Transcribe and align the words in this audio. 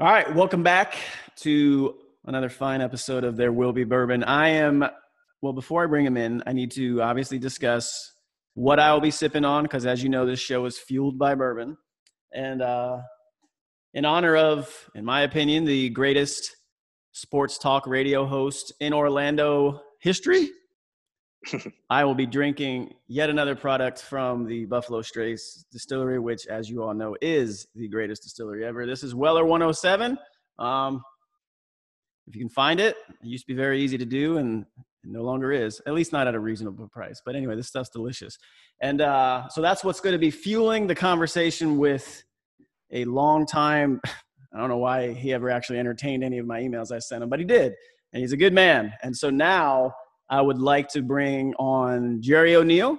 All 0.00 0.06
right, 0.06 0.32
welcome 0.32 0.62
back 0.62 0.96
to 1.38 1.96
another 2.24 2.48
fine 2.48 2.80
episode 2.80 3.24
of 3.24 3.36
There 3.36 3.50
Will 3.50 3.72
Be 3.72 3.82
Bourbon. 3.82 4.22
I 4.22 4.50
am, 4.50 4.84
well, 5.42 5.52
before 5.52 5.82
I 5.82 5.88
bring 5.88 6.06
him 6.06 6.16
in, 6.16 6.40
I 6.46 6.52
need 6.52 6.70
to 6.76 7.02
obviously 7.02 7.40
discuss 7.40 8.12
what 8.54 8.78
I 8.78 8.92
will 8.92 9.00
be 9.00 9.10
sipping 9.10 9.44
on 9.44 9.64
because, 9.64 9.86
as 9.86 10.00
you 10.00 10.08
know, 10.08 10.24
this 10.24 10.38
show 10.38 10.66
is 10.66 10.78
fueled 10.78 11.18
by 11.18 11.34
bourbon. 11.34 11.76
And 12.32 12.62
uh, 12.62 12.98
in 13.92 14.04
honor 14.04 14.36
of, 14.36 14.72
in 14.94 15.04
my 15.04 15.22
opinion, 15.22 15.64
the 15.64 15.88
greatest 15.88 16.48
sports 17.10 17.58
talk 17.58 17.84
radio 17.84 18.24
host 18.24 18.72
in 18.78 18.92
Orlando 18.92 19.80
history, 19.98 20.48
I 21.90 22.04
will 22.04 22.14
be 22.14 22.26
drinking 22.26 22.94
yet 23.06 23.30
another 23.30 23.54
product 23.54 24.00
from 24.02 24.46
the 24.46 24.64
Buffalo 24.66 25.02
Trace 25.02 25.64
distillery, 25.70 26.18
which, 26.18 26.46
as 26.46 26.68
you 26.68 26.82
all 26.82 26.94
know, 26.94 27.16
is 27.20 27.66
the 27.74 27.88
greatest 27.88 28.22
distillery 28.22 28.64
ever. 28.64 28.86
This 28.86 29.02
is 29.02 29.14
Weller 29.14 29.44
107. 29.44 30.18
Um, 30.58 31.02
if 32.26 32.36
you 32.36 32.40
can 32.40 32.50
find 32.50 32.80
it, 32.80 32.96
it 33.08 33.26
used 33.26 33.44
to 33.44 33.52
be 33.52 33.56
very 33.56 33.80
easy 33.80 33.96
to 33.98 34.04
do 34.04 34.36
and 34.36 34.66
no 35.04 35.22
longer 35.22 35.52
is, 35.52 35.80
at 35.86 35.94
least 35.94 36.12
not 36.12 36.26
at 36.26 36.34
a 36.34 36.40
reasonable 36.40 36.88
price. 36.88 37.22
But 37.24 37.36
anyway, 37.36 37.56
this 37.56 37.68
stuff's 37.68 37.88
delicious. 37.88 38.38
And 38.80 39.00
uh, 39.00 39.48
so 39.48 39.62
that's 39.62 39.82
what's 39.82 40.00
going 40.00 40.12
to 40.12 40.18
be 40.18 40.30
fueling 40.30 40.86
the 40.86 40.94
conversation 40.94 41.78
with 41.78 42.22
a 42.92 43.04
long 43.04 43.46
time. 43.46 44.00
I 44.54 44.58
don't 44.58 44.68
know 44.68 44.78
why 44.78 45.12
he 45.12 45.32
ever 45.32 45.50
actually 45.50 45.78
entertained 45.78 46.24
any 46.24 46.38
of 46.38 46.46
my 46.46 46.60
emails 46.60 46.90
I 46.90 46.98
sent 46.98 47.22
him, 47.22 47.28
but 47.28 47.38
he 47.38 47.44
did. 47.44 47.74
And 48.12 48.22
he's 48.22 48.32
a 48.32 48.36
good 48.36 48.54
man. 48.54 48.92
And 49.02 49.14
so 49.14 49.28
now 49.28 49.92
I 50.30 50.42
would 50.42 50.58
like 50.58 50.88
to 50.90 51.02
bring 51.02 51.54
on 51.54 52.20
Jerry 52.20 52.54
O'Neill. 52.54 52.98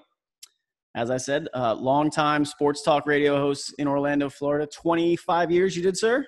As 0.96 1.12
I 1.12 1.18
said, 1.18 1.48
uh, 1.54 1.76
longtime 1.76 2.44
sports 2.44 2.82
talk 2.82 3.06
radio 3.06 3.38
host 3.38 3.76
in 3.78 3.88
Orlando, 3.88 4.30
Florida. 4.30 4.68
25 4.68 5.52
years 5.52 5.78
you 5.78 5.84
did, 5.84 5.96
sir? 5.96 6.26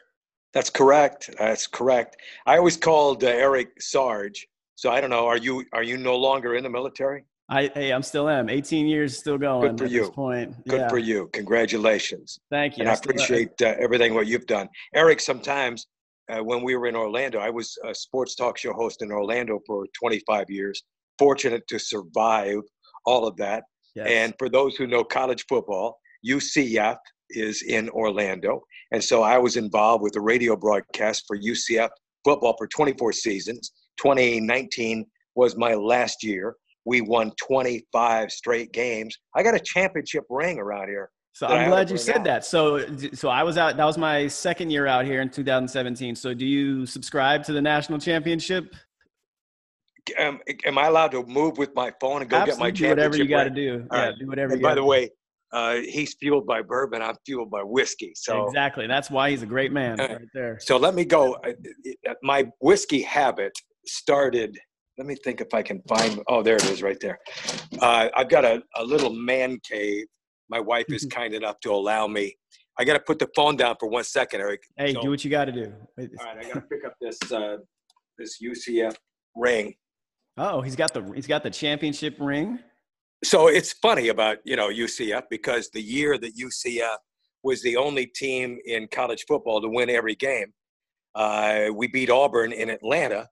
That's 0.54 0.70
correct. 0.70 1.32
That's 1.40 1.66
correct. 1.66 2.18
I 2.46 2.58
always 2.58 2.78
called 2.78 3.24
uh, 3.24 3.28
Eric 3.28 3.82
Sarge. 3.82 4.48
So 4.76 4.92
I 4.92 5.02
don't 5.02 5.10
know. 5.10 5.26
Are 5.28 5.38
you 5.38 5.66
are 5.74 5.84
you 5.84 5.98
no 5.98 6.16
longer 6.16 6.56
in 6.56 6.64
the 6.64 6.70
military? 6.70 7.26
I 7.50 7.72
hey, 7.74 7.92
I'm 7.92 8.04
still 8.04 8.30
am. 8.30 8.50
18 8.50 8.88
years, 8.88 9.18
still 9.18 9.38
going. 9.38 9.76
Good 9.76 9.80
for 9.80 9.86
you. 9.86 10.12
point. 10.12 10.68
Good 10.68 10.82
yeah. 10.82 10.90
for 10.90 10.98
you. 10.98 11.30
Congratulations. 11.34 12.40
Thank 12.50 12.78
you. 12.78 12.82
And 12.82 12.90
I, 12.90 12.94
I 12.94 12.96
appreciate 12.96 13.62
uh, 13.62 13.76
everything 13.80 14.14
what 14.14 14.28
you've 14.28 14.46
done, 14.46 14.70
Eric. 14.94 15.20
Sometimes 15.20 15.88
uh, 16.32 16.44
when 16.44 16.64
we 16.64 16.76
were 16.76 16.88
in 16.88 16.96
Orlando. 16.96 17.40
I 17.40 17.50
was 17.50 17.78
a 17.86 17.94
sports 17.94 18.36
talk 18.36 18.58
show 18.58 18.74
host 18.74 19.02
in 19.02 19.12
Orlando 19.12 19.60
for 19.66 19.86
25 20.00 20.50
years. 20.50 20.84
Fortunate 21.22 21.68
to 21.68 21.78
survive 21.78 22.62
all 23.06 23.28
of 23.28 23.36
that. 23.38 23.64
Yes. 23.96 24.08
And 24.10 24.34
for 24.40 24.50
those 24.50 24.76
who 24.76 24.88
know 24.88 25.04
college 25.04 25.46
football, 25.48 26.00
UCF 26.28 26.98
is 27.30 27.62
in 27.62 27.90
Orlando. 27.90 28.62
And 28.92 29.04
so 29.04 29.22
I 29.22 29.38
was 29.38 29.56
involved 29.56 30.02
with 30.02 30.14
the 30.14 30.22
radio 30.22 30.56
broadcast 30.56 31.26
for 31.28 31.38
UCF 31.38 31.90
football 32.24 32.56
for 32.58 32.68
24 32.68 33.14
seasons. 33.14 33.72
2019 33.98 35.06
was 35.36 35.56
my 35.56 35.76
last 35.76 36.24
year. 36.24 36.56
We 36.86 37.02
won 37.02 37.32
25 37.48 38.32
straight 38.32 38.72
games. 38.72 39.16
I 39.36 39.44
got 39.44 39.54
a 39.54 39.60
championship 39.60 40.24
ring 40.30 40.58
around 40.58 40.88
here 40.88 41.12
so 41.34 41.48
I'm 41.48 41.70
glad 41.70 41.90
you 41.90 41.98
said 41.98 42.18
out. 42.18 42.24
that. 42.26 42.46
So, 42.46 42.86
so 43.14 43.30
I 43.30 43.44
was 43.44 43.58
out. 43.58 43.78
That 43.78 43.86
was 43.86 43.98
my 43.98 44.28
second 44.28 44.70
year 44.70 44.86
out 44.86 45.06
here 45.06 45.22
in 45.22 45.30
2017. 45.30 46.16
So, 46.16 46.34
do 46.34 46.46
you 46.46 46.86
subscribe 46.86 47.44
to 47.46 47.54
the 47.54 47.62
national 47.62 48.00
championship? 48.00 48.76
Um, 50.20 50.40
am 50.66 50.78
I 50.78 50.88
allowed 50.88 51.12
to 51.12 51.24
move 51.26 51.58
with 51.58 51.74
my 51.76 51.92
phone 52.02 52.22
and 52.22 52.30
go 52.30 52.38
Absolutely, 52.38 52.72
get 52.72 52.88
my 52.88 52.96
championship? 52.96 52.96
do 52.96 53.02
whatever 53.02 53.18
you 53.18 53.28
got 53.28 53.44
to 53.44 53.50
do. 53.50 53.88
All 53.92 53.98
yeah, 53.98 54.06
right. 54.06 54.16
do 54.20 54.28
whatever. 54.28 54.54
And 54.54 54.62
by 54.62 54.76
the 54.76 54.84
way, 54.84 55.10
uh, 55.54 55.76
he's 55.76 56.16
fueled 56.16 56.48
by 56.48 56.62
bourbon. 56.62 57.02
I'm 57.02 57.16
fueled 57.26 57.52
by 57.52 57.62
whiskey. 57.62 58.14
So 58.16 58.48
exactly, 58.48 58.88
that's 58.88 59.12
why 59.12 59.30
he's 59.30 59.42
a 59.42 59.46
great 59.48 59.72
man, 59.72 59.98
right 59.98 60.20
there. 60.34 60.58
So 60.60 60.78
let 60.78 60.96
me 60.96 61.06
go. 61.06 61.38
My 62.24 62.50
whiskey 62.62 63.02
habit 63.02 63.52
started. 63.86 64.58
Let 64.98 65.08
me 65.08 65.16
think 65.24 65.42
if 65.42 65.54
I 65.54 65.62
can 65.62 65.82
find. 65.88 66.22
Oh, 66.28 66.42
there 66.42 66.56
it 66.56 66.66
is, 66.66 66.82
right 66.82 67.00
there. 67.00 67.20
Uh, 67.80 68.10
I've 68.16 68.30
got 68.30 68.46
a, 68.46 68.62
a 68.76 68.84
little 68.84 69.14
man 69.14 69.60
cave 69.64 70.06
my 70.52 70.60
wife 70.60 70.86
is 70.90 71.06
kind 71.12 71.34
enough 71.34 71.60
to 71.62 71.72
allow 71.72 72.06
me. 72.06 72.36
I 72.78 72.84
got 72.84 72.94
to 72.94 73.00
put 73.00 73.18
the 73.18 73.30
phone 73.36 73.56
down 73.56 73.78
for 73.80 73.90
one 73.90 74.04
second, 74.04 74.42
Eric. 74.42 74.62
Hey, 74.78 74.94
so, 74.94 75.02
do 75.02 75.10
what 75.10 75.24
you 75.24 75.32
got 75.32 75.46
to 75.46 75.52
do. 75.52 75.74
All 75.98 76.06
right, 76.20 76.38
I 76.40 76.44
got 76.44 76.54
to 76.54 76.62
pick 76.62 76.86
up 76.86 76.94
this 77.02 77.32
uh, 77.32 77.58
this 78.18 78.40
UCF 78.44 78.96
ring. 79.36 79.74
Oh, 80.38 80.62
he's 80.62 80.76
got 80.76 80.94
the 80.94 81.04
he's 81.14 81.28
got 81.28 81.44
the 81.44 81.50
championship 81.50 82.16
ring. 82.20 82.60
So 83.24 83.48
it's 83.48 83.74
funny 83.74 84.08
about 84.08 84.38
you 84.46 84.56
know 84.56 84.70
UCF 84.70 85.24
because 85.30 85.70
the 85.70 85.82
year 85.82 86.18
that 86.18 86.36
UCF 86.36 86.98
was 87.44 87.62
the 87.62 87.76
only 87.76 88.06
team 88.06 88.60
in 88.66 88.88
college 88.88 89.26
football 89.28 89.62
to 89.62 89.68
win 89.68 89.90
every 89.90 90.16
game, 90.16 90.54
uh, 91.16 91.66
we 91.74 91.88
beat 91.88 92.10
Auburn 92.10 92.52
in 92.52 92.70
Atlanta. 92.70 93.28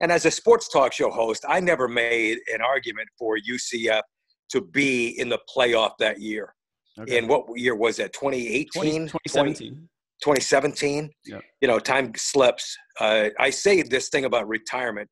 And 0.00 0.12
as 0.12 0.26
a 0.26 0.30
sports 0.30 0.68
talk 0.68 0.92
show 0.92 1.10
host, 1.10 1.44
I 1.48 1.60
never 1.60 1.88
made 1.88 2.38
an 2.52 2.60
argument 2.60 3.08
for 3.18 3.38
UCF 3.38 4.02
to 4.50 4.60
be 4.60 5.18
in 5.18 5.28
the 5.28 5.38
playoff 5.54 5.92
that 5.98 6.20
year. 6.20 6.54
Okay. 6.98 7.18
And 7.18 7.28
what 7.28 7.44
year 7.56 7.74
was 7.74 7.96
that? 7.96 8.12
2018? 8.12 9.08
2017. 9.08 9.88
2017. 10.22 11.10
Yeah. 11.24 11.38
You 11.60 11.68
know, 11.68 11.78
time 11.78 12.12
slips. 12.16 12.76
Uh, 13.00 13.28
I 13.38 13.50
say 13.50 13.82
this 13.82 14.08
thing 14.08 14.24
about 14.24 14.48
retirement, 14.48 15.08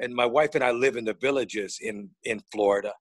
and 0.00 0.14
my 0.14 0.26
wife 0.26 0.54
and 0.54 0.64
I 0.64 0.70
live 0.70 0.96
in 0.96 1.04
the 1.04 1.16
villages 1.20 1.78
in 1.80 2.10
in 2.24 2.40
Florida, 2.52 2.92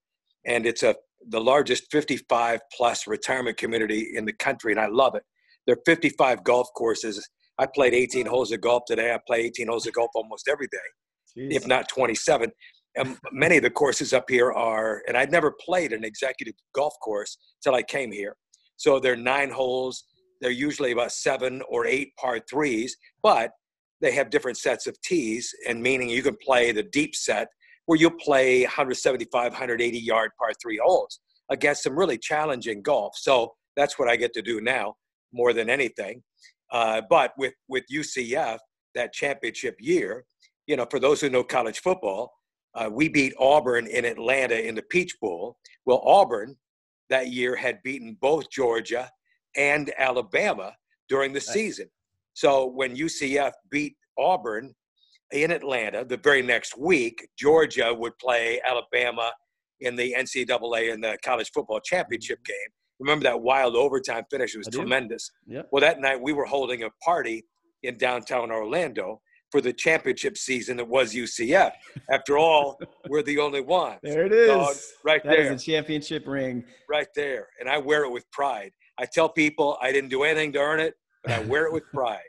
and 0.46 0.66
it's 0.66 0.84
a 0.84 0.96
the 1.30 1.42
largest 1.42 1.92
55 1.92 2.62
plus 2.76 3.08
retirement 3.08 3.58
community 3.58 4.12
in 4.16 4.26
the 4.26 4.34
country, 4.34 4.72
and 4.72 4.80
I 4.80 4.88
love 4.88 5.16
it. 5.16 5.24
There 5.66 5.74
are 5.74 5.82
55 5.86 6.44
golf 6.44 6.68
courses. 6.76 7.28
I 7.58 7.66
played 7.66 7.94
18 7.96 8.28
holes 8.28 8.52
of 8.52 8.62
golf 8.62 8.84
today. 8.86 9.14
I 9.14 9.20
play 9.26 9.40
18 9.42 9.68
holes 9.68 9.88
of 9.88 9.94
golf 9.94 10.12
almost 10.14 10.48
every 10.48 10.68
day, 10.68 10.78
Jeez. 11.36 11.54
if 11.54 11.68
not 11.68 11.90
27 11.90 12.52
and 12.98 13.18
many 13.32 13.58
of 13.58 13.64
the 13.64 13.70
courses 13.70 14.12
up 14.12 14.26
here 14.30 14.52
are, 14.52 15.04
and 15.08 15.16
I'd 15.16 15.32
never 15.32 15.54
played 15.64 15.94
an 15.94 16.04
executive 16.04 16.56
golf 16.74 16.94
course 17.04 17.38
until 17.60 17.78
I 17.78 17.84
came 17.84 18.12
here. 18.12 18.36
So 18.76 19.00
they're 19.00 19.16
nine 19.16 19.52
holes. 19.52 20.04
They're 20.42 20.52
usually 20.52 20.92
about 20.92 21.12
seven 21.12 21.62
or 21.70 21.86
eight 21.86 22.16
par 22.20 22.40
threes, 22.50 22.96
but 23.24 23.52
they 24.02 24.12
have 24.12 24.30
different 24.30 24.58
sets 24.58 24.88
of 24.88 25.00
tees, 25.02 25.54
and 25.68 25.82
meaning 25.82 26.10
you 26.10 26.24
can 26.24 26.38
play 26.44 26.72
the 26.72 26.84
deep 26.84 27.16
set 27.16 27.48
where 27.86 27.98
you'll 27.98 28.12
play 28.12 28.62
175, 28.62 29.52
180 29.52 29.98
yard 30.00 30.32
par 30.38 30.52
three 30.62 30.80
holes 30.84 31.20
against 31.50 31.84
some 31.84 31.98
really 31.98 32.18
challenging 32.18 32.82
golf. 32.82 33.16
So 33.18 33.54
that's 33.76 33.98
what 33.98 34.10
I 34.10 34.16
get 34.16 34.34
to 34.34 34.42
do 34.42 34.62
now 34.62 34.96
more 35.34 35.54
than 35.54 35.70
anything. 35.70 36.22
Uh, 36.72 37.02
but 37.10 37.34
with 37.38 37.54
with 37.68 37.86
UCF 37.92 38.60
that 38.94 39.14
championship 39.14 39.76
year, 39.80 40.26
you 40.66 40.76
know, 40.76 40.86
for 40.90 41.00
those 41.00 41.22
who 41.22 41.30
know 41.30 41.44
college 41.44 41.80
football, 41.80 42.34
uh, 42.76 42.90
we 42.92 43.08
beat 43.08 43.34
Auburn 43.40 43.88
in 43.88 44.06
Atlanta 44.06 44.56
in 44.56 44.76
the 44.76 44.82
Peach 44.82 45.16
Bowl. 45.22 45.58
Well, 45.86 46.02
Auburn 46.04 46.58
that 47.10 47.32
year 47.32 47.56
had 47.56 47.82
beaten 47.84 48.18
both 48.20 48.50
Georgia 48.50 49.10
and 49.56 49.94
Alabama 49.98 50.76
during 51.08 51.32
the 51.32 51.42
season. 51.42 51.90
So 52.38 52.68
when 52.68 52.96
UCF 52.96 53.54
beat 53.72 53.96
Auburn 54.16 54.76
in 55.32 55.50
Atlanta, 55.50 56.06
the 56.06 56.18
very 56.18 56.44
next 56.44 56.78
week, 56.78 57.28
Georgia 57.36 57.92
would 57.92 58.16
play 58.20 58.62
Alabama 58.64 59.32
in 59.80 59.96
the 59.96 60.14
NCAA 60.16 60.94
and 60.94 61.04
the 61.04 61.18
college 61.26 61.50
football 61.52 61.80
championship 61.80 62.38
mm-hmm. 62.38 62.52
game. 62.52 62.70
Remember 63.00 63.24
that 63.24 63.42
wild 63.42 63.76
overtime 63.76 64.24
finish? 64.30 64.54
It 64.54 64.60
was 64.60 64.68
tremendous. 64.68 65.32
Yep. 65.48 65.70
Well, 65.72 65.82
that 65.82 66.00
night 66.00 66.22
we 66.22 66.32
were 66.32 66.46
holding 66.46 66.84
a 66.84 66.92
party 67.04 67.44
in 67.82 67.98
downtown 67.98 68.52
Orlando 68.52 69.20
for 69.50 69.60
the 69.60 69.74
championship 69.74 70.38
season 70.38 70.78
that 70.78 70.88
was 70.88 71.16
UCF. 71.16 71.72
After 72.12 72.38
all, 72.38 72.78
we're 73.10 73.24
the 73.24 73.40
only 73.40 73.62
ones. 73.62 73.98
There 74.04 74.28
it 74.28 74.32
is. 74.32 74.50
Dog, 74.50 74.76
right 75.04 75.24
that 75.24 75.30
there. 75.32 75.44
That 75.46 75.56
is 75.56 75.64
a 75.64 75.66
championship 75.66 76.28
ring. 76.28 76.66
Right 76.88 77.08
there. 77.16 77.48
And 77.60 77.68
I 77.68 77.80
wear 77.80 78.04
it 78.04 78.12
with 78.12 78.30
pride. 78.30 78.74
I 79.00 79.08
tell 79.12 79.28
people 79.28 79.80
I 79.82 79.92
didn't 79.92 80.12
do 80.12 80.22
anything 80.22 80.54
to 80.54 80.60
earn 80.60 80.80
it, 80.80 80.94
but 81.24 81.34
I 81.34 81.40
wear 81.42 81.66
it 81.66 81.74
with 81.74 81.84
pride. 81.94 82.20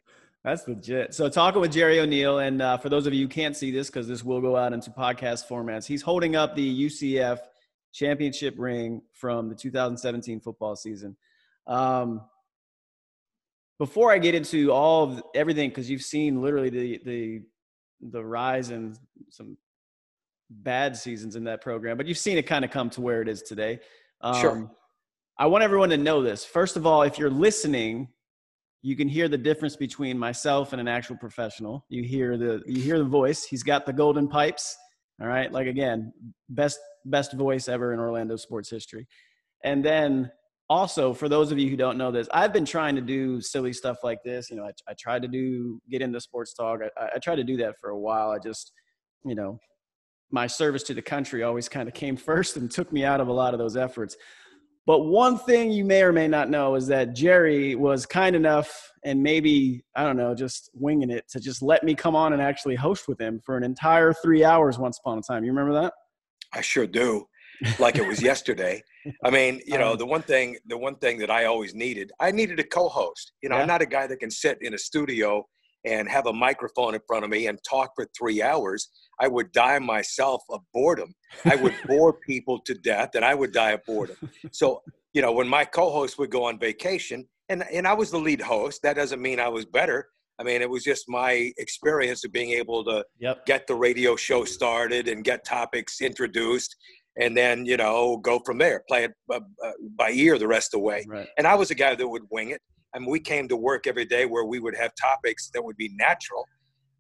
That's 0.45 0.67
legit. 0.67 1.15
So 1.15 1.29
talking 1.29 1.61
with 1.61 1.73
Jerry 1.73 2.01
O'Neill, 2.01 2.39
and 2.39 2.63
uh, 2.63 2.79
for 2.79 2.89
those 2.89 3.07
of 3.07 3.13
you 3.13 3.25
who 3.25 3.29
can't 3.29 3.57
see 3.57 3.71
this 3.71 3.89
because 3.89 4.07
this 4.07 4.25
will 4.25 4.41
go 4.41 4.57
out 4.57 4.73
into 4.73 4.91
podcast 4.91 5.49
formats, 5.49 5.87
he's 5.87 6.03
holding 6.03 6.37
up 6.37 6.55
the 6.55 6.87
UCF 6.87 7.39
championship 7.93 8.55
ring 8.57 9.03
from 9.13 9.49
the 9.49 9.55
2017 9.55 10.41
football 10.41 10.77
season. 10.77 11.17
Um, 11.67 12.23
before 13.79 14.13
I 14.13 14.19
get 14.19 14.35
into 14.35 14.73
all 14.73 15.05
of 15.05 15.23
everything, 15.35 15.71
because 15.71 15.91
you've 15.91 16.03
seen 16.03 16.41
literally 16.41 16.71
the 16.71 17.01
the 17.05 17.43
the 18.11 18.25
rise 18.25 18.71
in 18.71 18.97
some 19.31 19.57
bad 20.51 20.97
seasons 20.97 21.37
in 21.37 21.45
that 21.45 21.61
program, 21.61 21.97
but 21.97 22.07
you've 22.07 22.19
seen 22.19 22.39
it 22.39 22.47
kind 22.47 22.65
of 22.65 22.71
come 22.71 22.91
to 22.91 23.01
where 23.01 23.23
it 23.23 23.29
is 23.29 23.43
today. 23.43 23.81
Um, 24.21 24.41
sure. 24.41 24.71
I 25.37 25.47
want 25.47 25.63
everyone 25.63 25.91
to 25.91 25.97
know 25.97 26.23
this. 26.23 26.45
First 26.45 26.77
of 26.77 26.87
all, 26.87 27.03
if 27.03 27.19
you're 27.19 27.31
listening, 27.31 28.09
you 28.83 28.97
can 28.97 29.09
hear 29.09 29.29
the 29.29 29.39
difference 29.39 29.77
between 29.77 30.19
myself 30.19 30.73
and 30.73 30.81
an 30.81 30.89
actual 30.89 31.17
professional. 31.17 31.85
You 31.89 32.05
hear 32.05 32.37
the 32.37 32.63
you 32.67 32.81
hear 32.83 32.99
the 32.99 33.05
voice. 33.05 33.45
He's 33.45 33.63
got 33.63 33.87
the 33.87 33.93
golden 33.93 34.29
pipes. 34.29 34.77
All 35.21 35.27
right, 35.27 35.51
like 35.51 35.67
again, 35.67 36.13
best 36.49 36.79
best 37.05 37.33
voice 37.33 37.69
ever 37.69 37.93
in 37.93 37.99
Orlando 37.99 38.37
sports 38.37 38.71
history. 38.71 39.07
And 39.65 39.85
then 39.85 40.31
also 40.71 41.15
for 41.15 41.29
those 41.29 41.51
of 41.51 41.59
you 41.59 41.71
who 41.71 41.77
don't 41.77 41.97
know 41.97 42.11
this 42.11 42.29
i've 42.33 42.53
been 42.53 42.65
trying 42.65 42.95
to 42.95 43.01
do 43.01 43.41
silly 43.41 43.73
stuff 43.73 43.99
like 44.03 44.19
this 44.25 44.51
you 44.51 44.57
know 44.57 44.65
i, 44.65 44.71
I 44.89 44.95
tried 44.99 45.23
to 45.23 45.29
do 45.29 45.81
get 45.91 46.03
into 46.03 46.21
sports 46.21 46.53
talk 46.53 46.81
I, 46.97 47.09
I 47.15 47.19
tried 47.19 47.37
to 47.37 47.45
do 47.45 47.57
that 47.59 47.77
for 47.81 47.91
a 47.91 47.99
while 47.99 48.31
i 48.31 48.39
just 48.39 48.73
you 49.25 49.35
know 49.35 49.59
my 50.31 50.47
service 50.47 50.83
to 50.85 50.95
the 50.95 51.03
country 51.03 51.43
always 51.43 51.69
kind 51.69 51.89
of 51.89 51.95
came 51.95 52.17
first 52.31 52.57
and 52.57 52.71
took 52.71 52.93
me 52.93 53.05
out 53.05 53.21
of 53.21 53.29
a 53.29 53.33
lot 53.33 53.55
of 53.55 53.59
those 53.59 53.77
efforts 53.77 54.17
but 54.89 55.01
one 55.01 55.39
thing 55.39 55.71
you 55.71 55.85
may 55.85 56.03
or 56.03 56.13
may 56.13 56.27
not 56.27 56.51
know 56.51 56.75
is 56.75 56.89
that 56.89 57.15
jerry 57.15 57.77
was 57.77 58.05
kind 58.07 58.35
enough 58.35 58.91
and 59.05 59.23
maybe 59.23 59.85
i 59.95 60.03
don't 60.03 60.17
know 60.17 60.35
just 60.35 60.71
winging 60.75 61.11
it 61.11 61.29
to 61.29 61.39
just 61.39 61.63
let 61.63 61.85
me 61.85 61.95
come 61.95 62.17
on 62.17 62.33
and 62.33 62.43
actually 62.43 62.75
host 62.75 63.07
with 63.07 63.21
him 63.21 63.41
for 63.45 63.57
an 63.57 63.63
entire 63.63 64.13
three 64.13 64.43
hours 64.43 64.79
once 64.79 64.99
upon 64.99 65.19
a 65.19 65.23
time 65.23 65.45
you 65.45 65.51
remember 65.51 65.79
that 65.81 65.93
i 66.55 66.61
sure 66.61 66.87
do 66.87 67.25
like 67.79 67.97
it 67.97 68.07
was 68.07 68.23
yesterday. 68.33 68.83
I 69.25 69.31
mean, 69.31 69.61
you 69.67 69.79
know, 69.79 69.93
um, 69.93 69.99
the 69.99 70.07
one 70.07 70.23
thing, 70.23 70.57
the 70.67 70.79
one 70.79 70.97
thing 70.97 71.19
that 71.19 71.31
I 71.31 71.47
always 71.47 71.75
needed, 71.75 72.13
I 72.21 72.31
needed 72.31 72.61
a 72.61 72.65
co-host. 72.65 73.33
You 73.43 73.49
know, 73.49 73.57
yeah. 73.57 73.63
I'm 73.63 73.69
not 73.69 73.83
a 73.83 73.87
guy 73.87 74.07
that 74.07 74.19
can 74.19 74.31
sit 74.31 74.59
in 74.61 74.75
a 74.75 74.79
studio 74.79 75.47
and 75.85 76.09
have 76.09 76.27
a 76.27 76.33
microphone 76.33 76.95
in 76.95 77.01
front 77.07 77.25
of 77.25 77.31
me 77.31 77.47
and 77.47 77.59
talk 77.69 77.91
for 77.95 78.07
three 78.17 78.43
hours. 78.43 78.89
I 79.21 79.29
would 79.29 79.53
die 79.53 79.79
myself 79.79 80.43
of 80.51 80.61
boredom. 80.73 81.15
I 81.45 81.57
would 81.57 81.75
bore 81.87 82.13
people 82.13 82.61
to 82.67 82.75
death, 82.75 83.11
and 83.15 83.25
I 83.25 83.35
would 83.35 83.53
die 83.53 83.73
of 83.73 83.85
boredom. 83.87 84.17
So, 84.53 84.83
you 85.13 85.23
know, 85.23 85.33
when 85.33 85.49
my 85.49 85.65
co-host 85.65 86.19
would 86.19 86.31
go 86.31 86.45
on 86.45 86.59
vacation, 86.59 87.27
and 87.49 87.65
and 87.73 87.87
I 87.87 87.95
was 87.95 88.11
the 88.11 88.19
lead 88.19 88.41
host, 88.41 88.83
that 88.83 88.97
doesn't 88.97 89.23
mean 89.23 89.41
I 89.41 89.49
was 89.49 89.65
better. 89.65 90.09
I 90.41 90.45
mean, 90.45 90.63
it 90.63 90.71
was 90.71 90.85
just 90.85 91.09
my 91.09 91.53
experience 91.59 92.25
of 92.25 92.33
being 92.33 92.51
able 92.51 92.85
to 92.85 93.05
yep. 93.19 93.45
get 93.45 93.67
the 93.67 93.75
radio 93.75 94.15
show 94.15 94.45
started 94.45 95.09
and 95.09 95.25
get 95.25 95.45
topics 95.45 96.01
introduced 96.01 96.77
and 97.19 97.37
then 97.37 97.67
you 97.67 97.77
know 97.77 98.17
go 98.19 98.39
from 98.47 98.59
there 98.59 98.83
play 98.89 99.05
it 99.05 99.13
uh, 99.31 99.41
uh, 99.65 99.73
by 99.97 100.11
ear 100.11 100.39
the 100.39 100.47
rest 100.47 100.73
of 100.73 100.81
the 100.81 100.85
way 100.85 101.05
right. 101.09 101.29
and 101.37 101.47
i 101.47 101.55
was 101.55 101.71
a 101.71 101.75
guy 101.75 101.95
that 101.95 102.09
would 102.09 102.23
wing 102.31 102.51
it 102.51 102.63
I 102.95 102.99
mean, 102.99 103.11
we 103.11 103.21
came 103.21 103.49
to 103.49 103.57
work 103.57 103.87
every 103.87 104.05
day 104.05 104.27
where 104.27 104.45
we 104.45 104.61
would 104.61 104.77
have 104.77 104.93
topics 105.01 105.51
that 105.55 105.63
would 105.63 105.77
be 105.77 105.91
natural 105.97 106.45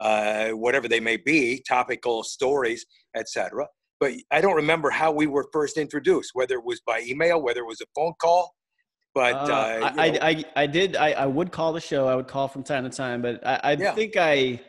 uh, 0.01 0.51
whatever 0.51 0.89
they 0.89 1.01
may 1.01 1.17
be 1.17 1.63
topical 1.69 2.23
stories 2.23 2.87
etc 3.17 3.67
but 4.01 4.13
i 4.31 4.41
don't 4.41 4.55
remember 4.55 4.91
how 4.91 5.11
we 5.11 5.27
were 5.27 5.47
first 5.53 5.77
introduced 5.77 6.31
whether 6.35 6.55
it 6.55 6.65
was 6.65 6.81
by 6.87 7.03
email 7.07 7.43
whether 7.43 7.61
it 7.61 7.67
was 7.67 7.81
a 7.81 7.87
phone 7.95 8.13
call. 8.21 8.55
But 9.15 9.35
uh, 9.35 9.53
uh 9.53 9.93
I, 9.97 10.07
I, 10.07 10.29
I, 10.31 10.45
I, 10.57 10.67
did 10.67 10.95
I, 10.95 11.13
I 11.13 11.27
would 11.27 11.51
call 11.51 11.73
the 11.73 11.81
show 11.81 12.07
i 12.07 12.15
would 12.15 12.29
call 12.29 12.47
from 12.47 12.63
time 12.63 12.85
to 12.85 12.91
time 12.91 13.23
but 13.23 13.45
i, 13.45 13.61
I 13.65 13.73
yeah. 13.73 13.93
think 13.93 14.17
i 14.17 14.61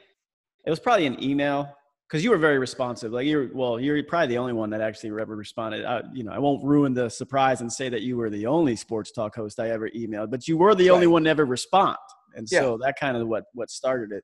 it 0.66 0.70
was 0.70 0.80
probably 0.80 1.06
an 1.06 1.22
email 1.24 1.76
because 2.10 2.24
you 2.24 2.32
were 2.32 2.38
very 2.38 2.58
responsive. 2.58 3.12
Like 3.12 3.28
you're, 3.28 3.50
well, 3.54 3.80
you're 3.80 4.04
probably 4.04 4.28
the 4.28 4.40
only 4.40 4.54
one 4.54 4.72
that 4.72 4.82
actually 4.82 5.12
ever 5.22 5.36
responded. 5.36 5.86
I, 5.86 6.02
you 6.12 6.24
know, 6.24 6.32
I 6.32 6.40
won't 6.40 6.64
ruin 6.64 6.94
the 6.94 7.08
surprise 7.08 7.62
and 7.62 7.72
say 7.72 7.88
that 7.90 8.02
you 8.02 8.18
were 8.18 8.32
the 8.32 8.48
only 8.48 8.76
sports 8.76 9.12
talk 9.12 9.36
host 9.36 9.60
I 9.60 9.70
ever 9.70 9.90
emailed, 9.90 10.32
but 10.32 10.48
you 10.48 10.58
were 10.58 10.74
the 10.74 10.90
right. 10.90 10.96
only 10.96 11.08
one 11.08 11.26
to 11.26 11.30
ever 11.30 11.46
respond, 11.46 11.98
and 12.36 12.48
yeah. 12.52 12.62
so 12.62 12.80
that 12.82 13.00
kind 13.00 13.16
of 13.16 13.28
what 13.28 13.44
what 13.54 13.70
started 13.70 14.12
it. 14.12 14.24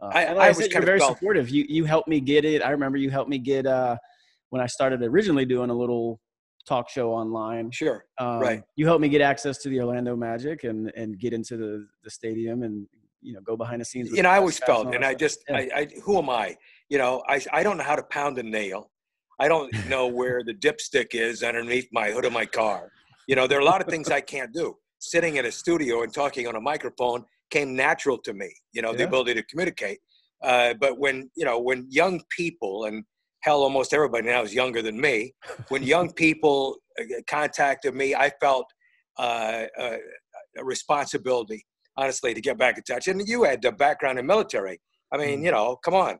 Uh, 0.00 0.10
I, 0.12 0.24
I, 0.24 0.48
I 0.48 0.52
said, 0.52 0.72
you're 0.72 0.82
very 0.82 0.98
felt- 0.98 1.18
supportive. 1.18 1.50
You 1.50 1.64
you 1.68 1.84
helped 1.84 2.08
me 2.08 2.20
get 2.20 2.44
it. 2.44 2.62
I 2.62 2.70
remember 2.70 2.98
you 2.98 3.10
helped 3.10 3.30
me 3.30 3.38
get 3.38 3.66
uh, 3.66 3.96
when 4.48 4.60
I 4.60 4.66
started 4.66 5.02
originally 5.02 5.44
doing 5.44 5.70
a 5.70 5.74
little 5.74 6.20
talk 6.66 6.90
show 6.90 7.12
online. 7.12 7.70
Sure. 7.70 8.04
Um, 8.18 8.40
right. 8.40 8.62
You 8.76 8.86
helped 8.86 9.02
me 9.02 9.08
get 9.08 9.20
access 9.20 9.58
to 9.58 9.68
the 9.68 9.80
Orlando 9.80 10.16
Magic 10.16 10.64
and 10.64 10.90
and 10.96 11.16
get 11.18 11.32
into 11.32 11.56
the 11.56 11.86
the 12.02 12.10
stadium 12.10 12.64
and 12.64 12.88
you 13.22 13.34
know 13.34 13.40
go 13.40 13.56
behind 13.56 13.80
the 13.80 13.84
scenes. 13.84 14.10
You 14.10 14.22
know, 14.22 14.30
I 14.30 14.38
always 14.38 14.58
felt, 14.58 14.86
and, 14.86 14.96
and 14.96 15.04
I 15.04 15.14
just, 15.14 15.44
yeah. 15.48 15.56
I, 15.56 15.70
I, 15.76 15.88
who 16.02 16.18
am 16.18 16.30
I? 16.30 16.56
You 16.90 16.98
know, 16.98 17.22
I, 17.28 17.40
I 17.52 17.62
don't 17.62 17.78
know 17.78 17.84
how 17.84 17.96
to 17.96 18.02
pound 18.02 18.38
a 18.38 18.42
nail. 18.42 18.90
I 19.38 19.48
don't 19.48 19.72
know 19.88 20.06
where 20.06 20.42
the 20.44 20.54
dipstick 20.54 21.14
is 21.14 21.42
underneath 21.42 21.88
my 21.92 22.10
hood 22.10 22.24
of 22.24 22.32
my 22.32 22.44
car. 22.44 22.90
You 23.26 23.36
know, 23.36 23.46
there 23.46 23.58
are 23.58 23.62
a 23.62 23.64
lot 23.64 23.80
of 23.80 23.86
things 23.86 24.10
I 24.10 24.20
can't 24.20 24.52
do. 24.52 24.76
Sitting 24.98 25.36
in 25.36 25.46
a 25.46 25.52
studio 25.52 26.02
and 26.02 26.12
talking 26.12 26.46
on 26.46 26.56
a 26.56 26.60
microphone 26.60 27.24
came 27.50 27.74
natural 27.74 28.18
to 28.18 28.34
me. 28.34 28.52
You 28.72 28.82
know, 28.82 28.90
yeah. 28.90 28.98
the 28.98 29.04
ability 29.04 29.34
to 29.34 29.42
communicate. 29.44 29.98
Uh, 30.42 30.74
but 30.78 30.98
when 30.98 31.30
you 31.36 31.44
know, 31.44 31.58
when 31.58 31.86
young 31.88 32.20
people 32.36 32.84
and 32.84 33.04
hell, 33.42 33.62
almost 33.62 33.94
everybody 33.94 34.26
now 34.26 34.42
is 34.42 34.52
younger 34.52 34.82
than 34.82 35.00
me. 35.00 35.32
When 35.68 35.82
young 35.82 36.12
people 36.24 36.76
uh, 37.00 37.04
contacted 37.26 37.94
me, 37.94 38.14
I 38.14 38.30
felt 38.40 38.66
uh, 39.18 39.64
uh, 39.78 39.96
a 40.58 40.64
responsibility 40.64 41.64
honestly, 41.96 42.34
to 42.34 42.40
get 42.40 42.58
back 42.58 42.78
in 42.78 42.84
touch. 42.84 43.08
And 43.08 43.26
you 43.28 43.44
had 43.44 43.62
the 43.62 43.72
background 43.72 44.18
in 44.18 44.26
military. 44.26 44.80
I 45.12 45.18
mean, 45.18 45.40
mm. 45.40 45.44
you 45.44 45.50
know, 45.50 45.76
come 45.84 45.94
on. 45.94 46.18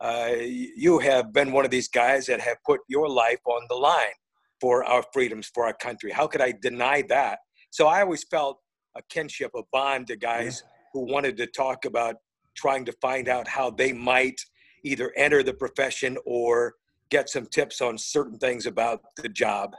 Uh, 0.00 0.34
you 0.40 0.98
have 0.98 1.32
been 1.32 1.52
one 1.52 1.64
of 1.64 1.70
these 1.70 1.88
guys 1.88 2.26
that 2.26 2.40
have 2.40 2.56
put 2.64 2.80
your 2.88 3.08
life 3.08 3.40
on 3.44 3.62
the 3.68 3.74
line 3.74 4.16
for 4.60 4.84
our 4.84 5.04
freedoms, 5.12 5.50
for 5.54 5.66
our 5.66 5.74
country. 5.74 6.10
How 6.10 6.26
could 6.26 6.40
I 6.40 6.54
deny 6.62 7.02
that? 7.08 7.38
So 7.70 7.86
I 7.86 8.02
always 8.02 8.24
felt 8.24 8.58
a 8.96 9.02
kinship, 9.10 9.50
a 9.54 9.62
bond 9.72 10.06
to 10.08 10.16
guys 10.16 10.62
yeah. 10.64 10.70
who 10.92 11.12
wanted 11.12 11.36
to 11.36 11.46
talk 11.46 11.84
about 11.84 12.16
trying 12.56 12.84
to 12.84 12.92
find 13.00 13.28
out 13.28 13.46
how 13.46 13.70
they 13.70 13.92
might 13.92 14.40
either 14.84 15.12
enter 15.16 15.42
the 15.42 15.54
profession 15.54 16.16
or 16.24 16.74
get 17.10 17.28
some 17.28 17.46
tips 17.46 17.80
on 17.80 17.98
certain 17.98 18.38
things 18.38 18.66
about 18.66 19.00
the 19.16 19.28
job. 19.28 19.74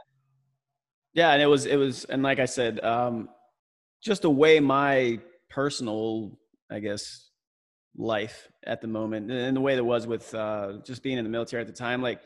Yeah, 1.14 1.32
and 1.32 1.42
it 1.42 1.46
was 1.46 1.66
it 1.66 1.76
was, 1.76 2.04
and 2.06 2.22
like 2.22 2.38
I 2.38 2.46
said, 2.46 2.82
um, 2.84 3.28
just 4.02 4.22
the 4.22 4.30
way 4.30 4.60
my 4.60 5.18
personal, 5.50 6.32
I 6.70 6.78
guess, 6.78 7.30
life 7.96 8.48
at 8.64 8.80
the 8.80 8.86
moment 8.86 9.30
and 9.30 9.56
the 9.56 9.60
way 9.60 9.76
that 9.76 9.84
was 9.84 10.06
with 10.06 10.34
uh, 10.34 10.74
just 10.84 11.02
being 11.02 11.18
in 11.18 11.24
the 11.24 11.30
military 11.30 11.60
at 11.60 11.66
the 11.66 11.72
time. 11.72 12.02
Like, 12.02 12.20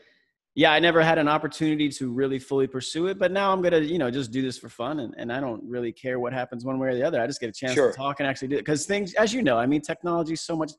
yeah, 0.55 0.71
I 0.71 0.79
never 0.79 1.03
had 1.03 1.19
an 1.19 1.27
opportunity 1.27 1.89
to 1.89 2.11
really 2.11 2.39
fully 2.39 2.65
pursue 2.65 3.07
it, 3.07 3.19
but 3.19 3.31
now 3.31 3.51
I'm 3.51 3.61
gonna, 3.61 3.79
you 3.79 3.99
know, 3.99 4.09
just 4.09 4.31
do 4.31 4.41
this 4.41 4.57
for 4.57 4.69
fun, 4.69 5.01
and, 5.01 5.13
and 5.17 5.31
I 5.31 5.39
don't 5.39 5.63
really 5.63 5.91
care 5.91 6.19
what 6.19 6.33
happens 6.33 6.65
one 6.65 6.79
way 6.79 6.89
or 6.89 6.95
the 6.95 7.03
other. 7.03 7.21
I 7.21 7.27
just 7.27 7.39
get 7.39 7.49
a 7.49 7.53
chance 7.53 7.73
sure. 7.73 7.91
to 7.91 7.97
talk 7.97 8.19
and 8.19 8.27
actually 8.27 8.47
do 8.47 8.55
it 8.55 8.59
because 8.59 8.85
things, 8.87 9.13
as 9.13 9.33
you 9.33 9.43
know, 9.43 9.57
I 9.57 9.67
mean, 9.67 9.81
technology 9.81 10.33
is 10.33 10.41
so 10.41 10.55
much. 10.55 10.71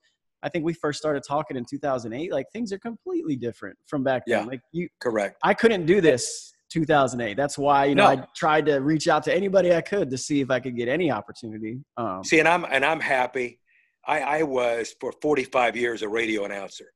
I 0.42 0.48
think 0.48 0.64
we 0.64 0.72
first 0.72 0.98
started 0.98 1.22
talking 1.26 1.56
in 1.56 1.64
2008. 1.64 2.32
Like 2.32 2.46
things 2.52 2.72
are 2.72 2.78
completely 2.78 3.36
different 3.36 3.76
from 3.86 4.02
back 4.02 4.22
then. 4.26 4.40
Yeah, 4.40 4.46
like 4.46 4.60
you, 4.72 4.88
correct. 5.00 5.38
I 5.44 5.54
couldn't 5.54 5.86
do 5.86 6.00
this 6.00 6.52
2008. 6.70 7.36
That's 7.36 7.56
why 7.56 7.84
you 7.84 7.94
know 7.94 8.14
no. 8.14 8.22
I 8.22 8.26
tried 8.34 8.66
to 8.66 8.78
reach 8.78 9.06
out 9.06 9.22
to 9.24 9.34
anybody 9.34 9.72
I 9.74 9.80
could 9.80 10.10
to 10.10 10.18
see 10.18 10.40
if 10.40 10.50
I 10.50 10.58
could 10.58 10.76
get 10.76 10.88
any 10.88 11.12
opportunity. 11.12 11.80
Um, 11.96 12.24
see, 12.24 12.40
and 12.40 12.48
I'm 12.48 12.64
and 12.64 12.84
I'm 12.84 13.00
happy. 13.00 13.60
I, 14.08 14.20
I 14.20 14.42
was 14.42 14.94
for 15.00 15.12
45 15.20 15.76
years 15.76 16.02
a 16.02 16.08
radio 16.08 16.44
announcer. 16.44 16.86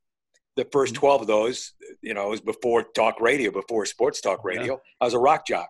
The 0.56 0.66
first 0.72 0.94
mm-hmm. 0.94 1.00
12 1.00 1.20
of 1.22 1.26
those, 1.26 1.74
you 2.00 2.14
know, 2.14 2.28
was 2.28 2.40
before 2.40 2.84
talk 2.94 3.20
radio, 3.20 3.50
before 3.50 3.86
sports 3.86 4.20
talk 4.20 4.44
radio. 4.44 4.74
Yeah. 4.74 4.78
I 5.00 5.04
was 5.04 5.14
a 5.14 5.18
rock 5.18 5.46
jock. 5.46 5.68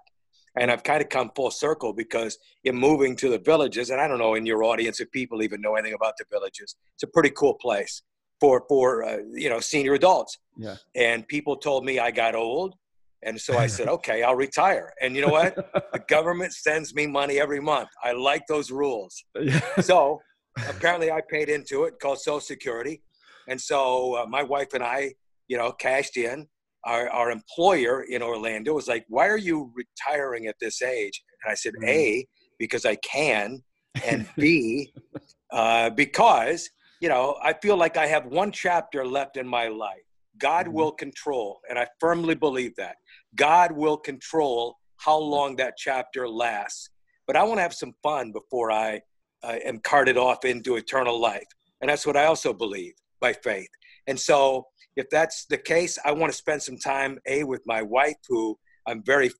And 0.56 0.70
I've 0.70 0.82
kind 0.82 1.02
of 1.02 1.08
come 1.08 1.30
full 1.34 1.50
circle 1.50 1.94
because 1.94 2.38
in 2.64 2.76
moving 2.76 3.16
to 3.16 3.30
the 3.30 3.38
villages, 3.38 3.90
and 3.90 4.00
I 4.00 4.06
don't 4.06 4.18
know 4.18 4.34
in 4.34 4.44
your 4.44 4.64
audience 4.64 5.00
if 5.00 5.10
people 5.10 5.42
even 5.42 5.62
know 5.62 5.76
anything 5.76 5.94
about 5.94 6.14
the 6.18 6.26
villages, 6.30 6.76
it's 6.94 7.02
a 7.02 7.06
pretty 7.06 7.30
cool 7.30 7.54
place 7.54 8.02
for 8.38 8.62
for 8.68 9.02
uh, 9.02 9.18
you 9.32 9.48
know 9.48 9.60
senior 9.60 9.94
adults. 9.94 10.38
Yeah. 10.58 10.76
And 10.94 11.26
people 11.26 11.56
told 11.56 11.86
me 11.86 11.98
I 11.98 12.10
got 12.10 12.34
old 12.34 12.74
and 13.22 13.40
so 13.40 13.56
I 13.56 13.66
said, 13.66 13.88
okay, 13.96 14.22
I'll 14.22 14.34
retire. 14.34 14.92
And 15.00 15.14
you 15.14 15.22
know 15.22 15.32
what? 15.32 15.54
the 15.92 16.00
government 16.08 16.52
sends 16.52 16.94
me 16.94 17.06
money 17.06 17.40
every 17.40 17.60
month. 17.60 17.88
I 18.02 18.12
like 18.12 18.46
those 18.48 18.70
rules. 18.70 19.24
so 19.80 20.20
apparently 20.68 21.10
I 21.10 21.20
paid 21.28 21.48
into 21.48 21.84
it 21.84 21.94
called 22.00 22.20
Social 22.20 22.40
Security. 22.40 23.02
And 23.48 23.60
so 23.60 24.16
uh, 24.16 24.26
my 24.26 24.42
wife 24.42 24.74
and 24.74 24.82
I, 24.82 25.14
you 25.48 25.56
know, 25.56 25.72
cashed 25.72 26.16
in. 26.16 26.46
Our, 26.84 27.08
our 27.10 27.30
employer 27.30 28.02
in 28.02 28.22
Orlando 28.22 28.74
was 28.74 28.88
like, 28.88 29.04
why 29.08 29.28
are 29.28 29.38
you 29.38 29.72
retiring 29.76 30.48
at 30.48 30.56
this 30.60 30.82
age? 30.82 31.22
And 31.44 31.52
I 31.52 31.54
said, 31.54 31.74
mm-hmm. 31.74 31.88
A, 31.88 32.26
because 32.58 32.84
I 32.84 32.96
can, 32.96 33.62
and 34.04 34.28
B, 34.36 34.92
uh, 35.52 35.90
because, 35.90 36.68
you 37.00 37.08
know, 37.08 37.36
I 37.42 37.52
feel 37.52 37.76
like 37.76 37.96
I 37.96 38.06
have 38.06 38.26
one 38.26 38.50
chapter 38.50 39.06
left 39.06 39.36
in 39.36 39.46
my 39.46 39.68
life. 39.68 40.02
God 40.38 40.66
mm-hmm. 40.66 40.74
will 40.74 40.92
control, 40.92 41.60
and 41.70 41.78
I 41.78 41.86
firmly 42.00 42.34
believe 42.34 42.74
that. 42.76 42.96
God 43.36 43.70
will 43.70 43.96
control 43.96 44.76
how 44.96 45.18
long 45.18 45.56
that 45.56 45.74
chapter 45.76 46.28
lasts. 46.28 46.90
But 47.26 47.36
I 47.36 47.44
want 47.44 47.58
to 47.58 47.62
have 47.62 47.74
some 47.74 47.92
fun 48.02 48.32
before 48.32 48.72
I 48.72 49.00
uh, 49.42 49.56
am 49.64 49.78
carted 49.78 50.16
off 50.16 50.44
into 50.44 50.76
eternal 50.76 51.20
life. 51.20 51.46
And 51.80 51.90
that's 51.90 52.06
what 52.06 52.16
I 52.16 52.24
also 52.26 52.52
believe 52.52 52.94
by 53.20 53.32
faith. 53.32 53.68
And 54.06 54.18
so, 54.18 54.66
if 54.96 55.08
that's 55.10 55.46
the 55.46 55.56
case, 55.56 55.98
I 56.04 56.12
want 56.12 56.30
to 56.32 56.36
spend 56.36 56.62
some 56.62 56.76
time, 56.76 57.18
A, 57.26 57.44
with 57.44 57.62
my 57.66 57.80
wife, 57.80 58.16
who 58.28 58.58
I'm 58.86 59.02
very 59.02 59.30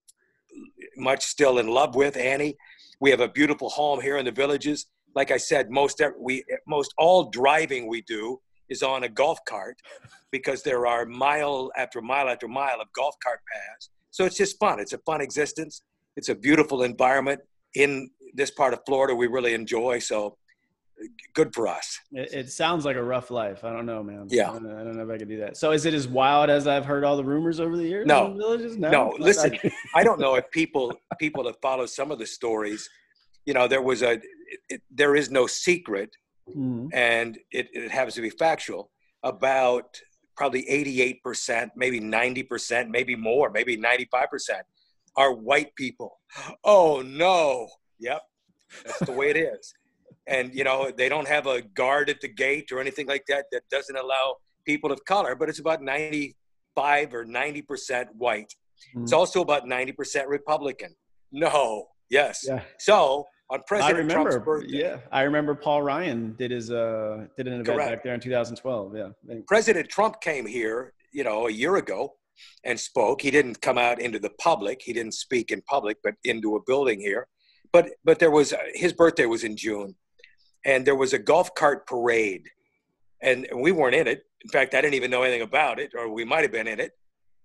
much 0.97 1.23
still 1.25 1.59
in 1.59 1.68
love 1.68 1.94
with, 1.94 2.16
Annie. 2.16 2.56
We 3.00 3.11
have 3.11 3.21
a 3.21 3.28
beautiful 3.28 3.68
home 3.68 4.00
here 4.00 4.16
in 4.16 4.25
the 4.25 4.30
villages. 4.30 4.87
Like 5.14 5.30
I 5.30 5.37
said, 5.37 5.71
most 5.71 6.00
we 6.18 6.44
most 6.66 6.94
all 6.97 7.30
driving 7.30 7.87
we 7.87 8.02
do 8.02 8.40
is 8.68 8.82
on 8.82 9.04
a 9.04 9.09
golf 9.09 9.38
cart 9.47 9.76
because 10.30 10.62
there 10.62 10.87
are 10.87 11.04
mile 11.04 11.71
after 11.76 12.00
mile 12.00 12.28
after 12.28 12.49
mile 12.49 12.80
of 12.80 12.88
golf 12.94 13.14
cart 13.23 13.40
paths. 13.52 13.90
So 14.11 14.25
it's 14.25 14.37
just 14.37 14.59
fun. 14.59 14.80
It's 14.80 14.94
a 14.94 14.99
fun 14.99 15.21
existence. 15.21 15.82
It's 16.16 16.28
a 16.28 16.35
beautiful 16.35 16.82
environment 16.82 17.40
in 17.75 18.11
this 18.33 18.51
part 18.51 18.73
of 18.73 18.81
Florida 18.87 19.15
we 19.15 19.27
really 19.27 19.55
enjoy. 19.55 19.99
So 19.99 20.37
good 21.35 21.55
for 21.55 21.67
us. 21.67 21.99
It, 22.12 22.33
it, 22.33 22.51
sounds 22.51 22.85
like 22.85 22.97
a 22.97 23.03
rough 23.03 23.31
life. 23.31 23.65
I 23.65 23.73
don't 23.73 23.87
know, 23.87 24.03
man. 24.03 24.29
Yeah. 24.31 24.51
I 24.51 24.55
don't, 24.55 24.67
I 24.71 24.85
don't, 24.85 24.97
know 24.97 25.05
if 25.05 25.11
I 25.11 25.19
could 25.19 25.29
do 25.29 25.39
that. 25.39 25.57
So 25.57 25.73
is 25.73 25.87
it 25.87 25.95
as 25.95 26.07
wild 26.07 26.51
as 26.51 26.67
I've 26.67 26.85
heard 26.85 27.05
all 27.05 27.17
the 27.17 27.25
rumors 27.25 27.61
over 27.61 27.77
the 27.77 27.85
years? 27.85 28.07
No. 28.07 28.35
villages? 28.35 28.77
No. 28.77 28.91
no. 28.91 29.17
Listen, 29.19 29.59
I 29.95 30.05
don't 30.05 30.21
know 30.21 30.35
if 30.37 30.51
people 30.51 30.95
people 31.19 31.45
that 31.45 31.61
follow 31.61 31.87
some 31.87 32.11
of 32.11 32.19
the 32.19 32.27
stories, 32.27 32.89
you 33.47 33.55
know, 33.55 33.67
there 33.67 33.83
was 33.83 34.03
a 34.03 34.21
it, 34.69 34.83
there 34.91 35.17
is 35.17 35.31
no 35.31 35.47
secret, 35.47 36.15
mm-hmm. 36.49 36.89
and 36.93 37.39
it, 37.51 37.69
it 37.73 37.91
happens 37.91 38.15
to 38.15 38.23
be 38.23 38.31
factual 38.31 38.91
about 39.23 40.01
probably 40.37 40.65
88%, 40.65 41.71
maybe 41.77 42.01
90%, 42.01 42.89
maybe 42.89 43.15
more, 43.15 43.51
maybe 43.51 43.77
95% 43.77 44.62
are 45.17 45.33
white 45.35 45.75
people. 45.77 46.19
Oh 46.65 47.03
no. 47.03 47.69
Yep. 48.02 48.23
That's 48.85 48.99
the 49.00 49.12
way 49.12 49.30
it 49.30 49.37
is. 49.37 49.75
And 50.26 50.54
you 50.54 50.64
know 50.64 50.90
they 50.97 51.09
don't 51.09 51.28
have 51.28 51.47
a 51.47 51.62
guard 51.62 52.11
at 52.11 52.21
the 52.21 52.28
gate 52.28 52.71
or 52.73 52.80
anything 52.80 53.06
like 53.06 53.25
that 53.28 53.47
that 53.52 53.62
doesn't 53.71 53.97
allow 53.97 54.37
people 54.64 54.92
of 54.92 55.04
color 55.04 55.35
but 55.35 55.49
it's 55.49 55.59
about 55.59 55.82
95 55.82 57.14
or 57.14 57.25
90 57.25 57.62
percent 57.62 58.09
white. 58.16 58.54
Mm-hmm. 58.90 59.04
it's 59.04 59.12
also 59.12 59.40
about 59.40 59.66
90 59.66 59.92
percent 59.92 60.28
republican. 60.28 60.94
No. 61.32 61.87
Yes. 62.11 62.44
Yeah. 62.47 62.62
so 62.78 63.26
on 63.50 63.61
president 63.66 63.97
I 63.97 63.99
remember, 63.99 64.30
trump's 64.30 64.44
birthday 64.44 64.78
yeah 64.78 64.97
i 65.11 65.23
remember 65.23 65.54
paul 65.54 65.82
ryan 65.82 66.35
did 66.38 66.50
his 66.50 66.71
uh 66.71 67.26
did 67.37 67.47
an 67.47 67.54
event 67.54 67.66
correct. 67.66 67.90
back 67.90 68.04
there 68.04 68.14
in 68.14 68.21
2012 68.21 68.97
yeah. 68.97 69.09
President 69.47 69.88
trump 69.88 70.21
came 70.21 70.47
here 70.47 70.94
you 71.12 71.25
know 71.25 71.49
a 71.49 71.50
year 71.50 71.76
ago 71.76 72.14
and 72.64 72.78
spoke. 72.78 73.23
He 73.23 73.30
didn't 73.30 73.61
come 73.61 73.78
out 73.78 74.00
into 74.00 74.18
the 74.18 74.30
public. 74.38 74.80
He 74.82 74.92
didn't 74.92 75.14
speak 75.14 75.50
in 75.50 75.62
public 75.62 75.99
but 76.02 76.14
into 76.25 76.56
a 76.56 76.61
building 76.66 77.00
here 77.00 77.28
but 77.73 77.91
but 78.05 78.19
there 78.19 78.31
was 78.31 78.55
his 78.75 78.93
birthday 78.93 79.26
was 79.26 79.45
in 79.45 79.57
june 79.57 79.95
and 80.64 80.87
there 80.87 80.97
was 80.97 81.12
a 81.12 81.19
golf 81.19 81.55
cart 81.55 81.87
parade, 81.87 82.49
and 83.21 83.47
we 83.55 83.73
weren't 83.73 83.95
in 83.95 84.07
it. 84.07 84.25
In 84.45 84.50
fact, 84.50 84.75
I 84.75 84.81
didn't 84.81 84.95
even 84.95 85.11
know 85.11 85.23
anything 85.23 85.43
about 85.43 85.79
it, 85.79 85.93
or 85.97 86.12
we 86.12 86.25
might 86.25 86.43
have 86.43 86.52
been 86.52 86.69
in 86.69 86.81
it. 86.81 86.93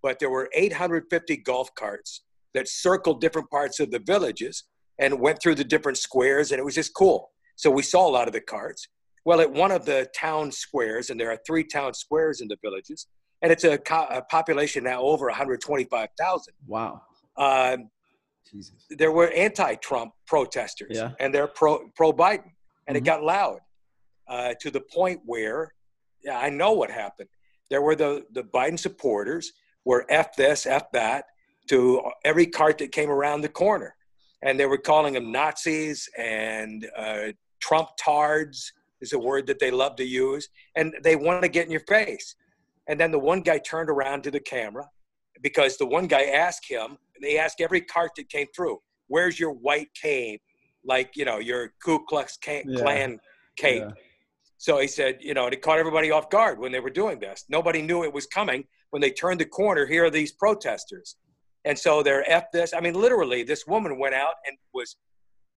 But 0.03 0.19
there 0.19 0.29
were 0.29 0.49
850 0.53 1.37
golf 1.37 1.73
carts 1.75 2.21
that 2.53 2.67
circled 2.67 3.21
different 3.21 3.49
parts 3.49 3.79
of 3.79 3.91
the 3.91 3.99
villages 3.99 4.63
and 4.99 5.19
went 5.19 5.41
through 5.41 5.55
the 5.55 5.63
different 5.63 5.97
squares, 5.97 6.51
and 6.51 6.59
it 6.59 6.63
was 6.63 6.75
just 6.75 6.93
cool. 6.93 7.31
So 7.55 7.71
we 7.71 7.83
saw 7.83 8.07
a 8.07 8.11
lot 8.11 8.27
of 8.27 8.33
the 8.33 8.41
carts. 8.41 8.87
Well, 9.25 9.41
at 9.41 9.51
one 9.51 9.71
of 9.71 9.85
the 9.85 10.07
town 10.15 10.51
squares, 10.51 11.09
and 11.09 11.19
there 11.19 11.31
are 11.31 11.39
three 11.45 11.63
town 11.63 11.93
squares 11.93 12.41
in 12.41 12.47
the 12.47 12.57
villages, 12.63 13.07
and 13.41 13.51
it's 13.51 13.63
a, 13.63 13.77
co- 13.77 14.07
a 14.09 14.21
population 14.21 14.83
now 14.83 15.01
over 15.01 15.25
125,000. 15.25 16.53
Wow. 16.65 17.01
Um, 17.35 17.89
Jesus. 18.51 18.85
There 18.89 19.11
were 19.11 19.29
anti-Trump 19.31 20.13
protesters, 20.25 20.97
yeah. 20.97 21.11
and 21.19 21.33
they're 21.33 21.47
pro 21.47 21.89
pro 21.95 22.11
Biden 22.13 22.51
and 22.87 22.95
mm-hmm. 22.95 23.03
it 23.03 23.05
got 23.05 23.23
loud 23.23 23.59
uh, 24.27 24.53
to 24.61 24.71
the 24.71 24.81
point 24.81 25.21
where 25.25 25.73
yeah, 26.23 26.39
I 26.39 26.49
know 26.49 26.73
what 26.73 26.89
happened. 26.89 27.29
There 27.69 27.81
were 27.81 27.95
the 27.95 28.25
the 28.31 28.43
Biden 28.43 28.79
supporters 28.79 29.51
were 29.85 30.05
f 30.09 30.35
this, 30.35 30.65
f 30.65 30.91
that 30.93 31.25
to 31.69 32.01
every 32.23 32.45
cart 32.45 32.77
that 32.79 32.91
came 32.91 33.09
around 33.09 33.41
the 33.41 33.49
corner, 33.49 33.95
and 34.41 34.59
they 34.59 34.65
were 34.65 34.77
calling 34.77 35.13
them 35.13 35.31
Nazis 35.31 36.09
and 36.17 36.87
uh, 36.95 37.27
Trump 37.59 37.89
tards 37.99 38.71
is 39.01 39.13
a 39.13 39.19
word 39.19 39.45
that 39.47 39.59
they 39.59 39.69
love 39.69 39.95
to 39.97 40.05
use, 40.05 40.49
and 40.75 40.95
they 41.03 41.15
want 41.15 41.43
to 41.43 41.49
get 41.49 41.65
in 41.65 41.71
your 41.71 41.81
face. 41.87 42.35
And 42.87 42.99
then 42.99 43.11
the 43.11 43.19
one 43.19 43.41
guy 43.41 43.59
turned 43.59 43.89
around 43.89 44.23
to 44.23 44.31
the 44.31 44.39
camera 44.39 44.89
because 45.41 45.77
the 45.77 45.85
one 45.85 46.07
guy 46.07 46.23
asked 46.23 46.67
him, 46.67 46.97
they 47.21 47.37
asked 47.37 47.61
every 47.61 47.81
cart 47.81 48.11
that 48.17 48.29
came 48.29 48.47
through, 48.55 48.79
"Where's 49.07 49.39
your 49.39 49.51
white 49.51 49.89
cape? 49.99 50.41
like 50.87 51.11
you 51.15 51.25
know 51.25 51.37
your 51.37 51.73
Ku 51.83 52.03
Klux 52.05 52.37
Klan 52.37 52.63
yeah. 52.65 53.09
cape. 53.57 53.83
Yeah. 53.83 53.91
So 54.59 54.79
he 54.79 54.87
said, 54.87 55.19
you 55.19 55.35
know, 55.35 55.45
and 55.45 55.53
it 55.53 55.61
caught 55.61 55.77
everybody 55.77 56.09
off 56.09 56.31
guard 56.31 56.57
when 56.57 56.71
they 56.71 56.79
were 56.79 56.89
doing 56.89 57.19
this. 57.19 57.45
Nobody 57.47 57.83
knew 57.83 58.03
it 58.03 58.11
was 58.11 58.25
coming. 58.25 58.63
When 58.89 59.01
they 59.01 59.11
turned 59.11 59.39
the 59.39 59.45
corner, 59.45 59.85
here 59.85 60.05
are 60.05 60.09
these 60.09 60.31
protesters. 60.31 61.15
And 61.65 61.77
so 61.77 62.01
they're 62.01 62.27
F 62.27 62.45
this. 62.51 62.73
I 62.73 62.79
mean, 62.79 62.95
literally, 62.95 63.43
this 63.43 63.67
woman 63.67 63.99
went 63.99 64.15
out 64.15 64.33
and 64.47 64.57
was 64.73 64.95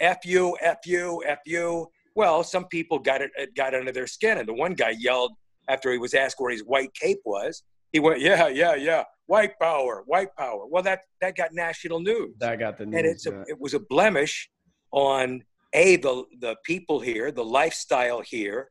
F 0.01 0.19
you, 0.27 0.59
F 0.61 0.79
you, 0.85 1.23
F 1.27 1.39
you. 1.47 1.89
Well, 2.15 2.45
some 2.45 2.67
people 2.67 2.99
got 2.99 3.23
it, 3.23 3.31
it 3.39 3.55
got 3.55 3.75
under 3.75 3.93
their 3.93 4.09
skin. 4.09 4.37
And 4.37 4.47
the 4.47 4.53
one 4.53 4.75
guy 4.75 4.95
yelled 4.99 5.33
after 5.69 5.93
he 5.93 5.99
was 5.99 6.13
asked 6.13 6.37
where 6.39 6.51
his 6.51 6.63
white 6.63 6.93
cape 6.93 7.21
was. 7.25 7.63
He 7.93 8.01
went, 8.01 8.21
yeah, 8.21 8.49
yeah, 8.49 8.75
yeah, 8.75 9.05
white 9.27 9.59
power, 9.61 10.03
white 10.07 10.35
power. 10.37 10.67
Well, 10.67 10.83
that, 10.85 11.01
that 11.21 11.37
got 11.37 11.53
national 11.53 12.01
news. 12.01 12.35
That 12.39 12.59
got 12.59 12.79
the 12.79 12.87
news. 12.87 12.99
And 12.99 13.07
it's 13.07 13.27
a, 13.27 13.43
it 13.49 13.61
was 13.61 13.75
a 13.75 13.81
blemish 13.81 14.49
on 14.93 15.43
a 15.73 15.97
the 15.97 16.25
the 16.41 16.57
people 16.65 17.01
here, 17.01 17.31
the 17.31 17.45
lifestyle 17.45 18.21
here. 18.21 18.71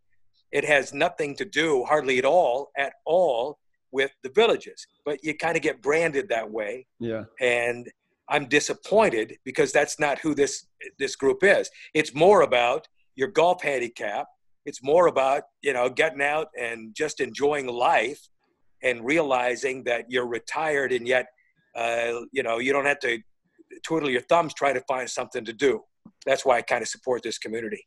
It 0.51 0.65
has 0.65 0.93
nothing 0.93 1.35
to 1.35 1.45
do, 1.45 1.83
hardly 1.85 2.17
at 2.17 2.25
all, 2.25 2.71
at 2.77 2.93
all, 3.05 3.59
with 3.91 4.11
the 4.23 4.29
villages. 4.29 4.85
But 5.05 5.23
you 5.23 5.35
kind 5.38 5.55
of 5.55 5.61
get 5.61 5.81
branded 5.81 6.29
that 6.29 6.49
way. 6.49 6.88
Yeah. 6.99 7.25
And 7.39 7.89
I'm 8.29 8.47
disappointed 8.47 9.38
because 9.45 9.71
that's 9.71 9.99
not 9.99 10.19
who 10.19 10.35
this 10.35 10.67
this 10.97 11.15
group 11.15 11.43
is. 11.43 11.69
It's 11.93 12.13
more 12.13 12.41
about 12.41 12.88
your 13.15 13.29
golf 13.29 13.61
handicap. 13.61 14.27
It's 14.65 14.83
more 14.83 15.07
about 15.07 15.43
you 15.61 15.73
know 15.73 15.89
getting 15.89 16.21
out 16.21 16.47
and 16.59 16.93
just 16.95 17.21
enjoying 17.21 17.67
life 17.67 18.27
and 18.83 19.05
realizing 19.05 19.83
that 19.83 20.05
you're 20.09 20.27
retired 20.27 20.91
and 20.91 21.07
yet 21.07 21.27
uh, 21.75 22.21
you 22.31 22.43
know 22.43 22.59
you 22.59 22.74
don't 22.74 22.86
have 22.86 23.00
to 23.00 23.19
twiddle 23.83 24.09
your 24.09 24.21
thumbs 24.21 24.53
trying 24.53 24.74
to 24.74 24.81
find 24.81 25.09
something 25.09 25.45
to 25.45 25.53
do 25.53 25.81
that's 26.25 26.45
why 26.45 26.57
I 26.57 26.62
kind 26.62 26.81
of 26.81 26.88
support 26.88 27.24
this 27.24 27.38
community. 27.38 27.86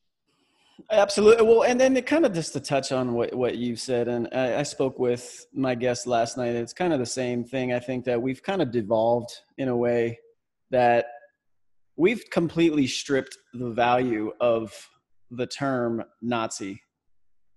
Absolutely. 0.90 1.46
Well, 1.46 1.62
and 1.62 1.80
then 1.80 1.96
it 1.96 2.06
kind 2.06 2.26
of 2.26 2.32
just 2.32 2.52
to 2.54 2.60
touch 2.60 2.92
on 2.92 3.12
what, 3.12 3.32
what 3.34 3.56
you 3.56 3.76
said, 3.76 4.08
and 4.08 4.28
I, 4.32 4.60
I, 4.60 4.62
spoke 4.62 4.98
with 4.98 5.46
my 5.54 5.74
guest 5.74 6.06
last 6.06 6.36
night. 6.36 6.56
It's 6.56 6.72
kind 6.72 6.92
of 6.92 6.98
the 6.98 7.06
same 7.06 7.44
thing. 7.44 7.72
I 7.72 7.78
think 7.78 8.04
that 8.06 8.20
we've 8.20 8.42
kind 8.42 8.60
of 8.60 8.72
devolved 8.72 9.30
in 9.58 9.68
a 9.68 9.76
way 9.76 10.18
that 10.70 11.06
we've 11.96 12.24
completely 12.30 12.86
stripped 12.86 13.36
the 13.54 13.70
value 13.70 14.32
of 14.40 14.72
the 15.30 15.46
term 15.46 16.02
Nazi 16.20 16.82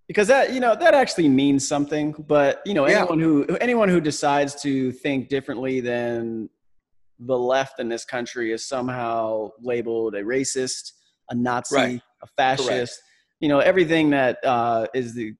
because 0.08 0.28
that 0.28 0.54
you 0.54 0.60
know 0.60 0.76
that 0.76 0.94
actually 0.94 1.28
means 1.28 1.68
something 1.68 2.14
but 2.28 2.62
you 2.66 2.74
know 2.74 2.86
anyone 2.86 3.20
who 3.20 3.46
anyone 3.60 3.90
who 3.90 4.00
decides 4.00 4.62
to 4.62 4.92
think 4.92 5.30
differently 5.30 5.80
than 5.80 6.50
the 7.20 7.38
left 7.38 7.80
in 7.80 7.90
this 7.90 8.06
country 8.06 8.52
is 8.52 8.68
somehow 8.68 9.50
labeled 9.62 10.16
a 10.16 10.24
racist, 10.24 10.92
a 11.30 11.36
Nazi, 11.36 11.76
right. 11.76 12.02
a 12.22 12.28
fascist. 12.38 12.68
Correct. 12.68 13.02
You 13.40 13.50
know, 13.50 13.60
everything 13.60 14.10
that 14.12 14.38
uh, 14.44 14.88
is 14.94 15.14
the 15.14 15.34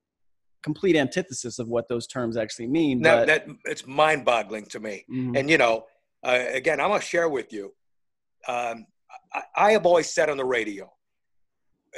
complete 0.64 0.96
antithesis 0.96 1.60
of 1.60 1.68
what 1.68 1.88
those 1.88 2.08
terms 2.08 2.38
actually 2.38 2.68
mean. 2.68 3.00
Now, 3.00 3.18
but, 3.18 3.28
that 3.28 3.48
it's 3.66 3.86
mind-boggling 3.86 4.66
to 4.68 4.80
me. 4.80 5.06
Mm-hmm. 5.12 5.36
And 5.36 5.50
you 5.50 5.58
know, 5.58 5.86
uh, 6.24 6.46
again, 6.52 6.80
I'm 6.80 6.90
gonna 6.90 7.02
share 7.02 7.30
with 7.30 7.54
you. 7.54 7.74
Um, 8.48 8.86
I, 9.34 9.42
I, 9.56 9.72
have 9.72 9.86
always 9.86 10.14
said 10.14 10.30
on 10.30 10.38
the 10.38 10.46
radio, 10.46 10.92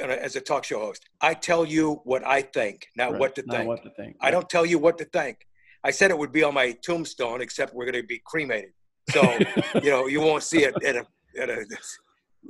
as 0.00 0.36
a 0.36 0.40
talk 0.40 0.64
show 0.64 0.78
host, 0.78 1.08
I 1.20 1.34
tell 1.34 1.64
you 1.64 2.00
what 2.04 2.26
I 2.26 2.42
think, 2.42 2.88
not 2.96 3.12
right. 3.12 3.20
what 3.20 3.34
to 3.36 3.42
not 3.46 3.56
think. 3.56 3.68
What 3.68 3.82
to 3.82 3.90
think. 3.90 4.16
I 4.20 4.30
don't 4.30 4.48
tell 4.48 4.66
you 4.66 4.78
what 4.78 4.98
to 4.98 5.04
think. 5.06 5.46
I 5.84 5.90
said 5.90 6.10
it 6.10 6.18
would 6.18 6.32
be 6.32 6.42
on 6.42 6.54
my 6.54 6.72
tombstone, 6.82 7.40
except 7.40 7.74
we're 7.74 7.84
going 7.84 8.00
to 8.00 8.06
be 8.06 8.20
cremated. 8.24 8.72
So, 9.10 9.22
you 9.82 9.90
know, 9.90 10.06
you 10.06 10.20
won't 10.20 10.42
see 10.42 10.64
it 10.64 10.74
at 10.84 10.96
a, 10.96 11.06
at 11.40 11.50
a, 11.50 11.64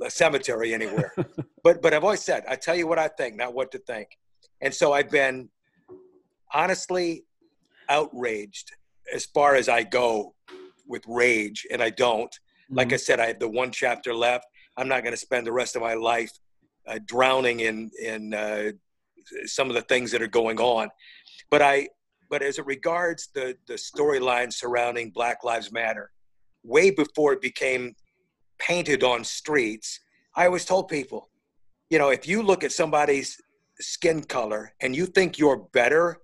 a 0.03 0.09
cemetery 0.09 0.73
anywhere. 0.73 1.13
But, 1.63 1.81
but 1.81 1.93
I've 1.93 2.03
always 2.03 2.21
said, 2.21 2.43
I 2.47 2.55
tell 2.55 2.75
you 2.75 2.87
what 2.87 2.99
I 2.99 3.07
think, 3.07 3.35
not 3.35 3.53
what 3.53 3.71
to 3.73 3.79
think. 3.79 4.09
And 4.61 4.73
so 4.73 4.93
I've 4.93 5.09
been 5.09 5.49
honestly 6.53 7.25
outraged 7.89 8.71
as 9.13 9.25
far 9.25 9.55
as 9.55 9.69
I 9.69 9.83
go 9.83 10.35
with 10.87 11.03
rage, 11.07 11.65
and 11.71 11.81
I 11.81 11.91
don't. 11.91 12.31
Mm-hmm. 12.31 12.75
Like 12.77 12.93
I 12.93 12.97
said, 12.97 13.19
I 13.19 13.27
have 13.27 13.39
the 13.39 13.49
one 13.49 13.71
chapter 13.71 14.13
left. 14.13 14.45
I'm 14.77 14.87
not 14.87 15.03
going 15.03 15.13
to 15.13 15.17
spend 15.17 15.45
the 15.45 15.51
rest 15.51 15.75
of 15.75 15.81
my 15.81 15.93
life 15.93 16.31
uh, 16.87 16.99
drowning 17.05 17.61
in 17.61 17.91
in 18.01 18.33
uh, 18.33 18.71
some 19.45 19.69
of 19.69 19.75
the 19.75 19.81
things 19.81 20.11
that 20.11 20.21
are 20.21 20.27
going 20.27 20.59
on. 20.59 20.89
But 21.49 21.61
I, 21.61 21.89
but 22.29 22.41
as 22.41 22.59
it 22.59 22.65
regards 22.65 23.29
the 23.33 23.55
the 23.67 23.75
storyline 23.75 24.51
surrounding 24.51 25.11
Black 25.11 25.43
Lives 25.43 25.71
Matter, 25.71 26.11
way 26.63 26.91
before 26.91 27.33
it 27.33 27.41
became 27.41 27.95
painted 28.59 29.03
on 29.03 29.23
streets, 29.23 29.99
I 30.35 30.45
always 30.45 30.65
told 30.65 30.87
people, 30.87 31.29
you 31.89 31.97
know, 31.97 32.09
if 32.09 32.27
you 32.27 32.43
look 32.43 32.63
at 32.63 32.71
somebody's 32.71 33.39
skin 33.79 34.23
color 34.23 34.73
and 34.81 34.95
you 34.95 35.05
think 35.05 35.39
you're 35.39 35.57
better 35.73 36.19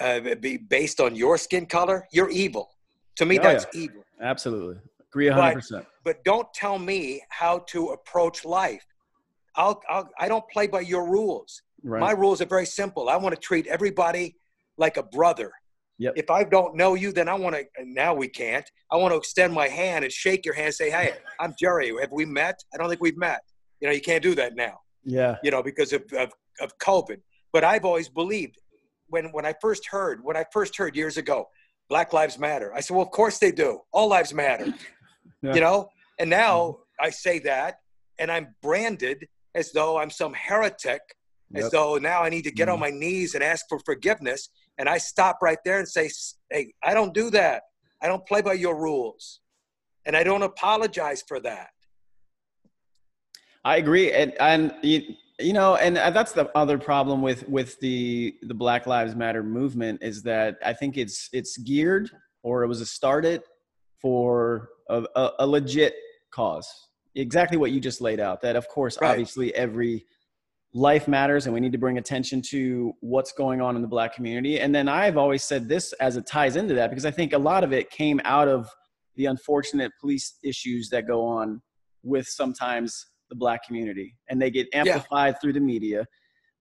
uh, 0.00 0.20
be 0.40 0.56
based 0.56 1.00
on 1.00 1.14
your 1.14 1.36
skin 1.38 1.66
color, 1.66 2.06
you're 2.12 2.30
evil. 2.30 2.70
To 3.16 3.26
me, 3.26 3.38
oh, 3.38 3.42
that's 3.42 3.66
yeah. 3.72 3.82
evil. 3.82 4.04
Absolutely. 4.20 4.78
Agree 5.10 5.26
100%. 5.26 5.70
But, 5.70 5.86
but, 6.04 6.24
don't 6.24 6.52
tell 6.54 6.78
me 6.78 7.22
how 7.28 7.60
to 7.68 7.88
approach 7.88 8.44
life. 8.44 8.84
I'll, 9.56 9.80
I'll, 9.88 10.08
I 10.18 10.28
don't 10.28 10.48
play 10.50 10.66
by 10.66 10.80
your 10.80 11.08
rules. 11.08 11.62
Right. 11.82 12.00
My 12.00 12.12
rules 12.12 12.40
are 12.40 12.46
very 12.46 12.66
simple. 12.66 13.08
I 13.08 13.16
want 13.16 13.34
to 13.34 13.40
treat 13.40 13.66
everybody 13.66 14.36
like 14.78 14.96
a 14.96 15.02
brother. 15.02 15.52
Yep. 15.98 16.14
If 16.16 16.30
I 16.30 16.44
don't 16.44 16.74
know 16.76 16.94
you, 16.94 17.12
then 17.12 17.28
I 17.28 17.34
want 17.34 17.54
to. 17.54 17.64
Now 17.84 18.14
we 18.14 18.28
can't. 18.28 18.68
I 18.90 18.96
want 18.96 19.12
to 19.12 19.18
extend 19.18 19.52
my 19.52 19.68
hand 19.68 20.04
and 20.04 20.12
shake 20.12 20.44
your 20.44 20.54
hand, 20.54 20.66
and 20.66 20.74
say, 20.74 20.90
"Hey, 20.90 21.12
I'm 21.38 21.54
Jerry. 21.58 21.92
Have 22.00 22.10
we 22.10 22.24
met? 22.24 22.58
I 22.74 22.78
don't 22.78 22.88
think 22.88 23.00
we've 23.00 23.16
met. 23.16 23.40
You 23.80 23.88
know, 23.88 23.94
you 23.94 24.00
can't 24.00 24.22
do 24.22 24.34
that 24.34 24.56
now. 24.56 24.80
Yeah. 25.04 25.36
You 25.44 25.50
know, 25.50 25.62
because 25.62 25.92
of, 25.92 26.02
of 26.18 26.32
of 26.60 26.76
COVID. 26.78 27.18
But 27.52 27.62
I've 27.62 27.84
always 27.84 28.08
believed 28.08 28.58
when 29.08 29.26
when 29.26 29.44
I 29.44 29.54
first 29.60 29.86
heard 29.86 30.24
when 30.24 30.36
I 30.36 30.44
first 30.52 30.76
heard 30.76 30.96
years 30.96 31.18
ago, 31.18 31.46
Black 31.88 32.12
Lives 32.12 32.38
Matter. 32.38 32.72
I 32.74 32.80
said, 32.80 32.94
well, 32.96 33.04
of 33.04 33.12
course 33.12 33.38
they 33.38 33.52
do. 33.52 33.80
All 33.92 34.08
lives 34.08 34.32
matter. 34.32 34.66
yeah. 35.42 35.54
You 35.54 35.60
know. 35.60 35.88
And 36.18 36.30
now 36.30 36.58
mm-hmm. 36.58 37.06
I 37.06 37.10
say 37.10 37.38
that, 37.40 37.76
and 38.18 38.30
I'm 38.30 38.54
branded 38.62 39.28
as 39.54 39.72
though 39.72 39.98
I'm 39.98 40.10
some 40.10 40.34
heretic, 40.34 41.00
yep. 41.50 41.64
as 41.64 41.70
though 41.70 41.96
now 41.96 42.22
I 42.22 42.28
need 42.28 42.44
to 42.44 42.50
get 42.50 42.68
mm-hmm. 42.68 42.74
on 42.74 42.80
my 42.80 42.90
knees 42.90 43.34
and 43.34 43.44
ask 43.44 43.66
for 43.68 43.78
forgiveness. 43.80 44.48
And 44.78 44.88
I 44.88 44.98
stop 44.98 45.38
right 45.42 45.58
there 45.64 45.78
and 45.78 45.88
say, 45.88 46.10
hey, 46.50 46.72
I 46.82 46.94
don't 46.94 47.14
do 47.14 47.30
that. 47.30 47.62
I 48.02 48.08
don't 48.08 48.26
play 48.26 48.42
by 48.42 48.54
your 48.54 48.80
rules. 48.80 49.40
And 50.06 50.16
I 50.16 50.24
don't 50.24 50.42
apologize 50.42 51.22
for 51.26 51.38
that. 51.40 51.68
I 53.64 53.76
agree. 53.76 54.12
And, 54.12 54.32
and 54.40 54.74
you, 54.82 55.14
you 55.38 55.52
know, 55.52 55.76
and 55.76 55.96
that's 55.96 56.32
the 56.32 56.50
other 56.56 56.78
problem 56.78 57.22
with, 57.22 57.48
with 57.48 57.78
the, 57.80 58.34
the 58.42 58.54
Black 58.54 58.86
Lives 58.86 59.14
Matter 59.14 59.42
movement 59.42 60.02
is 60.02 60.22
that 60.24 60.58
I 60.64 60.72
think 60.72 60.96
it's, 60.96 61.28
it's 61.32 61.56
geared 61.58 62.10
or 62.42 62.64
it 62.64 62.66
was 62.66 62.88
started 62.90 63.42
for 64.00 64.70
a, 64.88 65.04
a, 65.14 65.30
a 65.40 65.46
legit 65.46 65.94
cause. 66.32 66.68
Exactly 67.14 67.58
what 67.58 67.70
you 67.72 67.80
just 67.80 68.00
laid 68.00 68.20
out. 68.20 68.40
That, 68.42 68.56
of 68.56 68.68
course, 68.68 68.98
right. 69.00 69.10
obviously 69.10 69.54
every 69.54 70.06
life 70.74 71.06
matters 71.06 71.46
and 71.46 71.52
we 71.52 71.60
need 71.60 71.72
to 71.72 71.78
bring 71.78 71.98
attention 71.98 72.40
to 72.40 72.94
what's 73.00 73.32
going 73.32 73.60
on 73.60 73.76
in 73.76 73.82
the 73.82 73.88
black 73.88 74.14
community 74.14 74.58
and 74.58 74.74
then 74.74 74.88
i've 74.88 75.18
always 75.18 75.42
said 75.42 75.68
this 75.68 75.92
as 75.94 76.16
it 76.16 76.26
ties 76.26 76.56
into 76.56 76.72
that 76.72 76.88
because 76.88 77.04
i 77.04 77.10
think 77.10 77.34
a 77.34 77.38
lot 77.38 77.62
of 77.62 77.72
it 77.72 77.90
came 77.90 78.20
out 78.24 78.48
of 78.48 78.68
the 79.16 79.26
unfortunate 79.26 79.92
police 80.00 80.38
issues 80.42 80.88
that 80.88 81.06
go 81.06 81.22
on 81.24 81.60
with 82.02 82.26
sometimes 82.26 83.06
the 83.28 83.36
black 83.36 83.64
community 83.66 84.16
and 84.30 84.40
they 84.40 84.50
get 84.50 84.66
amplified 84.72 85.34
yeah. 85.34 85.38
through 85.40 85.52
the 85.52 85.60
media 85.60 86.06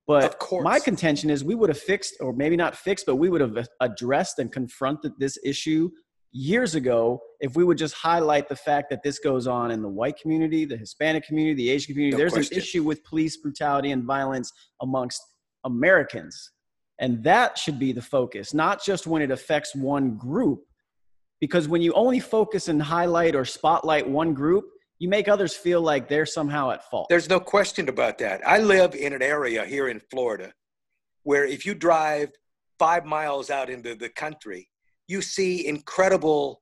but 0.07 0.35
my 0.61 0.77
contention 0.77 1.29
is 1.29 1.41
we 1.41 1.55
would 1.55 1.69
have 1.69 1.79
fixed 1.79 2.15
or 2.19 2.33
maybe 2.33 2.57
not 2.57 2.75
fixed 2.75 3.05
but 3.05 3.15
we 3.15 3.29
would 3.29 3.39
have 3.39 3.65
addressed 3.79 4.39
and 4.39 4.51
confronted 4.51 5.13
this 5.19 5.37
issue 5.45 5.89
years 6.31 6.75
ago 6.75 7.21
if 7.39 7.55
we 7.55 7.63
would 7.63 7.77
just 7.77 7.95
highlight 7.95 8.47
the 8.47 8.55
fact 8.55 8.89
that 8.89 9.03
this 9.03 9.19
goes 9.19 9.47
on 9.47 9.71
in 9.71 9.81
the 9.81 9.89
white 9.89 10.17
community, 10.17 10.65
the 10.65 10.77
Hispanic 10.77 11.25
community, 11.25 11.55
the 11.55 11.69
Asian 11.69 11.93
community. 11.93 12.11
No 12.11 12.17
There's 12.17 12.33
question. 12.33 12.55
an 12.55 12.59
issue 12.59 12.83
with 12.83 13.03
police 13.03 13.37
brutality 13.37 13.91
and 13.91 14.03
violence 14.03 14.51
amongst 14.81 15.21
Americans. 15.63 16.51
And 16.99 17.23
that 17.23 17.57
should 17.57 17.79
be 17.79 17.91
the 17.91 18.01
focus, 18.01 18.53
not 18.53 18.83
just 18.83 19.07
when 19.07 19.21
it 19.21 19.31
affects 19.31 19.75
one 19.75 20.17
group. 20.17 20.61
Because 21.39 21.67
when 21.67 21.81
you 21.81 21.91
only 21.93 22.19
focus 22.19 22.67
and 22.67 22.81
highlight 22.81 23.35
or 23.35 23.43
spotlight 23.43 24.07
one 24.07 24.35
group, 24.35 24.65
you 24.99 25.09
make 25.09 25.27
others 25.27 25.55
feel 25.55 25.81
like 25.81 26.07
they're 26.07 26.27
somehow 26.27 26.69
at 26.69 26.87
fault. 26.91 27.07
There's 27.09 27.27
no 27.27 27.39
question 27.39 27.89
about 27.89 28.19
that. 28.19 28.47
I 28.47 28.59
live 28.59 28.93
in 28.93 29.13
an 29.13 29.23
area 29.23 29.65
here 29.65 29.87
in 29.87 29.99
Florida 30.11 30.53
where 31.23 31.45
if 31.45 31.65
you 31.65 31.73
drive 31.73 32.29
five 32.77 33.05
miles 33.05 33.49
out 33.49 33.69
into 33.69 33.95
the 33.95 34.09
country, 34.09 34.69
you 35.11 35.21
see 35.21 35.67
incredible 35.67 36.61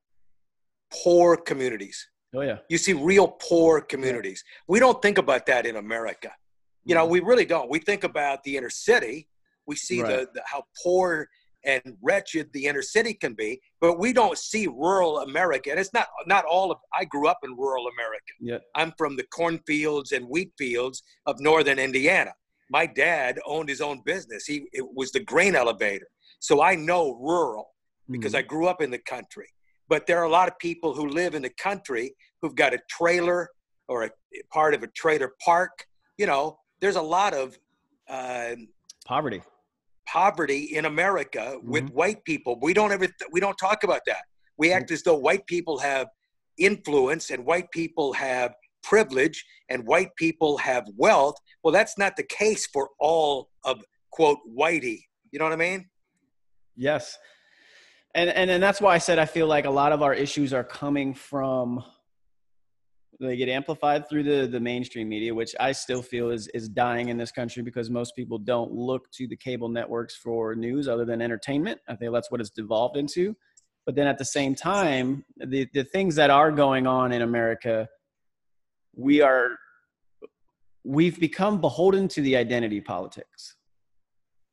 poor 1.03 1.37
communities. 1.37 2.09
Oh 2.35 2.41
yeah. 2.41 2.57
You 2.67 2.79
see 2.79 2.93
real 2.93 3.27
poor 3.49 3.79
communities. 3.79 4.43
We 4.67 4.79
don't 4.79 5.01
think 5.01 5.17
about 5.19 5.45
that 5.45 5.65
in 5.67 5.75
America. 5.75 6.31
You 6.83 6.95
know, 6.95 7.03
mm-hmm. 7.03 7.13
we 7.13 7.19
really 7.19 7.45
don't. 7.45 7.69
We 7.69 7.79
think 7.79 8.03
about 8.03 8.43
the 8.43 8.57
inner 8.57 8.71
city. 8.71 9.27
We 9.67 9.75
see 9.75 10.01
right. 10.01 10.11
the, 10.11 10.29
the, 10.33 10.41
how 10.45 10.63
poor 10.83 11.27
and 11.65 11.81
wretched 12.01 12.51
the 12.53 12.65
inner 12.65 12.81
city 12.81 13.13
can 13.13 13.33
be, 13.33 13.59
but 13.81 13.99
we 13.99 14.13
don't 14.13 14.37
see 14.37 14.65
rural 14.65 15.19
America. 15.19 15.69
And 15.69 15.79
it's 15.79 15.93
not 15.93 16.07
not 16.25 16.43
all 16.45 16.71
of. 16.71 16.79
I 16.97 17.05
grew 17.05 17.27
up 17.27 17.39
in 17.43 17.51
rural 17.55 17.85
America. 17.95 18.33
Yeah. 18.39 18.59
I'm 18.75 18.93
from 18.97 19.15
the 19.15 19.27
cornfields 19.37 20.11
and 20.11 20.27
wheat 20.27 20.51
fields 20.57 21.03
of 21.27 21.39
northern 21.39 21.77
Indiana. 21.77 22.33
My 22.71 22.85
dad 22.87 23.39
owned 23.45 23.69
his 23.69 23.81
own 23.81 24.01
business. 24.05 24.45
He 24.45 24.67
it 24.71 24.85
was 24.95 25.11
the 25.11 25.19
grain 25.19 25.55
elevator, 25.55 26.07
so 26.39 26.63
I 26.63 26.73
know 26.75 27.13
rural 27.21 27.69
because 28.09 28.33
mm-hmm. 28.33 28.39
I 28.39 28.41
grew 28.43 28.67
up 28.67 28.81
in 28.81 28.91
the 28.91 28.99
country. 28.99 29.47
But 29.87 30.05
there 30.05 30.19
are 30.19 30.23
a 30.23 30.29
lot 30.29 30.47
of 30.47 30.57
people 30.59 30.93
who 30.93 31.07
live 31.07 31.35
in 31.35 31.41
the 31.41 31.49
country 31.49 32.15
who've 32.41 32.55
got 32.55 32.73
a 32.73 32.79
trailer 32.89 33.49
or 33.87 34.03
a 34.03 34.09
part 34.53 34.73
of 34.73 34.83
a 34.83 34.87
trailer 34.87 35.33
park. 35.43 35.85
You 36.17 36.27
know, 36.27 36.59
there's 36.79 36.95
a 36.95 37.01
lot 37.01 37.33
of 37.33 37.57
uh, 38.07 38.55
poverty 39.05 39.41
poverty 40.07 40.75
in 40.75 40.85
America 40.85 41.55
mm-hmm. 41.55 41.69
with 41.69 41.89
white 41.89 42.23
people. 42.23 42.57
We 42.61 42.73
don't 42.73 42.91
ever 42.91 43.05
th- 43.05 43.29
we 43.31 43.39
don't 43.39 43.57
talk 43.57 43.83
about 43.83 44.01
that. 44.07 44.23
We 44.57 44.71
act 44.71 44.85
mm-hmm. 44.85 44.93
as 44.95 45.03
though 45.03 45.15
white 45.15 45.45
people 45.47 45.77
have 45.79 46.07
influence 46.57 47.29
and 47.29 47.45
white 47.45 47.69
people 47.71 48.13
have 48.13 48.53
privilege 48.83 49.43
and 49.69 49.85
white 49.85 50.09
people 50.17 50.57
have 50.57 50.85
wealth. 50.97 51.35
Well, 51.63 51.73
that's 51.73 51.97
not 51.97 52.15
the 52.15 52.23
case 52.23 52.67
for 52.67 52.89
all 52.99 53.49
of 53.63 53.83
quote 54.11 54.39
whitey. 54.47 54.99
You 55.31 55.39
know 55.39 55.45
what 55.45 55.53
I 55.53 55.57
mean? 55.57 55.89
Yes 56.75 57.17
and 58.15 58.29
and 58.29 58.49
and 58.49 58.61
that's 58.61 58.81
why 58.81 58.93
I 58.93 58.97
said 58.97 59.19
I 59.19 59.25
feel 59.25 59.47
like 59.47 59.65
a 59.65 59.69
lot 59.69 59.91
of 59.91 60.01
our 60.01 60.13
issues 60.13 60.53
are 60.53 60.63
coming 60.63 61.13
from 61.13 61.83
they 63.19 63.35
get 63.35 63.49
amplified 63.49 64.07
through 64.07 64.23
the 64.23 64.47
the 64.47 64.59
mainstream 64.59 65.09
media, 65.09 65.33
which 65.33 65.55
I 65.59 65.73
still 65.73 66.01
feel 66.01 66.29
is 66.29 66.47
is 66.49 66.69
dying 66.69 67.09
in 67.09 67.17
this 67.17 67.31
country 67.31 67.61
because 67.63 67.89
most 67.89 68.15
people 68.15 68.37
don't 68.37 68.71
look 68.71 69.11
to 69.13 69.27
the 69.27 69.35
cable 69.35 69.69
networks 69.69 70.15
for 70.15 70.55
news 70.55 70.87
other 70.87 71.05
than 71.05 71.21
entertainment. 71.21 71.79
I 71.87 71.95
think 71.95 72.13
that's 72.13 72.31
what 72.31 72.41
it's 72.41 72.49
devolved 72.49 72.97
into. 72.97 73.35
But 73.85 73.95
then 73.95 74.07
at 74.07 74.17
the 74.17 74.25
same 74.25 74.55
time, 74.55 75.25
the 75.37 75.67
the 75.73 75.83
things 75.83 76.15
that 76.15 76.29
are 76.29 76.51
going 76.51 76.87
on 76.87 77.11
in 77.11 77.21
America, 77.21 77.89
we 78.95 79.21
are 79.21 79.49
we've 80.83 81.19
become 81.19 81.59
beholden 81.59 82.07
to 82.07 82.21
the 82.21 82.37
identity 82.37 82.79
politics 82.79 83.55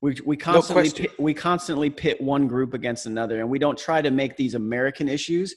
we, 0.02 0.16
we 0.24 0.36
constantly 0.36 0.88
no 0.88 0.94
pit, 0.94 1.10
we 1.18 1.34
constantly 1.34 1.90
pit 1.90 2.20
one 2.20 2.46
group 2.46 2.74
against 2.74 3.06
another, 3.06 3.40
and 3.40 3.48
we 3.48 3.58
don't 3.58 3.78
try 3.78 4.02
to 4.02 4.10
make 4.10 4.36
these 4.36 4.54
American 4.54 5.08
issues. 5.08 5.54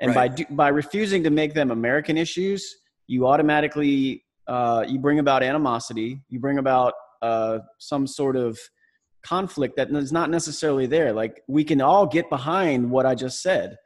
And 0.00 0.14
right. 0.14 0.30
by 0.30 0.36
do, 0.36 0.44
by 0.50 0.68
refusing 0.68 1.22
to 1.24 1.30
make 1.30 1.54
them 1.54 1.70
American 1.70 2.16
issues, 2.16 2.76
you 3.06 3.26
automatically 3.26 4.24
uh, 4.46 4.84
you 4.88 4.98
bring 4.98 5.18
about 5.18 5.42
animosity. 5.42 6.20
You 6.28 6.40
bring 6.40 6.58
about 6.58 6.94
uh, 7.22 7.60
some 7.78 8.06
sort 8.06 8.36
of 8.36 8.58
conflict 9.22 9.76
that 9.76 9.90
is 9.90 10.12
not 10.12 10.30
necessarily 10.30 10.86
there. 10.86 11.12
Like 11.12 11.42
we 11.48 11.64
can 11.64 11.80
all 11.80 12.06
get 12.06 12.28
behind 12.30 12.90
what 12.90 13.06
I 13.06 13.14
just 13.14 13.42
said, 13.42 13.76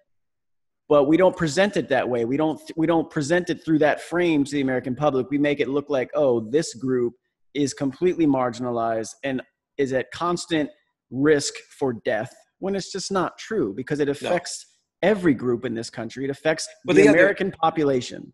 but 0.88 1.04
we 1.04 1.16
don't 1.16 1.36
present 1.36 1.76
it 1.76 1.88
that 1.88 2.08
way. 2.08 2.24
We 2.24 2.36
don't 2.36 2.60
we 2.76 2.86
don't 2.86 3.10
present 3.10 3.50
it 3.50 3.64
through 3.64 3.80
that 3.80 4.00
frame 4.00 4.44
to 4.44 4.52
the 4.52 4.60
American 4.60 4.94
public. 4.94 5.30
We 5.30 5.38
make 5.38 5.60
it 5.60 5.68
look 5.68 5.90
like 5.90 6.10
oh, 6.14 6.40
this 6.40 6.74
group 6.74 7.14
is 7.54 7.74
completely 7.74 8.26
marginalized 8.26 9.14
and 9.24 9.42
is 9.78 9.92
at 9.92 10.10
constant 10.12 10.70
risk 11.10 11.54
for 11.78 11.94
death 12.04 12.34
when 12.58 12.74
it's 12.74 12.92
just 12.92 13.10
not 13.10 13.36
true 13.38 13.74
because 13.74 14.00
it 14.00 14.08
affects 14.08 14.66
no. 15.02 15.10
every 15.10 15.34
group 15.34 15.64
in 15.64 15.74
this 15.74 15.90
country. 15.90 16.24
It 16.24 16.30
affects 16.30 16.68
but 16.84 16.96
the, 16.96 17.02
the 17.02 17.08
American 17.08 17.50
population. 17.50 18.32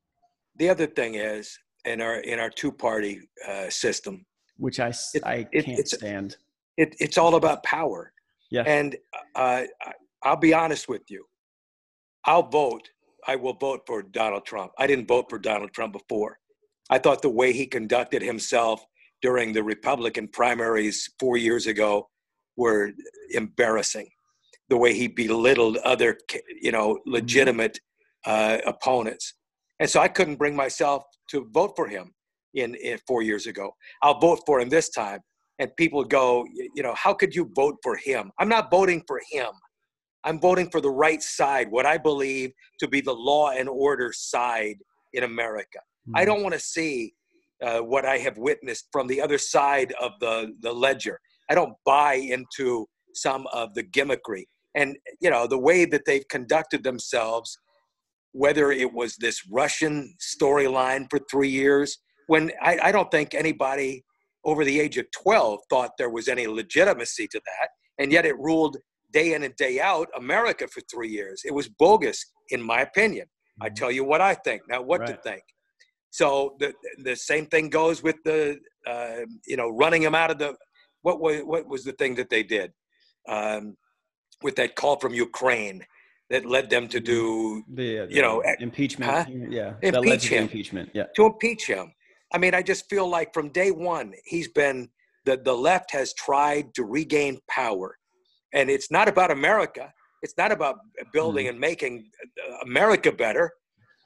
The 0.56 0.68
other 0.68 0.86
thing 0.86 1.14
is 1.14 1.58
in 1.84 2.00
our 2.00 2.16
in 2.20 2.38
our 2.38 2.50
two 2.50 2.72
party 2.72 3.20
uh, 3.48 3.70
system, 3.70 4.24
which 4.56 4.80
I 4.80 4.92
it, 5.14 5.24
I 5.24 5.44
can't 5.44 5.88
stand. 5.88 6.36
It, 6.76 6.94
it's 7.00 7.18
all 7.18 7.34
about 7.34 7.62
power. 7.64 8.12
Yeah. 8.50 8.62
And 8.66 8.96
uh, 9.34 9.64
I'll 10.22 10.36
be 10.36 10.54
honest 10.54 10.88
with 10.88 11.02
you. 11.08 11.24
I'll 12.24 12.48
vote. 12.48 12.88
I 13.26 13.36
will 13.36 13.54
vote 13.54 13.82
for 13.86 14.02
Donald 14.02 14.46
Trump. 14.46 14.72
I 14.78 14.86
didn't 14.86 15.08
vote 15.08 15.26
for 15.28 15.38
Donald 15.38 15.72
Trump 15.72 15.92
before. 15.92 16.38
I 16.90 16.98
thought 16.98 17.22
the 17.22 17.28
way 17.28 17.52
he 17.52 17.66
conducted 17.66 18.22
himself 18.22 18.84
during 19.22 19.52
the 19.52 19.62
Republican 19.62 20.28
primaries 20.28 21.08
four 21.18 21.36
years 21.36 21.66
ago 21.66 22.08
were 22.56 22.92
embarrassing. 23.30 24.08
The 24.68 24.76
way 24.76 24.92
he 24.94 25.08
belittled 25.08 25.78
other, 25.78 26.18
you 26.60 26.72
know, 26.72 26.94
mm-hmm. 26.94 27.12
legitimate 27.12 27.78
uh, 28.26 28.58
opponents, 28.66 29.34
and 29.80 29.88
so 29.88 30.00
I 30.00 30.08
couldn't 30.08 30.36
bring 30.36 30.56
myself 30.56 31.04
to 31.30 31.48
vote 31.52 31.72
for 31.76 31.86
him 31.86 32.12
in, 32.54 32.74
in 32.74 32.98
four 33.06 33.22
years 33.22 33.46
ago. 33.46 33.72
I'll 34.02 34.18
vote 34.18 34.40
for 34.44 34.60
him 34.60 34.68
this 34.68 34.88
time, 34.90 35.20
and 35.58 35.74
people 35.76 36.04
go, 36.04 36.44
you 36.74 36.82
know, 36.82 36.94
how 36.94 37.14
could 37.14 37.34
you 37.34 37.50
vote 37.54 37.76
for 37.82 37.96
him? 37.96 38.30
I'm 38.38 38.48
not 38.48 38.70
voting 38.70 39.02
for 39.06 39.20
him. 39.30 39.50
I'm 40.24 40.40
voting 40.40 40.68
for 40.70 40.80
the 40.80 40.90
right 40.90 41.22
side, 41.22 41.70
what 41.70 41.86
I 41.86 41.96
believe 41.96 42.50
to 42.80 42.88
be 42.88 43.00
the 43.00 43.14
law 43.14 43.50
and 43.50 43.68
order 43.68 44.12
side 44.12 44.76
in 45.12 45.24
America. 45.24 45.78
Mm-hmm. 45.78 46.16
I 46.16 46.24
don't 46.24 46.42
want 46.42 46.54
to 46.54 46.60
see 46.60 47.14
uh, 47.62 47.80
what 47.80 48.04
I 48.04 48.18
have 48.18 48.38
witnessed 48.38 48.88
from 48.92 49.06
the 49.06 49.20
other 49.20 49.38
side 49.38 49.92
of 50.00 50.12
the, 50.20 50.52
the 50.60 50.72
ledger. 50.72 51.20
I 51.50 51.54
don't 51.54 51.74
buy 51.84 52.14
into 52.14 52.86
some 53.14 53.46
of 53.52 53.74
the 53.74 53.82
gimmickry. 53.82 54.44
And, 54.74 54.96
you 55.20 55.30
know, 55.30 55.46
the 55.46 55.58
way 55.58 55.84
that 55.86 56.02
they've 56.06 56.26
conducted 56.28 56.84
themselves, 56.84 57.58
whether 58.32 58.70
it 58.70 58.92
was 58.92 59.16
this 59.16 59.40
Russian 59.50 60.14
storyline 60.20 61.06
for 61.10 61.18
three 61.30 61.48
years, 61.48 61.98
when 62.28 62.52
I, 62.62 62.78
I 62.84 62.92
don't 62.92 63.10
think 63.10 63.34
anybody 63.34 64.04
over 64.44 64.64
the 64.64 64.78
age 64.78 64.96
of 64.98 65.06
12 65.22 65.60
thought 65.68 65.90
there 65.98 66.10
was 66.10 66.28
any 66.28 66.46
legitimacy 66.46 67.26
to 67.28 67.40
that. 67.44 67.68
And 67.98 68.12
yet 68.12 68.24
it 68.24 68.38
ruled 68.38 68.76
day 69.12 69.34
in 69.34 69.42
and 69.42 69.56
day 69.56 69.80
out 69.80 70.08
America 70.16 70.68
for 70.68 70.80
three 70.92 71.08
years. 71.08 71.42
It 71.44 71.54
was 71.54 71.68
bogus, 71.68 72.24
in 72.50 72.62
my 72.62 72.82
opinion. 72.82 73.26
I 73.60 73.66
mm-hmm. 73.66 73.74
tell 73.74 73.90
you 73.90 74.04
what 74.04 74.20
I 74.20 74.34
think, 74.34 74.62
not 74.68 74.86
what 74.86 75.00
right. 75.00 75.08
to 75.08 75.16
think. 75.22 75.42
So 76.10 76.56
the 76.58 76.72
the 77.04 77.16
same 77.16 77.46
thing 77.46 77.68
goes 77.68 78.02
with 78.02 78.16
the 78.24 78.58
uh, 78.86 79.20
you 79.46 79.56
know, 79.56 79.68
running 79.68 80.02
him 80.02 80.14
out 80.14 80.30
of 80.30 80.38
the 80.38 80.56
what 81.02 81.20
was 81.20 81.40
what 81.44 81.66
was 81.68 81.84
the 81.84 81.92
thing 81.92 82.14
that 82.16 82.30
they 82.30 82.42
did 82.42 82.72
um, 83.28 83.76
with 84.42 84.56
that 84.56 84.74
call 84.74 84.96
from 84.98 85.12
Ukraine 85.14 85.84
that 86.30 86.44
led 86.44 86.68
them 86.70 86.88
to 86.88 87.00
do 87.00 87.62
The, 87.72 88.00
uh, 88.00 88.06
you 88.10 88.20
know, 88.22 88.40
eh, 88.40 88.54
impeachment. 88.60 89.10
huh? 89.10 89.24
Yeah. 89.28 89.74
that 89.82 89.94
led 89.94 90.04
Impeach 90.04 90.22
to 90.28 90.34
him. 90.34 90.42
Impeachment. 90.44 90.90
Yeah. 90.94 91.04
to 91.16 91.26
impeach 91.26 91.66
him. 91.66 91.92
I 92.34 92.38
mean, 92.38 92.54
I 92.54 92.62
just 92.62 92.88
feel 92.90 93.08
like 93.08 93.32
from 93.32 93.48
day 93.50 93.70
one 93.70 94.12
he's 94.24 94.48
been 94.48 94.88
the 95.24 95.36
the 95.36 95.54
left 95.54 95.90
has 95.92 96.12
tried 96.14 96.74
to 96.76 96.84
regain 96.84 97.38
power, 97.48 97.96
and 98.54 98.70
it's 98.70 98.90
not 98.90 99.08
about 99.08 99.30
America. 99.30 99.92
It's 100.22 100.36
not 100.42 100.50
about 100.52 100.76
building 101.12 101.46
Mm. 101.46 101.50
and 101.50 101.60
making 101.60 101.94
uh, 102.48 102.56
America 102.70 103.10
better. 103.12 103.52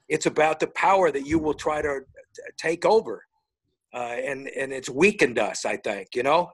It's 0.09 0.27
about 0.27 0.61
the 0.61 0.67
power 0.69 1.11
that 1.11 1.27
you 1.27 1.39
will 1.39 1.55
try 1.55 1.83
to 1.83 2.01
take 2.57 2.85
over, 2.85 3.25
uh, 3.95 4.17
and 4.25 4.49
and 4.49 4.73
it's 4.73 4.89
weakened 4.89 5.39
us. 5.39 5.65
I 5.65 5.77
think 5.77 6.15
you 6.15 6.23
know. 6.23 6.51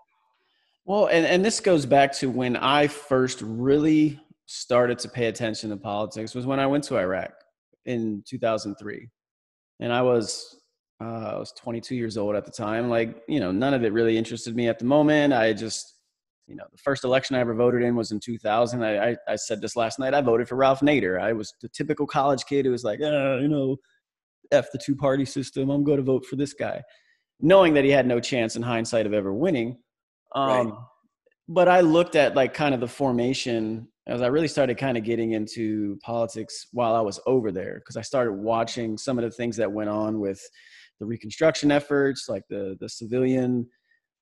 Well, 0.85 1.07
and, 1.07 1.27
and 1.27 1.45
this 1.45 1.61
goes 1.61 1.85
back 1.85 2.13
to 2.15 2.31
when 2.31 2.57
I 2.57 2.87
first 2.87 3.43
really 3.43 4.19
started 4.47 4.99
to 5.01 5.09
pay 5.09 5.27
attention 5.27 5.69
to 5.69 5.77
politics 5.77 6.35
was 6.35 6.47
when 6.47 6.59
I 6.59 6.67
went 6.67 6.83
to 6.85 6.97
Iraq 6.97 7.33
in 7.85 8.23
2003. 8.27 9.09
And 9.81 9.93
I 9.93 10.01
was 10.01 10.59
uh, 11.01 11.33
I 11.35 11.39
was 11.39 11.53
22 11.53 11.95
years 11.95 12.17
old 12.17 12.35
at 12.35 12.45
the 12.45 12.51
time. 12.51 12.89
Like, 12.89 13.23
you 13.29 13.39
know, 13.39 13.53
none 13.53 13.75
of 13.75 13.85
it 13.85 13.93
really 13.93 14.19
interested 14.19 14.57
me 14.57 14.69
at 14.69 14.81
the 14.81 14.85
moment. 14.85 15.33
I 15.33 15.53
just, 15.53 15.95
you 16.49 16.57
know, 16.57 16.65
the 16.73 16.79
first 16.79 17.05
election 17.05 17.37
I 17.37 17.41
ever 17.41 17.55
voted 17.55 17.83
in 17.83 17.95
was 17.95 18.11
in 18.11 18.21
2000. 18.21 18.83
I, 18.83 19.11
I, 19.11 19.17
I 19.29 19.37
said 19.37 19.61
this 19.61 19.77
last 19.77 19.99
night. 19.99 20.15
I 20.15 20.23
voted 20.23 20.49
for 20.49 20.57
Ralph 20.57 20.81
Nader. 20.81 21.21
I 21.21 21.33
was 21.35 21.53
the 21.61 21.69
typical 21.69 22.07
college 22.07 22.45
kid 22.47 22.65
who 22.65 22.73
was 22.73 22.85
like, 22.85 23.01
uh, 23.01 23.37
you 23.37 23.49
know, 23.49 23.77
F 24.51 24.73
the 24.73 24.79
two 24.79 24.97
party 24.97 25.27
system. 25.27 25.69
I'm 25.69 25.85
going 25.85 25.99
to 25.99 26.03
vote 26.03 26.25
for 26.25 26.37
this 26.37 26.55
guy, 26.55 26.83
knowing 27.41 27.75
that 27.75 27.85
he 27.85 27.91
had 27.91 28.07
no 28.07 28.19
chance 28.19 28.57
in 28.57 28.63
hindsight 28.63 29.07
of 29.07 29.13
ever 29.13 29.33
winning. 29.33 29.79
Um, 30.35 30.49
Right. 30.49 30.75
But 31.51 31.69
I 31.69 31.81
looked 31.81 32.15
at 32.15 32.37
like 32.37 32.53
kind 32.53 32.75
of 32.75 32.81
the 32.81 32.89
formation 32.89 33.89
as 34.07 34.23
I 34.23 34.27
really 34.27 34.49
started 34.49 34.77
kind 34.77 34.99
of 34.99 35.05
getting 35.05 35.33
into 35.33 35.99
politics 36.03 36.67
while 36.73 36.95
I 36.95 37.01
was 37.01 37.21
over 37.27 37.53
there 37.53 37.77
because 37.77 37.97
I 37.97 38.03
started 38.03 38.33
watching 38.33 38.99
some 38.99 39.19
of 39.19 39.25
the 39.25 39.31
things 39.31 39.57
that 39.57 39.71
went 39.71 39.89
on 39.91 40.21
with 40.21 40.41
the 41.01 41.07
reconstruction 41.07 41.71
efforts, 41.71 42.27
like 42.29 42.43
the 42.49 42.77
the 42.81 42.89
civilian 42.89 43.67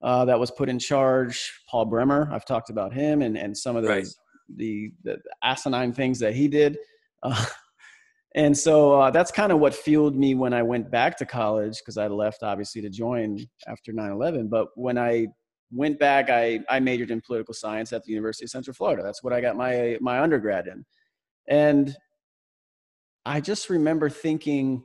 uh, 0.03 0.25
that 0.25 0.39
was 0.39 0.51
put 0.51 0.69
in 0.69 0.79
charge, 0.79 1.53
Paul 1.69 1.87
Bremer. 1.87 2.29
I've 2.33 2.45
talked 2.45 2.71
about 2.71 2.93
him 2.93 3.23
and 3.23 3.37
and 3.37 3.57
some 3.57 3.77
of 3.77 3.83
the 3.83 3.89
Right. 3.89 4.07
the, 4.57 4.93
the 5.03 5.19
asinine 5.43 5.93
things 5.93 6.19
that 6.21 6.35
he 6.35 6.49
did. 6.49 6.79
Uh, 7.23 7.45
and 8.35 8.57
so 8.57 9.01
uh, 9.01 9.11
that's 9.11 9.33
kind 9.33 9.51
of 9.51 9.59
what 9.59 9.75
fueled 9.75 10.15
me 10.15 10.35
when 10.35 10.53
I 10.53 10.63
went 10.63 10.91
back 10.91 11.17
to 11.19 11.27
college 11.27 11.79
because 11.79 11.97
I 11.97 12.07
left 12.09 12.43
obviously 12.43 12.83
to 12.83 12.91
join 12.91 13.39
after 13.67 13.93
9/11. 13.93 14.49
But 14.51 14.69
when 14.75 14.99
I 14.99 15.29
went 15.73 15.99
back, 15.99 16.31
I 16.31 16.61
I 16.69 16.79
majored 16.81 17.11
in 17.11 17.21
political 17.23 17.55
science 17.55 17.93
at 17.93 18.05
the 18.05 18.13
University 18.13 18.45
of 18.45 18.51
Central 18.51 18.75
Florida. 18.75 19.03
That's 19.03 19.23
what 19.23 19.33
I 19.33 19.41
got 19.41 19.57
my 19.57 19.97
my 20.01 20.21
undergrad 20.21 20.67
in, 20.67 20.85
and 21.49 21.97
I 23.25 23.41
just 23.41 23.71
remember 23.71 24.11
thinking. 24.11 24.85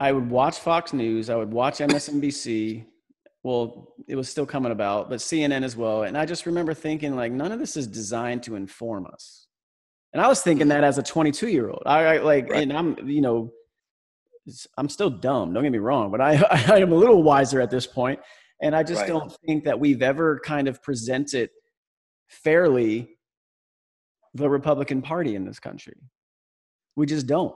I 0.00 0.12
would 0.12 0.30
watch 0.30 0.58
Fox 0.58 0.92
News. 0.92 1.28
I 1.28 1.36
would 1.36 1.52
watch 1.52 1.78
MSNBC. 1.78 2.86
Well, 3.42 3.94
it 4.08 4.16
was 4.16 4.28
still 4.28 4.46
coming 4.46 4.72
about, 4.72 5.08
but 5.10 5.18
CNN 5.18 5.62
as 5.62 5.76
well. 5.76 6.02
And 6.04 6.16
I 6.16 6.24
just 6.26 6.46
remember 6.46 6.74
thinking, 6.74 7.16
like, 7.16 7.32
none 7.32 7.52
of 7.52 7.58
this 7.58 7.76
is 7.76 7.86
designed 7.86 8.42
to 8.44 8.54
inform 8.56 9.06
us. 9.06 9.46
And 10.12 10.20
I 10.20 10.26
was 10.28 10.42
thinking 10.42 10.68
that 10.68 10.84
as 10.84 10.98
a 10.98 11.02
22 11.02 11.48
year 11.48 11.68
old. 11.70 11.82
I, 11.86 12.04
I 12.04 12.18
like, 12.18 12.50
Right. 12.50 12.62
and 12.62 12.72
I'm, 12.72 13.08
you 13.08 13.20
know, 13.20 13.52
I'm 14.76 14.88
still 14.88 15.10
dumb. 15.10 15.52
Don't 15.52 15.62
get 15.62 15.70
me 15.72 15.78
wrong, 15.78 16.10
but 16.10 16.20
I, 16.20 16.32
I 16.74 16.78
am 16.78 16.92
a 16.92 16.96
little 16.96 17.22
wiser 17.22 17.60
at 17.60 17.70
this 17.70 17.86
point, 17.86 18.20
and 18.60 18.74
I 18.74 18.82
just 18.82 19.02
Right. 19.02 19.08
don't 19.08 19.32
think 19.46 19.64
that 19.64 19.78
we've 19.78 20.02
ever 20.02 20.40
kind 20.40 20.66
of 20.66 20.82
presented 20.82 21.50
fairly 22.28 23.16
the 24.34 24.48
Republican 24.48 25.02
Party 25.02 25.34
in 25.34 25.44
this 25.44 25.60
country. 25.60 25.96
We 26.96 27.06
just 27.06 27.26
don't, 27.26 27.54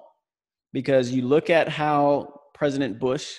because 0.75 1.11
you 1.13 1.23
look 1.23 1.49
at 1.49 1.69
how 1.69 2.41
President 2.53 2.99
Bush, 2.99 3.37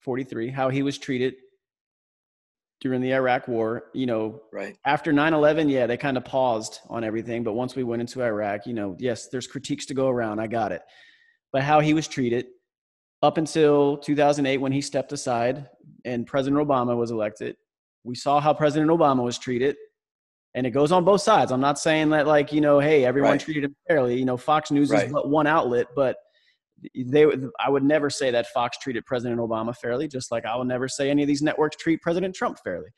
43, 0.00 0.50
how 0.50 0.68
he 0.68 0.82
was 0.82 0.98
treated 0.98 1.34
during 2.80 3.00
the 3.00 3.14
Iraq 3.14 3.46
War. 3.46 3.84
You 3.94 4.06
know, 4.06 4.42
Right. 4.52 4.76
after 4.84 5.12
9-11 5.12 5.70
yeah 5.70 5.86
they 5.86 5.96
kind 5.96 6.16
of 6.16 6.24
paused 6.24 6.80
on 6.90 7.04
everything 7.04 7.44
but 7.44 7.52
once 7.52 7.76
we 7.76 7.84
went 7.84 8.00
into 8.02 8.22
iraq 8.22 8.66
you 8.66 8.74
know 8.74 8.96
yes 8.98 9.28
there's 9.28 9.46
critiques 9.46 9.86
to 9.86 9.94
go 9.94 10.08
around 10.08 10.40
i 10.40 10.46
got 10.48 10.72
it 10.72 10.82
but 11.52 11.62
how 11.62 11.78
he 11.80 11.94
was 11.94 12.08
treated 12.08 12.46
up 13.22 13.38
until 13.38 13.96
2008 13.98 14.56
when 14.58 14.72
he 14.72 14.80
stepped 14.80 15.12
aside 15.12 15.68
and 16.04 16.26
president 16.26 16.60
obama 16.66 16.96
was 16.96 17.10
elected 17.12 17.54
we 18.04 18.14
saw 18.16 18.40
how 18.40 18.52
president 18.52 18.90
obama 18.90 19.22
was 19.22 19.38
treated 19.38 19.76
and 20.54 20.66
it 20.66 20.70
goes 20.70 20.90
on 20.90 21.04
both 21.04 21.20
sides 21.20 21.52
i'm 21.52 21.60
not 21.60 21.78
saying 21.78 22.10
that 22.10 22.26
like 22.26 22.52
you 22.52 22.60
know 22.60 22.80
hey 22.80 23.04
everyone 23.04 23.32
Right. 23.32 23.40
treated 23.40 23.62
him 23.64 23.76
fairly 23.88 24.18
you 24.18 24.24
know 24.24 24.36
fox 24.36 24.70
news 24.72 24.90
Right. 24.90 25.06
is 25.06 25.12
but 25.12 25.28
one 25.28 25.46
outlet 25.46 25.86
but 25.94 26.16
they 27.06 27.26
i 27.60 27.68
would 27.68 27.82
never 27.82 28.10
say 28.10 28.30
that 28.30 28.46
fox 28.48 28.78
treated 28.78 29.04
president 29.06 29.40
obama 29.40 29.74
fairly 29.76 30.08
just 30.08 30.30
like 30.30 30.44
i 30.44 30.54
will 30.56 30.64
never 30.64 30.88
say 30.88 31.10
any 31.10 31.22
of 31.22 31.28
these 31.28 31.42
networks 31.42 31.76
treat 31.76 32.00
president 32.02 32.34
trump 32.34 32.58
fairly 32.62 32.88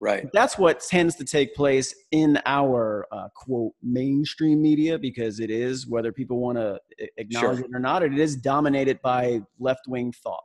Right. 0.00 0.26
that's 0.32 0.58
what 0.58 0.80
tends 0.80 1.14
to 1.14 1.24
take 1.24 1.54
place 1.54 1.94
in 2.10 2.36
our 2.44 3.06
uh, 3.12 3.28
quote 3.36 3.72
mainstream 3.84 4.60
media 4.60 4.98
because 4.98 5.38
it 5.38 5.48
is 5.48 5.86
whether 5.86 6.10
people 6.10 6.40
want 6.40 6.58
to 6.58 6.80
acknowledge 7.18 7.58
Sure. 7.58 7.66
it 7.66 7.70
or 7.72 7.78
not 7.78 8.02
it 8.02 8.18
is 8.18 8.34
dominated 8.34 9.00
by 9.02 9.40
left-wing 9.60 10.12
thought 10.24 10.42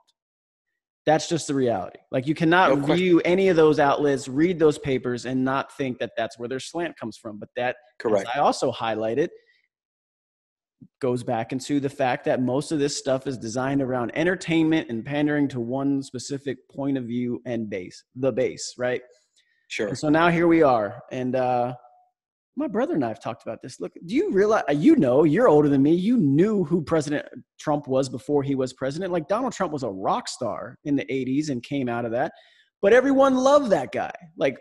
that's 1.07 1.27
just 1.27 1.47
the 1.47 1.55
reality 1.55 1.97
like 2.11 2.27
you 2.27 2.35
cannot 2.35 2.77
No 2.77 2.93
view 2.95 3.19
any 3.25 3.47
of 3.49 3.55
those 3.55 3.79
outlets 3.79 4.27
read 4.27 4.59
those 4.59 4.77
papers 4.77 5.25
and 5.25 5.43
not 5.43 5.75
think 5.75 5.97
that 5.97 6.11
that's 6.15 6.37
where 6.37 6.47
their 6.49 6.59
slant 6.59 6.95
comes 6.99 7.17
from 7.17 7.39
but 7.39 7.49
that 7.55 7.77
Correct. 7.97 8.29
i 8.35 8.39
also 8.39 8.71
highlighted 8.71 9.29
goes 10.99 11.23
back 11.23 11.51
into 11.51 11.79
the 11.79 11.89
fact 11.89 12.25
that 12.25 12.41
most 12.41 12.71
of 12.71 12.79
this 12.79 12.97
stuff 12.97 13.27
is 13.27 13.37
designed 13.37 13.81
around 13.81 14.11
entertainment 14.15 14.89
and 14.89 15.05
pandering 15.05 15.47
to 15.47 15.59
one 15.59 16.01
specific 16.03 16.57
point 16.69 16.97
of 16.97 17.05
view 17.05 17.41
and 17.45 17.69
base 17.69 18.03
the 18.15 18.31
base 18.31 18.73
right 18.77 19.01
Sure. 19.69 19.89
and 19.89 19.97
so 19.97 20.09
now 20.09 20.29
here 20.29 20.47
we 20.47 20.63
are. 20.63 21.01
And 21.11 21.35
uh, 21.35 21.73
my 22.55 22.67
brother 22.67 22.95
and 22.95 23.03
I 23.03 23.09
have 23.09 23.19
talked 23.19 23.43
about 23.43 23.61
this. 23.61 23.79
Look, 23.79 23.91
do 24.05 24.15
you 24.15 24.31
realize, 24.31 24.63
uh, 24.69 24.73
you 24.73 24.95
know, 24.95 25.25
you're 25.25 25.47
older 25.47 25.69
than 25.69 25.83
me. 25.83 25.93
You 25.93 26.17
knew 26.17 26.63
who 26.63 26.81
President 26.81 27.25
Trump 27.59 27.87
was 27.87 28.09
before 28.09 28.43
he 28.43 28.55
was 28.55 28.73
president. 28.73 29.11
Like 29.11 29.27
Donald 29.27 29.53
Trump 29.53 29.73
was 29.73 29.83
a 29.83 29.89
rock 29.89 30.27
star 30.27 30.77
in 30.85 30.95
the 30.95 31.05
80s 31.05 31.49
and 31.49 31.61
came 31.61 31.89
out 31.89 32.05
of 32.05 32.11
that. 32.11 32.31
But 32.81 32.93
everyone 32.93 33.35
loved 33.35 33.71
that 33.71 33.91
guy. 33.91 34.11
Like 34.37 34.57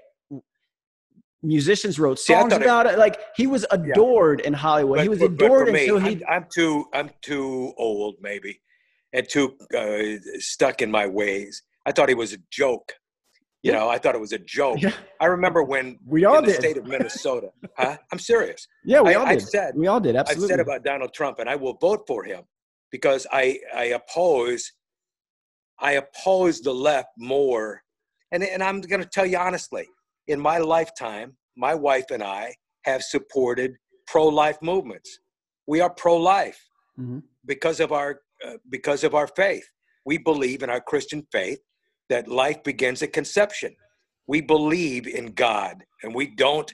musicians 1.42 1.98
wrote 1.98 2.18
songs 2.18 2.52
it- 2.52 2.62
about 2.62 2.86
it. 2.86 2.98
Like 2.98 3.18
he 3.36 3.46
was 3.46 3.64
adored 3.70 4.40
in 4.40 4.52
Hollywood. 4.52 5.00
he 5.00 5.08
was 5.08 5.18
but- 5.18 5.36
but 5.36 5.44
adored 5.44 5.66
for 5.68 5.72
me, 5.72 5.82
until 5.88 5.98
he. 6.00 6.24
I'm, 6.26 6.42
I'm 6.42 6.46
too 6.54 6.86
I'm 6.92 7.10
too 7.22 7.72
old 7.76 8.16
maybe, 8.20 8.60
and 9.12 9.28
too 9.28 9.56
uh, 9.76 10.18
stuck 10.38 10.82
in 10.82 10.90
my 10.90 11.06
ways. 11.06 11.62
I 11.84 11.92
thought 11.92 12.08
he 12.08 12.14
was 12.14 12.32
a 12.32 12.38
joke. 12.50 12.92
You 13.62 13.72
Yeah. 13.72 13.78
know, 13.80 13.88
I 13.88 13.98
thought 13.98 14.14
it 14.14 14.20
was 14.20 14.32
a 14.32 14.38
joke. 14.38 14.80
yeah, 14.80 14.92
I 15.20 15.26
remember 15.26 15.62
when 15.62 15.98
we 16.06 16.24
all 16.24 16.38
in 16.38 16.44
the 16.44 16.52
did. 16.52 16.60
state 16.60 16.76
of 16.76 16.86
Minnesota. 16.86 17.48
huh? 17.78 17.96
I'm 18.12 18.18
serious. 18.18 18.66
yeah, 18.84 19.00
we 19.00 19.14
I- 19.14 19.18
all 19.18 19.26
did. 19.26 19.42
said- 19.42 19.74
we 19.76 19.86
all 19.86 20.00
did. 20.00 20.14
Absolutely. 20.16 20.44
I've 20.44 20.50
said 20.50 20.60
about 20.60 20.84
Donald 20.84 21.12
Trump, 21.14 21.38
and 21.38 21.48
I 21.48 21.56
will 21.56 21.74
vote 21.80 22.02
for 22.06 22.24
him 22.24 22.42
because 22.90 23.26
I 23.32 23.58
I 23.74 23.84
oppose 24.00 24.72
I 25.78 25.92
oppose 25.92 26.60
the 26.60 26.72
left 26.72 27.10
more. 27.18 27.82
And 28.32 28.42
and 28.42 28.62
I'm 28.62 28.80
going 28.80 29.02
to 29.02 29.08
tell 29.08 29.26
you 29.26 29.38
honestly, 29.38 29.86
in 30.28 30.40
my 30.40 30.58
lifetime, 30.58 31.36
my 31.56 31.74
wife 31.74 32.06
and 32.10 32.22
I 32.22 32.54
have 32.84 33.02
supported 33.02 33.76
pro-life 34.06 34.58
movements. 34.62 35.18
We 35.66 35.80
are 35.80 35.90
pro-life 35.90 36.60
Mhm. 36.98 37.22
because 37.44 37.80
of 37.80 37.92
our 37.92 38.20
uh, 38.44 38.58
because 38.68 39.02
of 39.02 39.14
our 39.14 39.26
faith. 39.28 39.66
We 40.04 40.18
believe 40.18 40.62
in 40.62 40.68
our 40.70 40.80
Christian 40.80 41.26
faith 41.32 41.58
that 42.10 42.28
life 42.28 42.62
begins 42.62 43.02
at 43.02 43.12
conception. 43.14 43.74
We 44.26 44.42
believe 44.42 45.06
in 45.06 45.32
God, 45.32 45.82
and 46.02 46.14
we 46.14 46.26
don't 46.26 46.72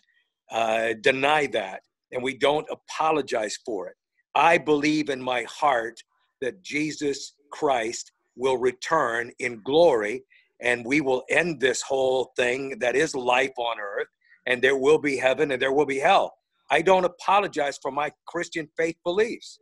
uh, 0.50 0.94
deny 1.00 1.46
that, 1.46 1.82
and 2.10 2.22
we 2.22 2.36
don't 2.36 2.66
apologize 2.70 3.56
for 3.64 3.88
it. 3.88 3.96
I 4.34 4.58
believe 4.58 5.08
in 5.08 5.22
my 5.22 5.44
heart 5.44 6.02
that 6.40 6.62
Jesus 6.62 7.34
Christ 7.52 8.10
will 8.36 8.58
return 8.58 9.30
in 9.38 9.62
glory, 9.62 10.24
and 10.62 10.84
we 10.84 11.00
will 11.00 11.24
end 11.28 11.60
this 11.60 11.82
whole 11.82 12.32
thing 12.36 12.78
that 12.78 12.94
is 12.96 13.14
life 13.14 13.52
on 13.58 13.78
earth, 13.80 14.06
and 14.46 14.62
there 14.62 14.76
will 14.76 14.98
be 14.98 15.16
heaven 15.16 15.50
and 15.50 15.60
there 15.60 15.72
will 15.72 15.86
be 15.86 15.98
hell. 15.98 16.32
I 16.70 16.82
don't 16.82 17.04
apologize 17.04 17.78
for 17.82 17.90
my 17.90 18.10
Christian 18.26 18.68
faith 18.78 18.96
beliefs, 19.04 19.58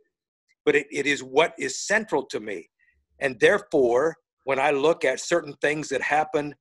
but 0.65 0.75
it, 0.75 0.87
it 0.91 1.05
is 1.05 1.21
what 1.21 1.53
is 1.57 1.85
central 1.85 2.25
to 2.27 2.39
me. 2.39 2.69
And 3.19 3.39
therefore, 3.39 4.15
when 4.45 4.59
I 4.59 4.71
look 4.71 5.03
at 5.03 5.19
certain 5.19 5.53
things 5.61 5.89
that 5.89 6.01
happen, 6.01 6.55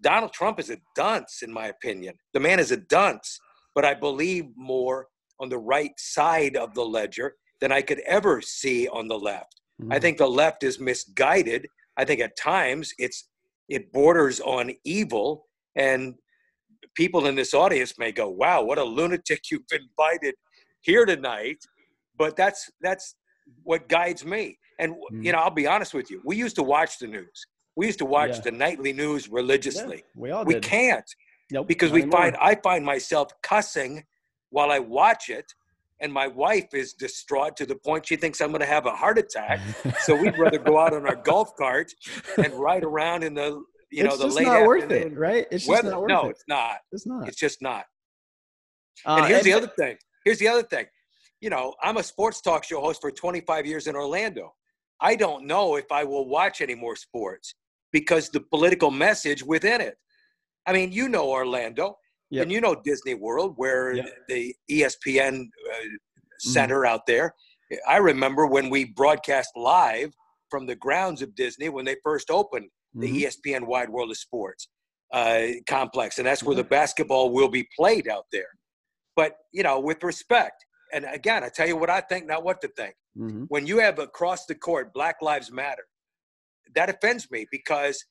Donald 0.00 0.32
Trump 0.32 0.58
is 0.58 0.70
a 0.70 0.78
dunce, 0.96 1.42
in 1.42 1.52
my 1.52 1.66
opinion. 1.66 2.14
The 2.34 2.40
man 2.40 2.58
is 2.58 2.72
a 2.72 2.76
dunce, 2.76 3.38
but 3.74 3.84
I 3.84 3.94
believe 3.94 4.46
more 4.56 5.06
on 5.38 5.48
the 5.48 5.58
right 5.58 5.92
side 5.98 6.56
of 6.56 6.74
the 6.74 6.84
ledger 6.84 7.34
than 7.60 7.72
I 7.72 7.82
could 7.82 8.00
ever 8.00 8.40
see 8.40 8.88
on 8.88 9.06
the 9.06 9.18
left. 9.18 9.60
I 9.90 9.98
Mhm. 9.98 10.00
think 10.02 10.18
the 10.18 10.26
left 10.28 10.62
is 10.64 10.80
misguided 10.80 11.66
I 11.96 12.04
think 12.04 12.20
at 12.20 12.36
times 12.36 12.92
it's 12.98 13.28
it 13.68 13.92
borders 13.92 14.40
on 14.40 14.72
evil, 14.84 15.46
and 15.76 16.14
people 16.94 17.26
in 17.26 17.34
this 17.34 17.54
audience 17.54 17.98
may 17.98 18.12
go, 18.12 18.28
"Wow, 18.28 18.62
what 18.62 18.78
a 18.78 18.84
lunatic 18.84 19.50
you've 19.50 19.62
invited 19.72 20.34
here 20.80 21.04
tonight." 21.04 21.58
But 22.16 22.36
that's 22.36 22.70
that's 22.80 23.16
what 23.62 23.88
guides 23.88 24.24
me. 24.24 24.58
And 24.78 24.94
mm. 24.94 25.24
you 25.24 25.32
know, 25.32 25.38
I'll 25.38 25.50
be 25.50 25.66
honest 25.66 25.94
with 25.94 26.10
you. 26.10 26.20
We 26.24 26.36
used 26.36 26.56
to 26.56 26.62
watch 26.62 26.98
the 26.98 27.06
news. 27.06 27.46
We 27.76 27.86
used 27.86 27.98
to 28.00 28.04
watch 28.04 28.36
yeah. 28.36 28.40
the 28.40 28.50
nightly 28.52 28.92
news 28.92 29.28
religiously. 29.28 30.04
Yeah, 30.14 30.22
we 30.22 30.30
all 30.30 30.44
did. 30.44 30.54
We 30.54 30.60
can't 30.60 31.08
nope, 31.50 31.66
because 31.66 31.90
we 31.90 32.02
anymore. 32.02 32.20
find 32.20 32.36
I 32.40 32.54
find 32.56 32.84
myself 32.84 33.28
cussing 33.42 34.04
while 34.50 34.70
I 34.70 34.78
watch 34.78 35.30
it, 35.30 35.46
and 36.02 36.12
my 36.12 36.26
wife 36.26 36.74
is 36.74 36.92
distraught 36.92 37.56
to 37.56 37.64
the 37.64 37.76
point 37.76 38.04
she 38.04 38.16
thinks 38.16 38.40
I'm 38.40 38.50
going 38.50 38.60
to 38.60 38.66
have 38.66 38.86
a 38.86 38.90
heart 38.90 39.18
attack. 39.18 39.60
so 40.00 40.14
we'd 40.14 40.36
rather 40.36 40.58
go 40.58 40.78
out 40.78 40.92
on 40.92 41.06
our 41.06 41.14
golf 41.14 41.56
cart 41.56 41.92
and 42.36 42.52
ride 42.54 42.84
around 42.84 43.22
in 43.22 43.34
the 43.34 43.62
you 43.90 44.02
know 44.02 44.10
it's 44.10 44.18
the 44.18 44.26
late 44.26 44.46
not 44.46 44.66
worth 44.66 44.90
it, 44.90 45.16
right? 45.16 45.46
It's 45.50 45.64
just 45.64 45.68
weather. 45.68 45.90
not 45.90 46.00
worth 46.00 46.08
no, 46.08 46.26
it. 46.26 46.30
it's 46.30 46.44
not. 46.48 46.76
It's 46.90 47.06
not. 47.06 47.28
It's 47.28 47.38
just 47.38 47.62
not. 47.62 47.84
Uh, 49.06 49.16
and 49.18 49.26
here's 49.26 49.38
and, 49.38 49.46
the 49.46 49.52
other 49.52 49.72
thing. 49.78 49.96
Here's 50.24 50.38
the 50.38 50.48
other 50.48 50.62
thing. 50.62 50.86
You 51.40 51.50
know, 51.50 51.74
I'm 51.82 51.96
a 51.96 52.02
sports 52.02 52.40
talk 52.40 52.64
show 52.64 52.80
host 52.80 53.00
for 53.00 53.10
25 53.10 53.66
years 53.66 53.86
in 53.86 53.96
Orlando. 53.96 54.54
I 55.00 55.16
don't 55.16 55.46
know 55.46 55.76
if 55.76 55.90
I 55.90 56.04
will 56.04 56.28
watch 56.28 56.60
any 56.60 56.74
more 56.74 56.96
sports 56.96 57.54
because 57.92 58.28
the 58.28 58.40
political 58.40 58.90
message 58.90 59.42
within 59.42 59.80
it. 59.80 59.96
I 60.66 60.72
mean, 60.72 60.92
you 60.92 61.08
know 61.08 61.28
Orlando, 61.28 61.96
yep. 62.32 62.42
and 62.42 62.52
you 62.52 62.60
know 62.60 62.74
Disney 62.74 63.14
World, 63.14 63.54
where 63.56 63.92
yep. 63.92 64.06
the 64.28 64.54
ESPN 64.70 65.28
uh, 65.28 65.38
mm-hmm. 65.38 65.88
center 66.38 66.80
mm-hmm. 66.80 66.94
out 66.94 67.06
there. 67.06 67.34
I 67.88 67.98
remember 67.98 68.46
when 68.46 68.68
we 68.68 68.84
broadcast 68.84 69.50
live 69.56 70.12
from 70.50 70.66
the 70.66 70.76
grounds 70.76 71.22
of 71.22 71.34
Disney 71.34 71.68
when 71.68 71.84
they 71.84 71.96
first 72.02 72.30
opened 72.30 72.68
the 72.94 73.08
mm-hmm. 73.08 73.50
ESPN 73.50 73.66
Wide 73.66 73.88
World 73.88 74.10
of 74.10 74.18
Sports 74.18 74.68
uh, 75.12 75.46
complex, 75.66 76.18
and 76.18 76.26
that's 76.26 76.42
where 76.42 76.56
the 76.56 76.64
basketball 76.64 77.30
will 77.30 77.48
be 77.48 77.66
played 77.76 78.08
out 78.08 78.26
there. 78.32 78.48
But 79.14 79.36
you 79.52 79.62
know, 79.62 79.78
with 79.78 80.02
respect, 80.02 80.64
and 80.92 81.04
again, 81.04 81.44
I 81.44 81.48
tell 81.48 81.66
you 81.66 81.76
what 81.76 81.90
I 81.90 82.00
think, 82.00 82.26
not 82.26 82.44
what 82.44 82.60
to 82.62 82.68
think. 82.68 82.94
Mm-hmm. 83.18 83.44
When 83.48 83.66
you 83.66 83.78
have 83.78 83.98
across 83.98 84.46
the 84.46 84.54
court 84.54 84.92
Black 84.94 85.16
Lives 85.20 85.52
Matter, 85.52 85.84
that 86.74 86.88
offends 86.88 87.30
me 87.30 87.46
because 87.50 88.02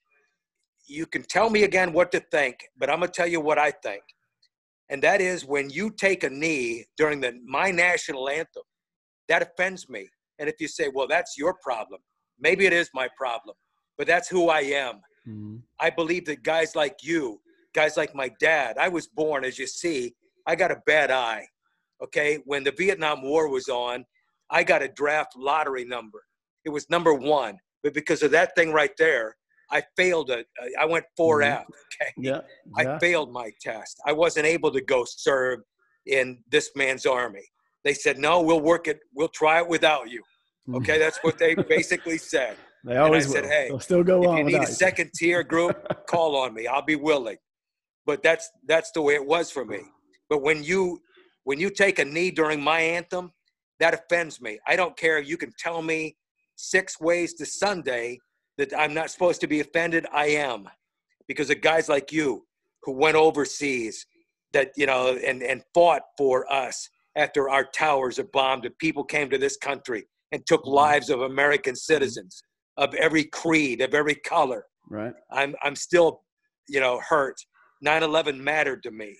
you 0.88 1.06
can 1.06 1.24
tell 1.24 1.50
me 1.50 1.64
again 1.64 1.94
what 1.94 2.12
to 2.12 2.20
think, 2.32 2.58
but 2.78 2.90
I'm 2.90 3.00
gonna 3.00 3.12
tell 3.12 3.28
you 3.28 3.42
what 3.42 3.58
I 3.58 3.72
think. 3.72 4.04
And 4.90 5.02
that 5.04 5.22
is 5.22 5.46
when 5.46 5.70
you 5.70 5.90
take 5.90 6.24
a 6.24 6.30
knee 6.30 6.86
during 6.98 7.22
the 7.22 7.40
my 7.46 7.72
national 7.72 8.30
anthem, 8.30 8.64
that 9.30 9.42
offends 9.42 9.90
me. 9.90 10.10
And 10.40 10.50
if 10.50 10.56
you 10.60 10.68
say, 10.68 10.90
well, 10.94 11.08
that's 11.08 11.38
your 11.38 11.56
problem, 11.64 12.02
maybe 12.40 12.66
it 12.66 12.74
is 12.74 12.90
my 12.94 13.08
problem, 13.18 13.56
but 13.98 14.08
that's 14.08 14.28
who 14.28 14.50
I 14.50 14.62
am. 14.62 14.96
Mm-hmm. 15.28 15.58
I 15.80 15.90
believe 15.92 16.26
that 16.26 16.44
guys 16.44 16.76
like 16.76 16.98
you, 17.04 17.40
guys 17.74 17.96
like 17.96 18.16
my 18.16 18.32
dad, 18.40 18.78
I 18.78 18.88
was 18.90 19.08
born, 19.08 19.46
as 19.46 19.60
you 19.60 19.68
see, 19.68 20.16
I 20.48 20.56
got 20.56 20.72
a 20.72 20.82
bad 20.86 21.12
eye. 21.12 21.48
Okay. 22.04 22.40
When 22.46 22.64
the 22.64 22.72
Vietnam 22.72 23.22
War 23.22 23.48
was 23.48 23.70
on, 23.70 24.06
I 24.50 24.64
got 24.64 24.82
a 24.82 24.88
draft 24.88 25.38
lottery 25.38 25.86
number. 25.86 26.24
It 26.66 26.70
was 26.70 26.90
number 26.90 27.14
one. 27.14 27.58
But 27.84 27.94
because 27.94 28.24
of 28.24 28.32
that 28.32 28.56
thing 28.56 28.72
right 28.72 28.92
there, 28.98 29.36
I 29.72 29.84
failed 29.96 30.30
it. 30.30 30.48
I 30.80 30.86
went 30.86 31.06
4F. 31.20 31.42
Mm-hmm. 31.42 31.64
Okay. 32.02 32.14
Yeah, 32.18 32.40
yeah. 32.80 32.96
I 32.96 33.00
failed 33.00 33.32
my 33.32 33.52
test. 33.62 33.98
I 34.08 34.14
wasn't 34.14 34.48
able 34.48 34.72
to 34.72 34.82
go 34.82 35.06
serve 35.06 35.60
in 36.08 36.40
this 36.50 36.72
man's 36.76 37.06
army. 37.06 37.44
They 37.84 37.94
said, 37.94 38.18
no, 38.18 38.42
we'll 38.42 38.62
work 38.62 38.88
it. 38.88 39.00
We'll 39.14 39.28
try 39.28 39.60
it 39.60 39.68
without 39.68 40.10
you. 40.10 40.22
Mm-hmm. 40.68 40.78
Okay. 40.78 40.98
That's 40.98 41.20
what 41.22 41.38
they 41.38 41.54
basically 41.70 42.18
said. 42.18 42.56
They 42.84 42.98
always 42.98 43.26
and 43.26 43.36
I 43.36 43.42
will. 43.42 43.50
said, 43.50 43.52
hey, 43.54 43.66
They'll 43.70 43.80
still 43.80 44.04
go 44.04 44.24
if 44.24 44.30
on. 44.30 44.38
you 44.38 44.44
need 44.46 44.64
a 44.64 44.66
second 44.66 45.12
tier 45.14 45.44
group, 45.44 45.76
call 46.08 46.36
on 46.38 46.56
me. 46.56 46.66
I'll 46.66 46.82
be 46.82 46.96
willing. 46.96 47.38
But 48.06 48.24
that's 48.24 48.50
that's 48.68 48.92
the 48.94 49.02
way 49.02 49.14
it 49.14 49.26
was 49.26 49.52
for 49.52 49.64
me. 49.64 49.82
But 50.28 50.42
when 50.42 50.64
you 50.64 51.00
when 51.44 51.60
you 51.60 51.70
take 51.70 52.00
a 52.00 52.06
knee 52.06 52.32
during 52.32 52.62
my 52.64 52.80
anthem, 52.80 53.32
that 53.80 53.94
offends 53.94 54.42
me. 54.42 54.60
I 54.68 54.76
don't 54.76 54.98
care. 54.98 55.20
You 55.20 55.38
can 55.38 55.54
tell 55.60 55.84
me 55.84 56.16
six 56.56 57.00
ways 57.00 57.34
to 57.36 57.46
Sunday 57.46 58.18
that 58.62 58.78
I'm 58.78 58.94
not 58.94 59.10
supposed 59.10 59.42
to 59.42 59.48
be 59.48 59.60
offended. 59.60 60.06
I 60.14 60.28
am, 60.28 60.70
because 61.28 61.50
of 61.50 61.62
guys 61.62 61.90
like 61.90 62.12
you 62.12 62.46
who 62.84 62.92
went 62.94 63.16
overseas, 63.16 64.06
that 64.54 64.72
you 64.78 64.86
know, 64.86 65.18
and 65.26 65.42
and 65.42 65.64
fought 65.74 66.04
for 66.16 66.52
us 66.52 66.88
after 67.16 67.50
our 67.50 67.64
towers 67.64 68.20
are 68.20 68.30
bombed 68.32 68.66
and 68.66 68.78
people 68.78 69.04
came 69.04 69.30
to 69.32 69.40
this 69.40 69.58
country 69.58 70.06
and 70.32 70.46
took 70.46 70.62
mm-hmm. 70.62 70.76
lives 70.76 71.10
of 71.10 71.22
American 71.22 71.76
citizens 71.76 72.44
of 72.78 72.94
every 72.96 73.24
creed, 73.24 73.82
of 73.82 73.96
every 73.96 74.16
color. 74.16 74.66
Right. 74.90 75.14
I'm 75.32 75.56
I'm 75.64 75.76
still, 75.76 76.22
you 76.70 76.80
know, 76.80 77.02
hurt. 77.08 77.42
9/11 77.84 78.38
mattered 78.38 78.84
to 78.84 78.92
me, 78.92 79.18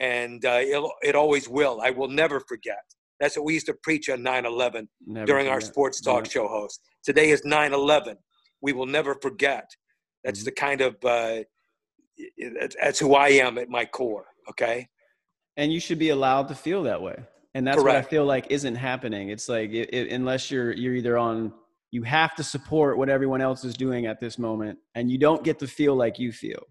and 0.00 0.44
uh, 0.44 0.58
it 0.60 0.90
it 1.02 1.14
always 1.14 1.48
will. 1.48 1.80
I 1.80 1.90
will 1.90 2.08
never 2.08 2.40
forget. 2.40 2.82
That's 3.20 3.36
what 3.36 3.44
we 3.44 3.54
used 3.54 3.66
to 3.66 3.74
preach 3.84 4.08
on 4.10 4.18
9/11 4.18 4.88
during 5.06 5.26
forget. 5.26 5.46
our 5.46 5.60
sports 5.60 6.00
talk 6.00 6.28
show 6.28 6.48
host. 6.48 6.80
Today 7.04 7.30
is 7.30 7.42
9/11. 7.42 8.16
We 8.64 8.72
will 8.72 8.86
never 8.86 9.14
forget. 9.14 9.70
That's 10.24 10.40
mm-hmm. 10.40 10.44
the 10.46 10.52
kind 10.52 10.80
of 10.80 10.96
uh, 11.04 11.44
that's 12.82 12.98
who 12.98 13.14
I 13.14 13.28
am 13.28 13.58
at 13.58 13.68
my 13.68 13.84
core. 13.84 14.26
Okay. 14.48 14.88
And 15.58 15.70
you 15.70 15.80
should 15.80 15.98
be 15.98 16.08
allowed 16.08 16.48
to 16.48 16.54
feel 16.54 16.82
that 16.84 17.00
way. 17.00 17.16
And 17.54 17.66
that's 17.66 17.80
Correct. 17.80 17.94
what 17.94 18.06
I 18.06 18.08
feel 18.08 18.24
like 18.24 18.46
isn't 18.48 18.74
happening. 18.74 19.28
It's 19.28 19.48
like 19.48 19.70
it, 19.70 19.90
it, 19.92 20.10
unless 20.12 20.50
you're 20.50 20.72
you're 20.72 20.94
either 20.94 21.18
on 21.18 21.52
you 21.90 22.02
have 22.02 22.34
to 22.34 22.42
support 22.42 22.98
what 22.98 23.08
everyone 23.08 23.42
else 23.42 23.64
is 23.64 23.74
doing 23.74 24.06
at 24.06 24.18
this 24.18 24.36
moment 24.38 24.78
and 24.96 25.12
you 25.12 25.18
don't 25.18 25.44
get 25.44 25.60
to 25.60 25.66
feel 25.68 25.94
like 25.94 26.18
you 26.18 26.32
feel 26.32 26.62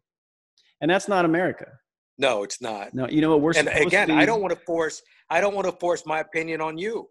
and 0.82 0.92
that's 0.92 1.08
not 1.08 1.24
america 1.24 1.68
no 2.18 2.44
it's 2.44 2.62
not 2.62 2.94
no 2.94 3.08
you 3.08 3.22
know 3.22 3.30
what 3.30 3.40
we're 3.40 3.54
and 3.56 3.70
again 3.70 4.12
i 4.12 4.26
don't 4.26 4.42
want 4.42 4.54
to 4.54 4.60
force 4.66 5.02
i 5.30 5.40
don't 5.40 5.56
want 5.56 5.66
to 5.66 5.72
force 5.80 6.06
my 6.06 6.20
opinion 6.20 6.60
on 6.60 6.78
you 6.78 7.08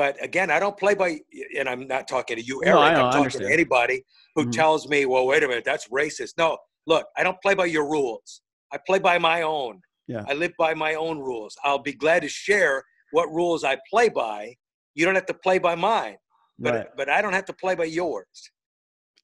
but 0.00 0.22
again 0.22 0.50
i 0.50 0.58
don't 0.58 0.78
play 0.78 0.94
by 0.94 1.18
and 1.58 1.68
i'm 1.68 1.86
not 1.86 2.08
talking 2.08 2.36
to 2.36 2.42
you 2.42 2.62
eric 2.64 2.76
no, 2.76 2.80
I 2.80 2.94
i'm 2.94 3.12
talking 3.12 3.40
to 3.40 3.52
anybody 3.52 4.02
who 4.34 4.42
mm-hmm. 4.42 4.50
tells 4.50 4.88
me 4.88 5.06
well 5.06 5.26
wait 5.26 5.42
a 5.42 5.48
minute 5.48 5.64
that's 5.64 5.88
racist 5.88 6.34
no 6.38 6.58
look 6.86 7.06
i 7.16 7.22
don't 7.22 7.40
play 7.42 7.54
by 7.54 7.66
your 7.66 7.86
rules 7.88 8.42
i 8.72 8.78
play 8.86 8.98
by 8.98 9.18
my 9.18 9.42
own 9.42 9.80
yeah. 10.06 10.24
i 10.28 10.34
live 10.34 10.52
by 10.58 10.72
my 10.74 10.94
own 10.94 11.18
rules 11.18 11.56
i'll 11.64 11.84
be 11.90 11.92
glad 11.92 12.22
to 12.22 12.28
share 12.28 12.82
what 13.12 13.28
rules 13.28 13.64
i 13.64 13.76
play 13.90 14.08
by 14.08 14.54
you 14.94 15.04
don't 15.04 15.14
have 15.14 15.26
to 15.26 15.34
play 15.34 15.58
by 15.58 15.74
mine 15.74 16.16
but 16.60 16.74
right. 16.74 16.86
but 16.96 17.08
I 17.08 17.22
don't 17.22 17.32
have 17.32 17.46
to 17.46 17.52
play 17.52 17.74
by 17.74 17.84
yours. 17.84 18.26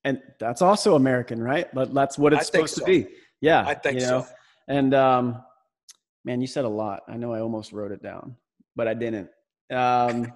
And 0.05 0.21
that's 0.41 0.63
also 0.63 0.95
American, 0.95 1.43
right? 1.43 1.73
But 1.75 1.93
that's 1.93 2.19
what 2.19 2.33
it's 2.33 2.47
supposed 2.47 2.75
so. 2.75 2.81
to 2.81 2.87
be. 2.87 3.09
Yeah, 3.41 3.65
I 3.67 3.75
think 3.75 4.01
you 4.01 4.07
know? 4.07 4.23
so. 4.23 4.29
And 4.69 4.95
um, 4.95 5.43
man, 6.25 6.41
you 6.41 6.47
said 6.47 6.65
a 6.65 6.69
lot. 6.69 7.03
I 7.09 7.17
know 7.17 7.33
I 7.33 7.41
almost 7.41 7.73
wrote 7.73 7.93
it 7.93 8.03
down, 8.03 8.37
but 8.75 8.89
I 8.89 8.95
didn't. 8.95 9.29
Um, 9.71 10.33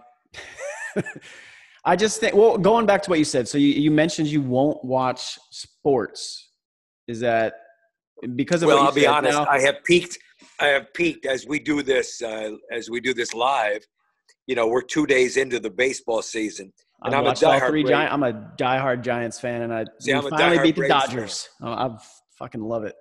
I 1.85 1.97
just 1.97 2.21
think. 2.21 2.35
Well, 2.35 2.59
going 2.59 2.87
back 2.87 3.03
to 3.03 3.11
what 3.11 3.19
you 3.19 3.25
said. 3.25 3.49
So 3.49 3.59
you, 3.59 3.69
you 3.69 3.91
mentioned 3.91 4.29
you 4.29 4.43
won't 4.43 4.85
watch 4.85 5.39
sports. 5.51 6.51
Is 7.09 7.21
that 7.21 7.55
because 8.37 8.63
of? 8.63 8.69
Well, 8.69 8.79
I'll 8.79 8.93
be 8.93 9.07
honest. 9.07 9.39
Now? 9.39 9.47
I 9.47 9.61
have 9.61 9.83
peaked. 9.85 10.19
I 10.59 10.67
have 10.67 10.93
peaked 10.95 11.27
as 11.27 11.47
we 11.47 11.59
do 11.59 11.83
this. 11.83 12.21
Uh, 12.23 12.53
as 12.73 12.91
we 12.91 13.01
do 13.01 13.15
this 13.15 13.35
live. 13.35 13.85
You 14.47 14.57
know, 14.57 14.67
we're 14.67 14.83
two 14.83 15.07
days 15.07 15.37
into 15.37 15.61
the 15.61 15.71
baseball 15.71 16.23
season 16.23 16.73
and 17.03 17.15
I'm 17.15 17.27
a 17.27 17.33
diehard. 17.33 17.87
Gi- 17.87 17.95
I'm 17.95 18.23
a 18.23 18.33
diehard 18.59 19.03
Giants 19.03 19.41
fan, 19.41 19.63
and 19.63 19.73
I 19.73 19.85
See, 20.01 20.13
finally 20.13 20.59
beat 20.73 20.77
the 20.77 20.89
Dodgers. 20.89 21.49
Oh, 21.63 21.73
I 21.73 21.97
fucking 22.41 22.61
love 22.61 22.83
it. 22.83 22.97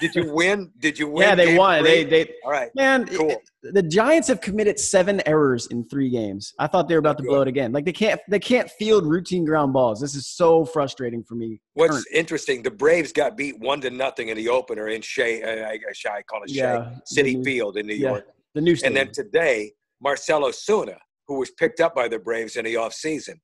Did 0.00 0.14
you 0.14 0.30
win? 0.34 0.70
Did 0.78 0.98
you 0.98 1.08
win? 1.08 1.28
Yeah, 1.28 1.34
they 1.34 1.56
won. 1.56 1.82
Three? 1.82 2.04
They 2.04 2.24
they. 2.24 2.34
All 2.44 2.50
right, 2.50 2.70
man. 2.74 3.06
Cool. 3.06 3.30
It, 3.30 3.38
the 3.74 3.82
Giants 3.82 4.28
have 4.28 4.42
committed 4.42 4.78
seven 4.78 5.22
errors 5.24 5.68
in 5.68 5.88
three 5.88 6.10
games. 6.10 6.52
I 6.58 6.66
thought 6.66 6.88
they 6.88 6.94
were 6.94 6.98
about 6.98 7.16
to 7.18 7.24
blow 7.24 7.40
it 7.40 7.48
again. 7.48 7.72
Like 7.72 7.86
they 7.86 7.92
can't 7.92 8.20
they 8.28 8.40
can't 8.40 8.70
field 8.70 9.06
routine 9.06 9.46
ground 9.46 9.72
balls. 9.72 10.00
This 10.00 10.14
is 10.14 10.26
so 10.26 10.66
frustrating 10.66 11.24
for 11.24 11.36
me. 11.36 11.60
What's 11.72 11.92
Current. 11.92 12.06
interesting? 12.12 12.62
The 12.62 12.70
Braves 12.70 13.12
got 13.12 13.36
beat 13.36 13.58
one 13.58 13.80
to 13.80 13.90
nothing 13.90 14.28
in 14.28 14.36
the 14.36 14.50
opener 14.50 14.88
in 14.88 15.00
Shea. 15.00 15.42
Uh, 15.42 15.68
I, 15.68 15.78
I 16.10 16.22
call 16.22 16.42
it 16.42 16.50
Shea 16.50 16.56
yeah, 16.56 16.90
Citi 17.10 17.36
new, 17.36 17.44
Field 17.44 17.78
in 17.78 17.86
New 17.86 17.94
yeah, 17.94 18.10
York. 18.10 18.26
The 18.54 18.60
new. 18.60 18.76
Stadium. 18.76 18.98
And 18.98 19.08
then 19.08 19.14
today, 19.14 19.72
Marcelo 20.00 20.50
Ozuna 20.50 20.96
who 21.32 21.38
was 21.38 21.50
picked 21.50 21.80
up 21.80 21.94
by 21.94 22.08
the 22.08 22.18
Braves 22.18 22.56
in 22.56 22.64
the 22.64 22.74
offseason, 22.74 23.36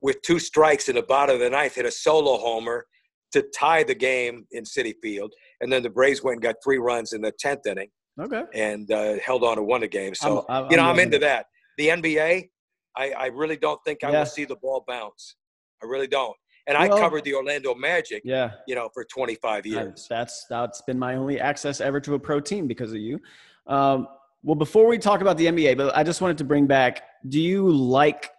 with 0.00 0.20
two 0.22 0.38
strikes 0.38 0.88
in 0.88 0.94
the 0.94 1.02
bottom 1.02 1.34
of 1.34 1.40
the 1.40 1.50
ninth, 1.50 1.74
hit 1.74 1.86
a 1.86 1.90
solo 1.90 2.38
homer 2.38 2.86
to 3.32 3.42
tie 3.56 3.82
the 3.82 3.94
game 3.94 4.46
in 4.52 4.64
Citi 4.64 4.94
Field. 5.02 5.32
And 5.60 5.72
then 5.72 5.82
the 5.82 5.90
Braves 5.90 6.22
went 6.22 6.36
and 6.36 6.42
got 6.42 6.56
three 6.62 6.78
runs 6.78 7.12
in 7.12 7.22
the 7.22 7.32
10th 7.32 7.66
inning. 7.66 7.88
Okay. 8.18 8.44
And 8.54 8.90
uh, 8.90 9.14
held 9.24 9.44
on 9.44 9.56
to 9.56 9.62
win 9.62 9.82
the 9.82 9.88
game. 9.88 10.14
So, 10.14 10.46
I'm, 10.48 10.64
I'm, 10.64 10.70
you 10.70 10.76
know, 10.78 10.84
I'm, 10.84 10.90
I'm 10.90 10.98
into 11.00 11.18
that. 11.18 11.46
The 11.76 11.88
NBA, 11.88 12.48
I, 12.96 13.10
I 13.10 13.26
really 13.26 13.56
don't 13.56 13.80
think 13.84 14.02
I 14.02 14.10
yeah. 14.10 14.20
will 14.20 14.26
see 14.26 14.44
the 14.44 14.56
ball 14.56 14.84
bounce. 14.86 15.36
I 15.82 15.86
really 15.86 16.06
don't. 16.06 16.34
And 16.66 16.76
well, 16.76 16.98
I 16.98 17.00
covered 17.00 17.24
the 17.24 17.34
Orlando 17.34 17.74
Magic, 17.74 18.22
yeah, 18.24 18.52
you 18.66 18.74
know, 18.74 18.88
for 18.92 19.04
25 19.04 19.66
years. 19.66 20.06
That's 20.10 20.46
that's 20.50 20.80
been 20.82 20.98
my 20.98 21.14
only 21.14 21.38
access 21.38 21.80
ever 21.80 22.00
to 22.00 22.14
a 22.14 22.18
pro 22.18 22.40
team 22.40 22.66
because 22.66 22.90
of 22.90 22.98
you. 22.98 23.20
Um, 23.68 24.08
well, 24.42 24.56
before 24.56 24.88
we 24.88 24.98
talk 24.98 25.20
about 25.20 25.36
the 25.36 25.46
NBA, 25.46 25.76
but 25.76 25.96
I 25.96 26.02
just 26.02 26.20
wanted 26.20 26.38
to 26.38 26.44
bring 26.44 26.66
back: 26.66 27.02
Do 27.28 27.40
you 27.40 27.70
like? 27.70 28.30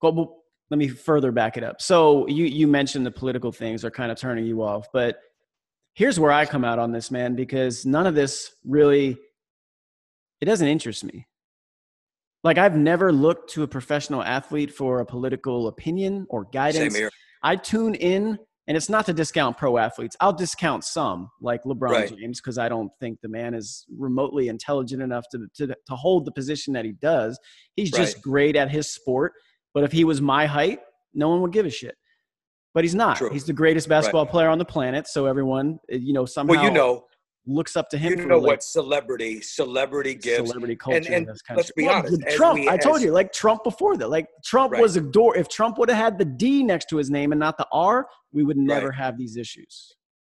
Well, 0.00 0.41
let 0.72 0.78
me 0.78 0.88
further 0.88 1.32
back 1.32 1.58
it 1.58 1.62
up. 1.62 1.82
So 1.82 2.26
you 2.28 2.46
you 2.46 2.66
mentioned 2.66 3.04
the 3.04 3.10
political 3.10 3.52
things 3.52 3.84
are 3.84 3.90
kind 3.90 4.10
of 4.10 4.16
turning 4.16 4.46
you 4.46 4.62
off, 4.62 4.86
but 4.90 5.18
here's 5.92 6.18
where 6.18 6.32
I 6.32 6.46
come 6.46 6.64
out 6.64 6.78
on 6.78 6.92
this, 6.92 7.10
man, 7.10 7.34
because 7.36 7.84
none 7.84 8.06
of 8.06 8.14
this 8.14 8.50
really 8.64 9.18
it 10.40 10.46
doesn't 10.46 10.66
interest 10.66 11.04
me. 11.04 11.26
Like 12.42 12.56
I've 12.56 12.74
never 12.74 13.12
looked 13.12 13.50
to 13.50 13.64
a 13.64 13.68
professional 13.68 14.22
athlete 14.22 14.72
for 14.72 15.00
a 15.00 15.04
political 15.04 15.68
opinion 15.68 16.26
or 16.30 16.46
guidance. 16.46 16.98
I 17.42 17.56
tune 17.56 17.94
in 17.94 18.38
and 18.66 18.74
it's 18.74 18.88
not 18.88 19.04
to 19.06 19.12
discount 19.12 19.58
pro 19.58 19.76
athletes. 19.76 20.16
I'll 20.20 20.32
discount 20.32 20.84
some, 20.84 21.30
like 21.42 21.64
LeBron 21.64 21.90
right. 21.90 22.16
James, 22.16 22.40
because 22.40 22.56
I 22.56 22.70
don't 22.70 22.90
think 22.98 23.20
the 23.20 23.28
man 23.28 23.52
is 23.52 23.84
remotely 23.94 24.48
intelligent 24.48 25.02
enough 25.02 25.24
to, 25.32 25.48
to, 25.56 25.66
to 25.66 25.94
hold 25.94 26.24
the 26.24 26.32
position 26.32 26.72
that 26.72 26.86
he 26.86 26.92
does. 26.92 27.38
He's 27.76 27.90
just 27.90 28.16
right. 28.16 28.22
great 28.22 28.56
at 28.56 28.70
his 28.70 28.90
sport. 28.90 29.34
But 29.74 29.84
if 29.84 29.92
he 29.92 30.04
was 30.04 30.20
my 30.20 30.46
height, 30.46 30.80
no 31.14 31.28
one 31.28 31.40
would 31.42 31.52
give 31.52 31.66
a 31.66 31.70
shit. 31.70 31.96
But 32.74 32.84
he's 32.84 32.94
not. 32.94 33.18
True. 33.18 33.30
He's 33.30 33.44
the 33.44 33.52
greatest 33.52 33.88
basketball 33.88 34.24
right. 34.24 34.30
player 34.30 34.48
on 34.48 34.58
the 34.58 34.64
planet. 34.64 35.06
So 35.06 35.26
everyone, 35.26 35.78
eh, 35.90 35.96
you 36.00 36.12
know, 36.12 36.24
somehow. 36.24 36.54
Well, 36.54 36.64
you 36.64 36.70
know, 36.70 37.04
looks 37.46 37.76
up 37.76 37.88
to 37.90 37.98
him. 37.98 38.18
You 38.18 38.26
know 38.26 38.38
like, 38.38 38.46
what 38.46 38.62
celebrity 38.62 39.40
celebrity 39.40 40.14
gives 40.14 40.48
celebrity 40.48 40.76
culture. 40.76 41.12
And, 41.12 41.28
and 41.28 41.38
let's 41.54 41.72
be 41.72 41.86
well, 41.86 41.96
honest, 41.96 42.22
Trump. 42.30 42.60
We, 42.60 42.68
I 42.68 42.76
told 42.76 43.02
you, 43.02 43.10
like 43.12 43.32
Trump 43.32 43.64
before 43.64 43.96
that. 43.96 44.08
Like 44.08 44.28
Trump 44.44 44.72
right. 44.72 44.80
was 44.80 44.96
a 44.96 45.00
door. 45.00 45.36
If 45.36 45.48
Trump 45.48 45.78
would 45.78 45.88
have 45.88 45.98
had 45.98 46.18
the 46.18 46.24
D 46.24 46.62
next 46.62 46.88
to 46.90 46.96
his 46.96 47.10
name 47.10 47.32
and 47.32 47.38
not 47.38 47.58
the 47.58 47.66
R, 47.72 48.06
we 48.32 48.44
would 48.44 48.56
never 48.56 48.88
right. 48.88 48.96
have 48.96 49.18
these 49.18 49.36
issues. 49.36 49.94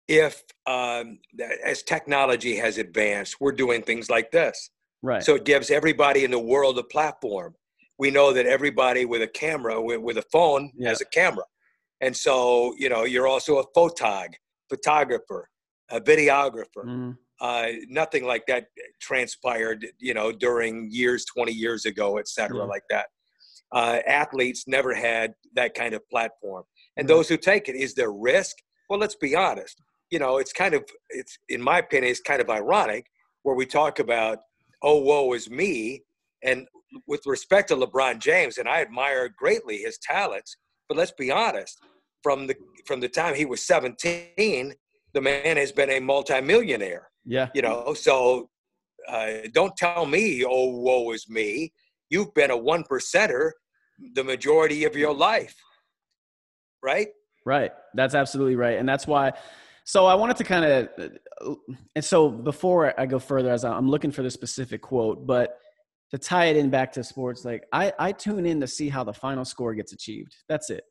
If 0.09 0.43
um, 0.67 1.19
as 1.65 1.83
technology 1.83 2.57
has 2.57 2.79
advanced, 2.79 3.37
we're 3.41 3.53
doing 3.53 3.83
things 3.83 4.09
like 4.11 4.31
this. 4.31 4.71
Right. 5.03 5.23
So 5.23 5.35
it 5.35 5.45
gives 5.45 5.71
everybody 5.71 6.25
in 6.25 6.31
the 6.31 6.39
world 6.39 6.79
a 6.79 6.83
platform. 6.83 7.55
We 7.99 8.11
know 8.11 8.33
that 8.33 8.47
everybody 8.47 9.05
with 9.05 9.23
a 9.23 9.29
camera, 9.29 9.81
with, 9.81 10.01
with 10.01 10.19
a 10.19 10.25
phone, 10.33 10.71
yeah. 10.77 10.91
has 10.91 11.01
a 11.01 11.07
camera, 11.07 11.45
and 12.01 12.15
so 12.17 12.75
you 12.79 12.89
know 12.89 13.05
you're 13.05 13.27
also 13.27 13.59
a 13.59 13.67
photog, 13.73 14.29
photographer 14.69 15.49
a 15.91 16.01
videographer. 16.01 16.85
Mm-hmm. 16.85 17.11
Uh, 17.41 17.67
nothing 17.89 18.25
like 18.25 18.47
that 18.47 18.67
transpired, 19.01 19.87
you 19.99 20.15
know, 20.15 20.33
during 20.33 20.89
years, 20.91 21.25
20 21.27 21.53
years 21.53 21.85
ago, 21.85 22.17
et 22.17 22.29
cetera, 22.29 22.65
like 22.65 22.83
that. 22.89 23.07
Uh, 23.73 23.99
athletes 24.07 24.65
never 24.67 24.95
had 24.95 25.35
that 25.55 25.75
kind 25.75 25.93
of 25.93 26.09
platform. 26.09 26.65
And 26.97 27.07
those 27.07 27.29
who 27.29 27.37
take 27.37 27.69
it, 27.69 27.77
is 27.77 27.95
there 27.95 28.13
risk? 28.13 28.57
Well, 28.89 28.99
let's 28.99 29.17
be 29.17 29.37
honest. 29.37 29.83
You 30.11 30.19
know, 30.19 30.39
it's 30.39 30.53
kind 30.53 30.73
of, 30.73 30.85
it's 31.11 31.37
in 31.49 31.61
my 31.61 31.81
opinion, 31.81 32.11
it's 32.11 32.21
kind 32.21 32.41
of 32.41 32.49
ironic 32.49 33.07
where 33.43 33.57
we 33.57 33.67
talk 33.67 33.99
about, 33.99 34.39
oh, 34.83 34.99
woe 35.01 35.35
is 35.35 35.51
me. 35.51 36.05
And 36.47 36.67
with 37.07 37.27
respect 37.27 37.69
to 37.69 37.77
LeBron 37.77 38.19
James, 38.21 38.59
and 38.59 38.69
I 38.69 38.81
admire 38.81 39.29
greatly 39.29 39.79
his 39.79 39.99
talents, 39.99 40.57
but 40.89 40.97
let's 40.97 41.13
be 41.13 41.31
honest, 41.31 41.79
from 42.23 42.47
the 42.47 42.57
from 42.87 43.01
the 43.01 43.09
time 43.09 43.35
he 43.35 43.45
was 43.45 43.67
17 43.67 44.75
the 45.17 45.23
man 45.23 45.57
has 45.57 45.73
been 45.73 45.89
a 45.89 45.99
multimillionaire. 45.99 47.09
Yeah. 47.25 47.49
You 47.55 47.63
know, 47.63 47.95
so 47.95 48.51
uh, 49.09 49.49
don't 49.53 49.75
tell 49.75 50.05
me, 50.05 50.45
oh, 50.45 50.69
woe 50.69 51.11
is 51.13 51.27
me. 51.27 51.73
You've 52.11 52.35
been 52.35 52.51
a 52.51 52.57
one 52.57 52.85
percenter 52.85 53.53
the 54.15 54.23
majority 54.23 54.85
of 54.85 54.95
your 54.95 55.15
life. 55.15 55.57
Right? 56.83 57.09
Right. 57.47 57.73
That's 57.95 58.15
absolutely 58.15 58.57
right. 58.57 58.77
And 58.77 58.87
that's 58.87 59.07
why. 59.07 59.33
So 59.85 60.05
I 60.05 60.15
wanted 60.17 60.37
to 60.37 60.45
kind 60.45 60.65
of, 60.67 61.59
and 61.95 62.05
so 62.05 62.29
before 62.29 62.93
I 63.01 63.07
go 63.07 63.19
further, 63.19 63.51
as 63.51 63.65
I'm 63.65 63.89
looking 63.89 64.11
for 64.11 64.23
the 64.23 64.31
specific 64.31 64.83
quote, 64.83 65.27
but 65.27 65.56
to 66.17 66.29
tie 66.29 66.47
it 66.47 66.57
in 66.57 66.71
back 66.71 66.93
to 66.93 67.05
sports, 67.05 67.45
like 67.45 67.65
I, 67.73 67.93
I 67.99 68.13
tune 68.13 68.47
in 68.47 68.61
to 68.61 68.67
see 68.67 68.89
how 68.89 69.05
the 69.05 69.13
final 69.13 69.45
score 69.45 69.75
gets 69.75 69.93
achieved. 69.93 70.35
That's 70.49 70.71
it. 70.71 70.85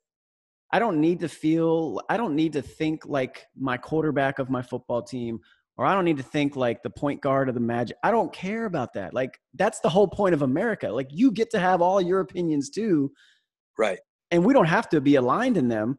I 0.72 0.80
don't 0.80 1.00
need 1.02 1.20
to 1.22 1.30
feel, 1.30 2.02
I 2.10 2.18
don't 2.18 2.36
need 2.36 2.54
to 2.54 2.62
think 2.62 3.06
like 3.06 3.46
my 3.58 3.78
quarterback 3.78 4.40
of 4.40 4.50
my 4.50 4.62
football 4.62 5.02
team, 5.02 5.40
or 5.78 5.86
I 5.86 5.94
don't 5.94 6.06
need 6.06 6.18
to 6.18 6.24
think 6.24 6.56
like 6.56 6.84
the 6.84 6.90
point 6.90 7.22
guard 7.22 7.50
of 7.50 7.56
the 7.56 7.62
Magic. 7.62 7.98
I 8.04 8.12
don't 8.12 8.32
care 8.32 8.66
about 8.66 8.94
that. 8.94 9.14
Like, 9.14 9.40
that's 9.56 9.80
the 9.80 9.90
whole 9.90 10.08
point 10.08 10.34
of 10.34 10.42
America. 10.42 10.90
Like, 10.90 11.08
you 11.12 11.32
get 11.32 11.50
to 11.52 11.60
have 11.60 11.82
all 11.82 12.02
your 12.02 12.20
opinions 12.20 12.70
too. 12.70 13.12
Right. 13.78 14.00
And 14.32 14.46
we 14.46 14.54
don't 14.54 14.66
have 14.66 14.90
to 14.90 15.02
be 15.02 15.16
aligned 15.16 15.58
in 15.58 15.68
them. 15.68 15.98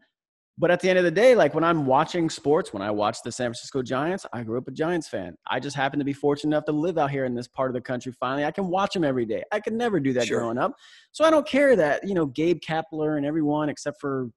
But 0.59 0.71
at 0.71 0.81
the 0.81 0.88
end 0.88 0.99
of 0.99 1.05
the 1.05 1.11
day, 1.11 1.35
like 1.35 1.55
when 1.55 1.64
I'm 1.64 1.85
watching 1.85 2.31
sports, 2.31 2.73
when 2.73 2.83
I 2.83 2.90
watch 2.90 3.19
the 3.23 3.31
San 3.31 3.49
Francisco 3.49 3.83
Giants, 3.83 4.25
I 4.33 4.42
grew 4.42 4.57
up 4.57 4.66
a 4.69 4.71
Giants 4.71 5.07
fan. 5.07 5.37
I 5.47 5.61
just 5.61 5.77
happen 5.77 5.99
to 5.99 6.05
be 6.05 6.14
fortunate 6.14 6.57
enough 6.57 6.64
to 6.64 6.73
live 6.73 6.97
out 6.97 7.11
here 7.11 7.27
in 7.27 7.35
this 7.35 7.47
part 7.47 7.69
of 7.69 7.75
the 7.75 7.81
country. 7.83 8.12
Finally, 8.12 8.47
I 8.47 8.51
can 8.51 8.69
watch 8.69 8.95
them 8.95 9.05
every 9.05 9.27
day. 9.27 9.42
I 9.53 9.61
could 9.61 9.75
never 9.75 10.01
do 10.01 10.14
that 10.14 10.27
sure. 10.27 10.40
growing 10.40 10.57
up. 10.57 10.73
So 11.12 11.27
I 11.27 11.31
don't 11.31 11.47
care 11.47 11.77
that, 11.77 12.09
you 12.09 12.14
know, 12.14 12.25
Gabe 12.25 12.61
Kapler 12.66 13.19
and 13.19 13.27
everyone 13.27 13.69
except 13.69 14.01
for 14.01 14.31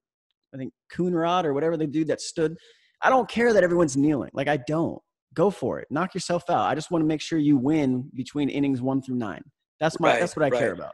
I 0.53 0.57
think 0.57 0.73
Coonrod 0.93 1.45
or 1.45 1.53
whatever 1.53 1.77
the 1.77 1.87
dude 1.87 2.07
that 2.07 2.19
stood. 2.19 2.57
I 3.01 3.09
don't 3.09 3.29
care 3.29 3.53
that 3.53 3.63
everyone's 3.63 3.95
kneeling. 3.95 4.31
Like 4.33 4.47
I 4.47 4.57
don't. 4.67 5.01
Go 5.35 5.51
for 5.51 5.79
it. 5.79 5.87
Knock 5.91 6.15
yourself 6.15 6.49
out. 6.49 6.65
I 6.65 6.75
just 6.75 6.89
want 6.89 7.03
to 7.03 7.07
make 7.07 7.21
sure 7.21 7.37
you 7.37 7.55
win 7.55 8.09
between 8.15 8.49
innings 8.49 8.81
one 8.81 9.01
through 9.01 9.15
nine. 9.15 9.43
That's 9.79 9.99
my. 9.99 10.09
Right, 10.13 10.19
that's 10.19 10.35
what 10.35 10.43
I 10.43 10.49
right. 10.49 10.59
care 10.59 10.73
about. 10.73 10.93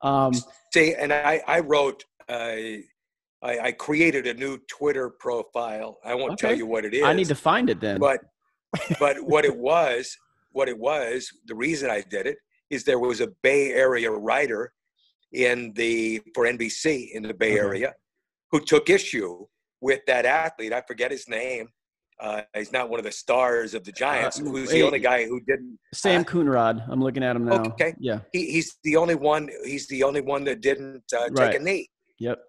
Um, 0.00 0.32
See, 0.72 0.94
and 0.94 1.12
I, 1.12 1.42
I 1.46 1.60
wrote. 1.60 2.04
Uh, 2.28 2.56
I, 3.42 3.58
I, 3.58 3.72
created 3.72 4.26
a 4.26 4.34
new 4.34 4.58
Twitter 4.68 5.10
profile. 5.10 5.98
I 6.04 6.14
won't 6.14 6.32
okay. 6.32 6.48
tell 6.48 6.56
you 6.56 6.66
what 6.66 6.84
it 6.84 6.94
is. 6.94 7.04
I 7.04 7.12
need 7.12 7.28
to 7.28 7.34
find 7.34 7.70
it 7.70 7.80
then. 7.80 7.98
But, 7.98 8.20
but 8.98 9.16
what 9.22 9.44
it 9.44 9.56
was, 9.56 10.16
what 10.52 10.68
it 10.68 10.78
was, 10.78 11.30
the 11.46 11.54
reason 11.54 11.88
I 11.90 12.00
did 12.00 12.26
it 12.26 12.38
is 12.70 12.84
there 12.84 12.98
was 12.98 13.20
a 13.20 13.28
Bay 13.42 13.72
Area 13.72 14.10
writer 14.10 14.72
in 15.32 15.72
the 15.74 16.20
for 16.34 16.46
NBC 16.46 17.12
in 17.12 17.22
the 17.22 17.34
Bay 17.34 17.52
okay. 17.52 17.60
Area 17.60 17.94
who 18.50 18.60
took 18.60 18.90
issue 18.90 19.46
with 19.80 20.00
that 20.06 20.26
athlete. 20.26 20.72
I 20.72 20.82
forget 20.82 21.10
his 21.10 21.28
name. 21.28 21.68
Uh, 22.20 22.42
he's 22.56 22.72
not 22.72 22.90
one 22.90 22.98
of 22.98 23.04
the 23.04 23.12
stars 23.12 23.74
of 23.74 23.84
the 23.84 23.92
Giants. 23.92 24.40
Uh, 24.40 24.44
who's 24.44 24.70
the 24.70 24.82
only 24.82 24.98
guy 24.98 25.24
who 25.24 25.40
didn't? 25.40 25.78
Sam 25.94 26.22
uh, 26.22 26.24
Coonrod. 26.24 26.84
I'm 26.88 27.00
looking 27.00 27.22
at 27.22 27.36
him 27.36 27.44
now. 27.44 27.62
Okay. 27.62 27.94
Yeah. 28.00 28.20
He, 28.32 28.50
he's 28.50 28.76
the 28.82 28.96
only 28.96 29.14
one. 29.14 29.48
He's 29.64 29.86
the 29.86 30.02
only 30.02 30.20
one 30.20 30.42
that 30.44 30.60
didn't 30.60 31.04
uh, 31.16 31.28
take 31.28 31.54
a 31.54 31.62
knee. 31.62 31.88
Yep. 32.18 32.40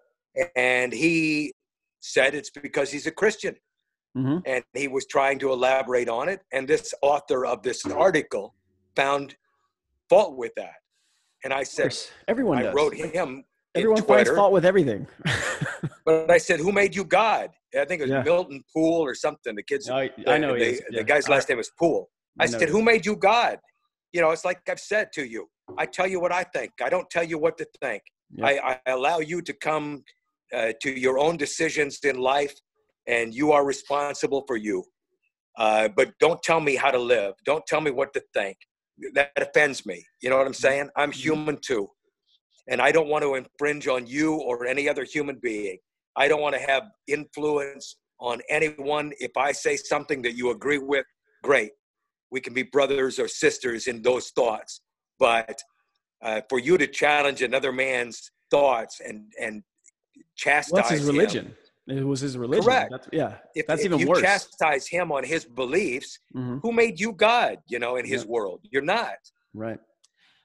And 0.56 0.92
he 0.92 1.52
said 2.00 2.34
it's 2.34 2.50
because 2.50 2.90
he's 2.90 3.06
a 3.06 3.10
Christian. 3.10 3.56
Mm-hmm. 4.16 4.38
And 4.44 4.64
he 4.74 4.88
was 4.88 5.06
trying 5.06 5.38
to 5.40 5.52
elaborate 5.52 6.08
on 6.08 6.28
it. 6.28 6.40
And 6.52 6.66
this 6.66 6.92
author 7.02 7.46
of 7.46 7.62
this 7.62 7.86
article 7.86 8.54
found 8.96 9.36
fault 10.08 10.36
with 10.36 10.52
that. 10.56 10.74
And 11.44 11.52
I 11.52 11.62
said, 11.62 11.96
everyone 12.28 12.58
I 12.58 12.62
does. 12.64 12.74
wrote 12.74 12.94
him 12.94 13.44
Everyone 13.74 14.02
finds 14.02 14.30
fault 14.30 14.52
with 14.52 14.64
everything. 14.64 15.06
but 16.04 16.30
I 16.30 16.38
said, 16.38 16.58
"Who 16.58 16.72
made 16.72 16.94
you 16.94 17.04
God?" 17.04 17.50
I 17.78 17.84
think 17.84 18.00
it 18.00 18.04
was 18.04 18.10
yeah. 18.10 18.22
Milton 18.22 18.64
Poole 18.72 19.00
or 19.04 19.14
something. 19.14 19.54
The 19.54 19.62
kids, 19.62 19.88
I, 19.88 20.10
I 20.26 20.38
know 20.38 20.58
they, 20.58 20.72
yeah. 20.72 20.98
the 20.98 21.04
guy's 21.04 21.28
last 21.28 21.48
name 21.48 21.60
is 21.60 21.70
Poole. 21.78 22.10
I, 22.38 22.44
I 22.44 22.46
said, 22.46 22.68
"Who 22.68 22.82
made 22.82 23.06
you 23.06 23.14
God?" 23.14 23.58
You 24.12 24.22
know, 24.22 24.30
it's 24.30 24.44
like 24.44 24.60
I've 24.68 24.80
said 24.80 25.12
to 25.14 25.24
you. 25.24 25.48
I 25.78 25.86
tell 25.86 26.08
you 26.08 26.18
what 26.18 26.32
I 26.32 26.42
think. 26.42 26.72
I 26.82 26.88
don't 26.88 27.08
tell 27.10 27.22
you 27.22 27.38
what 27.38 27.56
to 27.58 27.66
think. 27.80 28.02
Yeah. 28.34 28.46
I, 28.46 28.78
I, 28.86 28.92
allow 28.92 29.20
you 29.20 29.40
to 29.42 29.52
come 29.52 30.02
uh, 30.54 30.72
to 30.82 30.90
your 30.98 31.18
own 31.18 31.36
decisions 31.36 31.98
in 32.04 32.18
life, 32.18 32.54
and 33.06 33.34
you 33.34 33.52
are 33.52 33.64
responsible 33.64 34.44
for 34.46 34.56
you. 34.56 34.84
Uh, 35.58 35.88
but 35.88 36.12
don't 36.20 36.42
tell 36.42 36.60
me 36.60 36.76
how 36.76 36.90
to 36.90 36.98
live. 36.98 37.34
Don't 37.44 37.66
tell 37.66 37.80
me 37.80 37.90
what 37.90 38.12
to 38.14 38.22
think. 38.34 38.56
That 39.14 39.32
offends 39.36 39.84
me. 39.84 40.04
You 40.22 40.30
know 40.30 40.36
what 40.36 40.46
I'm 40.46 40.54
saying? 40.54 40.90
I'm 40.96 41.10
mm-hmm. 41.10 41.20
human 41.20 41.58
too 41.60 41.88
and 42.70 42.80
I 42.80 42.92
don't 42.92 43.08
want 43.08 43.22
to 43.24 43.34
infringe 43.34 43.88
on 43.88 44.06
you 44.06 44.34
or 44.34 44.64
any 44.64 44.88
other 44.88 45.04
human 45.04 45.38
being. 45.42 45.78
I 46.16 46.28
don't 46.28 46.40
want 46.40 46.54
to 46.54 46.60
have 46.60 46.84
influence 47.08 47.96
on 48.20 48.40
anyone. 48.48 49.12
If 49.18 49.36
I 49.36 49.52
say 49.52 49.76
something 49.76 50.22
that 50.22 50.36
you 50.36 50.50
agree 50.50 50.78
with, 50.78 51.04
great. 51.42 51.72
We 52.30 52.40
can 52.40 52.54
be 52.54 52.62
brothers 52.62 53.18
or 53.18 53.26
sisters 53.26 53.88
in 53.88 54.02
those 54.02 54.30
thoughts. 54.30 54.80
But 55.18 55.58
uh, 56.22 56.42
for 56.48 56.58
you 56.60 56.78
to 56.78 56.86
challenge 56.86 57.42
another 57.42 57.72
man's 57.72 58.30
thoughts 58.50 59.00
and 59.04 59.32
and 59.40 59.62
chastise 60.40 60.72
What's 60.72 60.90
his 60.90 61.04
religion? 61.04 61.54
Him, 61.86 61.98
it 61.98 62.06
was 62.06 62.20
his 62.20 62.38
religion. 62.38 62.64
Correct. 62.64 62.90
That's, 62.90 63.08
yeah. 63.12 63.36
If, 63.54 63.66
that's 63.66 63.80
if 63.80 63.86
even 63.86 63.98
you 63.98 64.08
worse. 64.08 64.22
chastise 64.22 64.86
him 64.86 65.12
on 65.12 65.24
his 65.24 65.44
beliefs, 65.44 66.18
mm-hmm. 66.34 66.58
who 66.62 66.72
made 66.72 66.98
you 66.98 67.12
God? 67.12 67.58
You 67.66 67.78
know, 67.78 67.96
in 67.96 68.06
His 68.06 68.24
yeah. 68.24 68.30
world, 68.30 68.60
you're 68.70 68.82
not. 68.82 69.16
Right. 69.54 69.78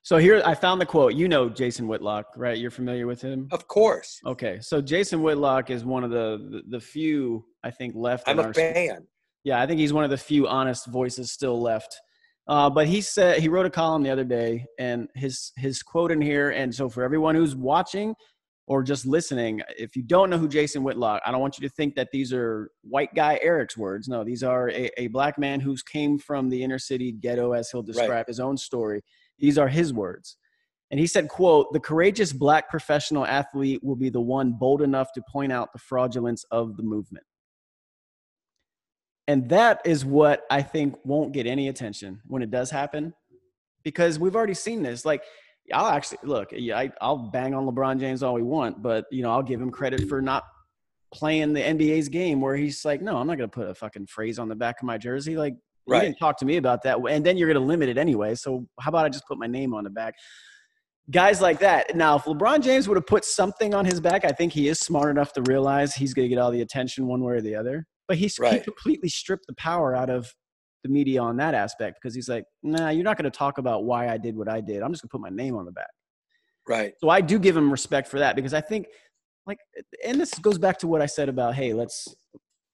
So 0.02 0.18
here 0.18 0.42
I 0.46 0.54
found 0.54 0.82
the 0.82 0.86
quote. 0.86 1.14
You 1.14 1.28
know 1.28 1.50
Jason 1.50 1.88
Whitlock, 1.88 2.26
right? 2.36 2.58
You're 2.58 2.72
familiar 2.72 3.08
with 3.08 3.22
him? 3.22 3.48
Of 3.52 3.68
course. 3.68 4.20
Okay. 4.26 4.60
So 4.62 4.82
Jason 4.82 5.22
Whitlock 5.24 5.72
is 5.72 5.84
one 5.84 6.04
of 6.04 6.12
the 6.12 6.28
the, 6.52 6.78
the 6.78 6.80
few 6.80 7.46
I 7.64 7.72
think 7.72 7.96
left. 7.96 8.28
I'm 8.28 8.40
a 8.40 8.54
fan. 8.54 9.08
Yeah, 9.44 9.62
I 9.62 9.66
think 9.66 9.80
he's 9.80 9.94
one 9.94 10.04
of 10.04 10.10
the 10.10 10.18
few 10.18 10.48
honest 10.48 10.88
voices 10.88 11.32
still 11.32 11.60
left. 11.62 12.00
Uh, 12.48 12.70
but 12.70 12.86
he 12.86 13.02
said 13.02 13.40
he 13.40 13.48
wrote 13.48 13.66
a 13.66 13.70
column 13.72 14.04
the 14.04 14.12
other 14.12 14.24
day, 14.24 14.66
and 14.78 15.08
his 15.16 15.52
his 15.58 15.82
quote 15.82 16.12
in 16.12 16.22
here. 16.22 16.52
And 16.52 16.74
so 16.74 16.90
for 16.90 17.04
everyone 17.04 17.34
who's 17.34 17.56
watching 17.56 18.14
or 18.68 18.82
just 18.82 19.06
listening, 19.06 19.62
if 19.78 19.96
you 19.96 20.02
don't 20.02 20.30
know 20.30 20.38
who 20.38 20.48
Jason 20.48 20.84
Whitlock, 20.84 21.22
I 21.26 21.32
don't 21.32 21.42
want 21.42 21.60
you 21.60 21.68
to 21.68 21.74
think 21.74 21.96
that 21.96 22.10
these 22.12 22.34
are 22.34 22.72
white 22.82 23.14
guy 23.14 23.40
Eric's 23.44 23.78
words. 23.78 24.08
No, 24.08 24.24
these 24.24 24.42
are 24.42 24.70
a, 24.72 24.90
a 24.98 25.08
black 25.08 25.38
man 25.38 25.60
who's 25.60 25.84
came 25.84 26.18
from 26.18 26.50
the 26.50 26.64
inner 26.64 26.80
city 26.80 27.12
ghetto, 27.12 27.52
as 27.52 27.70
he'll 27.70 27.84
describe 27.84 28.10
right. 28.10 28.28
his 28.28 28.40
own 28.40 28.58
story 28.58 29.02
these 29.40 29.58
are 29.58 29.68
his 29.68 29.94
words. 29.94 30.38
And 30.92 31.00
he 31.00 31.08
said, 31.08 31.30
quote, 31.30 31.74
the 31.74 31.80
courageous 31.80 32.32
black 32.32 32.70
professional 32.70 33.26
athlete 33.26 33.84
will 33.84 33.96
be 33.96 34.10
the 34.10 34.22
one 34.22 34.54
bold 34.54 34.82
enough 34.82 35.12
to 35.14 35.24
point 35.30 35.52
out 35.52 35.74
the 35.74 35.80
fraudulence 35.80 36.46
of 36.52 36.78
the 36.78 36.84
movement. 36.84 37.26
And 39.28 39.50
that 39.50 39.82
is 39.84 40.06
what 40.06 40.44
I 40.52 40.62
think 40.62 40.96
won't 41.04 41.34
get 41.34 41.48
any 41.48 41.68
attention 41.68 42.22
when 42.28 42.44
it 42.44 42.52
does 42.52 42.70
happen 42.70 43.14
because 43.84 44.20
we've 44.20 44.36
already 44.36 44.54
seen 44.54 44.84
this. 44.84 45.04
Like, 45.04 45.24
I'll 45.74 45.88
actually 45.88 46.20
look, 46.24 46.54
I, 46.54 46.92
I'll 47.02 47.18
bang 47.18 47.54
on 47.54 47.66
LeBron 47.66 48.00
James 48.00 48.24
all 48.24 48.34
we 48.34 48.44
want, 48.44 48.82
but 48.82 49.06
you 49.12 49.24
know, 49.24 49.32
I'll 49.32 49.44
give 49.44 49.62
him 49.62 49.72
credit 49.72 50.08
for 50.08 50.22
not 50.22 50.44
playing 51.14 51.54
the 51.54 51.62
NBA's 51.62 52.10
game 52.10 52.42
where 52.42 52.56
he's 52.56 52.86
like, 52.86 53.02
no, 53.02 53.18
I'm 53.18 53.28
not 53.28 53.38
going 53.38 53.50
to 53.50 53.54
put 53.54 53.70
a 53.70 53.74
fucking 53.74 54.08
phrase 54.08 54.38
on 54.38 54.50
the 54.50 54.56
back 54.56 54.82
of 54.82 54.86
my 54.86 54.98
jersey. 54.98 55.38
Like, 55.38 55.56
right. 55.88 56.04
you 56.04 56.10
didn't 56.10 56.20
talk 56.20 56.38
to 56.40 56.46
me 56.46 56.58
about 56.58 56.84
that. 56.84 56.98
And 57.10 57.26
then 57.26 57.38
you're 57.38 57.48
going 57.48 57.62
to 57.62 57.66
limit 57.66 57.90
it 57.90 57.98
anyway. 57.98 58.36
So 58.36 58.68
how 58.80 58.90
about 58.90 59.06
I 59.06 59.10
just 59.10 59.26
put 59.28 59.38
my 59.38 59.48
name 59.48 59.74
on 59.74 59.84
the 59.86 59.90
back? 59.90 60.14
Guys 61.10 61.40
like 61.40 61.60
that. 61.60 61.96
Now, 61.96 62.18
if 62.18 62.24
LeBron 62.24 62.62
James 62.62 62.88
would 62.88 62.98
have 62.98 63.08
put 63.08 63.24
something 63.24 63.74
on 63.74 63.86
his 63.86 64.02
back, 64.02 64.26
I 64.26 64.32
think 64.32 64.54
he 64.54 64.68
is 64.68 64.80
smart 64.80 65.10
enough 65.10 65.34
to 65.34 65.42
realize 65.44 65.96
he's 65.96 66.14
going 66.14 66.26
to 66.26 66.36
get 66.36 66.42
all 66.42 66.52
the 66.52 66.62
attention 66.62 67.08
one 67.08 67.22
way 67.22 67.36
or 67.36 67.42
the 67.42 67.56
other. 67.56 67.86
But 68.08 68.18
he's 68.18 68.38
right. 68.38 68.54
he 68.54 68.60
completely 68.60 69.10
stripped 69.10 69.48
the 69.48 69.56
power 69.56 69.96
out 69.96 70.10
of 70.10 70.34
the 70.86 70.92
media 70.92 71.20
on 71.20 71.36
that 71.38 71.56
aspect 71.56 71.98
because 72.00 72.14
he's 72.14 72.30
like, 72.30 72.46
nah, 72.62 72.90
you're 72.90 73.04
not 73.04 73.18
going 73.18 73.30
to 73.30 73.36
talk 73.36 73.58
about 73.58 73.86
why 73.86 74.08
I 74.08 74.18
did 74.18 74.38
what 74.38 74.48
I 74.48 74.62
did. 74.62 74.84
I'm 74.84 74.92
just 74.92 75.02
going 75.02 75.10
to 75.10 75.12
put 75.12 75.22
my 75.22 75.36
name 75.36 75.56
on 75.56 75.66
the 75.66 75.72
back. 75.72 75.90
Right. 76.68 76.94
So 77.02 77.10
I 77.10 77.22
do 77.22 77.40
give 77.40 77.58
him 77.58 77.72
respect 77.72 78.08
for 78.08 78.20
that 78.20 78.36
because 78.36 78.54
I 78.54 78.62
think, 78.62 78.86
like, 79.48 79.58
and 80.06 80.22
this 80.22 80.36
goes 80.36 80.60
back 80.60 80.78
to 80.80 80.88
what 80.88 81.02
I 81.02 81.08
said 81.08 81.28
about, 81.28 81.56
hey, 81.56 81.74
let's, 81.74 82.08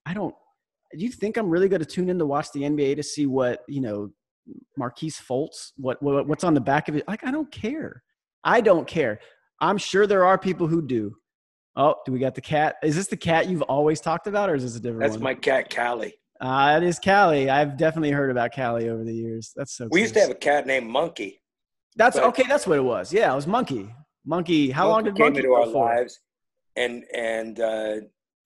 I 0.04 0.12
don't, 0.12 0.34
do 0.92 1.02
you 1.02 1.10
think 1.10 1.38
I'm 1.38 1.48
really 1.48 1.70
going 1.70 1.80
to 1.80 1.86
tune 1.86 2.10
in 2.10 2.18
to 2.18 2.26
watch 2.26 2.52
the 2.52 2.60
NBA 2.60 2.96
to 2.96 3.02
see 3.02 3.24
what, 3.24 3.62
you 3.66 3.80
know, 3.80 4.10
Markelle 4.76 5.08
Fultz, 5.08 5.72
what, 5.76 6.02
what 6.02 6.26
what's 6.26 6.44
on 6.44 6.52
the 6.52 6.60
back 6.60 6.88
of 6.88 6.96
it? 6.96 7.08
Like, 7.08 7.24
I 7.26 7.30
don't 7.30 7.50
care. 7.50 8.02
I 8.44 8.60
don't 8.60 8.86
care. 8.86 9.20
I'm 9.60 9.78
sure 9.78 10.06
there 10.06 10.24
are 10.24 10.36
people 10.36 10.66
who 10.66 10.82
do. 10.82 11.16
Oh, 11.76 11.94
do 12.04 12.12
we 12.12 12.18
got 12.18 12.34
the 12.34 12.42
cat? 12.42 12.76
Is 12.82 12.94
this 12.94 13.06
the 13.06 13.16
cat 13.16 13.48
you've 13.48 13.62
always 13.62 14.00
talked 14.00 14.26
about, 14.26 14.50
or 14.50 14.54
is 14.54 14.64
this 14.64 14.76
a 14.76 14.80
different 14.80 15.00
That's 15.00 15.14
one? 15.14 15.22
my 15.22 15.34
cat, 15.34 15.74
Callie. 15.74 16.14
Uh, 16.42 16.76
it 16.76 16.82
is 16.82 16.98
Callie. 16.98 17.48
I've 17.48 17.76
definitely 17.76 18.10
heard 18.10 18.30
about 18.30 18.52
Callie 18.52 18.88
over 18.88 19.04
the 19.04 19.14
years. 19.14 19.52
That's 19.54 19.76
so. 19.76 19.88
We 19.92 20.00
used 20.00 20.14
to 20.14 20.20
have 20.20 20.30
a 20.30 20.34
cat 20.34 20.66
named 20.66 20.90
Monkey. 20.90 21.40
That's 21.94 22.16
okay. 22.16 22.42
That's 22.48 22.66
what 22.66 22.78
it 22.78 22.84
was. 22.84 23.12
Yeah, 23.12 23.32
it 23.32 23.36
was 23.36 23.46
Monkey. 23.46 23.94
Monkey. 24.26 24.70
How 24.70 24.88
Monkey 24.88 24.92
long 24.92 25.04
did 25.04 25.16
came 25.16 25.26
Monkey 25.26 25.38
into 25.40 25.52
our 25.52 25.66
for? 25.66 25.84
lives? 25.84 26.20
And 26.76 27.04
and 27.14 27.60
uh, 27.60 27.94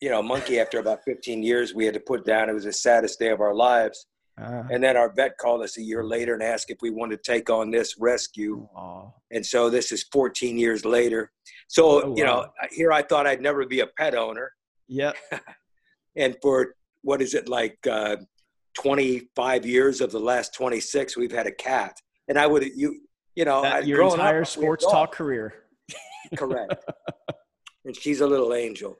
you 0.02 0.10
know, 0.10 0.22
Monkey. 0.22 0.60
After 0.60 0.78
about 0.78 1.04
15 1.04 1.42
years, 1.42 1.74
we 1.74 1.86
had 1.86 1.94
to 1.94 2.00
put 2.00 2.26
down. 2.26 2.50
It 2.50 2.52
was 2.52 2.64
the 2.64 2.72
saddest 2.72 3.18
day 3.18 3.30
of 3.30 3.40
our 3.40 3.54
lives. 3.54 4.06
Uh, 4.38 4.64
and 4.70 4.84
then 4.84 4.98
our 4.98 5.10
vet 5.14 5.38
called 5.38 5.62
us 5.62 5.78
a 5.78 5.82
year 5.82 6.04
later 6.04 6.34
and 6.34 6.42
asked 6.42 6.68
if 6.68 6.76
we 6.82 6.90
wanted 6.90 7.24
to 7.24 7.32
take 7.32 7.48
on 7.48 7.70
this 7.70 7.96
rescue. 7.98 8.68
Aw. 8.76 9.08
And 9.30 9.44
so 9.44 9.70
this 9.70 9.92
is 9.92 10.04
14 10.12 10.58
years 10.58 10.84
later. 10.84 11.32
So, 11.68 12.02
oh, 12.02 12.08
wow. 12.10 12.14
you 12.16 12.24
know, 12.24 12.46
here 12.70 12.92
I 12.92 13.00
thought 13.00 13.26
I'd 13.26 13.40
never 13.40 13.64
be 13.64 13.80
a 13.80 13.86
pet 13.86 14.14
owner. 14.14 14.52
Yeah. 14.88 15.12
and 16.16 16.36
for 16.42 16.74
what 17.06 17.22
is 17.22 17.34
it 17.34 17.48
like 17.48 17.78
uh, 17.88 18.16
25 18.74 19.64
years 19.64 20.00
of 20.00 20.10
the 20.10 20.18
last 20.18 20.52
26, 20.54 21.16
we've 21.16 21.30
had 21.30 21.46
a 21.46 21.52
cat. 21.52 21.96
And 22.28 22.36
I 22.36 22.48
would, 22.48 22.64
you, 22.74 23.00
you 23.36 23.44
know, 23.44 23.62
that, 23.62 23.86
your 23.86 24.02
entire 24.02 24.42
up, 24.42 24.48
sports 24.48 24.84
talk 24.84 25.12
career. 25.12 25.54
Correct. 26.36 26.74
and 27.84 27.96
she's 27.96 28.20
a 28.20 28.26
little 28.26 28.52
angel. 28.52 28.98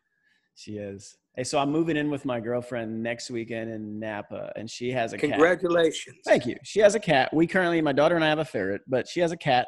She 0.55 0.77
is. 0.77 1.17
Hey, 1.35 1.43
so 1.43 1.59
I'm 1.59 1.73
moving 1.73 1.97
in 1.97 2.09
with 2.09 2.25
my 2.25 2.39
girlfriend 2.39 3.03
next 3.03 3.29
weekend 3.29 3.73
in 3.73 3.99
Napa, 3.99 4.53
and 4.55 4.71
she 4.71 4.93
has 4.93 5.13
a 5.13 5.19
cat 5.19 5.31
Congratulations. 5.31 6.19
cat. 6.25 6.25
Thank 6.25 6.47
you. 6.47 6.57
She 6.63 6.79
has 6.79 6.95
a 6.95 7.01
cat. 7.01 7.35
We 7.35 7.49
currently, 7.49 7.83
my 7.83 7.93
daughter 7.93 8.15
and 8.15 8.25
I 8.25 8.29
have 8.29 8.39
a 8.39 8.45
ferret, 8.45 8.83
but 8.87 9.09
she 9.09 9.19
has 9.19 9.33
a 9.33 9.37
cat. 9.37 9.67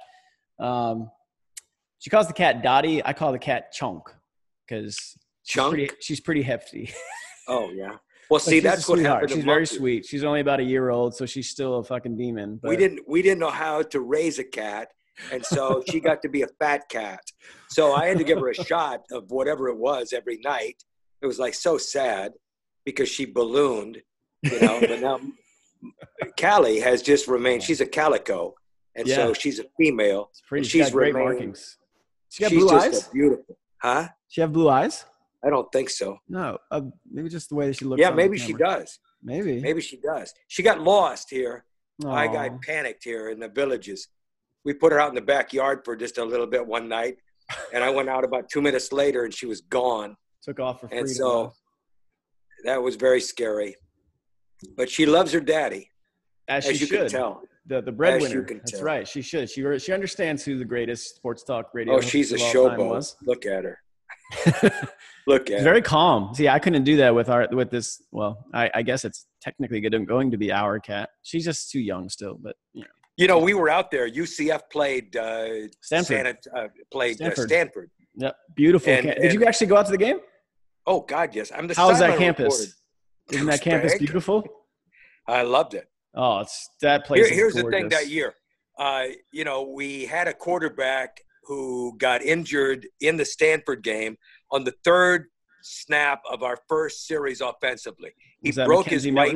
Um, 0.60 1.10
she 1.98 2.08
calls 2.08 2.28
the 2.28 2.34
cat 2.34 2.62
Dottie. 2.62 3.04
I 3.04 3.14
call 3.14 3.32
the 3.32 3.38
cat 3.40 3.72
Chunk 3.72 4.04
because 4.66 4.96
she's 5.42 5.64
pretty, 5.64 5.90
she's 6.00 6.20
pretty 6.20 6.42
hefty. 6.42 6.92
oh 7.48 7.70
yeah. 7.70 7.96
Well, 8.30 8.40
see, 8.40 8.60
that's 8.60 8.88
what 8.88 8.98
happened. 8.98 9.30
She's 9.30 9.44
very 9.44 9.66
sweet. 9.66 10.04
She's 10.04 10.22
only 10.22 10.40
about 10.40 10.60
a 10.60 10.64
year 10.64 10.90
old, 10.90 11.14
so 11.14 11.24
she's 11.24 11.48
still 11.48 11.76
a 11.76 11.84
fucking 11.84 12.16
demon. 12.16 12.58
But. 12.62 12.68
We 12.70 12.76
didn't 12.76 13.08
we 13.08 13.22
didn't 13.22 13.38
know 13.38 13.50
how 13.50 13.82
to 13.82 14.00
raise 14.00 14.38
a 14.38 14.44
cat, 14.44 14.88
and 15.32 15.44
so 15.44 15.82
she 15.90 16.00
got 16.08 16.20
to 16.22 16.28
be 16.28 16.42
a 16.42 16.48
fat 16.58 16.88
cat. 16.90 17.20
So 17.68 17.94
I 17.94 18.06
had 18.06 18.18
to 18.18 18.24
give 18.24 18.38
her 18.38 18.50
a 18.50 18.54
shot 18.54 19.02
of 19.10 19.30
whatever 19.30 19.68
it 19.68 19.78
was 19.78 20.12
every 20.12 20.38
night. 20.44 20.82
It 21.22 21.26
was 21.26 21.38
like 21.38 21.54
so 21.54 21.78
sad 21.78 22.32
because 22.84 23.08
she 23.08 23.24
ballooned, 23.24 23.98
you 24.42 24.60
know. 24.60 24.80
but 24.80 25.00
now 25.00 25.20
Callie 26.40 26.80
has 26.80 27.00
just 27.02 27.28
remained. 27.28 27.62
She's 27.62 27.80
a 27.80 27.86
calico, 27.86 28.54
and 28.94 29.08
yeah. 29.08 29.16
so 29.16 29.32
she's 29.32 29.58
a 29.58 29.64
female. 29.78 30.28
It's 30.32 30.42
pretty. 30.46 30.66
She's, 30.66 30.84
she's 30.84 30.90
great 30.90 31.14
markings. 31.14 31.78
She 32.28 32.42
got 32.42 32.50
she's 32.50 32.62
blue 32.62 32.78
eyes. 32.78 33.08
Beautiful, 33.08 33.56
huh? 33.80 34.08
She 34.28 34.42
have 34.42 34.52
blue 34.52 34.68
eyes. 34.68 35.06
I 35.44 35.50
don't 35.50 35.70
think 35.72 35.90
so. 35.90 36.18
No, 36.28 36.58
uh, 36.70 36.80
maybe 37.10 37.28
just 37.28 37.48
the 37.48 37.54
way 37.54 37.72
she 37.72 37.84
looks. 37.84 38.00
Yeah, 38.00 38.10
maybe 38.10 38.38
she 38.38 38.52
does. 38.52 38.98
Maybe. 39.22 39.60
Maybe 39.60 39.80
she 39.80 39.98
does. 39.98 40.32
She 40.48 40.62
got 40.62 40.80
lost 40.80 41.30
here. 41.30 41.64
Aww. 42.02 42.12
I 42.12 42.26
got 42.26 42.62
panicked 42.62 43.04
here 43.04 43.30
in 43.30 43.40
the 43.40 43.48
villages. 43.48 44.08
We 44.64 44.74
put 44.74 44.92
her 44.92 45.00
out 45.00 45.08
in 45.08 45.14
the 45.14 45.20
backyard 45.20 45.80
for 45.84 45.96
just 45.96 46.18
a 46.18 46.24
little 46.24 46.46
bit 46.46 46.66
one 46.66 46.88
night, 46.88 47.16
and 47.72 47.82
I 47.82 47.90
went 47.90 48.08
out 48.08 48.24
about 48.24 48.48
two 48.48 48.60
minutes 48.60 48.92
later, 48.92 49.24
and 49.24 49.32
she 49.32 49.46
was 49.46 49.60
gone. 49.60 50.16
Took 50.42 50.60
off 50.60 50.80
for 50.80 50.88
freedom. 50.88 51.06
And 51.06 51.14
so 51.14 51.52
that 52.64 52.82
was 52.82 52.96
very 52.96 53.20
scary. 53.20 53.76
But 54.76 54.90
she 54.90 55.06
loves 55.06 55.32
her 55.32 55.40
daddy, 55.40 55.90
as, 56.48 56.66
as 56.66 56.80
you 56.80 56.86
should. 56.86 56.98
can 57.00 57.08
tell. 57.08 57.42
The 57.66 57.80
the 57.80 57.92
breadwinner. 57.92 58.44
That's 58.48 58.72
tell. 58.72 58.82
right. 58.82 59.06
She 59.06 59.22
should. 59.22 59.48
She 59.50 59.62
she 59.78 59.92
understands 59.92 60.44
who 60.44 60.58
the 60.58 60.64
greatest 60.64 61.16
sports 61.16 61.44
talk 61.44 61.70
radio. 61.74 61.96
Oh, 61.96 62.00
she's 62.00 62.32
a 62.32 62.36
showboat. 62.36 63.14
Look 63.22 63.46
at 63.46 63.64
her. 63.64 63.78
Look 65.26 65.50
at 65.50 65.62
very 65.62 65.82
calm. 65.82 66.34
See, 66.34 66.48
I 66.48 66.58
couldn't 66.58 66.84
do 66.84 66.96
that 66.96 67.14
with 67.14 67.28
our 67.28 67.46
with 67.50 67.70
this. 67.70 68.02
Well, 68.12 68.46
I, 68.54 68.70
I 68.74 68.82
guess 68.82 69.04
it's 69.04 69.26
technically 69.40 69.80
going 69.80 70.30
to 70.30 70.38
be 70.38 70.50
our 70.52 70.78
cat. 70.78 71.10
She's 71.22 71.44
just 71.44 71.70
too 71.70 71.80
young 71.80 72.08
still, 72.08 72.38
but 72.40 72.56
you 72.72 72.82
know. 72.82 72.88
You 73.18 73.26
know, 73.26 73.38
we 73.40 73.52
were 73.52 73.68
out 73.68 73.90
there. 73.90 74.08
UCF 74.08 74.60
played 74.70 75.16
uh, 75.16 75.66
Stanford. 75.82 76.06
Santa, 76.06 76.38
uh, 76.56 76.68
played 76.92 77.16
Stanford. 77.16 77.38
Uh, 77.38 77.48
Stanford. 77.48 77.90
Yep, 78.14 78.36
beautiful. 78.54 78.92
And, 78.92 79.06
Did 79.06 79.34
you 79.34 79.44
actually 79.44 79.66
go 79.66 79.76
out 79.76 79.86
to 79.86 79.92
the 79.92 79.98
game? 79.98 80.18
Oh 80.86 81.00
God, 81.00 81.34
yes. 81.34 81.50
I'm 81.54 81.66
the. 81.66 81.74
How's 81.74 81.98
that 81.98 82.16
campus? 82.16 82.74
Isn't 83.30 83.46
that 83.46 83.60
campus 83.60 83.98
beautiful? 83.98 84.44
I 85.26 85.42
loved 85.42 85.74
it. 85.74 85.88
Oh, 86.14 86.40
it's 86.40 86.70
that 86.80 87.04
place. 87.04 87.26
Here, 87.26 87.34
here's 87.34 87.54
the 87.54 87.64
thing 87.64 87.88
that 87.90 88.08
year. 88.08 88.34
Uh, 88.78 89.06
you 89.32 89.44
know, 89.44 89.62
we 89.62 90.06
had 90.06 90.28
a 90.28 90.32
quarterback 90.32 91.20
who 91.48 91.96
got 91.96 92.22
injured 92.22 92.86
in 93.00 93.16
the 93.16 93.24
Stanford 93.24 93.82
game 93.82 94.18
on 94.52 94.64
the 94.64 94.74
third 94.84 95.28
snap 95.62 96.20
of 96.30 96.42
our 96.42 96.58
first 96.68 97.06
series 97.06 97.40
offensively. 97.40 98.10
He 98.42 98.52
broke 98.52 98.86
his 98.86 99.10
right. 99.10 99.34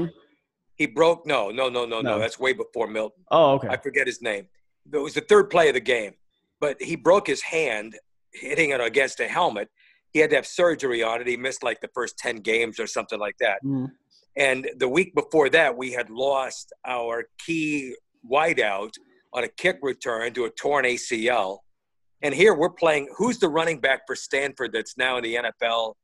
He 0.76 0.86
broke 0.86 1.26
no, 1.26 1.50
no, 1.50 1.68
no, 1.68 1.86
no, 1.86 2.00
no, 2.00 2.00
no. 2.02 2.18
That's 2.18 2.38
way 2.38 2.52
before 2.52 2.86
Milton. 2.86 3.24
Oh, 3.30 3.52
okay. 3.54 3.68
I 3.68 3.78
forget 3.78 4.06
his 4.06 4.20
name. 4.20 4.46
It 4.92 4.98
was 4.98 5.14
the 5.14 5.22
third 5.22 5.48
play 5.48 5.68
of 5.68 5.74
the 5.74 5.80
game, 5.80 6.12
but 6.60 6.80
he 6.80 6.96
broke 6.96 7.26
his 7.26 7.40
hand 7.42 7.98
hitting 8.32 8.70
it 8.70 8.80
against 8.80 9.20
a 9.20 9.28
helmet. 9.28 9.68
He 10.12 10.18
had 10.18 10.30
to 10.30 10.36
have 10.36 10.46
surgery 10.46 11.02
on 11.02 11.20
it. 11.22 11.26
He 11.26 11.36
missed 11.36 11.62
like 11.62 11.80
the 11.80 11.90
first 11.94 12.18
ten 12.18 12.36
games 12.36 12.78
or 12.78 12.86
something 12.86 13.18
like 13.18 13.36
that. 13.40 13.58
Mm. 13.64 13.90
And 14.36 14.70
the 14.78 14.88
week 14.88 15.14
before 15.14 15.48
that, 15.50 15.76
we 15.76 15.92
had 15.92 16.10
lost 16.10 16.72
our 16.86 17.24
key 17.38 17.94
wideout 18.30 18.92
on 19.32 19.44
a 19.44 19.48
kick 19.48 19.78
return 19.82 20.32
to 20.34 20.44
a 20.44 20.50
torn 20.50 20.84
ACL. 20.84 21.58
And 22.23 22.35
here 22.35 22.55
we're 22.55 22.70
playing. 22.70 23.09
Who's 23.16 23.39
the 23.39 23.49
running 23.49 23.81
back 23.81 24.03
for 24.07 24.14
Stanford 24.14 24.73
that's 24.73 24.97
now 24.97 25.16
in 25.16 25.25
the 25.25 25.35
NFL? 25.35 25.95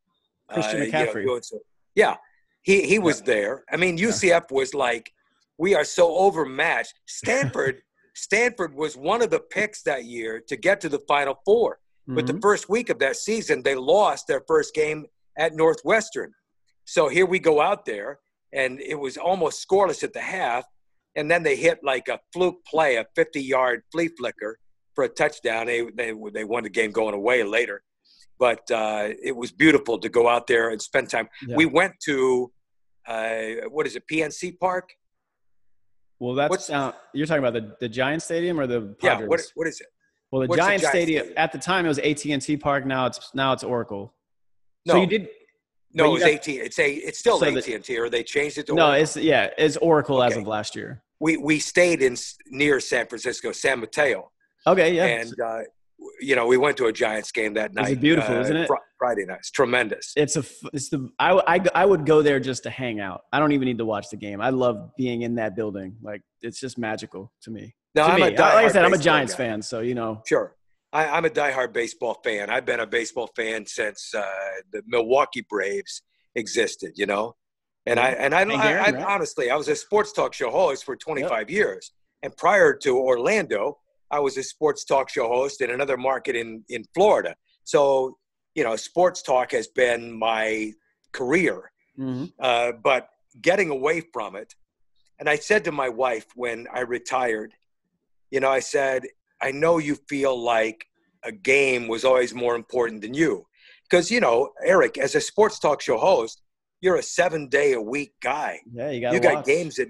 Christian 0.51 0.83
uh, 0.83 0.85
McCaffrey. 0.85 1.23
You 1.23 1.27
know, 1.27 1.61
yeah, 1.95 2.17
he 2.63 2.83
he 2.83 2.99
was 2.99 3.21
yeah. 3.21 3.27
there. 3.27 3.65
I 3.73 3.77
mean, 3.77 3.97
UCF 3.97 4.51
was 4.51 4.75
like, 4.75 5.13
we 5.59 5.75
are 5.75 5.85
so 5.85 6.17
overmatched. 6.17 6.95
Stanford, 7.07 7.83
Stanford 8.15 8.75
was 8.75 8.97
one 8.97 9.23
of 9.23 9.31
the 9.31 9.41
picks 9.41 9.83
that 9.83 10.05
year 10.05 10.43
to 10.49 10.57
get 10.57 10.81
to 10.81 10.89
the 10.89 11.01
Final 11.07 11.39
4 11.45 11.75
mm-hmm. 11.75 12.15
But 12.15 12.27
the 12.27 12.33
mm-hmm. 12.33 12.41
first 12.41 12.69
week 12.69 12.91
of 12.91 12.99
that 12.99 13.17
season, 13.17 13.63
they 13.63 13.75
lost 13.75 14.27
their 14.27 14.43
first 14.49 14.75
game 14.75 15.07
at 15.37 15.55
Northwestern. 15.55 16.33
So 16.85 17.09
here 17.09 17.27
we 17.27 17.39
go 17.39 17.61
out 17.61 17.85
there, 17.85 18.19
and 18.53 18.81
it 18.81 18.99
was 18.99 19.17
almost 19.17 19.67
scoreless 19.67 20.03
at 20.03 20.13
the 20.13 20.21
half. 20.21 20.65
And 21.17 21.31
then 21.31 21.43
they 21.43 21.57
hit 21.57 21.81
like 21.83 22.09
a 22.09 22.21
fluke 22.33 22.65
play, 22.65 22.97
a 22.97 23.05
50 23.15 23.43
yard 23.43 23.83
flea 23.93 24.09
flicker 24.09 24.59
for 24.99 25.05
a 25.05 25.09
touchdown. 25.09 25.67
They, 25.67 25.83
they, 25.95 26.13
they 26.33 26.43
won 26.43 26.65
the 26.65 26.71
game 26.71 26.91
going 26.91 27.15
away 27.15 27.45
later. 27.45 27.85
But 28.37 28.69
uh, 28.69 29.11
it 29.23 29.37
was 29.37 29.53
beautiful 29.53 29.97
to 30.01 30.09
go 30.09 30.29
out 30.29 30.49
there 30.49 30.71
and 30.71 30.83
spend 30.83 31.09
time. 31.09 31.29
Yeah. 31.47 31.55
We 31.55 31.67
went 31.67 31.93
to, 32.07 32.51
uh, 33.07 33.69
what 33.69 33.87
is 33.87 33.95
it, 33.95 34.03
PNC 34.11 34.59
Park? 34.59 34.91
Well, 36.19 36.35
that's 36.35 36.69
uh, 36.69 36.91
you're 37.15 37.29
talking 37.29 37.45
about 37.45 37.53
the, 37.53 37.77
the 37.79 37.89
Giant 37.89 38.23
Stadium 38.23 38.59
or 38.59 38.67
the 38.67 38.97
Padres? 39.01 39.21
Yeah, 39.21 39.27
what, 39.27 39.41
what 39.55 39.69
is 39.69 39.81
it? 39.81 39.87
Well, 40.33 40.43
the 40.43 40.49
Giant, 40.49 40.51
the 40.51 40.63
Giant 40.63 40.83
Stadium, 40.83 41.21
Stadium, 41.21 41.39
at 41.39 41.53
the 41.53 41.59
time 41.59 41.85
it 41.85 41.89
was 41.89 42.01
AT&T 42.01 42.57
Park. 42.57 42.87
Now 42.87 43.07
it's 43.07 43.31
now 43.35 43.53
it's 43.53 43.63
Oracle. 43.63 44.15
No, 44.85 44.95
so 44.95 45.01
you 45.03 45.07
did 45.07 45.29
no, 45.95 46.17
it's 46.17 46.25
AT. 46.25 46.49
It's 46.49 46.79
a. 46.81 46.93
It's 46.93 47.19
still 47.21 47.39
so 47.39 47.47
AT 47.47 47.69
and 47.69 47.85
T, 47.85 47.99
or 47.99 48.11
they 48.11 48.25
changed 48.25 48.59
it 48.59 48.67
to. 48.67 48.75
No, 48.75 48.89
Oracle? 48.89 49.03
it's 49.03 49.17
yeah, 49.17 49.51
it's 49.57 49.77
Oracle 49.77 50.19
okay. 50.19 50.27
as 50.27 50.37
of 50.37 50.47
last 50.47 50.75
year. 50.77 51.03
We 51.21 51.37
we 51.37 51.61
stayed 51.61 52.03
in 52.03 52.17
near 52.51 52.81
San 52.81 53.07
Francisco, 53.07 53.53
San 53.53 53.81
Mateo. 53.81 54.31
Okay, 54.73 54.95
yeah. 54.95 55.07
And 55.07 55.41
uh, 55.41 55.61
you 56.21 56.37
know, 56.37 56.47
we 56.47 56.57
went 56.57 56.77
to 56.79 56.87
a 56.87 56.93
Giants 56.93 57.33
game 57.33 57.55
that 57.55 57.75
night. 57.75 57.93
It's 57.93 58.01
beautiful, 58.01 58.37
uh, 58.37 58.41
isn't 58.41 58.57
it? 58.57 58.67
Fr- 58.67 58.75
Friday 58.99 59.25
night. 59.27 59.39
It's 59.39 59.51
tremendous. 59.51 60.13
It's 60.17 60.37
a 60.37 60.45
it's 60.73 60.89
the 60.91 61.11
I, 61.19 61.41
I 61.47 61.61
I 61.75 61.87
would 61.87 62.07
go 62.07 62.23
there 62.23 62.41
just 62.41 62.65
to 62.65 62.71
hang 62.71 63.01
out. 63.01 63.23
I 63.33 63.39
don't 63.39 63.53
even 63.53 63.67
need 63.67 63.79
to 63.79 63.85
watch 63.85 64.11
the 64.11 64.17
game. 64.17 64.41
I 64.41 64.51
love 64.51 64.91
being 64.97 65.23
in 65.23 65.37
that 65.37 65.57
building. 65.57 65.97
Like 66.03 66.23
it's 66.43 66.61
just 66.61 66.79
magical 66.79 67.33
to 67.43 67.51
me. 67.51 67.75
No, 67.95 68.07
to 68.07 68.13
I'm 68.13 68.21
me. 68.21 68.27
a 68.29 68.31
like 68.31 68.41
I 68.41 68.69
said, 68.69 68.85
I'm 68.85 68.93
a 68.93 68.99
Giants 68.99 69.33
guy. 69.35 69.39
fan, 69.39 69.63
so 69.63 69.81
you 69.81 69.95
know. 69.95 70.23
Sure. 70.27 70.55
I, 70.93 71.07
I'm 71.07 71.25
a 71.25 71.31
diehard 71.31 71.73
baseball 71.73 72.19
fan. 72.25 72.49
I've 72.49 72.65
been 72.65 72.81
a 72.81 72.87
baseball 72.87 73.29
fan 73.37 73.67
since 73.67 74.15
uh, 74.15 74.25
the 74.73 74.83
Milwaukee 74.87 75.45
Braves 75.49 76.03
existed, 76.35 76.93
you 76.97 77.07
know? 77.07 77.37
And 77.85 77.99
I, 78.01 78.11
and 78.11 78.35
I, 78.35 78.41
I, 78.41 78.43
Aaron, 78.43 78.95
I 78.95 78.99
right? 78.99 79.07
honestly, 79.07 79.51
I 79.51 79.57
was 79.57 79.69
a 79.69 79.77
sports 79.77 80.13
talk 80.13 80.33
show 80.35 80.51
host 80.51 80.85
for 80.85 80.97
25 80.97 81.51
years. 81.51 81.93
And 82.23 82.37
prior 82.37 82.75
to 82.75 82.97
Orlando, 82.97 83.79
I 84.11 84.19
was 84.21 84.37
a 84.37 84.43
sports 84.43 84.85
talk 84.85 85.09
show 85.09 85.29
host 85.29 85.61
in 85.61 85.71
another 85.71 85.97
market 85.97 86.35
in, 86.37 86.65
in 86.69 86.85
Florida. 86.95 87.35
So, 87.65 88.17
you 88.55 88.65
know, 88.65 88.77
sports 88.77 89.23
talk 89.23 89.53
has 89.53 89.69
been 89.69 90.13
my 90.13 90.73
career. 91.13 91.71
Mhm. 91.99 92.33
uh, 92.39 92.71
but 92.73 93.09
getting 93.43 93.71
away 93.71 94.01
from 94.13 94.37
it. 94.37 94.55
And 95.19 95.29
I 95.29 95.35
said 95.35 95.65
to 95.65 95.73
my 95.73 95.89
wife 95.89 96.27
when 96.37 96.69
I 96.73 96.81
retired, 96.81 97.53
you 98.31 98.39
know, 98.39 98.49
I 98.51 98.61
said, 98.61 99.03
I 99.43 99.51
know 99.51 99.79
you 99.79 99.97
feel 100.09 100.41
like 100.41 100.87
a 101.25 101.33
game 101.33 101.89
was 101.89 102.05
always 102.05 102.33
more 102.33 102.55
important 102.55 103.01
than 103.03 103.15
you. 103.15 103.47
Because, 103.83 104.13
you 104.13 104.21
know, 104.21 104.51
Eric, 104.65 104.97
as 104.97 105.17
a 105.17 105.21
sports 105.21 105.59
talk 105.59 105.81
show 105.81 105.99
host, 105.99 106.41
you're 106.81 106.97
a 106.97 107.03
seven 107.03 107.49
day 107.49 107.73
a 107.73 107.81
week 107.83 108.13
guy. 108.23 108.61
Yeah, 108.73 108.91
you 108.91 109.01
got 109.01 109.15
You 109.15 109.21
got 109.21 109.45
games 109.45 109.81
at 109.81 109.89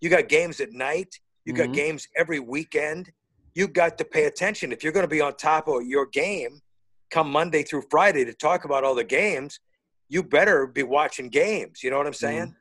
you 0.00 0.08
got 0.08 0.28
games 0.28 0.60
at 0.60 0.70
night, 0.72 1.12
you 1.44 1.52
got 1.52 1.70
Mhm. 1.70 1.74
games 1.74 2.06
every 2.14 2.38
weekend. 2.38 3.10
You 3.58 3.66
got 3.66 3.98
to 3.98 4.04
pay 4.04 4.26
attention. 4.26 4.70
If 4.70 4.84
you're 4.84 4.92
going 4.92 5.02
to 5.02 5.08
be 5.08 5.20
on 5.20 5.34
top 5.34 5.66
of 5.66 5.84
your 5.84 6.06
game 6.06 6.60
come 7.10 7.28
Monday 7.28 7.64
through 7.64 7.82
Friday 7.90 8.24
to 8.24 8.32
talk 8.32 8.64
about 8.64 8.84
all 8.84 8.94
the 8.94 9.02
games, 9.02 9.58
you 10.08 10.22
better 10.22 10.64
be 10.64 10.84
watching 10.84 11.28
games. 11.28 11.82
You 11.82 11.90
know 11.90 11.96
what 11.96 12.06
I'm 12.06 12.12
mm-hmm. 12.12 12.26
saying? 12.26 12.56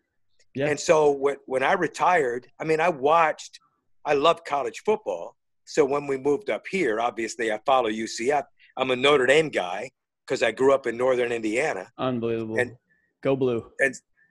Yeah. 0.56 0.70
And 0.70 0.80
so 0.80 1.12
when, 1.12 1.36
when 1.46 1.62
I 1.62 1.74
retired, 1.74 2.48
I 2.60 2.64
mean, 2.64 2.80
I 2.80 2.90
watched, 2.90 3.60
I 4.06 4.16
love 4.16 4.44
college 4.44 4.82
football. 4.84 5.36
So 5.66 5.86
when 5.86 6.08
we 6.08 6.18
moved 6.18 6.50
up 6.50 6.64
here, 6.68 7.00
obviously 7.00 7.52
I 7.52 7.60
follow 7.64 7.92
UCF. 7.92 8.46
I'm 8.76 8.90
a 8.90 8.96
Notre 8.96 9.28
Dame 9.28 9.50
guy 9.50 9.92
because 10.26 10.42
I 10.42 10.50
grew 10.50 10.74
up 10.74 10.88
in 10.88 10.98
Northern 10.98 11.32
Indiana. 11.32 11.92
Unbelievable. 12.00 12.58
And- 12.58 12.76
Go 13.22 13.36
blue. 13.36 13.72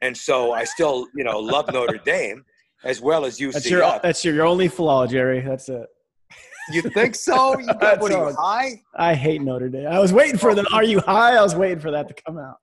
And 0.02 0.16
so 0.16 0.52
I 0.52 0.64
still, 0.64 1.06
you 1.14 1.22
know, 1.22 1.38
love 1.38 1.72
Notre 1.72 1.98
Dame 2.04 2.44
as 2.82 3.00
well 3.00 3.24
as 3.24 3.38
UCF. 3.38 3.52
That's 3.52 3.70
your 3.70 4.00
that's 4.02 4.24
your 4.24 4.44
only 4.44 4.66
flaw, 4.66 5.06
Jerry. 5.06 5.40
That's 5.40 5.68
it. 5.68 5.86
You 6.72 6.82
think 6.82 7.14
so? 7.14 7.58
You 7.58 7.66
got 7.66 7.80
That's 7.80 8.00
what 8.02 8.12
are 8.12 8.30
you, 8.30 8.36
high? 8.36 8.82
I 8.96 9.14
hate 9.14 9.42
Notre 9.42 9.68
Dame. 9.68 9.86
I 9.88 9.98
was 9.98 10.12
waiting 10.12 10.38
for 10.38 10.54
the 10.54 10.66
"Are 10.72 10.84
you 10.84 11.00
high?" 11.00 11.36
I 11.36 11.42
was 11.42 11.54
waiting 11.54 11.80
for 11.80 11.90
that 11.90 12.08
to 12.08 12.14
come 12.26 12.38
out. 12.38 12.56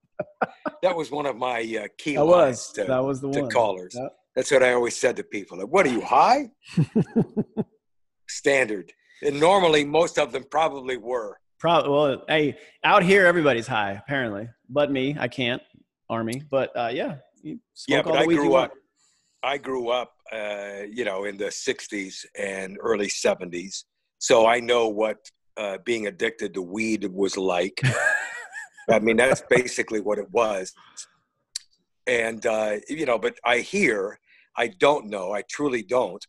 That 0.81 0.95
was 0.95 1.11
one 1.11 1.25
of 1.25 1.35
my 1.37 1.59
uh, 1.83 1.87
key 1.97 2.15
That 2.15 2.23
lines 2.23 2.57
was 2.57 2.71
to, 2.73 2.83
that 2.85 3.03
was 3.03 3.21
the 3.21 3.31
to 3.31 3.41
one. 3.41 3.49
callers. 3.49 3.95
Yep. 3.99 4.11
That's 4.35 4.51
what 4.51 4.63
I 4.63 4.73
always 4.73 4.95
said 4.95 5.15
to 5.17 5.23
people. 5.23 5.57
Like, 5.57 5.67
what 5.67 5.85
are 5.85 5.91
you 5.91 6.01
high? 6.01 6.49
Standard. 8.27 8.91
And 9.21 9.39
normally 9.39 9.85
most 9.85 10.17
of 10.17 10.31
them 10.31 10.43
probably 10.49 10.97
were. 10.97 11.37
Probably. 11.59 11.91
Well, 11.91 12.23
hey, 12.27 12.57
out 12.83 13.03
here 13.03 13.25
everybody's 13.25 13.67
high 13.67 13.91
apparently, 13.93 14.49
but 14.69 14.91
me, 14.91 15.15
I 15.19 15.27
can't. 15.27 15.61
Army, 16.09 16.43
but 16.51 16.69
uh, 16.75 16.89
yeah, 16.93 17.15
you 17.41 17.59
smoke 17.73 17.87
Yeah, 17.87 17.97
all 17.99 18.03
but 18.03 18.11
the 18.13 18.19
I 18.19 18.25
weed 18.27 18.35
you 18.35 18.41
grew 18.41 18.49
want. 18.51 18.71
up. 18.71 18.77
I 19.41 19.57
grew 19.57 19.89
up, 19.89 20.13
uh, 20.31 20.81
you 20.91 21.05
know, 21.05 21.23
in 21.23 21.37
the 21.37 21.45
'60s 21.45 22.25
and 22.37 22.77
early 22.81 23.07
'70s, 23.07 23.83
so 24.23 24.47
I 24.47 24.61
know 24.61 24.87
what 24.87 25.17
uh, 25.57 25.79
being 25.83 26.07
addicted 26.07 26.53
to 26.53 26.61
weed 26.61 27.03
was 27.11 27.35
like. 27.35 27.81
I 28.89 28.99
mean, 28.99 29.17
that's 29.17 29.43
basically 29.49 29.99
what 29.99 30.17
it 30.17 30.31
was. 30.31 30.71
And 32.07 32.45
uh, 32.45 32.77
you 32.87 33.05
know, 33.05 33.19
but 33.19 33.35
I 33.43 33.57
hear, 33.59 34.17
I 34.55 34.67
don't 34.67 35.07
know, 35.09 35.33
I 35.33 35.41
truly 35.51 35.83
don't, 35.83 36.25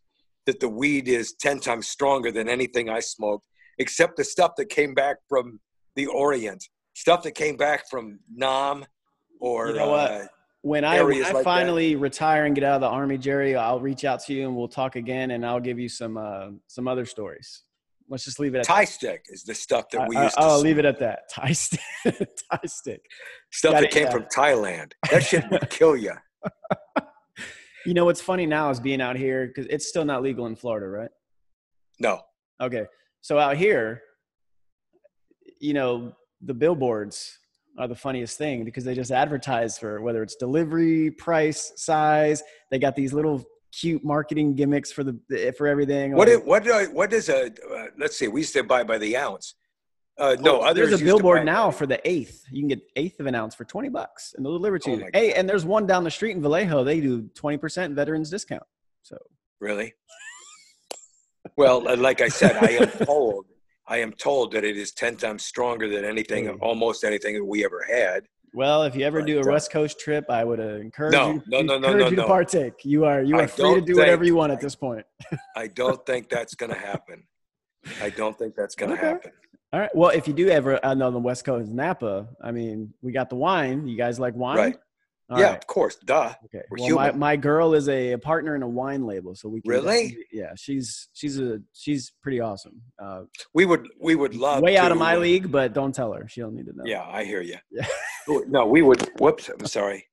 that 0.46 0.58
the 0.58 0.68
weed 0.68 1.06
is 1.06 1.34
ten 1.34 1.60
times 1.60 1.86
stronger 1.86 2.32
than 2.32 2.48
anything 2.48 2.90
I 2.90 2.98
smoked, 2.98 3.46
except 3.78 4.16
the 4.16 4.24
stuff 4.24 4.52
that 4.56 4.70
came 4.70 4.92
back 4.94 5.18
from 5.28 5.60
the 5.94 6.06
Orient, 6.06 6.64
stuff 6.94 7.22
that 7.22 7.36
came 7.36 7.56
back 7.56 7.88
from 7.88 8.18
Nam, 8.34 8.84
or 9.40 9.68
You 9.68 9.74
know 9.74 9.90
what? 9.90 10.10
uh, 10.10 10.26
When 10.62 10.84
I, 10.84 11.00
when 11.04 11.14
I 11.18 11.26
like 11.26 11.32
that. 11.34 11.44
finally 11.44 11.94
retire 11.94 12.44
and 12.46 12.56
get 12.56 12.64
out 12.64 12.74
of 12.74 12.80
the 12.80 12.88
army, 12.88 13.18
Jerry, 13.18 13.54
I'll 13.54 13.78
reach 13.78 14.04
out 14.04 14.18
to 14.24 14.34
you 14.34 14.48
and 14.48 14.56
we'll 14.56 14.66
talk 14.66 14.96
again, 14.96 15.30
and 15.30 15.46
I'll 15.46 15.60
give 15.60 15.78
you 15.78 15.88
some 15.88 16.16
uh, 16.16 16.48
some 16.66 16.88
other 16.88 17.06
stories. 17.06 17.62
Let's 18.08 18.24
just 18.24 18.38
leave 18.38 18.54
it 18.54 18.58
at 18.58 18.64
Thai 18.64 18.84
stick 18.84 19.24
is 19.28 19.44
the 19.44 19.54
stuff 19.54 19.88
that 19.90 20.08
we 20.08 20.16
I, 20.16 20.24
used 20.24 20.36
to 20.36 20.44
will 20.44 20.60
leave 20.60 20.78
it 20.78 20.84
at 20.84 20.98
that. 21.00 21.30
Thai 21.30 21.52
stick. 21.52 21.80
Thai 22.04 22.60
stick. 22.66 23.00
stuff 23.50 23.80
that 23.80 23.90
came 23.90 24.10
from 24.10 24.24
Thailand. 24.24 24.92
That 25.10 25.22
shit 25.22 25.44
would 25.50 25.70
kill 25.70 25.96
you. 25.96 26.12
You 27.86 27.94
know 27.94 28.04
what's 28.04 28.20
funny 28.20 28.46
now 28.46 28.70
is 28.70 28.80
being 28.80 29.00
out 29.00 29.16
here 29.16 29.46
because 29.46 29.66
it's 29.66 29.88
still 29.88 30.04
not 30.04 30.22
legal 30.22 30.46
in 30.46 30.56
Florida, 30.56 30.86
right? 30.86 31.10
No, 31.98 32.20
Okay. 32.60 32.86
So 33.20 33.38
out 33.38 33.56
here, 33.56 34.02
you 35.60 35.74
know, 35.74 36.12
the 36.40 36.54
billboards 36.54 37.38
are 37.78 37.88
the 37.88 37.94
funniest 37.94 38.38
thing 38.38 38.64
because 38.64 38.84
they 38.84 38.94
just 38.94 39.10
advertise 39.10 39.78
for 39.78 40.00
whether 40.00 40.22
it's 40.22 40.36
delivery, 40.36 41.10
price, 41.10 41.72
size. 41.76 42.42
They 42.70 42.78
got 42.78 42.94
these 42.94 43.12
little 43.12 43.44
cute 43.80 44.04
marketing 44.04 44.54
gimmicks 44.54 44.92
for 44.92 45.02
the 45.04 45.52
for 45.56 45.66
everything. 45.66 46.14
what 46.14 46.28
like- 46.28 46.44
what 46.46 46.92
what 46.92 47.12
is 47.12 47.28
a 47.28 47.46
uh, 47.46 47.86
let's 47.98 48.16
see? 48.16 48.28
We 48.28 48.40
used 48.40 48.52
to 48.54 48.62
buy 48.62 48.84
by 48.84 48.98
the 48.98 49.16
ounce. 49.16 49.54
Uh, 50.16 50.36
no, 50.38 50.62
Oh, 50.62 50.72
there's 50.72 50.92
a 50.92 51.04
billboard 51.04 51.44
now 51.44 51.72
for 51.72 51.86
the 51.86 52.00
eighth. 52.08 52.44
You 52.52 52.60
can 52.62 52.68
get 52.68 52.80
eighth 52.94 53.18
of 53.18 53.26
an 53.26 53.34
ounce 53.34 53.54
for 53.56 53.64
twenty 53.64 53.88
bucks, 53.88 54.32
and 54.36 54.44
they'll 54.46 54.52
deliver 54.52 54.78
to 54.78 54.90
Oh 54.92 54.94
you. 54.96 55.08
Hey, 55.12 55.30
God. 55.30 55.38
and 55.38 55.48
there's 55.48 55.64
one 55.64 55.86
down 55.86 56.04
the 56.04 56.10
street 56.10 56.36
in 56.36 56.42
Vallejo. 56.42 56.84
They 56.84 57.00
do 57.00 57.22
twenty 57.34 57.56
percent 57.56 57.94
veterans 57.94 58.30
discount. 58.30 58.62
So 59.02 59.16
Really? 59.60 59.94
Well, 61.56 61.88
uh, 61.88 61.96
like 61.96 62.20
I 62.20 62.28
said, 62.28 62.56
I 62.56 62.70
am 62.82 62.88
told 63.06 63.46
I 63.86 63.98
am 63.98 64.12
told 64.12 64.52
that 64.52 64.64
it 64.64 64.76
is 64.76 64.92
ten 64.92 65.16
times 65.16 65.44
stronger 65.44 65.88
than 65.88 66.04
anything, 66.04 66.46
Mm. 66.46 66.58
almost 66.60 67.02
anything 67.04 67.34
that 67.34 67.44
we 67.44 67.64
ever 67.64 67.84
had. 67.88 68.24
Well, 68.54 68.84
if 68.84 68.94
you 68.94 69.04
ever 69.04 69.20
do 69.20 69.40
a 69.40 69.44
West 69.44 69.72
Coast 69.72 69.98
trip, 69.98 70.26
I 70.30 70.44
would 70.44 70.60
uh, 70.60 70.76
encourage 70.76 71.12
No, 71.12 71.32
you, 71.32 71.42
no, 71.48 71.60
no, 71.62 71.78
no, 71.78 71.88
encourage 71.88 72.04
no, 72.04 72.10
you 72.10 72.16
to 72.16 72.24
partake. 72.26 72.84
You 72.84 73.04
are 73.04 73.20
you 73.22 73.36
I 73.36 73.42
are 73.44 73.48
free 73.48 73.74
to 73.74 73.80
do 73.80 73.96
whatever 73.96 74.24
you 74.24 74.36
want 74.36 74.52
at 74.52 74.60
this 74.60 74.76
point. 74.76 75.04
I 75.56 75.66
don't 75.66 76.04
think 76.06 76.28
that's 76.28 76.54
going 76.54 76.70
to 76.72 76.78
happen. 76.78 77.24
I 78.00 78.10
don't 78.10 78.38
think 78.38 78.54
that's 78.54 78.76
going 78.76 78.90
to 78.92 78.96
Okay. 78.96 79.06
happen. 79.08 79.32
All 79.72 79.80
right. 79.80 79.90
Well, 79.94 80.10
if 80.10 80.28
you 80.28 80.34
do 80.34 80.48
ever 80.50 80.78
uh, 80.86 80.94
know 80.94 81.10
the 81.10 81.18
West 81.18 81.44
Coast 81.44 81.68
Napa, 81.68 82.28
I 82.40 82.52
mean, 82.52 82.94
we 83.02 83.10
got 83.10 83.28
the 83.28 83.34
wine. 83.34 83.88
You 83.88 83.96
guys 83.96 84.20
like 84.20 84.36
wine? 84.36 84.56
Right. 84.56 84.76
All 85.30 85.38
yeah, 85.38 85.46
right. 85.50 85.56
of 85.56 85.66
course. 85.66 85.96
Duh. 85.96 86.34
Okay. 86.44 86.62
we're 86.70 86.78
Well, 86.80 86.94
my, 86.96 87.04
human. 87.06 87.18
my 87.18 87.36
girl 87.36 87.72
is 87.74 87.88
a, 87.88 88.12
a 88.12 88.18
partner 88.18 88.54
in 88.54 88.62
a 88.62 88.68
wine 88.68 89.06
label, 89.06 89.34
so 89.34 89.48
we 89.48 89.62
can 89.62 89.70
Really? 89.70 90.18
Yeah, 90.30 90.52
she's 90.56 91.08
she's 91.14 91.38
a 91.40 91.60
she's 91.72 92.12
pretty 92.22 92.40
awesome. 92.40 92.82
Uh, 93.02 93.22
We 93.54 93.64
would 93.64 93.88
we 93.98 94.16
would 94.16 94.34
love 94.34 94.62
way 94.62 94.76
out 94.76 94.92
of 94.92 94.98
my 94.98 95.16
uh, 95.16 95.20
league, 95.20 95.50
but 95.50 95.72
don't 95.72 95.94
tell 95.94 96.12
her. 96.12 96.28
She 96.28 96.40
don't 96.42 96.54
need 96.54 96.66
to 96.66 96.72
know. 96.76 96.84
Yeah, 96.84 97.04
I 97.08 97.24
hear 97.24 97.40
you. 97.40 97.56
Yeah. 97.70 97.86
No, 98.48 98.64
we 98.66 98.80
would. 98.82 99.02
Whoops, 99.18 99.48
I'm 99.50 99.66
sorry. 99.78 100.06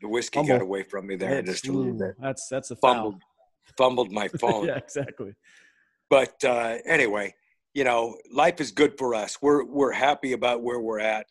The 0.00 0.08
whiskey 0.08 0.38
got 0.40 0.46
Fumble. 0.48 0.62
away 0.66 0.82
from 0.84 1.06
me 1.06 1.16
there 1.16 1.32
It's- 1.38 1.46
just 1.46 1.68
a 1.68 1.72
little 1.72 1.92
bit. 1.98 2.14
That's 2.20 2.46
that's 2.48 2.70
a 2.70 2.76
foul. 2.76 2.94
Fumbled, 2.94 3.22
fumbled 3.76 4.12
my 4.12 4.28
phone. 4.40 4.66
yeah, 4.66 4.76
exactly. 4.76 5.34
But 6.10 6.42
uh, 6.44 6.76
anyway, 6.86 7.34
you 7.74 7.84
know, 7.84 8.16
life 8.32 8.60
is 8.60 8.70
good 8.70 8.96
for 8.98 9.14
us. 9.14 9.38
We're 9.42 9.64
we're 9.64 9.92
happy 9.92 10.32
about 10.32 10.62
where 10.62 10.78
we're 10.80 11.00
at. 11.00 11.26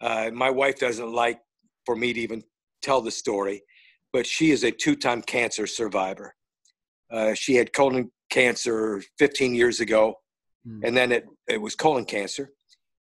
Uh, 0.00 0.30
my 0.32 0.50
wife 0.50 0.78
doesn't 0.78 1.12
like 1.12 1.40
for 1.86 1.94
me 1.96 2.12
to 2.12 2.20
even 2.20 2.42
tell 2.80 3.00
the 3.00 3.10
story, 3.10 3.62
but 4.12 4.26
she 4.26 4.50
is 4.50 4.64
a 4.64 4.70
two-time 4.70 5.22
cancer 5.22 5.66
survivor. 5.66 6.34
Uh, 7.10 7.34
she 7.34 7.54
had 7.54 7.72
colon 7.72 8.10
cancer 8.30 9.02
15 9.18 9.54
years 9.54 9.80
ago, 9.80 10.14
Hmm. 10.64 10.80
and 10.84 10.94
then 10.96 11.10
it 11.12 11.24
it 11.48 11.60
was 11.60 11.74
colon 11.74 12.04
cancer, 12.04 12.52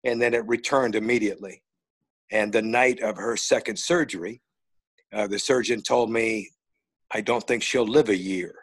and 0.03 0.21
then 0.21 0.33
it 0.33 0.45
returned 0.45 0.93
immediately. 0.95 1.63
And 2.31 2.51
the 2.51 2.61
night 2.61 2.99
of 3.01 3.15
her 3.17 3.37
second 3.37 3.77
surgery, 3.79 4.41
uh, 5.13 5.27
the 5.27 5.39
surgeon 5.39 5.81
told 5.81 6.11
me, 6.11 6.51
"I 7.11 7.21
don't 7.21 7.47
think 7.47 7.63
she'll 7.63 7.87
live 7.87 8.09
a 8.09 8.17
year." 8.17 8.53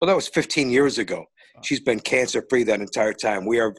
Well, 0.00 0.06
that 0.06 0.14
was 0.14 0.28
15 0.28 0.70
years 0.70 0.98
ago. 0.98 1.26
She's 1.64 1.80
been 1.80 2.00
cancer 2.00 2.44
free 2.48 2.62
that 2.64 2.80
entire 2.80 3.14
time. 3.14 3.46
We 3.46 3.58
are 3.58 3.74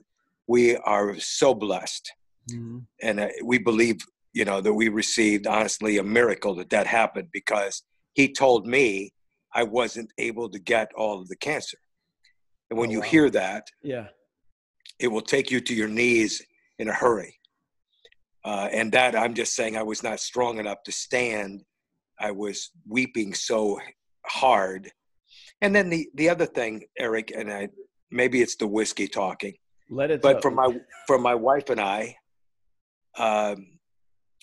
we 0.48 0.76
are 0.78 1.18
so 1.20 1.54
blessed, 1.54 2.12
Mhm. 2.52 2.88
and 3.02 3.20
uh, 3.22 3.30
we 3.44 3.58
believe 3.60 3.98
you 4.38 4.46
know 4.46 4.62
that 4.62 4.74
we 4.82 4.88
received 4.90 5.48
honestly 5.48 5.98
a 5.98 6.04
miracle 6.04 6.54
that 6.56 6.70
that 6.70 6.86
happened 6.86 7.30
because 7.40 7.82
he 8.14 8.26
told 8.32 8.68
me 8.68 9.12
I 9.62 9.64
wasn't 9.64 10.12
able 10.30 10.48
to 10.52 10.60
get 10.60 10.88
all 10.96 11.20
of 11.22 11.28
the 11.28 11.36
cancer. 11.50 11.80
And 12.70 12.78
when 12.80 12.90
Oh, 12.90 12.94
you 12.96 13.00
wow. 13.00 13.12
hear 13.14 13.30
that, 13.32 13.64
Yeah. 13.82 14.08
it 15.00 15.08
will 15.08 15.28
take 15.36 15.50
you 15.54 15.60
to 15.62 15.74
your 15.74 15.88
knees 16.00 16.34
in 16.78 16.88
a 16.88 16.94
hurry. 16.94 17.34
Uh, 18.46 18.70
and 18.72 18.92
that 18.92 19.16
I'm 19.16 19.34
just 19.34 19.56
saying 19.56 19.76
I 19.76 19.84
was 19.94 20.04
not 20.04 20.20
strong 20.20 20.60
enough 20.60 20.82
to 20.86 20.92
stand. 20.92 21.64
I 22.20 22.30
was 22.44 22.58
weeping 22.88 23.34
so 23.34 23.80
hard. 24.28 24.92
And 25.62 25.74
then 25.76 25.90
the, 25.90 26.08
the 26.14 26.30
other 26.30 26.46
thing, 26.46 26.74
Eric, 27.00 27.32
and 27.36 27.52
I, 27.52 27.70
maybe 28.12 28.38
it's 28.44 28.58
the 28.58 28.68
whiskey 28.68 29.08
talking. 29.08 29.56
Let 29.90 30.12
it. 30.12 30.22
But 30.22 30.44
for 30.44 30.52
my 30.52 30.68
for 31.08 31.18
my 31.18 31.34
wife 31.50 31.70
and 31.74 31.82
I, 31.82 32.02
um, 33.18 33.77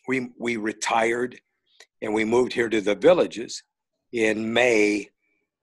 we 0.07 0.31
we 0.39 0.57
retired, 0.57 1.41
and 2.03 2.13
we 2.15 2.25
moved 2.25 2.53
here 2.53 2.69
to 2.69 2.81
the 2.81 2.95
villages 2.95 3.63
in 4.13 4.53
May 4.53 5.09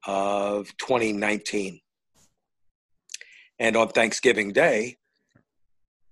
of 0.06 0.76
2019. 0.78 1.80
And 3.60 3.78
on 3.78 3.90
Thanksgiving 3.90 4.52
Day, 4.52 4.98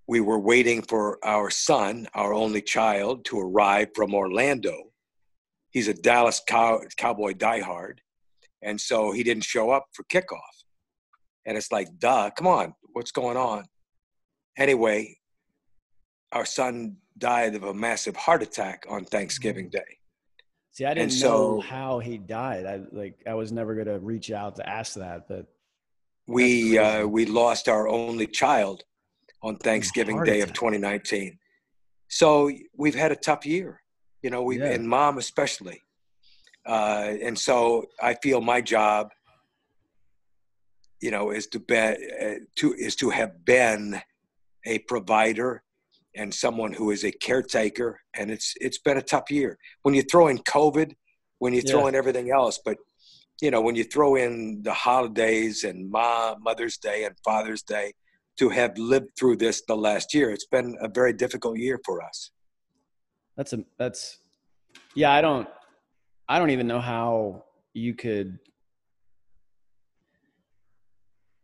we 0.07 0.21
were 0.21 0.39
waiting 0.39 0.82
for 0.82 1.19
our 1.23 1.49
son, 1.49 2.07
our 2.13 2.34
only 2.34 2.61
child, 2.61 3.25
to 3.25 3.39
arrive 3.39 3.89
from 3.95 4.13
Orlando. 4.13 4.75
He's 5.71 5.88
a 5.88 5.93
Dallas 5.93 6.41
cow, 6.47 6.82
Cowboy 6.97 7.34
diehard. 7.34 7.99
And 8.61 8.80
so 8.80 9.11
he 9.11 9.23
didn't 9.23 9.43
show 9.43 9.71
up 9.71 9.86
for 9.93 10.03
kickoff. 10.03 10.63
And 11.45 11.57
it's 11.57 11.71
like, 11.71 11.88
duh, 11.99 12.30
come 12.36 12.47
on, 12.47 12.73
what's 12.93 13.11
going 13.11 13.38
on? 13.38 13.65
Anyway, 14.57 15.17
our 16.32 16.45
son 16.45 16.97
died 17.20 17.55
of 17.55 17.63
a 17.63 17.74
massive 17.74 18.15
heart 18.15 18.41
attack 18.41 18.86
on 18.89 19.05
Thanksgiving 19.05 19.67
mm. 19.67 19.72
Day. 19.72 19.97
See, 20.72 20.86
I 20.86 20.93
didn't 20.93 21.11
so, 21.11 21.28
know 21.28 21.59
how 21.61 21.99
he 21.99 22.17
died. 22.17 22.65
I 22.65 22.82
like 22.91 23.20
I 23.28 23.34
was 23.34 23.51
never 23.51 23.76
gonna 23.76 23.99
reach 23.99 24.32
out 24.32 24.55
to 24.57 24.70
ask 24.70 24.93
that, 24.93 25.28
but 25.28 25.47
we 26.28 26.78
uh, 26.78 27.05
we 27.05 27.26
lost 27.26 27.67
our 27.67 27.88
only 27.88 28.28
child 28.28 28.84
on 29.41 29.57
Thanksgiving 29.57 30.24
Day 30.24 30.41
attack. 30.41 30.49
of 30.49 30.53
2019. 30.53 31.38
So 32.07 32.51
we've 32.78 32.95
had 32.95 33.11
a 33.11 33.15
tough 33.15 33.45
year, 33.45 33.82
you 34.22 34.30
know. 34.30 34.43
We 34.43 34.59
yeah. 34.59 34.67
and 34.67 34.88
mom 34.88 35.17
especially, 35.17 35.82
uh, 36.65 37.13
and 37.22 37.38
so 37.38 37.86
I 38.01 38.13
feel 38.13 38.41
my 38.41 38.61
job, 38.61 39.09
you 41.01 41.11
know, 41.11 41.32
is 41.32 41.47
to 41.47 41.59
be 41.59 41.76
uh, 41.76 42.36
to 42.57 42.74
is 42.74 42.95
to 42.97 43.09
have 43.09 43.43
been 43.43 44.01
a 44.65 44.80
provider 44.80 45.63
and 46.16 46.34
someone 46.34 46.74
who 46.74 46.91
is 46.91 47.03
a 47.03 47.12
caretaker 47.12 47.99
and 48.16 48.32
it's 48.32 48.53
it's 48.60 48.80
been 48.80 48.97
a 48.97 49.01
tough 49.01 49.30
year 49.30 49.57
when 49.84 49.93
you 49.93 50.01
throw 50.01 50.28
in 50.28 50.38
covid 50.39 50.93
when 51.39 51.53
you 51.53 51.62
throw 51.62 51.84
yeah. 51.84 51.89
in 51.89 51.95
everything 51.95 52.32
else 52.32 52.60
but 52.64 52.78
you 53.41 53.51
know 53.51 53.62
when 53.62 53.76
you 53.76 53.84
throw 53.84 54.16
in 54.16 54.62
the 54.64 54.74
holidays 54.74 55.64
and 55.64 55.89
Ma, 55.89 56.36
mother's 56.39 56.78
day 56.78 57.05
and 57.05 57.16
father's 57.24 57.64
day 57.64 57.93
to 58.38 58.49
have 58.49 58.78
lived 58.78 59.10
through 59.18 59.36
this 59.38 59.62
the 59.68 59.76
last 59.76 60.14
year 60.14 60.32
it's 60.32 60.47
been 60.47 60.76
a 60.82 60.88
very 60.88 61.14
difficult 61.14 61.57
year 61.57 61.80
for 61.86 62.03
us 62.03 62.32
that's 63.38 63.53
a 63.53 63.64
that's 63.78 64.20
yeah 64.95 65.12
i 65.12 65.22
don't 65.22 65.47
i 66.28 66.39
don't 66.39 66.49
even 66.49 66.68
know 66.68 66.80
how 66.80 67.43
you 67.74 67.93
could 67.93 68.39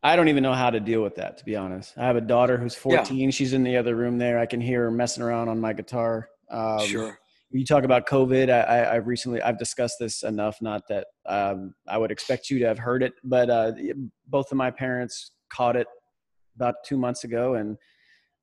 I 0.06 0.16
don't 0.16 0.28
even 0.28 0.44
know 0.44 0.54
how 0.54 0.70
to 0.70 0.80
deal 0.80 1.02
with 1.02 1.16
that, 1.16 1.40
to 1.40 1.46
be 1.46 1.56
honest. 1.56 1.98
I 1.98 2.06
have 2.06 2.16
a 2.16 2.22
daughter 2.22 2.60
who's 2.60 2.76
14. 2.76 3.18
Yeah. 3.18 3.30
She's 3.32 3.54
in 3.54 3.64
the 3.64 3.76
other 3.76 3.96
room 3.96 4.20
there. 4.20 4.38
I 4.38 4.46
can 4.46 4.62
hear 4.62 4.84
her 4.84 4.92
messing 4.92 5.24
around 5.24 5.50
on 5.50 5.60
my 5.60 5.74
guitar. 5.74 6.30
Um, 6.52 6.86
sure. 6.86 7.18
You 7.50 7.66
talk 7.66 7.84
about 7.84 8.06
COVID. 8.06 8.52
I, 8.52 8.92
I, 8.92 8.94
have 8.94 9.08
recently 9.08 9.42
I've 9.42 9.58
discussed 9.58 9.96
this 10.00 10.22
enough. 10.22 10.62
Not 10.62 10.84
that 10.90 11.08
um, 11.26 11.74
I 11.88 11.98
would 11.98 12.12
expect 12.12 12.52
you 12.52 12.60
to 12.60 12.68
have 12.68 12.78
heard 12.78 13.02
it, 13.02 13.14
but 13.24 13.50
uh, 13.50 13.72
both 14.28 14.52
of 14.52 14.58
my 14.58 14.70
parents 14.70 15.32
caught 15.50 15.76
it 15.76 15.88
about 16.56 16.76
two 16.86 16.98
months 16.98 17.24
ago, 17.24 17.56
and 17.56 17.76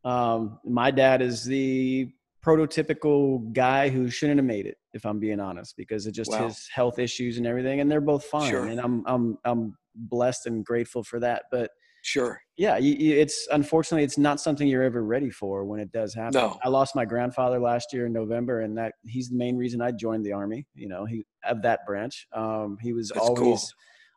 um, 0.05 0.59
my 0.65 0.91
dad 0.91 1.23
is 1.23 1.45
the 1.45 2.09
prototypical 2.45 3.53
guy 3.53 3.89
who 3.89 4.11
shouldn't 4.11 4.39
have 4.39 4.47
made 4.47 4.67
it, 4.67 4.79
if 4.95 5.07
I'm 5.07 5.21
being 5.21 5.39
honest, 5.39 5.77
because 5.77 6.07
of 6.07 6.13
just 6.13 6.33
wow. 6.33 6.49
his 6.49 6.69
health 6.75 6.99
issues 6.99 7.39
and 7.39 7.47
everything. 7.47 7.79
And 7.79 7.89
they're 7.91 8.01
both 8.01 8.25
fine, 8.25 8.51
sure. 8.51 8.67
and 8.67 8.81
I'm 8.81 9.05
I'm 9.07 9.39
I'm 9.45 9.77
blessed 9.95 10.47
and 10.47 10.65
grateful 10.65 11.03
for 11.03 11.21
that. 11.21 11.45
But 11.51 11.71
sure, 12.03 12.41
yeah, 12.57 12.79
you, 12.79 12.95
you, 12.95 13.19
it's 13.19 13.49
unfortunately 13.53 14.05
it's 14.05 14.19
not 14.19 14.41
something 14.41 14.69
you're 14.69 14.83
ever 14.83 15.05
ready 15.05 15.31
for 15.31 15.65
when 15.65 15.81
it 15.81 15.93
does 15.93 16.15
happen. 16.15 16.35
No. 16.35 16.59
I 16.63 16.69
lost 16.69 16.95
my 16.95 17.05
grandfather 17.05 17.59
last 17.59 17.93
year 17.93 18.07
in 18.07 18.13
November, 18.13 18.61
and 18.61 18.77
that 18.79 18.95
he's 19.05 19.29
the 19.31 19.37
main 19.37 19.57
reason 19.57 19.81
I 19.81 19.93
joined 19.93 20.25
the 20.25 20.33
army. 20.33 20.67
You 20.75 20.89
know, 20.89 21.05
he 21.05 21.25
of 21.45 21.63
that 21.63 21.81
branch. 21.87 22.27
Um, 22.33 22.79
he 22.81 22.93
was 22.93 23.11
That's 23.15 23.27
always 23.27 23.41
cool. 23.41 23.61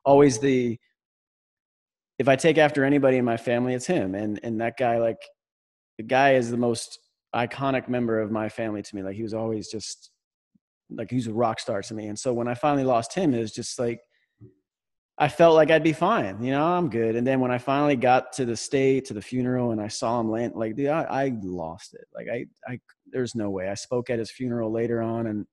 always 0.05 0.39
the. 0.39 0.78
If 2.17 2.30
I 2.30 2.38
take 2.38 2.57
after 2.57 2.86
anybody 2.86 3.17
in 3.17 3.26
my 3.26 3.38
family, 3.38 3.73
it's 3.73 3.88
him, 3.88 4.15
and 4.15 4.39
and 4.43 4.61
that 4.61 4.78
guy 4.78 4.99
like 4.99 5.17
the 5.97 6.03
guy 6.03 6.36
is 6.36 6.51
the 6.51 6.57
most 6.57 6.99
iconic 7.36 7.89
member 7.89 8.19
of 8.19 8.32
my 8.32 8.49
family 8.49 8.82
to 8.82 8.95
me. 8.95 9.03
Like 9.03 9.15
he 9.15 9.23
was 9.23 9.34
always 9.34 9.69
just 9.69 10.11
like 10.89 11.09
he 11.09 11.17
was 11.17 11.28
a 11.28 11.34
rock 11.34 11.59
star 11.59 11.82
to 11.82 11.93
me. 11.93 12.07
And 12.07 12.17
so 12.17 12.34
when 12.34 12.47
I 12.47 12.53
finally 12.53 12.84
lost 12.84 13.13
him, 13.13 13.34
it 13.34 13.39
was 13.39 13.51
just 13.51 13.80
like 13.80 13.99
I 15.18 15.30
felt 15.30 15.55
like 15.55 15.72
I'd 15.72 15.84
be 15.84 15.93
fine. 15.93 16.43
You 16.43 16.51
know, 16.51 16.66
I'm 16.66 16.89
good. 16.89 17.16
And 17.16 17.26
then 17.26 17.39
when 17.39 17.51
I 17.51 17.57
finally 17.57 17.95
got 17.95 18.34
to 18.34 18.45
the 18.45 18.57
state, 18.57 19.05
to 19.05 19.13
the 19.13 19.22
funeral, 19.22 19.72
and 19.72 19.80
I 19.80 19.88
saw 19.88 20.20
him 20.20 20.30
land, 20.30 20.53
like, 20.55 20.76
dude, 20.76 20.89
I, 20.89 21.03
I 21.03 21.34
lost 21.41 21.93
it. 21.93 22.05
Like, 22.13 22.28
I, 22.32 22.45
I, 22.68 22.80
there's 23.11 23.34
no 23.34 23.49
way. 23.49 23.70
I 23.70 23.76
spoke 23.76 24.09
at 24.09 24.20
his 24.20 24.30
funeral 24.30 24.72
later 24.72 25.01
on, 25.01 25.28
and 25.28 25.45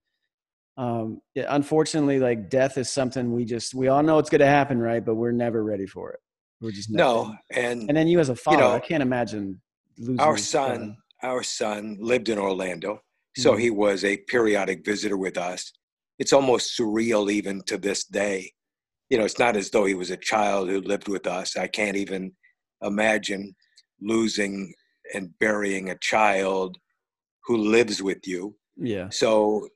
um, 0.77 1.21
yeah, 1.35 1.47
unfortunately, 1.49 2.19
like, 2.19 2.51
death 2.51 2.77
is 2.77 2.91
something 2.91 3.33
we 3.33 3.45
just, 3.45 3.73
we 3.73 3.87
all 3.87 4.03
know 4.03 4.19
it's 4.19 4.31
going 4.31 4.41
to 4.41 4.47
happen, 4.47 4.81
right? 4.81 5.05
But 5.05 5.15
we're 5.15 5.31
never 5.31 5.63
ready 5.63 5.87
for 5.87 6.11
it. 6.11 6.21
We're 6.61 6.73
just 6.73 6.91
no. 6.91 7.35
And 7.51 7.89
and 7.89 7.97
then 7.97 8.07
you 8.07 8.21
as 8.21 8.29
a 8.29 8.37
father, 8.37 8.57
you 8.57 8.63
know, 8.63 8.71
I 8.73 8.81
can't 8.81 9.03
imagine 9.03 9.61
losing 9.99 10.21
our 10.21 10.37
son. 10.37 10.79
son. 10.79 10.97
Our 11.25 11.43
son 11.43 11.99
lived 12.01 12.29
in 12.29 12.39
Orlando, 12.39 13.01
so 13.37 13.53
mm-hmm. 13.53 13.61
he 13.61 13.71
was 13.71 14.05
a 14.05 14.17
periodic 14.17 14.85
visitor 14.85 15.17
with 15.17 15.37
us. 15.37 15.73
It's 16.19 16.33
almost 16.33 16.79
surreal 16.79 17.31
even 17.31 17.63
to 17.67 17.79
this 17.79 18.05
day 18.05 18.53
you 19.13 19.19
know, 19.19 19.27
it's 19.27 19.39
not 19.39 19.57
as 19.57 19.69
though 19.69 19.85
he 19.85 19.95
was 19.95 20.11
a 20.11 20.17
child 20.17 20.71
who 20.71 20.81
lived 20.81 21.07
with 21.07 21.27
us. 21.27 21.55
I 21.55 21.67
can't 21.67 21.99
even 21.99 22.33
imagine 22.81 23.55
losing 24.01 24.73
and 25.13 25.39
burying 25.39 25.91
a 25.91 25.99
child 25.99 26.79
who 27.45 27.59
lives 27.59 28.03
with 28.03 28.27
you. 28.27 28.57
Yeah. 28.79 29.11
So 29.11 29.69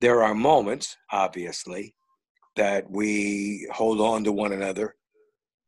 there 0.00 0.22
are 0.22 0.34
moments, 0.34 0.96
obviously, 1.12 1.94
that 2.56 2.90
we 2.90 3.68
hold 3.70 4.00
on 4.00 4.24
to 4.24 4.32
one 4.32 4.54
another 4.54 4.94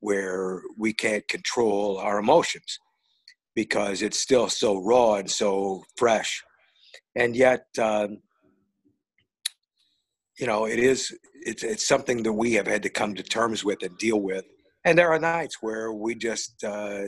where 0.01 0.63
we 0.79 0.95
can't 0.95 1.29
control 1.29 1.99
our 1.99 2.19
emotions 2.19 2.79
because 3.55 4.01
it's 4.01 4.19
still 4.19 4.49
so 4.49 4.83
raw 4.83 5.17
and 5.17 5.31
so 5.31 5.85
fresh. 5.99 6.43
And 7.15 7.37
yet, 7.37 7.67
um, 7.79 8.23
you 10.39 10.47
know, 10.47 10.65
it 10.65 10.79
is 10.79 11.15
it's 11.47 11.63
it's 11.63 11.87
something 11.87 12.23
that 12.25 12.33
we 12.33 12.53
have 12.55 12.67
had 12.67 12.83
to 12.83 12.91
come 12.91 13.15
to 13.15 13.23
terms 13.23 13.65
with 13.65 13.83
and 13.83 13.97
deal 13.99 14.21
with. 14.21 14.45
And 14.85 14.99
there 14.99 15.11
are 15.11 15.19
nights 15.19 15.59
where 15.61 15.93
we 15.93 16.15
just 16.15 16.63
uh, 16.65 17.05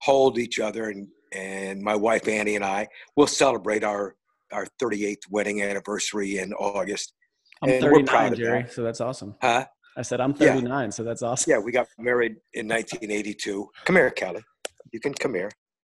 hold 0.00 0.38
each 0.38 0.58
other, 0.58 0.88
and 0.88 1.08
and 1.32 1.80
my 1.80 1.94
wife 1.94 2.26
Annie 2.26 2.56
and 2.56 2.64
I 2.64 2.88
will 3.16 3.26
celebrate 3.26 3.84
our 3.84 4.16
our 4.50 4.66
38th 4.82 5.30
wedding 5.30 5.62
anniversary 5.62 6.38
in 6.38 6.52
August. 6.54 7.14
I'm 7.62 7.70
and 7.70 7.82
39, 7.82 8.34
Jerry, 8.34 8.62
that. 8.62 8.72
so 8.72 8.82
that's 8.82 9.00
awesome. 9.00 9.36
Huh? 9.40 9.66
I 9.96 10.02
said 10.02 10.20
I'm 10.20 10.34
39, 10.34 10.64
yeah. 10.66 10.90
so 10.90 11.04
that's 11.04 11.22
awesome. 11.22 11.50
Yeah, 11.50 11.58
we 11.58 11.70
got 11.70 11.86
married 11.98 12.36
in 12.54 12.66
1982. 12.66 13.68
Come 13.84 13.96
here, 13.96 14.10
Callie. 14.10 14.42
You 14.90 15.00
can 15.00 15.14
come 15.14 15.34
here, 15.34 15.50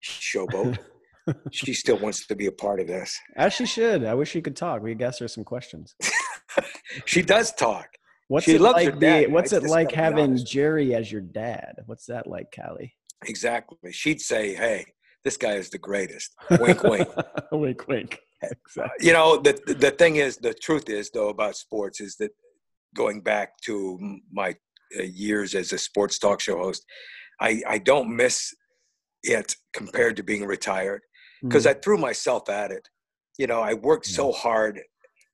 showboat. 0.03 0.77
she 1.51 1.73
still 1.73 1.97
wants 1.97 2.27
to 2.27 2.35
be 2.35 2.45
a 2.45 2.51
part 2.51 2.79
of 2.79 2.87
this. 2.87 3.17
As 3.35 3.53
she 3.53 3.65
should. 3.65 4.05
I 4.05 4.13
wish 4.13 4.31
she 4.31 4.41
could 4.41 4.55
talk. 4.55 4.81
We 4.81 4.93
could 4.93 5.01
ask 5.01 5.19
her 5.19 5.27
some 5.27 5.43
questions. 5.43 5.95
she 7.05 7.21
does 7.21 7.53
talk. 7.53 7.87
What's 8.27 8.45
she 8.45 8.55
it 8.55 8.61
like? 8.61 8.99
The, 8.99 9.27
what's 9.27 9.53
it 9.53 9.63
like 9.63 9.91
having 9.91 10.43
Jerry 10.43 10.95
as 10.95 11.11
your 11.11 11.21
dad? 11.21 11.75
What's 11.85 12.07
that 12.07 12.27
like, 12.27 12.47
Callie? 12.55 12.95
Exactly. 13.25 13.91
She'd 13.91 14.21
say, 14.21 14.55
"Hey, 14.55 14.85
this 15.23 15.37
guy 15.37 15.53
is 15.53 15.69
the 15.69 15.77
greatest." 15.77 16.33
Wink, 16.59 16.83
wink. 16.83 17.07
wink, 17.51 17.87
wink. 17.87 18.19
Exactly. 18.41 19.07
You 19.07 19.13
know, 19.13 19.37
the 19.37 19.59
the 19.79 19.91
thing 19.91 20.15
is, 20.15 20.37
the 20.37 20.53
truth 20.53 20.89
is, 20.89 21.11
though, 21.11 21.29
about 21.29 21.55
sports 21.55 22.01
is 22.01 22.15
that 22.17 22.31
going 22.95 23.21
back 23.21 23.51
to 23.65 23.99
my 24.31 24.55
uh, 24.99 25.03
years 25.03 25.53
as 25.53 25.71
a 25.71 25.77
sports 25.77 26.17
talk 26.17 26.39
show 26.39 26.57
host, 26.57 26.83
I 27.39 27.61
I 27.67 27.77
don't 27.77 28.15
miss 28.15 28.53
it 29.23 29.55
compared 29.73 30.15
to 30.17 30.23
being 30.23 30.45
retired 30.45 31.01
because 31.43 31.65
mm-hmm. 31.65 31.77
I 31.77 31.81
threw 31.81 31.97
myself 31.97 32.49
at 32.49 32.71
it. 32.71 32.87
You 33.37 33.47
know, 33.47 33.61
I 33.61 33.73
worked 33.73 34.07
yeah. 34.09 34.15
so 34.15 34.31
hard 34.31 34.81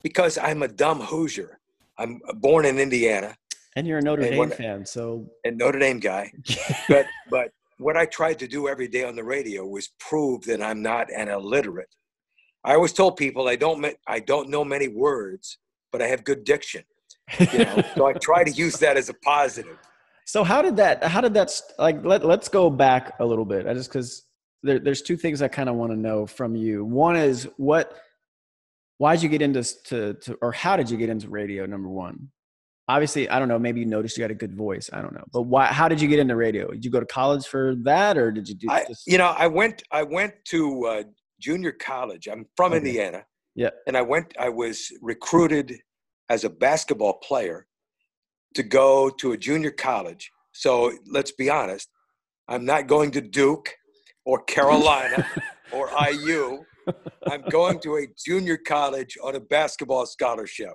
because 0.04 0.38
I'm 0.38 0.64
a 0.64 0.68
dumb 0.68 1.00
Hoosier. 1.00 1.60
I'm 1.98 2.22
born 2.36 2.66
in 2.66 2.80
Indiana. 2.80 3.36
And 3.76 3.88
you're 3.88 4.00
a 4.00 4.02
Notre 4.02 4.24
Dame 4.24 4.38
what, 4.38 4.54
fan, 4.54 4.86
so 4.86 5.26
and 5.46 5.58
Notre 5.58 5.80
Dame 5.80 6.00
guy. 6.00 6.32
but 6.90 7.06
but 7.30 7.52
what 7.78 7.96
I 7.96 8.06
tried 8.06 8.38
to 8.40 8.48
do 8.48 8.68
every 8.68 8.88
day 8.88 9.04
on 9.04 9.16
the 9.16 9.24
radio 9.24 9.66
was 9.66 9.90
prove 10.00 10.44
that 10.44 10.62
I'm 10.62 10.82
not 10.82 11.08
an 11.12 11.30
illiterate. 11.30 11.94
I 12.64 12.74
always 12.76 12.94
told 12.94 13.18
people 13.18 13.48
I 13.48 13.56
don't 13.56 13.86
I 14.08 14.20
don't 14.20 14.50
know 14.50 14.66
many 14.66 14.88
words, 14.88 15.58
but 15.92 16.02
I 16.02 16.08
have 16.08 16.24
good 16.24 16.44
diction. 16.44 16.84
You 17.40 17.60
know, 17.60 17.84
so 17.96 18.06
I 18.08 18.14
try 18.14 18.44
to 18.44 18.52
use 18.52 18.76
that 18.78 18.98
as 18.98 19.10
a 19.10 19.14
positive. 19.14 19.78
So 20.26 20.44
how 20.44 20.62
did 20.62 20.76
that? 20.78 21.04
How 21.04 21.22
did 21.22 21.34
that? 21.34 21.52
Like, 21.80 22.04
let 22.04 22.26
let's 22.26 22.50
go 22.50 22.70
back 22.70 23.14
a 23.20 23.26
little 23.26 23.46
bit. 23.46 23.68
I 23.68 23.74
just 23.74 23.90
because 23.90 24.26
there, 24.64 24.80
there's 24.80 25.02
two 25.02 25.18
things 25.18 25.42
I 25.42 25.48
kind 25.48 25.70
of 25.70 25.76
want 25.76 25.92
to 25.92 25.98
know 25.98 26.26
from 26.26 26.56
you. 26.56 26.86
One 26.86 27.16
is 27.16 27.48
what 27.58 27.98
why 29.02 29.16
did 29.16 29.24
you 29.24 29.30
get 29.30 29.42
into 29.42 29.64
to, 29.86 30.14
to 30.16 30.38
or 30.42 30.52
how 30.52 30.76
did 30.78 30.90
you 30.90 30.98
get 30.98 31.10
into 31.10 31.30
radio 31.30 31.66
number 31.66 31.90
one 31.90 32.30
obviously, 32.92 33.30
I 33.30 33.40
don't 33.40 33.48
know. 33.48 33.60
Maybe 33.60 33.80
you 33.80 33.86
noticed 33.86 34.18
you 34.18 34.24
had 34.24 34.32
a 34.32 34.36
good 34.36 34.56
voice. 34.56 34.90
I 34.92 35.02
don't 35.02 35.14
know. 35.14 35.24
But 35.32 35.44
why? 35.44 35.68
How 35.68 35.88
did 35.88 36.02
you 36.02 36.08
get 36.08 36.20
into 36.20 36.36
radio? 36.36 36.72
Did 36.72 36.84
you 36.86 36.92
go 36.92 37.00
to 37.00 37.06
college 37.06 37.46
for 37.46 37.76
that, 37.84 38.18
or 38.18 38.32
did 38.32 38.48
you 38.48 38.56
do? 38.56 38.68
I, 38.70 38.86
you 39.08 39.18
know, 39.18 39.34
I 39.38 39.48
went. 39.48 39.84
I 39.92 40.04
went 40.04 40.34
to 40.46 40.86
uh, 40.86 41.04
junior 41.40 41.72
college. 41.72 42.28
I'm 42.28 42.46
from 42.56 42.74
okay. 42.74 42.78
Indiana. 42.78 43.26
Yeah. 43.56 43.70
And 43.88 43.98
I 43.98 44.02
went. 44.02 44.34
I 44.40 44.50
was 44.50 44.92
recruited 45.02 45.78
as 46.30 46.44
a 46.44 46.50
basketball 46.50 47.14
player 47.20 47.68
to 48.56 48.64
go 48.64 49.10
to 49.10 49.32
a 49.32 49.38
junior 49.38 49.72
college. 49.72 50.30
So 50.54 50.92
let's 51.08 51.32
be 51.32 51.50
honest. 51.50 51.90
I'm 52.48 52.66
not 52.66 52.88
going 52.88 53.12
to 53.12 53.22
Duke 53.22 53.74
or 54.26 54.44
Carolina 54.56 55.26
or 55.72 55.90
IU. 56.10 56.66
I'm 57.30 57.44
going 57.50 57.80
to 57.82 57.98
a 57.98 58.08
junior 58.26 58.58
college 58.58 59.18
on 59.24 59.36
a 59.36 59.40
basketball 59.40 60.06
scholarship. 60.06 60.74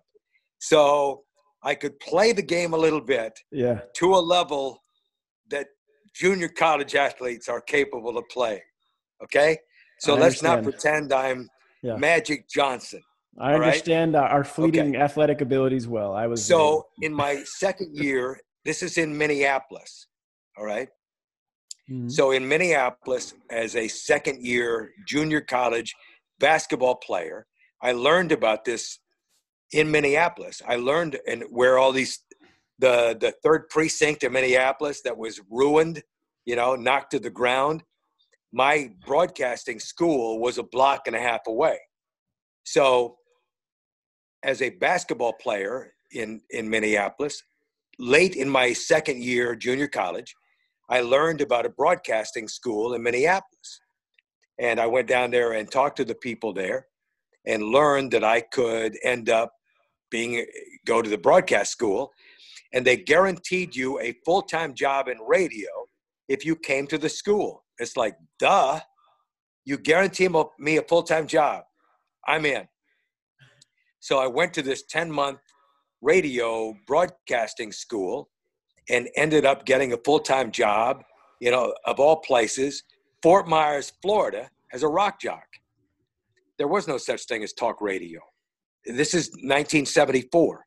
So 0.58 1.22
I 1.62 1.74
could 1.74 1.98
play 2.00 2.32
the 2.32 2.42
game 2.42 2.74
a 2.74 2.76
little 2.76 3.00
bit 3.00 3.38
yeah. 3.50 3.80
to 3.96 4.14
a 4.14 4.18
level 4.18 4.78
that 5.50 5.66
junior 6.14 6.48
college 6.48 6.94
athletes 6.94 7.48
are 7.48 7.60
capable 7.60 8.16
of 8.16 8.24
playing. 8.30 8.60
Okay? 9.22 9.58
So 10.00 10.14
I 10.14 10.20
let's 10.20 10.42
understand. 10.42 10.64
not 10.64 10.72
pretend 10.72 11.12
I'm 11.12 11.48
yeah. 11.82 11.96
Magic 11.96 12.48
Johnson. 12.48 13.02
I 13.38 13.54
understand 13.54 14.14
right? 14.14 14.30
our 14.30 14.44
fleeting 14.44 14.96
okay. 14.96 15.04
athletic 15.04 15.40
abilities 15.40 15.86
well. 15.86 16.14
I 16.14 16.26
was 16.26 16.44
So 16.44 16.86
in 17.02 17.12
my 17.12 17.42
second 17.44 17.94
year, 17.96 18.40
this 18.64 18.82
is 18.82 18.96
in 18.96 19.16
Minneapolis. 19.16 20.06
All 20.56 20.64
right? 20.64 20.88
Mm-hmm. 21.90 22.08
So 22.08 22.30
in 22.32 22.46
Minneapolis, 22.46 23.34
as 23.50 23.76
a 23.76 23.88
second 23.88 24.44
year 24.44 24.92
junior 25.06 25.40
college 25.40 25.94
basketball 26.38 26.96
player, 26.96 27.46
I 27.82 27.92
learned 27.92 28.32
about 28.32 28.64
this 28.64 28.98
in 29.72 29.90
Minneapolis. 29.90 30.62
I 30.66 30.76
learned 30.76 31.18
and 31.26 31.44
where 31.50 31.78
all 31.78 31.92
these 31.92 32.20
the 32.78 33.16
the 33.20 33.32
third 33.42 33.68
precinct 33.68 34.22
in 34.22 34.32
Minneapolis 34.32 35.02
that 35.02 35.16
was 35.16 35.40
ruined, 35.50 36.02
you 36.44 36.56
know, 36.56 36.74
knocked 36.76 37.12
to 37.12 37.18
the 37.18 37.30
ground. 37.30 37.82
My 38.52 38.90
broadcasting 39.04 39.80
school 39.80 40.40
was 40.40 40.58
a 40.58 40.62
block 40.62 41.02
and 41.06 41.16
a 41.16 41.20
half 41.20 41.46
away. 41.46 41.78
So 42.64 43.16
as 44.42 44.62
a 44.62 44.70
basketball 44.70 45.34
player 45.34 45.92
in 46.12 46.40
in 46.50 46.68
Minneapolis, 46.68 47.42
late 47.98 48.36
in 48.36 48.48
my 48.48 48.72
second 48.72 49.22
year 49.22 49.56
junior 49.56 49.88
college, 49.88 50.34
I 50.88 51.00
learned 51.00 51.40
about 51.40 51.66
a 51.66 51.70
broadcasting 51.70 52.48
school 52.48 52.94
in 52.94 53.02
Minneapolis. 53.02 53.80
And 54.58 54.80
I 54.80 54.86
went 54.86 55.08
down 55.08 55.30
there 55.30 55.52
and 55.52 55.70
talked 55.70 55.96
to 55.96 56.04
the 56.04 56.14
people 56.14 56.52
there 56.52 56.86
and 57.46 57.62
learned 57.62 58.12
that 58.12 58.24
I 58.24 58.40
could 58.40 58.96
end 59.04 59.28
up 59.28 59.52
being 60.10 60.46
go 60.86 61.02
to 61.02 61.10
the 61.10 61.18
broadcast 61.18 61.72
school. 61.72 62.12
And 62.72 62.84
they 62.84 62.96
guaranteed 62.96 63.74
you 63.74 64.00
a 64.00 64.14
full-time 64.24 64.74
job 64.74 65.08
in 65.08 65.18
radio 65.18 65.68
if 66.28 66.44
you 66.44 66.56
came 66.56 66.86
to 66.88 66.98
the 66.98 67.08
school. 67.08 67.64
It's 67.78 67.96
like 67.96 68.16
duh. 68.38 68.80
You 69.64 69.76
guarantee 69.76 70.28
me 70.58 70.76
a 70.76 70.82
full-time 70.82 71.26
job. 71.26 71.64
I'm 72.26 72.46
in. 72.46 72.66
So 74.00 74.18
i 74.18 74.26
went 74.26 74.54
to 74.54 74.62
this 74.62 74.84
10-month 74.92 75.40
radio 76.00 76.74
broadcasting 76.86 77.72
school 77.72 78.28
and 78.88 79.08
ended 79.16 79.44
up 79.44 79.64
getting 79.64 79.92
a 79.92 79.96
full-time 79.98 80.50
job 80.50 81.02
you 81.40 81.50
know 81.50 81.74
of 81.84 82.00
all 82.00 82.16
places 82.16 82.82
fort 83.22 83.46
myers 83.48 83.92
florida 84.02 84.48
as 84.72 84.82
a 84.82 84.88
rock 84.88 85.20
jock 85.20 85.46
there 86.58 86.68
was 86.68 86.88
no 86.88 86.96
such 86.96 87.24
thing 87.24 87.42
as 87.42 87.52
talk 87.52 87.80
radio 87.80 88.20
this 88.86 89.14
is 89.14 89.28
1974. 89.30 90.64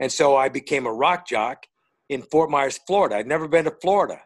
And 0.00 0.10
so 0.10 0.36
I 0.36 0.48
became 0.48 0.86
a 0.86 0.92
rock 0.92 1.26
jock 1.26 1.66
in 2.08 2.22
Fort 2.22 2.50
Myers, 2.50 2.80
Florida. 2.86 3.16
I'd 3.16 3.26
never 3.26 3.46
been 3.46 3.66
to 3.66 3.70
Florida. 3.82 4.20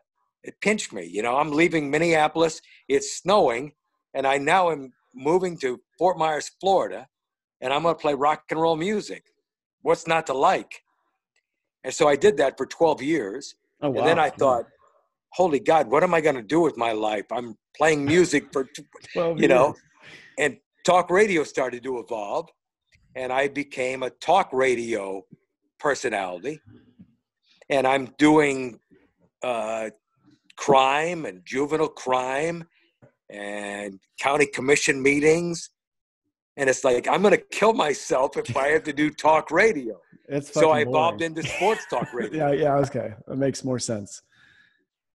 It 0.44 0.60
pinched 0.60 0.92
me. 0.92 1.04
You 1.04 1.22
know, 1.22 1.36
I'm 1.36 1.50
leaving 1.50 1.90
Minneapolis, 1.90 2.60
it's 2.88 3.18
snowing, 3.18 3.72
and 4.14 4.26
I 4.26 4.38
now 4.38 4.70
am 4.70 4.92
moving 5.14 5.58
to 5.58 5.80
Fort 5.98 6.16
Myers, 6.16 6.50
Florida, 6.60 7.08
and 7.60 7.72
I'm 7.72 7.82
going 7.82 7.94
to 7.94 8.00
play 8.00 8.14
rock 8.14 8.44
and 8.50 8.60
roll 8.60 8.76
music. 8.76 9.24
What's 9.82 10.06
not 10.06 10.26
to 10.26 10.34
like? 10.34 10.83
And 11.84 11.92
so 11.92 12.08
I 12.08 12.16
did 12.16 12.36
that 12.38 12.56
for 12.56 12.66
12 12.66 13.02
years. 13.02 13.54
Oh, 13.82 13.90
wow. 13.90 13.98
And 13.98 14.08
then 14.08 14.18
I 14.18 14.30
thought, 14.30 14.64
holy 15.32 15.60
God, 15.60 15.90
what 15.90 16.02
am 16.02 16.14
I 16.14 16.20
going 16.20 16.36
to 16.36 16.42
do 16.42 16.60
with 16.60 16.76
my 16.76 16.92
life? 16.92 17.26
I'm 17.30 17.56
playing 17.76 18.04
music 18.14 18.52
for, 18.52 18.66
12 19.12 19.40
you 19.40 19.48
know, 19.48 19.74
and 20.38 20.56
talk 20.84 21.10
radio 21.10 21.44
started 21.44 21.82
to 21.84 21.98
evolve 21.98 22.48
and 23.16 23.32
I 23.32 23.48
became 23.48 24.02
a 24.02 24.10
talk 24.10 24.52
radio 24.52 25.22
personality. 25.78 26.60
And 27.70 27.86
I'm 27.86 28.14
doing 28.18 28.78
uh, 29.42 29.90
crime 30.56 31.24
and 31.24 31.42
juvenile 31.44 31.88
crime 31.88 32.64
and 33.30 34.00
county 34.20 34.46
commission 34.46 35.02
meetings. 35.02 35.70
And 36.56 36.68
it's 36.68 36.84
like, 36.84 37.08
I'm 37.08 37.22
going 37.22 37.34
to 37.34 37.42
kill 37.50 37.72
myself 37.72 38.36
if 38.36 38.56
I 38.56 38.68
have 38.68 38.84
to 38.84 38.92
do 38.92 39.10
talk 39.10 39.50
radio. 39.50 40.00
It's 40.28 40.52
so 40.52 40.70
I 40.70 40.80
evolved 40.80 41.22
into 41.22 41.42
sports 41.42 41.84
talk 41.90 42.10
radio. 42.14 42.50
yeah, 42.50 42.62
yeah, 42.62 42.76
okay. 42.76 43.14
That 43.26 43.36
makes 43.36 43.64
more 43.64 43.78
sense. 43.78 44.22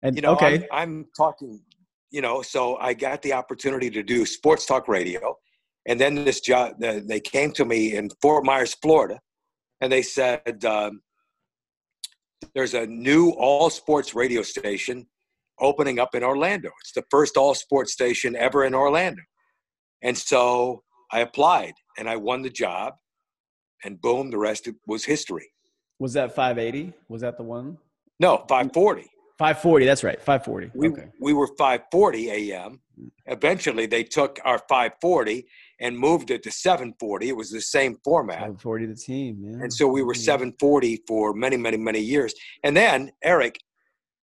And 0.02 0.16
you 0.16 0.22
know, 0.22 0.32
okay. 0.32 0.54
I'm, 0.54 0.66
I'm 0.72 1.06
talking, 1.16 1.60
you 2.10 2.20
know, 2.20 2.42
so 2.42 2.76
I 2.76 2.94
got 2.94 3.22
the 3.22 3.32
opportunity 3.32 3.90
to 3.90 4.02
do 4.02 4.24
sports 4.26 4.66
talk 4.66 4.88
radio 4.88 5.36
and 5.86 6.00
then 6.00 6.24
this 6.24 6.40
job, 6.40 6.74
they 6.78 7.20
came 7.20 7.52
to 7.52 7.64
me 7.64 7.94
in 7.94 8.08
Fort 8.22 8.44
Myers, 8.44 8.74
Florida, 8.74 9.20
and 9.80 9.92
they 9.92 10.02
said, 10.02 10.64
um, 10.64 11.02
"There's 12.54 12.74
a 12.74 12.86
new 12.86 13.30
all 13.30 13.68
sports 13.68 14.14
radio 14.14 14.42
station 14.42 15.06
opening 15.60 15.98
up 15.98 16.14
in 16.14 16.24
Orlando. 16.24 16.70
It's 16.80 16.92
the 16.92 17.04
first 17.10 17.36
all 17.36 17.54
sports 17.54 17.92
station 17.92 18.34
ever 18.34 18.64
in 18.64 18.74
Orlando." 18.74 19.22
And 20.02 20.16
so 20.16 20.82
I 21.12 21.20
applied, 21.20 21.74
and 21.98 22.08
I 22.08 22.16
won 22.16 22.42
the 22.42 22.50
job, 22.50 22.94
and 23.82 24.00
boom, 24.00 24.30
the 24.30 24.38
rest 24.38 24.68
was 24.86 25.04
history. 25.04 25.50
Was 25.98 26.12
that 26.14 26.34
580? 26.34 26.92
Was 27.08 27.22
that 27.22 27.36
the 27.36 27.42
one? 27.42 27.78
No, 28.20 28.38
540. 28.48 29.02
540. 29.38 29.86
That's 29.86 30.04
right. 30.04 30.18
540. 30.20 30.70
We, 30.74 30.88
okay. 30.90 31.06
we 31.20 31.32
were 31.32 31.48
540 31.58 32.52
a.m. 32.52 32.80
Eventually, 33.26 33.86
they 33.86 34.04
took 34.04 34.38
our 34.44 34.58
540 34.58 35.46
and 35.80 35.98
moved 35.98 36.30
it 36.30 36.42
to 36.44 36.52
740. 36.52 37.28
It 37.28 37.36
was 37.36 37.50
the 37.50 37.60
same 37.60 37.98
format. 38.04 38.36
740 38.36 38.86
the 38.86 38.94
team, 38.94 39.38
yeah. 39.42 39.62
And 39.62 39.72
so 39.72 39.88
we 39.88 40.02
were 40.02 40.14
740 40.14 41.02
for 41.06 41.32
many, 41.34 41.56
many, 41.56 41.76
many 41.76 41.98
years. 41.98 42.32
And 42.62 42.76
then, 42.76 43.10
Eric, 43.24 43.58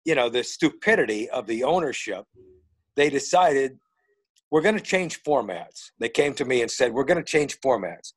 you 0.05 0.15
know, 0.15 0.29
the 0.29 0.43
stupidity 0.43 1.29
of 1.29 1.47
the 1.47 1.63
ownership, 1.63 2.25
they 2.95 3.09
decided 3.09 3.77
we're 4.51 4.61
going 4.61 4.77
to 4.77 4.83
change 4.83 5.23
formats. 5.23 5.91
They 5.99 6.09
came 6.09 6.33
to 6.35 6.45
me 6.45 6.61
and 6.61 6.71
said, 6.71 6.93
We're 6.93 7.03
going 7.03 7.23
to 7.23 7.29
change 7.29 7.59
formats. 7.59 8.13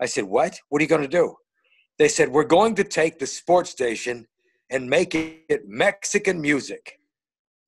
I 0.00 0.06
said, 0.06 0.24
What? 0.24 0.58
What 0.68 0.80
are 0.80 0.84
you 0.84 0.88
going 0.88 1.02
to 1.02 1.08
do? 1.08 1.36
They 1.98 2.08
said, 2.08 2.28
We're 2.28 2.44
going 2.44 2.74
to 2.76 2.84
take 2.84 3.18
the 3.18 3.26
sports 3.26 3.70
station 3.70 4.26
and 4.70 4.88
make 4.88 5.14
it 5.14 5.62
Mexican 5.66 6.40
music. 6.40 6.98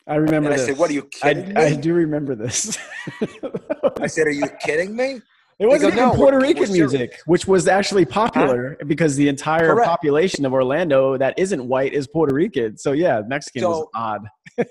I 0.08 0.16
remember. 0.16 0.50
And 0.50 0.60
I 0.60 0.64
said, 0.64 0.78
"What 0.78 0.90
are 0.90 0.92
you 0.92 1.02
kidding 1.04 1.56
I, 1.56 1.70
me?" 1.70 1.72
I 1.72 1.74
do 1.74 1.92
remember 1.92 2.34
this. 2.34 2.78
I 4.00 4.06
said, 4.06 4.28
"Are 4.28 4.30
you 4.30 4.46
kidding 4.60 4.94
me?" 4.94 5.20
It 5.58 5.66
wasn't 5.66 5.94
go, 5.94 6.02
even 6.02 6.10
no, 6.10 6.14
Puerto 6.14 6.38
Rican 6.38 6.64
we're 6.64 6.72
music, 6.72 7.18
which 7.24 7.46
was 7.46 7.66
actually 7.66 8.04
popular 8.04 8.76
huh? 8.78 8.84
because 8.86 9.16
the 9.16 9.28
entire 9.28 9.72
Correct. 9.72 9.88
population 9.88 10.44
of 10.44 10.52
Orlando 10.52 11.16
that 11.16 11.34
isn't 11.38 11.66
white 11.66 11.94
is 11.94 12.06
Puerto 12.06 12.34
Rican. 12.34 12.76
So 12.76 12.92
yeah, 12.92 13.22
Mexican 13.26 13.62
so, 13.62 13.70
was 13.70 13.88
odd. 13.94 14.28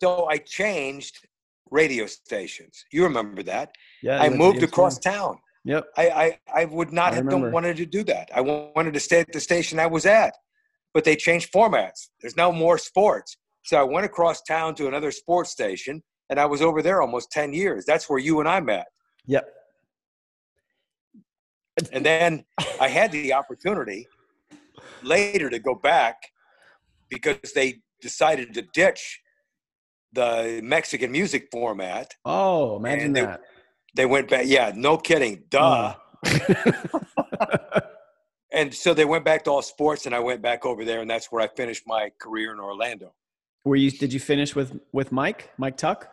so 0.00 0.28
I 0.28 0.36
changed 0.36 1.26
radio 1.70 2.06
stations. 2.06 2.84
You 2.92 3.04
remember 3.04 3.42
that? 3.44 3.72
Yeah. 4.02 4.20
I 4.20 4.28
moved 4.28 4.62
across 4.62 4.98
town. 4.98 5.38
Yep. 5.64 5.84
I, 5.96 6.08
I, 6.08 6.38
I 6.54 6.64
would 6.64 6.92
not 6.92 7.12
I 7.12 7.16
have 7.16 7.28
done, 7.28 7.52
wanted 7.52 7.76
to 7.78 7.86
do 7.86 8.04
that. 8.04 8.30
I 8.34 8.40
wanted 8.40 8.94
to 8.94 9.00
stay 9.00 9.20
at 9.20 9.32
the 9.32 9.40
station 9.40 9.78
I 9.78 9.86
was 9.86 10.06
at, 10.06 10.34
but 10.94 11.04
they 11.04 11.16
changed 11.16 11.52
formats. 11.52 12.08
There's 12.20 12.36
no 12.36 12.52
more 12.52 12.78
sports. 12.78 13.36
So 13.64 13.78
I 13.78 13.82
went 13.82 14.06
across 14.06 14.42
town 14.42 14.74
to 14.76 14.88
another 14.88 15.10
sports 15.10 15.50
station, 15.50 16.02
and 16.30 16.40
I 16.40 16.46
was 16.46 16.62
over 16.62 16.80
there 16.80 17.02
almost 17.02 17.30
10 17.32 17.52
years. 17.52 17.84
That's 17.84 18.08
where 18.08 18.18
you 18.18 18.40
and 18.40 18.48
I 18.48 18.60
met. 18.60 18.86
Yep. 19.26 19.46
And 21.92 22.04
then 22.04 22.44
I 22.80 22.88
had 22.88 23.12
the 23.12 23.34
opportunity 23.34 24.08
later 25.02 25.50
to 25.50 25.58
go 25.58 25.74
back 25.74 26.16
because 27.08 27.52
they 27.54 27.80
decided 28.00 28.54
to 28.54 28.62
ditch 28.72 29.20
the 30.12 30.60
Mexican 30.62 31.12
music 31.12 31.48
format. 31.52 32.14
Oh, 32.24 32.76
imagine 32.76 33.12
that. 33.14 33.40
They 33.40 33.57
went 34.06 34.28
back. 34.28 34.44
Yeah, 34.46 34.72
no 34.74 34.96
kidding. 34.96 35.44
Duh. 35.50 35.94
Uh. 35.94 35.94
and 38.52 38.74
so 38.74 38.94
they 38.94 39.04
went 39.04 39.24
back 39.24 39.44
to 39.44 39.50
all 39.50 39.62
sports, 39.62 40.06
and 40.06 40.14
I 40.14 40.20
went 40.20 40.42
back 40.42 40.64
over 40.66 40.84
there, 40.84 41.00
and 41.00 41.10
that's 41.10 41.30
where 41.30 41.42
I 41.42 41.48
finished 41.48 41.84
my 41.86 42.10
career 42.18 42.52
in 42.52 42.60
Orlando. 42.60 43.14
Were 43.64 43.76
you? 43.76 43.90
Did 43.90 44.12
you 44.12 44.20
finish 44.20 44.54
with 44.54 44.78
with 44.92 45.12
Mike? 45.12 45.50
Mike 45.58 45.76
Tuck? 45.76 46.08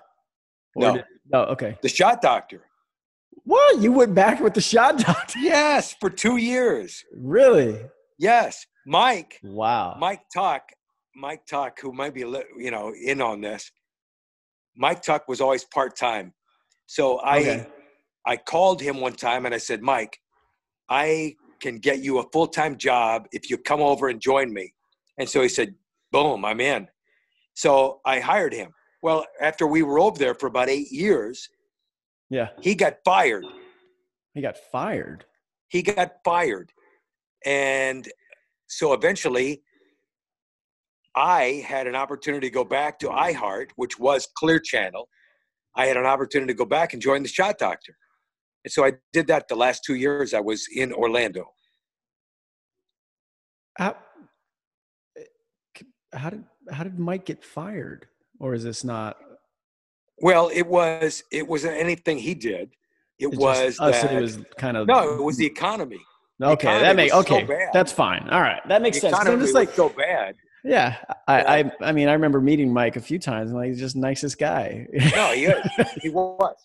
Or 0.75 0.81
no. 0.81 0.93
Did, 0.95 1.05
oh, 1.33 1.41
okay. 1.43 1.77
The 1.81 1.89
shot 1.89 2.21
doctor. 2.21 2.61
What? 3.43 3.81
You 3.81 3.91
went 3.91 4.15
back 4.15 4.39
with 4.39 4.53
the 4.53 4.61
shot 4.61 4.97
doctor? 5.05 5.39
Yes, 5.39 5.95
for 5.99 6.09
two 6.09 6.37
years. 6.37 7.03
Really? 7.15 7.79
Yes, 8.17 8.65
Mike. 8.85 9.39
Wow. 9.43 9.95
Mike 9.99 10.23
Tuck. 10.33 10.63
Mike 11.15 11.45
Tuck, 11.45 11.79
who 11.79 11.93
might 11.93 12.13
be 12.13 12.23
a 12.23 12.27
little 12.27 12.59
you 12.59 12.71
know 12.71 12.93
in 12.93 13.21
on 13.21 13.41
this. 13.41 13.71
Mike 14.75 15.01
Tuck 15.01 15.27
was 15.27 15.39
always 15.39 15.63
part 15.63 15.95
time, 15.95 16.33
so 16.85 17.19
I 17.19 17.39
Okay. 17.39 17.67
I 18.25 18.37
called 18.37 18.81
him 18.81 18.99
one 18.99 19.13
time 19.13 19.45
and 19.45 19.53
I 19.53 19.57
said, 19.59 19.81
Mike, 19.81 20.19
I 20.89 21.35
can 21.59 21.77
get 21.77 21.99
you 21.99 22.19
a 22.19 22.29
full 22.31 22.47
time 22.47 22.77
job 22.77 23.27
if 23.31 23.49
you 23.49 23.57
come 23.57 23.81
over 23.81 24.07
and 24.09 24.19
join 24.21 24.53
me. 24.53 24.73
And 25.17 25.29
so 25.29 25.41
he 25.41 25.49
said, 25.49 25.75
Boom, 26.11 26.45
I'm 26.45 26.61
in. 26.61 26.87
So 27.53 28.01
I 28.05 28.19
hired 28.19 28.53
him. 28.53 28.71
Well, 29.01 29.25
after 29.41 29.67
we 29.67 29.83
were 29.83 29.99
over 29.99 30.17
there 30.17 30.33
for 30.33 30.47
about 30.47 30.69
eight 30.69 30.91
years, 30.91 31.49
Yeah. 32.29 32.49
he 32.61 32.75
got 32.75 32.97
fired. 33.05 33.45
He 34.33 34.41
got 34.41 34.57
fired. 34.71 35.25
He 35.69 35.81
got 35.81 36.13
fired. 36.23 36.71
And 37.45 38.07
so 38.67 38.93
eventually, 38.93 39.61
I 41.15 41.63
had 41.65 41.87
an 41.87 41.95
opportunity 41.95 42.47
to 42.47 42.53
go 42.53 42.65
back 42.65 42.99
to 42.99 43.07
iHeart, 43.07 43.69
which 43.75 43.97
was 43.99 44.27
Clear 44.35 44.59
Channel. 44.59 45.07
I 45.75 45.85
had 45.85 45.97
an 45.97 46.05
opportunity 46.05 46.51
to 46.53 46.57
go 46.57 46.65
back 46.65 46.93
and 46.93 47.01
join 47.01 47.21
the 47.23 47.29
Shot 47.29 47.57
Doctor. 47.57 47.95
And 48.65 48.71
so 48.71 48.83
I 48.83 48.93
did 49.13 49.27
that 49.27 49.47
the 49.47 49.55
last 49.55 49.83
two 49.85 49.93
years 49.93 50.33
I 50.33 50.39
was 50.39 50.67
in 50.75 50.91
Orlando. 50.91 51.45
How, 53.77 53.95
how 56.11 56.31
did 56.31 56.43
how 56.71 56.83
did 56.83 56.97
Mike 56.97 57.25
get 57.25 57.43
fired? 57.43 58.07
Or 58.39 58.55
is 58.55 58.63
this 58.63 58.83
not? 58.83 59.17
Well, 60.17 60.49
it 60.51 60.65
was 60.65 61.23
it 61.31 61.47
wasn't 61.47 61.75
anything 61.75 62.17
he 62.17 62.33
did. 62.33 62.71
It, 63.19 63.27
it 63.27 63.37
was 63.37 63.79
us, 63.79 64.01
that, 64.01 64.11
it 64.11 64.19
was 64.19 64.39
kind 64.57 64.77
of 64.77 64.87
no, 64.87 65.13
it 65.13 65.23
was 65.23 65.37
the 65.37 65.45
economy. 65.45 66.01
okay. 66.41 66.67
economy 66.67 66.83
That 66.83 66.95
makes 66.95 67.11
so 67.13 67.19
okay. 67.19 67.43
bad. 67.43 67.69
that's 67.71 67.91
fine. 67.91 68.27
All 68.29 68.41
right, 68.41 68.61
that 68.67 68.81
makes 68.81 68.97
The 68.99 69.11
sense. 69.11 69.27
I'm 69.27 69.39
just 69.39 69.53
like, 69.53 69.73
so 69.73 69.89
bad. 69.89 70.35
yeah, 70.63 70.95
I, 71.27 71.59
I 71.59 71.71
I 71.81 71.91
mean, 71.91 72.07
I 72.07 72.13
remember 72.13 72.41
meeting 72.41 72.73
Mike 72.73 72.95
a 72.95 73.01
few 73.01 73.19
times, 73.19 73.51
and 73.51 73.59
like, 73.59 73.69
he's 73.69 73.79
just 73.79 73.95
nicest 73.95 74.39
guy. 74.39 74.87
No, 75.15 75.33
he 75.33 75.51
he 76.01 76.09
was. 76.09 76.55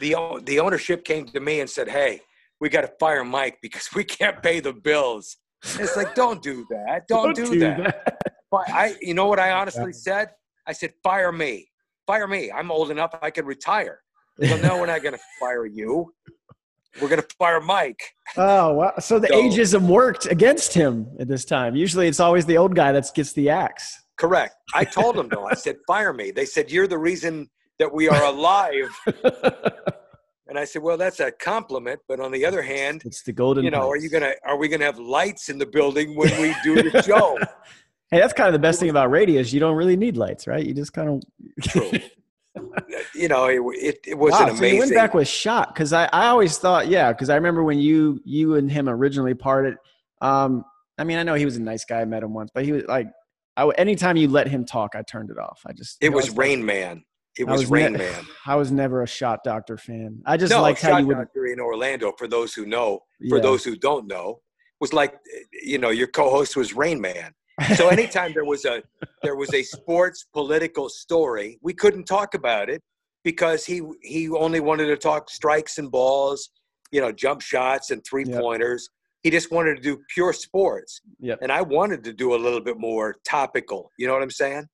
The 0.00 0.42
the 0.44 0.60
ownership 0.60 1.04
came 1.04 1.26
to 1.26 1.40
me 1.40 1.60
and 1.60 1.68
said, 1.68 1.88
"Hey, 1.88 2.20
we 2.60 2.68
got 2.68 2.82
to 2.82 2.92
fire 2.98 3.24
Mike 3.24 3.58
because 3.62 3.88
we 3.94 4.04
can't 4.04 4.42
pay 4.42 4.60
the 4.60 4.72
bills." 4.72 5.36
It's 5.62 5.96
like, 5.96 6.14
don't 6.14 6.42
do 6.42 6.66
that. 6.70 7.06
Don't, 7.06 7.36
do, 7.36 7.58
that. 7.58 8.22
But 8.50 8.70
I, 8.70 8.96
you 9.00 9.12
know 9.12 9.26
what 9.26 9.38
I 9.38 9.52
honestly 9.52 9.92
said? 9.92 10.30
I 10.66 10.72
said, 10.72 10.94
fire 11.02 11.32
me. 11.32 11.68
Fire 12.06 12.26
me. 12.26 12.50
I'm 12.50 12.70
old 12.70 12.90
enough. 12.90 13.14
I 13.20 13.30
can 13.30 13.44
retire. 13.44 14.00
Well, 14.38 14.58
no, 14.62 14.78
we're 14.78 14.86
not 14.86 15.02
going 15.02 15.14
to 15.18 15.20
fire 15.38 15.66
you. 15.66 16.14
We're 17.00 17.08
going 17.08 17.20
to 17.20 17.28
fire 17.38 17.60
Mike. 17.60 18.00
Oh 18.36 18.72
wow! 18.72 18.94
So 18.98 19.20
the 19.20 19.28
So- 19.28 19.42
ageism 19.42 19.82
worked 19.82 20.26
against 20.26 20.74
him 20.74 21.06
at 21.20 21.28
this 21.28 21.44
time. 21.44 21.76
Usually, 21.76 22.08
it's 22.08 22.18
always 22.20 22.46
the 22.46 22.56
old 22.56 22.74
guy 22.74 22.90
that 22.90 23.06
gets 23.14 23.32
the 23.32 23.50
axe. 23.50 24.02
Correct. 24.16 24.54
I 24.74 24.84
told 24.84 25.16
them 25.16 25.28
though. 25.28 25.46
I 25.46 25.54
said, 25.54 25.76
fire 25.86 26.12
me. 26.12 26.30
They 26.30 26.44
said, 26.44 26.70
you're 26.70 26.86
the 26.86 26.98
reason 26.98 27.48
that 27.80 27.92
we 27.92 28.08
are 28.08 28.24
alive. 28.24 28.88
And 30.50 30.58
I 30.58 30.64
said, 30.64 30.82
well, 30.82 30.96
that's 30.96 31.20
a 31.20 31.30
compliment. 31.30 32.00
But 32.08 32.18
on 32.18 32.32
the 32.32 32.44
other 32.44 32.60
hand, 32.60 33.02
it's 33.06 33.22
the 33.22 33.32
golden. 33.32 33.64
you 33.64 33.70
know, 33.70 33.88
are 33.88 33.92
pipes. 33.92 34.02
you 34.02 34.10
gonna 34.10 34.32
are 34.44 34.56
we 34.56 34.66
gonna 34.66 34.84
have 34.84 34.98
lights 34.98 35.48
in 35.48 35.58
the 35.58 35.64
building 35.64 36.16
when 36.16 36.28
we 36.42 36.56
do 36.64 36.90
the 36.90 37.02
show? 37.06 37.38
Hey, 38.10 38.18
that's 38.18 38.32
kind 38.32 38.48
of 38.48 38.52
the 38.52 38.58
best 38.58 38.80
thing 38.80 38.90
about 38.90 39.12
radio 39.12 39.38
is 39.40 39.54
you 39.54 39.60
don't 39.60 39.76
really 39.76 39.94
need 39.94 40.16
lights, 40.16 40.48
right? 40.48 40.66
You 40.66 40.74
just 40.74 40.92
kind 40.92 41.22
of. 41.78 42.02
You 43.14 43.28
know, 43.28 43.44
it 43.44 43.60
it, 43.76 43.98
it 44.08 44.18
was 44.18 44.32
wow, 44.32 44.48
an 44.48 44.56
so 44.56 44.64
you 44.64 44.80
went 44.80 44.92
back 44.92 45.14
with 45.14 45.28
shock 45.28 45.72
because 45.72 45.92
I, 45.92 46.06
I 46.12 46.26
always 46.26 46.58
thought 46.58 46.88
yeah 46.88 47.12
because 47.12 47.30
I 47.30 47.36
remember 47.36 47.62
when 47.62 47.78
you 47.78 48.20
you 48.24 48.56
and 48.56 48.68
him 48.70 48.88
originally 48.88 49.34
parted. 49.34 49.76
Um, 50.20 50.64
I 50.98 51.04
mean 51.04 51.18
I 51.18 51.22
know 51.22 51.34
he 51.34 51.44
was 51.44 51.56
a 51.56 51.62
nice 51.62 51.84
guy. 51.84 52.00
I 52.00 52.04
met 52.06 52.24
him 52.24 52.34
once, 52.34 52.50
but 52.52 52.64
he 52.64 52.72
was 52.72 52.84
like, 52.88 53.06
I 53.56 53.68
anytime 53.78 54.16
you 54.16 54.26
let 54.26 54.48
him 54.48 54.64
talk, 54.64 54.96
I 54.96 55.02
turned 55.02 55.30
it 55.30 55.38
off. 55.38 55.60
I 55.64 55.72
just 55.72 55.98
it 56.00 56.12
was 56.12 56.30
Rain 56.30 56.64
Man. 56.64 57.04
It 57.40 57.46
was, 57.48 57.62
was 57.62 57.70
Rain 57.70 57.92
ne- 57.92 57.98
Man. 57.98 58.26
I 58.46 58.56
was 58.56 58.70
never 58.70 59.02
a 59.02 59.06
shot 59.06 59.40
doctor 59.44 59.76
fan. 59.76 60.22
I 60.26 60.36
just 60.36 60.50
No, 60.50 60.62
liked 60.62 60.80
how 60.82 60.90
Shot 60.90 61.00
you 61.02 61.06
would. 61.08 61.16
Doctor 61.16 61.46
in 61.46 61.60
Orlando. 61.60 62.12
For 62.18 62.28
those 62.28 62.54
who 62.54 62.66
know, 62.66 63.00
for 63.28 63.36
yeah. 63.36 63.42
those 63.42 63.64
who 63.64 63.76
don't 63.76 64.06
know, 64.06 64.40
was 64.80 64.92
like 64.92 65.14
you 65.62 65.78
know 65.78 65.90
your 65.90 66.06
co-host 66.08 66.56
was 66.56 66.74
Rain 66.74 67.00
Man. 67.00 67.32
So 67.76 67.88
anytime 67.88 68.32
there 68.32 68.44
was 68.44 68.64
a 68.64 68.82
there 69.22 69.36
was 69.36 69.52
a 69.54 69.62
sports 69.62 70.26
political 70.32 70.88
story, 70.88 71.58
we 71.62 71.74
couldn't 71.74 72.04
talk 72.04 72.34
about 72.34 72.70
it 72.70 72.82
because 73.24 73.64
he 73.66 73.82
he 74.02 74.28
only 74.30 74.60
wanted 74.60 74.86
to 74.86 74.96
talk 74.96 75.28
strikes 75.30 75.78
and 75.78 75.90
balls, 75.90 76.50
you 76.90 77.00
know, 77.00 77.12
jump 77.12 77.40
shots 77.42 77.90
and 77.90 78.02
three 78.04 78.24
pointers. 78.24 78.88
He 79.22 79.28
just 79.30 79.50
wanted 79.52 79.76
to 79.76 79.82
do 79.82 79.98
pure 80.14 80.32
sports, 80.32 81.02
Yep. 81.20 81.40
and 81.42 81.52
I 81.52 81.60
wanted 81.60 82.02
to 82.04 82.14
do 82.14 82.34
a 82.34 82.38
little 82.38 82.60
bit 82.62 82.78
more 82.78 83.16
topical. 83.26 83.90
You 83.98 84.06
know 84.06 84.14
what 84.14 84.22
I'm 84.22 84.30
saying? 84.30 84.64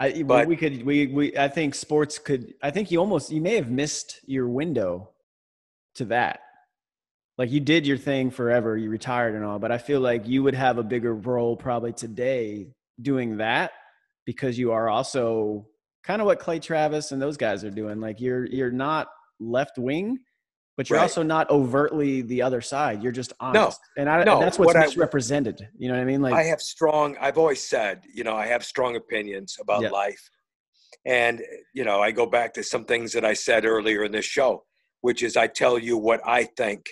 I, 0.00 0.22
But- 0.22 0.48
we 0.48 0.56
could 0.56 0.82
we 0.84 1.06
we 1.08 1.36
I 1.36 1.48
think 1.48 1.74
sports 1.74 2.18
could 2.18 2.54
I 2.62 2.70
think 2.70 2.90
you 2.90 2.98
almost 2.98 3.30
you 3.30 3.40
may 3.40 3.56
have 3.56 3.70
missed 3.70 4.20
your 4.26 4.48
window 4.48 5.10
to 5.96 6.06
that. 6.06 6.40
Like 7.36 7.50
you 7.50 7.60
did 7.60 7.86
your 7.86 7.98
thing 7.98 8.30
forever, 8.30 8.76
you 8.76 8.90
retired 8.90 9.34
and 9.34 9.44
all, 9.44 9.58
but 9.58 9.70
I 9.72 9.78
feel 9.78 10.00
like 10.00 10.26
you 10.26 10.42
would 10.42 10.54
have 10.54 10.78
a 10.78 10.82
bigger 10.82 11.14
role 11.14 11.56
probably 11.56 11.92
today 11.92 12.68
doing 13.00 13.36
that 13.38 13.72
because 14.26 14.58
you 14.58 14.72
are 14.72 14.88
also 14.88 15.66
kind 16.04 16.20
of 16.20 16.26
what 16.26 16.38
Clay 16.38 16.58
Travis 16.58 17.12
and 17.12 17.20
those 17.20 17.36
guys 17.36 17.62
are 17.64 17.70
doing. 17.70 18.00
Like 18.00 18.20
you're 18.20 18.46
you're 18.46 18.70
not 18.70 19.08
left 19.38 19.78
wing, 19.78 20.18
but 20.80 20.88
you're 20.88 20.96
Right. 20.96 21.02
also 21.02 21.22
not 21.22 21.50
overtly 21.50 22.22
the 22.22 22.40
other 22.40 22.62
side. 22.62 23.02
You're 23.02 23.12
just 23.12 23.34
honest. 23.38 23.78
and 23.98 24.08
I 24.08 24.24
no, 24.24 24.32
and 24.36 24.42
that's 24.42 24.58
what's 24.58 24.68
what 24.68 24.76
I- 24.76 24.86
misrepresented. 24.86 25.68
You 25.76 25.88
know 25.88 25.94
what 25.96 26.00
I 26.00 26.04
mean? 26.06 26.22
Like 26.22 26.32
I 26.32 26.44
have 26.44 26.62
strong. 26.62 27.18
I've 27.20 27.36
always 27.36 27.62
said, 27.62 28.04
you 28.14 28.24
know, 28.24 28.34
I 28.34 28.46
have 28.46 28.64
strong 28.64 28.96
opinions 28.96 29.58
about 29.60 29.82
Yeah. 29.82 29.90
life, 29.90 30.22
and 31.04 31.42
you 31.74 31.84
know, 31.84 32.00
I 32.00 32.12
go 32.12 32.24
back 32.24 32.54
to 32.54 32.62
some 32.62 32.86
things 32.86 33.12
that 33.12 33.26
I 33.26 33.34
said 33.34 33.66
earlier 33.66 34.04
in 34.04 34.12
this 34.12 34.24
show, 34.24 34.64
which 35.02 35.22
is 35.22 35.36
I 35.36 35.48
tell 35.48 35.78
you 35.78 35.98
what 35.98 36.20
I 36.24 36.44
think. 36.44 36.82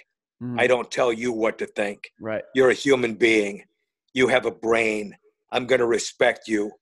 mm, 0.43 0.61
I 0.61 0.66
don't 0.66 0.91
tell 0.91 1.12
you 1.14 1.32
what 1.32 1.57
to 1.61 1.66
think. 1.66 2.12
right. 2.20 2.45
You're 2.55 2.70
a 2.70 2.74
human 2.86 3.14
being. 3.14 3.64
You 4.12 4.28
have 4.28 4.45
a 4.45 4.51
brain. 4.66 5.16
I'm 5.51 5.66
going 5.66 5.80
to 5.80 5.86
respect 5.86 6.47
you. 6.47 6.72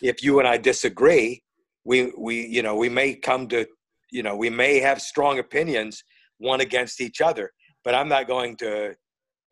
If 0.00 0.22
you 0.22 0.38
and 0.38 0.46
I 0.46 0.58
disagree, 0.58 1.42
we 1.84 2.12
we 2.16 2.46
you 2.46 2.62
know 2.62 2.76
we 2.76 2.88
may 2.88 3.14
come 3.16 3.48
to 3.48 3.66
you 4.12 4.22
know 4.22 4.36
we 4.36 4.48
may 4.48 4.78
have 4.78 5.02
strong 5.02 5.38
opinions 5.40 6.04
one 6.38 6.60
against 6.60 7.00
each 7.00 7.20
other, 7.20 7.52
but 7.84 7.94
I'm 7.94 8.08
not 8.08 8.26
going 8.26 8.56
to 8.56 8.94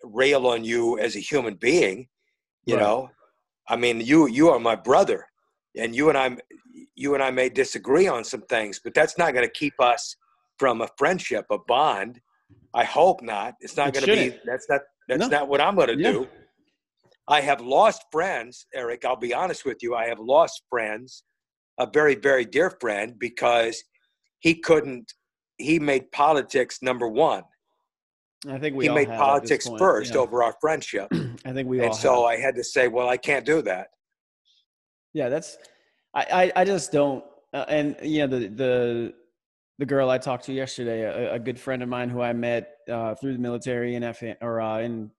rail 0.03 0.47
on 0.47 0.65
you 0.65 0.99
as 0.99 1.17
a 1.17 1.21
human 1.21 1.55
being. 1.55 2.09
You 2.67 2.77
Right. 2.77 2.83
know, 2.83 3.11
I 3.69 3.77
mean 3.77 4.01
you 4.01 4.27
you 4.29 4.51
are 4.51 4.59
my 4.59 4.77
brother, 4.77 5.27
and 5.77 5.95
you 5.95 6.09
and 6.09 6.19
I 6.19 6.37
you 6.95 7.15
and 7.15 7.23
I 7.23 7.31
may 7.31 7.49
disagree 7.49 8.09
on 8.09 8.25
some 8.25 8.43
things, 8.43 8.81
but 8.83 8.95
that's 8.95 9.17
not 9.19 9.33
going 9.35 9.47
to 9.47 9.53
keep 9.53 9.75
us 9.81 10.17
from 10.59 10.81
a 10.83 10.89
friendship, 10.99 11.47
a 11.51 11.59
bond. 11.67 12.21
I 12.75 12.85
hope 12.85 13.23
not. 13.23 13.55
It's 13.61 13.77
not 13.77 13.89
It 13.89 13.95
going 13.95 14.07
to 14.07 14.31
be. 14.31 14.39
That's 14.45 14.67
not. 14.69 14.81
That's 15.09 15.21
No. 15.23 15.29
not 15.39 15.49
what 15.49 15.61
I'm 15.61 15.75
going 15.75 15.89
to 15.89 15.97
Yeah. 15.97 16.13
do. 16.13 16.29
I 17.29 17.41
have 17.41 17.61
lost 17.61 18.05
friends, 18.13 18.67
Eric. 18.75 19.05
I'll 19.05 19.17
be 19.17 19.35
honest 19.35 19.65
with 19.65 19.79
you. 19.83 19.95
I 19.95 20.07
have 20.07 20.19
lost 20.21 20.63
friends, 20.69 21.25
a 21.79 21.87
very, 21.93 22.15
very 22.17 22.45
dear 22.45 22.71
friend, 22.81 23.19
because 23.19 23.83
he 24.41 24.55
couldn't. 24.55 25.13
He 25.61 25.79
made 25.79 26.11
politics 26.13 26.81
number 26.83 27.09
one. 27.09 27.45
I 28.49 28.59
think 28.59 28.75
we 28.75 28.85
he 28.85 28.89
all 28.89 28.95
made 28.95 29.09
have 29.09 29.15
at 29.15 29.19
this 29.19 29.27
politics 29.27 29.69
point, 29.69 29.79
first 29.79 30.15
yeah. 30.15 30.21
over 30.21 30.43
our 30.43 30.55
friendship, 30.61 31.09
I 31.45 31.53
think 31.53 31.69
we 31.69 31.81
all 31.81 31.87
and 31.87 31.95
so 31.95 32.15
have. 32.15 32.39
I 32.39 32.41
had 32.41 32.55
to 32.57 32.65
say, 32.65 32.89
"Well, 32.89 33.09
I 33.09 33.17
can't 33.17 33.45
do 33.45 33.61
that." 33.63 33.89
yeah, 35.13 35.29
that's 35.29 35.59
I, 36.15 36.53
I 36.57 36.61
I 36.63 36.65
just 36.65 36.93
don't 36.93 37.25
uh, 37.53 37.65
and 37.69 37.97
you 38.03 38.27
know 38.27 38.39
the 38.39 38.49
the 38.49 39.15
the 39.79 39.87
girl 39.87 40.11
I 40.11 40.19
talked 40.19 40.45
to 40.45 40.53
yesterday, 40.53 41.03
a, 41.03 41.35
a 41.35 41.39
good 41.39 41.59
friend 41.59 41.83
of 41.83 41.89
mine 41.89 42.11
who 42.11 42.21
I 42.21 42.33
met 42.33 42.77
uh, 42.91 43.15
through 43.15 43.33
the 43.33 43.39
military 43.39 43.95
in 43.95 44.05
F 44.05 44.23
or 44.43 44.61
uh, 44.61 44.81
in 44.81 45.11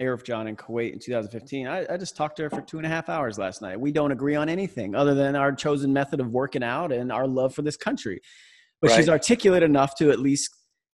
Arifjan 0.00 0.48
in 0.48 0.56
Kuwait 0.56 0.92
in 0.92 0.98
2015. 0.98 1.68
I, 1.68 1.86
I 1.88 1.96
just 1.96 2.16
talked 2.16 2.36
to 2.38 2.42
her 2.42 2.50
for 2.50 2.60
two 2.60 2.78
and 2.78 2.86
a 2.86 2.88
half 2.88 3.08
hours 3.08 3.38
last 3.38 3.62
night. 3.62 3.78
We 3.78 3.92
don't 3.92 4.10
agree 4.10 4.34
on 4.34 4.48
anything 4.48 4.96
other 4.96 5.14
than 5.14 5.36
our 5.36 5.52
chosen 5.52 5.92
method 5.92 6.18
of 6.18 6.32
working 6.32 6.64
out 6.64 6.90
and 6.90 7.12
our 7.12 7.26
love 7.26 7.54
for 7.54 7.62
this 7.62 7.76
country. 7.76 8.20
But 8.82 8.90
she's 8.92 9.08
articulate 9.08 9.62
enough 9.62 9.94
to 9.96 10.10
at 10.10 10.18
least 10.18 10.50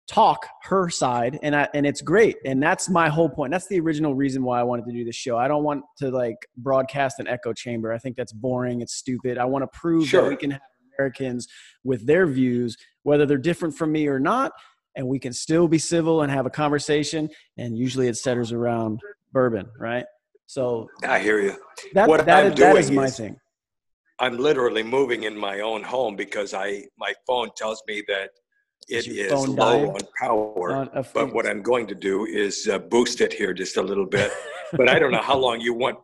talk 0.09 0.47
her 0.65 0.89
side 0.91 1.39
and 1.43 1.55
I, 1.55 1.69
and 1.75 1.87
it's 1.87 2.01
great 2.03 2.37
and 2.45 2.61
that's 2.63 2.89
my 2.89 3.09
whole 3.09 3.29
point. 3.29 3.53
That's 3.53 3.69
the 3.69 3.79
original 3.81 4.15
reason 4.15 4.43
why 4.43 4.59
i 4.61 4.63
wanted 4.63 4.85
to 4.87 4.93
do 4.93 5.05
this 5.05 5.15
show. 5.17 5.37
I 5.39 5.47
don't 5.49 5.63
want 5.65 5.85
to 5.99 6.11
like 6.11 6.37
broadcast 6.57 7.21
an 7.21 7.29
echo 7.29 7.53
chamber. 7.53 7.93
I 7.93 7.99
think 7.99 8.17
that's 8.17 8.33
boring. 8.33 8.81
It's 8.81 8.95
stupid. 8.95 9.39
I 9.39 9.45
want 9.45 9.63
to 9.63 9.69
prove 9.79 10.11
that 10.11 10.29
we 10.29 10.37
can 10.37 10.51
have 10.53 10.61
americans 10.99 11.49
with 11.85 12.07
their 12.07 12.27
views 12.27 12.77
whether 13.03 13.25
they're 13.25 13.39
different 13.39 13.75
from 13.75 13.91
me 13.91 14.07
or 14.09 14.21
not 14.21 14.53
and 14.95 15.09
we 15.09 15.19
can 15.19 15.33
still 15.33 15.67
be 15.67 15.79
civil 15.79 16.21
and 16.21 16.31
have 16.31 16.45
a 16.45 16.51
conversation 16.51 17.31
and 17.57 17.79
usually 17.79 18.09
it 18.09 18.17
centers 18.17 18.53
around 18.53 19.01
bourbon 19.33 19.67
right? 19.79 20.05
So 20.47 20.89
I 21.03 21.19
hear 21.21 21.41
you. 21.41 21.57
that, 21.95 22.09
What 22.11 22.27
that 22.27 22.45
I'm 22.45 22.53
is- 22.53 22.59
that 22.59 22.77
is 22.77 22.87
doing 22.89 22.97
my 22.97 23.05
is- 23.07 23.17
thing 23.17 23.37
I'm 24.23 24.39
literally 24.39 24.85
moving 24.85 25.25
in 25.25 25.37
my 25.37 25.61
own 25.61 25.83
home 25.83 26.15
because 26.15 26.55
I 26.55 26.85
my 26.97 27.13
phone 27.27 27.51
tells 27.57 27.83
me 27.89 28.05
that 28.07 28.31
it 28.89 29.09
is 29.09 29.33
low 29.49 29.91
on 29.91 30.01
power. 30.17 30.89
But 31.13 31.35
what 31.35 31.45
I'm 31.45 31.61
going 31.61 31.89
to 31.89 31.97
do 31.97 32.27
is 32.27 32.69
uh, 32.69 32.79
boost 32.79 33.21
it 33.21 33.33
here 33.33 33.53
just 33.53 33.77
a 33.77 33.83
little 33.83 34.07
bit. 34.07 34.31
but 34.75 34.89
I 34.89 35.01
don't 35.01 35.11
know 35.11 35.23
how 35.23 35.37
long 35.37 35.61
you 35.61 35.75
want 35.75 35.99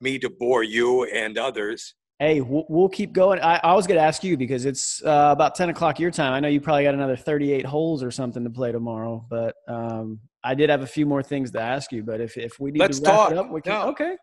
me 0.00 0.20
to 0.20 0.30
bore 0.30 0.62
you 0.62 1.04
and 1.06 1.36
others. 1.36 1.94
Hey, 2.20 2.40
we'll, 2.40 2.64
we'll 2.68 2.88
keep 2.88 3.12
going. 3.12 3.40
I, 3.40 3.60
I 3.62 3.74
was 3.74 3.88
going 3.88 3.98
to 3.98 4.04
ask 4.04 4.22
you 4.22 4.36
because 4.36 4.64
it's 4.64 5.02
uh, 5.04 5.30
about 5.32 5.56
10 5.56 5.68
o'clock 5.68 5.98
your 5.98 6.10
time. 6.12 6.32
I 6.32 6.40
know 6.40 6.48
you 6.48 6.60
probably 6.60 6.84
got 6.84 6.94
another 6.94 7.16
38 7.16 7.64
holes 7.64 8.02
or 8.04 8.10
something 8.12 8.42
to 8.44 8.50
play 8.50 8.70
tomorrow, 8.72 9.24
but 9.28 9.54
um, 9.68 10.20
I 10.44 10.54
did 10.54 10.70
have 10.70 10.82
a 10.82 10.86
few 10.86 11.06
more 11.06 11.22
things 11.22 11.50
to 11.52 11.60
ask 11.60 11.92
you. 11.92 12.02
But 12.02 12.20
if, 12.20 12.36
if 12.36 12.58
we 12.58 12.70
need 12.72 12.80
Let's 12.80 12.98
to 13.00 13.04
wrap 13.04 13.14
talk. 13.14 13.30
it 13.32 13.38
up, 13.38 13.50
we 13.50 13.60
can. 13.60 13.72
No. 13.72 13.88
Okay. 13.90 14.16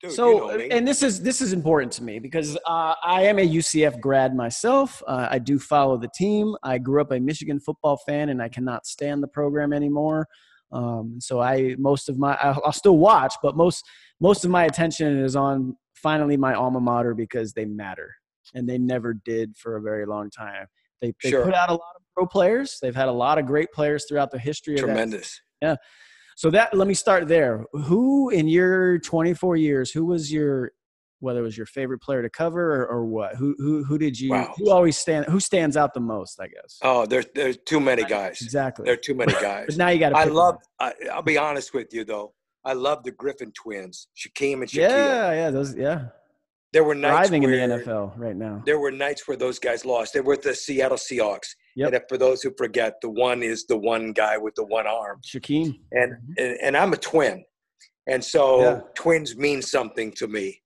Dude, 0.00 0.12
so, 0.12 0.52
you 0.52 0.58
know 0.58 0.76
and 0.76 0.86
this 0.86 1.02
is 1.02 1.20
this 1.20 1.40
is 1.40 1.52
important 1.52 1.90
to 1.94 2.04
me 2.04 2.20
because 2.20 2.56
uh, 2.66 2.94
I 3.02 3.22
am 3.22 3.40
a 3.40 3.48
UCF 3.48 4.00
grad 4.00 4.34
myself. 4.34 5.02
Uh, 5.08 5.26
I 5.28 5.40
do 5.40 5.58
follow 5.58 5.96
the 5.96 6.10
team. 6.14 6.54
I 6.62 6.78
grew 6.78 7.00
up 7.00 7.10
a 7.10 7.18
Michigan 7.18 7.58
football 7.58 7.96
fan, 8.06 8.28
and 8.28 8.40
I 8.40 8.48
cannot 8.48 8.86
stand 8.86 9.24
the 9.24 9.28
program 9.28 9.72
anymore. 9.72 10.28
Um, 10.70 11.16
so 11.20 11.40
I 11.40 11.74
most 11.78 12.08
of 12.08 12.16
my 12.16 12.38
I'll, 12.40 12.62
I'll 12.64 12.72
still 12.72 12.98
watch, 12.98 13.34
but 13.42 13.56
most 13.56 13.84
most 14.20 14.44
of 14.44 14.52
my 14.52 14.66
attention 14.66 15.18
is 15.18 15.34
on 15.34 15.76
finally 15.94 16.36
my 16.36 16.54
alma 16.54 16.80
mater 16.80 17.14
because 17.14 17.52
they 17.52 17.64
matter, 17.64 18.14
and 18.54 18.68
they 18.68 18.78
never 18.78 19.14
did 19.14 19.56
for 19.56 19.78
a 19.78 19.80
very 19.82 20.06
long 20.06 20.30
time. 20.30 20.66
They 21.00 21.12
they 21.24 21.30
Sure. 21.30 21.44
put 21.44 21.54
out 21.54 21.70
a 21.70 21.72
lot 21.72 21.96
of 21.96 22.02
pro 22.14 22.24
players. 22.24 22.78
They've 22.80 22.94
had 22.94 23.08
a 23.08 23.12
lot 23.12 23.38
of 23.38 23.46
great 23.46 23.72
players 23.72 24.04
throughout 24.08 24.30
the 24.30 24.38
history 24.38 24.76
Tremendous. 24.76 25.40
So 26.38 26.50
that 26.50 26.72
let 26.72 26.86
me 26.86 26.94
start 26.94 27.26
there. 27.26 27.64
Who 27.72 28.30
in 28.30 28.46
your 28.46 29.00
24 29.00 29.56
years, 29.56 29.90
who 29.90 30.04
was 30.04 30.32
your 30.32 30.70
whether 31.18 31.40
it 31.40 31.42
was 31.42 31.56
your 31.56 31.66
favorite 31.66 31.98
player 32.00 32.22
to 32.22 32.30
cover 32.30 32.76
or, 32.76 32.86
or 32.86 33.04
what? 33.06 33.34
Who 33.34 33.56
who 33.58 33.82
who 33.82 33.98
did 33.98 34.20
you 34.20 34.30
Wow. 34.30 34.54
who 34.56 34.70
always 34.70 34.96
stand 34.96 35.26
who 35.26 35.40
stands 35.40 35.76
out 35.76 35.94
the 35.94 36.00
most, 36.00 36.38
I 36.40 36.46
guess. 36.46 36.78
Oh, 36.82 37.06
there's 37.06 37.26
there's 37.34 37.56
too 37.66 37.80
many 37.80 38.04
guys. 38.04 38.40
Exactly. 38.40 38.84
There 38.84 38.94
are 38.94 39.04
too 39.08 39.16
many 39.16 39.32
guys. 39.32 39.64
But 39.66 39.76
now 39.78 39.88
you 39.88 39.98
got 39.98 40.10
to 40.10 40.16
I 40.16 40.24
love. 40.24 40.58
I, 40.78 40.92
I'll 41.12 41.22
be 41.22 41.36
honest 41.36 41.74
with 41.74 41.92
you 41.92 42.04
though. 42.04 42.34
I 42.64 42.74
love 42.74 43.02
the 43.02 43.10
Griffin 43.10 43.50
twins, 43.50 44.06
Shaquem 44.16 44.60
and 44.60 44.68
Shaquille. 44.68 44.90
Yeah, 44.90 45.32
yeah, 45.32 45.50
those 45.50 45.74
yeah. 45.74 46.04
There 46.72 46.84
were 46.84 46.94
nights 46.94 47.30
Thriving 47.30 47.42
in 47.42 47.50
the 47.50 47.56
NFL 47.78 48.12
right 48.16 48.36
now. 48.36 48.62
there 48.64 48.78
were 48.78 48.92
nights 48.92 49.26
where 49.26 49.36
those 49.36 49.58
guys 49.58 49.84
lost. 49.84 50.12
They 50.14 50.20
were 50.20 50.36
the 50.36 50.54
Seattle 50.54 50.98
Seahawks. 50.98 51.48
Yep. 51.78 51.86
And 51.86 51.96
if, 51.96 52.02
for 52.08 52.18
those 52.18 52.42
who 52.42 52.50
forget, 52.58 52.94
the 53.00 53.08
one 53.08 53.42
is 53.42 53.64
the 53.66 53.76
one 53.76 54.12
guy 54.12 54.36
with 54.36 54.54
the 54.56 54.64
one 54.64 54.86
arm. 54.86 55.20
Shaquem. 55.24 55.78
And 55.92 56.14
and, 56.36 56.56
and 56.62 56.76
I'm 56.76 56.92
a 56.92 56.96
twin, 56.96 57.44
and 58.08 58.22
so 58.34 58.60
Yeah. 58.62 58.80
twins 58.94 59.36
mean 59.36 59.62
something 59.62 60.10
to 60.20 60.26
me. 60.26 60.60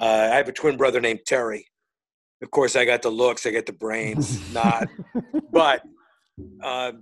Uh, 0.00 0.28
I 0.32 0.36
have 0.36 0.48
a 0.48 0.52
twin 0.52 0.76
brother 0.76 1.00
named 1.00 1.20
Terry. 1.26 1.64
Of 2.42 2.50
course, 2.50 2.76
I 2.76 2.84
got 2.84 3.00
the 3.02 3.10
looks, 3.10 3.46
I 3.46 3.50
got 3.52 3.66
the 3.66 3.72
brains, 3.72 4.26
not. 4.60 4.88
But 5.52 5.82
uh, 6.62 6.92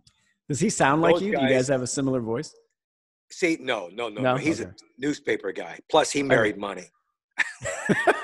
Does 0.49 0.61
he 0.61 0.71
sound 0.71 1.03
like 1.03 1.15
you? 1.21 1.21
Do 1.21 1.27
you 1.43 1.49
guys- 1.49 1.51
guys 1.53 1.69
have 1.69 1.83
a 1.83 1.87
similar 1.89 2.21
voice? 2.21 2.55
see, 3.33 3.57
no, 3.61 3.89
no, 3.93 4.09
no, 4.09 4.21
No? 4.21 4.37
He's 4.37 4.61
Okay. 4.61 4.71
a 4.71 4.75
newspaper 4.99 5.51
guy. 5.53 5.79
Plus, 5.91 6.11
he 6.11 6.23
married 6.23 6.57
money. 6.59 6.87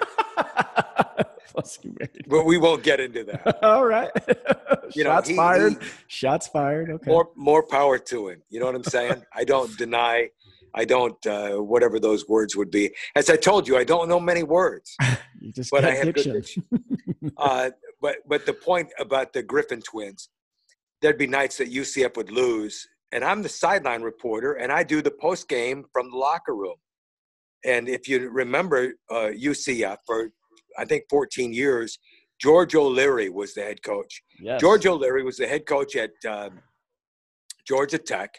Married. 1.84 2.26
But 2.28 2.44
we 2.44 2.58
won't 2.58 2.82
get 2.82 3.00
into 3.00 3.24
that. 3.24 3.58
All 3.64 3.84
right. 3.86 4.10
You 4.94 5.02
know, 5.02 5.10
Shots 5.10 5.28
he- 5.28 5.36
fired. 5.36 5.72
he- 5.82 5.88
Shots 6.06 6.46
fired. 6.46 6.90
Okay. 6.90 7.10
more 7.10 7.28
more 7.34 7.62
power 7.66 7.98
to 7.98 8.28
him 8.28 8.40
you 8.50 8.60
know 8.60 8.66
what 8.66 8.76
i'm 8.76 8.84
saying 8.84 9.20
i 9.34 9.42
don't 9.42 9.76
deny 9.76 10.28
i 10.74 10.84
don't 10.84 11.20
uh, 11.26 11.56
whatever 11.56 11.98
those 11.98 12.28
words 12.28 12.54
would 12.54 12.70
be 12.70 12.94
as 13.16 13.28
i 13.28 13.34
told 13.36 13.66
you 13.66 13.76
i 13.76 13.82
don't 13.82 14.08
know 14.08 14.20
many 14.20 14.44
words 14.44 14.94
you 15.40 15.50
just 15.52 15.72
but 15.72 15.84
i 15.84 15.90
have 15.90 16.04
diction. 16.14 16.32
good 16.32 16.42
diction 16.42 16.62
uh, 17.36 17.70
but 18.00 18.16
but 18.28 18.46
the 18.46 18.52
point 18.52 18.88
about 19.00 19.32
the 19.32 19.42
griffin 19.42 19.82
twins 19.82 20.28
there'd 21.02 21.18
be 21.18 21.26
nights 21.26 21.56
that 21.58 21.68
ucf 21.72 22.16
would 22.16 22.30
lose 22.30 22.86
and 23.10 23.24
i'm 23.24 23.42
the 23.42 23.48
sideline 23.48 24.02
reporter 24.02 24.52
and 24.52 24.70
i 24.70 24.84
do 24.84 25.02
the 25.02 25.10
post 25.10 25.48
game 25.48 25.84
from 25.92 26.08
the 26.12 26.16
locker 26.16 26.54
room 26.54 26.76
and 27.64 27.88
if 27.88 28.06
you 28.08 28.28
remember 28.30 28.92
uh, 29.10 29.30
ucf 29.48 29.96
for 30.06 30.30
i 30.78 30.84
think 30.84 31.04
14 31.10 31.52
years 31.52 31.98
george 32.40 32.74
o'leary 32.74 33.28
was 33.30 33.54
the 33.54 33.62
head 33.62 33.82
coach 33.82 34.22
Yes. 34.40 34.60
george 34.60 34.86
o'leary 34.86 35.22
was 35.22 35.36
the 35.36 35.46
head 35.46 35.66
coach 35.66 35.96
at 35.96 36.10
um, 36.28 36.60
georgia 37.66 37.98
tech 37.98 38.38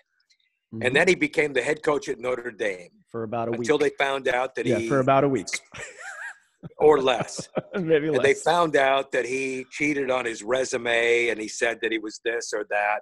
Mhm. 0.73 0.85
and 0.85 0.93
then 0.97 1.07
he 1.07 1.15
became 1.15 1.53
the 1.53 1.61
head 1.61 1.81
coach 1.81 2.09
at 2.09 2.19
Notre 2.19 2.51
Dame 2.51 2.89
for 3.09 3.23
about 3.23 3.47
a 3.47 3.51
week. 3.51 3.59
until 3.61 3.77
they 3.77 3.91
found 3.97 4.27
out 4.27 4.53
that 4.55 4.65
yeah, 4.65 4.79
he, 4.79 4.89
for 4.89 4.99
about 4.99 5.23
a 5.23 5.29
week, 5.29 5.47
or 6.77 7.01
less, 7.01 7.47
maybe 7.73 8.09
and 8.09 8.21
they 8.21 8.33
found 8.33 8.75
out 8.75 9.13
that 9.13 9.25
he 9.25 9.65
cheated 9.71 10.11
on 10.11 10.25
his 10.25 10.43
resume 10.43 11.29
and 11.29 11.39
he 11.39 11.47
said 11.47 11.79
that 11.81 11.93
he 11.93 11.99
was 11.99 12.19
this 12.25 12.51
or 12.53 12.65
that. 12.69 12.99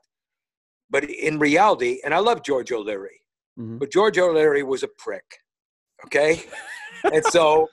But 0.92 1.06
in 1.10 1.40
reality, 1.40 2.02
and 2.06 2.14
I 2.14 2.20
love 2.20 2.44
George 2.44 2.72
O'Leary, 2.72 3.20
Mhm. 3.60 3.80
but 3.80 3.90
George 3.92 4.20
O'Leary 4.20 4.62
was 4.62 4.84
a 4.84 4.88
prick. 5.00 5.26
Okay. 6.06 6.44
and 7.12 7.26
so 7.26 7.68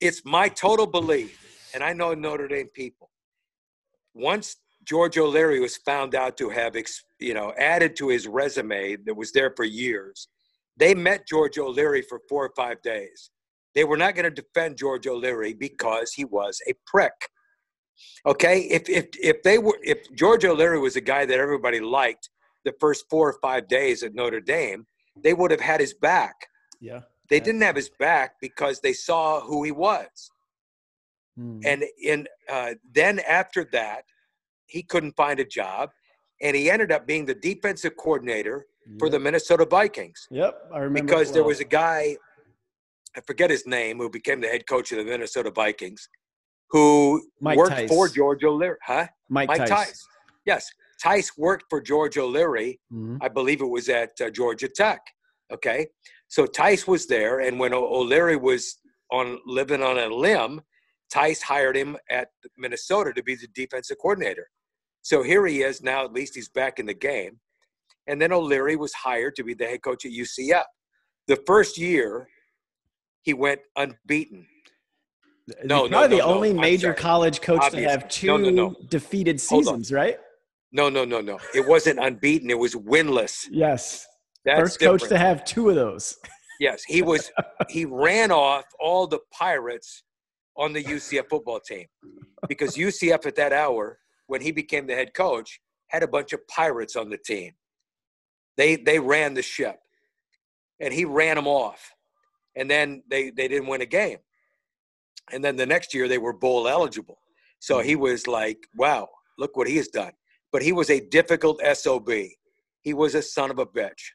it's 0.00 0.22
my 0.24 0.48
total 0.48 0.86
belief, 0.86 1.70
and 1.74 1.82
I 1.82 1.92
know 1.92 2.14
Notre 2.14 2.48
Dame 2.48 2.68
people, 2.68 3.10
once 4.14 4.56
George 4.84 5.18
O'Leary 5.18 5.60
was 5.60 5.76
found 5.76 6.14
out 6.14 6.36
to 6.38 6.48
have, 6.48 6.76
you 7.18 7.34
know, 7.34 7.52
added 7.58 7.96
to 7.96 8.08
his 8.08 8.26
resume 8.26 8.96
that 9.04 9.16
was 9.16 9.32
there 9.32 9.52
for 9.56 9.64
years, 9.64 10.28
they 10.76 10.94
met 10.94 11.26
George 11.26 11.58
O'Leary 11.58 12.02
for 12.02 12.20
four 12.28 12.44
or 12.44 12.52
five 12.56 12.80
days. 12.82 13.30
They 13.74 13.84
were 13.84 13.96
not 13.96 14.14
going 14.14 14.32
to 14.32 14.42
defend 14.42 14.78
George 14.78 15.06
O'Leary 15.06 15.54
because 15.54 16.12
he 16.12 16.24
was 16.24 16.60
a 16.68 16.74
prick. 16.86 17.12
Okay, 18.26 18.60
if 18.60 18.88
if 18.88 19.08
if 19.20 19.42
they 19.42 19.58
were 19.58 19.78
if 19.82 19.98
George 20.14 20.44
O'Leary 20.44 20.78
was 20.78 20.96
a 20.96 21.00
guy 21.00 21.24
that 21.24 21.38
everybody 21.38 21.80
liked 21.80 22.28
the 22.64 22.74
first 22.78 23.06
four 23.08 23.28
or 23.28 23.38
five 23.40 23.68
days 23.68 24.02
at 24.02 24.14
Notre 24.14 24.40
Dame, 24.40 24.86
they 25.22 25.32
would 25.32 25.50
have 25.50 25.60
had 25.60 25.80
his 25.80 25.94
back. 25.94 26.34
yeah. 26.80 27.00
They 27.28 27.36
Yeah. 27.36 27.44
didn't 27.44 27.62
have 27.62 27.76
his 27.76 27.88
back 27.88 28.36
because 28.40 28.80
they 28.80 28.92
saw 28.92 29.40
who 29.40 29.62
he 29.64 29.72
was. 29.72 30.30
Mm. 31.38 31.60
And 31.66 31.84
in 32.02 32.26
uh, 32.48 32.74
then 32.92 33.18
after 33.20 33.64
that, 33.72 34.04
he 34.66 34.82
couldn't 34.82 35.12
find 35.16 35.38
a 35.40 35.44
job, 35.44 35.90
and 36.40 36.56
he 36.56 36.70
ended 36.70 36.90
up 36.92 37.06
being 37.06 37.24
the 37.26 37.34
defensive 37.34 37.96
coordinator 37.96 38.66
for 38.98 39.08
the 39.08 39.18
Minnesota 39.18 39.64
Vikings 39.66 40.28
Yep, 40.30 40.70
I 40.72 40.78
remember. 40.78 41.02
because 41.02 41.32
there 41.32 41.42
was 41.44 41.58
a 41.60 41.64
guy, 41.64 42.16
I 43.16 43.20
forget 43.20 43.50
his 43.50 43.66
name, 43.66 43.98
who 43.98 44.08
became 44.08 44.40
the 44.40 44.46
head 44.48 44.66
coach 44.68 44.92
of 44.92 44.98
the 44.98 45.04
Minnesota 45.04 45.50
Vikings, 45.50 46.08
who 46.70 47.22
Mike 47.40 47.58
worked 47.58 47.72
Tice. 47.76 47.88
for 47.88 48.08
George 48.08 48.44
O'Leary. 48.44 48.76
Huh? 48.84 49.06
Mike, 49.28 49.48
Mike 49.48 49.58
Tice. 49.58 49.68
Tice. 49.70 50.08
Yes, 50.44 50.70
Tice 51.02 51.36
worked 51.36 51.64
for 51.68 51.80
George 51.80 52.16
O'Leary. 52.16 52.80
Mhm. 52.92 53.18
I 53.20 53.28
believe 53.28 53.60
it 53.60 53.66
was 53.66 53.88
at 53.88 54.12
uh, 54.20 54.30
Georgia 54.30 54.68
Tech. 54.68 55.00
Okay, 55.52 55.86
so 56.28 56.46
Tice 56.46 56.86
was 56.86 57.06
there, 57.06 57.40
and 57.40 57.58
when 57.58 57.72
O'Leary 57.72 58.36
was 58.36 58.76
on 59.12 59.38
living 59.46 59.82
on 59.82 59.98
a 59.98 60.08
limb, 60.08 60.60
Tice 61.12 61.40
hired 61.42 61.76
him 61.76 61.96
at 62.10 62.28
Minnesota 62.58 63.12
to 63.12 63.22
be 63.22 63.36
the 63.36 63.48
defensive 63.54 63.96
coordinator. 64.00 64.48
So 65.02 65.22
here 65.22 65.46
he 65.46 65.62
is 65.62 65.82
now. 65.82 66.04
At 66.04 66.12
least 66.12 66.34
he's 66.34 66.48
back 66.48 66.78
in 66.80 66.86
the 66.86 66.94
game. 66.94 67.38
And 68.08 68.20
then 68.20 68.32
O'Leary 68.32 68.76
was 68.76 68.92
hired 68.92 69.36
to 69.36 69.44
be 69.44 69.54
the 69.54 69.66
head 69.66 69.82
coach 69.82 70.04
at 70.04 70.10
UCF. 70.12 70.64
The 71.28 71.36
first 71.46 71.78
year, 71.78 72.28
he 73.22 73.34
went 73.34 73.60
unbeaten. 73.76 74.46
No, 75.64 75.86
no, 75.86 76.00
no, 76.02 76.08
the 76.08 76.16
no. 76.18 76.24
only 76.24 76.50
I'm 76.50 76.56
major 76.56 76.92
college 76.92 77.40
coach 77.40 77.60
Obvious. 77.62 77.84
to 77.84 77.90
have 77.90 78.08
two 78.08 78.26
No, 78.26 78.36
no, 78.36 78.50
no. 78.50 78.76
defeated 78.88 79.40
seasons, 79.40 79.92
right? 79.92 80.18
No, 80.72 80.88
no, 80.88 81.04
no, 81.04 81.20
no. 81.20 81.38
It 81.54 81.66
wasn't 81.66 82.00
unbeaten. 82.00 82.50
It 82.50 82.58
was 82.58 82.74
winless. 82.74 83.46
Yes. 83.50 84.06
That's 84.46 84.60
First 84.60 84.80
coach 84.80 85.02
to 85.08 85.18
have 85.18 85.44
two 85.44 85.68
of 85.70 85.74
those. 85.74 86.16
Yes, 86.60 86.84
he 86.84 87.02
was. 87.02 87.30
he 87.68 87.84
ran 87.84 88.30
off 88.30 88.64
all 88.80 89.08
the 89.08 89.18
pirates 89.32 90.04
on 90.56 90.72
the 90.72 90.82
UCF 90.82 91.28
football 91.28 91.60
team 91.60 91.86
because 92.48 92.76
UCF 92.76 93.26
at 93.26 93.34
that 93.34 93.52
hour, 93.52 93.98
when 94.28 94.40
he 94.40 94.52
became 94.52 94.86
the 94.86 94.94
head 94.94 95.12
coach, 95.14 95.60
had 95.88 96.04
a 96.04 96.08
bunch 96.08 96.32
of 96.32 96.46
pirates 96.46 96.94
on 96.94 97.10
the 97.10 97.18
team. 97.18 97.52
They 98.56 98.76
they 98.76 99.00
ran 99.00 99.34
the 99.34 99.42
ship, 99.42 99.80
and 100.80 100.94
he 100.94 101.04
ran 101.04 101.34
them 101.34 101.48
off, 101.48 101.92
and 102.54 102.70
then 102.70 103.02
they 103.10 103.30
they 103.30 103.48
didn't 103.48 103.68
win 103.68 103.82
a 103.82 103.86
game, 103.86 104.18
and 105.32 105.44
then 105.44 105.56
the 105.56 105.66
next 105.66 105.92
year 105.92 106.06
they 106.06 106.18
were 106.18 106.32
bowl 106.32 106.68
eligible. 106.68 107.18
So 107.58 107.80
he 107.80 107.96
was 107.96 108.28
like, 108.28 108.58
"Wow, 108.76 109.08
look 109.38 109.56
what 109.56 109.66
he 109.66 109.76
has 109.76 109.88
done." 109.88 110.12
But 110.52 110.62
he 110.62 110.72
was 110.72 110.88
a 110.88 111.00
difficult 111.00 111.60
sob. 111.74 112.08
He 112.80 112.94
was 112.94 113.16
a 113.16 113.22
son 113.22 113.50
of 113.50 113.58
a 113.58 113.66
bitch, 113.66 114.12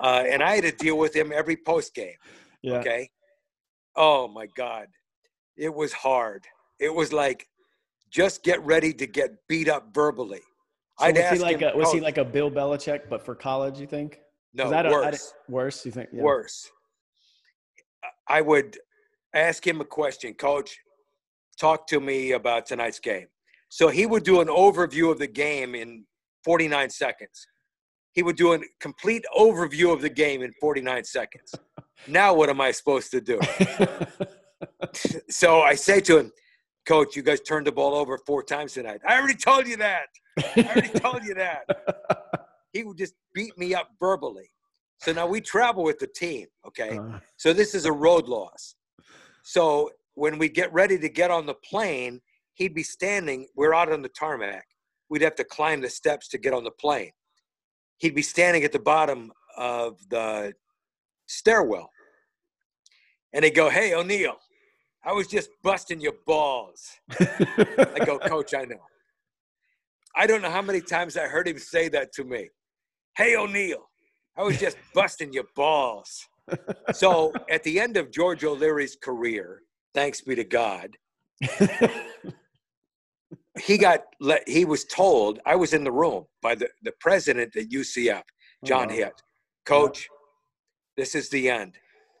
uh, 0.00 0.24
and 0.28 0.42
I 0.42 0.56
had 0.56 0.64
to 0.64 0.72
deal 0.72 0.98
with 0.98 1.14
him 1.14 1.32
every 1.34 1.56
post 1.56 1.94
game. 1.94 2.14
Yeah. 2.62 2.78
Okay. 2.78 3.10
Oh 3.96 4.28
my 4.28 4.46
God. 4.56 4.86
It 5.56 5.74
was 5.74 5.92
hard. 5.92 6.44
It 6.78 6.94
was 6.94 7.12
like, 7.12 7.48
just 8.10 8.42
get 8.42 8.64
ready 8.64 8.92
to 8.94 9.06
get 9.06 9.30
beat 9.48 9.68
up 9.68 9.92
verbally. 9.92 10.40
So 10.98 11.06
I'd 11.06 11.14
was 11.16 11.18
he 11.18 11.24
ask 11.24 11.40
like 11.42 11.58
him, 11.60 11.70
a, 11.74 11.76
was 11.76 11.92
he 11.92 12.00
like 12.00 12.18
a 12.18 12.24
Bill 12.24 12.50
Belichick, 12.50 13.08
but 13.10 13.24
for 13.24 13.34
college? 13.34 13.78
You 13.80 13.86
think? 13.86 14.20
no, 14.54 14.72
I 14.72 14.82
don't- 14.82 14.92
I 14.92 15.10
worse, 15.10 15.34
worse. 15.48 15.86
You 15.86 15.92
think? 15.92 16.08
Yeah. 16.12 16.22
worse. 16.22 16.70
I 18.28 18.40
would 18.40 18.78
ask 19.34 19.66
him 19.66 19.80
a 19.80 19.84
question, 19.84 20.34
coach, 20.34 20.76
talk 21.60 21.86
to 21.88 22.00
me 22.00 22.32
about 22.32 22.66
tonight's 22.66 23.00
game. 23.00 23.26
So 23.68 23.88
he 23.88 24.06
would 24.06 24.22
do 24.22 24.40
an 24.40 24.48
overview 24.48 25.10
of 25.10 25.18
the 25.18 25.26
game 25.26 25.74
in 25.74 26.04
49 26.44 26.88
seconds. 26.90 27.46
He 28.12 28.22
would 28.22 28.36
do 28.36 28.54
a 28.54 28.58
complete 28.80 29.24
overview 29.36 29.92
of 29.92 30.00
the 30.00 30.10
game 30.10 30.42
in 30.42 30.52
49 30.60 31.04
seconds. 31.04 31.54
Now, 32.06 32.34
what 32.34 32.48
am 32.48 32.60
I 32.60 32.70
supposed 32.70 33.10
to 33.12 33.20
do? 33.20 33.38
so 35.28 35.60
I 35.60 35.74
say 35.74 36.00
to 36.00 36.18
him, 36.18 36.32
Coach, 36.86 37.16
you 37.16 37.22
guys 37.22 37.40
turned 37.40 37.66
the 37.66 37.72
ball 37.72 37.94
over 37.94 38.18
four 38.26 38.42
times 38.42 38.72
tonight. 38.72 39.00
I 39.06 39.18
already 39.18 39.34
told 39.34 39.66
you 39.66 39.76
that. 39.76 40.06
I 40.38 40.62
already 40.62 40.88
told 40.88 41.24
you 41.24 41.34
that. 41.34 41.64
He 42.74 42.84
would 42.84 42.98
just 42.98 43.14
beat 43.34 43.56
me 43.56 43.74
up 43.74 43.88
verbally. 43.98 44.50
So 44.98 45.12
now 45.12 45.26
we 45.26 45.40
travel 45.40 45.82
with 45.84 45.98
the 45.98 46.06
team, 46.06 46.48
okay? 46.66 46.98
Uh, 46.98 47.18
So 47.38 47.54
this 47.54 47.74
is 47.74 47.86
a 47.86 47.92
road 47.92 48.28
loss. 48.28 48.74
So 49.42 49.90
when 50.14 50.38
we 50.38 50.50
get 50.50 50.70
ready 50.72 50.98
to 50.98 51.08
get 51.08 51.30
on 51.30 51.46
the 51.46 51.54
plane, 51.54 52.20
he'd 52.54 52.74
be 52.74 52.82
standing. 52.82 53.46
We're 53.56 53.72
out 53.72 53.90
on 53.90 54.02
the 54.02 54.10
tarmac. 54.10 54.66
We'd 55.08 55.22
have 55.22 55.36
to 55.36 55.44
climb 55.44 55.80
the 55.80 55.88
steps 55.88 56.28
to 56.28 56.38
get 56.38 56.52
on 56.52 56.62
the 56.62 56.70
plane. 56.72 57.12
He'd 57.98 58.14
be 58.14 58.22
standing 58.22 58.64
at 58.64 58.72
the 58.72 58.78
bottom 58.78 59.32
of 59.56 59.98
the 60.08 60.54
stairwell. 61.26 61.90
And 63.32 63.44
he'd 63.44 63.54
go, 63.54 63.68
Hey, 63.68 63.94
O'Neill, 63.94 64.38
I 65.04 65.12
was 65.12 65.26
just 65.26 65.50
busting 65.62 66.00
your 66.00 66.14
balls. 66.26 66.88
I 67.20 68.00
go, 68.04 68.18
Coach, 68.18 68.54
I 68.54 68.64
know. 68.64 68.80
I 70.16 70.26
don't 70.26 70.42
know 70.42 70.50
how 70.50 70.62
many 70.62 70.80
times 70.80 71.16
I 71.16 71.28
heard 71.28 71.46
him 71.46 71.58
say 71.58 71.88
that 71.90 72.12
to 72.14 72.24
me. 72.24 72.48
Hey, 73.16 73.36
O'Neill, 73.36 73.88
I 74.36 74.42
was 74.42 74.58
just 74.58 74.76
busting 74.94 75.32
your 75.32 75.44
balls. 75.54 76.26
So 76.92 77.32
at 77.50 77.62
the 77.62 77.78
end 77.78 77.96
of 77.96 78.10
George 78.10 78.42
O'Leary's 78.44 78.96
career, 78.96 79.62
thanks 79.94 80.20
be 80.22 80.34
to 80.34 80.44
God, 80.44 80.96
he 83.58 83.78
got 83.78 84.00
let, 84.20 84.48
he 84.48 84.64
was 84.64 84.84
told, 84.84 85.40
I 85.46 85.56
was 85.56 85.72
in 85.72 85.84
the 85.84 85.92
room 85.92 86.24
by 86.42 86.54
the, 86.54 86.68
the 86.82 86.92
president 87.00 87.56
at 87.56 87.68
UCF, 87.68 88.22
oh, 88.22 88.66
John 88.66 88.88
wow. 88.88 88.94
Hitt, 88.94 89.22
Coach, 89.64 90.08
this 90.96 91.14
is 91.14 91.28
the 91.30 91.48
end. 91.48 91.78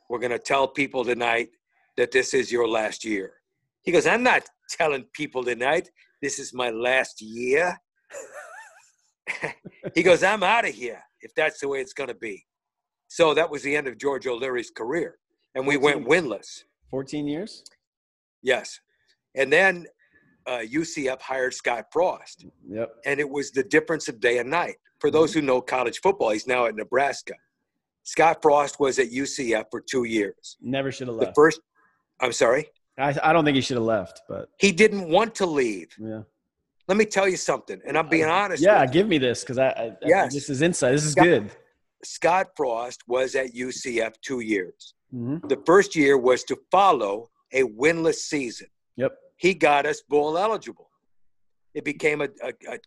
We're 0.08 0.20
going 0.20 0.32
to 0.32 0.38
tell 0.38 0.68
people 0.68 1.04
tonight 1.04 1.50
that 1.96 2.12
this 2.12 2.32
is 2.32 2.50
your 2.50 2.68
last 2.68 3.04
year. 3.04 3.32
He 3.82 3.92
goes, 3.92 4.06
I'm 4.06 4.22
not 4.22 4.44
telling 4.70 5.04
people 5.12 5.42
tonight 5.44 5.90
this 6.22 6.38
is 6.38 6.54
my 6.54 6.70
last 6.70 7.20
year. 7.20 7.76
he 9.94 10.02
goes, 10.02 10.22
I'm 10.22 10.42
out 10.42 10.66
of 10.66 10.74
here 10.74 11.02
if 11.20 11.34
that's 11.34 11.60
the 11.60 11.68
way 11.68 11.80
it's 11.80 11.92
going 11.92 12.08
to 12.08 12.14
be. 12.14 12.44
So 13.08 13.34
that 13.34 13.50
was 13.50 13.62
the 13.62 13.74
end 13.74 13.88
of 13.88 13.98
George 13.98 14.26
O'Leary's 14.26 14.70
career. 14.70 15.16
And 15.54 15.66
we 15.66 15.76
went 15.76 16.06
winless. 16.06 16.64
14 16.90 17.26
years? 17.26 17.64
Yes. 18.42 18.78
And 19.34 19.52
then 19.52 19.86
uh, 20.48 20.58
UCF 20.60 21.20
hired 21.20 21.54
Scott 21.54 21.86
Frost. 21.92 22.46
Yep. 22.68 22.88
And 23.04 23.20
it 23.20 23.28
was 23.28 23.50
the 23.50 23.62
difference 23.62 24.08
of 24.08 24.18
day 24.20 24.38
and 24.38 24.50
night. 24.50 24.76
For 25.00 25.10
those 25.10 25.32
who 25.34 25.42
know 25.42 25.60
college 25.60 26.00
football, 26.00 26.30
he's 26.30 26.46
now 26.46 26.66
at 26.66 26.74
Nebraska. 26.74 27.34
Scott 28.02 28.38
Frost 28.42 28.80
was 28.80 28.98
at 28.98 29.10
UCF 29.10 29.66
for 29.70 29.80
two 29.80 30.04
years. 30.04 30.56
Never 30.60 30.90
should 30.90 31.08
have 31.08 31.16
The 31.18 31.24
left. 31.26 31.34
first, 31.36 31.60
I'm 32.20 32.32
sorry, 32.32 32.68
I, 32.98 33.14
I 33.22 33.32
don't 33.32 33.44
think 33.44 33.54
he 33.54 33.60
should 33.60 33.76
have 33.76 33.84
left, 33.84 34.22
but 34.28 34.48
he 34.58 34.72
didn't 34.72 35.08
want 35.08 35.34
to 35.36 35.46
leave. 35.46 35.88
yeah. 36.00 36.22
Let 36.88 36.96
me 36.96 37.04
tell 37.04 37.28
you 37.28 37.36
something, 37.36 37.78
and 37.86 37.98
I'm 37.98 38.08
being 38.08 38.24
honest. 38.24 38.62
Yeah, 38.62 38.86
give 38.86 39.06
me 39.06 39.18
this 39.18 39.42
because 39.42 39.58
I, 39.58 39.68
I 39.68 39.92
Yes. 40.06 40.32
this 40.32 40.48
is 40.48 40.62
insight. 40.62 40.92
This 40.92 41.04
is 41.04 41.12
Scott- 41.12 41.24
good. 41.24 41.50
Scott 42.02 42.46
Frost 42.56 43.02
was 43.06 43.34
at 43.34 43.54
UCF 43.54 44.14
two 44.22 44.40
years. 44.40 44.94
Mhm. 45.14 45.46
The 45.48 45.60
first 45.66 45.94
year 45.94 46.16
was 46.16 46.44
to 46.44 46.56
follow 46.70 47.28
a 47.52 47.62
winless 47.64 48.20
season. 48.32 48.68
Yep. 48.96 49.12
He 49.38 49.54
got 49.54 49.86
us 49.86 50.02
bowl 50.02 50.36
eligible. 50.36 50.90
It 51.74 51.84
became 51.84 52.20
a, 52.20 52.28
a, 52.42 52.52
a 52.74 52.78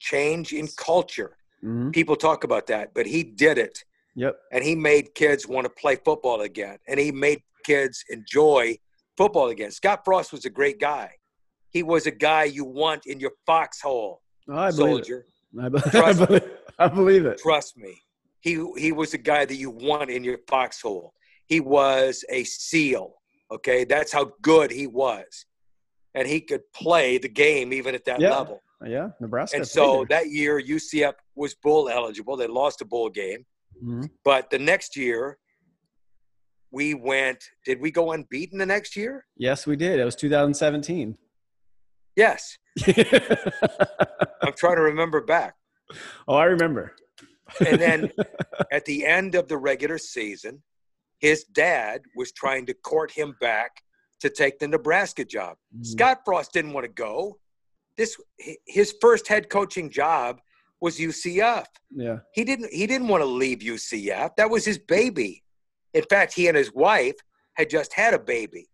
change 0.00 0.52
in 0.52 0.68
culture. 0.76 1.36
hmm 1.62 1.90
People 1.90 2.16
talk 2.16 2.44
about 2.44 2.66
that, 2.68 2.92
but 2.94 3.06
he 3.06 3.22
did 3.24 3.56
it. 3.58 3.78
Yep. 4.14 4.36
and 4.52 4.62
he 4.62 4.74
made 4.74 5.14
kids 5.14 5.48
want 5.48 5.64
to 5.64 5.70
play 5.70 5.96
football 5.96 6.42
again 6.42 6.76
and 6.86 7.00
he 7.00 7.10
made 7.10 7.40
kids 7.64 8.04
enjoy 8.10 8.76
football 9.16 9.48
again 9.48 9.70
scott 9.70 10.00
frost 10.04 10.32
was 10.32 10.44
a 10.44 10.50
great 10.50 10.78
guy 10.78 11.08
he 11.70 11.82
was 11.82 12.06
a 12.06 12.10
guy 12.10 12.44
you 12.44 12.62
want 12.82 13.06
in 13.06 13.18
your 13.18 13.32
foxhole 13.46 14.20
Oh, 14.50 14.54
I 14.54 14.70
believe 14.70 15.06
soldier 15.06 15.20
it. 15.56 15.64
I, 15.64 15.68
be- 15.70 15.98
I, 16.10 16.12
believe, 16.26 16.48
I 16.84 16.88
believe 16.88 17.24
it. 17.32 17.38
trust 17.38 17.78
me 17.78 17.92
he 18.40 18.52
he 18.76 18.92
was 18.92 19.14
a 19.14 19.22
guy 19.32 19.42
that 19.46 19.56
you 19.64 19.70
want 19.70 20.10
in 20.10 20.22
your 20.24 20.40
foxhole 20.46 21.14
he 21.46 21.58
was 21.60 22.22
a 22.28 22.44
seal 22.44 23.14
okay 23.50 23.84
that's 23.84 24.12
how 24.12 24.24
good 24.42 24.70
he 24.70 24.86
was 24.86 25.46
and 26.14 26.28
he 26.28 26.40
could 26.40 26.62
play 26.74 27.18
the 27.18 27.28
game 27.28 27.72
even 27.72 27.94
at 27.94 28.04
that 28.04 28.20
Yeah. 28.20 28.30
level 28.38 28.60
Yeah, 28.84 29.10
Nebraska. 29.20 29.56
and 29.56 29.66
so 29.66 30.04
that 30.08 30.30
year 30.30 30.60
ucf 30.60 31.14
was 31.34 31.54
bowl 31.54 31.88
eligible 31.88 32.36
they 32.36 32.46
lost 32.46 32.80
a 32.80 32.84
bowl 32.84 33.08
game 33.10 33.44
Mhm. 33.82 34.10
But 34.22 34.50
the 34.50 34.58
next 34.60 34.96
year, 34.96 35.38
we 36.70 36.94
went. 36.94 37.42
Did 37.64 37.80
we 37.80 37.90
go 37.90 38.12
unbeaten 38.12 38.58
the 38.58 38.66
next 38.66 38.94
year? 38.96 39.26
yes, 39.36 39.66
we 39.66 39.74
did. 39.76 39.98
It 39.98 40.04
was 40.04 40.14
2017. 40.14 41.18
Yes. 42.14 42.58
I'm 42.86 44.52
trying 44.56 44.76
to 44.76 44.82
remember 44.82 45.20
back. 45.20 45.54
oh, 46.28 46.34
I 46.36 46.44
remember. 46.44 46.94
And 47.66 47.80
then 47.80 48.12
at 48.72 48.84
the 48.84 49.04
end 49.04 49.34
of 49.34 49.48
the 49.48 49.56
regular 49.58 49.98
season, 49.98 50.62
his 51.18 51.44
dad 51.44 52.02
was 52.14 52.30
trying 52.32 52.66
to 52.66 52.74
court 52.74 53.10
him 53.12 53.36
back 53.40 53.82
to 54.22 54.30
take 54.30 54.58
the 54.58 54.68
Nebraska 54.68 55.24
job. 55.24 55.58
Mhm. 55.76 55.84
Scott 55.86 56.22
Frost 56.24 56.52
didn't 56.52 56.72
want 56.72 56.84
to 56.84 56.92
go. 56.92 57.38
This 57.96 58.16
his 58.66 58.94
first 59.00 59.28
head 59.28 59.50
coaching 59.50 59.90
job 59.90 60.40
was 60.80 60.98
UCF. 60.98 61.66
Yeah. 61.90 62.20
He 62.32 62.44
didn't 62.44 62.72
he 62.72 62.86
didn't 62.86 63.08
want 63.08 63.22
to 63.22 63.26
leave 63.26 63.58
UCF. 63.62 64.34
That 64.36 64.48
was 64.48 64.64
his 64.64 64.78
baby. 64.78 65.42
In 65.92 66.04
fact, 66.04 66.32
he 66.32 66.48
and 66.48 66.56
his 66.56 66.72
wife 66.72 67.16
had 67.54 67.68
just 67.68 67.92
had 67.92 68.14
a 68.14 68.18
baby. 68.18 68.68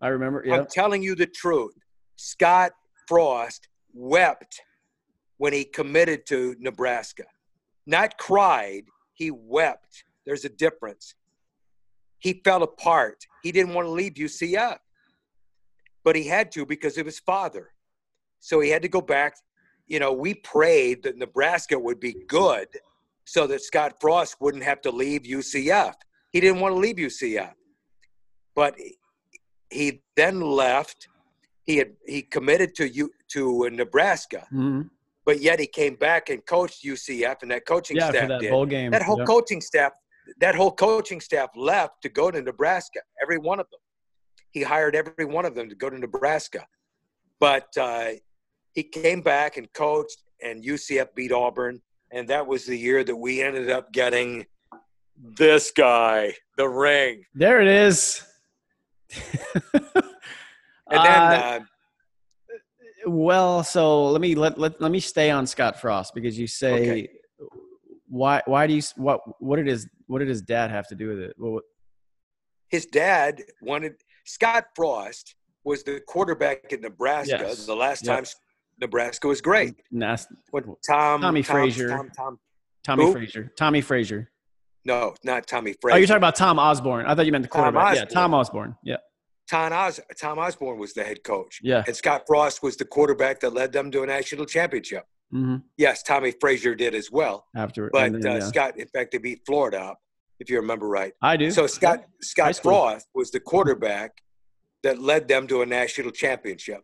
I 0.00 0.08
remember. 0.08 0.42
Yeah. 0.46 0.54
I'm 0.56 0.66
telling 0.66 1.02
you 1.02 1.14
the 1.14 1.26
truth. 1.26 1.74
Scott 2.16 2.72
Frost 3.08 3.68
wept 3.92 4.60
when 5.38 5.52
he 5.52 5.64
committed 5.64 6.26
to 6.26 6.54
Nebraska. 6.58 7.24
Not 7.86 8.16
cried, 8.18 8.84
he 9.14 9.30
wept. 9.30 10.04
There's 10.24 10.44
a 10.44 10.48
difference. 10.48 11.14
He 12.18 12.40
fell 12.44 12.62
apart. 12.62 13.26
He 13.46 13.52
didn't 13.52 13.74
want 13.74 13.86
to 13.86 13.90
leave 13.92 14.14
UCF, 14.14 14.78
but 16.02 16.16
he 16.16 16.26
had 16.26 16.50
to 16.52 16.66
because 16.66 16.98
of 16.98 17.06
his 17.06 17.20
father. 17.20 17.70
So 18.40 18.58
he 18.58 18.70
had 18.70 18.82
to 18.82 18.88
go 18.88 19.00
back. 19.00 19.36
You 19.86 20.00
know, 20.00 20.12
we 20.12 20.34
prayed 20.34 21.04
that 21.04 21.16
Nebraska 21.16 21.78
would 21.78 22.00
be 22.00 22.14
good 22.26 22.66
so 23.24 23.46
that 23.46 23.62
Scott 23.62 24.00
Frost 24.00 24.34
wouldn't 24.40 24.64
have 24.64 24.80
to 24.80 24.90
leave 24.90 25.22
UCF. 25.22 25.94
He 26.32 26.40
didn't 26.40 26.58
want 26.60 26.74
to 26.74 26.78
leave 26.80 26.96
UCF. 26.96 27.54
But 28.56 28.74
he 29.70 30.02
then 30.16 30.40
left. 30.40 31.06
He 31.62 31.76
had 31.76 31.92
he 32.04 32.22
committed 32.22 32.74
to 32.76 32.88
you 32.88 33.12
to 33.28 33.70
Nebraska, 33.70 34.48
Mhm. 34.52 34.90
but 35.24 35.40
yet 35.40 35.60
he 35.60 35.68
came 35.68 35.94
back 35.94 36.30
and 36.30 36.44
coached 36.46 36.82
UCF, 36.82 37.42
and 37.42 37.50
that 37.52 37.64
coaching 37.64 37.96
Yeah, 37.96 38.10
staff 38.10 38.28
that 38.28 38.40
did. 38.40 38.50
bowl 38.50 38.66
game. 38.66 38.90
That 38.90 39.02
whole 39.02 39.18
yeah. 39.20 39.24
coaching 39.24 39.60
staff, 39.60 39.92
that 40.40 40.54
whole 40.54 40.72
coaching 40.72 41.20
staff 41.20 41.50
left 41.56 42.02
to 42.02 42.08
go 42.08 42.30
to 42.30 42.40
Nebraska. 42.40 43.00
Every 43.22 43.38
one 43.38 43.60
of 43.60 43.66
them. 43.70 43.80
He 44.50 44.62
hired 44.62 44.94
every 44.94 45.24
one 45.24 45.44
of 45.44 45.54
them 45.54 45.68
to 45.68 45.74
go 45.74 45.90
to 45.90 45.98
Nebraska, 45.98 46.66
but 47.38 47.66
uh, 47.78 48.12
he 48.72 48.82
came 48.82 49.20
back 49.20 49.56
and 49.56 49.70
coached, 49.74 50.22
and 50.42 50.64
UCF 50.64 51.08
beat 51.14 51.32
Auburn, 51.32 51.82
and 52.10 52.26
that 52.28 52.46
was 52.46 52.64
the 52.64 52.76
year 52.76 53.04
that 53.04 53.16
we 53.16 53.42
ended 53.42 53.70
up 53.70 53.92
getting 53.92 54.46
this 55.38 55.70
guy, 55.70 56.34
the 56.56 56.68
ring. 56.68 57.24
There 57.34 57.60
it 57.60 57.68
is. 57.68 58.22
And 60.90 61.04
then 61.04 61.22
Uh, 61.22 61.36
uh, 61.36 61.60
well, 63.06 63.64
so 63.64 64.10
let 64.10 64.20
me 64.20 64.34
let, 64.34 64.58
let 64.58 64.80
let 64.80 64.90
me 64.90 65.00
stay 65.00 65.30
on 65.30 65.46
Scott 65.46 65.80
Frost 65.80 66.14
because 66.14 66.38
you 66.38 66.46
say 66.46 66.72
Okay. 66.72 67.08
Why 68.08 68.42
why 68.46 68.66
do 68.66 68.74
you 68.74 68.82
what 68.96 69.20
what 69.40 69.56
did 69.56 69.66
his 69.66 69.88
what 70.06 70.20
did 70.20 70.28
his 70.28 70.42
dad 70.42 70.70
have 70.70 70.86
to 70.88 70.94
do 70.94 71.08
with 71.08 71.18
it? 71.18 71.34
Well, 71.38 71.52
what- 71.52 71.64
his 72.68 72.86
dad 72.86 73.42
wanted 73.62 73.94
Scott 74.24 74.66
Frost 74.74 75.34
was 75.64 75.82
the 75.84 76.00
quarterback 76.06 76.72
at 76.72 76.80
Nebraska 76.80 77.38
Yes. 77.40 77.66
the 77.66 77.76
last 77.76 78.04
Yep. 78.04 78.16
time 78.16 78.24
Nebraska 78.80 79.26
was 79.28 79.40
great. 79.40 79.74
nas- 79.90 80.26
Tom 80.88 81.20
Tommy 81.20 81.42
Tom, 81.42 81.54
Frazier. 81.56 81.88
Tom, 81.88 82.10
Tom, 82.16 82.38
Tommy 82.84 83.04
Who? 83.04 83.12
Frazier. 83.12 83.52
Tommie 83.56 83.80
Frazier. 83.80 84.30
no, 84.84 85.14
not 85.24 85.46
Tommie 85.46 85.74
Frazier. 85.80 85.94
Oh, 85.94 85.98
you're 85.98 86.06
talking 86.06 86.18
about 86.18 86.36
Tom 86.36 86.58
Osborne. 86.58 87.06
I 87.06 87.14
thought 87.14 87.26
you 87.26 87.32
meant 87.32 87.42
the 87.44 87.48
Tom 87.48 87.72
quarterback. 87.74 87.96
yeah, 87.96 88.04
Tom 88.04 88.34
Osborne. 88.34 88.76
Yeah. 88.84 88.96
Tom, 89.48 89.72
Os- 89.72 90.00
Tom 90.20 90.38
Osborne 90.40 90.78
was 90.78 90.92
the 90.94 91.04
head 91.04 91.22
coach, 91.24 91.60
Yeah. 91.62 91.84
and 91.86 91.96
Scott 91.96 92.24
Frost 92.26 92.62
was 92.64 92.76
the 92.76 92.84
quarterback 92.84 93.38
that 93.40 93.50
led 93.52 93.72
them 93.72 93.90
to 93.92 94.02
a 94.02 94.06
national 94.06 94.44
championship. 94.46 95.04
Hmm 95.30 95.56
Yes, 95.76 96.02
Tommie 96.02 96.34
Frazier 96.40 96.74
did 96.74 96.94
as 96.94 97.10
well, 97.10 97.46
After, 97.54 97.90
but 97.92 98.12
then, 98.12 98.26
uh, 98.26 98.34
yeah. 98.34 98.40
Scott, 98.40 98.78
in 98.78 98.86
fact, 98.88 99.12
they 99.12 99.18
beat 99.18 99.40
Florida 99.44 99.80
up, 99.80 99.98
if 100.38 100.48
you 100.50 100.56
remember 100.56 100.88
right. 100.88 101.12
I 101.22 101.36
do. 101.36 101.50
So 101.50 101.66
Scott 101.66 102.04
Scott. 102.22 102.56
Frost 102.62 103.08
was 103.14 103.30
the 103.30 103.40
quarterback 103.40 104.12
that 104.82 105.00
led 105.00 105.26
them 105.26 105.46
to 105.48 105.62
a 105.62 105.66
national 105.66 106.12
championship. 106.12 106.80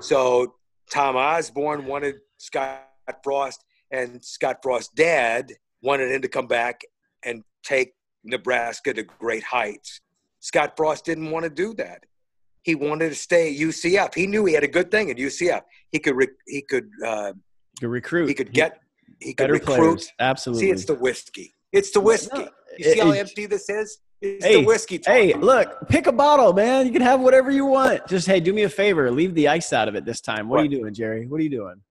So 0.00 0.54
Tom 0.90 1.16
Osborne 1.16 1.86
wanted 1.86 2.16
Scott 2.38 2.84
Frost, 3.22 3.64
and 3.90 4.24
Scott 4.24 4.58
Frost's 4.62 4.92
dad 4.94 5.52
wanted 5.82 6.10
him 6.10 6.22
to 6.22 6.28
come 6.28 6.46
back 6.46 6.80
and 7.24 7.42
take 7.62 7.92
Nebraska 8.24 8.94
to 8.94 9.02
great 9.02 9.42
heights. 9.42 10.00
Scott 10.40 10.74
Frost 10.76 11.04
didn't 11.04 11.30
want 11.30 11.44
to 11.44 11.50
do 11.50 11.74
that. 11.74 12.04
He 12.62 12.74
wanted 12.74 13.10
to 13.10 13.14
stay 13.14 13.54
at 13.54 13.60
UCF. 13.60 14.14
He 14.14 14.26
knew 14.26 14.46
he 14.46 14.54
had 14.54 14.64
a 14.64 14.68
good 14.68 14.90
thing 14.90 15.10
at 15.10 15.18
UCF. 15.18 15.62
He 15.90 15.98
could 15.98 16.16
re- 16.16 16.28
he 16.46 16.62
could 16.62 16.88
uh, 17.04 17.32
Could 17.80 17.88
recruit. 17.90 18.28
he 18.28 18.34
could 18.34 18.52
get 18.52 18.80
he 19.20 19.34
could 19.34 19.44
better 19.44 19.52
recruit. 19.54 19.76
players. 19.76 20.12
Absolutely. 20.18 20.66
See, 20.66 20.70
it's 20.70 20.84
the 20.84 20.94
whiskey. 20.94 21.54
It's 21.72 21.90
the 21.90 22.00
whiskey. 22.00 22.38
No, 22.38 22.48
you 22.78 22.84
see 22.84 22.90
it- 22.90 22.98
how 23.02 23.10
it- 23.12 23.18
empty 23.18 23.46
this 23.46 23.68
is? 23.68 23.98
It's 24.20 24.44
Hey, 24.44 24.60
the 24.60 24.66
whiskey. 24.66 25.00
Hey, 25.04 25.32
talking. 25.32 25.44
look, 25.46 25.88
pick 25.88 26.06
a 26.06 26.12
bottle, 26.12 26.54
man. 26.54 26.86
You 26.86 26.92
can 26.92 27.02
have 27.02 27.20
whatever 27.20 27.50
you 27.50 27.66
want. 27.66 28.06
Just 28.08 28.26
hey, 28.26 28.40
do 28.40 28.54
me 28.54 28.62
a 28.62 28.68
favor. 28.70 29.10
Leave 29.10 29.34
the 29.34 29.48
ice 29.48 29.72
out 29.72 29.86
of 29.86 29.96
it 29.96 30.06
this 30.06 30.20
time. 30.22 30.48
What, 30.48 30.60
are 30.60 30.64
you 30.64 30.70
doing, 30.70 30.94
Jerry? 30.94 31.26
What 31.26 31.40
are 31.40 31.42
you 31.42 31.50
doing? 31.50 31.82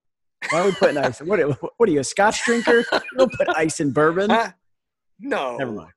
Why 0.50 0.62
are 0.62 0.66
we 0.66 0.72
putting 0.72 0.98
ice? 0.98 1.20
What, 1.22 1.40
what 1.78 1.90
are 1.90 1.92
you, 1.92 2.00
a 2.00 2.04
Scotch 2.04 2.44
drinker? 2.44 2.80
You 2.92 3.00
don't 3.20 3.32
put 3.34 3.50
ice 3.56 3.80
in 3.80 3.92
bourbon. 3.92 4.30
Huh? 4.32 4.52
No. 5.20 5.58
Never 5.58 5.72
mind. 5.74 5.92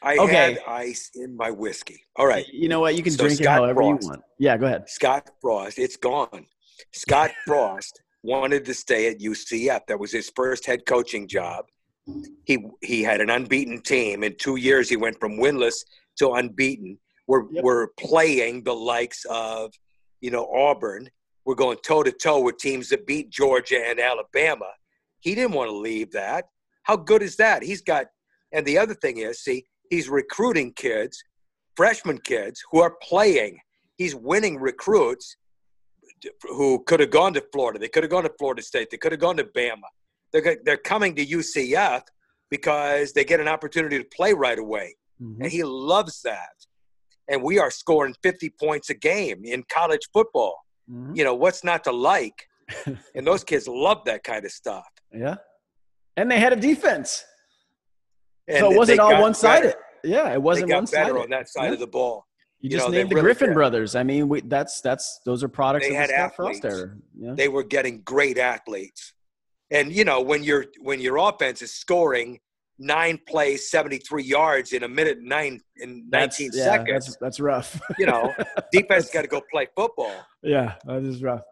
I 0.00 0.16
Okay. 0.18 0.32
had 0.52 0.58
ice 0.68 1.10
in 1.16 1.36
my 1.36 1.50
whiskey. 1.50 2.04
All 2.14 2.26
right. 2.26 2.46
You 2.52 2.68
know 2.68 2.78
what? 2.80 2.94
You 2.94 3.02
can 3.02 3.12
So 3.12 3.24
drink 3.24 3.40
it 3.40 3.46
however 3.46 3.74
Frost. 3.82 4.02
you 4.04 4.08
want. 4.10 4.22
Yeah, 4.38 4.56
go 4.58 4.66
ahead. 4.66 4.88
Scott 4.88 5.28
Frost, 5.40 5.78
it's 5.78 5.96
gone. 5.96 6.46
Scott 6.92 7.32
Frost 7.44 8.00
wanted 8.22 8.64
to 8.64 8.74
stay 8.74 9.08
at 9.08 9.20
UCF. 9.20 9.80
That 9.86 9.98
was 9.98 10.12
his 10.12 10.30
first 10.34 10.66
head 10.66 10.86
coaching 10.86 11.28
job. 11.28 11.66
He 12.44 12.58
he 12.82 13.02
had 13.02 13.20
an 13.20 13.30
unbeaten 13.30 13.80
team. 13.82 14.24
In 14.24 14.36
two 14.36 14.56
years, 14.56 14.88
he 14.88 14.96
went 14.96 15.20
from 15.20 15.38
winless 15.38 15.84
to 16.18 16.32
unbeaten. 16.32 16.98
We're 17.26 17.44
Yep. 17.50 17.64
we're 17.64 17.88
playing 17.98 18.64
the 18.64 18.74
likes 18.74 19.24
of, 19.28 19.72
you 20.20 20.30
know, 20.30 20.46
Auburn. 20.50 21.10
We're 21.44 21.54
going 21.54 21.78
toe 21.84 22.02
to 22.02 22.12
toe 22.12 22.40
with 22.40 22.58
teams 22.58 22.88
that 22.88 23.06
beat 23.06 23.30
Georgia 23.30 23.80
and 23.86 24.00
Alabama. 24.00 24.70
He 25.20 25.34
didn't 25.34 25.52
want 25.52 25.70
to 25.70 25.76
leave 25.76 26.12
that. 26.12 26.48
How 26.82 26.96
good 26.96 27.22
is 27.22 27.36
that? 27.36 27.62
He's 27.62 27.82
got, 27.82 28.06
and 28.52 28.64
the 28.66 28.78
other 28.78 28.94
thing 28.94 29.18
is, 29.18 29.42
see, 29.42 29.66
he's 29.90 30.08
recruiting 30.08 30.72
kids, 30.74 31.22
freshman 31.76 32.18
kids 32.18 32.62
who 32.70 32.80
are 32.80 32.96
playing. 33.02 33.58
He's 33.96 34.14
winning 34.14 34.58
recruits 34.58 35.36
who 36.42 36.82
could 36.84 37.00
have 37.00 37.10
gone 37.10 37.34
to 37.34 37.44
Florida. 37.52 37.78
They 37.78 37.88
could 37.88 38.02
have 38.02 38.10
gone 38.10 38.24
to 38.24 38.32
Florida 38.38 38.62
State. 38.62 38.88
They 38.90 38.96
could 38.96 39.12
have 39.12 39.20
gone 39.20 39.36
to 39.36 39.44
Bama. 39.44 39.88
They're, 40.32 40.56
they're 40.64 40.76
coming 40.76 41.14
to 41.16 41.24
UCF 41.24 42.02
because 42.50 43.12
they 43.12 43.24
get 43.24 43.40
an 43.40 43.48
opportunity 43.48 43.98
to 43.98 44.04
play 44.14 44.32
right 44.32 44.58
away. 44.58 44.96
Mhm. 45.22 45.40
And 45.42 45.50
he 45.52 45.62
loves 45.64 46.22
that. 46.22 46.50
And 47.28 47.42
we 47.42 47.58
are 47.58 47.70
scoring 47.70 48.14
50 48.22 48.50
points 48.60 48.88
a 48.90 48.94
game 48.94 49.44
in 49.44 49.64
college 49.70 50.08
football. 50.12 50.56
Mhm. 50.90 51.16
You 51.16 51.24
know, 51.24 51.34
what's 51.34 51.64
not 51.64 51.84
to 51.84 51.92
like? 51.92 52.46
and 53.14 53.26
those 53.26 53.44
kids 53.44 53.66
love 53.68 54.04
that 54.06 54.22
kind 54.24 54.44
of 54.44 54.52
stuff. 54.52 54.86
Yeah. 55.12 55.36
And 56.16 56.30
they 56.30 56.38
had 56.38 56.52
a 56.52 56.56
defense. 56.56 57.24
And 58.46 58.58
so 58.58 58.72
it 58.72 58.76
wasn't 58.76 59.00
all 59.00 59.20
one 59.20 59.34
sided. 59.34 59.74
Yeah, 60.04 60.32
it 60.32 60.40
wasn't 60.42 60.72
one 60.72 60.86
sided. 60.86 61.06
better 61.08 61.18
on 61.18 61.30
that 61.30 61.48
side 61.48 61.66
Yeah. 61.66 61.72
of 61.72 61.80
the 61.80 61.86
ball. 61.86 62.26
You 62.60 62.70
you 62.70 62.76
just 62.76 62.86
know, 62.88 62.92
named 62.92 63.10
the 63.10 63.14
really 63.16 63.24
Griffin 63.24 63.48
did. 63.50 63.54
brothers. 63.54 63.94
I 63.94 64.02
mean, 64.02 64.28
we, 64.28 64.40
that's 64.40 64.80
that's 64.80 65.20
those 65.24 65.44
are 65.44 65.48
products 65.48 65.86
They 65.88 65.94
had 65.94 66.10
the 66.10 66.16
athletes. 66.18 66.60
Yeah. 67.16 67.34
they 67.34 67.48
were 67.48 67.62
getting 67.62 68.00
great 68.02 68.36
athletes. 68.38 69.12
And 69.70 69.92
you 69.92 70.04
know, 70.04 70.20
when 70.20 70.42
your 70.42 70.66
when 70.80 71.00
your 71.00 71.16
offense 71.18 71.62
is 71.62 71.72
scoring 71.72 72.40
nine 72.80 73.18
plays, 73.28 73.70
seventy 73.70 73.98
three 73.98 74.24
yards 74.24 74.72
in 74.72 74.82
a 74.82 74.88
minute 74.88 75.18
nine 75.20 75.60
in 75.76 76.06
That's- 76.10 76.40
nineteen 76.40 76.50
yeah, 76.52 76.64
seconds, 76.64 77.06
That's, 77.06 77.16
that's 77.18 77.40
rough. 77.40 77.80
you 77.98 78.06
know, 78.06 78.34
defense 78.72 79.10
got 79.10 79.22
to 79.22 79.28
go 79.28 79.40
play 79.52 79.68
football. 79.76 80.14
yeah, 80.42 80.74
that 80.84 81.02
is 81.04 81.22
rough. 81.22 81.42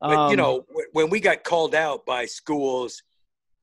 But 0.00 0.10
you 0.10 0.16
Um, 0.16 0.36
know, 0.36 0.66
when 0.92 1.10
we 1.10 1.18
got 1.20 1.42
called 1.44 1.74
out 1.74 2.04
by 2.06 2.26
schools 2.26 3.02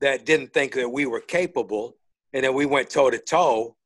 that 0.00 0.24
didn't 0.26 0.52
think 0.52 0.74
that 0.74 0.88
we 0.88 1.04
were 1.06 1.20
capable, 1.20 1.96
and 2.34 2.44
then 2.44 2.52
we 2.54 2.64
went 2.66 2.88
toe 2.90 3.10
to 3.10 3.18
toe, 3.18 3.76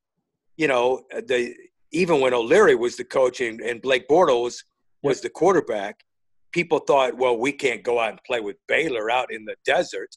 you 0.57 0.69
know, 0.69 1.03
the 1.27 1.55
even 1.95 2.21
when 2.21 2.35
O'Leary 2.35 2.75
was 2.75 2.97
the 2.97 3.05
coach 3.05 3.41
and, 3.41 3.61
and 3.61 3.81
Blake 3.81 4.09
Bortles 4.09 4.65
was 5.03 5.21
the 5.21 5.31
quarterback, 5.31 6.05
people 6.53 6.79
thought, 6.79 7.17
well, 7.17 7.37
we 7.37 7.53
can't 7.53 7.83
go 7.83 7.99
out 8.01 8.11
and 8.11 8.21
play 8.27 8.41
with 8.41 8.57
Baylor 8.69 9.11
out 9.11 9.33
in 9.33 9.45
the 9.45 9.57
desert. 9.65 10.11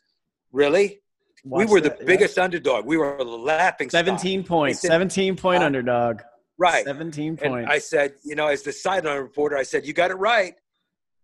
Really? 0.51 1.01
we 1.43 1.63
watch 1.65 1.69
were 1.69 1.81
the 1.81 1.89
that, 1.89 1.99
yeah. 1.99 2.05
biggest 2.05 2.37
underdog. 2.37 2.85
We 2.85 2.97
were 2.97 3.15
the 3.17 3.23
laughing 3.23 3.89
stock. 3.89 4.05
17 4.05 4.43
points, 4.43 4.81
said- 4.81 4.87
17 4.89 5.35
point 5.35 5.63
Uh, 5.63 5.67
underdog. 5.67 6.21
Right. 6.57 6.83
17 6.85 7.27
And 7.29 7.39
points. 7.39 7.69
I 7.71 7.77
said, 7.79 8.15
you 8.23 8.35
know, 8.35 8.47
as 8.47 8.63
the 8.63 8.73
sideline 8.73 9.19
reporter, 9.21 9.55
I 9.57 9.63
said, 9.63 9.85
you 9.85 9.93
got 9.93 10.09
it 10.11 10.15
right. 10.15 10.55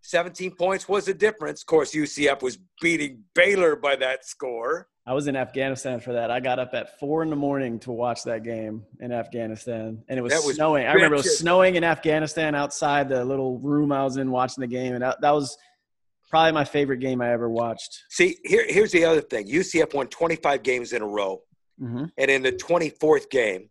17 0.02 0.52
points 0.56 0.88
was 0.88 1.06
the 1.06 1.14
difference. 1.14 1.62
Of 1.62 1.66
course, 1.68 1.94
UCF 1.94 2.42
was 2.44 2.58
beating 2.82 3.24
Baylor 3.34 3.76
by 3.76 3.96
that 3.96 4.26
score. 4.26 4.88
I 5.06 5.14
was 5.14 5.28
in 5.28 5.36
Afghanistan 5.36 6.00
for 6.00 6.14
that. 6.14 6.32
I 6.32 6.40
got 6.40 6.60
up 6.60 6.74
at 6.74 6.98
four 6.98 7.24
in 7.24 7.30
the 7.30 7.36
morning 7.36 7.80
to 7.80 7.92
watch 7.92 8.24
that 8.24 8.44
game 8.44 8.86
in 9.02 9.12
Afghanistan, 9.12 10.02
and 10.08 10.18
it 10.18 10.22
was, 10.22 10.34
was 10.46 10.56
snowing. 10.56 10.86
I 10.86 10.94
remember 10.94 11.16
it 11.16 11.20
was 11.20 11.40
snowing 11.40 11.76
in 11.76 11.84
Afghanistan 11.84 12.56
outside 12.56 13.10
the 13.10 13.26
little 13.26 13.60
room 13.60 13.92
I 13.92 14.04
was 14.06 14.16
in 14.16 14.32
watching 14.32 14.62
the 14.62 14.68
game, 14.68 14.94
and 14.94 15.04
that, 15.04 15.20
that 15.20 15.32
was 15.32 15.58
probably 16.30 16.54
my 16.54 16.64
favorite 16.64 16.98
game 16.98 17.22
I 17.22 17.32
ever 17.32 17.50
watched. 17.50 18.04
See, 18.10 18.38
here, 18.46 18.66
here's 18.68 18.94
the 18.94 19.04
other 19.04 19.22
thing 19.22 19.48
UCF 19.48 19.94
won 19.94 20.08
25 20.08 20.64
games 20.64 20.94
in 20.94 21.02
a 21.02 21.08
row. 21.08 21.42
hmm 21.78 22.06
And 22.18 22.32
in 22.32 22.42
the 22.42 22.54
24th 22.54 23.30
game, 23.30 23.70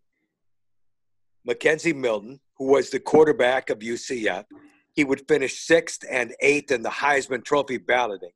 McKenzie 1.48 1.96
Milton, 1.96 2.40
who 2.58 2.66
was 2.66 2.90
the 2.90 3.00
quarterback 3.00 3.70
of 3.70 3.78
UCF, 3.78 4.44
he 4.92 5.04
would 5.04 5.26
finish 5.26 5.60
sixth 5.60 6.04
and 6.10 6.34
eighth 6.40 6.70
in 6.70 6.82
the 6.82 6.90
Heisman 6.90 7.42
Trophy 7.42 7.78
balloting, 7.78 8.32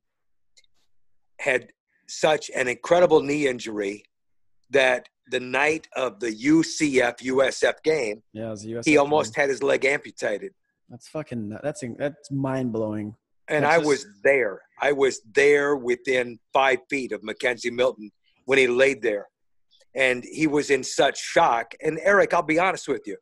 had 1.39 1.69
such 2.07 2.49
an 2.55 2.67
incredible 2.67 3.21
knee 3.21 3.47
injury 3.47 4.03
that 4.69 5.07
the 5.29 5.39
night 5.39 5.87
of 5.95 6.19
the 6.19 6.29
UCF 6.31 7.17
USF 7.21 7.83
game, 7.83 8.23
Yeah, 8.33 8.47
it 8.47 8.49
was 8.51 8.65
a 8.65 8.69
US. 8.77 8.85
he 8.85 8.97
almost 8.97 9.35
had 9.35 9.49
his 9.49 9.61
leg 9.63 9.85
amputated. 9.85 10.53
That's 10.89 11.07
fucking. 11.09 11.49
That's 11.63 11.83
that's 11.97 12.31
mind 12.31 12.71
blowing. 12.71 13.15
And 13.49 13.63
That's 13.63 13.75
I 13.75 13.77
just- 13.79 13.87
was 13.87 14.05
there. 14.23 14.61
I 14.81 14.91
was 14.91 15.21
there 15.33 15.75
within 15.75 16.39
five 16.53 16.79
feet 16.89 17.11
of 17.11 17.21
McKenzie 17.21 17.71
Milton 17.71 18.11
when 18.45 18.57
he 18.57 18.67
laid 18.67 19.01
there. 19.01 19.27
And 19.95 20.23
he 20.23 20.47
was 20.47 20.69
in 20.69 20.83
such 20.83 21.17
shock. 21.19 21.73
And 21.81 21.97
Eric, 22.03 22.33
I'll 22.33 22.41
be 22.43 22.59
honest 22.59 22.87
with 22.87 23.07
you, 23.07 23.17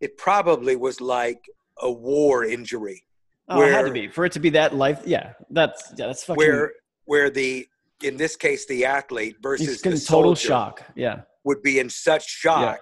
it 0.00 0.16
probably 0.16 0.74
was 0.76 1.00
like 1.00 1.42
a 1.80 1.90
war 1.90 2.44
injury 2.44 3.04
Oh, 3.50 3.62
it 3.62 3.72
had 3.72 3.86
to 3.86 3.92
be 3.92 4.08
for 4.08 4.26
it 4.26 4.32
to 4.32 4.40
be 4.40 4.50
that 4.50 4.74
life. 4.74 5.00
Yeah, 5.06 5.32
that's 5.50 5.92
yeah, 5.96 6.06
that's 6.08 6.24
fucking. 6.24 6.36
where 6.36 6.72
where 7.06 7.30
the 7.30 7.66
in 8.02 8.16
this 8.16 8.36
case 8.36 8.66
the 8.66 8.84
athlete 8.84 9.36
versus 9.42 9.80
the 9.82 9.98
total 9.98 10.34
shock. 10.34 10.84
Yeah. 10.94 11.22
would 11.44 11.62
be 11.62 11.78
in 11.78 11.88
such 11.88 12.28
shock. 12.28 12.80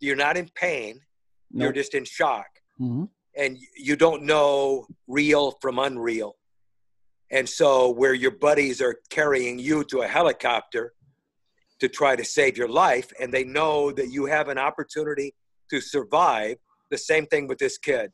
You're 0.00 0.16
not 0.16 0.36
in 0.36 0.50
pain, 0.54 1.00
you're 1.50 1.72
just 1.72 1.94
in 1.94 2.04
shock. 2.04 2.46
Mhm. 2.80 3.08
and 3.36 3.58
you 3.76 3.96
don't 3.96 4.22
know 4.24 4.86
real 5.06 5.52
from 5.62 5.78
unreal. 5.78 6.36
And 7.30 7.48
so, 7.48 7.88
where 7.90 8.12
your 8.12 8.30
buddies 8.32 8.82
are 8.82 8.96
carrying 9.08 9.58
you 9.58 9.84
to 9.84 10.00
a 10.02 10.06
helicopter 10.08 10.92
to 11.80 11.88
try 11.88 12.14
to 12.16 12.24
save 12.24 12.58
your 12.58 12.68
life, 12.68 13.10
and 13.20 13.32
they 13.32 13.44
know 13.44 13.90
that 13.92 14.08
you 14.10 14.26
have 14.26 14.48
an 14.48 14.58
opportunity 14.58 15.34
to 15.70 15.80
survive, 15.80 16.56
the 16.90 16.98
same 16.98 17.24
thing 17.26 17.46
with 17.46 17.58
this 17.58 17.78
kid. 17.78 18.12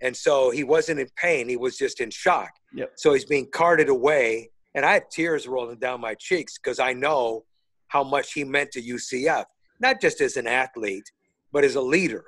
And 0.00 0.16
so, 0.16 0.50
he 0.50 0.64
wasn't 0.64 1.00
in 1.00 1.08
pain, 1.16 1.48
he 1.48 1.56
was 1.58 1.76
just 1.76 2.00
in 2.00 2.10
shock. 2.10 2.50
Yep. 2.72 2.92
So, 2.96 3.12
he's 3.12 3.26
being 3.26 3.50
carted 3.50 3.88
away, 3.90 4.50
and 4.74 4.84
I 4.84 4.94
had 4.94 5.10
tears 5.10 5.46
rolling 5.48 5.78
down 5.78 6.00
my 6.00 6.14
cheeks 6.14 6.58
because 6.58 6.78
I 6.78 6.92
know 6.92 7.44
how 7.88 8.04
much 8.04 8.32
he 8.32 8.44
meant 8.44 8.70
to 8.72 8.82
UCF, 8.82 9.44
not 9.80 10.00
just 10.00 10.20
as 10.20 10.36
an 10.36 10.46
athlete, 10.46 11.10
but 11.52 11.64
as 11.64 11.74
a 11.74 11.80
leader. 11.80 12.24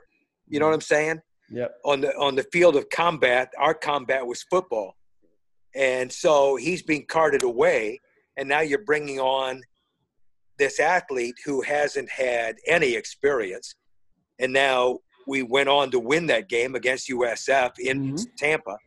You 0.48 0.58
know 0.60 0.66
what 0.66 0.74
I'm 0.74 0.80
saying? 0.80 1.20
Yep. 1.50 1.74
on 1.84 2.00
the 2.00 2.16
on 2.16 2.34
the 2.34 2.44
field 2.44 2.76
of 2.76 2.88
combat 2.88 3.52
our 3.58 3.74
combat 3.74 4.26
was 4.26 4.42
football 4.44 4.96
and 5.74 6.10
so 6.10 6.56
he's 6.56 6.82
being 6.82 7.04
carted 7.04 7.42
away 7.42 8.00
and 8.38 8.48
now 8.48 8.60
you're 8.60 8.84
bringing 8.86 9.20
on 9.20 9.60
this 10.56 10.80
athlete 10.80 11.34
who 11.44 11.60
hasn't 11.60 12.08
had 12.08 12.56
any 12.66 12.94
experience 12.94 13.74
and 14.38 14.50
now 14.50 15.00
we 15.26 15.42
went 15.42 15.68
on 15.68 15.90
to 15.90 15.98
win 15.98 16.24
that 16.28 16.48
game 16.48 16.74
against 16.74 17.10
USF 17.10 17.72
in 17.78 18.14
Mhm. 18.14 18.26
Tampa 18.38 18.78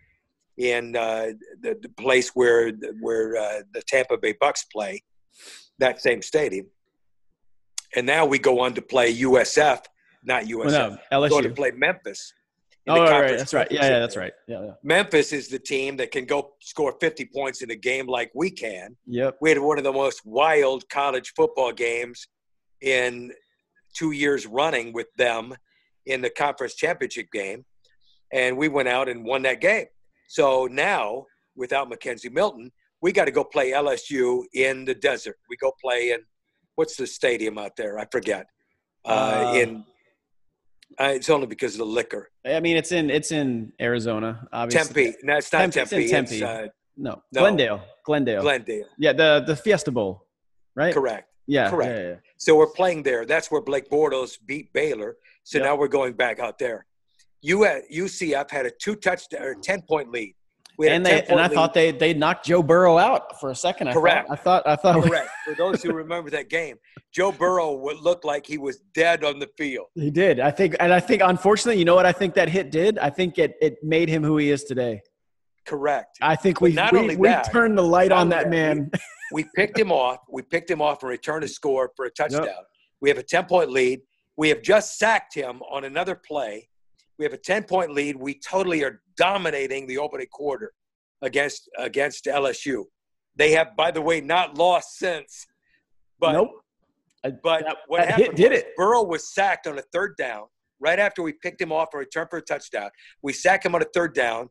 in 0.58 0.96
uh, 0.96 1.32
the, 1.62 1.78
the 1.82 1.90
place 1.90 2.30
where 2.30 2.72
where 3.02 3.36
uh, 3.36 3.62
the 3.74 3.82
Tampa 3.88 4.18
Bay 4.18 4.34
Bucks 4.40 4.66
play 4.66 5.04
that 5.80 6.02
same 6.02 6.22
stadium 6.22 6.68
and 7.96 8.06
now 8.06 8.26
we 8.26 8.40
go 8.40 8.62
on 8.62 8.74
to 8.74 8.82
play 8.82 9.14
USF 9.18 9.82
not 10.24 10.44
USF 10.46 10.98
Well, 11.12 11.22
no, 11.22 11.30
go 11.30 11.42
to 11.42 11.50
play 11.50 11.72
Memphis 11.72 12.34
in 12.86 12.94
Oh, 12.94 12.96
the 12.98 13.12
right, 13.12 13.22
right, 13.22 13.38
that's 13.38 13.54
right. 13.54 13.68
Yeah, 13.72 13.86
yeah, 13.86 14.00
that's 14.00 14.16
right. 14.16 14.34
Yeah, 14.48 14.64
yeah. 14.64 14.72
Memphis 14.84 15.34
is 15.34 15.48
the 15.48 15.58
team 15.58 15.98
that 15.98 16.12
can 16.12 16.26
go 16.26 16.54
score 16.62 16.96
50 17.00 17.26
points 17.34 17.64
in 17.64 17.72
a 17.72 17.76
game 17.76 18.06
like 18.06 18.32
we 18.36 18.52
can. 18.52 18.96
Yep. 19.08 19.38
We 19.42 19.50
had 19.50 19.60
one 19.60 19.80
of 19.80 19.84
the 19.84 19.92
most 19.92 20.22
wild 20.24 20.88
college 20.90 21.34
football 21.36 21.72
games 21.72 22.28
in 22.82 23.32
two 23.96 24.12
years 24.12 24.46
running 24.46 24.94
with 24.94 25.08
them 25.18 25.56
in 26.06 26.22
the 26.22 26.30
conference 26.30 26.76
championship 26.76 27.32
game. 27.32 27.66
And 28.32 28.56
we 28.56 28.68
went 28.68 28.88
out 28.88 29.10
and 29.10 29.26
won 29.26 29.42
that 29.44 29.62
game. 29.62 29.86
So 30.28 30.68
now 30.72 31.26
without 31.56 31.90
McKenzie 31.90 32.32
Milton, 32.32 32.72
we 33.02 33.12
got 33.12 33.26
to 33.26 33.32
go 33.32 33.44
play 33.44 33.72
LSU 33.72 34.44
in 34.54 34.86
the 34.86 34.96
desert. 34.96 35.38
We 35.50 35.58
go 35.58 35.72
play 35.82 36.12
in 36.12 36.20
what's 36.76 36.96
the 36.98 37.08
stadium 37.08 37.58
out 37.58 37.76
there? 37.76 38.00
I 38.00 38.06
forget. 38.12 38.48
Uh, 39.06 39.10
Uh, 39.10 39.54
in 39.56 39.86
uh, 41.00 41.06
it's 41.16 41.30
only 41.30 41.48
because 41.48 41.74
of 41.74 41.80
the 41.80 41.86
liquor. 41.86 42.30
I 42.46 42.60
mean, 42.60 42.78
it's 42.78 42.92
in 42.92 43.10
it's 43.10 43.32
in 43.32 43.74
Arizona, 43.82 44.48
obviously. 44.54 45.04
Tempe. 45.06 45.18
No, 45.24 45.38
it's 45.38 45.52
not 45.52 45.60
Tempe, 45.72 45.80
it's 45.82 45.92
in 45.94 46.08
Tempe. 46.10 46.36
It's, 46.36 46.42
uh, 46.44 46.68
No, 46.98 47.22
No. 47.34 47.42
Glendale. 47.42 47.82
Glendale. 48.06 48.42
Glendale. 48.42 48.88
yeah, 48.98 49.12
the 49.14 49.44
the 49.46 49.56
Fiesta 49.56 49.92
Bowl, 49.92 50.26
right? 50.76 50.94
Correct. 50.94 51.30
Yeah, 51.48 51.70
Correct. 51.70 51.98
yeah, 52.00 52.08
yeah. 52.10 52.16
So 52.38 52.56
we're 52.56 52.72
playing 52.82 53.04
there. 53.04 53.26
That's 53.26 53.52
where 53.52 53.62
Blake 53.62 53.90
Bortles 53.90 54.38
beat 54.46 54.72
Baylor. 54.74 55.18
So 55.44 55.58
Yep. 55.58 55.66
now 55.66 55.76
we're 55.76 55.88
going 56.00 56.14
back 56.14 56.40
out 56.40 56.58
there. 56.58 56.86
You 57.46 57.66
at 57.66 57.84
uh, 57.84 57.94
UCF 57.94 58.50
had 58.50 58.66
a 58.66 58.72
two 58.72 58.96
touchdown 58.96 59.44
or 59.44 59.54
ten 59.56 59.82
point 59.84 60.12
lead. 60.12 60.34
We 60.78 60.90
And 60.90 61.06
they 61.06 61.22
and 61.24 61.40
I 61.40 61.44
lead. 61.48 61.54
thought 61.54 61.74
they 61.76 61.92
they 61.92 62.14
knocked 62.14 62.48
Joe 62.48 62.64
Burrow 62.64 62.98
out 62.98 63.40
for 63.40 63.52
a 63.52 63.56
second. 63.56 63.88
I 63.88 63.94
Correct. 63.94 64.28
Thought, 64.28 64.34
I 64.40 64.42
thought 64.42 64.68
I 64.68 64.76
thought 64.76 65.04
correct. 65.04 65.30
For 65.46 65.54
those 65.54 65.84
who 65.84 65.94
remember 65.94 66.32
that 66.32 66.50
game, 66.50 66.78
Joe 67.14 67.32
Burrow 67.32 67.74
would 67.76 67.98
look 67.98 68.26
like 68.26 68.48
he 68.48 68.58
was 68.58 68.80
dead 68.96 69.24
on 69.24 69.38
the 69.38 69.48
field. 69.58 69.88
he 69.94 70.10
did. 70.10 70.40
I 70.40 70.50
think 70.50 70.76
and 70.80 70.92
I 70.92 71.00
think 71.00 71.22
unfortunately, 71.24 71.78
you 71.78 71.86
know 71.86 71.96
what 71.96 72.08
I 72.08 72.12
think 72.12 72.34
that 72.34 72.50
hit 72.50 72.72
did? 72.72 72.98
I 72.98 73.12
think 73.12 73.38
it 73.38 73.54
it 73.62 73.78
made 73.84 74.10
him 74.10 74.24
who 74.24 74.38
he 74.38 74.50
is 74.50 74.64
today. 74.64 75.02
Correct. 75.68 76.18
I 76.22 76.36
think 76.36 76.62
we 76.62 76.74
not 76.74 76.94
we, 76.94 77.00
only 77.00 77.16
we 77.16 77.28
that- 77.28 77.52
turned 77.52 77.78
the 77.78 77.84
light 77.84 78.12
on 78.12 78.30
that 78.30 78.46
that, 78.46 78.50
man. 78.50 78.90
We 79.32 79.46
picked 79.56 79.78
him 79.78 79.92
off. 79.92 80.20
We 80.30 80.42
picked 80.42 80.70
him 80.70 80.82
off 80.82 81.02
and 81.04 81.10
returned 81.10 81.44
a 81.44 81.48
score 81.48 81.92
for 81.96 82.06
a 82.06 82.12
touchdown. 82.12 82.48
We 83.02 83.10
have 83.10 83.18
a 83.18 83.24
10 83.24 83.46
point 83.46 83.72
lead. 83.72 84.02
We 84.38 84.50
have 84.50 84.62
just 84.62 84.98
sacked 85.00 85.34
him 85.34 85.62
on 85.64 85.84
another 85.84 86.16
play. 86.16 86.70
We 87.18 87.26
have 87.26 87.34
a 87.34 87.38
10 87.38 87.64
point 87.64 87.92
lead. 87.92 88.16
We 88.16 88.40
totally 88.40 88.84
are 88.84 89.02
dominating 89.18 89.88
the 89.88 89.98
opening 89.98 90.28
quarter 90.32 90.74
against 91.22 91.70
against 91.78 92.26
LSU. 92.26 92.84
They 93.36 93.52
have, 93.52 93.76
by 93.76 93.92
the 93.92 94.02
way, 94.02 94.22
not 94.22 94.58
lost 94.58 94.98
since. 94.98 95.46
But 96.20 96.34
nope. 96.34 96.52
I- 97.24 97.32
but 97.32 97.66
that- 97.66 97.78
what 97.88 98.00
that 98.02 98.08
happened 98.10 98.28
hit 98.28 98.36
did 98.36 98.52
was 98.52 98.60
it. 98.62 98.76
Burrow 98.78 99.04
was 99.04 99.34
sacked 99.34 99.68
on 99.68 99.78
a 99.80 99.82
third 99.94 100.16
down 100.18 100.46
right 100.80 101.00
after 101.00 101.22
we 101.22 101.34
picked 101.34 101.62
him 101.62 101.72
off 101.72 101.90
for 101.92 101.98
a 101.98 102.00
returned 102.02 102.30
for 102.30 102.38
a 102.38 102.42
touchdown. 102.42 102.90
We 103.22 103.34
sack 103.34 103.66
him 103.66 103.76
on 103.76 103.82
a 103.82 103.86
third 103.94 104.14
down. 104.14 104.50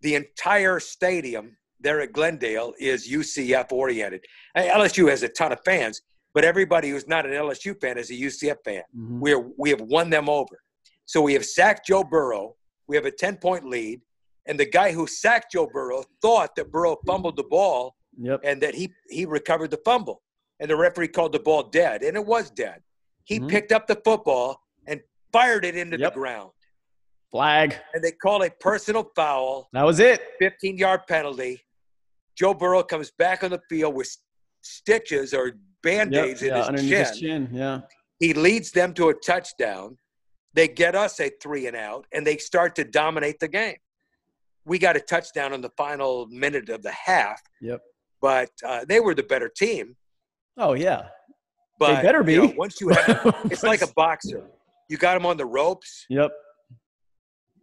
The 0.00 0.16
entire 0.16 0.80
stadium 0.80 1.56
there 1.80 2.00
at 2.00 2.12
Glendale 2.12 2.74
is 2.78 3.08
UCF 3.08 3.72
oriented. 3.72 4.24
LSU 4.56 5.08
has 5.08 5.22
a 5.22 5.28
ton 5.28 5.52
of 5.52 5.60
fans, 5.64 6.00
but 6.34 6.44
everybody 6.44 6.90
who's 6.90 7.06
not 7.08 7.24
an 7.26 7.32
LSU 7.32 7.74
fan 7.80 7.96
is 7.98 8.10
a 8.10 8.14
UCF 8.14 8.58
fan. 8.64 8.82
Mhm. 8.96 9.20
We 9.20 9.32
are 9.32 9.40
we 9.56 9.70
have 9.70 9.80
won 9.80 10.10
them 10.10 10.28
over. 10.28 10.62
So 11.06 11.20
we 11.20 11.32
have 11.34 11.44
sacked 11.44 11.86
Joe 11.86 12.04
Burrow. 12.04 12.56
We 12.88 12.96
have 12.96 13.04
a 13.04 13.10
10 13.10 13.36
point 13.36 13.68
lead. 13.68 14.00
And 14.46 14.58
the 14.58 14.66
guy 14.66 14.92
who 14.92 15.06
sacked 15.06 15.52
Joe 15.52 15.66
Burrow 15.72 16.04
thought 16.20 16.56
that 16.56 16.70
Burrow 16.72 16.96
fumbled 17.06 17.36
the 17.36 17.44
ball 17.44 17.94
Yep. 18.18 18.40
and 18.44 18.60
that 18.62 18.74
he 18.74 18.92
he 19.08 19.24
recovered 19.24 19.70
the 19.70 19.80
fumble. 19.84 20.22
And 20.60 20.68
the 20.70 20.76
referee 20.76 21.08
called 21.08 21.32
the 21.32 21.38
ball 21.40 21.64
dead, 21.64 22.02
and 22.02 22.16
it 22.16 22.24
was 22.26 22.50
dead. 22.50 22.82
He 23.24 23.40
Mhm. 23.40 23.48
picked 23.48 23.72
up 23.72 23.86
the 23.86 24.00
football 24.04 24.60
and 24.86 25.00
fired 25.32 25.64
it 25.64 25.76
into 25.76 25.98
Yep. 25.98 26.12
the 26.14 26.20
ground. 26.20 26.50
Flag. 27.30 27.74
And 27.94 28.02
they 28.04 28.12
call 28.12 28.42
a 28.42 28.50
personal 28.50 29.10
foul, 29.16 29.68
That 29.72 29.84
was 29.84 29.98
it. 30.00 30.20
15 30.38 30.76
yard 30.76 31.06
penalty. 31.08 31.62
Joe 32.36 32.52
Burrow 32.54 32.82
comes 32.82 33.10
back 33.10 33.42
on 33.42 33.50
the 33.50 33.62
field 33.68 33.94
with 33.94 34.14
stitches 34.60 35.32
or 35.32 35.52
band 35.82 36.12
Yep. 36.12 36.24
aids 36.26 36.42
in 36.42 36.48
Yeah, 36.48 36.58
his 36.58 36.66
underneath 36.68 36.90
chin. 36.90 37.06
his 37.06 37.18
chin. 37.18 37.48
Yeah. 37.52 37.80
He 38.18 38.34
leads 38.34 38.72
them 38.72 38.92
to 38.94 39.08
a 39.08 39.14
touchdown. 39.14 39.98
They 40.54 40.68
get 40.68 40.94
us 40.94 41.18
a 41.20 41.30
three 41.42 41.66
and 41.66 41.76
out, 41.76 42.06
and 42.12 42.26
they 42.26 42.36
start 42.36 42.74
to 42.76 42.84
dominate 42.84 43.40
the 43.40 43.48
game. 43.48 43.76
We 44.64 44.78
got 44.78 44.96
a 44.96 45.00
touchdown 45.00 45.52
in 45.52 45.60
the 45.60 45.70
final 45.76 46.26
minute 46.28 46.68
of 46.68 46.82
the 46.82 46.92
half, 46.92 47.40
Yep. 47.60 47.80
but 48.20 48.50
uh, 48.64 48.84
they 48.86 49.00
were 49.00 49.14
the 49.14 49.22
better 49.24 49.48
team. 49.48 49.96
Oh 50.56 50.74
yeah. 50.74 51.08
But 51.78 52.02
better 52.02 52.22
you 52.30 52.42
know, 52.42 52.48
be. 52.48 52.54
once 52.56 52.80
you 52.80 52.90
have, 52.90 53.36
it's 53.46 53.62
like 53.64 53.82
a 53.82 53.88
boxer. 53.96 54.44
You 54.88 54.98
got 54.98 55.16
him 55.16 55.26
on 55.26 55.36
the 55.36 55.46
ropes. 55.46 56.04
Yep. 56.10 56.30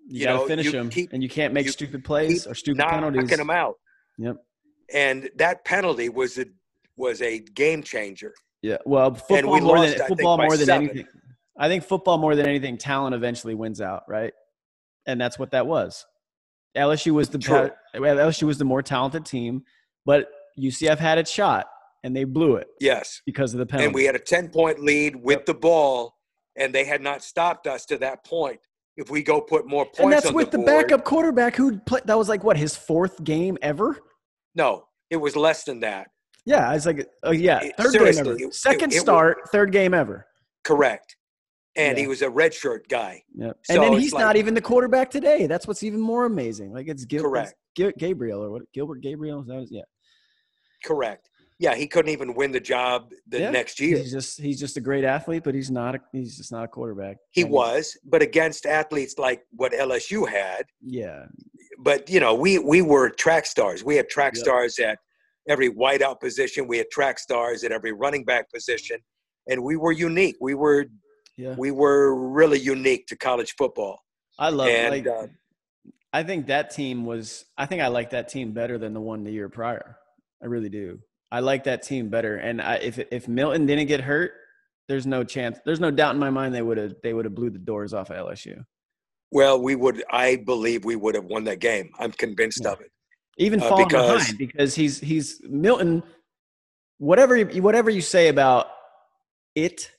You, 0.07 0.19
You 0.19 0.25
gotta 0.25 0.37
know, 0.39 0.47
finish 0.47 0.65
you 0.73 0.89
keep- 0.89 1.13
and 1.13 1.21
you 1.23 1.29
can't 1.29 1.53
make 1.53 1.65
you 1.67 1.71
stupid 1.71 2.03
plays 2.03 2.47
or 2.47 2.55
stupid 2.55 2.79
knocking 2.79 2.99
penalties. 3.13 3.39
him 3.39 3.49
out. 3.51 3.75
Yep. 4.17 4.37
And 4.93 5.29
that 5.35 5.63
penalty 5.63 6.09
was 6.09 6.37
a 6.39 6.47
was 6.97 7.21
a 7.21 7.39
game 7.39 7.83
changer. 7.83 8.33
Yeah. 8.61 8.77
Well, 8.85 9.13
football 9.13 9.53
we 9.53 9.61
more 9.61 9.77
lost, 9.77 9.89
than 9.89 9.97
think, 9.99 10.07
football 10.09 10.37
by 10.37 10.45
more 10.47 10.57
than 10.57 10.65
seven. 10.65 10.89
anything. 10.89 11.07
I 11.59 11.67
think 11.67 11.83
football 11.83 12.17
more 12.17 12.35
than 12.35 12.47
anything, 12.47 12.77
talent 12.77 13.13
eventually 13.13 13.53
wins 13.53 13.81
out, 13.81 14.03
right? 14.07 14.33
And 15.05 15.19
that's 15.19 15.37
what 15.37 15.51
that 15.51 15.67
was. 15.67 16.05
LSU 16.77 17.11
was 17.13 17.29
the 17.29 17.37
True. 17.37 17.69
LSU 17.95 18.43
was 18.43 18.57
the 18.57 18.65
more 18.65 18.81
talented 18.81 19.25
team, 19.25 19.63
but 20.05 20.29
UCF 20.57 20.97
had 20.97 21.17
its 21.17 21.29
shot 21.29 21.67
and 22.03 22.15
they 22.15 22.23
blew 22.23 22.55
it 22.55 22.67
Yes. 22.79 23.21
because 23.25 23.53
of 23.53 23.59
the 23.59 23.65
penalty. 23.65 23.85
And 23.87 23.93
we 23.93 24.05
had 24.05 24.15
a 24.15 24.19
10 24.19 24.49
point 24.49 24.79
lead 24.79 25.15
with 25.17 25.39
Yep. 25.39 25.45
the 25.47 25.53
ball, 25.53 26.15
and 26.55 26.73
they 26.73 26.85
had 26.85 27.01
not 27.01 27.21
stopped 27.23 27.67
us 27.67 27.85
to 27.87 27.97
that 27.97 28.23
point. 28.23 28.59
If 28.95 29.09
we 29.09 29.21
go 29.23 29.39
put 29.41 29.65
more 29.67 29.85
points 29.85 29.99
and 29.99 30.11
that's 30.11 30.31
with 30.31 30.51
the, 30.51 30.57
board, 30.57 30.67
backup 30.87 31.03
quarterback 31.05 31.55
who 31.55 31.77
played. 31.79 32.03
That 32.05 32.17
was 32.17 32.27
like 32.29 32.43
what 32.43 32.57
his 32.57 32.75
fourth 32.75 33.23
game 33.23 33.57
ever. 33.61 33.97
No, 34.55 34.85
it 35.09 35.17
was 35.17 35.35
less 35.37 35.63
than 35.63 35.79
that. 35.81 36.07
Yeah, 36.45 36.73
it's 36.73 36.85
like 36.85 37.07
oh 37.23 37.31
yeah, 37.31 37.59
third 37.77 37.91
seriously, 37.91 38.23
game 38.23 38.43
ever, 38.45 38.51
second 38.53 38.91
it- 38.91 38.95
it 38.95 38.97
was- 38.97 39.01
start, 39.01 39.37
third 39.51 39.71
game 39.71 39.93
ever. 39.93 40.25
Correct. 40.65 41.15
And 41.79 41.97
Yeah. 41.97 42.01
he 42.03 42.07
was 42.07 42.21
a 42.21 42.27
redshirt 42.27 42.87
guy. 42.89 43.23
Yep. 43.35 43.57
So 43.63 43.73
and 43.73 43.83
then 43.83 43.93
he's 44.01 44.11
like- 44.13 44.21
not 44.23 44.35
even 44.35 44.53
the 44.53 44.61
quarterback 44.61 45.09
today. 45.09 45.47
That's 45.47 45.65
what's 45.67 45.81
even 45.83 46.01
more 46.01 46.25
amazing. 46.25 46.73
Like 46.73 46.87
it's 46.89 47.05
Gil- 47.05 47.23
Correct. 47.23 47.55
it's 47.77 47.97
Gabriel 47.97 48.43
or 48.43 48.51
what? 48.51 48.61
Gilbert 48.73 49.01
Gabriel? 49.01 49.41
Is 49.41 49.47
that 49.47 49.67
yeah. 49.71 49.83
Correct. 50.83 51.29
Yeah, 51.61 51.75
he 51.75 51.87
couldn't 51.87 52.11
even 52.11 52.35
win 52.35 52.51
the 52.53 52.59
job 52.59 53.11
the 53.27 53.39
Yeah. 53.39 53.51
next 53.51 53.79
year. 53.81 53.97
He's 53.97 54.11
just 54.11 54.39
he's 54.39 54.59
just 54.59 54.77
a 54.77 54.81
great 54.81 55.03
athlete, 55.03 55.43
but 55.43 55.53
he's 55.55 55.69
not 55.69 55.95
a, 55.95 55.99
he's 56.13 56.37
just 56.37 56.51
not 56.51 56.63
a 56.63 56.67
quarterback. 56.67 57.17
He 57.31 57.41
I 57.41 57.43
mean, 57.45 57.53
was, 57.53 57.97
but 58.05 58.21
against 58.21 58.65
athletes 58.65 59.15
like 59.17 59.43
what 59.51 59.73
LSU 59.73 60.25
had, 60.27 60.65
Yeah. 60.81 61.25
but 61.77 62.09
you 62.09 62.19
know, 62.21 62.33
we 62.33 62.59
we 62.59 62.81
were 62.81 63.09
track 63.09 63.45
stars. 63.45 63.83
We 63.83 63.97
had 63.97 64.09
track 64.09 64.35
Yep. 64.35 64.43
stars 64.43 64.79
at 64.79 64.99
every 65.49 65.69
wideout 65.69 66.19
position. 66.21 66.65
We 66.67 66.77
had 66.77 66.89
track 66.91 67.19
stars 67.19 67.63
at 67.65 67.71
every 67.73 67.91
running 67.91 68.23
back 68.23 68.49
position, 68.51 68.99
and 69.49 69.61
we 69.63 69.75
were 69.75 69.91
unique. 69.91 70.37
We 70.39 70.53
were 70.55 70.85
Yeah. 71.39 71.55
we 71.57 71.71
were 71.71 72.13
really 72.15 72.59
unique 72.59 73.07
to 73.07 73.15
college 73.15 73.55
football. 73.57 73.99
I 74.37 74.49
love 74.49 74.67
and 74.67 74.91
like 74.91 75.07
uh, 75.07 75.27
I 76.11 76.23
think 76.23 76.47
that 76.47 76.71
team 76.71 77.05
was 77.05 77.45
I 77.57 77.65
think 77.65 77.81
I 77.81 77.87
like 77.87 78.09
that 78.11 78.27
team 78.29 78.51
better 78.51 78.77
than 78.77 78.93
the 78.93 78.99
one 79.01 79.23
the 79.23 79.31
year 79.31 79.47
prior. 79.47 79.97
I 80.43 80.47
really 80.47 80.69
do. 80.69 80.99
I 81.31 81.39
like 81.39 81.63
that 81.65 81.83
team 81.83 82.09
better. 82.09 82.35
And 82.37 82.61
I, 82.61 82.75
if 82.75 82.99
if 82.99 83.27
Milton 83.27 83.65
didn't 83.65 83.87
get 83.87 84.01
hurt, 84.01 84.31
there's 84.87 85.05
no 85.05 85.23
chance. 85.23 85.59
There's 85.65 85.79
no 85.79 85.91
doubt 85.91 86.13
in 86.15 86.19
my 86.19 86.29
mind 86.29 86.53
they 86.53 86.61
would 86.61 86.77
have 86.77 86.95
they 87.03 87.13
would 87.13 87.25
have 87.25 87.35
blew 87.35 87.49
the 87.51 87.59
doors 87.59 87.93
off 87.93 88.09
of 88.09 88.17
LSU. 88.27 88.63
well, 89.31 89.61
we 89.61 89.75
would. 89.75 90.03
I 90.09 90.37
believe 90.37 90.83
we 90.83 90.95
would 90.95 91.15
have 91.15 91.25
won 91.25 91.43
that 91.45 91.59
game. 91.59 91.91
I'm 91.99 92.11
convinced 92.11 92.61
Yeah. 92.63 92.71
of 92.73 92.81
it. 92.81 92.91
even 93.37 93.61
Uh, 93.61 93.69
falling 93.69 93.87
because- 93.87 94.21
behind 94.31 94.37
because 94.39 94.75
he's 94.75 94.99
he's 94.99 95.39
Milton. 95.43 96.03
Whatever 96.97 97.39
whatever 97.61 97.89
you 97.89 98.01
say 98.01 98.27
about 98.27 98.67
it, 99.55 99.91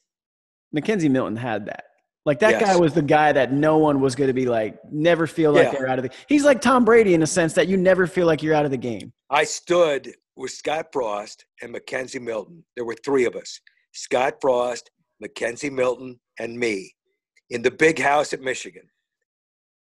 McKenzie 0.77 1.11
Milton 1.11 1.37
had 1.37 1.67
that. 1.67 1.85
Like 2.27 2.39
that 2.41 2.53
Yes. 2.61 2.63
guy 2.63 2.77
was 2.77 2.93
the 2.93 3.03
guy 3.03 3.33
that 3.33 3.53
no 3.53 3.79
one 3.79 4.01
was 4.01 4.15
going 4.15 4.29
to 4.29 4.35
be 4.35 4.47
like 4.47 4.79
never 4.93 5.27
feel 5.27 5.53
like 5.53 5.65
Yeah. 5.65 5.71
they're 5.73 5.89
out 5.89 5.99
of 5.99 6.05
the. 6.05 6.11
He's 6.29 6.45
like 6.45 6.61
Tom 6.61 6.85
Brady 6.85 7.15
in 7.15 7.23
a 7.23 7.27
sense 7.27 7.55
that 7.55 7.67
you 7.67 7.77
never 7.77 8.07
feel 8.07 8.27
like 8.27 8.43
you're 8.43 8.55
out 8.55 8.65
of 8.65 8.71
the 8.71 8.77
game. 8.77 9.13
I 9.31 9.45
stood 9.45 10.13
with 10.37 10.51
Scott 10.51 10.89
Frost 10.93 11.45
and 11.63 11.75
McKenzie 11.75 12.21
Milton. 12.21 12.65
There 12.77 12.85
were 12.85 12.97
three 13.05 13.25
of 13.25 13.37
us 13.37 13.61
Scott 13.93 14.35
Frost, 14.41 14.91
McKenzie 15.25 15.73
Milton, 15.73 16.21
and 16.39 16.59
me 16.59 16.95
in 17.49 17.63
the 17.63 17.71
big 17.71 17.99
house 17.99 18.33
at 18.33 18.41
Michigan. 18.41 18.85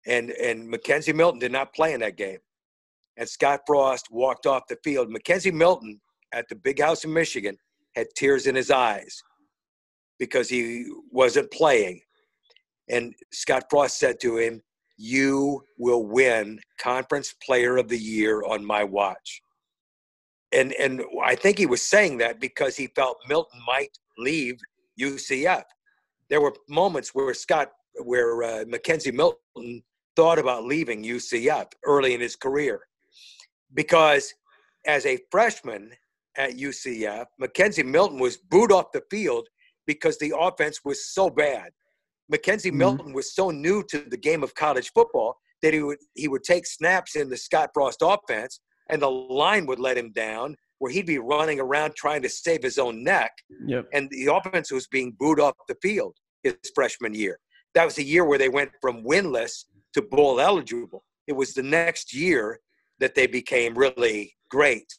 And, 0.08 0.32
and 0.32 0.72
McKenzie 0.72 1.14
Milton 1.14 1.40
did 1.40 1.52
not 1.52 1.74
play 1.74 1.94
in 1.94 2.00
that 2.02 2.16
game. 2.16 2.40
And 3.18 3.28
Scott 3.28 3.62
Frost 3.68 4.08
walked 4.12 4.46
off 4.46 4.64
the 4.70 4.78
field. 4.84 5.10
McKenzie 5.10 5.52
Milton 5.54 6.00
at 6.34 6.48
the 6.48 6.56
big 6.56 6.80
house 6.80 7.04
in 7.04 7.12
Michigan 7.12 7.58
had 7.96 8.08
tears 8.16 8.48
in 8.48 8.56
his 8.56 8.72
eyes 8.72 9.22
because 10.20 10.50
he 10.50 10.86
wasn't 11.12 11.52
playing. 11.52 12.02
And 12.90 13.14
Scott 13.32 13.64
Frost 13.70 13.98
said 13.98 14.20
to 14.22 14.38
him, 14.38 14.62
You 14.98 15.64
will 15.78 16.06
win 16.06 16.60
Conference 16.80 17.34
Player 17.46 17.78
of 17.78 17.88
the 17.88 17.98
Year 17.98 18.44
on 18.44 18.66
my 18.66 18.84
watch 18.84 19.42
and 20.52 20.74
and 20.74 21.02
I 21.24 21.36
think 21.36 21.58
he 21.58 21.66
was 21.66 21.82
saying 21.82 22.18
that 22.20 22.40
because 22.40 22.76
he 22.76 22.88
felt 22.88 23.18
Milton 23.28 23.62
might 23.68 23.98
leave 24.18 24.60
UCF. 25.00 25.64
There 26.30 26.42
were 26.42 26.54
moments 26.68 27.14
where 27.14 27.34
Scott, 27.34 27.72
where 28.04 28.44
uh, 28.44 28.64
McKenzie 28.66 29.14
Milton 29.14 29.84
thought 30.16 30.40
about 30.40 30.66
leaving 30.66 31.04
UCF 31.04 31.68
early 31.86 32.14
in 32.14 32.22
his 32.22 32.36
career, 32.36 32.82
because 33.74 34.34
as 34.86 35.06
a 35.06 35.20
freshman 35.32 35.92
at 36.38 36.52
UCF, 36.52 37.26
McKenzie 37.42 37.86
Milton 37.86 38.20
was 38.20 38.38
booed 38.38 38.72
off 38.72 38.92
the 38.92 39.04
field 39.10 39.48
because 39.94 40.18
the 40.20 40.34
offense 40.48 40.78
was 40.86 41.00
so 41.18 41.30
bad. 41.30 41.70
McKenzie 42.32 42.72
Mhm. 42.72 42.82
Milton 42.84 43.12
was 43.14 43.34
so 43.40 43.50
new 43.50 43.78
to 43.92 43.98
the 44.14 44.18
game 44.30 44.44
of 44.44 44.54
college 44.54 44.92
football 44.94 45.32
that 45.62 45.74
he 45.74 45.82
would 45.82 45.98
he 46.22 46.28
would 46.28 46.44
take 46.44 46.66
snaps 46.68 47.16
in 47.16 47.30
the 47.30 47.38
Scott 47.48 47.70
Frost 47.74 48.02
offense 48.02 48.54
and 48.90 49.02
the 49.02 49.10
line 49.10 49.66
would 49.66 49.80
let 49.88 49.98
him 50.02 50.12
down, 50.12 50.56
where 50.80 50.92
he'd 50.92 51.06
be 51.16 51.20
running 51.36 51.60
around 51.60 51.92
trying 51.96 52.22
to 52.24 52.30
save 52.30 52.62
his 52.70 52.78
own 52.86 52.96
neck, 53.04 53.32
Yep. 53.74 53.84
and 53.96 54.04
the 54.12 54.28
offense 54.38 54.72
was 54.72 54.88
being 54.88 55.12
booed 55.20 55.40
off 55.40 55.56
the 55.68 55.78
field 55.82 56.16
his 56.44 56.56
freshman 56.76 57.14
year. 57.24 57.36
That 57.76 57.86
was 57.86 57.96
the 57.96 58.04
year 58.14 58.26
where 58.26 58.40
they 58.44 58.50
went 58.60 58.72
from 58.82 59.04
winless 59.04 59.54
to 59.94 60.02
bowl 60.02 60.40
eligible. 60.40 61.04
It 61.28 61.34
was 61.42 61.54
the 61.54 61.64
next 61.64 62.14
year 62.14 62.60
that 63.02 63.14
they 63.16 63.28
became 63.28 63.74
really 63.86 64.36
great. 64.50 64.90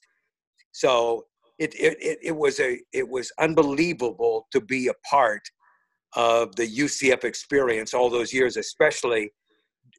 So 0.72 1.26
it 1.60 1.74
it, 1.74 2.18
it, 2.22 2.36
was 2.36 2.58
a 2.58 2.80
it 2.92 3.08
was 3.08 3.30
unbelievable 3.38 4.48
to 4.50 4.60
be 4.60 4.88
a 4.88 4.94
part 5.08 5.42
of 6.16 6.56
the 6.56 6.66
UCF 6.66 7.22
experience 7.24 7.94
all 7.94 8.10
those 8.10 8.32
years, 8.32 8.56
especially 8.56 9.30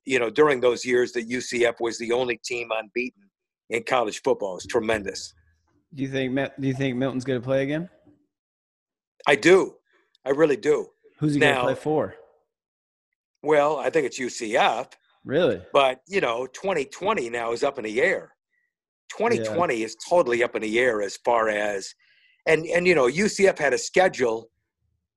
you 0.05 0.19
know 0.19 0.29
during 0.29 0.59
those 0.59 0.83
years 0.83 1.11
that 1.13 1.29
UCF 1.29 1.75
was 1.79 1.97
the 1.99 2.11
only 2.11 2.37
team 2.43 2.69
unbeaten 2.75 3.29
in 3.69 3.83
college 3.83 4.21
football. 4.23 4.57
It's 4.57 4.65
tremendous. 4.65 5.33
Do 5.93 6.03
you 6.03 6.09
think 6.09 6.35
Do 6.35 6.67
you 6.67 6.73
think 6.73 6.97
Milton's 6.97 7.23
going 7.23 7.39
to 7.39 7.45
play 7.45 7.63
again? 7.63 7.89
I 9.27 9.35
do, 9.35 9.75
I 10.25 10.31
really 10.31 10.57
do. 10.57 10.87
Who's 11.19 11.35
he 11.35 11.39
going 11.39 11.55
to 11.55 11.61
play 11.61 11.75
for? 11.75 12.15
Well, 13.43 13.77
I 13.77 13.89
think 13.91 14.07
it's 14.07 14.19
UCF, 14.19 14.87
Really? 15.23 15.61
but 15.73 16.01
you 16.07 16.21
know, 16.21 16.47
2020 16.47 17.29
now 17.29 17.51
is 17.51 17.63
up 17.63 17.77
in 17.77 17.83
the 17.83 18.01
air. 18.01 18.33
2020 19.17 19.83
is 19.83 19.95
totally 20.07 20.43
up 20.43 20.55
in 20.55 20.61
the 20.61 20.79
air 20.79 21.01
as 21.01 21.17
far 21.17 21.49
as, 21.49 21.93
and 22.45 22.65
and 22.65 22.87
you 22.87 22.95
know, 22.95 23.07
UCF 23.07 23.57
had 23.59 23.73
a 23.73 23.77
schedule 23.77 24.49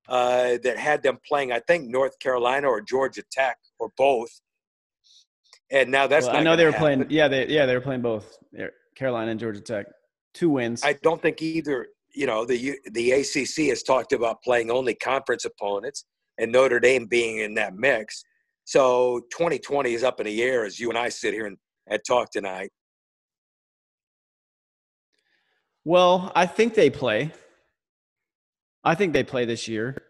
uh, 0.09 0.59
that 0.62 0.77
had 0.77 1.03
them 1.03 1.19
playing, 1.27 1.53
I 1.53 1.61
think, 1.61 1.89
North 1.89 2.19
Carolina 2.19 2.69
or 2.69 2.81
Georgia 2.81 3.23
Tech 3.31 3.57
or 3.79 3.91
both, 3.97 4.31
and 5.71 5.91
now 5.91 6.07
that's. 6.07 6.27
Well, 6.27 6.35
not 6.35 6.41
I 6.41 6.45
know 6.45 6.57
they 6.57 6.65
were 6.65 6.73
gonna 6.73 6.81
playing. 6.81 7.07
Yeah, 7.11 7.29
they 7.29 7.47
yeah 7.49 7.66
they 7.66 7.75
were 7.75 7.81
playing 7.81 8.03
both. 8.03 8.39
Carolina 8.97 9.33
and 9.33 9.41
Georgia 9.41 9.61
Tech, 9.61 9.87
two 10.35 10.51
wins. 10.51 10.83
I 10.85 10.95
don't 11.03 11.21
think 11.21 11.43
either. 11.43 11.89
You 12.16 12.27
know, 12.27 12.45
the 12.45 12.79
the 12.93 13.11
ACC 13.11 13.71
has 13.71 13.83
talked 13.83 14.12
about 14.12 14.41
playing 14.43 14.71
only 14.71 14.95
conference 14.95 15.45
opponents, 15.45 16.05
and 16.39 16.53
Notre 16.53 16.79
Dame 16.79 17.07
being 17.07 17.39
in 17.39 17.55
that 17.55 17.75
mix. 17.75 18.25
So 18.65 19.21
2020 19.31 19.93
is 19.93 20.03
up 20.03 20.21
in 20.21 20.27
the 20.27 20.43
air 20.43 20.65
as 20.65 20.81
you 20.81 20.89
and 20.89 20.99
I 20.99 21.09
sit 21.11 21.35
here 21.35 21.47
and, 21.47 21.57
and 21.87 22.01
talk 22.07 22.31
tonight. 22.31 22.71
Well, 25.85 26.32
I 26.35 26.47
think 26.47 26.74
they 26.74 26.90
play. 26.90 27.32
I 28.82 28.94
think 28.94 29.12
they 29.12 29.24
play 29.24 29.44
this 29.44 29.69
year. 29.69 30.02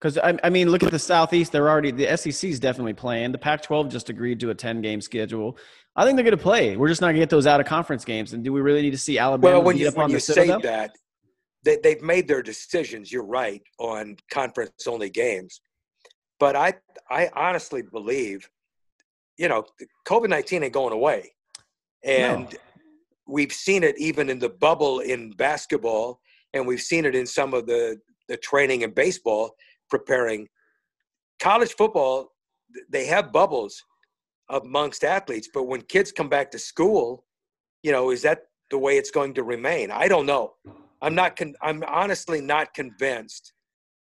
Because 0.00 0.16
I, 0.16 0.38
I 0.42 0.48
mean, 0.48 0.70
look 0.70 0.82
at 0.82 0.90
the 0.90 0.98
Southeast. 0.98 1.52
They're 1.52 1.68
already 1.68 1.90
the 1.90 2.16
SEC 2.16 2.48
is 2.48 2.58
definitely 2.58 2.94
playing. 2.94 3.32
The 3.32 3.38
Pac-12 3.38 3.90
just 3.90 4.08
agreed 4.08 4.40
to 4.40 4.48
a 4.50 4.54
ten-game 4.54 5.02
schedule. 5.02 5.58
I 5.94 6.04
think 6.04 6.16
they're 6.16 6.24
going 6.24 6.36
to 6.36 6.42
play. 6.42 6.76
We're 6.76 6.88
just 6.88 7.02
not 7.02 7.08
going 7.08 7.16
to 7.16 7.20
get 7.20 7.28
those 7.28 7.46
out 7.46 7.60
of 7.60 7.66
conference 7.66 8.04
games. 8.04 8.32
And 8.32 8.42
do 8.42 8.52
we 8.52 8.62
really 8.62 8.80
need 8.80 8.92
to 8.92 8.98
see 8.98 9.18
Alabama 9.18 9.56
Well, 9.56 9.62
when 9.62 9.76
you, 9.76 9.88
up 9.88 9.96
when 9.96 10.04
on 10.04 10.10
you 10.10 10.16
the 10.16 10.20
say 10.20 10.34
Citadel? 10.34 10.60
that, 10.60 10.92
they, 11.64 11.76
they've 11.82 12.00
made 12.00 12.28
their 12.28 12.42
decisions. 12.42 13.12
You're 13.12 13.26
right 13.26 13.62
on 13.78 14.16
conference 14.30 14.86
only 14.86 15.10
games, 15.10 15.60
but 16.38 16.56
I 16.56 16.74
I 17.10 17.28
honestly 17.34 17.82
believe, 17.82 18.48
you 19.36 19.48
know, 19.48 19.64
COVID 20.06 20.30
nineteen 20.30 20.62
ain't 20.62 20.72
going 20.72 20.94
away, 20.94 21.32
and 22.02 22.44
No. 22.44 22.58
We've 23.26 23.52
seen 23.52 23.82
it 23.84 23.98
even 23.98 24.28
in 24.28 24.38
the 24.38 24.48
bubble 24.48 25.00
in 25.00 25.30
basketball, 25.32 26.20
and 26.52 26.66
we've 26.66 26.80
seen 26.80 27.04
it 27.04 27.14
in 27.14 27.26
some 27.26 27.54
of 27.54 27.66
the 27.66 27.98
the 28.28 28.36
training 28.36 28.82
in 28.82 28.92
baseball 28.92 29.54
preparing. 29.88 30.48
College 31.40 31.74
football, 31.74 32.32
they 32.88 33.06
have 33.06 33.32
bubbles 33.32 33.82
amongst 34.50 35.04
athletes, 35.04 35.48
but 35.52 35.64
when 35.64 35.80
kids 35.82 36.12
come 36.12 36.28
back 36.28 36.50
to 36.50 36.58
school, 36.58 37.24
you 37.82 37.90
know, 37.92 38.10
is 38.10 38.22
that 38.22 38.42
the 38.70 38.78
way 38.78 38.98
it's 38.98 39.10
going 39.10 39.34
to 39.34 39.42
remain? 39.42 39.90
I 39.90 40.06
don't 40.06 40.26
know. 40.26 40.54
I'm 41.02 41.14
not. 41.14 41.36
Con- 41.36 41.56
I'm 41.62 41.82
honestly 41.86 42.40
not 42.40 42.74
convinced 42.74 43.52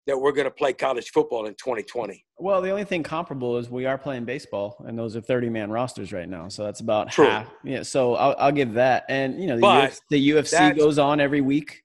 that 0.08 0.18
we're 0.20 0.32
going 0.32 0.46
to 0.46 0.52
play 0.52 0.72
college 0.74 1.10
football 1.12 1.48
in 1.48 1.54
2020. 1.56 2.24
Well, 2.38 2.62
the 2.62 2.70
only 2.70 2.84
thing 2.84 3.02
comparable 3.04 3.58
is 3.58 3.70
we 3.70 3.86
are 3.86 3.98
playing 3.98 4.26
baseball, 4.26 4.76
and 4.86 4.98
those 4.98 5.16
are 5.16 5.22
thirty-man 5.22 5.72
rosters 5.72 6.12
right 6.14 6.28
now. 6.30 6.48
So 6.50 6.64
that's 6.64 6.80
about 6.82 7.12
True. 7.12 7.26
half. 7.28 7.48
Yeah, 7.64 7.84
so 7.84 8.16
I'll, 8.16 8.36
I'll 8.38 8.52
give 8.52 8.74
that. 8.74 9.06
And 9.10 9.40
you 9.42 9.48
know, 9.48 9.58
the, 9.58 10.00
the 10.10 10.30
UFC 10.32 10.78
goes 10.78 11.00
on 11.00 11.20
every 11.20 11.42
week. 11.42 11.82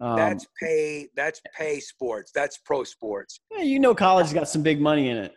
Um, 0.00 0.16
that's 0.16 0.46
pay. 0.60 1.08
That's 1.14 1.40
pay 1.56 1.78
sports. 1.80 2.32
That's 2.34 2.58
pro 2.58 2.84
sports. 2.84 3.40
yeah, 3.52 3.62
you 3.62 3.78
know, 3.78 3.94
college's 3.94 4.32
got 4.32 4.48
some 4.48 4.62
big 4.62 4.80
money 4.80 5.10
in 5.10 5.16
it. 5.18 5.34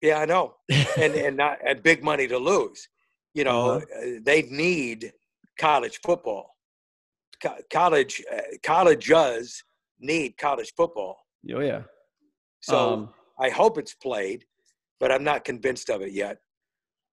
Yeah, 0.00 0.20
I 0.20 0.24
know, 0.24 0.54
and 0.96 1.14
and 1.14 1.36
not 1.36 1.58
and 1.66 1.82
big 1.82 2.02
money 2.02 2.26
to 2.28 2.38
lose. 2.38 2.88
You 3.34 3.44
know, 3.44 3.70
Uh-huh. 3.72 4.00
uh 4.00 4.20
they 4.22 4.42
need 4.42 5.12
college 5.58 6.00
football. 6.02 6.56
Co- 7.42 7.58
college 7.70 8.22
uh, 8.34 8.40
colleges 8.62 9.62
need 10.00 10.38
college 10.38 10.72
football. 10.76 11.18
Oh 11.54 11.60
yeah. 11.60 11.82
So 12.60 12.92
um, 12.94 13.08
I 13.38 13.50
hope 13.50 13.78
it's 13.78 13.94
played, 13.94 14.44
but 15.00 15.12
I'm 15.12 15.24
not 15.24 15.44
convinced 15.44 15.90
of 15.90 16.02
it 16.02 16.12
yet. 16.12 16.38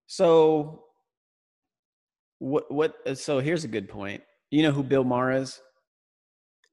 so 0.06 0.84
what? 2.38 2.70
What? 2.70 2.94
uh, 3.06 3.14
So 3.14 3.38
here's 3.38 3.64
a 3.64 3.68
good 3.68 3.88
point. 3.88 4.22
You 4.50 4.62
know 4.62 4.72
who 4.72 4.82
Bill 4.82 5.04
Maher 5.04 5.32
is? 5.32 5.60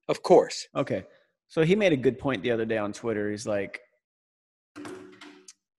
Of 0.09 0.21
course. 0.21 0.67
Okay. 0.75 1.05
So 1.47 1.63
he 1.63 1.75
made 1.75 1.93
a 1.93 1.97
good 1.97 2.17
point 2.19 2.43
the 2.43 2.51
other 2.51 2.65
day 2.65 2.77
on 2.77 2.93
Twitter. 2.93 3.29
He's 3.31 3.47
like, 3.47 3.79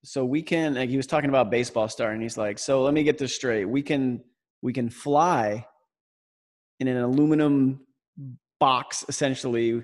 so 0.03 0.23
we 0.23 0.41
can 0.41 0.75
like 0.75 0.89
he 0.89 0.97
was 0.97 1.07
talking 1.07 1.29
about 1.29 1.51
baseball 1.51 1.89
star 1.89 2.11
and 2.11 2.21
he's 2.21 2.37
like, 2.37 2.59
so 2.59 2.81
let 2.83 2.93
me 2.93 3.03
get 3.03 3.17
this 3.17 3.35
straight. 3.35 3.65
We 3.65 3.81
can 3.81 4.23
we 4.61 4.71
can 4.73 4.89
fly 4.89 5.65
in 6.79 6.87
an 6.87 6.97
aluminum 6.97 7.81
box 8.59 9.05
essentially 9.07 9.83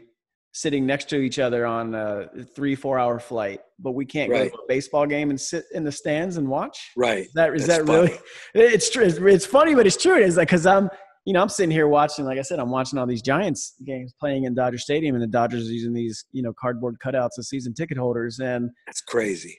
sitting 0.53 0.85
next 0.85 1.09
to 1.09 1.17
each 1.17 1.39
other 1.39 1.65
on 1.65 1.95
a 1.95 2.27
three, 2.55 2.75
four 2.75 2.99
hour 2.99 3.19
flight, 3.19 3.61
but 3.79 3.91
we 3.91 4.05
can't 4.05 4.29
go 4.29 4.49
to 4.49 4.53
a 4.53 4.67
baseball 4.67 5.05
game 5.05 5.29
and 5.29 5.39
sit 5.39 5.65
in 5.73 5.83
the 5.83 5.91
stands 5.91 6.37
and 6.37 6.47
watch. 6.47 6.91
Right. 6.97 7.25
Is 7.25 7.33
that 7.33 7.53
is 7.53 7.67
That's 7.67 7.85
that 7.85 7.91
really? 7.91 8.17
It's 8.53 8.89
true. 8.89 9.03
It's, 9.05 9.45
funny, 9.45 9.75
but 9.75 9.87
it's 9.87 10.01
true. 10.01 10.21
It's 10.21 10.35
like 10.37 10.49
because 10.49 10.65
I'm, 10.65 10.89
you 11.25 11.33
know, 11.33 11.41
I'm 11.41 11.49
sitting 11.49 11.71
here 11.71 11.87
watching. 11.87 12.25
Like 12.25 12.37
I 12.37 12.41
said, 12.41 12.59
I'm 12.59 12.69
watching 12.69 12.99
all 12.99 13.05
these 13.05 13.21
Giants 13.21 13.75
games 13.85 14.13
playing 14.19 14.43
in 14.43 14.53
Dodger 14.53 14.77
Stadium, 14.77 15.15
and 15.15 15.23
the 15.23 15.27
Dodgers 15.27 15.69
are 15.69 15.71
using 15.71 15.93
these, 15.93 16.25
you 16.31 16.41
know, 16.41 16.51
cardboard 16.53 16.97
cutouts 17.03 17.37
of 17.37 17.45
season 17.45 17.73
ticket 17.73 17.97
holders. 17.97 18.39
And 18.39 18.71
That's 18.87 19.01
crazy. 19.01 19.57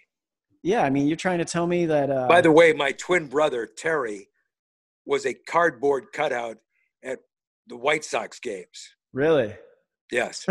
yeah, 0.63 0.83
I 0.83 0.91
mean, 0.91 1.07
you're 1.07 1.17
trying 1.17 1.39
to 1.39 1.45
tell 1.45 1.67
me 1.67 1.87
that. 1.87 2.11
Uh, 2.11 2.29
By 2.29 2.41
the 2.41 2.53
way, 2.53 2.73
my 2.73 2.93
twin 2.93 3.29
brother 3.29 3.67
Terry 3.67 4.29
was 5.07 5.25
a 5.25 5.35
cardboard 5.35 6.07
cutout 6.13 6.59
at 7.03 7.21
the 7.67 7.77
White 7.77 8.05
Sox 8.05 8.39
games. 8.39 8.95
really. 9.13 9.55
Yes. 10.13 10.47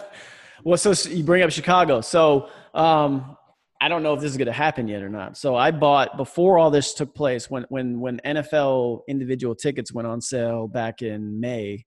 well, 0.64 0.78
so 0.78 0.92
you 1.10 1.24
bring 1.24 1.42
up 1.42 1.50
Chicago. 1.50 2.00
So 2.00 2.48
um, 2.72 3.36
I 3.80 3.88
don't 3.88 4.02
know 4.02 4.14
if 4.14 4.20
this 4.20 4.30
is 4.30 4.36
going 4.36 4.46
to 4.46 4.52
happen 4.52 4.88
yet 4.88 5.02
or 5.02 5.08
not. 5.10 5.36
So 5.36 5.56
I 5.56 5.70
bought 5.70 6.16
before 6.16 6.58
all 6.58 6.70
this 6.70 6.94
took 6.94 7.14
place 7.14 7.50
when 7.50 7.64
when 7.68 8.00
when 8.00 8.20
NFL 8.24 9.00
individual 9.08 9.54
tickets 9.54 9.92
went 9.92 10.06
on 10.06 10.20
sale 10.20 10.68
back 10.68 11.02
in 11.02 11.40
May. 11.40 11.84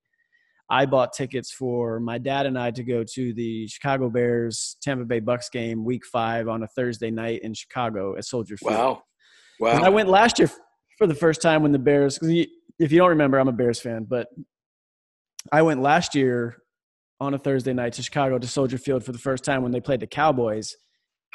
I 0.70 0.86
bought 0.86 1.14
tickets 1.14 1.52
for 1.52 2.00
my 2.00 2.18
dad 2.18 2.46
and 2.46 2.58
I 2.58 2.72
to 2.72 2.84
go 2.84 3.04
to 3.04 3.34
the 3.34 3.68
Chicago 3.68 4.10
Bears 4.10 4.78
Tampa 4.82 5.06
Bay 5.06 5.20
Bucks 5.20 5.50
game 5.50 5.86
week 5.86 6.04
5 6.06 6.48
on 6.48 6.64
a 6.64 6.68
Thursday 6.68 7.12
night 7.12 7.42
in 7.44 7.54
Chicago 7.54 8.16
at 8.18 8.26
Soldier 8.26 8.58
Field. 8.58 8.74
Wow. 8.74 9.04
'Cause 9.74 9.84
I 9.84 9.90
went 9.90 10.10
last 10.10 10.40
year 10.40 10.50
for 10.98 11.06
the 11.06 11.14
first 11.14 11.42
time 11.42 11.62
when 11.62 11.74
the 11.74 11.80
Bears 11.80 12.18
If 12.24 12.92
you 12.92 12.98
don't 12.98 13.10
remember, 13.10 13.38
I'm 13.40 13.50
a 13.50 13.54
Bears 13.54 13.80
fan, 13.80 14.06
but 14.10 14.28
I 15.52 15.62
went 15.62 15.82
last 15.82 16.16
year 16.16 16.63
on 17.24 17.34
a 17.34 17.38
Thursday 17.40 17.74
night 17.74 17.94
to 17.94 18.04
Chicago 18.04 18.38
to 18.38 18.48
Soldier 18.48 18.78
Field 18.78 19.04
for 19.04 19.12
the 19.12 19.18
first 19.20 19.44
time 19.44 19.64
when 19.64 19.72
they 19.72 19.82
played 19.82 20.00
the 20.00 20.08
Cowboys, 20.08 20.76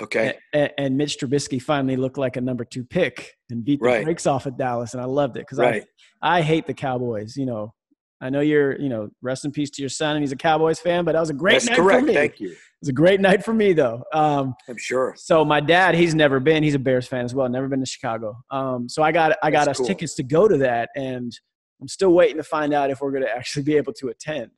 Okay. 0.00 0.36
and, 0.52 0.70
and 0.78 0.96
Mitch 0.96 1.18
Trubisky 1.18 1.60
finally 1.60 1.96
looked 1.96 2.18
like 2.18 2.36
a 2.36 2.40
number 2.40 2.64
two 2.64 2.84
pick 2.84 3.34
and 3.50 3.64
beat 3.64 3.80
the 3.80 3.86
Right. 3.86 4.04
brakes 4.04 4.26
off 4.26 4.46
of 4.46 4.56
Dallas, 4.56 4.94
and 4.94 5.02
I 5.02 5.06
loved 5.06 5.36
it 5.36 5.40
because 5.40 5.58
Right. 5.58 5.82
I 6.22 6.38
I 6.38 6.42
hate 6.42 6.66
the 6.66 6.74
Cowboys. 6.74 7.36
You 7.36 7.46
know, 7.46 7.74
I 8.20 8.30
know 8.30 8.40
you're 8.40 8.78
you 8.80 8.88
know 8.88 9.08
rest 9.22 9.44
in 9.44 9.50
peace 9.52 9.70
to 9.70 9.82
your 9.82 9.88
son, 9.88 10.16
and 10.16 10.22
he's 10.22 10.32
a 10.32 10.36
Cowboys 10.36 10.78
fan, 10.80 11.04
but 11.04 11.12
that 11.12 11.20
was 11.20 11.30
a 11.30 11.34
great 11.34 11.62
That's 11.62 11.66
night 11.66 11.76
for 11.76 12.02
me. 12.02 12.14
Thank 12.14 12.40
you. 12.40 12.50
It 12.50 12.82
was 12.82 12.88
a 12.90 12.92
great 12.92 13.20
night 13.20 13.44
for 13.44 13.52
me 13.52 13.72
though. 13.72 14.04
Um, 14.12 14.54
I'm 14.68 14.76
sure. 14.76 15.14
so 15.16 15.44
my 15.44 15.58
dad, 15.60 15.96
he's 15.96 16.14
never 16.14 16.38
been. 16.38 16.62
He's 16.62 16.74
a 16.76 16.78
Bears 16.78 17.08
fan 17.08 17.24
as 17.24 17.34
well. 17.34 17.48
Never 17.48 17.66
been 17.68 17.80
to 17.80 17.86
Chicago. 17.86 18.36
Um, 18.52 18.88
so 18.88 19.02
I 19.02 19.10
got 19.12 19.36
I 19.42 19.50
got 19.50 19.64
That's 19.66 19.70
us 19.70 19.76
cool. 19.78 19.86
tickets 19.86 20.14
to 20.16 20.22
go 20.22 20.46
to 20.46 20.58
that, 20.58 20.90
and 20.94 21.32
I'm 21.80 21.88
still 21.88 22.12
waiting 22.12 22.36
to 22.38 22.44
find 22.44 22.72
out 22.74 22.90
if 22.90 23.00
we're 23.00 23.10
going 23.12 23.22
to 23.24 23.30
actually 23.36 23.62
be 23.64 23.76
able 23.76 23.92
to 23.94 24.08
attend. 24.08 24.50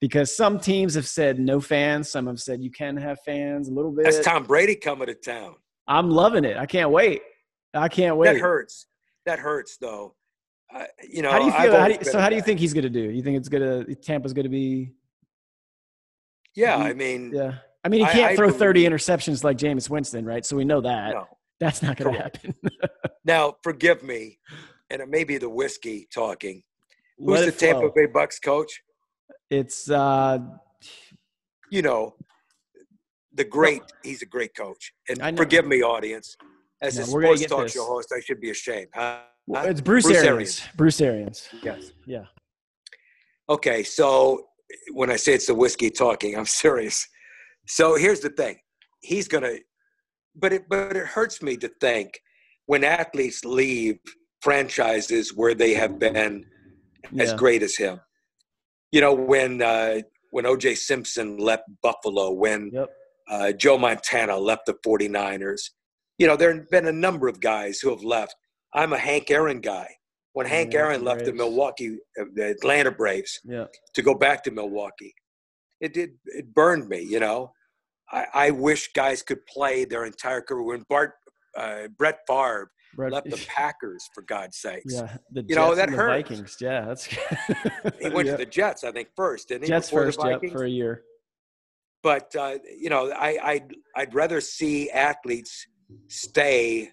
Because 0.00 0.36
some 0.36 0.60
teams 0.60 0.94
have 0.94 1.06
said 1.06 1.38
no 1.38 1.60
fans, 1.60 2.10
some 2.10 2.26
have 2.26 2.38
said 2.38 2.60
you 2.60 2.70
can 2.70 2.96
have 2.96 3.18
fans 3.24 3.68
a 3.68 3.72
little 3.72 3.90
bit. 3.90 4.04
That's 4.04 4.20
Tom 4.20 4.44
Brady 4.44 4.74
coming 4.74 5.06
to 5.06 5.14
town. 5.14 5.54
I'm 5.88 6.10
loving 6.10 6.44
it. 6.44 6.56
I 6.56 6.66
can't 6.66 6.90
wait. 6.90 7.22
I 7.72 7.88
can't 7.88 8.16
wait. 8.16 8.34
That 8.34 8.40
hurts. 8.40 8.86
That 9.24 9.38
hurts 9.38 9.78
though. 9.80 10.14
Uh, 10.74 10.84
you 11.08 11.22
know. 11.22 11.30
How 11.30 11.38
do 11.38 11.44
you 11.46 11.52
feel? 11.52 11.78
How 11.78 11.88
do 11.88 11.94
you, 11.94 12.04
so 12.04 12.18
how 12.18 12.28
do 12.28 12.36
you 12.36 12.42
think 12.42 12.60
he's 12.60 12.74
going 12.74 12.84
to 12.84 12.90
do? 12.90 13.10
You 13.10 13.22
think 13.22 13.36
it's 13.38 13.48
going 13.48 13.62
to 13.86 13.94
Tampa's 13.94 14.32
going 14.32 14.44
to 14.44 14.50
be? 14.50 14.92
Yeah. 16.54 16.76
I 16.76 16.92
mean. 16.92 17.32
Yeah. 17.34 17.54
I 17.84 17.88
mean, 17.88 18.04
he 18.04 18.10
can't 18.10 18.32
I 18.32 18.36
throw 18.36 18.50
30 18.50 18.84
interceptions 18.84 19.44
like 19.44 19.58
Jameis 19.58 19.88
Winston, 19.88 20.24
right? 20.24 20.44
So 20.44 20.56
we 20.56 20.64
know 20.64 20.80
that 20.80 21.12
No. 21.14 21.28
that's 21.60 21.82
not 21.82 21.96
going 21.96 22.14
to 22.14 22.20
happen. 22.20 22.54
Now, 23.24 23.54
forgive 23.64 24.04
me, 24.04 24.38
and 24.88 25.02
it 25.02 25.08
may 25.08 25.24
be 25.24 25.36
the 25.36 25.48
whiskey 25.48 26.06
talking. 26.14 26.62
Who's 27.18 27.40
the 27.40 27.48
it 27.48 27.58
Tampa. 27.58 27.90
Bay 27.92 28.06
Bucks 28.06 28.38
coach? 28.38 28.82
It's 29.50 29.90
uh, 29.90 30.38
You 31.70 31.82
know, 31.82 32.14
the 33.32 33.44
great. 33.44 33.82
He's 34.02 34.22
a 34.22 34.26
great 34.26 34.54
coach. 34.56 34.92
And 35.08 35.36
forgive 35.36 35.66
me, 35.66 35.82
audience. 35.82 36.36
As 36.82 36.96
No, 36.96 37.02
a 37.02 37.06
sports 37.06 37.46
talk 37.46 37.62
this. 37.64 37.72
show 37.72 37.84
host, 37.86 38.12
I 38.16 38.20
should 38.20 38.40
be 38.40 38.50
ashamed. 38.50 38.88
Huh? 38.94 39.20
well, 39.46 39.64
it's 39.64 39.80
Bruce, 39.80 40.04
Bruce 40.04 40.16
Arians. 40.18 40.26
Arians. 40.28 40.62
Bruce 40.76 41.00
Arians. 41.00 41.48
Yes. 41.62 41.92
Yeah. 42.06 42.24
Okay, 43.48 43.82
so 43.84 44.48
when 44.92 45.10
I 45.10 45.16
say 45.16 45.32
it's 45.34 45.46
the 45.46 45.54
whiskey 45.54 45.88
talking, 45.90 46.36
I'm 46.36 46.46
serious. 46.64 47.06
So 47.66 47.94
here's 47.96 48.20
the 48.20 48.30
thing: 48.30 48.58
he's 49.00 49.28
gonna, 49.28 49.54
but 50.34 50.52
it 50.52 50.68
but 50.68 50.96
it 50.96 51.06
hurts 51.06 51.42
me 51.42 51.56
to 51.58 51.70
think 51.80 52.20
when 52.66 52.84
athletes 52.84 53.44
leave 53.44 53.98
franchises 54.42 55.34
where 55.34 55.54
they 55.54 55.72
have 55.74 55.98
been 55.98 56.44
as 57.18 57.30
Yeah. 57.30 57.36
great 57.36 57.62
as 57.62 57.76
him. 57.76 58.00
You 58.92 59.00
know, 59.00 59.12
when 59.14 59.62
uh, 59.62 60.00
when 60.30 60.46
O.J. 60.46 60.74
Simpson 60.76 61.38
left 61.38 61.64
Buffalo, 61.82 62.30
when 62.32 62.70
Yep. 62.72 62.90
uh, 63.30 63.52
Joe 63.52 63.78
Montana 63.78 64.36
left 64.36 64.66
the 64.66 64.74
49ers. 64.86 65.70
You 66.18 66.26
know, 66.26 66.36
there 66.36 66.54
have 66.54 66.70
been 66.70 66.86
a 66.86 66.92
number 66.92 67.28
of 67.28 67.40
guys 67.40 67.78
who 67.80 67.90
have 67.90 68.02
left. 68.02 68.34
I'm 68.74 68.92
a 68.92 68.98
Hank 68.98 69.30
Aaron 69.30 69.60
guy. 69.60 69.88
When 70.32 70.46
Hank 70.46 70.72
Yeah, 70.72 70.80
Aaron 70.80 71.04
left 71.04 71.24
the 71.24 71.32
Milwaukee, 71.32 71.98
uh, 72.20 72.24
the 72.34 72.48
Atlanta 72.50 72.90
Braves, 72.90 73.40
Yeah. 73.44 73.66
to 73.94 74.02
go 74.02 74.14
back 74.14 74.42
to 74.44 74.50
Milwaukee. 74.50 75.14
It 75.80 75.92
did. 75.94 76.10
It 76.26 76.54
burned 76.54 76.88
me. 76.88 77.00
You 77.02 77.20
know, 77.20 77.52
I, 78.10 78.26
I 78.34 78.50
wish 78.50 78.92
guys 78.92 79.22
could 79.22 79.44
play 79.46 79.84
their 79.84 80.04
entire 80.04 80.40
career. 80.42 80.62
When 80.64 80.84
Bart, 80.88 81.14
uh, 81.56 81.88
Brett 81.98 82.20
Favre 82.26 82.70
Brett- 82.96 83.12
left 83.12 83.30
the 83.30 83.44
Packers, 83.48 84.08
for 84.14 84.22
God's 84.22 84.56
sakes, 84.58 84.94
yeah. 84.94 85.16
The 85.32 85.44
You 85.48 85.54
know, 85.56 85.74
that 85.74 85.88
hurts. 85.90 86.28
Vikings. 86.28 86.56
Yeah. 86.60 86.84
That's. 86.86 87.04
he 88.00 88.08
went 88.10 88.26
Yeah. 88.26 88.32
to 88.32 88.38
the 88.38 88.46
Jets, 88.46 88.82
I 88.84 88.90
think, 88.92 89.08
first, 89.16 89.48
didn't 89.48 89.62
he? 89.64 89.68
Jets 89.68 89.90
first. 89.90 90.18
Yep. 90.24 90.42
For 90.52 90.64
a 90.64 90.68
year. 90.68 91.02
but 92.02 92.34
uh, 92.36 92.58
you 92.78 92.88
know, 92.90 93.10
I, 93.12 93.38
I'd 93.42 93.74
I'd 93.96 94.14
rather 94.14 94.40
see 94.40 94.90
athletes 94.90 95.66
stay 96.08 96.90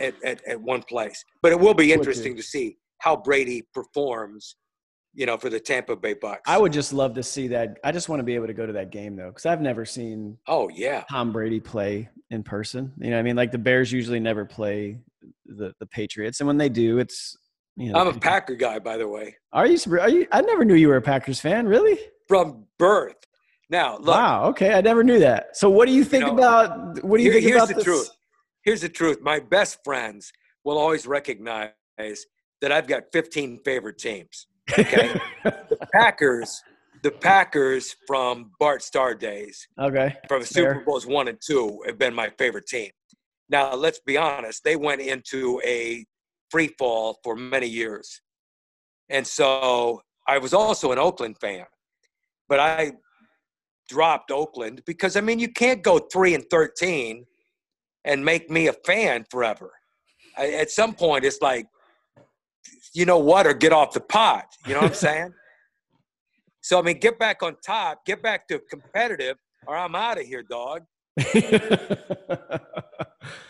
at, 0.00 0.14
at, 0.24 0.46
at 0.46 0.60
one 0.60 0.82
place. 0.82 1.22
But 1.42 1.52
it 1.52 1.60
will 1.60 1.74
be 1.74 1.92
interesting 1.92 2.36
to 2.36 2.42
see 2.42 2.76
how 2.98 3.16
Brady 3.16 3.62
performs, 3.74 4.56
you 5.14 5.26
know, 5.26 5.36
for 5.36 5.50
the 5.50 5.60
Tampa 5.60 5.96
Bay 5.96 6.14
Bucks. 6.14 6.42
I 6.46 6.58
would 6.58 6.72
just 6.72 6.92
love 6.92 7.14
to 7.14 7.22
see 7.22 7.48
that. 7.48 7.78
I 7.84 7.92
just 7.92 8.08
want 8.08 8.20
to 8.20 8.24
be 8.24 8.34
able 8.34 8.46
to 8.46 8.54
go 8.54 8.66
to 8.66 8.72
that 8.74 8.90
game 8.90 9.16
though, 9.16 9.28
because 9.28 9.46
I've 9.46 9.60
never 9.60 9.84
seen 9.84 10.38
Oh 10.46 10.68
yeah, 10.68 11.04
Tom 11.10 11.32
Brady 11.32 11.60
play 11.60 12.08
in 12.30 12.42
person. 12.42 12.92
You 12.98 13.10
know, 13.10 13.18
I 13.18 13.22
mean, 13.22 13.36
like 13.36 13.52
the 13.52 13.58
Bears 13.58 13.92
usually 13.92 14.20
never 14.20 14.44
play 14.44 14.98
the 15.46 15.74
the 15.80 15.86
Patriots, 15.86 16.40
and 16.40 16.46
when 16.46 16.56
they 16.58 16.68
do, 16.68 16.98
it's 16.98 17.36
you 17.76 17.92
know. 17.92 17.98
I'm 17.98 18.08
a 18.08 18.14
Packer 18.18 18.54
guy, 18.54 18.78
by 18.78 18.96
the 18.96 19.08
way, 19.08 19.36
Are 19.52 19.66
you? 19.66 19.78
Are 19.98 20.08
you? 20.08 20.26
I 20.32 20.40
never 20.42 20.64
knew 20.64 20.74
you 20.74 20.88
were 20.88 20.96
a 20.96 21.02
Packers 21.02 21.40
fan. 21.40 21.66
Really? 21.66 21.98
from 22.28 22.64
birth. 22.78 23.16
Now 23.68 23.96
look, 23.98 24.06
wow. 24.14 24.44
Okay, 24.50 24.72
I 24.72 24.80
never 24.80 25.02
knew 25.04 25.18
that. 25.18 25.56
So, 25.56 25.68
what 25.70 25.86
do 25.86 25.92
you 25.92 26.04
think 26.04 26.24
know, 26.24 26.32
about? 26.32 27.02
What 27.04 27.18
do 27.18 27.22
you 27.22 27.30
here- 27.30 27.40
think 27.40 27.44
here's 27.50 27.56
about 27.62 27.68
the 27.68 27.74
this? 27.74 27.84
truth. 27.84 28.10
Here's 28.64 28.80
the 28.80 28.88
truth. 28.88 29.20
My 29.20 29.40
best 29.40 29.78
friends 29.84 30.32
will 30.64 30.78
always 30.78 31.06
recognize 31.06 31.70
that 31.98 32.70
I've 32.70 32.86
got 32.86 33.04
15 33.12 33.60
favorite 33.64 33.98
teams. 33.98 34.46
Okay, 34.70 35.20
the 35.44 35.78
Packers, 35.92 36.62
the 37.02 37.10
Packers 37.10 37.96
from 38.06 38.52
Bart 38.58 38.82
Starr 38.82 39.14
days. 39.14 39.66
okay. 39.78 40.16
from 40.28 40.42
Fair. 40.42 40.74
Super 40.74 40.84
Bowls 40.84 41.06
one 41.06 41.28
and 41.28 41.38
two 41.44 41.82
have 41.86 41.98
been 41.98 42.14
my 42.14 42.30
favorite 42.38 42.66
team. 42.66 42.90
Now, 43.48 43.74
let's 43.74 44.00
be 44.00 44.16
honest, 44.16 44.64
they 44.64 44.76
went 44.76 45.00
into 45.00 45.60
a 45.64 46.04
free 46.50 46.68
fall 46.78 47.18
for 47.24 47.34
many 47.34 47.66
years. 47.66 48.20
And 49.10 49.26
so 49.26 50.00
I 50.26 50.38
was 50.38 50.54
also 50.54 50.92
an 50.92 50.98
Oakland 50.98 51.36
fan, 51.40 51.66
but 52.48 52.60
I 52.60 52.92
dropped 53.88 54.30
Oakland 54.30 54.82
because, 54.86 55.16
I 55.16 55.20
mean, 55.20 55.38
you 55.38 55.48
can't 55.48 55.82
go 55.82 55.98
three 55.98 56.34
and 56.34 56.44
13 56.50 57.26
and 58.04 58.24
make 58.24 58.50
me 58.50 58.68
a 58.68 58.72
fan 58.72 59.24
forever. 59.30 59.70
I, 60.38 60.52
at 60.52 60.70
some 60.70 60.94
point, 60.94 61.24
it's 61.24 61.42
like, 61.42 61.66
you 62.94 63.04
know 63.06 63.18
what, 63.18 63.46
or 63.46 63.54
get 63.54 63.72
off 63.72 63.92
the 63.92 64.00
pot. 64.00 64.46
You 64.66 64.74
know 64.74 64.80
what 64.80 64.90
I'm 64.90 64.94
saying? 65.08 65.34
So, 66.60 66.78
I 66.78 66.82
mean, 66.82 66.98
get 67.00 67.18
back 67.18 67.42
on 67.42 67.56
top, 67.64 68.04
get 68.06 68.22
back 68.22 68.46
to 68.48 68.60
competitive, 68.70 69.36
or 69.66 69.76
I'm 69.76 69.94
out 69.94 70.18
of 70.20 70.26
here, 70.26 70.42
dog. 70.42 70.82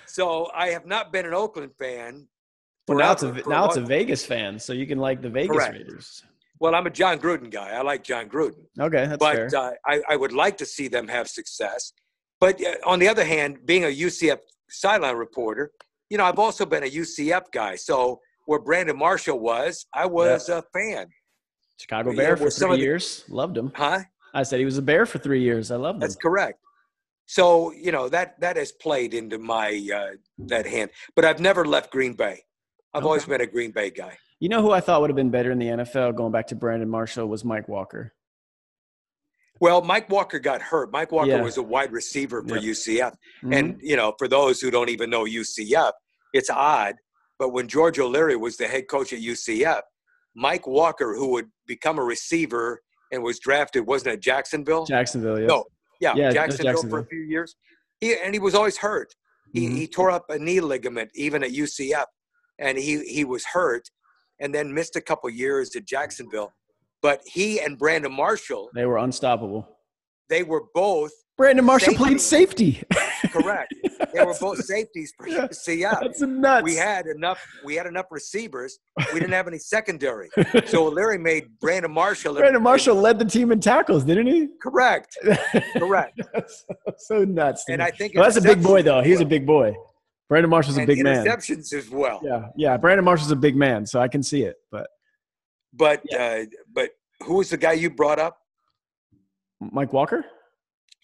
So 0.07 0.51
I 0.55 0.69
have 0.69 0.85
not 0.85 1.11
been 1.11 1.25
an 1.25 1.33
Oakland 1.33 1.73
fan. 1.79 2.29
well, 2.87 2.99
now 2.99 3.13
it's 3.13 3.23
a 3.23 3.33
now 3.49 3.65
it's 3.65 3.77
a 3.77 3.81
Vegas 3.81 4.27
fan, 4.27 4.59
so 4.59 4.75
you 4.75 4.87
can 4.87 4.99
like 4.99 5.23
the 5.23 5.31
Vegas 5.31 5.57
Correct. 5.57 5.73
Raiders. 5.73 6.23
Well, 6.61 6.75
I'm 6.75 6.87
a 6.87 6.91
Jon 6.91 7.19
Gruden 7.19 7.51
guy. 7.51 7.71
I 7.71 7.81
like 7.81 8.05
Jon 8.05 8.29
Gruden, 8.29 8.67
Okay, 8.79 9.07
that's 9.07 9.17
but 9.17 9.35
fair. 9.35 9.51
uh, 9.57 9.71
I, 9.87 10.03
I 10.11 10.17
would 10.17 10.33
like 10.33 10.59
to 10.59 10.67
see 10.67 10.87
them 10.89 11.09
have 11.09 11.29
success. 11.29 11.93
But 12.41 12.61
uh, 12.63 12.75
on 12.85 12.99
the 12.99 13.09
other 13.09 13.25
hand, 13.25 13.61
being 13.65 13.85
a 13.85 13.89
UCF 13.89 14.39
sideline 14.69 15.17
reporter, 15.17 15.73
you 16.11 16.19
know, 16.19 16.25
I've 16.25 16.39
also 16.39 16.67
been 16.67 16.83
a 16.83 16.91
UCF 16.91 17.45
guy. 17.51 17.77
So 17.77 18.21
where 18.53 18.61
Brandon 18.61 18.99
Marshall 18.99 19.41
was, 19.41 19.87
I 19.95 20.05
was 20.05 20.51
a 20.51 20.63
fan. 20.75 21.07
Chicago 21.79 22.11
yeah, 22.11 22.17
Bear 22.19 22.37
for 22.37 22.45
with 22.45 22.53
some 22.53 22.69
three 22.69 22.75
of 22.75 22.81
the- 22.81 22.85
years. 22.85 23.25
Loved 23.31 23.57
him. 23.57 23.73
Huh? 23.75 24.01
I 24.35 24.43
said 24.43 24.59
he 24.59 24.67
was 24.67 24.77
a 24.77 24.83
Bear 24.83 25.07
for 25.07 25.19
three 25.19 25.41
years. 25.41 25.71
I 25.71 25.77
loved 25.77 25.97
him. 25.97 26.01
That's 26.01 26.17
correct. 26.17 26.59
So 27.25 27.73
you 27.73 27.93
know 27.93 28.11
that 28.11 28.39
that 28.41 28.57
has 28.57 28.71
played 28.73 29.15
into 29.15 29.39
my 29.39 29.69
uh, 29.95 30.17
that 30.51 30.67
hand. 30.67 30.91
But 31.17 31.25
I've 31.25 31.41
never 31.41 31.65
left 31.65 31.91
Green 31.91 32.13
Bay. 32.13 32.43
I've 32.93 33.07
always 33.07 33.25
been 33.25 33.41
a 33.41 33.47
Green 33.47 33.71
Bay 33.71 33.89
guy. 33.91 34.19
You 34.39 34.51
know 34.51 34.61
who 34.61 34.71
I 34.73 34.81
thought 34.81 35.01
would 35.01 35.09
have 35.09 35.17
been 35.17 35.31
better 35.31 35.51
in 35.51 35.59
the 35.59 35.69
NFL 35.69 36.15
going 36.15 36.31
back 36.33 36.49
to 36.49 36.55
Brandon 36.55 36.91
Marshall 36.91 37.27
was 37.27 37.43
Mike 37.43 37.69
Walker. 37.69 38.13
Well, 39.61 39.81
Mike 39.81 40.11
Walker 40.11 40.39
got 40.41 40.61
hurt. 40.61 40.93
Mike 40.93 41.11
Walker 41.13 41.31
Yeah. 41.31 41.43
was 41.43 41.57
a 41.57 41.63
wide 41.63 41.91
receiver 41.93 42.43
for 42.43 42.57
Yep. 42.57 42.65
UCF. 42.65 43.15
Mhm. 43.45 43.57
And, 43.57 43.81
you 43.81 43.97
know, 43.97 44.13
for 44.19 44.29
those 44.29 44.61
who 44.61 44.71
don't 44.71 44.91
even 44.91 45.09
know 45.09 45.25
UCF, 45.25 45.93
it's 46.35 46.51
odd. 46.51 46.97
But 47.43 47.49
when 47.49 47.67
George 47.67 47.99
O'Leary 47.99 48.37
was 48.37 48.57
the 48.57 48.69
head 48.69 48.87
coach 48.87 49.13
at 49.13 49.19
UCF, 49.19 49.81
Mike 50.37 50.65
Walker, 50.69 51.17
who 51.17 51.33
would 51.33 51.47
become 51.67 51.99
a 51.99 52.05
receiver 52.05 52.81
and 53.11 53.21
was 53.21 53.41
drafted, 53.41 53.85
wasn't 53.85 54.15
it 54.15 54.21
Jacksonville? 54.21 54.85
Jacksonville, 54.87 55.41
yeah. 55.41 55.47
No. 55.47 55.65
Yeah, 56.01 56.15
Yeah, 56.15 56.27
was 56.27 56.35
Jacksonville, 56.37 56.89
for 56.89 56.99
a 57.01 57.07
few 57.07 57.19
years. 57.23 57.57
He, 58.01 58.15
and 58.15 58.33
he 58.33 58.39
was 58.39 58.55
always 58.55 58.77
hurt. 58.77 59.13
He, 59.53 59.67
Mhm. 59.67 59.75
he 59.77 59.89
tore 59.89 60.13
up 60.13 60.27
a 60.31 60.39
knee 60.39 60.61
ligament 60.61 61.11
even 61.17 61.43
at 61.43 61.51
UCF, 61.51 62.07
and 62.61 62.79
he, 62.79 63.01
he 63.09 63.25
was 63.25 63.45
hurt 63.45 63.91
and 64.39 64.55
then 64.55 64.73
missed 64.73 64.95
a 64.95 65.01
couple 65.01 65.29
years 65.29 65.75
at 65.75 65.85
Jacksonville. 65.85 66.53
But 67.01 67.23
he 67.27 67.59
and 67.59 67.77
Brandon 67.77 68.13
Marshall, 68.13 68.71
They 68.73 68.87
were 68.87 68.99
unstoppable. 68.99 69.67
they 70.29 70.45
were 70.45 70.63
both 70.75 71.11
Brandon 71.37 71.65
Marshall 71.65 71.95
played 71.95 72.21
safety. 72.21 72.85
correct. 73.31 73.75
They 74.15 74.25
were 74.25 74.35
both 74.41 74.65
safeties 74.65 75.13
for 75.17 75.29
Yeah. 75.29 75.95
That's 76.01 76.21
nuts. 76.21 76.65
We 76.65 76.75
had 76.77 77.07
enough. 77.07 77.45
We 77.65 77.75
had 77.75 77.87
enough 77.87 78.07
receivers. 78.11 78.79
We 79.13 79.21
didn't 79.21 79.33
have 79.33 79.49
any 79.49 79.59
secondary. 79.59 80.29
So 80.67 80.89
Larry 80.89 81.19
made 81.19 81.45
Brandon 81.61 81.91
Marshall. 81.93 82.35
Brandon 82.35 82.63
Marshall 82.63 82.97
led 82.97 83.19
the 83.19 83.25
team 83.25 83.53
in 83.53 83.61
tackles, 83.61 84.05
didn't 84.05 84.27
he? 84.27 84.49
Correct. 84.63 85.17
Correct. 85.77 86.21
so 86.99 87.25
nuts. 87.25 87.65
And. 87.69 87.83
I 87.83 87.91
think 87.91 88.15
Well, 88.15 88.25
that's 88.25 88.37
a 88.37 88.43
big 88.43 88.63
boy, 88.63 88.83
though. 88.83 89.03
He's 89.03 89.21
a 89.21 89.25
big 89.25 89.47
boy. 89.47 89.75
Brandon 90.29 90.49
Marshall's 90.51 90.79
a 90.79 90.87
big 90.87 91.03
man. 91.03 91.27
interceptions 91.27 91.75
as 91.75 91.91
well. 91.91 92.21
Yeah, 92.25 92.47
yeah. 92.57 92.77
Brandon 92.79 93.05
Marshall's 93.05 93.33
a 93.33 93.37
big 93.37 93.55
man, 93.55 93.85
so 93.85 94.01
I 94.01 94.09
can 94.09 94.23
see 94.23 94.45
it. 94.45 94.57
But 94.71 94.89
But 95.75 96.03
uh, 96.19 96.45
but 96.73 96.91
who 97.23 97.35
was 97.35 97.51
the 97.51 97.59
guy 97.59 97.73
you 97.73 97.91
brought 97.91 98.19
up? 98.19 98.39
Mike 99.61 99.93
Walker, 99.93 100.25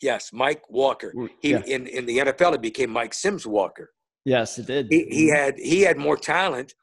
Yes, 0.01 0.33
Mike 0.33 0.63
Walker. 0.71 1.13
He 1.41 1.51
yeah. 1.51 1.63
in, 1.67 1.87
in 1.87 2.07
the 2.07 2.19
NFL 2.19 2.55
it 2.55 2.61
became 2.63 2.91
Mike 2.91 3.13
Sims 3.15 3.47
Walker. 3.47 3.91
yes, 4.25 4.59
it 4.59 4.67
did. 4.67 4.87
He, 4.91 5.07
he 5.11 5.29
had 5.29 5.59
he 5.59 5.81
had 5.83 5.97
more 5.99 6.17
talent, 6.17 6.75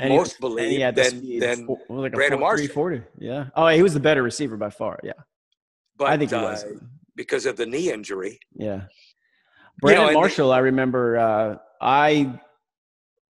And 0.00 0.10
most 0.14 0.36
he 0.36 0.40
believe, 0.40 0.94
than 0.94 1.10
speed. 1.18 1.42
than. 1.42 1.66
Four- 1.66 1.78
like 1.88 2.12
Brandon 2.12 2.40
Marshall. 2.40 2.66
340. 2.66 3.02
Yeah. 3.18 3.46
Oh, 3.56 3.68
he 3.68 3.82
was 3.82 3.94
the 3.94 4.00
better 4.00 4.22
receiver 4.22 4.56
by 4.56 4.70
far. 4.70 4.98
Yeah, 5.02 5.12
But 5.96 6.08
I 6.08 6.18
think 6.18 6.30
he 6.30 6.36
uh, 6.36 6.42
was. 6.42 6.64
because 7.16 7.46
of 7.46 7.56
the 7.56 7.66
knee 7.66 7.90
injury. 7.92 8.38
Yeah. 8.54 8.66
You 8.66 8.78
know, 8.78 8.84
Brandon 9.80 10.06
the- 10.08 10.12
Marshall, 10.14 10.52
I 10.52 10.58
remember. 10.58 11.16
Uh, 11.18 11.56
I 11.80 12.40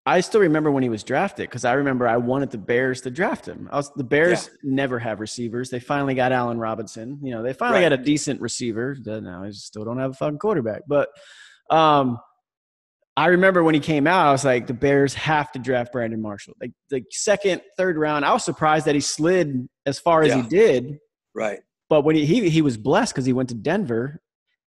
I 0.05 0.21
still 0.21 0.41
remember 0.41 0.71
when 0.71 0.81
he 0.81 0.89
was 0.89 1.03
drafted 1.03 1.49
because 1.49 1.65
I 1.65 1.73
remember 1.73 2.07
I 2.07 2.17
wanted 2.17 2.49
the 2.51 2.57
Bears 2.57 3.01
to 3.01 3.11
draft 3.11 3.45
him. 3.47 3.69
I 3.71 3.76
was, 3.77 3.91
the 3.95 4.03
Bears 4.03 4.49
never 4.63 4.97
have 4.97 5.19
receivers. 5.19 5.69
They 5.69 5.80
finally 5.80 6.15
got 6.15 6.31
Allen 6.31 6.57
Robinson. 6.57 7.19
You 7.21 7.31
know, 7.31 7.43
they 7.43 7.53
finally 7.53 7.81
Right. 7.84 7.89
got 7.89 7.99
a 7.99 8.03
decent 8.03 8.41
receiver. 8.41 8.95
Now 9.05 9.43
I 9.43 9.51
still 9.51 9.85
don't 9.85 9.99
have 9.99 10.11
a 10.11 10.13
fucking 10.15 10.39
quarterback, 10.39 10.84
but 10.88 11.09
um, 11.69 12.17
I 13.17 13.27
remember 13.27 13.63
when 13.63 13.76
he 13.76 13.81
came 13.81 14.07
out, 14.07 14.26
I 14.26 14.31
was 14.31 14.45
like, 14.45 14.65
the 14.65 14.73
Bears 14.73 15.13
have 15.13 15.51
to 15.51 15.59
draft 15.59 15.91
Brandon 15.91 16.21
Marshall. 16.21 16.53
Like 16.61 16.71
the 16.89 17.03
second, 17.11 17.61
third 17.77 17.97
round, 17.97 18.23
I 18.26 18.34
was 18.34 18.45
surprised 18.45 18.85
that 18.85 18.95
he 18.95 19.01
slid 19.01 19.67
as 19.85 19.99
far 19.99 20.23
as 20.23 20.30
Yeah. 20.30 20.41
he 20.41 20.47
did. 20.49 20.97
Right. 21.35 21.59
But 21.89 22.03
when 22.03 22.15
he 22.15 22.26
he, 22.26 22.49
he 22.49 22.61
was 22.61 22.77
blessed 22.77 23.13
because 23.13 23.26
he 23.26 23.34
went 23.34 23.49
to 23.49 23.55
Denver, 23.55 24.21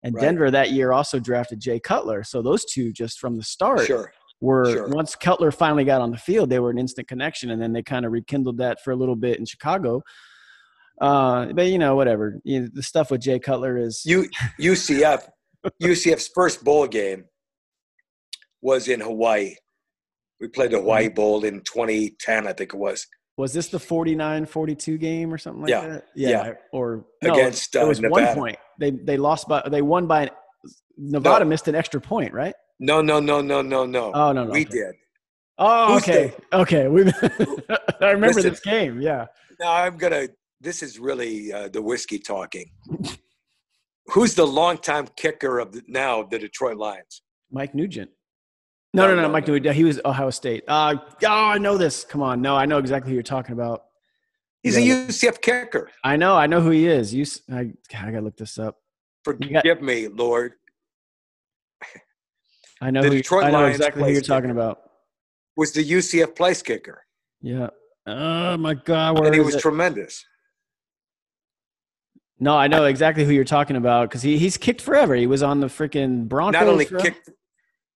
and 0.03 0.13
Right. 0.13 0.21
Denver 0.21 0.51
that 0.51 0.71
year 0.71 0.91
also 0.93 1.19
drafted 1.19 1.59
Jay 1.59 1.79
Cutler. 1.79 2.23
So 2.23 2.41
those 2.43 2.63
two 2.63 2.93
just 2.93 3.19
from 3.19 3.35
the 3.37 3.43
start 3.43 3.81
Sure. 3.87 4.13
Were 4.41 4.65
Sure. 4.71 4.87
once 4.89 5.15
Cutler 5.15 5.51
finally 5.51 5.83
got 5.85 6.01
on 6.01 6.11
the 6.11 6.17
field, 6.17 6.49
they 6.49 6.59
were 6.59 6.69
an 6.69 6.77
instant 6.77 7.07
connection, 7.07 7.49
and 7.51 7.61
then 7.61 7.73
they 7.73 7.83
kind 7.83 8.05
of 8.05 8.11
rekindled 8.11 8.57
that 8.57 8.81
for 8.83 8.91
a 8.91 8.95
little 8.95 9.15
bit 9.15 9.39
in 9.39 9.45
Chicago. 9.45 10.01
Uh, 11.01 11.47
but 11.53 11.67
you 11.67 11.77
know, 11.77 11.95
whatever. 11.95 12.39
You 12.43 12.61
know, 12.61 12.67
the 12.73 12.83
stuff 12.83 13.11
with 13.11 13.21
Jay 13.21 13.39
Cutler 13.39 13.77
is 13.77 14.01
U, 14.05 14.29
UCF, 14.59 15.27
UCF's 15.81 16.29
first 16.35 16.63
bowl 16.63 16.87
game 16.87 17.25
was 18.61 18.87
in 18.87 18.99
Hawaii. 19.01 19.55
We 20.39 20.47
played 20.47 20.71
the 20.71 20.77
Hawaii 20.79 21.05
Mm-hmm. 21.07 21.15
Bowl 21.15 21.45
in 21.45 21.61
2010, 21.61 22.47
I 22.47 22.53
think 22.53 22.73
it 22.73 22.77
was, 22.77 23.07
was 23.37 23.53
this 23.53 23.67
the 23.67 23.77
49-42 23.77 24.99
game 24.99 25.33
or 25.33 25.37
something 25.37 25.61
like 25.63 25.69
Yeah, 25.69 25.87
that? 25.87 26.05
yeah. 26.15 26.29
yeah. 26.29 26.53
Or 26.71 27.05
no, 27.23 27.33
Against, 27.33 27.75
it 27.75 27.79
uh, 27.79 27.87
was 27.87 28.01
one 28.01 28.27
point. 28.33 28.57
They 28.79 28.91
they 28.91 29.17
lost 29.17 29.47
by 29.47 29.63
they 29.69 29.81
won 29.81 30.07
by 30.07 30.29
Nevada 30.97 31.43
missed 31.45 31.67
an 31.67 31.75
extra 31.75 31.99
point, 32.01 32.33
right? 32.33 32.53
No, 32.79 33.01
no, 33.01 33.19
no, 33.19 33.41
no, 33.41 33.61
no, 33.61 33.85
no. 33.85 34.11
Oh 34.13 34.31
no, 34.31 34.45
no. 34.45 34.51
we 34.51 34.61
okay. 34.61 34.69
did. 34.71 34.95
Oh, 35.57 35.93
Who's 35.93 36.03
okay, 36.03 36.33
okay. 36.51 36.87
We, 36.89 37.03
I 38.01 38.11
remember 38.11 38.27
Listen. 38.35 38.49
this 38.51 38.59
game. 38.59 38.99
Yeah. 39.01 39.27
Now 39.59 39.71
I'm 39.73 39.97
gonna. 39.97 40.27
This 40.59 40.83
is 40.83 40.99
really 40.99 41.53
uh, 41.53 41.69
the 41.69 41.81
whiskey 41.81 42.19
talking. 42.19 42.69
Who's 44.07 44.35
the 44.35 44.45
longtime 44.45 45.07
kicker 45.15 45.59
of 45.59 45.71
the, 45.71 45.81
now 45.87 46.23
the 46.23 46.37
Detroit 46.39 46.77
Lions? 46.77 47.21
Mike 47.51 47.73
Nugent. 47.73 48.11
No, 48.93 49.03
No, 49.03 49.09
no, 49.09 49.15
no, 49.15 49.21
no, 49.23 49.29
Mike 49.29 49.47
no. 49.47 49.53
Nugent. 49.55 49.75
He 49.75 49.83
was 49.83 49.99
Ohio 50.05 50.29
State. 50.29 50.63
Uh, 50.67 50.95
oh, 51.23 51.27
I 51.27 51.57
know 51.57 51.77
this. 51.77 52.03
Come 52.03 52.21
on. 52.21 52.41
No, 52.41 52.55
I 52.55 52.65
know 52.65 52.77
exactly 52.77 53.09
who 53.11 53.13
you're 53.15 53.23
talking 53.23 53.53
about. 53.53 53.83
He's 54.63 54.77
Yeah. 54.77 55.03
a 55.03 55.07
UCF 55.07 55.41
kicker. 55.41 55.89
I 56.03 56.17
know. 56.17 56.35
I 56.35 56.47
know 56.47 56.61
who 56.61 56.69
he 56.71 56.87
is. 56.87 57.13
You, 57.13 57.25
I, 57.51 57.65
God, 57.91 58.05
I 58.05 58.11
gotta 58.11 58.21
look 58.21 58.37
this 58.37 58.57
up. 58.57 58.77
Forgive 59.23 59.63
got- 59.63 59.81
me, 59.81 60.07
Lord. 60.07 60.53
I 62.81 62.91
know. 62.91 63.01
The 63.01 63.09
who, 63.09 63.15
Detroit 63.15 63.45
I 63.45 63.51
know 63.51 63.61
Lions 63.61 63.77
exactly 63.77 64.03
who 64.03 64.09
you're 64.09 64.21
talking 64.21 64.51
about. 64.51 64.81
Was 65.55 65.71
the 65.71 65.89
UCF 65.89 66.35
place 66.35 66.61
kicker, 66.61 67.05
Yeah. 67.41 67.69
Oh 68.05 68.57
my 68.57 68.73
God. 68.73 69.17
Where 69.17 69.27
and 69.27 69.35
he 69.35 69.41
was 69.41 69.55
it? 69.55 69.61
tremendous. 69.61 70.23
no, 72.39 72.55
I 72.55 72.67
know 72.67 72.85
exactly 72.85 73.25
who 73.25 73.31
you're 73.31 73.43
talking 73.43 73.77
about 73.77 74.09
because 74.09 74.21
he, 74.21 74.37
he's 74.37 74.57
kicked 74.57 74.81
forever. 74.81 75.15
He 75.15 75.25
was 75.25 75.41
on 75.41 75.59
the 75.59 75.67
freaking 75.67 76.27
Broncos. 76.27 76.59
Not 76.59 76.67
only 76.67 76.85
forever. 76.85 77.05
kicked, 77.05 77.29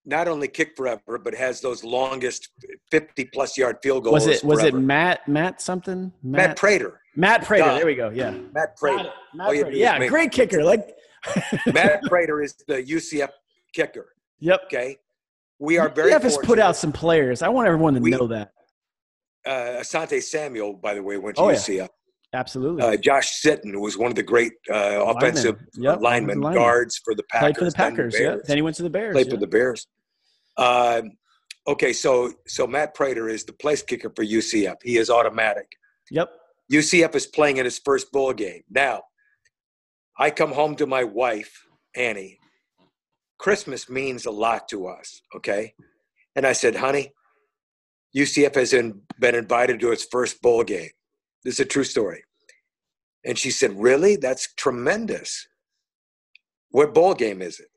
not 0.05 0.27
only 0.27 0.47
kicked 0.47 0.77
forever, 0.77 1.19
but 1.23 1.35
has 1.35 1.61
those 1.61 1.83
longest 1.83 2.49
50 2.89 3.25
plus 3.25 3.57
yard 3.57 3.77
field 3.83 4.05
goals. 4.05 4.13
Was 4.13 4.27
it 4.27 4.43
was 4.43 4.63
it. 4.63 4.73
Matt 4.73 5.27
Matt 5.27 5.61
something? 5.61 6.11
Matt 6.23 6.57
Prater? 6.57 7.01
Matt 7.15 7.43
Prater. 7.43 7.65
Duh. 7.65 7.75
There 7.75 7.85
we 7.85 7.95
go. 7.95 8.09
Yeah. 8.09 8.31
Matt 8.53 8.77
Prater. 8.77 9.03
Matt 9.03 9.13
oh, 9.39 9.43
All 9.43 9.53
you 9.53 9.63
Prater. 9.63 9.77
Yeah, 9.77 10.07
great 10.07 10.31
kicker. 10.31 10.63
Like. 10.63 10.95
Matt 11.73 12.01
Prater 12.03 12.41
is 12.41 12.55
the 12.67 12.81
UCF 12.81 13.29
kicker. 13.73 14.13
Yep. 14.39 14.61
Okay, 14.65 14.97
we 15.59 15.77
are 15.77 15.89
very. 15.89 16.11
UCF 16.11 16.21
has 16.23 16.37
put 16.39 16.59
out 16.59 16.75
some 16.75 16.91
players. 16.91 17.41
I 17.41 17.49
want 17.49 17.67
everyone 17.67 17.93
to 17.95 17.99
We- 18.01 18.11
know 18.11 18.27
that. 18.27 18.51
Uh, 19.45 19.79
Asante 19.81 20.21
Samuel, 20.21 20.73
by 20.73 20.93
the 20.93 21.01
way, 21.01 21.17
went 21.17 21.37
to 21.37 21.41
Oh, 21.41 21.49
yeah. 21.49 21.55
UCF. 21.55 21.89
Absolutely. 22.33 22.83
Uh, 22.83 22.95
Josh 22.97 23.41
Sitton, 23.41 23.79
was 23.79 23.97
one 23.97 24.11
of 24.11 24.15
the 24.15 24.21
great 24.21 24.51
uh, 24.69 25.03
offensive 25.07 25.57
Yep, 25.75 26.01
linemen, 26.01 26.41
guards 26.41 26.99
for 27.03 27.15
the 27.15 27.23
Packers. 27.23 27.41
Played 27.45 27.57
for 27.57 27.65
the 27.65 27.71
Packers. 27.71 28.19
Yeah. 28.19 28.35
Then 28.45 28.57
he 28.57 28.61
went 28.61 28.75
to 28.75 28.83
the 28.83 28.89
Bears. 28.89 29.13
played 29.13 29.27
yeah. 29.27 29.33
for 29.33 29.39
the 29.39 29.47
Bears. 29.47 29.87
Um, 30.57 31.13
okay, 31.67 31.93
so 31.93 32.31
so 32.47 32.67
Matt 32.67 32.93
Prater 32.93 33.29
is 33.29 33.45
the 33.45 33.53
place 33.53 33.81
kicker 33.81 34.11
for 34.15 34.23
UCF. 34.23 34.75
He 34.83 34.97
is 34.97 35.09
automatic. 35.09 35.71
Yep. 36.11 36.29
UCF 36.71 37.15
is 37.15 37.25
playing 37.25 37.57
in 37.57 37.65
his 37.65 37.79
first 37.79 38.11
bowl 38.11 38.33
game. 38.33 38.61
Now, 38.69 39.03
I 40.19 40.29
come 40.29 40.51
home 40.51 40.75
to 40.75 40.85
my 40.85 41.03
wife, 41.03 41.65
Annie. 41.95 42.38
Christmas 43.39 43.89
means 43.89 44.25
a 44.25 44.31
lot 44.31 44.67
to 44.69 44.87
us, 44.87 45.21
okay? 45.35 45.73
And 46.35 46.45
I 46.45 46.53
said, 46.53 46.75
honey, 46.75 47.11
UCF 48.15 48.55
has 48.55 48.73
in, 48.73 49.01
been 49.19 49.35
invited 49.35 49.79
to 49.79 49.91
its 49.91 50.05
first 50.05 50.41
bowl 50.41 50.63
game. 50.63 50.89
This 51.43 51.55
is 51.55 51.59
a 51.61 51.65
true 51.65 51.83
story. 51.83 52.23
And 53.25 53.37
she 53.37 53.51
said, 53.51 53.79
Really? 53.79 54.15
That's 54.15 54.53
tremendous. 54.55 55.47
What 56.71 56.93
bowl 56.93 57.13
game 57.13 57.41
is 57.41 57.59
it? 57.59 57.67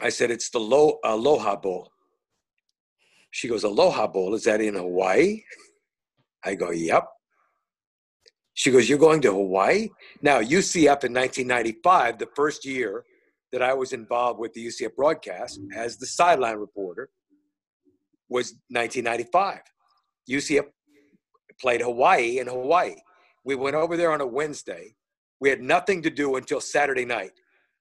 I 0.00 0.08
said, 0.08 0.30
It's 0.30 0.50
the 0.50 0.60
Lo- 0.60 0.98
Aloha 1.04 1.56
Bowl. 1.56 1.90
She 3.30 3.48
goes, 3.48 3.64
Aloha 3.64 4.06
Bowl? 4.06 4.34
Is 4.34 4.44
that 4.44 4.60
in 4.60 4.74
Hawaii? 4.74 5.42
I 6.44 6.54
go, 6.54 6.70
Yep. 6.70 7.06
She 8.54 8.70
goes, 8.70 8.88
You're 8.88 8.98
going 8.98 9.20
to 9.22 9.32
Hawaii? 9.32 9.88
Now, 10.22 10.40
UCF 10.40 11.04
in 11.04 11.12
1995, 11.12 12.18
the 12.18 12.28
first 12.34 12.64
year 12.64 13.04
that 13.54 13.62
I 13.62 13.72
was 13.72 13.92
involved 13.92 14.40
with 14.40 14.52
the 14.52 14.66
UCF 14.66 14.96
broadcast 14.96 15.60
as 15.76 15.96
the 15.96 16.06
sideline 16.06 16.56
reporter, 16.56 17.08
was 18.28 18.54
1995. 18.70 19.60
UCF 20.28 20.64
played 21.60 21.80
Hawaii 21.80 22.40
in 22.40 22.48
Hawaii. 22.48 22.96
We 23.44 23.54
went 23.54 23.76
over 23.76 23.96
there 23.96 24.10
on 24.10 24.20
a 24.20 24.26
Wednesday. 24.26 24.96
We 25.40 25.50
had 25.50 25.62
nothing 25.62 26.02
to 26.02 26.10
do 26.10 26.34
until 26.34 26.60
Saturday 26.60 27.04
night. 27.04 27.30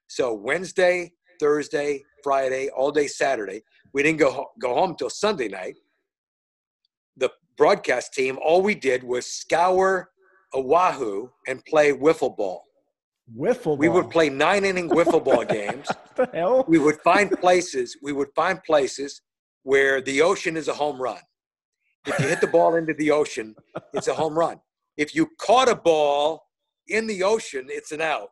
So 0.05 0.35
Wednesday, 0.35 1.11
Thursday, 1.39 2.03
Friday, 2.23 2.69
all 2.69 2.91
day 2.91 3.07
Saturday. 3.07 3.63
We 3.93 4.03
didn't 4.03 4.19
go 4.19 4.51
go 4.61 4.75
home 4.75 4.95
till 4.95 5.09
Sunday 5.09 5.47
night. 5.47 5.77
The 7.17 7.31
broadcast 7.57 8.13
team, 8.13 8.37
all 8.45 8.61
we 8.61 8.75
did 8.75 9.03
was 9.03 9.25
scour 9.25 10.11
Oahu 10.53 11.29
and 11.47 11.65
play 11.65 11.93
wiffle 11.93 12.37
ball. 12.37 12.63
Wiffle 13.37 13.77
We 13.77 13.89
would 13.89 14.09
play 14.09 14.29
nine 14.29 14.65
inning 14.65 14.89
wiffle 14.89 15.23
ball 15.23 15.45
games. 15.59 15.87
What 15.87 16.15
the 16.31 16.37
hell? 16.37 16.65
We 16.67 16.77
would 16.79 16.99
find 17.01 17.31
places. 17.31 17.97
We 18.01 18.11
would 18.11 18.29
find 18.35 18.61
places 18.63 19.21
where 19.63 20.01
the 20.01 20.21
ocean 20.21 20.57
is 20.57 20.67
a 20.67 20.73
home 20.73 21.01
run. 21.01 21.21
If 22.05 22.19
you 22.19 22.27
hit 22.27 22.41
the 22.41 22.47
ball 22.47 22.75
into 22.75 22.93
the 22.93 23.11
ocean, 23.11 23.55
it's 23.93 24.09
a 24.09 24.13
home 24.13 24.37
run. 24.37 24.59
If 24.97 25.15
you 25.15 25.29
caught 25.39 25.69
a 25.69 25.75
ball 25.75 26.43
in 26.87 27.07
the 27.07 27.23
ocean, 27.23 27.67
it's 27.69 27.93
an 27.93 28.01
out. 28.01 28.29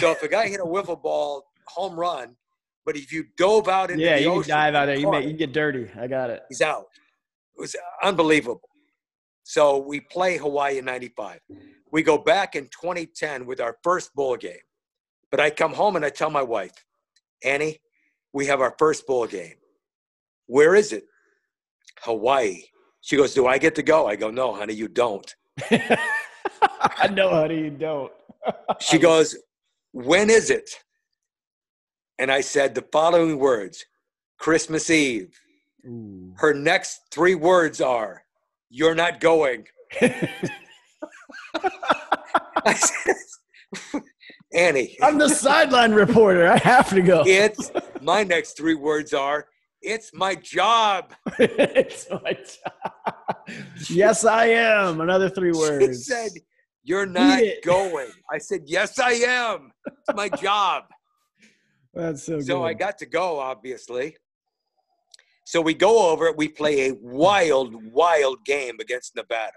So 0.00 0.10
if 0.10 0.22
a 0.22 0.28
guy 0.28 0.48
hit 0.48 0.60
a 0.60 0.64
wiffle 0.64 1.00
ball, 1.00 1.44
home 1.68 1.98
run. 1.98 2.34
But 2.84 2.96
if 2.96 3.12
you 3.12 3.26
dove 3.36 3.68
out 3.68 3.90
into 3.92 4.02
Yeah, 4.02 4.16
the 4.16 4.22
you 4.22 4.30
ocean, 4.32 4.42
can 4.42 4.50
dive 4.50 4.74
out 4.74 4.86
there. 4.86 4.96
You, 4.98 5.10
may, 5.10 5.24
you 5.26 5.34
get 5.34 5.52
dirty. 5.52 5.88
I 5.98 6.08
got 6.08 6.30
it. 6.30 6.42
he's 6.48 6.60
out. 6.62 6.86
It 7.56 7.60
was 7.60 7.76
unbelievable. 8.02 8.60
So 9.44 9.78
we 9.78 10.00
play 10.00 10.36
Hawaii 10.38 10.78
in 10.78 10.84
95. 10.84 11.40
We 11.92 12.02
go 12.02 12.18
back 12.18 12.54
in 12.56 12.64
2010 12.64 13.46
with 13.46 13.60
our 13.60 13.76
first 13.82 14.14
bowl 14.14 14.36
game. 14.36 14.52
But 15.30 15.40
I 15.40 15.50
come 15.50 15.72
home 15.72 15.96
and 15.96 16.04
I 16.04 16.10
tell 16.10 16.30
my 16.30 16.42
wife, 16.42 16.72
Annie, 17.44 17.80
we 18.32 18.46
have 18.46 18.60
our 18.60 18.74
first 18.78 19.06
bowl 19.06 19.26
game. 19.26 19.54
Where 20.46 20.74
is 20.74 20.92
it? 20.92 21.04
Hawaii. 22.00 22.62
She 23.00 23.16
goes, 23.16 23.34
Do 23.34 23.46
I 23.46 23.58
get 23.58 23.74
to 23.76 23.82
go? 23.82 24.06
I 24.06 24.16
go, 24.16 24.30
No, 24.30 24.54
honey, 24.54 24.74
you 24.74 24.88
don't. 24.88 25.34
I 25.70 27.08
know, 27.08 27.30
honey. 27.30 27.58
You 27.62 27.70
don't. 27.70 28.12
She 28.80 28.98
goes, 28.98 29.36
When 29.92 30.30
is 30.30 30.50
it? 30.50 30.70
And 32.18 32.30
I 32.30 32.40
said 32.40 32.74
the 32.74 32.84
following 32.92 33.38
words 33.38 33.84
Christmas 34.38 34.90
Eve. 34.90 35.38
Ooh. 35.86 36.32
Her 36.36 36.54
next 36.54 37.02
three 37.10 37.34
words 37.34 37.80
are, 37.80 38.24
You're 38.70 38.94
not 38.94 39.20
going. 39.20 39.66
Annie, 44.52 44.96
I'm 45.02 45.18
the 45.18 45.28
sideline 45.28 45.92
reporter. 45.92 46.48
I 46.50 46.58
have 46.58 46.90
to 46.90 47.02
go. 47.02 47.22
it's 47.26 47.70
my 48.02 48.24
next 48.24 48.56
three 48.56 48.74
words 48.74 49.14
are, 49.14 49.46
It's 49.80 50.10
my 50.12 50.34
job. 50.34 51.12
it's 51.38 52.08
my 52.10 52.32
job. 52.32 53.36
Yes, 53.88 54.24
I 54.24 54.46
am. 54.46 55.00
Another 55.00 55.28
three 55.30 55.52
She 55.52 55.58
words. 55.58 56.06
said, 56.06 56.32
You're 56.82 57.06
not 57.06 57.40
going. 57.64 58.08
I 58.30 58.38
said, 58.38 58.62
Yes, 58.66 58.98
I 58.98 59.12
am. 59.12 59.70
It's 59.86 60.16
my 60.16 60.28
job. 60.28 60.84
That's 61.94 62.24
so, 62.24 62.40
So 62.40 62.58
good. 62.58 62.64
I 62.64 62.74
got 62.74 62.98
to 62.98 63.06
go, 63.06 63.38
obviously. 63.38 64.16
So 65.44 65.60
we 65.60 65.74
go 65.74 66.10
over, 66.10 66.26
it. 66.26 66.36
we 66.36 66.46
play 66.48 66.88
a 66.90 66.94
wild, 67.00 67.74
wild 67.92 68.44
game 68.44 68.76
against 68.80 69.16
Nevada, 69.16 69.52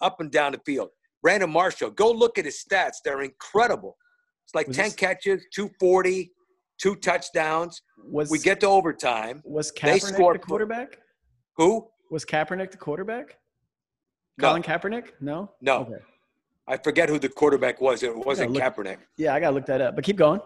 up 0.00 0.20
and 0.20 0.30
down 0.30 0.52
the 0.52 0.60
field. 0.66 0.90
Brandon 1.22 1.50
Marshall, 1.50 1.90
go 1.90 2.10
look 2.10 2.38
at 2.38 2.44
his 2.44 2.62
stats. 2.64 2.96
They're 3.04 3.22
incredible. 3.22 3.96
It's 4.44 4.54
like 4.54 4.68
Was 4.68 4.76
10 4.76 4.84
this- 4.86 4.94
catches, 4.94 5.44
240, 5.54 6.32
two 6.78 6.96
touchdowns. 6.96 7.82
was 8.02 8.30
We 8.30 8.38
get 8.38 8.60
to 8.60 8.66
overtime. 8.66 9.42
was 9.44 9.70
they 9.72 9.98
Kaepernick 9.98 10.14
score- 10.14 10.32
the 10.32 10.38
quarterback? 10.38 10.98
Who? 11.56 11.90
Was 12.10 12.24
Kaepernick 12.24 12.70
the 12.70 12.78
quarterback? 12.78 13.36
No. 14.38 14.48
Colin 14.48 14.62
Kaepernick? 14.62 15.12
No. 15.20 15.52
No. 15.60 15.80
Okay. 15.82 16.02
I 16.66 16.76
forget 16.78 17.08
who 17.08 17.18
the 17.18 17.28
quarterback 17.28 17.80
was. 17.80 18.02
It 18.02 18.16
wasn't 18.16 18.52
look- 18.52 18.62
Kaepernick. 18.62 18.98
Yeah, 19.18 19.34
I 19.34 19.40
gotta 19.40 19.54
look 19.54 19.66
that 19.66 19.80
up. 19.80 19.94
But 19.96 20.04
keep 20.04 20.16
going. 20.16 20.40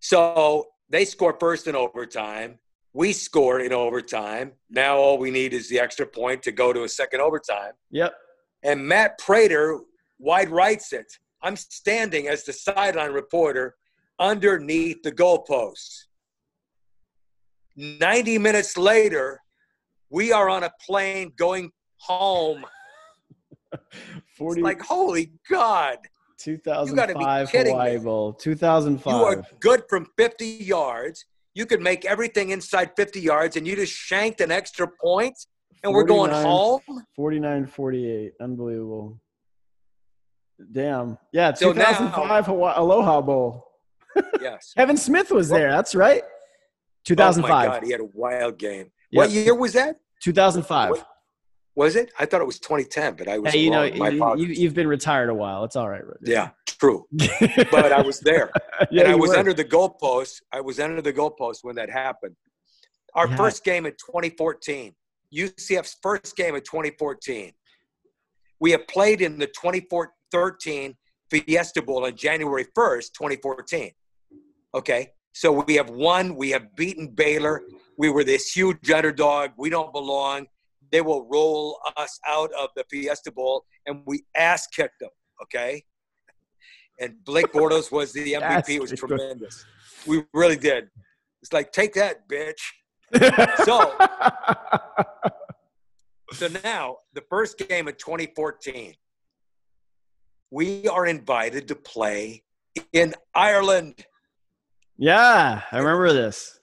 So 0.00 0.68
they 0.88 1.04
score 1.04 1.36
first 1.38 1.66
in 1.66 1.74
overtime. 1.74 2.58
We 2.92 3.12
score 3.12 3.60
in 3.60 3.72
overtime. 3.72 4.52
Now 4.68 4.96
all 4.98 5.18
we 5.18 5.30
need 5.30 5.54
is 5.54 5.68
the 5.68 5.80
extra 5.80 6.06
point 6.06 6.42
to 6.44 6.52
go 6.52 6.72
to 6.72 6.84
a 6.84 6.88
second 6.88 7.20
overtime. 7.20 7.72
Yep. 7.90 8.14
And 8.62 8.86
Matt 8.86 9.18
Prater 9.18 9.80
wide 10.18 10.50
rights 10.50 10.92
it. 10.92 11.12
I'm 11.42 11.56
standing 11.56 12.28
as 12.28 12.44
the 12.44 12.52
sideline 12.52 13.12
reporter 13.12 13.74
underneath 14.18 15.02
the 15.02 15.12
goalposts. 15.12 16.04
90 17.76 18.38
minutes 18.38 18.76
later, 18.76 19.40
we 20.10 20.32
are 20.32 20.48
on 20.48 20.62
a 20.62 20.70
plane 20.86 21.32
going 21.36 21.70
home. 21.96 22.64
40, 24.36 24.60
It's 24.60 24.64
like, 24.64 24.80
holy 24.80 25.32
God. 25.50 25.98
2005 26.38 27.50
kidding 27.50 27.72
Hawaii 27.72 27.98
me. 27.98 28.04
Bowl. 28.04 28.32
2005. 28.32 29.12
You 29.12 29.24
are 29.24 29.44
good 29.60 29.84
from 29.88 30.06
50 30.16 30.44
yards. 30.44 31.24
You 31.54 31.66
could 31.66 31.80
make 31.80 32.04
everything 32.04 32.50
inside 32.50 32.92
50 32.96 33.20
yards, 33.20 33.56
and 33.56 33.66
you 33.66 33.76
just 33.76 33.92
shanked 33.92 34.40
an 34.40 34.50
extra 34.50 34.88
point, 35.02 35.36
and 35.82 35.92
we're 35.92 36.04
going 36.04 36.30
49 36.30 36.44
home. 36.46 36.80
49 37.16 37.66
48. 37.66 38.32
Unbelievable. 38.40 39.20
Damn. 40.70 41.18
Yeah, 41.32 41.52
So 41.54 41.72
now- 41.72 41.84
2005 41.90 42.46
Hawaii, 42.46 42.74
Aloha 42.76 43.20
Bowl. 43.20 43.66
Yes. 44.40 44.74
Kevin 44.76 44.96
Smith 44.96 45.30
was 45.30 45.48
there. 45.48 45.70
That's 45.70 45.94
right. 45.94 46.22
Oh 46.22 46.26
my 46.26 47.04
2005. 47.04 47.70
God, 47.70 47.82
he 47.84 47.90
had 47.92 48.00
a 48.00 48.08
wild 48.12 48.58
game. 48.58 48.90
Yep. 49.10 49.18
What 49.18 49.30
year 49.30 49.54
was 49.54 49.72
that? 49.72 49.96
2005. 50.22 50.90
What- 50.90 51.06
Was 51.74 51.96
it? 51.96 52.12
I 52.18 52.26
thought 52.26 52.42
it 52.42 52.46
was 52.46 52.58
2010, 52.60 53.14
but 53.14 53.26
I 53.28 53.38
was 53.38 53.52
Hey, 53.52 53.60
you 53.60 53.70
know, 53.70 53.88
wrong. 53.88 54.16
Apologies. 54.16 54.58
you, 54.58 54.66
have 54.68 54.74
been 54.74 54.86
retired 54.88 55.30
a 55.30 55.34
while. 55.34 55.64
It's 55.64 55.74
all 55.76 55.88
right. 55.88 56.04
Roger. 56.04 56.18
yeah, 56.22 56.50
true. 56.66 57.06
But 57.70 57.92
I 57.92 58.02
was 58.02 58.20
there. 58.20 58.50
yeah, 58.90 59.04
and 59.04 59.12
I 59.12 59.14
was 59.14 59.30
were. 59.30 59.36
under 59.38 59.54
the 59.54 59.64
goalpost. 59.64 60.42
I 60.52 60.60
was 60.60 60.78
under 60.78 61.00
the 61.00 61.12
goalpost 61.12 61.58
when 61.62 61.76
that 61.76 61.88
happened. 61.90 62.36
Our 63.14 63.26
Yeah. 63.28 63.36
first 63.36 63.64
game 63.64 63.86
in 63.86 63.92
2014, 63.92 64.94
UCF's 65.34 65.96
first 66.02 66.36
game 66.36 66.54
of 66.54 66.62
2014. 66.64 67.52
We 68.60 68.70
have 68.72 68.86
played 68.86 69.20
in 69.20 69.38
the 69.38 69.46
2013 69.46 70.94
Fiesta 71.30 71.82
Bowl 71.82 72.04
on 72.06 72.14
January 72.16 72.66
1st, 72.76 73.12
2014. 73.14 73.90
Okay, 74.74 75.08
so 75.32 75.50
we 75.52 75.74
have 75.74 75.90
won. 75.90 76.36
We 76.36 76.50
have 76.50 76.74
beaten 76.76 77.08
Baylor. 77.08 77.62
We 77.98 78.10
were 78.10 78.24
this 78.24 78.52
huge 78.52 78.90
underdog. 78.90 79.50
We 79.56 79.70
don't 79.70 79.92
belong. 79.92 80.46
They 80.90 81.00
will 81.00 81.26
roll 81.30 81.78
us 81.96 82.18
out 82.26 82.50
of 82.52 82.68
the 82.76 82.84
Fiesta 82.90 83.32
Bowl, 83.32 83.64
and 83.86 84.02
we 84.06 84.24
ass 84.36 84.66
kicked 84.66 85.00
them. 85.00 85.10
Okay, 85.42 85.82
and 87.00 87.14
Blake 87.24 87.52
Bortles 87.52 87.90
was 87.90 88.12
the 88.12 88.34
MVP. 88.34 88.68
It 88.76 88.80
was 88.80 88.92
tremendous. 88.92 89.64
We 90.06 90.24
really 90.34 90.56
did. 90.56 90.88
It's 91.42 91.52
like 91.52 91.72
take 91.72 91.94
that, 91.94 92.28
bitch. 92.28 92.60
So- 93.64 93.94
So 96.32 96.48
now, 96.64 96.96
the 97.12 97.22
first 97.28 97.58
game 97.58 97.88
of 97.88 97.98
2014, 97.98 98.94
we 100.50 100.88
are 100.88 101.06
invited 101.06 101.68
to 101.68 101.74
play 101.74 102.42
in 102.92 103.14
Ireland. 103.34 104.06
yeah, 104.96 105.62
I 105.70 105.78
remember 105.78 106.12
this. 106.12 106.60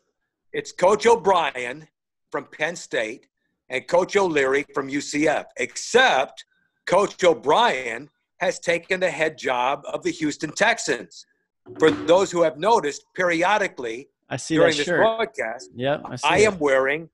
It's 0.53 0.71
Coach 0.71 1.05
O'Brien 1.05 1.87
from 2.31 2.45
Penn 2.45 2.75
State 2.75 3.27
and 3.69 3.87
Coach 3.87 4.15
O'Leary 4.15 4.65
from 4.73 4.89
UCF, 4.89 5.45
except 5.57 6.45
Coach 6.87 7.23
O'Brien 7.23 8.09
has 8.39 8.59
taken 8.59 8.99
the 8.99 9.11
head 9.11 9.37
job 9.37 9.83
of 9.85 10.01
the 10.01 10.11
Houston 10.11 10.51
Texans. 10.51 11.25
For 11.77 11.91
those 11.91 12.31
who 12.31 12.41
have 12.41 12.57
noticed, 12.57 13.05
periodically 13.13 14.09
I 14.29 14.37
see 14.37 14.55
during 14.55 14.75
this 14.75 14.85
shirt. 14.85 14.99
broadcast, 14.99 15.69
Yep, 15.75 16.01
I, 16.05 16.15
see 16.15 16.27
I 16.27 16.37
am 16.39 16.57
wearing 16.57 17.09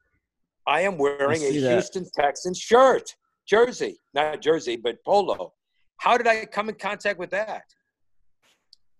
I 0.68 0.82
am 0.82 0.98
wearing 0.98 1.42
a 1.44 1.60
that. 1.60 1.72
Houston 1.74 2.08
Texans 2.16 2.60
shirt, 2.60 3.16
jersey, 3.48 3.98
not 4.14 4.42
jersey, 4.42 4.76
but 4.76 5.04
polo. 5.06 5.54
How 5.98 6.18
did 6.18 6.28
I 6.28 6.46
come 6.46 6.70
in 6.70 6.76
contact 6.76 7.20
with 7.20 7.30
that? 7.32 7.64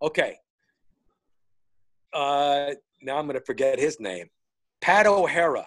Okay. 0.02 0.38
Uh, 2.14 2.72
now 3.02 3.18
I'm 3.18 3.26
going 3.26 3.38
to 3.40 3.46
forget 3.46 3.80
his 3.80 4.00
name. 4.00 4.28
Pat 4.82 5.08
O'Hara. 5.08 5.66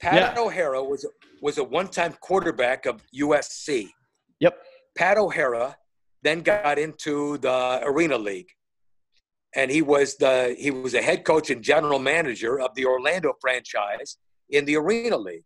Pat 0.00 0.14
Yeah. 0.14 0.42
O'Hara 0.42 0.82
was 0.82 1.06
was 1.40 1.58
a 1.58 1.64
one-time 1.64 2.14
quarterback 2.20 2.86
of 2.86 3.02
USC. 3.14 3.90
Yep. 4.40 4.58
Pat 4.96 5.18
O'Hara 5.18 5.76
then 6.22 6.40
got 6.40 6.78
into 6.78 7.38
the 7.38 7.80
Arena 7.84 8.16
League, 8.16 8.48
and 9.54 9.70
he 9.70 9.82
was 9.82 10.16
the 10.16 10.56
he 10.58 10.70
was 10.70 10.94
a 10.94 11.02
head 11.02 11.24
coach 11.24 11.50
and 11.50 11.62
general 11.62 11.98
manager 11.98 12.60
of 12.60 12.74
the 12.74 12.86
Orlando 12.86 13.34
franchise 13.40 14.18
in 14.50 14.64
the 14.64 14.76
Arena 14.76 15.16
League. 15.16 15.44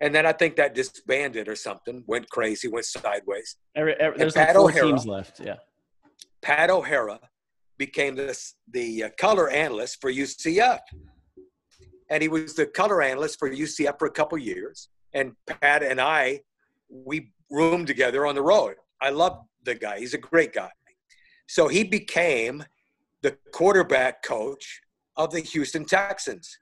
And 0.00 0.14
then 0.14 0.26
I 0.26 0.32
think 0.32 0.56
that 0.56 0.74
disbanded 0.74 1.48
or 1.48 1.56
something, 1.56 2.04
went 2.06 2.28
crazy, 2.28 2.68
went 2.68 2.84
sideways. 2.84 3.56
Every, 3.74 3.94
every, 3.94 4.18
there's 4.18 4.36
like 4.36 4.52
four 4.52 4.70
O'Hara. 4.70 4.86
teams 4.86 5.06
left. 5.06 5.40
Yeah. 5.40 5.56
Pat 6.42 6.68
O'Hara 6.68 7.20
became 7.78 8.14
the, 8.14 8.38
the 8.70 9.04
uh, 9.04 9.08
color 9.18 9.48
analyst 9.50 10.00
for 10.00 10.12
UCF. 10.12 10.80
And 12.10 12.22
he 12.22 12.28
was 12.28 12.54
the 12.54 12.66
color 12.66 13.02
analyst 13.02 13.38
for 13.38 13.50
UCF 13.50 13.98
for 13.98 14.06
a 14.06 14.10
couple 14.10 14.36
years. 14.36 14.88
And 15.14 15.32
Pat 15.46 15.82
and 15.82 16.00
I, 16.00 16.40
we 16.88 17.32
roomed 17.50 17.86
together 17.86 18.26
on 18.26 18.34
the 18.34 18.42
road. 18.42 18.74
I 19.00 19.10
love 19.10 19.38
the 19.64 19.74
guy. 19.74 19.98
He's 19.98 20.14
a 20.14 20.18
great 20.18 20.52
guy. 20.52 20.70
So 21.46 21.68
he 21.68 21.84
became 21.84 22.64
the 23.22 23.36
quarterback 23.52 24.22
coach 24.22 24.80
of 25.16 25.30
the 25.30 25.40
Houston 25.40 25.84
Texans. 25.84 26.58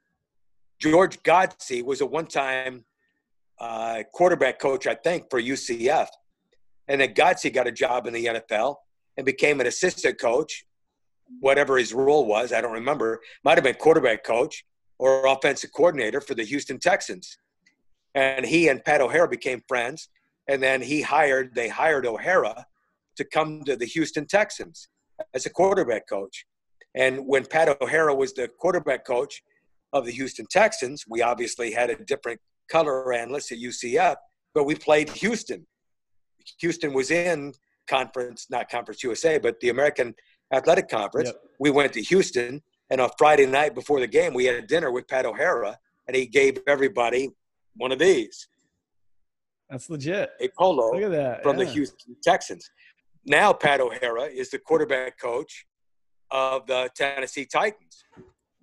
George 0.83 1.23
Godsey 1.23 1.81
was 1.81 2.01
a 2.01 2.05
one 2.05 2.27
time 2.27 2.83
uh, 3.57 4.03
quarterback 4.11 4.59
coach, 4.59 4.85
I 4.85 4.95
think, 4.95 5.29
for 5.29 5.41
UCF. 5.41 6.07
And 6.89 6.99
then 6.99 7.13
Godsey 7.13 7.53
got 7.53 7.67
a 7.67 7.71
job 7.71 8.05
in 8.05 8.13
the 8.13 8.25
NFL 8.25 8.75
and 9.15 9.25
became 9.25 9.61
an 9.61 9.67
assistant 9.67 10.19
coach, 10.19 10.65
whatever 11.39 11.77
his 11.77 11.93
role 11.93 12.25
was. 12.25 12.51
I 12.51 12.59
don't 12.59 12.73
remember. 12.73 13.21
Might 13.45 13.57
have 13.57 13.63
been 13.63 13.75
quarterback 13.75 14.25
coach 14.25 14.65
or 14.99 15.25
offensive 15.25 15.71
coordinator 15.71 16.19
for 16.19 16.35
the 16.35 16.43
Houston 16.43 16.79
Texans. 16.79 17.37
And 18.13 18.45
he 18.45 18.67
and 18.67 18.83
Pat 18.83 18.99
O'Hara 18.99 19.29
became 19.29 19.61
friends. 19.69 20.09
And 20.49 20.61
then 20.61 20.81
he 20.81 21.01
hired, 21.01 21.55
they 21.55 21.69
hired 21.69 22.05
O'Hara 22.05 22.65
to 23.15 23.23
come 23.23 23.63
to 23.63 23.77
the 23.77 23.85
Houston 23.85 24.27
Texans 24.27 24.89
as 25.33 25.45
a 25.45 25.49
quarterback 25.49 26.09
coach. 26.09 26.45
And 26.93 27.25
when 27.25 27.45
Pat 27.45 27.69
O'Hara 27.81 28.13
was 28.13 28.33
the 28.33 28.49
quarterback 28.49 29.05
coach 29.05 29.41
of 29.93 30.05
the 30.05 30.11
Houston 30.11 30.45
Texans, 30.49 31.05
we 31.07 31.21
obviously 31.21 31.71
had 31.71 31.89
a 31.89 31.95
different 32.03 32.39
color 32.69 33.13
analyst 33.13 33.51
at 33.51 33.59
UCF, 33.59 34.15
but 34.53 34.65
we 34.65 34.75
played 34.75 35.09
Houston. 35.09 35.65
Houston 36.59 36.93
was 36.93 37.11
in 37.11 37.53
conference, 37.87 38.47
not 38.49 38.69
Conference 38.69 39.03
USA, 39.03 39.37
but 39.37 39.59
the 39.61 39.69
American 39.69 40.13
Athletic 40.51 40.89
Conference. 40.89 41.29
Yep. 41.29 41.41
We 41.59 41.69
went 41.71 41.93
to 41.93 42.01
Houston, 42.01 42.61
and 42.89 42.99
on 42.99 43.09
Friday 43.17 43.45
night 43.45 43.75
before 43.75 43.99
the 43.99 44.07
game, 44.07 44.33
we 44.33 44.45
had 44.45 44.67
dinner 44.67 44.91
with 44.91 45.07
Pat 45.07 45.25
O'Hara, 45.25 45.77
and 46.07 46.15
he 46.15 46.25
gave 46.25 46.57
everybody 46.67 47.29
one 47.77 47.91
of 47.91 47.99
these, 47.99 48.47
That's 49.69 49.89
legit. 49.89 50.29
a 50.41 50.49
polo 50.57 50.91
Look 50.93 51.03
at 51.03 51.11
that. 51.11 51.43
from 51.43 51.57
the. 51.57 51.65
Houston 51.65 52.15
Texans. 52.23 52.69
Now 53.25 53.53
Pat 53.53 53.79
O'Hara 53.79 54.23
is 54.23 54.49
the 54.49 54.59
quarterback 54.59 55.17
coach 55.19 55.65
of 56.29 56.67
the 56.67 56.89
Tennessee 56.95 57.45
Titans, 57.45 58.03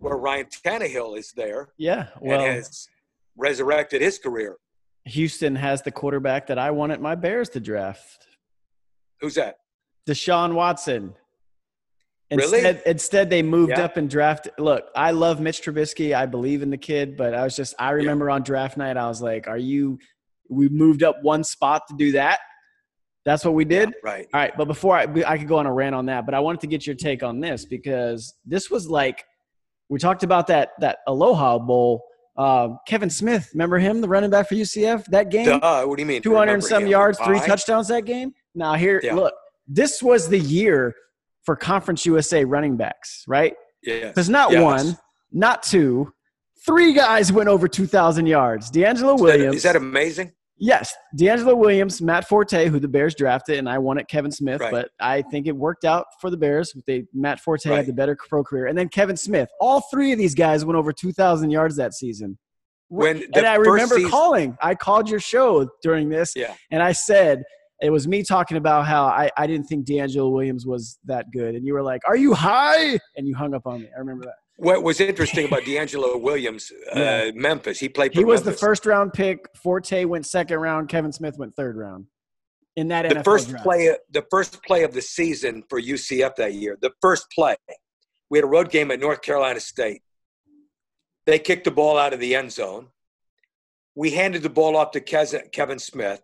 where 0.01 0.17
Ryan 0.17 0.47
Tannehill 0.47 1.17
is 1.19 1.33
there 1.33 1.69
Yeah. 1.79 2.09
Well, 2.21 2.41
and 2.41 2.55
has 2.57 2.89
resurrected 3.37 4.03
his 4.03 4.19
career. 4.19 4.57
Houston 5.05 5.55
has 5.57 5.83
the 5.83 5.91
quarterback 5.91 6.47
that 6.49 6.59
I 6.59 6.71
wanted 6.73 7.01
my 7.01 7.15
Bears 7.15 7.49
to 7.51 7.61
draft, 7.61 8.27
Who's 9.21 9.35
that? 9.35 9.57
Deshaun 10.09 10.55
Watson. 10.55 11.15
Really? 12.33 12.59
Instead, 12.59 12.83
instead 12.87 13.31
they 13.31 13.43
moved 13.43 13.73
Yeah. 13.73 13.85
up 13.85 13.97
and 13.99 14.09
drafted. 14.09 14.53
Look, 14.59 14.85
I 14.97 15.11
love 15.11 15.41
Mitch 15.41 15.63
Trubisky. 15.63 16.15
I 16.15 16.25
believe 16.27 16.63
in 16.63 16.71
the 16.71 16.79
kid, 16.79 17.17
but 17.19 17.35
I 17.35 17.45
was 17.45 17.55
just, 17.55 17.75
I 17.79 17.91
remember 17.91 18.31
on 18.31 18.43
draft 18.43 18.77
night, 18.79 18.97
I 18.97 19.09
was 19.09 19.21
like, 19.21 19.47
are 19.49 19.59
you, 19.59 19.99
we 20.49 20.69
moved 20.71 21.03
up 21.03 21.17
one 21.23 21.45
spot 21.45 21.83
to 21.89 21.95
do 21.97 22.13
that? 22.13 22.39
That's 23.27 23.45
what 23.45 23.53
we 23.55 23.65
did? 23.67 23.93
Right. 24.03 24.27
All 24.33 24.41
right, 24.41 24.57
but 24.57 24.65
before 24.67 24.97
I, 24.97 25.03
I 25.27 25.37
could 25.37 25.49
go 25.49 25.59
on 25.59 25.67
a 25.67 25.73
rant 25.73 25.95
on 25.95 26.07
that, 26.07 26.25
but 26.25 26.35
I 26.35 26.41
wanted 26.41 26.61
to 26.63 26.67
get 26.69 26.87
your 26.87 26.97
take 26.97 27.23
on 27.23 27.41
this 27.41 27.67
because 27.67 28.33
this 28.47 28.71
was 28.71 28.89
like 28.89 29.25
we 29.91 29.99
talked 29.99 30.23
about 30.23 30.47
that 30.47 30.71
that 30.79 30.99
Aloha 31.07 31.59
Bowl. 31.59 32.03
Uh, 32.37 32.69
Kevin 32.87 33.11
Smith, 33.11 33.51
remember 33.53 33.79
him, 33.79 34.01
the 34.01 34.09
running 34.09 34.31
back 34.31 34.49
for 34.49 34.55
UCF? 34.55 35.05
That 35.07 35.31
game, 35.31 35.45
Duh, 35.45 35.85
what 35.85 35.97
do 35.97 36.03
you 36.03 36.07
mean? 36.07 36.23
two 36.23 36.35
hundred 36.35 36.55
and 36.55 36.65
some 36.65 36.87
yards, 36.87 37.19
three 37.19 37.41
touchdowns 37.41 37.89
that 37.89 38.07
game. 38.07 38.33
Now 38.55 38.75
here, 38.75 39.01
Yeah. 39.05 39.15
look, 39.15 39.35
this 39.67 40.03
was 40.03 40.29
the 40.29 40.39
year 40.39 40.95
for 41.43 41.55
Conference 41.57 42.07
USA 42.07 42.45
running 42.45 42.77
backs, 42.79 43.25
right? 43.29 43.55
Yeah. 43.83 44.09
Because 44.09 44.31
not 44.31 44.53
Yes. 44.53 44.63
one, 44.63 44.99
not 45.33 45.63
two, 45.63 46.13
three 46.65 46.95
guys 46.95 47.31
went 47.31 47.49
over 47.51 47.69
two 47.69 47.87
thousand 47.87 48.25
yards. 48.27 48.71
DeAngelo 48.71 49.21
Williams, 49.21 49.57
Is 49.57 49.63
that 49.65 49.77
amazing? 49.77 50.33
Yes, 50.63 50.95
DeAngelo 51.19 51.57
Williams, 51.57 52.03
Matt 52.03 52.29
Forte, 52.29 52.69
who 52.69 52.79
the 52.79 52.87
Bears 52.87 53.15
drafted, 53.15 53.59
and 53.59 53.67
I 53.69 53.79
wanted 53.79 54.09
Kevin 54.09 54.31
Smith, 54.31 54.61
Right. 54.61 54.71
but 54.71 54.91
I 55.01 55.23
think 55.23 55.47
it 55.47 55.57
worked 55.57 55.87
out 55.87 56.05
for 56.21 56.29
the 56.29 56.37
Bears. 56.37 56.75
They 56.87 57.07
Matt 57.15 57.41
Forte 57.41 57.65
Right. 57.69 57.77
had 57.79 57.87
the 57.87 57.95
better 57.95 58.15
pro 58.29 58.45
career, 58.45 58.67
and 58.67 58.77
then 58.77 58.91
Kevin 58.91 59.17
Smith. 59.17 59.49
All 59.59 59.81
three 59.91 60.13
of 60.13 60.19
these 60.19 60.35
guys 60.35 60.65
went 60.67 60.77
over 60.77 60.93
two 60.93 61.13
thousand 61.13 61.51
yards 61.51 61.77
that 61.77 61.95
season. 61.95 62.39
When 62.89 63.23
and 63.35 63.47
I 63.47 63.55
remember 63.55 63.95
season- 63.95 64.11
calling. 64.11 64.59
I 64.61 64.75
called 64.75 65.09
your 65.09 65.21
show 65.21 65.67
during 65.83 66.09
this, 66.11 66.35
Yeah. 66.37 66.55
and 66.71 66.83
I 66.83 66.93
said 66.93 67.43
it 67.81 67.89
was 67.89 68.07
me 68.07 68.23
talking 68.23 68.59
about 68.59 68.85
how 68.85 69.05
I, 69.07 69.31
I 69.39 69.47
didn't 69.47 69.67
think 69.67 69.87
DeAngelo 69.87 70.31
Williams 70.31 70.67
was 70.67 70.99
that 71.07 71.27
good, 71.33 71.55
and 71.55 71.65
you 71.67 71.73
were 71.73 71.83
like, 71.83 72.03
"Are 72.07 72.17
you 72.17 72.35
high?" 72.35 72.99
And 73.17 73.27
you 73.27 73.35
hung 73.35 73.55
up 73.55 73.67
on 73.67 73.81
me. 73.81 73.89
I 73.97 73.99
remember 73.99 74.27
that. 74.27 74.35
What 74.61 74.83
was 74.83 75.01
interesting 75.01 75.47
about 75.47 75.63
DeAngelo 75.63 76.21
Williams, 76.21 76.71
uh, 76.95 76.99
yeah. 76.99 77.31
Memphis, 77.35 77.81
he 77.81 77.89
played. 77.89 78.13
he 78.13 78.27
was 78.27 78.45
Memphis. 78.45 78.61
the 78.61 78.67
first 78.67 78.85
round 78.85 79.15
pick. 79.15 79.47
Forte 79.57 80.05
went 80.05 80.27
second 80.27 80.59
round. 80.59 80.91
Kevin 80.91 81.13
Smith 81.13 81.39
went 81.39 81.57
third 81.57 81.79
round. 81.79 82.05
In 82.77 82.89
that 82.89 83.09
the 83.09 83.15
NFL 83.15 83.25
first 83.25 83.49
draft. 83.49 83.65
play, 83.65 83.97
the 84.11 84.27
first 84.31 84.63
play 84.63 84.83
of 84.83 84.93
the 84.93 85.01
season 85.01 85.65
for 85.71 85.81
UCF 85.81 86.37
that 86.37 86.53
year, 86.53 86.77
the 86.79 86.93
first 87.01 87.25
play, 87.35 87.57
we 88.29 88.37
had 88.37 88.45
a 88.45 88.49
road 88.49 88.71
game 88.71 88.91
at 88.91 89.01
North 89.01 89.23
Carolina 89.23 89.61
State. 89.61 90.03
They 91.25 91.39
kicked 91.39 91.65
the 91.65 91.71
ball 91.71 91.97
out 91.97 92.13
of 92.13 92.21
the 92.21 92.35
end 92.35 92.53
zone. 92.53 92.89
We 93.95 94.11
handed 94.11 94.43
the 94.43 94.51
ball 94.51 94.77
off 94.77 94.91
to 94.91 95.01
Kevin 95.01 95.79
Smith, 95.79 96.21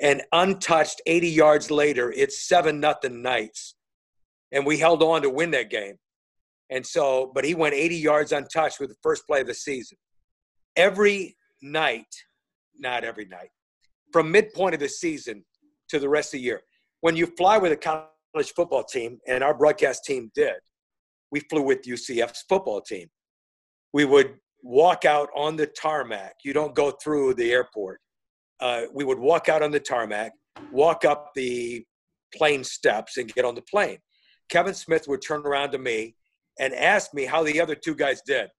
and 0.00 0.22
untouched, 0.32 1.02
80 1.04 1.28
yards 1.28 1.70
later, 1.70 2.10
it's 2.16 2.48
seven 2.48 2.80
nothing 2.80 3.20
Knights, 3.20 3.74
and 4.52 4.64
we 4.64 4.78
held 4.78 5.02
on 5.02 5.20
to 5.20 5.28
win 5.28 5.50
that 5.50 5.68
game. 5.68 5.98
And 6.70 6.86
so, 6.86 7.30
but 7.34 7.44
he 7.44 7.54
went 7.54 7.74
80 7.74 7.96
yards 7.96 8.32
untouched 8.32 8.80
with 8.80 8.90
the 8.90 8.96
first 9.02 9.26
play 9.26 9.40
of 9.40 9.46
the 9.46 9.54
season. 9.54 9.96
Every 10.76 11.36
night, 11.62 12.14
not 12.78 13.04
every 13.04 13.24
night, 13.24 13.50
from 14.12 14.30
midpoint 14.30 14.74
of 14.74 14.80
the 14.80 14.88
season 14.88 15.44
to 15.88 15.98
the 15.98 16.08
rest 16.08 16.34
of 16.34 16.38
the 16.38 16.44
year, 16.44 16.62
when 17.00 17.16
you 17.16 17.26
fly 17.26 17.58
with 17.58 17.72
a 17.72 17.76
college 17.76 18.52
football 18.54 18.84
team, 18.84 19.18
and 19.26 19.42
our 19.42 19.54
broadcast 19.54 20.04
team 20.04 20.30
did, 20.34 20.56
we 21.30 21.40
flew 21.40 21.62
with 21.62 21.82
UCF's 21.82 22.44
football 22.48 22.80
team. 22.80 23.08
We 23.92 24.04
would 24.04 24.34
walk 24.62 25.04
out 25.04 25.28
on 25.34 25.56
the 25.56 25.66
tarmac. 25.66 26.34
You 26.44 26.52
don't 26.52 26.74
go 26.74 26.90
through 26.90 27.34
the 27.34 27.52
airport. 27.52 28.00
Uh, 28.60 28.82
we 28.92 29.04
would 29.04 29.18
walk 29.18 29.48
out 29.48 29.62
on 29.62 29.70
the 29.70 29.80
tarmac, 29.80 30.32
walk 30.72 31.04
up 31.04 31.30
the 31.34 31.84
plane 32.34 32.64
steps, 32.64 33.16
and 33.16 33.32
get 33.32 33.44
on 33.44 33.54
the 33.54 33.62
plane. 33.62 33.98
Kevin 34.48 34.74
Smith 34.74 35.06
would 35.08 35.22
turn 35.22 35.42
around 35.46 35.72
to 35.72 35.78
me 35.78 36.16
and 36.58 36.74
ask 36.74 37.14
me 37.14 37.24
how 37.24 37.42
the 37.42 37.60
other 37.60 37.74
two 37.74 37.94
guys 37.94 38.22
did. 38.26 38.50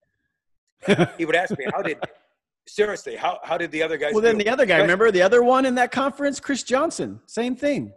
he 1.17 1.25
would 1.25 1.35
ask 1.35 1.57
me, 1.57 1.65
"How 1.73 1.81
did 1.81 1.97
seriously? 2.67 3.15
How 3.15 3.39
how 3.43 3.57
did 3.57 3.71
the 3.71 3.83
other 3.83 3.97
guys?" 3.97 4.13
Well, 4.13 4.23
then 4.23 4.37
do? 4.37 4.43
the 4.43 4.49
other 4.49 4.65
guy, 4.65 4.77
remember 4.77 5.11
the 5.11 5.21
other 5.21 5.43
one 5.43 5.65
in 5.65 5.75
that 5.75 5.91
conference, 5.91 6.39
Chris 6.39 6.63
Johnson, 6.63 7.19
same 7.25 7.55
thing. 7.55 7.93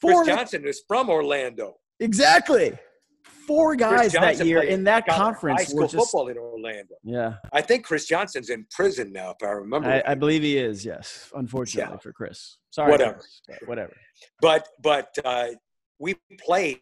Four 0.00 0.24
Chris 0.24 0.36
Johnson 0.36 0.66
is 0.66 0.82
from 0.86 1.10
Orlando. 1.10 1.76
Exactly. 1.98 2.76
Four 3.46 3.74
guys 3.74 4.12
that 4.12 4.44
year 4.44 4.62
in 4.62 4.84
that 4.84 5.06
conference 5.06 5.62
high 5.62 5.64
school 5.64 5.88
just, 5.88 5.94
football 5.96 6.28
in 6.28 6.38
Orlando. 6.38 6.94
Yeah, 7.02 7.34
I 7.52 7.60
think 7.60 7.84
Chris 7.84 8.06
Johnson's 8.06 8.48
in 8.48 8.64
prison 8.70 9.12
now, 9.12 9.30
if 9.30 9.36
I 9.42 9.50
remember. 9.50 9.88
I, 9.88 10.12
I 10.12 10.14
believe 10.14 10.42
he 10.42 10.56
is. 10.56 10.84
Yes, 10.84 11.30
unfortunately 11.34 11.94
yeah. 11.94 11.98
for 11.98 12.12
Chris. 12.12 12.58
Sorry, 12.70 12.90
whatever, 12.90 13.14
Chris, 13.14 13.58
whatever. 13.66 13.92
But 14.40 14.68
but 14.80 15.08
uh, 15.24 15.48
we 15.98 16.14
played. 16.38 16.78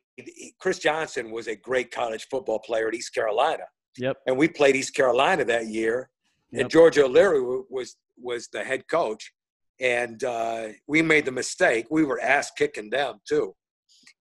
Chris 0.61 0.79
Johnson 0.79 1.31
was 1.31 1.47
a 1.49 1.57
great 1.57 1.91
college 1.91 2.27
football 2.31 2.59
player 2.59 2.89
at 2.89 2.95
East 2.95 3.15
Carolina. 3.15 3.65
Yep. 3.97 4.17
And 4.27 4.37
we 4.39 4.49
played 4.49 4.77
East 4.77 4.95
Carolina 4.95 5.45
that 5.45 5.67
year, 5.67 6.11
Yep. 6.51 6.61
and 6.63 6.71
George 6.71 6.99
O'Leary 6.99 7.41
was 7.69 7.97
was 8.21 8.49
the 8.53 8.65
head 8.65 8.89
coach, 8.89 9.33
and 9.81 10.23
uh, 10.25 10.69
we 10.87 11.03
made 11.03 11.25
the 11.25 11.33
mistake. 11.33 11.87
We 11.91 12.05
were 12.05 12.21
ass 12.21 12.51
kicking 12.57 12.91
them 12.91 13.21
too, 13.29 13.55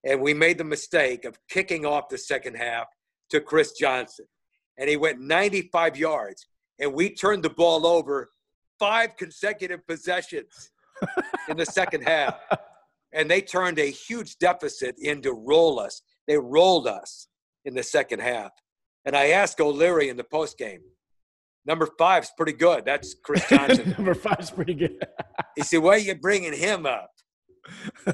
and 0.03 0.21
we 0.21 0.33
made 0.33 0.57
the 0.57 0.63
mistake 0.63 1.25
of 1.25 1.37
kicking 1.49 1.85
off 1.85 2.09
the 2.09 2.17
second 2.17 2.55
half 2.55 2.85
to 3.31 3.39
Chris 3.41 3.71
Johnson, 3.73 4.25
and 4.77 4.89
he 4.89 4.97
went 4.97 5.19
95 5.19 5.97
yards, 5.97 6.47
and 6.79 6.93
we 6.93 7.13
turned 7.13 7.43
the 7.43 7.49
ball 7.49 7.85
over 7.87 8.29
five 8.79 9.15
consecutive 9.17 9.85
possessions 9.87 10.71
in 11.49 11.57
the 11.57 11.65
second 11.65 12.01
half, 12.03 12.35
and 13.13 13.29
they 13.29 13.41
turned 13.41 13.79
a 13.79 13.89
huge 13.89 14.37
deficit 14.37 14.95
into 14.99 15.31
roll 15.33 15.79
us. 15.79 16.01
They 16.27 16.37
rolled 16.37 16.87
us 16.87 17.27
in 17.65 17.73
the 17.73 17.83
second 17.83 18.21
half, 18.21 18.51
and 19.05 19.15
I 19.15 19.29
asked 19.29 19.59
O'Leary 19.59 20.09
in 20.09 20.17
the 20.17 20.23
post 20.23 20.57
game. 20.57 20.81
Number 21.65 21.87
five's 21.97 22.31
pretty 22.37 22.53
good. 22.53 22.85
That's 22.85 23.15
Chris 23.23 23.45
Johnson. 23.49 23.93
Number 23.97 24.13
five's 24.13 24.51
pretty 24.51 24.73
good. 24.73 25.03
he 25.55 25.63
said, 25.63 25.79
"Why 25.79 25.95
are 25.95 25.97
you 25.99 26.15
bringing 26.15 26.53
him 26.53 26.85
up? 26.85 27.09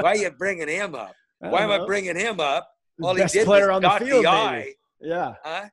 Why 0.00 0.10
are 0.12 0.16
you 0.16 0.30
bringing 0.30 0.68
him 0.68 0.94
up? 0.94 1.14
Why 1.38 1.62
am 1.62 1.68
know. 1.68 1.82
I 1.82 1.86
bringing 1.86 2.16
him 2.16 2.40
up? 2.40 2.68
All 3.02 3.14
best 3.14 3.34
he 3.34 3.40
did 3.40 3.46
player 3.46 3.68
was 3.68 3.76
on 3.76 3.82
the 3.82 4.04
field, 4.04 4.24
the 4.24 4.28
eye. 4.30 4.72
Yeah, 5.00 5.34
Huh? 5.44 5.68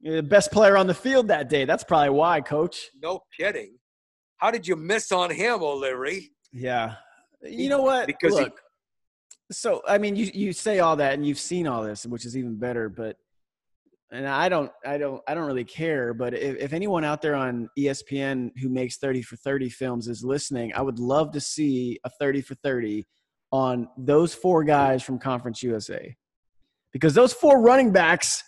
You're 0.00 0.16
the 0.16 0.22
best 0.22 0.52
player 0.52 0.76
on 0.76 0.86
the 0.86 0.94
field 0.94 1.28
that 1.28 1.48
day. 1.48 1.64
That's 1.64 1.84
probably 1.84 2.10
why, 2.10 2.40
Coach. 2.40 2.90
No 3.02 3.20
kidding. 3.38 3.76
How 4.36 4.50
did 4.50 4.66
you 4.68 4.76
miss 4.76 5.10
on 5.12 5.30
him, 5.30 5.62
O'Leary? 5.62 6.30
Yeah. 6.52 6.96
You 7.48 7.68
know 7.68 7.82
what? 7.82 8.06
Because 8.06 8.38
he- 8.38 8.44
Look, 8.44 8.60
so 9.50 9.82
I 9.86 9.98
mean, 9.98 10.16
you 10.16 10.30
you 10.34 10.52
say 10.52 10.80
all 10.80 10.96
that, 10.96 11.14
and 11.14 11.26
you've 11.26 11.38
seen 11.38 11.66
all 11.66 11.82
this, 11.82 12.04
which 12.06 12.24
is 12.24 12.36
even 12.36 12.56
better. 12.56 12.88
But 12.88 13.16
and 14.12 14.26
I 14.26 14.48
don't, 14.48 14.70
I 14.84 14.98
don't, 14.98 15.20
I 15.26 15.34
don't 15.34 15.46
really 15.46 15.64
care. 15.64 16.14
But 16.14 16.34
if, 16.34 16.56
if 16.58 16.72
anyone 16.72 17.04
out 17.04 17.22
there 17.22 17.34
on 17.34 17.68
ESPN 17.78 18.52
who 18.60 18.68
makes 18.68 18.96
thirty 18.96 19.22
for 19.22 19.36
thirty 19.36 19.68
films 19.68 20.08
is 20.08 20.24
listening, 20.24 20.72
I 20.74 20.82
would 20.82 20.98
love 20.98 21.32
to 21.32 21.40
see 21.40 21.98
a 22.04 22.10
thirty 22.10 22.40
for 22.40 22.54
thirty 22.56 23.06
on 23.52 23.88
those 23.96 24.34
four 24.34 24.64
guys 24.64 25.02
from 25.02 25.18
Conference 25.18 25.62
USA, 25.62 26.16
because 26.92 27.14
those 27.14 27.32
four 27.32 27.60
running 27.60 27.92
backs. 27.92 28.42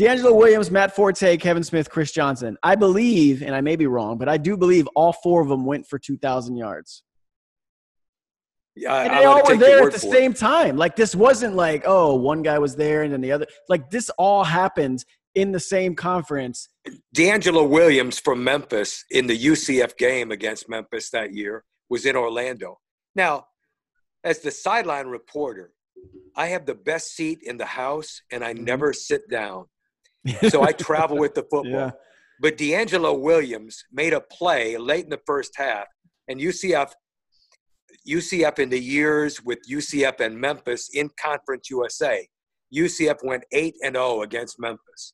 DeAngelo 0.00 0.34
Williams, 0.34 0.70
Matt 0.70 0.96
Forte, 0.96 1.36
Kevin 1.36 1.62
Smith, 1.62 1.90
Chris 1.90 2.10
Johnson. 2.10 2.56
I 2.62 2.74
believe, 2.74 3.42
and 3.42 3.54
I 3.54 3.60
may 3.60 3.76
be 3.76 3.86
wrong, 3.86 4.16
but 4.16 4.30
I 4.30 4.38
do 4.38 4.56
believe 4.56 4.88
all 4.96 5.12
four 5.12 5.42
of 5.42 5.48
them 5.48 5.66
went 5.66 5.86
for 5.86 5.98
2,000 5.98 6.56
yards. 6.56 7.02
Yeah, 8.80 8.94
I- 8.94 9.04
And 9.04 9.12
they 9.18 9.24
all 9.24 9.42
were 9.46 9.56
there 9.56 9.86
at 9.86 9.92
the 9.92 9.98
for 9.98 10.06
it. 10.06 10.10
same 10.12 10.32
time. 10.34 10.76
Like 10.76 10.96
this 10.96 11.14
wasn't 11.14 11.54
like, 11.54 11.82
oh, 11.86 12.14
one 12.14 12.42
guy 12.42 12.58
was 12.58 12.76
there 12.76 13.02
and 13.02 13.12
then 13.12 13.20
the 13.20 13.32
other. 13.32 13.46
Like 13.68 13.90
this 13.90 14.10
all 14.16 14.42
happened 14.44 15.04
in 15.34 15.52
the 15.52 15.60
same 15.60 15.94
conference. 15.94 16.68
DeAngelo 17.16 17.68
Williams 17.68 18.18
from 18.18 18.42
Memphis 18.42 19.04
in 19.10 19.26
the 19.26 19.36
UCF 19.36 19.96
game 19.98 20.30
against 20.30 20.68
Memphis 20.68 21.10
that 21.10 21.34
year 21.34 21.64
was 21.90 22.06
in 22.06 22.16
Orlando. 22.16 22.78
Now, 23.14 23.44
as 24.24 24.38
the 24.40 24.50
sideline 24.50 25.06
reporter, 25.08 25.72
I 26.36 26.46
have 26.48 26.64
the 26.66 26.74
best 26.74 27.14
seat 27.16 27.40
in 27.42 27.58
the 27.58 27.66
house 27.66 28.22
and 28.32 28.42
I 28.42 28.54
Mhm. 28.54 28.60
never 28.64 28.92
sit 28.92 29.28
down. 29.28 29.66
So 30.50 30.62
I 30.62 30.72
travel 30.72 31.16
with 31.18 31.34
the 31.34 31.42
football. 31.42 31.66
Yeah. 31.66 31.90
But 32.40 32.56
DeAngelo 32.56 33.20
Williams 33.20 33.84
made 33.92 34.14
a 34.14 34.20
play 34.20 34.76
late 34.78 35.04
in 35.04 35.10
the 35.10 35.20
first 35.26 35.52
half, 35.56 35.86
and 36.28 36.40
UCF, 36.40 36.92
UCF 38.08 38.58
in 38.58 38.68
the 38.70 38.78
years 38.80 39.42
with 39.44 39.58
UCF 39.70 40.20
and 40.20 40.38
Memphis 40.38 40.90
in 40.94 41.10
Conference 41.20 41.68
USA, 41.70 42.26
UCF 42.74 43.22
went 43.24 43.44
eight 43.52 43.74
and 43.82 43.94
zero 43.94 44.22
against 44.22 44.58
Memphis. 44.58 45.12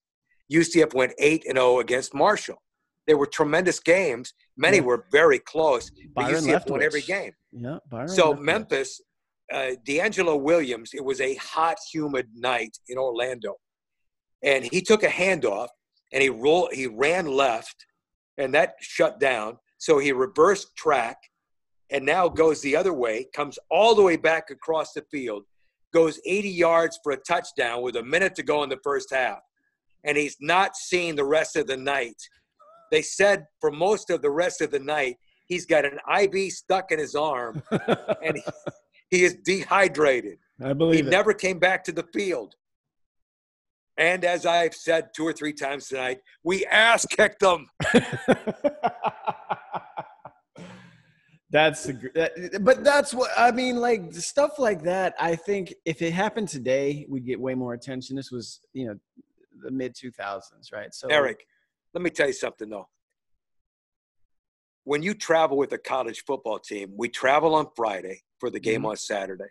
UCF 0.53 0.95
went 0.95 1.13
eight 1.19 1.45
and 1.49 1.57
zero 1.59 1.81
against 1.81 2.15
Marshall. 2.15 2.63
They 3.07 3.15
were 3.15 3.27
tremendous 3.27 3.81
games. 3.81 4.35
Many 4.57 4.79
Yeah. 4.79 4.83
were 4.85 5.07
very 5.11 5.39
close, 5.39 5.91
but 6.15 6.23
Byron 6.23 6.45
UCF 6.45 6.69
won 6.71 6.83
every 6.83 7.03
game. 7.03 7.33
Yeah. 7.53 7.79
Byron 7.91 8.09
So 8.09 8.35
Leftwich. 8.35 8.41
Memphis, 8.43 9.01
uh, 9.53 9.71
DeAngelo 9.87 10.41
Williams, 10.41 10.91
it 10.93 11.05
was 11.05 11.21
a 11.21 11.35
hot, 11.37 11.79
humid 11.93 12.29
night 12.35 12.77
in 12.89 12.99
Orlando, 12.99 13.57
and 14.43 14.65
he 14.65 14.81
took 14.83 15.03
a 15.03 15.09
handoff 15.09 15.69
and 16.13 16.23
he 16.23 16.29
roll 16.29 16.69
he 16.73 16.87
ran 16.87 17.27
left, 17.27 17.87
and 18.39 18.55
that 18.55 18.75
shut 18.81 19.19
down. 19.19 19.59
So 19.79 19.99
he 19.99 20.13
reversed 20.13 20.75
track, 20.77 21.19
and 21.91 22.05
now 22.05 22.29
goes 22.29 22.61
the 22.61 22.77
other 22.77 22.93
way, 22.93 23.27
comes 23.35 23.59
all 23.71 23.95
the 23.95 24.03
way 24.03 24.17
back 24.17 24.51
across 24.51 24.93
the 24.93 25.03
field, 25.11 25.45
goes 25.93 26.21
80 26.27 26.49
yards 26.49 26.99
for 27.03 27.13
a 27.13 27.17
touchdown 27.17 27.83
with 27.83 27.97
a 27.97 28.03
minute 28.03 28.35
to 28.37 28.43
go 28.43 28.63
in 28.63 28.69
the 28.69 28.81
first 28.83 29.13
half, 29.13 29.39
and 30.05 30.17
he's 30.17 30.37
not 30.41 30.77
seen 30.77 31.15
the 31.17 31.25
rest 31.25 31.57
of 31.57 31.67
the 31.67 31.77
night. 31.77 32.21
They 32.91 33.03
said 33.03 33.47
for 33.61 33.71
most 33.71 34.11
of 34.11 34.23
the 34.23 34.31
rest 34.31 34.61
of 34.61 34.71
the 34.71 34.79
night, 34.81 35.17
he's 35.47 35.67
got 35.67 35.85
an 35.85 35.99
IV 36.21 36.53
stuck 36.53 36.91
in 36.93 36.99
his 36.99 37.15
arm 37.15 37.63
and 37.71 38.37
he, 38.37 38.43
he 39.11 39.25
is 39.25 39.37
dehydrated. 39.45 40.39
I 40.63 40.69
He 40.69 40.75
believe 40.75 41.07
it. 41.07 41.11
never 41.11 41.33
came 41.35 41.59
back 41.59 41.85
to 41.85 41.93
the 41.93 42.05
field. 42.13 42.55
And 43.99 44.25
as 44.25 44.45
I've 44.45 44.75
said 44.75 45.09
two 45.15 45.27
or 45.27 45.33
three 45.33 45.53
times 45.55 45.89
tonight, 45.89 46.19
we 46.45 46.67
ass 46.67 47.07
kicked 47.07 47.41
them. 47.41 47.67
that's 51.51 51.85
the, 51.85 52.11
that, 52.15 52.65
but 52.65 52.83
that's 52.83 53.15
what 53.15 53.31
I 53.37 53.51
mean. 53.53 53.77
Like 53.77 54.13
stuff 54.15 54.59
like 54.59 54.83
that. 54.83 55.15
I 55.19 55.37
think 55.37 55.75
if 55.85 56.03
it 56.03 56.13
happened 56.13 56.49
today, 56.49 57.07
we'd 57.09 57.25
get 57.25 57.41
way 57.41 57.55
more 57.55 57.75
attention. 57.75 58.17
This 58.17 58.33
was, 58.33 58.61
you 58.73 58.87
know, 58.89 58.99
the 59.63 59.71
mid 59.71 59.95
2000s, 59.95 60.73
right? 60.73 60.93
So 60.93 61.09
Eric, 61.09 61.47
let 61.95 62.03
me 62.03 62.11
tell 62.11 62.27
you 62.27 62.33
something 62.33 62.69
though. 62.69 62.89
When 64.85 65.03
you 65.03 65.15
travel 65.15 65.57
with 65.57 65.73
a 65.73 65.79
college 65.79 66.25
football 66.27 66.59
team, 66.59 66.93
we 66.97 67.09
travel 67.09 67.55
on 67.55 67.69
Friday 67.75 68.23
for 68.39 68.51
the 68.51 68.61
game 68.61 68.83
Mhm. 68.83 68.91
on 68.91 68.97
Saturday. 68.97 69.51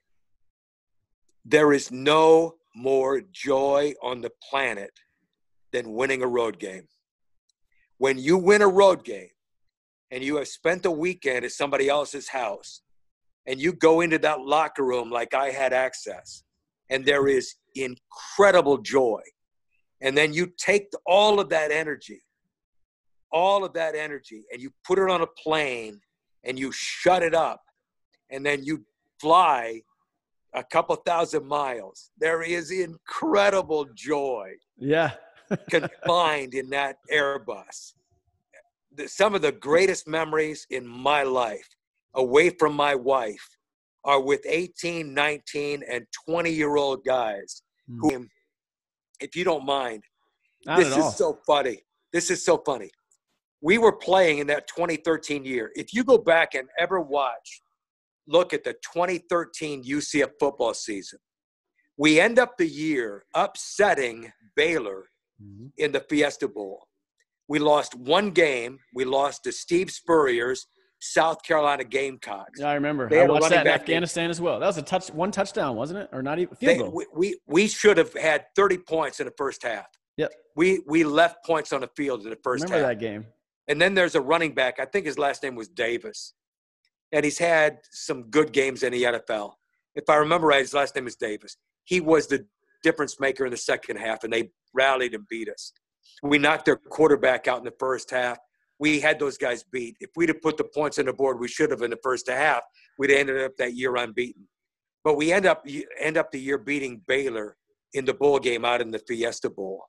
There 1.44 1.74
is 1.74 1.92
no 1.92 2.58
more 2.74 3.22
joy 3.22 3.94
on 4.02 4.22
the 4.22 4.32
planet 4.50 4.92
than 5.72 5.94
winning 5.94 6.22
a 6.22 6.28
road 6.28 6.60
game. 6.60 6.88
When 7.98 8.18
you 8.18 8.38
win 8.38 8.62
a 8.62 8.68
road 8.68 9.04
game 9.04 9.30
and 10.16 10.24
you 10.24 10.38
have 10.38 10.48
spent 10.48 10.82
the 10.82 10.90
weekend 10.90 11.46
at 11.46 11.52
somebody 11.52 11.90
else's 11.90 12.28
house 12.30 12.82
and 13.46 13.62
you 13.62 13.72
go 13.72 14.02
into 14.02 14.18
that 14.18 14.42
locker 14.42 14.84
room 14.84 15.12
like 15.12 15.36
I 15.36 15.52
had 15.52 15.72
access, 15.72 16.44
and 16.90 17.06
there 17.06 17.28
is 17.28 17.54
incredible 17.76 18.80
joy 18.80 19.22
and 20.02 20.18
then 20.18 20.34
you 20.34 20.52
take 20.58 20.90
all 21.06 21.40
of 21.40 21.50
that 21.50 21.72
energy, 21.72 22.22
all 23.32 23.64
of 23.64 23.74
that 23.74 23.96
energy, 23.96 24.44
and 24.52 24.62
you 24.62 24.72
put 24.86 25.00
it 25.00 25.10
on 25.10 25.22
a 25.22 25.28
plane 25.28 26.00
and 26.44 26.60
you 26.60 26.72
shut 26.72 27.24
it 27.24 27.34
up, 27.34 27.62
and 28.30 28.46
then 28.46 28.64
you 28.64 28.86
fly 29.20 29.82
a 30.54 30.64
couple 30.64 30.96
thousand 30.98 31.46
miles. 31.48 32.12
There 32.20 32.44
is 32.44 32.72
incredible 32.72 33.88
joy. 33.96 34.52
Yeah. 34.78 35.12
confined 35.70 36.56
in 36.56 36.70
that 36.72 36.98
Airbus. 37.12 37.94
Some 39.08 39.36
of 39.36 39.42
the 39.42 39.52
greatest 39.52 40.08
memories 40.08 40.66
in 40.70 40.88
my 40.88 41.24
life, 41.24 41.68
away 42.14 42.50
from 42.50 42.74
my 42.74 42.96
wife, 42.96 43.46
are 44.04 44.22
with 44.22 44.42
18, 44.48 45.14
19, 45.14 45.84
and 45.90 46.06
20 46.28 46.52
year 46.52 46.76
old 46.76 47.04
guys 47.04 47.64
mm. 47.90 47.98
who, 48.00 48.28
if 49.20 49.36
you 49.36 49.44
don't 49.44 49.66
mind, 49.66 50.04
Not 50.66 50.78
this 50.78 50.96
is 50.96 51.16
so 51.16 51.40
funny. 51.46 51.84
This 52.14 52.30
is 52.30 52.46
so 52.46 52.62
funny. 52.66 52.92
We 53.62 53.78
were 53.78 53.94
playing 53.94 54.40
in 54.40 54.48
that 54.48 54.68
2013 54.68 55.44
year. 55.44 55.72
If 55.76 55.94
you 55.94 56.04
go 56.04 56.18
back 56.18 56.54
and 56.54 56.68
ever 56.78 57.02
watch, 57.02 57.62
look 58.28 58.54
at 58.54 58.64
the 58.64 58.74
2013 58.74 59.84
UCF 59.84 60.32
football 60.40 60.74
season, 60.74 61.20
we 61.98 62.20
end 62.20 62.40
up 62.40 62.58
the 62.58 62.68
year 62.68 63.26
upsetting 63.34 64.32
Baylor 64.56 65.06
mm-hmm. 65.42 65.68
in 65.78 65.92
the 65.92 66.02
Fiesta 66.02 66.48
Bowl. 66.48 66.88
We 67.48 67.60
lost 67.60 67.96
one 67.96 68.32
game. 68.32 68.80
We 68.94 69.06
lost 69.06 69.44
to 69.44 69.52
Steve 69.52 69.92
Spurrier's 69.92 70.68
South 71.00 71.44
Carolina 71.44 71.84
Gamecocks. 71.84 72.60
Yeah, 72.60 72.70
I 72.70 72.74
remember. 72.74 73.10
They 73.10 73.22
I 73.22 73.28
watched 73.28 73.50
that 73.50 73.68
in 73.68 73.72
Afghanistan 73.72 74.26
game. 74.26 74.32
as 74.32 74.42
well. 74.42 74.60
That 74.60 74.68
was 74.68 74.78
a 74.78 74.82
touch, 74.82 75.10
one 75.12 75.32
touchdown, 75.32 75.76
wasn't 75.76 76.00
it? 76.00 76.10
Or 76.12 76.24
not 76.24 76.40
even 76.40 76.56
field 76.56 76.76
they, 76.76 76.78
goal. 76.78 76.92
We, 76.92 77.06
we, 77.16 77.40
we 77.48 77.68
should 77.68 77.98
have 77.98 78.14
had 78.14 78.46
30 78.56 78.80
points 78.80 79.20
in 79.20 79.26
the 79.26 79.34
first 79.38 79.64
half. 79.64 79.86
Yep. 80.18 80.32
We 80.56 80.82
we 80.88 81.04
left 81.04 81.46
points 81.46 81.74
on 81.74 81.82
the 81.82 81.90
field 81.96 82.24
in 82.24 82.30
the 82.30 82.40
first 82.44 82.64
remember 82.64 82.88
half. 82.88 82.94
that 82.94 83.00
game. 83.00 83.26
And 83.68 83.82
then 83.82 83.94
there's 83.94 84.16
a 84.16 84.22
running 84.22 84.54
back. 84.54 84.80
I 84.80 84.86
think 84.86 85.06
his 85.06 85.20
last 85.20 85.44
name 85.44 85.56
was 85.56 85.68
Davis, 85.68 86.34
and 87.12 87.26
he's 87.26 87.38
had 87.38 87.80
some 87.92 88.30
good 88.30 88.54
games 88.54 88.84
in 88.84 88.94
the 88.94 89.04
NFL. 89.04 89.54
If 89.96 90.10
I 90.10 90.16
remember 90.16 90.48
right, 90.48 90.62
his 90.62 90.74
last 90.74 90.96
name 90.96 91.08
is 91.08 91.16
Davis. 91.16 91.58
He 91.84 92.00
was 92.00 92.28
the 92.28 92.46
difference 92.84 93.20
maker 93.20 93.46
in 93.46 93.52
the 93.52 93.58
second 93.58 93.98
half, 93.98 94.24
and 94.24 94.32
they 94.32 94.52
rallied 94.74 95.14
and 95.14 95.28
beat 95.28 95.50
us. 95.50 95.74
We 96.24 96.38
knocked 96.38 96.66
their 96.66 96.78
quarterback 96.78 97.48
out 97.48 97.60
in 97.60 97.66
the 97.66 97.74
first 97.80 98.12
half. 98.12 98.38
We 98.80 99.00
had 99.00 99.20
those 99.20 99.38
guys 99.38 99.64
beat. 99.64 99.96
If 100.00 100.12
we'd 100.16 100.30
have 100.30 100.42
put 100.42 100.58
the 100.58 100.66
points 100.66 101.00
on 101.00 101.06
the 101.06 101.14
board, 101.14 101.40
we 101.40 101.48
should 101.48 101.72
have 101.72 101.82
in 101.82 101.92
the 101.92 102.00
first 102.04 102.30
half. 102.30 102.64
We'd 102.98 103.12
have 103.12 103.20
ended 103.20 103.42
up 103.42 103.56
that 103.58 103.76
year 103.76 103.96
unbeaten. 103.96 104.48
But 105.04 105.16
we 105.16 105.32
end 105.32 105.46
up 105.46 105.66
end 106.00 106.18
up 106.18 106.32
the 106.32 106.40
year 106.40 106.58
beating 106.58 107.02
Baylor 107.08 107.58
in 107.94 108.06
the 108.06 108.14
bowl 108.14 108.40
game 108.40 108.66
out 108.66 108.82
in 108.82 108.92
the 108.92 109.00
Fiesta 109.00 109.50
Bowl. 109.50 109.86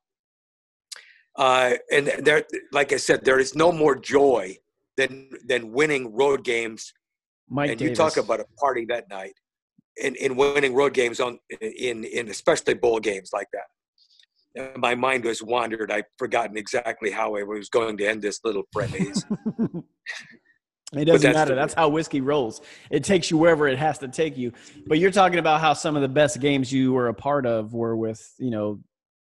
Uh, 1.35 1.73
and 1.91 2.07
there, 2.23 2.45
like 2.71 2.93
I 2.93 2.97
said, 2.97 3.25
there 3.25 3.39
is 3.39 3.55
no 3.55 3.71
more 3.71 3.95
joy 3.95 4.57
than 4.95 5.29
than 5.45 5.71
winning 5.71 6.13
road 6.15 6.43
games. 6.43 6.93
Mike 7.49 7.71
and 7.71 7.79
Davis. 7.79 7.91
you 7.91 7.95
talk 7.95 8.17
about 8.17 8.39
a 8.39 8.45
party 8.59 8.85
that 8.85 9.09
night 9.09 9.33
in, 9.97 10.15
in 10.15 10.35
winning 10.35 10.73
road 10.73 10.93
games 10.93 11.19
on 11.19 11.39
in 11.61 12.03
in 12.03 12.29
especially 12.29 12.73
bowl 12.73 12.99
games 12.99 13.31
like 13.33 13.47
that. 13.53 13.67
My 14.77 14.95
mind 14.95 15.25
was 15.25 15.41
wandered. 15.41 15.91
I'd 15.91 16.05
forgotten 16.17 16.57
exactly 16.57 17.11
how 17.11 17.35
I 17.35 17.43
was 17.43 17.69
going 17.69 17.97
to 17.97 18.07
end 18.07 18.21
this 18.21 18.39
little 18.43 18.63
phrase. 18.71 19.25
It 20.93 21.05
doesn't 21.05 21.33
matter. 21.33 21.53
That's 21.53 21.73
how 21.73 21.89
whiskey 21.89 22.21
rolls. 22.21 22.61
It 22.89 23.03
takes 23.03 23.29
you 23.29 23.37
wherever 23.37 23.67
it 23.67 23.77
has 23.77 23.99
to 23.99 24.07
take 24.07 24.37
you. 24.37 24.53
But 24.87 24.99
you're 24.99 25.11
talking 25.11 25.37
about 25.37 25.59
how 25.59 25.73
some 25.73 25.97
of 25.97 26.01
the 26.01 26.07
best 26.07 26.39
games 26.39 26.71
you 26.71 26.93
were 26.93 27.09
a 27.09 27.13
part 27.13 27.45
of 27.45 27.73
were 27.73 27.95
with, 27.95 28.25
you 28.37 28.51
know, 28.51 28.79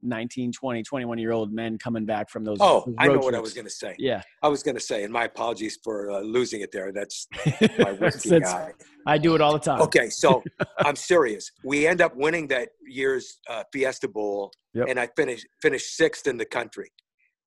19, 0.03 0.51
20, 0.51 0.83
21 0.83 1.17
year 1.17 1.31
old 1.31 1.51
men 1.51 1.77
coming 1.77 2.05
back 2.05 2.29
from 2.29 2.43
those. 2.43 2.57
Oh, 2.59 2.83
those 2.85 2.95
I 2.97 3.07
know 3.07 3.13
trips. 3.13 3.25
what 3.25 3.35
I 3.35 3.39
was 3.39 3.53
going 3.53 3.65
to 3.65 3.71
say. 3.71 3.95
Yeah. 3.97 4.21
I 4.41 4.47
was 4.47 4.63
going 4.63 4.75
to 4.75 4.81
say, 4.81 5.03
and 5.03 5.11
my 5.11 5.25
apologies 5.25 5.79
for 5.83 6.11
uh, 6.11 6.19
losing 6.21 6.61
it 6.61 6.71
there. 6.71 6.91
That's 6.91 7.27
my 7.79 7.93
whiskey 7.93 8.39
guy. 8.39 8.73
I 9.05 9.17
do 9.17 9.35
it 9.35 9.41
all 9.41 9.53
the 9.53 9.59
time. 9.59 9.81
Okay, 9.81 10.09
so 10.09 10.43
I'm 10.79 10.95
serious. 10.95 11.51
We 11.63 11.87
end 11.87 12.01
up 12.01 12.15
winning 12.15 12.47
that 12.47 12.69
year's 12.85 13.39
uh, 13.49 13.63
Fiesta 13.71 14.07
Bowl, 14.07 14.51
yep. 14.73 14.87
and 14.89 14.99
I 14.99 15.07
finished 15.15 15.47
finished 15.61 15.95
sixth 15.95 16.27
in 16.27 16.37
the 16.37 16.45
country. 16.45 16.91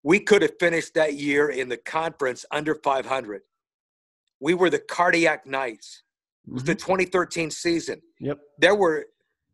We 0.03 0.21
could 0.21 0.43
have 0.43 0.53
finished 0.59 0.95
that 0.95 1.15
year 1.15 1.51
in 1.51 1.69
the 1.69 1.77
conference 1.77 2.47
under 2.51 2.75
500. 2.75 3.43
We 4.41 4.55
were 4.55 4.71
the 4.71 4.79
cardiac 4.79 5.47
knights. 5.47 6.03
It 6.47 6.55
was 6.55 6.63
mm-hmm. 6.63 6.71
the 6.71 6.75
2013 6.77 7.51
season. 7.51 8.01
Yep. 8.19 8.39
There 8.59 8.75
were 8.75 9.07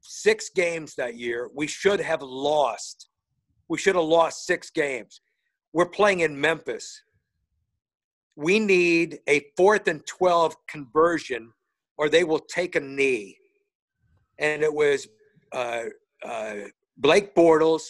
six 0.07 0.51
games 0.51 0.95
that 0.97 1.17
year. 1.17 1.51
We 1.55 1.67
should 1.67 2.01
have 2.01 2.23
lost. 2.23 3.09
We 3.69 3.79
should 3.79 3.97
have 3.97 4.05
lost 4.05 4.47
six 4.47 4.71
games. 4.71 5.21
We're 5.73 5.87
playing 5.87 6.21
in 6.21 6.41
Memphis. 6.41 7.03
We 8.37 8.59
need 8.59 9.19
a 9.29 9.47
fourth 9.57 9.89
and 9.89 10.07
12 10.07 10.55
conversion, 10.67 11.53
or 11.97 12.09
they 12.09 12.25
will 12.25 12.39
take 12.39 12.77
a 12.77 12.81
knee. 12.81 13.37
And 14.39 14.63
it 14.63 14.73
was 14.73 15.09
uh, 15.53 15.85
uh, 16.25 16.55
Blake 16.97 17.35
Bortles. 17.35 17.83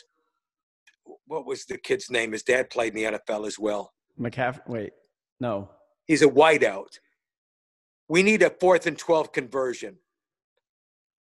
What 1.26 1.46
was 1.46 1.64
the 1.64 1.78
kid's 1.78 2.10
name? 2.10 2.32
His 2.32 2.42
dad 2.42 2.70
played 2.70 2.96
in 2.96 3.12
the 3.12 3.18
NFL 3.18 3.46
as 3.46 3.58
well. 3.58 3.92
McCaffrey. 4.18 4.68
Wait, 4.68 4.92
no. 5.40 5.70
He's 6.06 6.22
a 6.22 6.28
whiteout. 6.28 6.98
We 8.08 8.22
need 8.22 8.42
a 8.42 8.50
fourth 8.50 8.86
and 8.86 8.96
12 8.96 9.32
conversion 9.32 9.96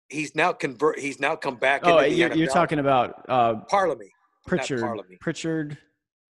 he's 0.09 0.35
now 0.35 0.53
convert. 0.53 0.99
He's 0.99 1.21
now 1.21 1.37
come 1.37 1.57
back. 1.57 1.83
Oh, 1.85 2.01
you're, 2.01 2.33
you're, 2.35 2.49
talking 2.49 2.79
about 2.79 3.25
uh, 3.29 3.57
Parlamy. 3.71 4.11
Pritchard. 4.47 4.83
Pritchard. 5.21 5.79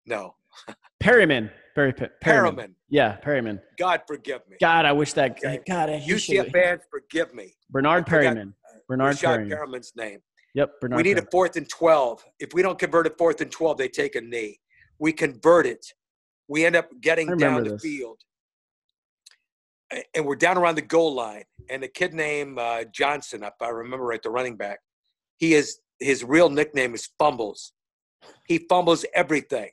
No. 0.07 0.35
Perriman. 1.03 1.51
Barry 1.75 1.93
P- 1.93 2.07
Perriman. 2.25 2.75
Yeah, 2.89 3.19
Perriman. 3.25 3.61
God 3.79 4.03
forgive 4.09 4.41
me. 4.49 4.57
God, 4.61 4.85
I 4.85 4.93
wish 4.93 5.13
that. 5.13 5.33
Okay. 5.33 5.61
God, 5.67 5.91
I 5.91 6.01
UCF 6.01 6.51
fans, 6.51 6.83
forgive 6.91 7.33
me. 7.33 7.55
Bernard 7.71 8.07
Perriman. 8.07 8.55
Bernard 8.89 9.17
Rashad 9.17 9.49
Perriman's 9.49 9.93
name. 9.97 10.19
Yep, 10.55 10.81
Bernard. 10.81 10.97
We 10.97 11.03
need 11.05 11.19
Perriman. 11.19 11.29
a 11.29 11.31
fourth 11.31 11.57
and 11.57 11.69
twelve. 11.69 12.25
If 12.41 12.53
we 12.53 12.63
don't 12.63 12.79
convert 12.79 13.07
a 13.07 13.11
fourth 13.11 13.41
and 13.41 13.51
twelve, 13.51 13.79
they 13.79 13.89
take 13.89 14.17
a 14.17 14.21
knee. 14.21 14.59
We 14.99 15.13
convert 15.13 15.67
it. 15.67 15.87
We 16.49 16.65
end 16.65 16.75
up 16.75 16.89
getting 17.01 17.37
down 17.37 17.63
the 17.63 17.79
field 17.79 18.23
and 20.15 20.25
we're 20.25 20.37
down 20.37 20.59
around 20.59 20.75
the 20.75 20.83
goal 20.83 21.15
line, 21.15 21.45
and 21.71 21.83
a 21.83 21.89
kid 21.89 22.15
named 22.15 22.59
uh, 22.59 22.85
Johnson, 22.93 23.43
if 23.43 23.55
I 23.61 23.69
remember 23.69 24.05
right, 24.07 24.23
the 24.23 24.31
running 24.31 24.57
back, 24.57 24.81
he 25.37 25.55
is 25.55 25.81
his 26.01 26.23
real 26.25 26.49
nickname 26.49 26.95
is 26.95 27.09
Fumbles. 27.19 27.73
He 28.47 28.59
fumbles 28.69 29.05
everything. 29.15 29.71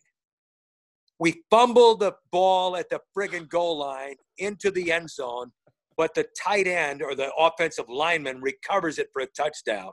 We 1.20 1.44
fumble 1.50 1.96
the 1.96 2.14
ball 2.32 2.76
at 2.76 2.90
the 2.90 3.00
friggin' 3.16 3.48
goal 3.48 3.78
line 3.78 4.16
into 4.38 4.72
the 4.72 4.92
end 4.92 5.10
zone, 5.10 5.52
but 5.98 6.14
the 6.14 6.26
tight 6.38 6.68
end 6.68 7.02
or 7.02 7.16
the 7.16 7.32
offensive 7.36 7.86
lineman 7.88 8.42
recovers 8.42 9.00
it 9.00 9.10
for 9.14 9.22
a 9.22 9.28
touchdown. 9.28 9.92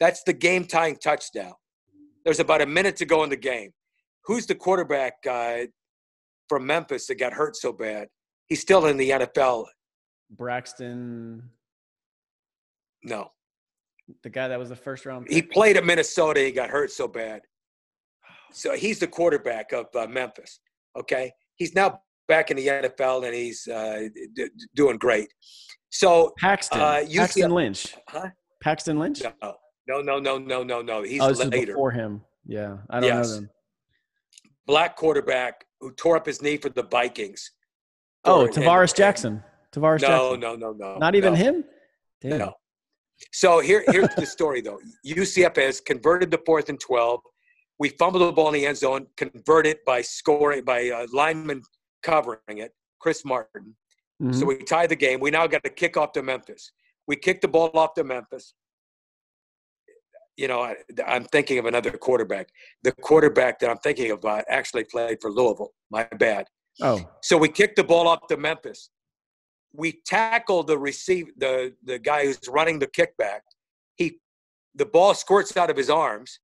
That's 0.00 0.22
the 0.22 0.32
game 0.32 0.66
tying 0.66 0.96
touchdown. 0.96 1.54
There's 2.24 2.40
about 2.40 2.62
a 2.62 2.66
minute 2.66 2.96
to 2.96 3.06
go 3.06 3.24
in 3.24 3.30
the 3.30 3.36
game. 3.36 3.72
Who's 4.26 4.46
the 4.46 4.54
quarterback 4.54 5.22
guy 5.22 5.68
from 6.48 6.66
Memphis 6.66 7.06
that 7.08 7.16
got 7.16 7.32
hurt 7.32 7.56
so 7.56 7.72
bad? 7.72 8.08
He's 8.48 8.60
still 8.60 8.86
in 8.86 8.96
the 8.96 9.10
NFL. 9.10 9.66
Braxton. 10.30 11.50
No. 13.02 13.30
The 14.22 14.30
guy 14.30 14.48
that 14.48 14.58
was 14.58 14.68
the 14.68 14.76
first 14.76 15.06
round. 15.06 15.26
Pick? 15.26 15.34
He 15.34 15.42
played 15.42 15.76
at 15.76 15.84
Minnesota. 15.84 16.40
He 16.40 16.52
got 16.52 16.70
hurt 16.70 16.90
so 16.90 17.08
bad. 17.08 17.42
So 18.56 18.76
he's 18.76 19.00
the 19.00 19.08
quarterback 19.08 19.72
of 19.72 19.86
uh, 19.96 20.06
Memphis. 20.06 20.60
Okay. 20.96 21.32
He's 21.56 21.74
now 21.74 21.98
back 22.28 22.52
in 22.52 22.56
the 22.56 22.68
NFL 22.68 23.24
and 23.24 23.34
he's 23.34 23.66
uh, 23.66 24.02
d- 24.36 24.48
doing 24.76 24.96
great. 24.96 25.26
So 25.90 26.32
Paxton, 26.38 26.80
uh, 26.80 27.04
Paxton 27.12 27.50
Lynch. 27.50 27.96
Huh? 28.08 28.28
Paxton 28.62 28.98
Lynch? 28.98 29.22
No, 29.42 29.54
no, 29.88 30.00
no, 30.00 30.18
no, 30.18 30.38
no, 30.38 30.62
no, 30.62 30.82
no. 30.82 31.02
He's 31.02 31.20
oh, 31.20 31.28
later. 31.28 31.72
before 31.72 31.90
him. 31.90 32.22
Yeah, 32.46 32.78
I 32.90 33.00
don't 33.00 33.08
yes. 33.08 33.28
know 33.28 33.34
them. 33.34 33.50
Black 34.66 34.96
quarterback 34.96 35.64
who 35.80 35.92
tore 35.92 36.16
up 36.16 36.26
his 36.26 36.40
knee 36.40 36.56
for 36.56 36.70
the 36.70 36.84
Vikings. 36.84 37.50
Oh, 38.24 38.46
Tarvaris 38.46 38.90
and, 38.90 38.96
Jackson. 38.96 39.42
Tarvaris 39.72 40.00
no, 40.02 40.08
Jackson. 40.08 40.40
No, 40.40 40.54
no, 40.56 40.72
no, 40.72 40.72
no. 40.72 40.98
Not 40.98 41.14
even 41.14 41.34
no. 41.34 41.38
him? 41.38 41.64
Damn. 42.20 42.38
No. 42.38 42.54
So 43.32 43.60
here, 43.60 43.84
here's 43.88 44.14
the 44.16 44.26
story, 44.26 44.60
though. 44.60 44.80
UCF 45.06 45.56
has 45.56 45.80
converted 45.80 46.30
the 46.30 46.40
fourth 46.44 46.68
and 46.68 46.80
12. 46.80 47.20
We 47.78 47.90
fumbled 47.90 48.22
the 48.22 48.32
ball 48.32 48.48
in 48.48 48.54
the 48.54 48.66
end 48.66 48.76
zone, 48.76 49.06
converted 49.16 49.78
by 49.86 50.00
scoring, 50.00 50.64
by 50.64 50.90
uh, 50.90 51.06
lineman 51.12 51.62
covering 52.02 52.40
it, 52.48 52.72
Chris 53.00 53.24
Martin. 53.24 53.74
Mm-hmm. 54.22 54.32
So 54.32 54.46
we 54.46 54.58
tie 54.58 54.86
the 54.86 54.96
game. 54.96 55.20
We 55.20 55.30
now 55.30 55.46
got 55.46 55.64
to 55.64 55.70
kick 55.70 55.96
off 55.96 56.12
to 56.12 56.22
Memphis. 56.22 56.70
We 57.06 57.16
kick 57.16 57.40
the 57.40 57.48
ball 57.48 57.70
off 57.74 57.94
to 57.94 58.04
Memphis. 58.04 58.54
You 60.36 60.48
know, 60.48 60.62
I, 60.62 60.76
am 61.06 61.24
thinking 61.24 61.58
of 61.58 61.66
another 61.66 61.92
quarterback. 61.92 62.48
The 62.82 62.92
quarterback 62.92 63.58
that 63.60 63.70
I'm 63.70 63.78
thinking 63.78 64.10
about 64.10 64.44
actually 64.48 64.84
played 64.84 65.18
for 65.20 65.30
Louisville. 65.30 65.72
My 65.90 66.08
bad. 66.18 66.46
Oh. 66.80 67.00
So 67.22 67.38
we 67.38 67.48
kicked 67.48 67.76
the 67.76 67.84
ball 67.84 68.08
up 68.08 68.28
to 68.28 68.36
Memphis. 68.36 68.90
We 69.72 70.00
tackled 70.06 70.68
the 70.68 70.78
receive 70.78 71.26
the 71.36 71.74
the 71.84 71.98
guy 71.98 72.26
who's 72.26 72.40
running 72.48 72.78
the 72.78 72.86
kickback. 72.86 73.40
He 73.96 74.18
the 74.74 74.86
ball 74.86 75.14
squirts 75.14 75.56
out 75.56 75.70
of 75.70 75.76
his 75.76 75.90
arms. 75.90 76.40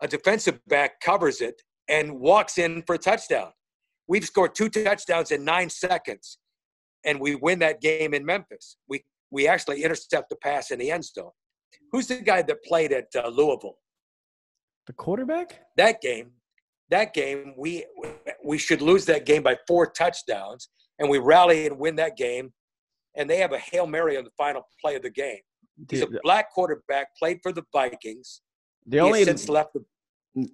a 0.00 0.08
defensive 0.08 0.60
back 0.66 1.00
covers 1.00 1.40
it 1.40 1.62
and 1.88 2.18
walks 2.20 2.58
in 2.58 2.82
for 2.86 2.94
a 2.94 2.98
touchdown. 2.98 3.52
We've 4.06 4.24
scored 4.24 4.54
two 4.54 4.68
touchdowns 4.68 5.30
in 5.30 5.44
nine 5.44 5.70
seconds, 5.70 6.38
and 7.04 7.20
we 7.20 7.36
win 7.36 7.58
that 7.60 7.80
game 7.80 8.12
in 8.12 8.24
Memphis. 8.24 8.76
We 8.88 9.04
we 9.30 9.48
actually 9.48 9.82
intercept 9.82 10.28
the 10.28 10.36
pass 10.36 10.70
in 10.70 10.78
the 10.78 10.90
end 10.90 11.04
zone. 11.04 11.30
Who's 11.92 12.08
the 12.08 12.16
guy 12.16 12.42
that 12.42 12.64
played 12.64 12.92
at 12.92 13.06
uh, 13.16 13.28
Louisville? 13.28 13.78
The 14.86 14.92
quarterback? 14.92 15.60
That 15.76 16.00
game, 16.00 16.32
that 16.90 17.14
game, 17.14 17.54
we 17.56 17.84
we 18.44 18.58
should 18.58 18.82
lose 18.82 19.04
that 19.06 19.26
game 19.26 19.42
by 19.42 19.56
four 19.66 19.86
touchdowns, 19.86 20.68
and 20.98 21.08
we 21.08 21.18
rally 21.18 21.66
and 21.66 21.78
win 21.78 21.96
that 21.96 22.16
game. 22.16 22.52
And 23.16 23.30
they 23.30 23.38
have 23.38 23.52
a 23.52 23.58
hail 23.58 23.86
mary 23.86 24.16
on 24.16 24.24
the 24.24 24.30
final 24.36 24.62
play 24.80 24.96
of 24.96 25.02
the 25.02 25.10
game. 25.10 25.38
He's 25.88 26.02
a 26.02 26.08
black 26.22 26.52
quarterback, 26.52 27.08
played 27.16 27.38
for 27.42 27.52
the 27.52 27.62
Vikings. 27.72 28.42
The 28.86 29.00
only 29.00 29.24
since 29.24 29.48
left 29.48 29.74
the. 29.74 29.84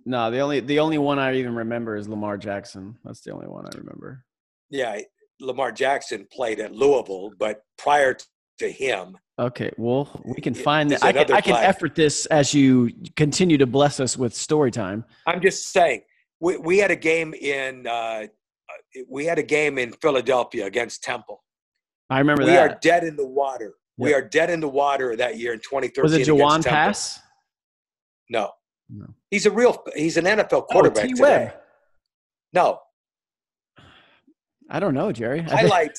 No, 0.05 0.31
the 0.31 0.41
only 0.41 0.61
the 0.61 0.79
only 0.79 0.99
one 0.99 1.19
I 1.19 1.35
even 1.37 1.55
remember 1.55 1.97
is 1.97 2.09
Lamar 2.09 2.37
Jackson. 2.37 2.99
That's 3.05 3.23
the 3.23 3.33
only 3.33 3.47
one 3.47 3.67
I 3.67 3.77
remember. 3.79 4.25
Yeah, 4.69 5.01
Lamar 5.41 5.73
Jackson 5.73 6.27
played 6.31 6.61
at 6.61 6.73
Louisville, 6.73 7.33
but 7.39 7.63
prior 7.79 8.17
to 8.59 8.71
him. 8.71 9.17
Okay, 9.39 9.71
well, 9.79 10.21
we 10.25 10.41
can 10.43 10.53
find 10.53 10.91
that. 10.91 11.03
I 11.03 11.13
can, 11.13 11.33
I 11.33 11.41
can 11.41 11.57
effort 11.57 11.95
this 11.95 12.27
as 12.27 12.53
you 12.53 12.91
continue 13.17 13.57
to 13.57 13.67
bless 13.67 13.99
us 13.99 14.19
with 14.19 14.35
story 14.35 14.71
time. 14.71 15.03
I'm 15.27 15.41
just 15.41 15.73
saying, 15.73 16.03
we, 16.41 16.57
we 16.57 16.79
had 16.79 16.91
a 16.91 16.97
game 16.97 17.35
in 17.35 17.87
uh, 17.87 18.27
we 19.09 19.27
had 19.27 19.39
a 19.39 19.43
game 19.43 19.79
in 19.79 19.93
Philadelphia 19.93 20.67
against 20.67 21.03
Temple. 21.03 21.43
I 22.09 22.19
remember 22.19 22.43
we 22.43 22.51
that. 22.51 22.53
We 22.53 22.75
are 22.75 22.79
dead 22.81 23.05
in 23.05 23.17
the 23.17 23.27
water. 23.27 23.75
Yep. 23.99 24.07
We 24.07 24.15
are 24.15 24.23
dead 24.23 24.51
in 24.51 24.61
the 24.61 24.69
water 24.69 25.15
that 25.17 25.39
year 25.39 25.53
in 25.53 25.61
2013. 25.61 26.03
Was 26.03 26.15
it 26.15 26.27
Jawon 26.27 26.65
Pass? 26.65 27.21
No. 28.29 28.51
No. 28.89 29.07
He's 29.31 29.47
a 29.47 29.51
real. 29.51 29.83
He's 29.95 30.17
an 30.17 30.25
NFL 30.25 30.67
quarterback 30.67 31.05
oh, 31.05 31.15
today. 31.15 31.53
No. 32.53 32.81
I 34.69 34.81
don't 34.81 34.95
know, 34.95 35.13
Jerry. 35.13 35.43
Highlight. 35.43 35.99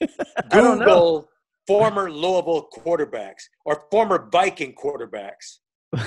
Google 0.50 1.28
former 1.66 2.10
Louisville 2.10 2.68
quarterbacks 2.76 3.42
or 3.64 3.84
former 3.90 4.28
Viking 4.30 4.74
quarterbacks. 4.74 5.58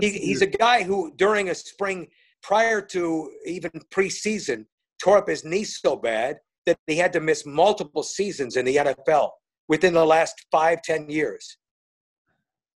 he, 0.00 0.10
he's 0.10 0.42
a 0.42 0.46
guy 0.46 0.82
who, 0.82 1.12
during 1.16 1.48
a 1.48 1.54
spring 1.54 2.08
prior 2.42 2.80
to 2.80 3.30
even 3.46 3.70
preseason, 3.90 4.66
tore 5.02 5.18
up 5.18 5.28
his 5.28 5.44
knee 5.44 5.64
so 5.64 5.96
bad 5.96 6.38
that 6.66 6.76
he 6.86 6.96
had 6.96 7.12
to 7.12 7.20
miss 7.20 7.44
multiple 7.46 8.02
seasons 8.02 8.56
in 8.56 8.64
the 8.64 8.76
NFL 8.76 9.30
within 9.68 9.94
the 9.94 10.04
last 10.04 10.46
five, 10.50 10.82
ten 10.82 11.08
years. 11.08 11.56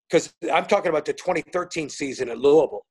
Because 0.08 0.32
I'm 0.52 0.66
talking 0.66 0.90
about 0.90 1.04
the 1.04 1.12
2013 1.12 1.88
season 1.88 2.28
at 2.28 2.38
Louisville. 2.38 2.84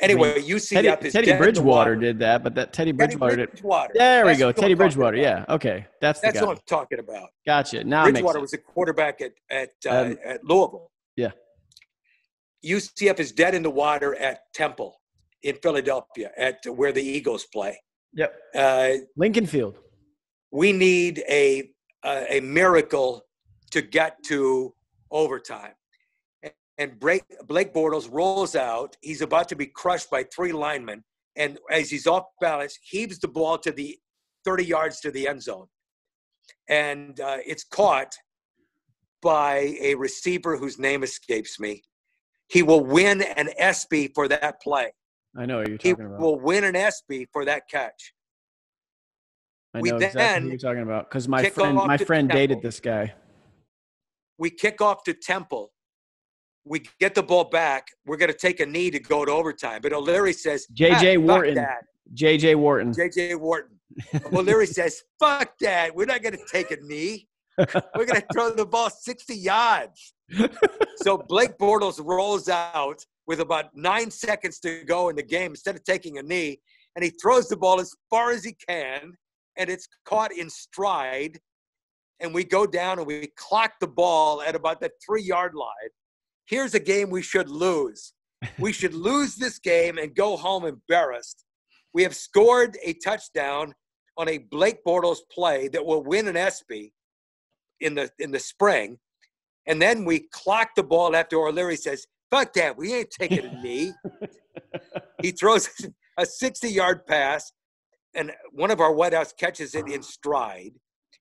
Anyway, 0.00 0.32
I 0.32 0.38
mean, 0.38 0.50
UCF 0.50 0.82
Teddy, 0.82 1.06
is 1.06 1.12
Teddy 1.12 1.32
Bridgewater 1.36 1.94
did 1.94 2.18
that, 2.20 2.42
but 2.42 2.54
that 2.56 2.72
Teddy 2.72 2.90
Bridgewater, 2.90 3.36
Teddy 3.36 3.50
Bridgewater. 3.52 3.92
There 3.94 4.26
we 4.26 4.34
go, 4.34 4.50
Teddy 4.50 4.74
Bridgewater. 4.74 5.16
Yeah, 5.16 5.44
okay, 5.48 5.86
that's 6.00 6.18
that's 6.20 6.40
what 6.40 6.50
I'm 6.50 6.58
talking 6.66 6.98
about. 6.98 7.28
Gotcha. 7.46 7.84
Now 7.84 8.04
Bridgewater 8.04 8.40
was 8.40 8.52
a 8.52 8.58
quarterback 8.58 9.20
at 9.20 9.32
at 9.50 9.70
uh, 9.86 9.90
um, 9.90 10.18
at 10.24 10.44
Louisville. 10.44 10.90
Yeah. 11.16 11.30
UCF 12.64 13.20
is 13.20 13.32
dead 13.32 13.54
in 13.54 13.62
the 13.62 13.70
water 13.70 14.14
at 14.16 14.40
Temple 14.54 15.00
in 15.42 15.56
Philadelphia, 15.56 16.30
at 16.36 16.64
where 16.66 16.92
the 16.92 17.02
Eagles 17.02 17.46
play. 17.52 17.78
Yep. 18.14 18.34
Uh, 18.54 18.90
Lincoln 19.16 19.46
Field. 19.46 19.78
We 20.50 20.72
need 20.72 21.22
a 21.28 21.70
a, 22.04 22.38
a 22.38 22.40
miracle 22.40 23.22
to 23.70 23.80
get 23.80 24.22
to 24.24 24.74
overtime 25.10 25.72
and 26.78 26.98
Blake, 26.98 27.24
Blake 27.46 27.72
Bortles 27.72 28.08
rolls 28.10 28.56
out. 28.56 28.96
He's 29.00 29.22
about 29.22 29.48
to 29.50 29.56
be 29.56 29.66
crushed 29.66 30.10
by 30.10 30.24
three 30.24 30.52
linemen. 30.52 31.04
And 31.36 31.58
as 31.70 31.90
he's 31.90 32.06
off 32.06 32.24
balance, 32.40 32.78
heaves 32.82 33.18
the 33.18 33.28
ball 33.28 33.58
to 33.58 33.72
the 33.72 33.96
30 34.44 34.64
yards 34.64 35.00
to 35.00 35.10
the 35.10 35.28
end 35.28 35.42
zone. 35.42 35.66
And 36.68 37.20
uh, 37.20 37.38
it's 37.46 37.64
caught 37.64 38.14
by 39.22 39.76
a 39.80 39.94
receiver 39.94 40.56
whose 40.56 40.78
name 40.78 41.02
escapes 41.02 41.60
me. 41.60 41.82
He 42.48 42.62
will 42.62 42.84
win 42.84 43.22
an 43.22 43.50
ESPY 43.58 44.08
for 44.14 44.26
that 44.28 44.60
play. 44.60 44.92
I 45.36 45.46
know 45.46 45.58
you're 45.58 45.78
talking 45.78 45.96
he 45.96 46.02
about. 46.02 46.18
He 46.18 46.22
will 46.22 46.38
win 46.38 46.64
an 46.64 46.76
ESPY 46.76 47.28
for 47.32 47.44
that 47.44 47.68
catch. 47.68 48.14
I 49.74 49.78
know 49.78 49.82
we 49.82 50.04
exactly 50.04 50.48
what 50.48 50.50
you're 50.50 50.58
talking 50.58 50.82
about 50.82 51.08
because 51.08 51.28
my 51.28 51.48
friend, 51.48 51.76
my 51.76 51.96
friend 51.96 52.28
dated 52.28 52.60
this 52.60 52.80
guy. 52.80 53.14
We 54.38 54.50
kick 54.50 54.80
off 54.80 55.04
to 55.04 55.14
Temple 55.14 55.72
we 56.64 56.82
get 57.00 57.14
the 57.14 57.22
ball 57.22 57.44
back. 57.44 57.88
We're 58.06 58.16
going 58.16 58.30
to 58.30 58.38
take 58.38 58.60
a 58.60 58.66
knee 58.66 58.90
to 58.90 59.00
go 59.00 59.24
to 59.24 59.32
overtime. 59.32 59.80
But 59.82 59.92
O'Leary 59.92 60.32
says, 60.32 60.66
J.J. 60.72 61.16
Ah, 61.16 61.20
Worton. 61.20 61.66
J.J. 62.14 62.54
Worton. 62.54 62.92
J.J. 62.92 63.34
Worton. 63.36 63.78
O'Leary 64.32 64.66
says, 64.66 65.02
fuck 65.18 65.58
that. 65.60 65.94
We're 65.94 66.06
not 66.06 66.22
going 66.22 66.36
to 66.36 66.44
take 66.50 66.70
a 66.70 66.76
knee. 66.76 67.28
We're 67.58 68.06
going 68.06 68.20
to 68.20 68.26
throw 68.32 68.50
the 68.50 68.64
ball 68.64 68.90
60 68.90 69.34
yards. 69.34 70.14
so 70.96 71.18
Blake 71.18 71.58
Bortles 71.58 72.02
rolls 72.02 72.48
out 72.48 73.04
with 73.32 73.40
about 73.40 73.74
nine 73.74 74.10
seconds 74.10 74.58
to 74.60 74.84
go 74.84 75.08
in 75.08 75.16
the 75.16 75.22
game 75.22 75.52
instead 75.52 75.74
of 75.74 75.82
taking 75.84 76.18
a 76.18 76.22
knee. 76.22 76.60
And 76.94 77.02
he 77.02 77.10
throws 77.10 77.48
the 77.48 77.56
ball 77.56 77.80
as 77.80 77.90
far 78.10 78.30
as 78.30 78.44
he 78.44 78.54
can. 78.68 79.14
And 79.56 79.70
it's 79.70 79.88
caught 80.04 80.32
in 80.32 80.50
stride. 80.50 81.40
And 82.20 82.34
we 82.34 82.44
go 82.44 82.66
down 82.66 82.98
and 82.98 83.06
we 83.06 83.28
clock 83.36 83.72
the 83.80 83.88
ball 83.88 84.42
at 84.42 84.54
about 84.54 84.80
the 84.80 84.90
three 85.06 85.22
yard 85.22 85.54
line 85.54 85.90
here's 86.46 86.74
a 86.74 86.80
game 86.80 87.10
we 87.10 87.22
should 87.22 87.48
lose. 87.48 88.12
We 88.58 88.72
should 88.78 88.94
lose 88.94 89.36
this 89.36 89.58
game 89.58 89.98
and 89.98 90.14
go 90.14 90.36
home 90.36 90.64
embarrassed. 90.64 91.44
We 91.94 92.02
have 92.02 92.14
scored 92.14 92.76
a 92.84 92.94
touchdown 93.04 93.74
on 94.18 94.28
a 94.28 94.38
Blake 94.38 94.84
Bortles 94.86 95.20
play 95.30 95.68
that 95.68 95.84
will 95.84 96.02
win 96.02 96.28
an 96.28 96.36
ESPY 96.36 96.92
in 97.80 97.94
the 97.94 98.10
in 98.18 98.30
the 98.30 98.38
spring. 98.38 98.98
And 99.66 99.80
then 99.80 100.04
we 100.04 100.28
clock 100.32 100.70
the 100.76 100.82
ball 100.82 101.14
after 101.14 101.36
O'Leary 101.36 101.76
says, 101.76 102.06
fuck 102.32 102.52
that, 102.54 102.76
we 102.76 102.94
ain't 102.94 103.10
taking 103.10 103.44
a 103.44 103.52
knee. 103.62 103.92
he 105.20 105.30
throws 105.30 105.68
a 106.18 106.26
60 106.26 106.68
yard 106.68 107.06
pass, 107.06 107.52
and 108.14 108.32
one 108.50 108.70
of 108.70 108.80
our 108.80 108.92
wideouts 108.92 109.36
catches 109.36 109.74
it 109.74 109.88
in 109.88 110.02
stride. 110.02 110.72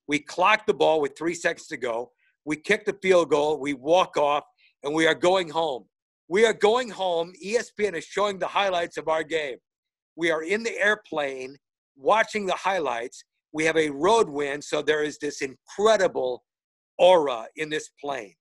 We 0.08 0.20
clock 0.20 0.66
the 0.66 0.74
ball 0.74 1.02
with 1.02 1.18
three 1.18 1.36
seconds 1.36 1.68
to 1.68 1.78
go. 1.78 2.12
We 2.46 2.56
kick 2.56 2.86
the 2.86 2.98
field 3.02 3.30
goal. 3.30 3.60
We 3.60 3.74
walk 3.74 4.18
off 4.18 4.44
and 4.84 4.94
we 4.94 5.06
are 5.06 5.14
going 5.14 5.50
home. 5.50 5.86
We 6.28 6.46
are 6.46 6.54
going 6.54 6.90
home. 6.90 7.34
ESPN 7.46 7.96
is 7.96 8.06
showing 8.06 8.40
the 8.40 8.48
highlights 8.48 8.98
of 8.98 9.08
our 9.08 9.24
game. 9.24 9.58
We 10.16 10.32
are 10.32 10.44
in 10.44 10.64
the 10.64 10.78
airplane 10.78 11.56
watching 11.96 12.46
the 12.46 12.56
highlights. 12.56 13.24
We 13.54 13.66
have 13.66 13.78
a 13.78 13.90
road 13.90 14.30
win, 14.30 14.62
so 14.62 14.82
there 14.82 15.04
is 15.04 15.18
this 15.18 15.42
incredible 15.42 16.44
aura 16.98 17.46
in 17.58 17.70
this 17.70 17.90
plane. 18.02 18.34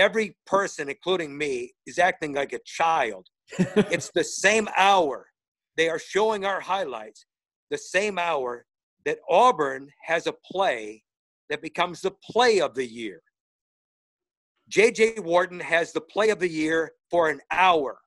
Every 0.00 0.34
person, 0.46 0.88
including 0.88 1.36
me, 1.36 1.74
is 1.86 1.98
acting 1.98 2.32
like 2.32 2.54
a 2.54 2.60
child. 2.64 3.26
it's 3.58 4.10
the 4.14 4.24
same 4.24 4.66
hour. 4.78 5.26
They 5.76 5.90
are 5.90 5.98
showing 5.98 6.46
our 6.46 6.58
highlights, 6.58 7.26
the 7.70 7.76
same 7.76 8.18
hour 8.18 8.64
that 9.04 9.18
Auburn 9.28 9.90
has 10.06 10.26
a 10.26 10.32
play 10.32 11.02
that 11.50 11.60
becomes 11.60 12.00
the 12.00 12.12
play 12.24 12.62
of 12.62 12.74
the 12.74 12.86
year. 12.86 13.20
JJ 14.70 15.20
Worton 15.20 15.60
has 15.60 15.92
the 15.92 16.00
play 16.00 16.30
of 16.30 16.38
the 16.38 16.48
year 16.48 16.92
for 17.10 17.28
an 17.28 17.40
hour 17.50 17.98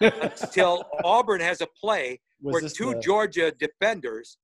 until 0.00 0.84
Auburn 1.04 1.42
has 1.42 1.60
a 1.60 1.68
play 1.78 2.18
Was 2.40 2.52
where 2.54 2.70
two 2.70 2.94
the... 2.94 3.00
Georgia 3.00 3.52
defenders 3.58 4.38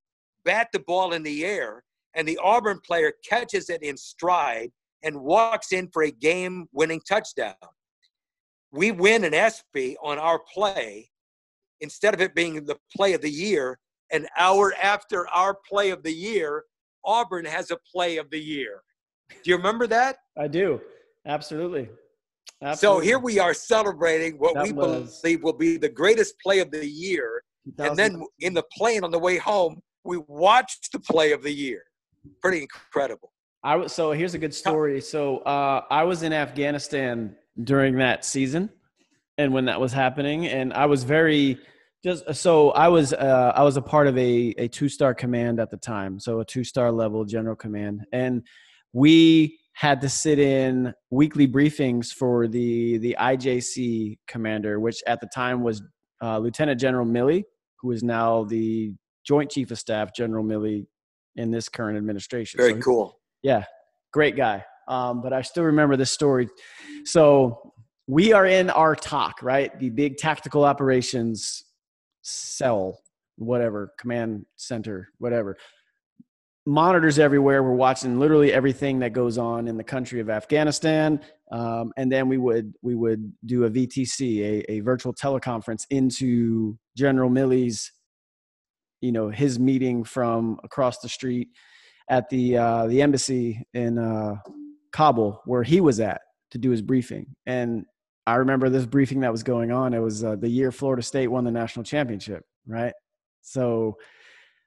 bat 0.44 0.68
the 0.74 0.80
ball 0.80 1.14
in 1.14 1.22
the 1.22 1.46
air 1.46 1.84
and 2.14 2.28
the 2.28 2.38
Auburn 2.42 2.80
player 2.84 3.14
catches 3.26 3.70
it 3.70 3.82
in 3.82 3.96
stride 3.96 4.72
and 5.02 5.20
walks 5.20 5.72
in 5.72 5.88
for 5.92 6.04
a 6.04 6.10
game 6.10 6.66
winning 6.72 7.00
touchdown. 7.08 7.54
We 8.70 8.90
win 8.92 9.24
an 9.24 9.34
ESPY 9.34 9.96
on 10.02 10.18
our 10.18 10.40
play 10.52 11.10
instead 11.80 12.14
of 12.14 12.20
it 12.20 12.34
being 12.34 12.64
the 12.64 12.76
play 12.94 13.12
of 13.12 13.20
the 13.20 13.30
year. 13.30 13.78
An 14.12 14.26
hour 14.38 14.74
after 14.80 15.28
our 15.28 15.56
play 15.68 15.90
of 15.90 16.02
the 16.02 16.12
year, 16.12 16.64
Auburn 17.04 17.44
has 17.44 17.70
a 17.70 17.78
play 17.90 18.18
of 18.18 18.30
the 18.30 18.40
year. 18.40 18.82
Do 19.30 19.50
you 19.50 19.56
remember 19.56 19.86
that? 19.86 20.18
I 20.38 20.48
do. 20.48 20.80
Absolutely. 21.26 21.88
Absolutely. 22.62 22.76
So 22.76 23.00
here 23.00 23.18
we 23.18 23.38
are 23.38 23.54
celebrating 23.54 24.38
what 24.38 24.54
that 24.54 24.64
we 24.64 24.72
was... 24.72 25.20
believe 25.20 25.42
will 25.42 25.52
be 25.52 25.76
the 25.76 25.88
greatest 25.88 26.38
play 26.40 26.60
of 26.60 26.70
the 26.70 26.86
year. 26.86 27.42
And 27.78 27.96
then 27.96 28.22
in 28.40 28.54
the 28.54 28.64
plane 28.76 29.04
on 29.04 29.10
the 29.10 29.18
way 29.18 29.36
home, 29.36 29.80
we 30.04 30.18
watched 30.28 30.92
the 30.92 31.00
play 31.00 31.32
of 31.32 31.42
the 31.42 31.52
year. 31.52 31.82
Pretty 32.40 32.60
incredible. 32.62 33.31
I 33.64 33.76
was 33.76 33.92
so 33.92 34.12
here's 34.12 34.34
a 34.34 34.38
good 34.38 34.54
story. 34.54 35.00
So 35.00 35.38
uh, 35.38 35.82
I 35.90 36.02
was 36.04 36.22
in 36.22 36.32
Afghanistan 36.32 37.36
during 37.62 37.96
that 37.98 38.24
season, 38.24 38.70
and 39.38 39.52
when 39.52 39.66
that 39.66 39.80
was 39.80 39.92
happening, 39.92 40.46
and 40.46 40.72
I 40.72 40.86
was 40.86 41.04
very 41.04 41.58
just 42.04 42.34
so 42.34 42.70
I 42.72 42.88
was 42.88 43.12
uh, 43.12 43.52
I 43.54 43.62
was 43.62 43.76
a 43.76 43.82
part 43.82 44.08
of 44.08 44.18
a 44.18 44.54
a 44.58 44.68
two 44.68 44.88
star 44.88 45.14
command 45.14 45.60
at 45.60 45.70
the 45.70 45.76
time, 45.76 46.18
so 46.18 46.40
a 46.40 46.44
two 46.44 46.64
star 46.64 46.90
level 46.90 47.24
general 47.24 47.54
command, 47.56 48.04
and 48.12 48.42
we 48.92 49.58
had 49.74 50.00
to 50.02 50.08
sit 50.08 50.38
in 50.38 50.92
weekly 51.10 51.46
briefings 51.46 52.08
for 52.08 52.48
the 52.48 52.98
the 52.98 53.16
IJC 53.18 54.18
commander, 54.26 54.80
which 54.80 55.02
at 55.06 55.20
the 55.20 55.28
time 55.28 55.62
was 55.62 55.82
uh, 56.20 56.38
Lieutenant 56.38 56.80
General 56.80 57.06
Milley, 57.06 57.44
who 57.80 57.92
is 57.92 58.02
now 58.02 58.44
the 58.44 58.92
Joint 59.24 59.50
Chief 59.50 59.70
of 59.70 59.78
Staff, 59.78 60.14
General 60.14 60.44
Milley, 60.44 60.86
in 61.36 61.52
this 61.52 61.68
current 61.68 61.96
administration. 61.96 62.58
Very 62.58 62.72
So- 62.74 62.80
cool. 62.80 63.18
Yeah, 63.42 63.64
great 64.12 64.36
guy. 64.36 64.64
Um, 64.88 65.22
but 65.22 65.32
I 65.32 65.42
still 65.42 65.64
remember 65.64 65.96
this 65.96 66.10
story. 66.10 66.48
So 67.04 67.72
we 68.06 68.32
are 68.32 68.46
in 68.46 68.70
our 68.70 68.94
talk, 68.94 69.42
right? 69.42 69.78
The 69.78 69.90
big 69.90 70.16
tactical 70.16 70.64
operations 70.64 71.64
cell, 72.22 72.98
whatever, 73.36 73.92
command 73.98 74.46
center, 74.56 75.08
whatever. 75.18 75.56
Monitors 76.64 77.18
everywhere. 77.18 77.62
We're 77.62 77.74
watching 77.74 78.20
literally 78.20 78.52
everything 78.52 79.00
that 79.00 79.12
goes 79.12 79.36
on 79.36 79.66
in 79.66 79.76
the 79.76 79.84
country 79.84 80.20
of 80.20 80.30
Afghanistan. 80.30 81.20
Um, 81.50 81.92
and 81.96 82.10
then 82.10 82.28
we 82.28 82.38
would 82.38 82.74
we 82.82 82.94
would 82.94 83.32
do 83.44 83.64
a 83.64 83.70
VTC, 83.70 84.38
a, 84.40 84.72
a 84.72 84.80
virtual 84.80 85.12
teleconference 85.12 85.84
into 85.90 86.78
General 86.96 87.30
Milley's, 87.30 87.90
you 89.00 89.10
know, 89.10 89.28
his 89.28 89.58
meeting 89.58 90.04
from 90.04 90.60
across 90.62 91.00
the 91.00 91.08
street 91.08 91.48
at 92.12 92.28
the 92.28 92.58
uh, 92.58 92.86
the 92.88 93.00
embassy 93.00 93.66
in 93.72 93.98
uh, 93.98 94.36
Kabul 94.92 95.40
where 95.46 95.62
he 95.62 95.80
was 95.80 95.98
at 95.98 96.20
to 96.50 96.58
do 96.58 96.70
his 96.70 96.82
briefing. 96.82 97.34
And 97.46 97.86
I 98.26 98.34
remember 98.34 98.68
this 98.68 98.84
briefing 98.84 99.20
that 99.20 99.32
was 99.32 99.42
going 99.42 99.72
on. 99.72 99.94
It 99.94 99.98
was 99.98 100.22
uh, 100.22 100.36
the 100.36 100.48
year 100.48 100.70
Florida 100.70 101.02
State 101.02 101.28
won 101.28 101.44
the 101.44 101.50
national 101.50 101.84
championship, 101.84 102.44
right? 102.66 102.92
So 103.40 103.96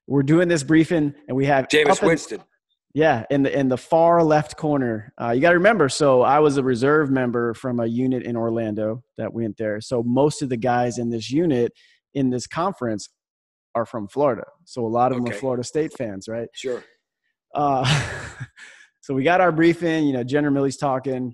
we're 0.07 0.23
doing 0.23 0.47
this 0.47 0.63
briefing, 0.63 1.13
and 1.27 1.37
we 1.37 1.45
have 1.45 1.67
Jameis 1.67 2.01
Winston. 2.01 2.41
yeah, 2.95 3.25
in 3.29 3.43
the 3.43 3.57
in 3.57 3.69
the 3.69 3.77
far 3.77 4.23
left 4.23 4.57
corner. 4.57 5.13
Uh, 5.21 5.29
you 5.29 5.39
got 5.39 5.51
to 5.51 5.57
remember. 5.57 5.87
So 5.87 6.23
I 6.23 6.39
was 6.39 6.57
a 6.57 6.63
reserve 6.63 7.11
member 7.11 7.53
from 7.53 7.79
a 7.79 7.85
unit 7.85 8.23
in 8.23 8.35
Orlando 8.35 9.03
that 9.19 9.31
went 9.31 9.57
there. 9.57 9.79
So 9.81 10.01
most 10.01 10.41
of 10.41 10.49
the 10.49 10.57
guys 10.57 10.97
in 10.97 11.11
this 11.11 11.29
unit 11.29 11.71
in 12.15 12.31
this 12.31 12.47
conference 12.47 13.07
are 13.75 13.85
from 13.85 14.07
Florida. 14.07 14.45
So 14.63 14.83
a 14.83 14.87
lot 14.87 15.11
of 15.11 15.17
them 15.19 15.31
are 15.31 15.37
Florida 15.37 15.63
State 15.63 15.93
fans, 15.93 16.27
right? 16.27 16.47
Sure. 16.55 16.83
Uh, 17.55 17.85
so 19.01 19.13
we 19.13 19.23
got 19.23 19.41
our 19.41 19.51
briefing. 19.51 20.05
You 20.05 20.13
know, 20.13 20.23
General 20.23 20.53
Milley's 20.53 20.77
talking, 20.77 21.33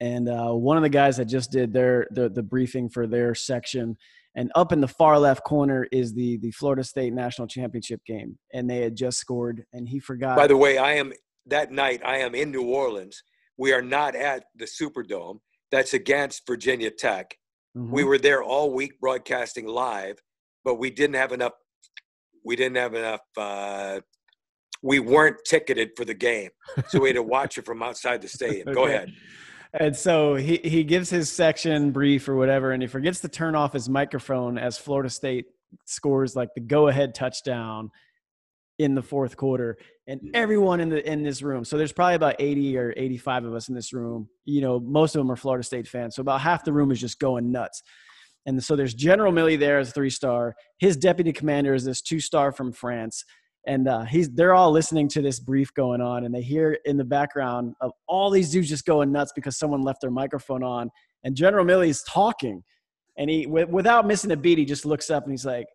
and 0.00 0.28
uh, 0.28 0.52
one 0.52 0.76
of 0.76 0.82
the 0.82 0.88
guys 0.88 1.16
that 1.16 1.26
just 1.26 1.50
did 1.50 1.72
their 1.72 2.06
the, 2.10 2.28
the 2.28 2.42
briefing 2.42 2.88
for 2.88 3.06
their 3.06 3.34
section, 3.34 3.96
and 4.36 4.50
up 4.54 4.72
in 4.72 4.80
the 4.80 4.88
far 4.88 5.18
left 5.18 5.44
corner 5.44 5.86
is 5.92 6.14
the 6.14 6.38
the 6.38 6.50
Florida 6.52 6.84
State 6.84 7.12
national 7.12 7.48
championship 7.48 8.00
game, 8.06 8.38
and 8.54 8.70
they 8.70 8.80
had 8.80 8.96
just 8.96 9.18
scored, 9.18 9.64
and 9.72 9.88
he 9.88 9.98
forgot. 9.98 10.36
By 10.36 10.46
the 10.46 10.56
way, 10.56 10.78
I 10.78 10.92
am 10.92 11.12
that 11.46 11.72
night. 11.72 12.02
I 12.04 12.18
am 12.18 12.34
in 12.34 12.50
New 12.50 12.64
Orleans. 12.64 13.22
We 13.58 13.72
are 13.72 13.82
not 13.82 14.14
at 14.14 14.44
the 14.54 14.66
Superdome. 14.66 15.40
That's 15.72 15.94
against 15.94 16.46
Virginia 16.46 16.90
Tech. 16.90 17.36
Mhm. 17.76 17.90
We 17.90 18.04
were 18.04 18.18
there 18.18 18.42
all 18.42 18.72
week 18.72 19.00
broadcasting 19.00 19.66
live, 19.66 20.18
but 20.64 20.76
we 20.76 20.90
didn't 20.90 21.16
have 21.16 21.32
enough. 21.32 21.52
We 22.44 22.54
didn't 22.56 22.76
have 22.76 22.94
enough. 22.94 23.20
Uh, 23.36 24.00
we 24.86 25.00
weren't 25.00 25.44
ticketed 25.44 25.90
for 25.96 26.04
the 26.04 26.14
game, 26.14 26.50
so 26.88 27.00
we 27.00 27.08
had 27.08 27.16
to 27.16 27.22
watch 27.22 27.58
it 27.58 27.66
from 27.66 27.82
outside 27.82 28.22
the 28.22 28.28
stadium. 28.28 28.72
Go 28.72 28.84
Okay. 28.84 28.94
ahead. 28.94 29.12
And 29.74 29.94
so 29.96 30.36
he, 30.36 30.58
he 30.58 30.84
gives 30.84 31.10
his 31.10 31.30
section 31.30 31.90
brief 31.90 32.28
or 32.28 32.36
whatever, 32.36 32.70
and 32.70 32.80
he 32.82 32.86
forgets 32.86 33.20
to 33.20 33.28
turn 33.28 33.56
off 33.56 33.72
his 33.72 33.88
microphone 33.88 34.56
as 34.58 34.78
Florida 34.78 35.10
State 35.10 35.46
scores 35.84 36.36
like 36.36 36.50
the 36.54 36.60
go 36.60 36.86
ahead 36.86 37.14
touchdown 37.14 37.90
in 38.78 38.94
the 38.94 39.02
fourth 39.02 39.36
quarter. 39.36 39.76
And 40.06 40.20
everyone 40.34 40.80
in 40.80 40.88
the 40.88 41.10
in 41.10 41.24
this 41.24 41.42
room, 41.42 41.64
so 41.64 41.76
there's 41.76 41.92
probably 41.92 42.14
about 42.14 42.36
80 42.38 42.78
or 42.78 42.94
85 42.96 43.44
of 43.46 43.54
us 43.54 43.68
in 43.68 43.74
this 43.74 43.92
room. 43.92 44.28
You 44.44 44.60
know, 44.60 44.78
most 44.78 45.16
of 45.16 45.18
them 45.20 45.32
are 45.32 45.36
Florida 45.36 45.64
State 45.64 45.88
fans. 45.88 46.14
So 46.14 46.20
about 46.20 46.40
half 46.42 46.64
the 46.64 46.72
room 46.72 46.92
is 46.92 47.00
just 47.00 47.18
going 47.18 47.50
nuts. 47.50 47.82
And 48.46 48.62
so 48.62 48.76
there's 48.76 48.94
General 48.94 49.32
Milley 49.32 49.58
there 49.58 49.80
as 49.80 49.88
a 49.88 49.92
three 49.92 50.10
star. 50.10 50.54
His 50.78 50.96
deputy 50.96 51.32
commander 51.32 51.74
is 51.74 51.84
this 51.84 52.00
two 52.00 52.20
star 52.20 52.52
from 52.52 52.72
France. 52.72 53.24
And 53.66 53.88
uh, 53.88 54.04
he's 54.04 54.30
they're 54.30 54.54
all 54.54 54.70
listening 54.70 55.08
to 55.08 55.22
this 55.22 55.40
brief 55.40 55.74
going 55.74 56.00
on, 56.00 56.24
and 56.24 56.34
they 56.34 56.42
hear 56.42 56.78
in 56.84 56.96
the 56.96 57.04
background 57.04 57.74
of 57.80 57.90
all 58.06 58.30
these 58.30 58.50
dudes 58.50 58.68
just 58.68 58.84
going 58.84 59.10
nuts 59.10 59.32
because 59.34 59.58
someone 59.58 59.82
left 59.82 60.00
their 60.00 60.10
microphone 60.10 60.62
on. 60.62 60.88
And 61.24 61.34
General 61.34 61.64
Milley's 61.64 62.04
talking, 62.04 62.62
and 63.18 63.28
he 63.28 63.44
wi- 63.44 63.68
without 63.68 64.06
missing 64.06 64.30
a 64.30 64.36
beat, 64.36 64.58
he 64.58 64.64
just 64.64 64.86
looks 64.86 65.10
up 65.10 65.24
and 65.24 65.32
he's 65.32 65.44
like, 65.44 65.66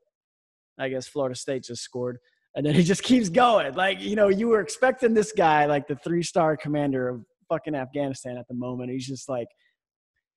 "I 0.79 0.87
guess 0.87 1.07
Florida 1.07 1.35
State 1.35 1.63
just 1.63 1.83
scored." 1.83 2.17
And 2.55 2.65
then 2.65 2.75
he 2.75 2.83
just 2.83 3.03
keeps 3.03 3.27
going. 3.27 3.73
Like 3.75 3.99
you 3.99 4.15
know, 4.15 4.29
you 4.29 4.47
were 4.47 4.61
expecting 4.61 5.13
this 5.13 5.33
guy, 5.33 5.65
like 5.65 5.87
the 5.87 5.97
three 5.97 6.23
star 6.23 6.55
commander 6.55 7.09
of 7.09 7.25
fucking 7.49 7.75
Afghanistan 7.75 8.37
at 8.37 8.47
the 8.47 8.55
moment. 8.55 8.89
He's 8.89 9.07
just 9.07 9.27
like, 9.27 9.47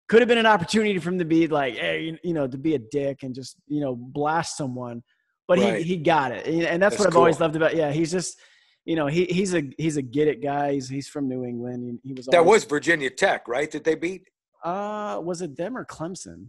could 0.09 0.21
have 0.21 0.29
been 0.29 0.39
an 0.39 0.47
opportunity 0.47 0.99
for 0.99 1.11
him 1.11 1.19
to 1.19 1.25
be 1.25 1.47
like, 1.47 1.77
hey, 1.77 2.19
you 2.23 2.35
know, 2.35 2.47
to 2.47 2.59
be 2.59 2.75
a 2.75 2.79
dick 2.79 3.23
and 3.23 3.35
just 3.35 3.57
you 3.69 3.81
know 3.81 3.95
blast 3.95 4.57
someone. 4.57 5.03
But 5.47 5.59
Right. 5.59 5.79
he 5.79 5.83
he 5.85 5.97
got 5.99 6.33
it, 6.33 6.47
and 6.47 6.83
that's, 6.83 6.97
That's 6.97 6.99
what 7.01 7.09
I've 7.09 7.16
always 7.16 7.39
loved 7.41 7.57
about. 7.57 7.77
Yeah, 7.77 7.93
he's 7.93 8.11
just. 8.11 8.39
You 8.87 8.97
know, 8.97 9.07
he, 9.07 9.25
he's 9.25 9.55
a 9.55 9.62
he's 9.79 9.97
a 9.97 10.03
get 10.03 10.29
it 10.29 10.43
guy. 10.43 10.75
He's, 10.75 10.91
he's 10.91 11.09
from 11.09 11.27
New 11.27 11.43
England. 11.47 12.01
He, 12.03 12.09
he 12.09 12.12
was 12.15 12.27
That 12.27 12.41
always- 12.41 12.65
was 12.65 12.71
Virginia 12.71 13.09
Tech, 13.09 13.49
right? 13.49 13.71
That 13.71 13.83
they 13.83 13.95
beat. 13.95 14.29
uh, 14.62 15.19
was 15.25 15.41
it 15.41 15.57
them 15.57 15.79
or 15.79 15.87
Clemson? 15.87 16.49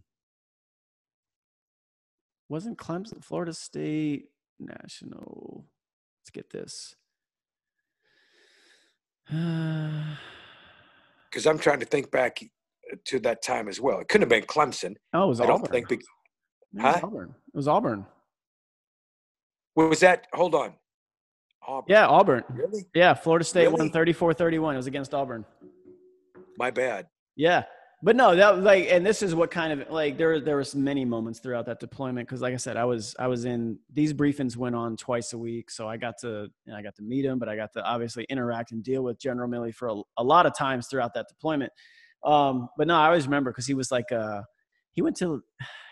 Wasn't 2.50 2.78
Clemson 2.78 3.24
Florida 3.24 3.54
State 3.54 4.26
National? 4.60 5.66
Let's 6.22 6.32
get 6.32 6.50
this. 6.50 6.96
Uh, 9.34 10.16
Because 11.30 11.48
I'm 11.48 11.58
trying 11.58 11.80
to 11.80 11.86
think 11.86 12.12
back 12.12 12.40
to 13.06 13.20
that 13.22 13.42
time 13.42 13.68
as 13.68 13.82
well. 13.82 14.00
It 14.00 14.08
couldn't 14.08 14.24
have 14.24 14.30
been 14.42 14.48
Clemson. 14.48 14.96
oh, 15.14 15.24
it 15.24 15.28
was 15.28 15.42
I 15.42 15.46
Auburn. 15.46 15.58
don't 15.62 15.72
think. 15.72 15.90
Be- 15.90 15.96
It 15.96 16.04
was? 16.84 17.04
Auburn. 17.04 17.36
It 17.54 17.58
was 17.58 17.68
Auburn. 17.68 18.06
Was 19.76 20.00
that? 20.00 20.28
Hold 20.34 20.56
on. 20.56 20.74
Auburn. 21.68 21.86
Yeah, 21.88 22.08
Auburn. 22.08 22.44
Really? 22.50 22.86
Yeah, 22.94 23.14
Florida 23.14 23.44
State 23.44 23.68
won 23.68 23.90
Really? 23.94 24.14
34-31. 24.14 24.74
It 24.74 24.78
was 24.78 24.88
against 24.88 25.14
Auburn. 25.14 25.46
My 26.58 26.72
bad. 26.72 27.08
Yeah. 27.36 27.64
But 28.04 28.16
no, 28.16 28.36
that 28.36 28.56
was 28.56 28.64
like, 28.64 28.88
and 28.92 29.04
this 29.04 29.24
is 29.24 29.34
what 29.34 29.50
kind 29.50 29.82
of 29.82 29.90
like 29.90 30.16
there 30.18 30.40
there 30.40 30.58
was 30.58 30.76
many 30.76 31.06
moments 31.06 31.40
throughout 31.40 31.66
that 31.66 31.80
deployment 31.80 32.28
because, 32.28 32.40
like 32.40 32.54
I 32.54 32.58
said, 32.58 32.78
I 32.78 32.86
was 32.86 33.16
I 33.18 33.26
was 33.26 33.46
in 33.46 33.80
these 33.92 34.14
briefings 34.14 34.56
went 34.56 34.76
on 34.76 34.96
twice 34.96 35.34
a 35.34 35.38
week, 35.38 35.72
so 35.72 35.88
I 35.88 35.98
got 35.98 36.16
to 36.20 36.48
you 36.66 36.72
know, 36.72 36.76
I 36.76 36.84
got 36.84 36.94
to 36.98 37.02
meet 37.02 37.26
him, 37.26 37.40
but 37.40 37.50
I 37.50 37.56
got 37.56 37.74
to 37.74 37.84
obviously 37.84 38.26
interact 38.30 38.74
and 38.74 38.84
deal 38.84 39.02
with 39.02 39.20
General 39.20 39.50
Milley 39.50 39.74
for 39.74 39.88
a, 39.88 40.02
a 40.18 40.24
lot 40.24 40.46
of 40.46 40.56
times 40.56 40.88
throughout 40.88 41.16
that 41.16 41.28
deployment. 41.30 41.72
Um, 42.24 42.70
but 42.78 42.86
no, 42.86 42.96
I 42.96 43.08
always 43.08 43.26
remember 43.26 43.52
because 43.52 43.66
he 43.66 43.74
was 43.74 43.92
like 43.92 44.12
uh 44.12 44.42
he 44.92 45.02
went 45.02 45.16
to 45.18 45.42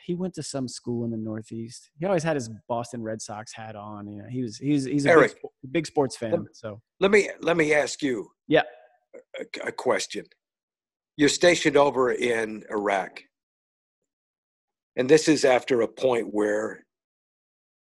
he 0.04 0.16
went 0.16 0.34
to 0.36 0.44
some 0.44 0.68
school 0.68 1.06
in 1.06 1.12
the 1.12 1.18
Northeast. 1.18 1.90
He 1.98 2.06
always 2.06 2.24
had 2.24 2.36
his 2.36 2.50
Boston 2.68 3.02
Red 3.02 3.22
Sox 3.22 3.54
hat 3.54 3.76
on. 3.76 4.08
You 4.08 4.22
know, 4.24 4.30
he 4.30 4.42
was 4.42 4.58
he's 4.58 4.86
he's 4.86 5.06
a 5.06 5.10
big, 5.10 5.18
Eric. 5.18 5.32
spo- 5.42 5.72
big 5.72 5.88
sports 5.88 6.16
fan. 6.18 6.46
So 6.54 6.82
Let 7.00 7.12
me 7.12 7.30
let 7.42 7.58
me 7.58 7.74
ask 7.74 8.02
you. 8.02 8.30
Yeah. 8.48 8.64
A, 9.40 9.68
a 9.68 9.72
question. 9.72 10.26
You're 11.16 11.30
stationed 11.30 11.78
over 11.78 12.12
in 12.12 12.64
Iraq, 12.70 13.22
and 14.96 15.10
this 15.10 15.28
is 15.28 15.46
after 15.46 15.82
a 15.82 15.88
point 15.88 16.34
where 16.34 16.86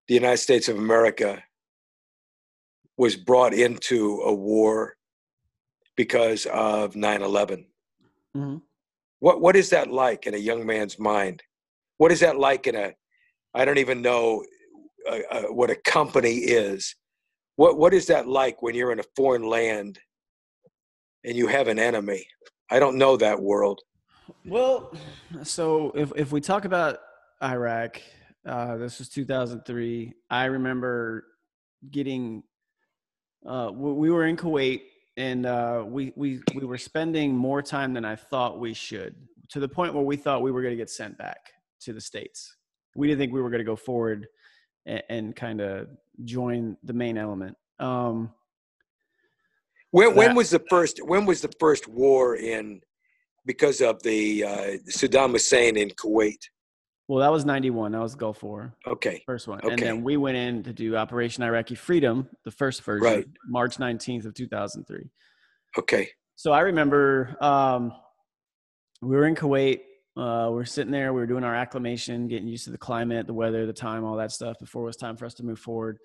the 0.08 0.14
United 0.14 0.38
States 0.38 0.68
of 0.68 0.76
America 0.76 1.42
was 2.98 3.16
brought 3.16 3.54
into 3.54 4.20
a 4.24 4.34
war 4.34 4.94
because 5.96 6.46
of 6.46 6.94
9/11. 6.94 7.66
Mhm. 8.36 8.62
What 9.20 9.40
what 9.40 9.56
is 9.56 9.70
that 9.70 9.90
like 9.90 10.26
in 10.26 10.34
a 10.34 10.38
young 10.38 10.66
man's 10.66 10.98
mind? 10.98 11.42
What 12.00 12.12
is 12.12 12.20
that 12.20 12.38
like 12.38 12.66
in 12.66 12.76
a 12.76 12.94
I 13.52 13.66
don't 13.66 13.76
even 13.76 14.00
know 14.00 14.42
uh, 15.06 15.18
uh, 15.30 15.42
what 15.52 15.68
a 15.68 15.76
company 15.76 16.36
is. 16.36 16.96
What 17.56 17.76
what 17.76 17.92
is 17.92 18.06
that 18.06 18.26
like 18.26 18.62
when 18.62 18.74
you're 18.74 18.90
in 18.90 19.00
a 19.00 19.10
foreign 19.16 19.42
land 19.42 19.98
and 21.24 21.36
you 21.36 21.46
have 21.48 21.68
an 21.68 21.78
enemy? 21.78 22.26
I 22.70 22.78
don't 22.78 22.96
know 22.96 23.18
that 23.18 23.38
world. 23.38 23.82
Well, 24.46 24.94
so 25.42 25.92
if 25.94 26.10
if 26.16 26.32
we 26.32 26.40
talk 26.40 26.64
about 26.64 27.00
Iraq, 27.42 28.00
uh, 28.46 28.78
this 28.78 28.98
was 28.98 29.10
2003. 29.10 30.14
I 30.30 30.46
remember 30.46 31.26
getting. 31.90 32.44
Uh, 33.46 33.72
we 33.74 33.92
we 33.92 34.10
were 34.10 34.24
in 34.24 34.38
Kuwait, 34.38 34.80
and 35.18 35.44
uh, 35.44 35.84
we 35.86 36.14
we 36.16 36.40
we 36.54 36.64
were 36.64 36.78
spending 36.78 37.36
more 37.36 37.60
time 37.60 37.92
than 37.92 38.06
I 38.06 38.16
thought 38.16 38.58
we 38.58 38.72
should, 38.72 39.16
to 39.50 39.60
the 39.60 39.68
point 39.68 39.92
where 39.92 40.02
we 40.02 40.16
thought 40.16 40.40
we 40.40 40.50
were 40.50 40.62
going 40.62 40.72
to 40.72 40.82
get 40.82 40.88
sent 40.88 41.18
back 41.18 41.50
to 41.80 41.92
the 41.92 42.00
states. 42.00 42.56
We 42.96 43.06
didn't 43.08 43.20
think 43.20 43.32
we 43.32 43.40
were 43.42 43.50
going 43.50 43.60
to 43.60 43.64
go 43.64 43.76
forward 43.76 44.26
and, 44.86 45.02
and 45.08 45.36
kind 45.36 45.60
of 45.60 45.88
join 46.24 46.76
the 46.82 46.92
main 46.92 47.16
element. 47.18 47.56
Um, 47.78 48.32
When 49.90 50.14
when 50.14 50.28
That- 50.28 50.36
was 50.36 50.50
the 50.50 50.62
first 50.70 51.00
when 51.04 51.26
was 51.26 51.40
the 51.40 51.50
first 51.58 51.88
war 51.88 52.36
in 52.36 52.80
because 53.46 53.80
of 53.80 54.02
the 54.02 54.44
uh, 54.44 54.66
Saddam 54.88 55.32
Hussein 55.32 55.76
in 55.76 55.90
Kuwait? 55.90 56.42
well, 57.08 57.18
that 57.20 57.32
was 57.32 57.44
91. 57.44 57.90
That 57.92 58.00
was 58.00 58.14
Gulf 58.14 58.42
War. 58.44 58.72
Okay. 58.86 59.20
First 59.26 59.48
one. 59.48 59.58
And 59.68 59.76
then 59.76 60.04
we 60.04 60.16
went 60.16 60.36
in 60.36 60.62
to 60.62 60.72
do 60.72 60.94
Operation 60.94 61.42
Iraqi 61.42 61.74
Freedom, 61.74 62.28
the 62.44 62.52
first 62.52 62.82
version, 62.84 63.02
Right. 63.04 63.26
March 63.48 63.78
19th 63.78 64.26
of 64.26 64.34
2003. 64.34 65.10
Okay. 65.76 66.08
So 66.36 66.52
I 66.52 66.60
remember 66.60 67.36
um, 67.40 67.92
we 69.02 69.16
were 69.16 69.26
in 69.26 69.34
Kuwait. 69.34 69.80
Uh, 70.20 70.50
we 70.50 70.60
are 70.60 70.66
sitting 70.66 70.92
there. 70.92 71.14
We 71.14 71.20
were 71.20 71.26
doing 71.26 71.44
our 71.44 71.54
acclimation, 71.54 72.28
getting 72.28 72.46
used 72.46 72.64
to 72.64 72.70
the 72.70 72.76
climate, 72.76 73.26
the 73.26 73.32
weather, 73.32 73.64
the 73.64 73.72
time, 73.72 74.04
all 74.04 74.16
that 74.16 74.32
stuff 74.32 74.58
before 74.58 74.82
it 74.82 74.86
was 74.86 74.96
time 74.96 75.16
for 75.16 75.24
us 75.24 75.32
to 75.34 75.42
move 75.42 75.58
forward. 75.58 75.96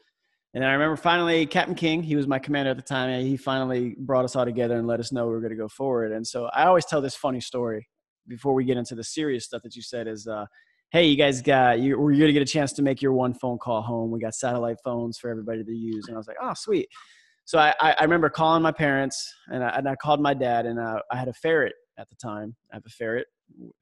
And 0.53 0.63
I 0.63 0.71
remember 0.71 0.95
finally 0.95 1.45
Captain 1.45 1.75
King, 1.75 2.01
he 2.01 2.15
was 2.15 2.25
my 2.25 2.39
commander 2.39 2.71
at 2.71 2.77
the 2.77 2.83
time, 2.83 3.25
he 3.25 3.35
finally 3.35 3.93
brought 3.99 4.23
us 4.23 4.37
all 4.37 4.45
together 4.45 4.77
and 4.77 4.87
let 4.87 5.01
us 5.01 5.11
know 5.11 5.25
we 5.25 5.33
were 5.33 5.41
going 5.41 5.51
to 5.51 5.57
go 5.57 5.67
forward. 5.67 6.13
And 6.13 6.25
so 6.25 6.45
I 6.45 6.63
always 6.63 6.85
tell 6.85 7.01
this 7.01 7.13
funny 7.13 7.41
story 7.41 7.89
before 8.25 8.53
we 8.53 8.63
get 8.63 8.77
into 8.77 8.95
the 8.95 9.03
serious 9.03 9.43
stuff 9.43 9.63
that 9.63 9.75
you 9.75 9.81
said 9.81 10.07
is, 10.07 10.27
uh, 10.27 10.45
hey, 10.91 11.07
you 11.07 11.17
guys 11.17 11.41
got, 11.41 11.81
you, 11.81 11.99
we're 11.99 12.13
going 12.13 12.27
to 12.27 12.31
get 12.33 12.41
a 12.41 12.45
chance 12.45 12.71
to 12.73 12.81
make 12.81 13.01
your 13.01 13.11
one 13.11 13.33
phone 13.33 13.57
call 13.57 13.81
home. 13.81 14.11
We 14.11 14.21
got 14.21 14.33
satellite 14.33 14.77
phones 14.81 15.17
for 15.17 15.29
everybody 15.29 15.61
to 15.61 15.73
use. 15.73 16.05
And 16.07 16.15
I 16.15 16.17
was 16.17 16.27
like, 16.27 16.37
oh, 16.41 16.53
sweet. 16.55 16.87
So 17.43 17.59
I, 17.59 17.73
I 17.81 18.01
remember 18.01 18.29
calling 18.29 18.63
my 18.63 18.71
parents 18.71 19.29
and 19.49 19.61
I, 19.61 19.69
and 19.71 19.89
I 19.89 19.97
called 19.97 20.21
my 20.21 20.33
dad 20.33 20.65
and 20.65 20.79
uh, 20.79 20.99
I 21.11 21.17
had 21.17 21.27
a 21.27 21.33
ferret 21.33 21.73
at 21.99 22.07
the 22.07 22.15
time. 22.15 22.55
I 22.71 22.77
have 22.77 22.85
a 22.85 22.89
ferret 22.89 23.27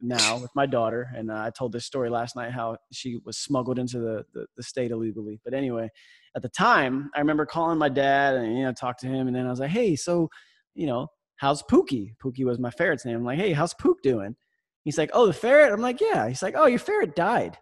now 0.02 0.38
with 0.38 0.52
my 0.56 0.65
daughter. 0.65 1.10
And 1.15 1.31
uh, 1.31 1.35
I 1.35 1.49
told 1.49 1.72
this 1.72 1.85
story 1.85 2.10
last 2.10 2.35
night 2.35 2.52
how 2.52 2.77
she 2.91 3.19
was 3.26 3.38
smuggled 3.38 3.80
into 3.80 3.99
the, 3.99 4.26
the, 4.34 4.45
the 4.57 4.64
state 4.64 4.91
illegally. 4.91 5.40
But 5.44 5.53
anyway, 5.53 5.90
at 6.35 6.41
the 6.41 6.49
time, 6.49 7.10
I 7.15 7.19
remember 7.19 7.45
calling 7.45 7.77
my 7.77 7.90
dad 7.90 8.35
and, 8.35 8.57
you 8.57 8.64
know, 8.64 8.73
talk 8.73 8.98
to 8.99 9.07
him. 9.07 9.27
And 9.27 9.35
then 9.35 9.48
I 9.48 9.49
was 9.49 9.60
like, 9.60 9.72
hey, 9.72 9.95
so, 9.95 10.30
you 10.76 10.88
know, 10.88 11.07
how's 11.38 11.64
Pookie? 11.64 12.15
Pookie 12.23 12.45
was 12.45 12.60
my 12.60 12.72
ferret's 12.72 13.06
name. 13.06 13.18
I'm 13.18 13.26
like, 13.26 13.40
hey, 13.40 13.53
how's 13.53 13.73
Pook 13.73 14.02
doing? 14.02 14.35
He's 14.84 14.98
like, 14.98 15.11
oh, 15.14 15.27
the 15.27 15.34
ferret? 15.34 15.72
I'm 15.72 15.81
like, 15.81 16.02
yeah. 16.02 16.27
He's 16.27 16.44
like, 16.44 16.56
oh, 16.57 16.68
your 16.68 16.80
ferret 16.80 17.15
died. 17.15 17.57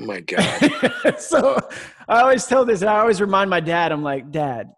Oh 0.00 0.06
my 0.06 0.20
God. 0.20 1.18
so 1.18 1.58
I 2.08 2.20
always 2.20 2.46
tell 2.46 2.64
this, 2.64 2.80
and 2.80 2.90
I 2.90 2.98
always 2.98 3.20
remind 3.20 3.50
my 3.50 3.60
dad, 3.60 3.92
I'm 3.92 4.02
like, 4.02 4.30
Dad, 4.30 4.70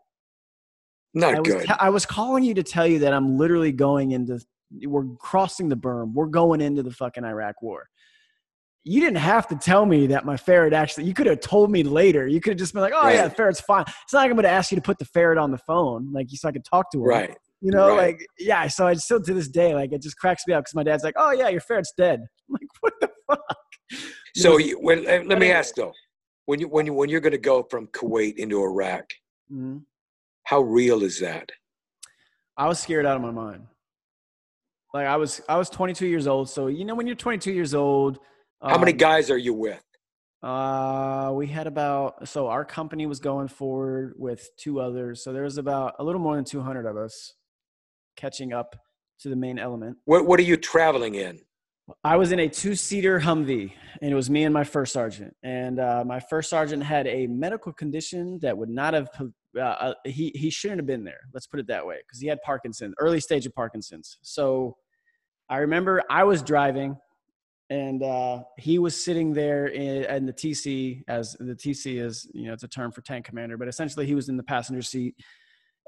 not 1.14 1.34
I 1.38 1.40
good. 1.40 1.68
Was, 1.68 1.76
I 1.78 1.90
was 1.90 2.04
calling 2.04 2.44
you 2.44 2.54
to 2.54 2.62
tell 2.62 2.86
you 2.86 2.98
that 3.00 3.14
I'm 3.14 3.38
literally 3.38 3.72
going 3.72 4.10
into, 4.10 4.40
we're 4.84 5.06
crossing 5.18 5.68
the 5.68 5.76
berm. 5.76 6.12
We're 6.12 6.26
going 6.26 6.60
into 6.60 6.82
the 6.82 6.90
fucking 6.90 7.24
Iraq 7.24 7.62
war. 7.62 7.88
You 8.84 9.00
didn't 9.00 9.18
have 9.18 9.48
to 9.48 9.56
tell 9.56 9.84
me 9.84 10.06
that 10.08 10.24
my 10.24 10.36
ferret 10.36 10.72
actually, 10.72 11.04
you 11.04 11.14
could 11.14 11.26
have 11.26 11.40
told 11.40 11.72
me 11.72 11.82
later. 11.82 12.28
You 12.28 12.40
could 12.40 12.52
have 12.52 12.58
just 12.58 12.72
been 12.72 12.82
like, 12.82 12.92
oh, 12.94 13.02
right. 13.02 13.16
yeah, 13.16 13.28
the 13.28 13.34
ferret's 13.34 13.60
fine. 13.60 13.84
It's 14.04 14.12
not 14.12 14.20
like 14.20 14.30
I'm 14.30 14.36
going 14.36 14.44
to 14.44 14.50
ask 14.50 14.70
you 14.70 14.76
to 14.76 14.82
put 14.82 14.98
the 14.98 15.04
ferret 15.04 15.38
on 15.38 15.50
the 15.50 15.58
phone, 15.58 16.12
like, 16.12 16.28
so 16.30 16.48
I 16.48 16.52
could 16.52 16.64
talk 16.64 16.90
to 16.92 16.98
him. 16.98 17.04
Right. 17.04 17.36
You 17.60 17.72
know, 17.72 17.88
right. 17.88 18.14
like, 18.14 18.26
yeah. 18.38 18.68
So 18.68 18.86
I 18.86 18.94
still 18.94 19.20
to 19.20 19.34
this 19.34 19.48
day, 19.48 19.74
like, 19.74 19.92
it 19.92 20.02
just 20.02 20.16
cracks 20.18 20.44
me 20.46 20.54
up 20.54 20.64
because 20.64 20.74
my 20.74 20.84
dad's 20.84 21.02
like, 21.02 21.14
oh, 21.16 21.32
yeah, 21.32 21.48
your 21.48 21.60
ferret's 21.60 21.92
dead. 21.96 22.20
I'm 22.20 22.52
like, 22.52 22.68
what 22.80 22.92
the 23.00 23.10
fuck? 23.26 23.66
So 24.36 24.58
you, 24.58 24.78
when, 24.80 25.04
let 25.26 25.38
me 25.38 25.50
ask 25.50 25.74
though, 25.74 25.92
when 26.44 26.60
you 26.60 26.68
when 26.68 26.86
you 26.86 26.92
when 26.92 27.08
you're 27.08 27.20
going 27.20 27.32
to 27.32 27.38
go 27.38 27.62
from 27.70 27.86
Kuwait 27.88 28.36
into 28.36 28.62
Iraq, 28.62 29.04
mm-hmm. 29.50 29.78
how 30.44 30.60
real 30.60 31.02
is 31.02 31.20
that? 31.20 31.50
I 32.56 32.68
was 32.68 32.78
scared 32.78 33.06
out 33.06 33.16
of 33.16 33.22
my 33.22 33.30
mind. 33.30 33.66
Like 34.96 35.08
I 35.08 35.16
was 35.16 35.42
I 35.46 35.58
was 35.58 35.68
22 35.68 36.06
years 36.06 36.26
old, 36.26 36.48
so 36.48 36.68
you 36.68 36.86
know 36.86 36.94
when 36.94 37.06
you're 37.06 37.16
22 37.16 37.52
years 37.52 37.74
old. 37.74 38.18
How 38.62 38.76
um, 38.76 38.80
many 38.80 38.94
guys 38.94 39.30
are 39.30 39.36
you 39.36 39.52
with? 39.52 39.84
Uh, 40.42 41.32
we 41.34 41.46
had 41.48 41.66
about 41.66 42.26
so 42.26 42.46
our 42.46 42.64
company 42.64 43.04
was 43.04 43.20
going 43.20 43.48
forward 43.48 44.14
with 44.16 44.48
two 44.56 44.80
others, 44.80 45.22
so 45.22 45.34
there 45.34 45.42
was 45.42 45.58
about 45.58 45.96
a 45.98 46.04
little 46.04 46.20
more 46.20 46.34
than 46.34 46.46
200 46.46 46.86
of 46.86 46.96
us 46.96 47.34
catching 48.16 48.54
up 48.54 48.74
to 49.20 49.28
the 49.28 49.36
main 49.36 49.58
element. 49.58 49.98
What 50.06 50.24
What 50.24 50.40
are 50.40 50.44
you 50.44 50.56
traveling 50.56 51.14
in? 51.14 51.40
I 52.02 52.16
was 52.16 52.32
in 52.32 52.38
a 52.38 52.48
two 52.48 52.74
seater 52.74 53.20
Humvee, 53.20 53.72
and 54.00 54.10
it 54.10 54.14
was 54.14 54.30
me 54.30 54.44
and 54.44 54.54
my 54.54 54.64
first 54.64 54.94
sergeant. 54.94 55.36
And 55.42 55.78
uh, 55.78 56.04
my 56.06 56.20
first 56.20 56.48
sergeant 56.48 56.82
had 56.82 57.06
a 57.06 57.26
medical 57.26 57.70
condition 57.70 58.38
that 58.40 58.56
would 58.56 58.70
not 58.70 58.94
have, 58.94 59.10
uh, 59.56 59.60
uh 59.60 59.94
he, 60.06 60.32
he 60.34 60.48
shouldn't 60.48 60.80
have 60.80 60.86
been 60.86 61.04
there. 61.04 61.20
Let's 61.34 61.46
put 61.46 61.60
it 61.60 61.66
that 61.66 61.86
way, 61.86 61.98
because 61.98 62.18
he 62.18 62.28
had 62.28 62.38
Parkinson's, 62.42 62.94
early 62.98 63.20
stage 63.20 63.44
of 63.44 63.54
Parkinson's. 63.54 64.18
So 64.22 64.74
I 65.48 65.58
remember 65.58 66.02
I 66.10 66.24
was 66.24 66.42
driving, 66.42 66.96
and 67.70 68.02
uh, 68.02 68.42
he 68.58 68.78
was 68.78 69.04
sitting 69.04 69.32
there 69.32 69.66
in, 69.66 70.04
in 70.04 70.26
the 70.26 70.32
TC, 70.32 71.02
as 71.08 71.36
the 71.38 71.54
TC 71.54 72.02
is, 72.02 72.28
you 72.34 72.46
know, 72.46 72.52
it's 72.52 72.62
a 72.62 72.68
term 72.68 72.92
for 72.92 73.00
tank 73.00 73.24
commander, 73.24 73.56
but 73.56 73.68
essentially 73.68 74.06
he 74.06 74.14
was 74.14 74.28
in 74.28 74.36
the 74.36 74.42
passenger 74.42 74.82
seat. 74.82 75.14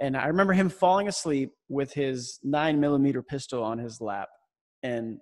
And 0.01 0.17
I 0.17 0.27
remember 0.27 0.53
him 0.53 0.69
falling 0.69 1.09
asleep 1.09 1.51
with 1.69 1.93
his 1.93 2.39
nine 2.43 2.81
millimeter 2.81 3.23
pistol 3.23 3.63
on 3.65 3.79
his 3.79 4.01
lap. 4.01 4.29
And 4.83 5.19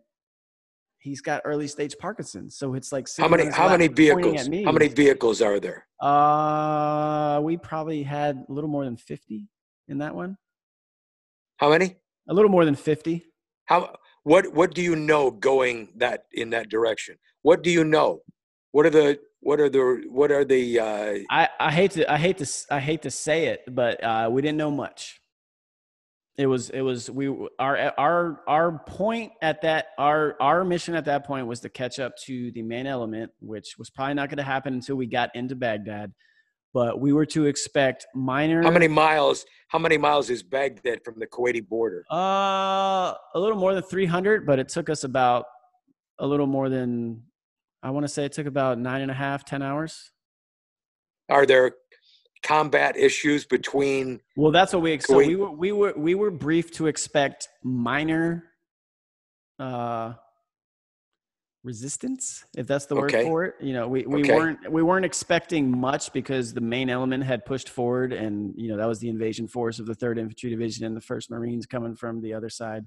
he's 0.98 1.20
got 1.20 1.42
early 1.44 1.68
stage 1.68 1.94
Parkinson's. 1.98 2.58
So 2.58 2.74
it's 2.74 2.92
like 2.92 3.06
how 3.16 3.28
many 3.28 3.48
how 3.48 3.68
many 3.70 3.88
vehicles? 3.88 4.46
How 4.64 4.72
many 4.72 4.88
vehicles 4.88 5.40
are 5.40 5.60
there? 5.60 5.86
Uh, 6.00 7.40
we 7.42 7.56
probably 7.56 8.02
had 8.02 8.44
a 8.48 8.52
little 8.52 8.68
more 8.68 8.84
than 8.84 8.96
fifty 8.96 9.48
in 9.88 9.98
that 9.98 10.14
one. 10.14 10.36
How 11.58 11.70
many? 11.70 11.96
A 12.28 12.34
little 12.34 12.50
more 12.50 12.64
than 12.64 12.74
fifty. 12.74 13.24
How? 13.64 13.96
What? 14.26 14.52
What 14.52 14.74
do 14.74 14.82
you 14.82 14.96
know 14.96 15.30
going 15.30 15.88
that 15.98 16.24
in 16.32 16.50
that 16.50 16.68
direction? 16.68 17.14
What 17.42 17.62
do 17.62 17.70
you 17.70 17.84
know? 17.84 18.22
What 18.72 18.84
are 18.84 18.90
the 18.90 19.20
what 19.38 19.60
are 19.60 19.68
the 19.70 20.02
what 20.10 20.32
are 20.32 20.44
the? 20.44 20.80
Uh, 20.80 21.14
I 21.30 21.48
I 21.60 21.70
hate 21.70 21.92
to 21.92 22.12
I 22.12 22.16
hate 22.16 22.38
to 22.38 22.46
I 22.68 22.80
hate 22.80 23.02
to 23.02 23.10
say 23.12 23.46
it, 23.46 23.60
but 23.68 24.02
uh, 24.02 24.28
we 24.28 24.42
didn't 24.42 24.58
know 24.58 24.72
much 24.72 25.20
it 26.38 26.46
was 26.46 26.70
it 26.70 26.80
was 26.82 27.10
we 27.10 27.28
our 27.58 27.92
our 27.98 28.40
our 28.46 28.78
point 28.86 29.32
at 29.42 29.62
that 29.62 29.86
our 29.98 30.36
our 30.40 30.64
mission 30.64 30.94
at 30.94 31.04
that 31.06 31.26
point 31.26 31.46
was 31.46 31.60
to 31.60 31.68
catch 31.68 31.98
up 31.98 32.16
to 32.16 32.50
the 32.52 32.62
main 32.62 32.86
element 32.86 33.30
which 33.40 33.76
was 33.78 33.90
probably 33.90 34.14
not 34.14 34.28
going 34.28 34.36
to 34.36 34.42
happen 34.42 34.74
until 34.74 34.96
we 34.96 35.06
got 35.06 35.34
into 35.34 35.54
baghdad 35.54 36.12
but 36.76 37.00
we 37.00 37.10
were 37.14 37.24
to 37.24 37.46
expect 37.46 38.06
minor 38.14 38.62
how 38.62 38.70
many 38.70 38.86
miles 38.86 39.46
how 39.68 39.78
many 39.78 39.96
miles 39.96 40.28
is 40.28 40.42
baghdad 40.42 41.02
from 41.02 41.18
the 41.18 41.26
kuwaiti 41.26 41.66
border? 41.66 42.04
Uh 42.12 43.14
a 43.34 43.40
little 43.44 43.56
more 43.56 43.72
than 43.72 43.82
300 43.82 44.44
but 44.44 44.58
it 44.58 44.68
took 44.68 44.90
us 44.90 45.02
about 45.02 45.46
a 46.18 46.26
little 46.26 46.46
more 46.46 46.68
than 46.68 47.22
i 47.82 47.88
want 47.88 48.04
to 48.04 48.08
say 48.08 48.26
it 48.26 48.32
took 48.32 48.46
about 48.46 48.78
nine 48.78 49.00
and 49.00 49.10
a 49.10 49.14
half 49.14 49.42
ten 49.42 49.62
hours. 49.62 50.12
Are 51.30 51.46
there 51.46 51.72
combat 52.42 52.94
issues 52.98 53.46
between 53.46 54.20
well 54.36 54.52
that's 54.52 54.74
what 54.74 54.82
we 54.82 54.98
so 54.98 55.16
we 55.16 55.34
were 55.34 55.50
we 55.50 55.72
were 55.72 55.94
we 55.96 56.14
were 56.14 56.30
briefed 56.30 56.74
to 56.74 56.88
expect 56.88 57.48
minor 57.64 58.44
uh 59.58 60.12
resistance 61.66 62.44
if 62.56 62.66
that's 62.66 62.86
the 62.86 62.94
word 62.94 63.12
okay. 63.12 63.24
for 63.24 63.44
it 63.44 63.54
you 63.60 63.72
know 63.72 63.88
we, 63.88 64.06
we 64.06 64.20
okay. 64.20 64.34
weren't 64.34 64.72
we 64.72 64.82
weren't 64.82 65.04
expecting 65.04 65.76
much 65.76 66.12
because 66.12 66.54
the 66.54 66.60
main 66.60 66.88
element 66.88 67.24
had 67.24 67.44
pushed 67.44 67.68
forward 67.68 68.12
and 68.12 68.54
you 68.56 68.68
know 68.68 68.76
that 68.76 68.86
was 68.86 69.00
the 69.00 69.08
invasion 69.08 69.48
force 69.48 69.80
of 69.80 69.86
the 69.86 69.94
third 69.94 70.16
infantry 70.16 70.48
division 70.48 70.86
and 70.86 70.96
the 70.96 71.00
first 71.00 71.28
marines 71.28 71.66
coming 71.66 71.96
from 71.96 72.22
the 72.22 72.32
other 72.32 72.48
side 72.48 72.84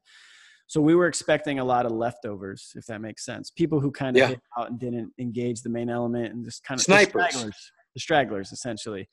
so 0.68 0.80
we 0.80 0.96
were 0.96 1.08
expecting 1.08 1.60
a 1.60 1.64
lot 1.64 1.86
of 1.86 1.92
leftovers 1.92 2.72
if 2.76 2.86
that 2.86 3.02
makes 3.02 3.26
sense 3.26 3.52
people 3.52 3.82
who 3.82 3.92
kind 3.92 4.16
of 4.16 4.22
yeah. 4.22 4.28
hit 4.30 4.42
out 4.58 4.70
and 4.70 4.80
didn't 4.80 5.12
engage 5.20 5.62
the 5.62 5.70
main 5.70 5.90
element 5.90 6.34
and 6.34 6.46
just 6.46 6.64
kind 6.64 6.80
of 6.80 6.84
snipers 6.86 7.12
the 7.14 7.30
stragglers, 7.30 7.72
the 7.96 8.00
stragglers 8.00 8.52
essentially 8.54 9.10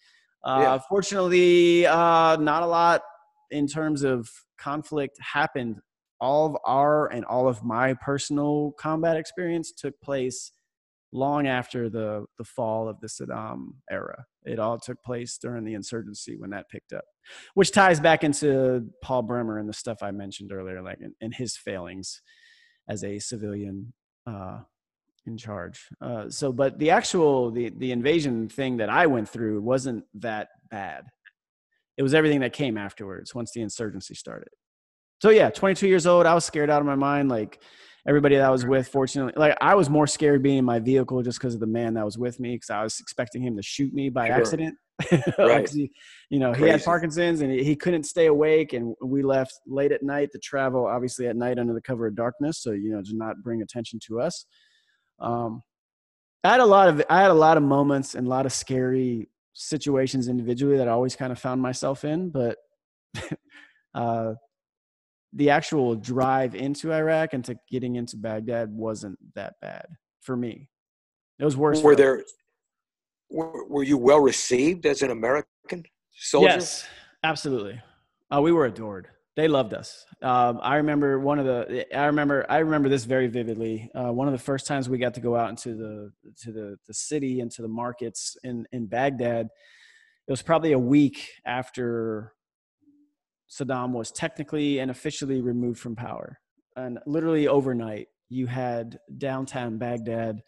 uh, 0.47 0.61
yeah. 0.61 0.79
Fortunately, 0.89 1.87
uh, 1.87 2.37
not 2.37 2.63
a 2.63 2.67
lot 2.67 3.03
in 3.51 3.67
terms 3.67 4.05
of 4.05 4.31
conflict 4.59 5.19
happened. 5.21 5.77
All 6.21 6.47
of 6.47 6.57
our 6.65 7.09
and 7.09 7.25
all 7.25 7.49
of 7.49 7.63
my 7.63 7.95
personal 7.95 8.73
combat 8.79 9.17
experience 9.17 9.73
took 9.73 10.01
place 10.01 10.53
long 11.13 11.47
after 11.47 11.89
the 11.89 12.25
the 12.39 12.45
fall 12.45 12.89
of 12.89 13.01
the 13.01 13.07
Saddam 13.07 13.75
era. 13.91 14.25
It 14.45 14.59
all 14.59 14.79
took 14.79 15.03
place 15.03 15.39
during 15.39 15.65
the 15.65 15.75
insurgency 15.75 16.37
when 16.37 16.51
that 16.51 16.69
picked 16.69 16.93
up, 16.93 17.05
which 17.55 17.73
ties 17.73 18.01
back 18.01 18.25
into 18.25 18.87
Paul 19.03 19.23
Bremer 19.23 19.59
and 19.59 19.69
the 19.69 19.73
stuff 19.75 19.99
I 20.03 20.11
mentioned 20.11 20.53
earlier, 20.53 20.83
like 20.83 21.01
in, 21.01 21.15
in 21.21 21.33
his 21.33 21.57
failings 21.57 22.23
as 22.89 23.03
a 23.03 23.19
civilian 23.19 23.93
uh, 24.27 24.61
in 25.27 25.37
charge. 25.37 25.89
Uh, 26.01 26.29
so, 26.31 26.53
but 26.53 26.79
the 26.79 26.91
actual 26.91 27.51
the 27.51 27.71
the 27.77 27.93
invasion 27.93 28.49
thing 28.49 28.77
that 28.77 28.91
I 28.91 29.07
went 29.07 29.29
through 29.29 29.61
wasn't 29.61 30.05
that 30.15 30.49
bad. 30.71 31.05
It 31.97 32.03
was 32.03 32.15
everything 32.15 32.41
that 32.41 32.53
came 32.53 32.77
afterwards 32.77 33.35
once 33.35 33.53
the 33.53 33.63
insurgency 33.63 34.15
started. 34.15 34.51
So 35.21 35.31
yeah, 35.31 35.51
22 35.51 35.89
years 35.89 36.07
old, 36.07 36.27
I 36.27 36.35
was 36.35 36.45
scared 36.45 36.71
out 36.71 36.81
of 36.81 36.87
my 36.87 36.95
mind. 36.95 37.29
Like 37.29 37.61
everybody 38.07 38.37
that 38.37 38.45
I 38.45 38.51
was 38.51 38.67
with, 38.67 38.89
fortunately, 38.89 39.33
like 39.37 39.57
I 39.61 39.75
was 39.75 39.89
more 39.89 40.07
scared 40.07 40.43
being 40.43 40.59
in 40.59 40.65
my 40.65 40.79
vehicle 40.79 41.23
just 41.23 41.39
because 41.39 41.55
of 41.55 41.61
the 41.61 41.67
man 41.67 41.95
that 41.95 42.05
was 42.05 42.19
with 42.19 42.39
me, 42.39 42.55
because 42.55 42.71
I 42.71 42.83
was 42.83 43.01
expecting 43.01 43.43
him 43.43 43.57
to 43.57 43.63
shoot 43.63 43.93
me 43.93 44.09
by 44.09 44.27
sure. 44.27 44.37
accident. 44.37 44.77
right. 45.39 45.69
he, 45.69 45.91
you 46.31 46.39
know, 46.39 46.53
Crazy. 46.53 46.65
he 46.65 46.71
had 46.71 46.85
Parkinson's 46.85 47.43
and 47.43 47.53
he, 47.53 47.63
he, 47.63 47.77
couldn't 47.77 48.05
stay 48.05 48.27
awake, 48.27 48.73
and 48.73 48.95
we 49.03 49.23
left 49.23 49.53
late 49.67 49.93
at 49.93 50.03
night 50.03 50.31
to 50.33 50.39
travel, 50.39 50.87
obviously 50.87 51.27
at 51.27 51.37
night 51.37 51.59
under 51.59 51.75
the 51.75 51.83
cover 51.83 52.07
of 52.07 52.15
darkness, 52.15 52.63
so 52.63 52.73
you 52.73 52.91
know, 52.91 53.03
to 53.03 53.15
not 53.15 53.43
bring 53.43 53.63
attention 53.63 53.99
to 54.07 54.21
us. 54.21 54.47
Um, 55.21 55.63
I 56.45 56.53
had 56.53 56.61
a 56.61 56.67
lot 56.67 56.89
of 56.89 57.03
I 57.11 57.21
had 57.21 57.31
a 57.31 57.35
lot 57.35 57.57
of 57.57 57.63
moments 57.63 58.15
and 58.15 58.27
a 58.27 58.31
lot 58.31 58.47
of 58.47 58.53
scary 58.53 59.29
situations 59.53 60.29
individually 60.29 60.77
that 60.77 60.89
I 60.89 60.93
always 60.93 61.17
kind 61.17 61.33
of 61.33 61.39
found 61.39 61.61
myself 61.61 62.05
in, 62.05 62.31
but 62.31 62.57
uh, 63.95 64.35
the 65.37 65.51
actual 65.51 65.95
drive 65.95 66.55
into 66.55 66.93
Iraq 66.93 67.35
and 67.35 67.45
to 67.45 67.57
getting 67.71 67.97
into 67.97 68.17
Baghdad 68.17 68.71
wasn't 68.73 69.19
that 69.35 69.55
bad 69.61 69.87
for 70.23 70.37
me. 70.37 70.69
It 71.39 71.45
was 71.45 71.57
worse. 71.57 71.83
Were 71.83 71.95
there? 71.95 72.25
Were, 73.31 73.67
were 73.69 73.83
you 73.83 73.99
well 73.99 74.21
received 74.21 74.87
as 74.87 75.03
an 75.03 75.11
American 75.11 75.85
soldier? 76.15 76.49
Yes, 76.49 76.87
absolutely. 77.23 77.81
Uh, 78.35 78.41
we 78.41 78.51
were 78.51 78.65
adored. 78.65 79.09
They 79.37 79.49
loved 79.49 79.75
us. 79.75 80.07
Um, 80.23 80.59
I 80.63 80.77
remember 80.77 81.21
one 81.21 81.39
of 81.39 81.45
the. 81.45 81.87
I 81.95 82.07
remember. 82.07 82.47
I 82.49 82.59
remember 82.59 82.89
this 82.89 83.05
very 83.05 83.27
vividly. 83.27 83.91
Uh, 83.95 84.13
one 84.13 84.29
of 84.29 84.33
the 84.33 84.39
first 84.39 84.67
times 84.67 84.89
we 84.89 84.97
got 84.97 85.13
to 85.15 85.21
go 85.21 85.37
out 85.37 85.51
into 85.51 85.75
the 85.75 86.13
to 86.45 86.53
the 86.53 86.77
the 86.87 86.95
city 86.95 87.41
into 87.41 87.61
the 87.61 87.69
markets 87.69 88.39
in 88.43 88.67
in 88.73 88.87
Baghdad. 88.87 89.49
It 90.27 90.33
was 90.33 90.41
probably 90.41 90.73
a 90.73 90.79
week 90.79 91.29
after 91.45 92.33
Saddam 93.57 93.93
was 93.93 94.11
technically 94.13 94.79
and 94.81 94.91
officially 94.91 95.41
removed 95.41 95.79
from 95.79 95.97
power, 95.97 96.39
and 96.77 96.99
literally 97.07 97.49
overnight, 97.49 98.09
you 98.29 98.47
had 98.47 98.99
downtown 99.19 99.79
Baghdad 99.79 100.43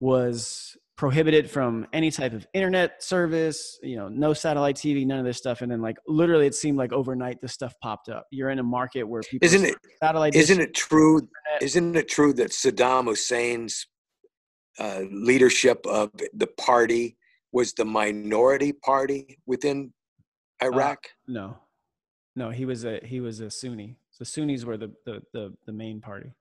was 0.00 0.76
prohibited 0.96 1.50
from 1.50 1.86
any 1.92 2.10
type 2.10 2.32
of 2.32 2.46
internet 2.54 3.02
service, 3.02 3.78
you 3.82 3.96
know, 3.96 4.08
no 4.08 4.32
satellite 4.32 4.76
TV, 4.76 5.06
none 5.06 5.18
of 5.18 5.24
this 5.24 5.38
stuff. 5.38 5.62
And 5.62 5.70
then 5.70 5.80
like 5.80 5.96
literally 6.06 6.46
it 6.46 6.54
seemed 6.54 6.78
like 6.78 6.92
overnight 6.92 7.40
this 7.40 7.52
stuff 7.52 7.74
popped 7.82 8.08
up. 8.08 8.26
You're 8.30 8.50
in 8.50 8.58
a 8.58 8.62
market 8.62 9.04
where 9.04 9.22
people 9.22 9.46
Isn't 9.46 9.64
it 9.64 9.76
satellite 10.02 10.34
Isn't 10.34 10.60
it 10.60 10.74
true 10.74 11.16
internet. 11.16 11.62
isn't 11.62 11.96
it 11.96 12.08
true 12.08 12.32
that 12.34 12.50
Saddam 12.50 13.06
Hussein's 13.06 13.86
uh, 14.78 15.02
leadership 15.10 15.84
of 15.86 16.10
the 16.34 16.46
party 16.46 17.16
was 17.52 17.72
the 17.72 17.84
minority 17.84 18.72
party 18.72 19.38
within 19.46 19.92
uh, 20.62 20.66
Iraq? 20.66 20.98
Uh, 21.28 21.32
no. 21.32 21.56
No, 22.34 22.50
he 22.50 22.64
was 22.64 22.84
a 22.84 23.00
he 23.04 23.20
was 23.20 23.40
a 23.40 23.50
Sunni. 23.50 23.96
So 24.10 24.24
Sunnis 24.24 24.64
were 24.64 24.76
the 24.76 24.92
the 25.04 25.22
the, 25.32 25.54
the 25.66 25.72
main 25.72 26.00
party. 26.00 26.32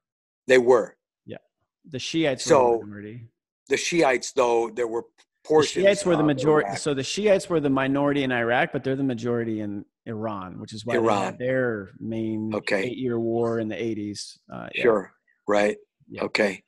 They 0.47 0.57
were. 0.57 0.95
Yeah. 1.26 1.38
The 1.85 1.99
Shiites 1.99 2.43
so, 2.43 2.72
were 2.72 2.77
the 2.77 2.85
minority 2.85 3.27
the 3.72 3.77
Shiites, 3.77 4.34
though, 4.34 4.69
there 4.69 4.88
were 4.88 5.05
portions. 5.43 5.76
The 5.76 5.81
Shiites 5.89 6.05
were 6.05 6.15
the 6.15 6.23
majority. 6.23 6.76
So 6.76 6.93
the 6.93 7.03
Shiites 7.03 7.49
were 7.49 7.59
the 7.59 7.69
minority 7.69 8.23
in 8.23 8.31
Iraq, 8.31 8.72
but 8.72 8.84
they're 8.84 8.95
the 8.95 9.03
majority 9.03 9.61
in 9.61 9.85
Iran, 10.05 10.59
which 10.59 10.73
is 10.73 10.85
why 10.85 10.95
Iran. 10.95 11.38
their 11.39 11.89
main 11.99 12.53
okay. 12.53 12.84
eight-year 12.84 13.19
war 13.19 13.59
in 13.59 13.69
the 13.69 13.76
80s. 13.76 14.38
Uh, 14.51 14.68
yeah. 14.76 14.81
Sure. 14.84 15.13
Right. 15.47 15.77
Yeah. 16.09 16.23
Okay. 16.23 16.63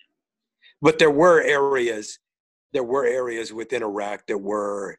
But 0.82 0.98
there 0.98 1.12
were 1.12 1.42
areas. 1.42 2.20
There 2.72 2.84
were 2.84 3.06
areas 3.06 3.54
within 3.54 3.84
Iraq 3.84 4.26
that 4.28 4.38
were 4.38 4.98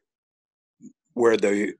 where 1.15 1.37
the 1.37 1.73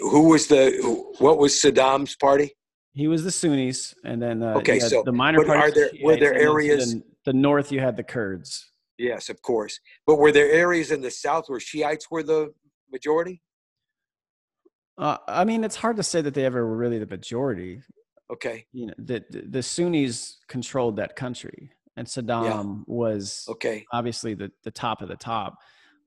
who 0.00 0.28
was 0.28 0.46
the 0.46 0.70
what 1.18 1.38
was 1.38 1.54
Saddam's 1.54 2.14
party? 2.14 2.54
He 2.94 3.08
was 3.08 3.24
the 3.24 3.30
Sunnis, 3.30 3.94
and 4.04 4.22
then 4.22 4.42
uh, 4.42 4.54
okay, 4.58 4.78
so 4.78 5.02
the 5.04 5.12
minor 5.12 5.44
parties. 5.44 5.72
Are 5.72 5.74
there 5.74 5.90
were 6.02 6.16
there 6.16 6.34
areas? 6.34 6.94
The 7.24 7.32
north, 7.32 7.72
you 7.72 7.80
had 7.80 7.96
the 7.96 8.02
Kurds. 8.02 8.70
Yes, 8.98 9.28
of 9.28 9.40
course. 9.42 9.78
But 10.06 10.16
were 10.16 10.30
there 10.30 10.50
areas 10.50 10.90
in 10.90 11.00
the 11.00 11.10
South 11.10 11.44
where 11.48 11.58
Shiites 11.58 12.10
were 12.10 12.22
the 12.22 12.52
majority? 12.90 13.40
Uh, 14.98 15.16
I 15.26 15.44
mean, 15.44 15.64
it's 15.64 15.76
hard 15.76 15.96
to 15.96 16.02
say 16.02 16.20
that 16.20 16.34
they 16.34 16.44
ever 16.44 16.66
were 16.66 16.76
really 16.76 16.98
the 16.98 17.06
majority. 17.06 17.80
Okay. 18.30 18.66
You 18.72 18.88
know, 18.88 18.94
the 18.98 19.24
the 19.30 19.62
Sunnis 19.62 20.38
controlled 20.48 20.96
that 20.96 21.16
country, 21.16 21.72
and 21.96 22.06
Saddam 22.06 22.44
yeah. 22.44 22.82
was 22.86 23.46
okay. 23.48 23.86
Obviously, 23.92 24.34
the 24.34 24.50
the 24.64 24.70
top 24.70 25.00
of 25.00 25.08
the 25.08 25.16
top. 25.16 25.56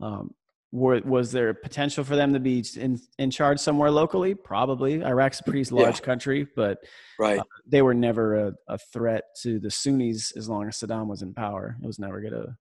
Um, 0.02 0.36
were, 0.72 1.00
was 1.06 1.32
there 1.32 1.54
potential 1.54 2.04
for 2.04 2.16
them 2.16 2.34
to 2.34 2.40
be 2.40 2.64
in, 2.76 3.00
in 3.18 3.32
charge 3.32 3.60
somewhere 3.60 3.92
locally? 3.92 4.36
Probably. 4.36 5.04
Iraq's 5.04 5.40
a 5.40 5.44
pretty 5.44 5.64
large 5.74 6.00
yeah. 6.00 6.06
country, 6.06 6.48
but 6.56 6.80
right. 7.20 7.40
Uh, 7.40 7.44
they 7.66 7.82
were 7.82 7.94
never 7.94 8.36
a, 8.36 8.54
a, 8.68 8.78
threat 8.92 9.24
to 9.44 9.60
the 9.60 9.72
Sunnis 9.72 10.32
as 10.36 10.50
long 10.50 10.68
as 10.68 10.78
Saddam 10.78 11.08
was 11.08 11.22
in 11.22 11.34
power. 11.34 11.78
It 11.82 11.86
was 11.86 12.00
never 12.00 12.20
going 12.20 12.34
to 12.34 12.56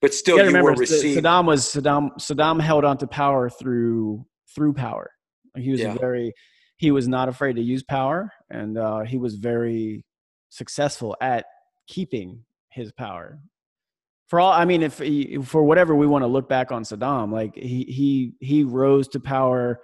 but 0.00 0.14
still, 0.14 0.36
you, 0.36 0.42
you 0.42 0.46
remember, 0.46 0.72
received. 0.72 1.22
Saddam 1.22 1.46
was 1.46 1.64
Saddam. 1.64 2.12
Saddam 2.18 2.60
held 2.60 2.84
on 2.84 2.96
to 2.98 3.06
power 3.06 3.50
through 3.50 4.24
through 4.54 4.72
power. 4.72 5.10
He 5.56 5.70
was 5.70 5.80
yeah. 5.80 5.94
very. 5.94 6.32
He 6.78 6.90
was 6.90 7.06
not 7.06 7.28
afraid 7.28 7.56
to 7.56 7.62
use 7.62 7.82
power, 7.82 8.32
and 8.48 8.78
uh, 8.78 9.00
he 9.00 9.18
was 9.18 9.34
very 9.34 10.04
successful 10.48 11.16
at 11.20 11.44
keeping 11.86 12.44
his 12.70 12.90
power. 12.92 13.38
For 14.30 14.38
all, 14.38 14.52
I 14.52 14.64
mean, 14.64 14.84
if 14.84 14.94
for 15.48 15.64
whatever 15.64 15.96
we 15.96 16.06
want 16.06 16.22
to 16.22 16.28
look 16.28 16.48
back 16.48 16.70
on 16.70 16.84
Saddam, 16.84 17.32
like 17.32 17.56
he 17.56 17.82
he 17.82 18.34
he 18.38 18.62
rose 18.62 19.08
to 19.08 19.18
power 19.18 19.80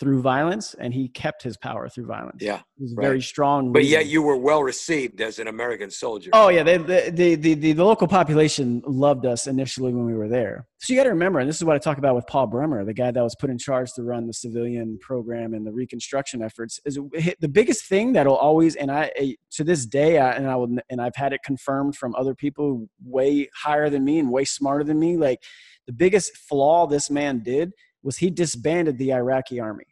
through 0.00 0.20
violence 0.20 0.74
and 0.74 0.92
he 0.92 1.08
kept 1.08 1.42
his 1.42 1.56
power 1.56 1.88
through 1.88 2.06
violence. 2.06 2.38
Yeah. 2.40 2.60
He 2.76 2.84
was 2.84 2.94
right. 2.96 3.04
very 3.04 3.22
strong. 3.22 3.72
But 3.72 3.84
yet 3.84 4.06
you 4.06 4.22
were 4.22 4.36
well 4.36 4.62
received 4.62 5.20
as 5.20 5.38
an 5.38 5.48
American 5.48 5.90
soldier. 5.90 6.30
Oh 6.32 6.48
yeah. 6.48 6.62
They, 6.62 6.78
the, 6.78 7.12
the, 7.14 7.34
the, 7.36 7.54
the, 7.54 7.74
local 7.74 8.08
population 8.08 8.82
loved 8.86 9.26
us 9.26 9.46
initially 9.46 9.92
when 9.92 10.04
we 10.04 10.14
were 10.14 10.28
there. 10.28 10.66
So 10.78 10.92
you 10.92 10.98
got 10.98 11.04
to 11.04 11.10
remember, 11.10 11.38
and 11.38 11.48
this 11.48 11.56
is 11.56 11.64
what 11.64 11.76
I 11.76 11.78
talk 11.78 11.98
about 11.98 12.16
with 12.16 12.26
Paul 12.26 12.48
Bremer, 12.48 12.84
the 12.84 12.94
guy 12.94 13.10
that 13.10 13.22
was 13.22 13.36
put 13.36 13.50
in 13.50 13.58
charge 13.58 13.92
to 13.92 14.02
run 14.02 14.26
the 14.26 14.32
civilian 14.32 14.98
program 15.00 15.54
and 15.54 15.64
the 15.64 15.72
reconstruction 15.72 16.42
efforts 16.42 16.80
is 16.84 16.98
the 17.40 17.48
biggest 17.48 17.84
thing 17.84 18.12
that'll 18.14 18.36
always, 18.36 18.74
and 18.74 18.90
I, 18.90 19.12
eh, 19.16 19.34
to 19.52 19.62
this 19.62 19.86
day, 19.86 20.18
I, 20.18 20.32
and 20.32 20.48
I 20.48 20.56
will, 20.56 20.76
and 20.90 21.00
I've 21.00 21.14
had 21.14 21.32
it 21.32 21.40
confirmed 21.44 21.96
from 21.96 22.14
other 22.16 22.34
people 22.34 22.88
way 23.04 23.48
higher 23.54 23.88
than 23.90 24.04
me 24.04 24.18
and 24.18 24.32
way 24.32 24.44
smarter 24.44 24.82
than 24.82 24.98
me. 24.98 25.16
Like 25.16 25.42
the 25.86 25.92
biggest 25.92 26.36
flaw 26.36 26.86
this 26.86 27.10
man 27.10 27.42
did 27.44 27.72
was 28.02 28.16
he 28.16 28.30
disbanded 28.30 28.98
the 28.98 29.12
Iraqi 29.12 29.60
army. 29.60 29.86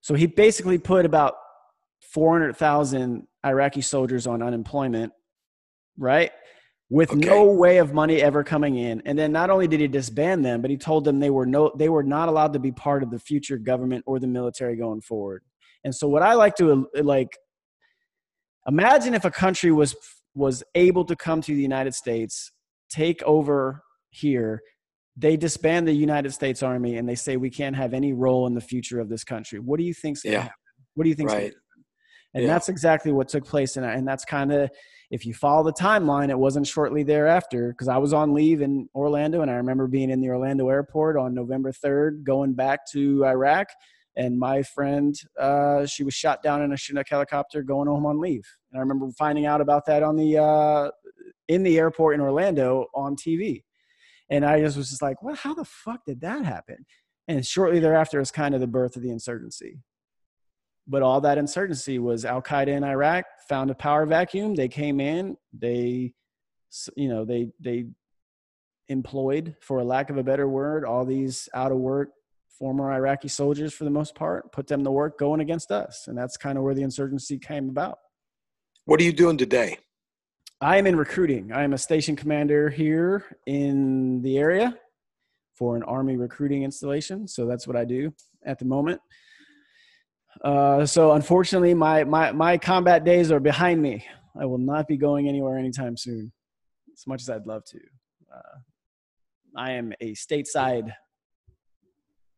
So 0.00 0.14
he 0.14 0.26
basically 0.26 0.78
put 0.78 1.06
about 1.06 1.34
400,000 2.12 3.26
Iraqi 3.44 3.80
soldiers 3.80 4.26
on 4.26 4.42
unemployment, 4.42 5.12
right? 5.96 6.32
With 6.90 7.10
okay. 7.10 7.20
no 7.20 7.44
way 7.44 7.78
of 7.78 7.94
money 7.94 8.20
ever 8.20 8.44
coming 8.44 8.76
in. 8.76 9.02
And 9.06 9.18
then 9.18 9.32
not 9.32 9.48
only 9.48 9.66
did 9.66 9.80
he 9.80 9.88
disband 9.88 10.44
them, 10.44 10.60
but 10.60 10.70
he 10.70 10.76
told 10.76 11.04
them 11.04 11.20
they 11.20 11.30
were 11.30 11.46
no 11.46 11.72
they 11.76 11.88
were 11.88 12.02
not 12.02 12.28
allowed 12.28 12.52
to 12.52 12.58
be 12.58 12.70
part 12.70 13.02
of 13.02 13.10
the 13.10 13.18
future 13.18 13.56
government 13.56 14.04
or 14.06 14.18
the 14.18 14.26
military 14.26 14.76
going 14.76 15.00
forward. 15.00 15.42
And 15.84 15.94
so 15.94 16.06
what 16.06 16.22
I 16.22 16.34
like 16.34 16.54
to 16.56 16.86
like 17.02 17.38
imagine 18.66 19.14
if 19.14 19.24
a 19.24 19.30
country 19.30 19.72
was 19.72 19.96
was 20.34 20.62
able 20.74 21.04
to 21.06 21.16
come 21.16 21.40
to 21.42 21.54
the 21.54 21.62
United 21.62 21.94
States, 21.94 22.52
take 22.90 23.22
over 23.22 23.82
here 24.10 24.62
they 25.16 25.36
disband 25.36 25.86
the 25.86 25.92
United 25.92 26.32
States 26.32 26.62
Army 26.62 26.96
and 26.96 27.08
they 27.08 27.14
say 27.14 27.36
we 27.36 27.50
can't 27.50 27.76
have 27.76 27.92
any 27.92 28.12
role 28.12 28.46
in 28.46 28.54
the 28.54 28.60
future 28.60 28.98
of 28.98 29.08
this 29.08 29.24
country. 29.24 29.58
What 29.58 29.78
do 29.78 29.84
you 29.84 29.94
think's 29.94 30.22
going 30.22 30.32
to 30.32 30.36
yeah. 30.36 30.42
happen? 30.42 30.56
What 30.94 31.04
do 31.04 31.10
you 31.10 31.14
think's 31.14 31.32
right. 31.32 31.40
going 31.40 31.50
to 31.50 31.56
happen? 31.56 31.62
And 32.34 32.44
yeah. 32.44 32.48
that's 32.48 32.68
exactly 32.70 33.12
what 33.12 33.28
took 33.28 33.44
place. 33.44 33.76
And, 33.76 33.84
and 33.84 34.08
that's 34.08 34.24
kind 34.24 34.52
of, 34.52 34.70
if 35.10 35.26
you 35.26 35.34
follow 35.34 35.64
the 35.64 35.72
timeline, 35.72 36.30
it 36.30 36.38
wasn't 36.38 36.66
shortly 36.66 37.02
thereafter 37.02 37.68
because 37.68 37.88
I 37.88 37.98
was 37.98 38.14
on 38.14 38.32
leave 38.32 38.62
in 38.62 38.88
Orlando 38.94 39.42
and 39.42 39.50
I 39.50 39.54
remember 39.54 39.86
being 39.86 40.08
in 40.08 40.22
the 40.22 40.30
Orlando 40.30 40.70
airport 40.70 41.18
on 41.18 41.34
November 41.34 41.72
3rd, 41.72 42.24
going 42.24 42.54
back 42.54 42.86
to 42.92 43.26
Iraq. 43.26 43.68
And 44.16 44.38
my 44.38 44.62
friend, 44.62 45.14
uh, 45.38 45.84
she 45.84 46.04
was 46.04 46.14
shot 46.14 46.42
down 46.42 46.62
in 46.62 46.72
a 46.72 46.76
Chinook 46.76 47.08
helicopter 47.08 47.62
going 47.62 47.88
home 47.88 48.06
on 48.06 48.18
leave. 48.18 48.46
And 48.70 48.78
I 48.78 48.80
remember 48.80 49.10
finding 49.18 49.44
out 49.44 49.60
about 49.60 49.84
that 49.86 50.02
on 50.02 50.16
the, 50.16 50.38
uh, 50.38 50.90
in 51.48 51.62
the 51.62 51.78
airport 51.78 52.14
in 52.14 52.22
Orlando 52.22 52.86
on 52.94 53.14
TV. 53.14 53.62
And 54.32 54.46
I 54.46 54.60
just 54.60 54.78
was 54.78 54.88
just 54.88 55.02
like, 55.02 55.22
well, 55.22 55.34
how 55.34 55.52
the 55.52 55.66
fuck 55.66 56.06
did 56.06 56.22
that 56.22 56.46
happen? 56.46 56.86
And 57.28 57.46
shortly 57.46 57.80
thereafter 57.80 58.18
is 58.18 58.30
kind 58.30 58.54
of 58.54 58.62
the 58.62 58.66
birth 58.66 58.96
of 58.96 59.02
the 59.02 59.10
insurgency. 59.10 59.80
But 60.88 61.02
all 61.02 61.20
that 61.20 61.36
insurgency 61.36 61.98
was 61.98 62.24
Al 62.24 62.40
Qaeda 62.40 62.68
in 62.68 62.82
Iraq 62.82 63.26
found 63.46 63.70
a 63.70 63.74
power 63.74 64.06
vacuum. 64.06 64.54
They 64.54 64.68
came 64.68 65.00
in, 65.00 65.36
they, 65.52 66.14
you 66.96 67.08
know, 67.08 67.26
they, 67.26 67.50
they 67.60 67.88
employed, 68.88 69.54
for 69.60 69.80
a 69.80 69.84
lack 69.84 70.08
of 70.08 70.16
a 70.16 70.24
better 70.24 70.48
word, 70.48 70.86
all 70.86 71.04
these 71.04 71.46
out 71.52 71.70
of 71.70 71.76
work 71.76 72.08
former 72.58 72.90
Iraqi 72.90 73.28
soldiers 73.28 73.74
for 73.74 73.84
the 73.84 73.90
most 73.90 74.14
part, 74.14 74.50
put 74.50 74.66
them 74.66 74.82
to 74.84 74.90
work 74.90 75.18
going 75.18 75.40
against 75.40 75.70
us. 75.70 76.06
And 76.06 76.16
that's 76.16 76.38
kind 76.38 76.56
of 76.56 76.64
where 76.64 76.74
the 76.74 76.82
insurgency 76.82 77.38
came 77.38 77.68
about. 77.68 77.98
What 78.86 78.98
are 78.98 79.04
you 79.04 79.12
doing 79.12 79.36
today? 79.36 79.78
I 80.62 80.76
am 80.76 80.86
in 80.86 80.94
recruiting. 80.94 81.50
I 81.52 81.64
am 81.64 81.72
a 81.72 81.78
station 81.78 82.14
commander 82.14 82.70
here 82.70 83.36
in 83.46 84.22
the 84.22 84.38
area 84.38 84.78
for 85.54 85.74
an 85.74 85.82
Army 85.82 86.16
recruiting 86.16 86.62
installation. 86.62 87.26
So 87.26 87.46
that's 87.46 87.66
what 87.66 87.76
I 87.76 87.84
do 87.84 88.14
at 88.46 88.60
the 88.60 88.64
moment. 88.64 89.00
Uh, 90.44 90.86
so 90.86 91.12
unfortunately, 91.12 91.74
my, 91.74 92.04
my, 92.04 92.30
my 92.30 92.58
combat 92.58 93.04
days 93.04 93.32
are 93.32 93.40
behind 93.40 93.82
me. 93.82 94.06
I 94.40 94.46
will 94.46 94.58
not 94.58 94.86
be 94.86 94.96
going 94.96 95.28
anywhere 95.28 95.58
anytime 95.58 95.96
soon, 95.96 96.30
as 96.94 97.08
much 97.08 97.22
as 97.22 97.28
I'd 97.28 97.44
love 97.44 97.64
to. 97.64 97.80
Uh, 98.32 98.58
I 99.56 99.72
am 99.72 99.92
a 100.00 100.12
stateside 100.12 100.92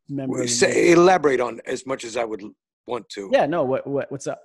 member. 0.09 0.49
Say, 0.49 0.93
elaborate 0.93 1.41
on 1.41 1.61
as 1.67 1.87
much 1.87 2.05
as 2.05 2.17
I 2.17 2.25
would 2.25 2.43
want 2.87 3.07
to. 3.11 3.29
Yeah, 3.31 3.45
no, 3.45 3.65
what, 3.65 3.87
what, 3.87 4.11
what's 4.11 4.27
up? 4.27 4.41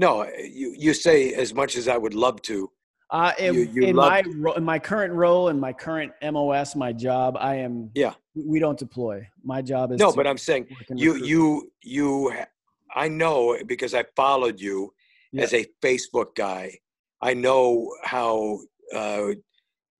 No, 0.00 0.26
you 0.38 0.74
you 0.78 0.94
say 0.94 1.34
as 1.34 1.52
much 1.52 1.76
as 1.76 1.86
I 1.86 1.98
would 1.98 2.14
love 2.14 2.40
to. 2.42 2.70
Uh, 3.10 3.32
in, 3.38 3.54
you, 3.54 3.60
you 3.74 3.82
in 3.82 3.96
my 3.96 4.22
in 4.56 4.64
my 4.64 4.78
current 4.78 5.12
role 5.12 5.48
in 5.50 5.60
my 5.60 5.74
current 5.74 6.12
MOS, 6.22 6.74
my 6.74 6.90
job, 6.90 7.36
I 7.38 7.56
am. 7.56 7.90
Yeah. 7.94 8.14
We 8.34 8.60
don't 8.60 8.78
deploy. 8.78 9.28
My 9.44 9.60
job 9.60 9.92
is. 9.92 9.98
No, 9.98 10.10
but 10.10 10.26
I'm 10.26 10.38
saying 10.38 10.68
you 10.88 11.16
you 11.16 11.70
you. 11.82 12.32
I 12.94 13.08
know 13.08 13.58
because 13.66 13.92
I 13.92 14.04
followed 14.16 14.58
you 14.58 14.94
yeah. 15.32 15.42
as 15.42 15.52
a 15.52 15.66
Facebook 15.82 16.34
guy. 16.34 16.78
I 17.20 17.34
know 17.34 17.94
how 18.02 18.60
uh, 18.96 19.32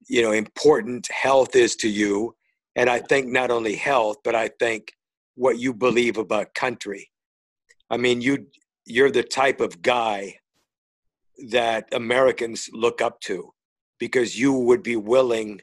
you 0.08 0.22
know 0.22 0.32
important 0.32 1.08
health 1.12 1.54
is 1.54 1.76
to 1.76 1.90
you, 1.90 2.34
and 2.74 2.88
I 2.88 3.00
think 3.00 3.28
not 3.28 3.50
only 3.50 3.76
health, 3.76 4.16
but 4.24 4.34
I 4.34 4.48
think 4.48 4.94
what 5.34 5.58
you 5.58 5.74
believe 5.74 6.16
about 6.16 6.54
country. 6.54 7.10
I 7.90 7.98
mean, 7.98 8.22
you 8.22 8.46
you're 8.86 9.10
the 9.10 9.22
type 9.22 9.60
of 9.60 9.82
guy 9.82 10.36
that 11.48 11.88
Americans 11.92 12.68
look 12.72 13.00
up 13.00 13.20
to 13.20 13.52
because 13.98 14.38
you 14.38 14.52
would 14.52 14.82
be 14.82 14.96
willing 14.96 15.60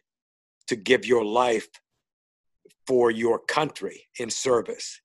to 0.67 0.75
give 0.75 1.05
your 1.05 1.25
life 1.25 1.67
for 2.85 3.11
your 3.11 3.39
country 3.39 4.07
in 4.19 4.29
service. 4.29 5.01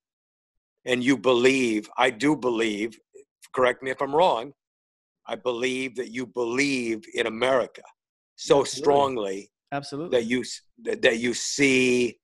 And 0.84 1.02
you 1.02 1.16
believe, 1.16 1.88
I 1.96 2.10
do 2.10 2.36
believe, 2.36 2.98
correct 3.54 3.82
me 3.82 3.90
if 3.90 4.00
I'm 4.00 4.14
wrong, 4.14 4.52
I 5.26 5.36
believe 5.36 5.96
that 5.96 6.10
you 6.10 6.26
believe 6.26 7.02
in 7.14 7.26
America 7.26 7.82
so 8.36 8.60
Absolutely. 8.60 8.82
strongly 8.82 9.50
Absolutely. 9.72 10.18
that 10.18 10.26
you 10.26 10.44
that 10.82 11.18
you 11.18 11.32
see 11.32 12.18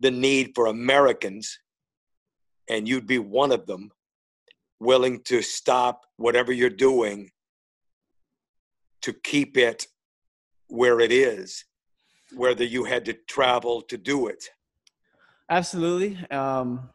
the 0.00 0.10
need 0.10 0.52
for 0.54 0.66
Americans 0.66 1.58
and 2.68 2.88
you'd 2.88 3.06
be 3.06 3.18
one 3.18 3.52
of 3.52 3.66
them 3.66 3.90
willing 4.80 5.20
to 5.22 5.42
stop 5.42 6.06
whatever 6.16 6.52
you're 6.52 6.70
doing 6.70 7.30
to 9.02 9.12
keep 9.12 9.56
it 9.56 9.86
where 10.68 11.00
it 11.00 11.12
is, 11.12 11.64
whether 12.34 12.64
you 12.64 12.84
had 12.84 13.04
to 13.06 13.12
travel 13.12 13.82
to 13.82 13.96
do 13.96 14.26
it. 14.26 14.50
Absolutely. 15.50 16.18
Um, 16.30 16.90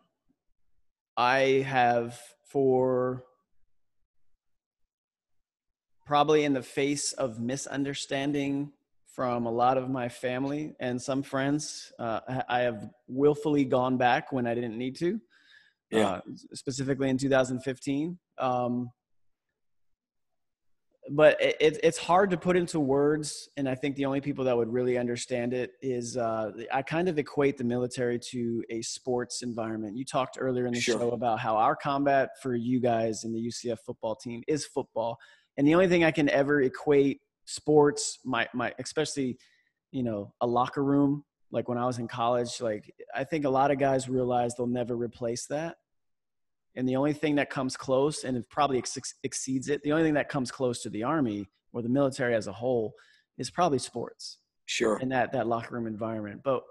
I 1.18 1.66
have, 1.68 2.20
for 2.46 3.24
probably 6.06 6.44
in 6.44 6.54
the 6.54 6.62
face 6.62 7.14
of 7.14 7.40
misunderstanding 7.40 8.72
from 9.08 9.46
a 9.46 9.52
lot 9.52 9.78
of 9.78 9.90
my 9.90 10.10
family 10.10 10.76
and 10.80 11.02
some 11.02 11.24
friends, 11.24 11.92
uh, 12.00 12.20
I 12.50 12.60
have 12.60 12.90
willfully 13.08 13.64
gone 13.64 13.98
back 13.98 14.32
when 14.32 14.46
I 14.46 14.54
didn't 14.54 14.78
need 14.78 14.96
to. 14.98 15.20
Yeah. 15.94 16.10
Uh, 16.10 16.22
specifically 16.54 17.10
in 17.10 17.18
2015. 17.18 18.18
Um, 18.38 18.90
but 21.10 21.40
it, 21.42 21.80
it's 21.84 21.98
hard 21.98 22.30
to 22.30 22.38
put 22.38 22.56
into 22.56 22.80
words 22.80 23.50
and 23.58 23.68
i 23.68 23.76
think 23.76 23.96
the 23.96 24.06
only 24.06 24.22
people 24.22 24.46
that 24.46 24.56
would 24.56 24.72
really 24.72 24.98
understand 24.98 25.54
it 25.54 25.72
is 25.82 26.18
uh, 26.18 26.52
i 26.72 26.82
kind 26.82 27.10
of 27.10 27.18
equate 27.18 27.58
the 27.58 27.64
military 27.64 28.18
to 28.18 28.64
a 28.70 28.82
sports 28.82 29.42
environment 29.42 29.98
you 29.98 30.06
talked 30.06 30.38
earlier 30.40 30.66
in 30.66 30.74
the 30.74 30.80
sure. 30.80 31.00
show 31.00 31.12
about 31.12 31.40
how 31.40 31.56
our 31.56 31.76
combat 31.76 32.30
for 32.42 32.56
you 32.56 32.80
guys 32.80 33.24
in 33.24 33.34
the 33.34 33.48
ucf 33.48 33.78
football 33.86 34.16
team 34.16 34.42
is 34.48 34.66
football 34.66 35.18
and 35.58 35.68
the 35.68 35.74
only 35.74 35.88
thing 35.88 36.04
i 36.04 36.12
can 36.12 36.30
ever 36.30 36.62
equate 36.62 37.20
sports 37.46 38.20
my, 38.24 38.48
my 38.54 38.74
especially 38.80 39.38
you 39.92 40.04
know 40.04 40.34
a 40.42 40.48
locker 40.48 40.84
room 40.84 41.24
like 41.52 41.68
when 41.68 41.78
i 41.78 41.86
was 41.86 42.00
in 42.00 42.08
college 42.08 42.62
like 42.62 42.94
i 43.14 43.24
think 43.24 43.44
a 43.44 43.50
lot 43.50 43.72
of 43.72 43.78
guys 43.78 44.08
realize 44.08 44.56
they'll 44.56 44.68
never 44.68 44.96
replace 44.96 45.46
that 45.48 45.76
and 46.76 46.88
the 46.88 46.96
only 46.96 47.14
thing 47.14 47.36
that 47.36 47.50
comes 47.50 47.78
close, 47.78 48.24
and 48.24 48.36
it 48.36 48.50
probably 48.50 48.78
ex- 48.78 49.16
exceeds 49.24 49.70
it, 49.70 49.82
the 49.84 49.92
only 49.92 50.04
thing 50.04 50.16
that 50.16 50.30
comes 50.30 50.52
close 50.52 50.82
to 50.82 50.90
the 50.90 51.04
army 51.04 51.48
or 51.72 51.82
the 51.82 51.90
military 51.90 52.36
as 52.36 52.48
a 52.48 52.54
whole 52.54 52.94
is 53.38 53.50
probably 53.50 53.80
sports. 53.80 54.40
Sure. 54.66 54.98
In 55.00 55.10
that 55.10 55.34
that 55.34 55.46
locker 55.46 55.76
room 55.76 55.88
environment, 55.88 56.42
but 56.44 56.64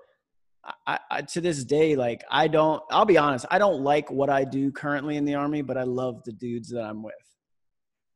I, 0.87 0.99
I, 1.11 1.23
to 1.23 1.41
this 1.41 1.65
day, 1.65 1.97
like 1.97 2.25
I 2.31 2.49
don't. 2.49 2.83
I'll 2.91 3.05
be 3.05 3.19
honest. 3.19 3.47
I 3.51 3.59
don't 3.59 3.83
like 3.83 4.11
what 4.11 4.31
I 4.31 4.45
do 4.45 4.71
currently 4.71 5.17
in 5.17 5.25
the 5.25 5.35
army, 5.35 5.63
but 5.63 5.77
I 5.77 5.83
love 5.83 6.23
the 6.25 6.33
dudes 6.33 6.71
that 6.71 6.85
I'm 6.85 7.03
with. 7.03 7.15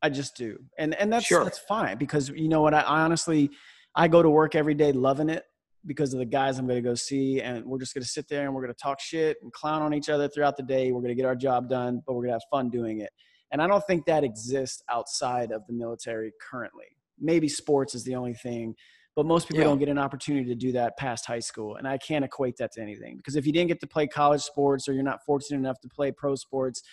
I 0.01 0.09
just 0.09 0.35
do, 0.35 0.57
and 0.77 0.95
and 0.95 1.11
that's 1.11 1.25
sure. 1.25 1.43
that's 1.43 1.59
fine 1.59 1.97
because 1.97 2.29
you 2.29 2.47
know 2.47 2.61
what? 2.61 2.73
I, 2.73 2.81
I 2.81 3.01
honestly, 3.01 3.51
I 3.93 4.07
go 4.07 4.23
to 4.23 4.29
work 4.29 4.55
every 4.55 4.73
day 4.73 4.91
loving 4.91 5.29
it 5.29 5.43
because 5.87 6.13
of 6.13 6.19
the 6.19 6.25
guys 6.25 6.59
I'm 6.59 6.67
going 6.67 6.83
to 6.83 6.87
go 6.87 6.95
see. 6.95 7.41
And 7.41 7.65
we're 7.65 7.79
just 7.79 7.93
going 7.93 8.03
to 8.03 8.07
sit 8.07 8.27
there 8.27 8.45
and 8.45 8.53
we're 8.53 8.61
going 8.61 8.73
to 8.73 8.79
talk 8.79 8.99
shit 8.99 9.37
and 9.41 9.51
clown 9.51 9.81
on 9.81 9.93
each 9.93 10.09
other 10.09 10.27
throughout 10.27 10.57
the 10.57 10.63
day. 10.63 10.91
We're 10.91 11.01
going 11.01 11.15
to 11.15 11.15
get 11.15 11.25
our 11.25 11.35
job 11.35 11.69
done, 11.69 12.01
but 12.05 12.13
we're 12.13 12.23
going 12.23 12.29
to 12.29 12.35
have 12.35 12.41
fun 12.51 12.69
doing 12.69 12.99
it. 12.99 13.09
And 13.51 13.61
I 13.61 13.67
don't 13.67 13.85
think 13.87 14.05
that 14.05 14.23
exists 14.23 14.83
outside 14.89 15.51
of 15.51 15.65
the 15.67 15.73
military 15.73 16.33
currently. 16.41 16.85
Maybe 17.19 17.47
sports 17.47 17.95
is 17.95 18.03
the 18.03 18.15
only 18.15 18.33
thing, 18.33 18.75
but 19.15 19.25
most 19.25 19.47
people 19.47 19.63
yeah. 19.63 19.69
don't 19.69 19.79
get 19.79 19.89
an 19.89 19.97
opportunity 19.97 20.45
to 20.45 20.55
do 20.55 20.71
that 20.73 20.97
past 20.97 21.25
high 21.25 21.39
school. 21.39 21.77
And 21.77 21.87
I 21.87 21.97
can't 21.97 22.25
equate 22.25 22.57
that 22.57 22.73
to 22.73 22.81
anything 22.81 23.17
because 23.17 23.35
if 23.35 23.47
you 23.47 23.53
didn't 23.53 23.69
get 23.69 23.79
to 23.79 23.87
play 23.87 24.05
college 24.05 24.41
sports 24.41 24.87
or 24.87 24.93
you're 24.93 25.03
not 25.03 25.23
fortunate 25.25 25.57
enough 25.57 25.79
to 25.81 25.87
play 25.87 26.11
pro 26.11 26.35
sports, 26.35 26.83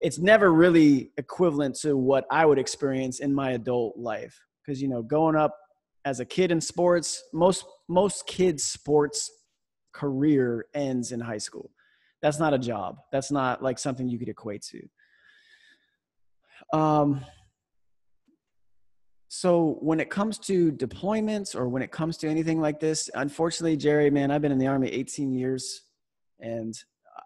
it's 0.00 0.18
never 0.18 0.52
really 0.52 1.12
equivalent 1.16 1.76
to 1.76 1.96
what 1.96 2.24
I 2.30 2.44
would 2.44 2.58
experience 2.58 3.20
in 3.20 3.32
my 3.32 3.52
adult 3.52 3.96
life. 3.96 4.38
Because, 4.64 4.82
you 4.82 4.88
know, 4.88 5.00
going 5.00 5.36
up 5.36 5.56
as 6.06 6.20
a 6.20 6.24
kid 6.24 6.52
in 6.52 6.60
sports, 6.60 7.24
most 7.34 7.66
most 7.88 8.26
kids' 8.26 8.62
sports 8.62 9.30
career 9.92 10.66
ends 10.72 11.10
in 11.10 11.20
high 11.20 11.38
school. 11.38 11.72
That's 12.22 12.38
not 12.38 12.54
a 12.54 12.58
job. 12.58 12.98
That's 13.10 13.30
not 13.30 13.62
like 13.62 13.78
something 13.78 14.08
you 14.08 14.18
could 14.18 14.28
equate 14.28 14.64
to. 14.70 16.78
Um, 16.78 17.24
so 19.28 19.78
when 19.80 20.00
it 20.00 20.08
comes 20.08 20.38
to 20.38 20.72
deployments 20.72 21.56
or 21.56 21.68
when 21.68 21.82
it 21.82 21.90
comes 21.90 22.16
to 22.18 22.28
anything 22.28 22.60
like 22.60 22.78
this, 22.78 23.10
unfortunately, 23.14 23.76
Jerry, 23.76 24.08
man, 24.08 24.30
I've 24.30 24.42
been 24.42 24.52
in 24.52 24.58
the 24.58 24.68
army 24.68 24.88
18 24.88 25.32
years 25.32 25.82
and 26.40 26.74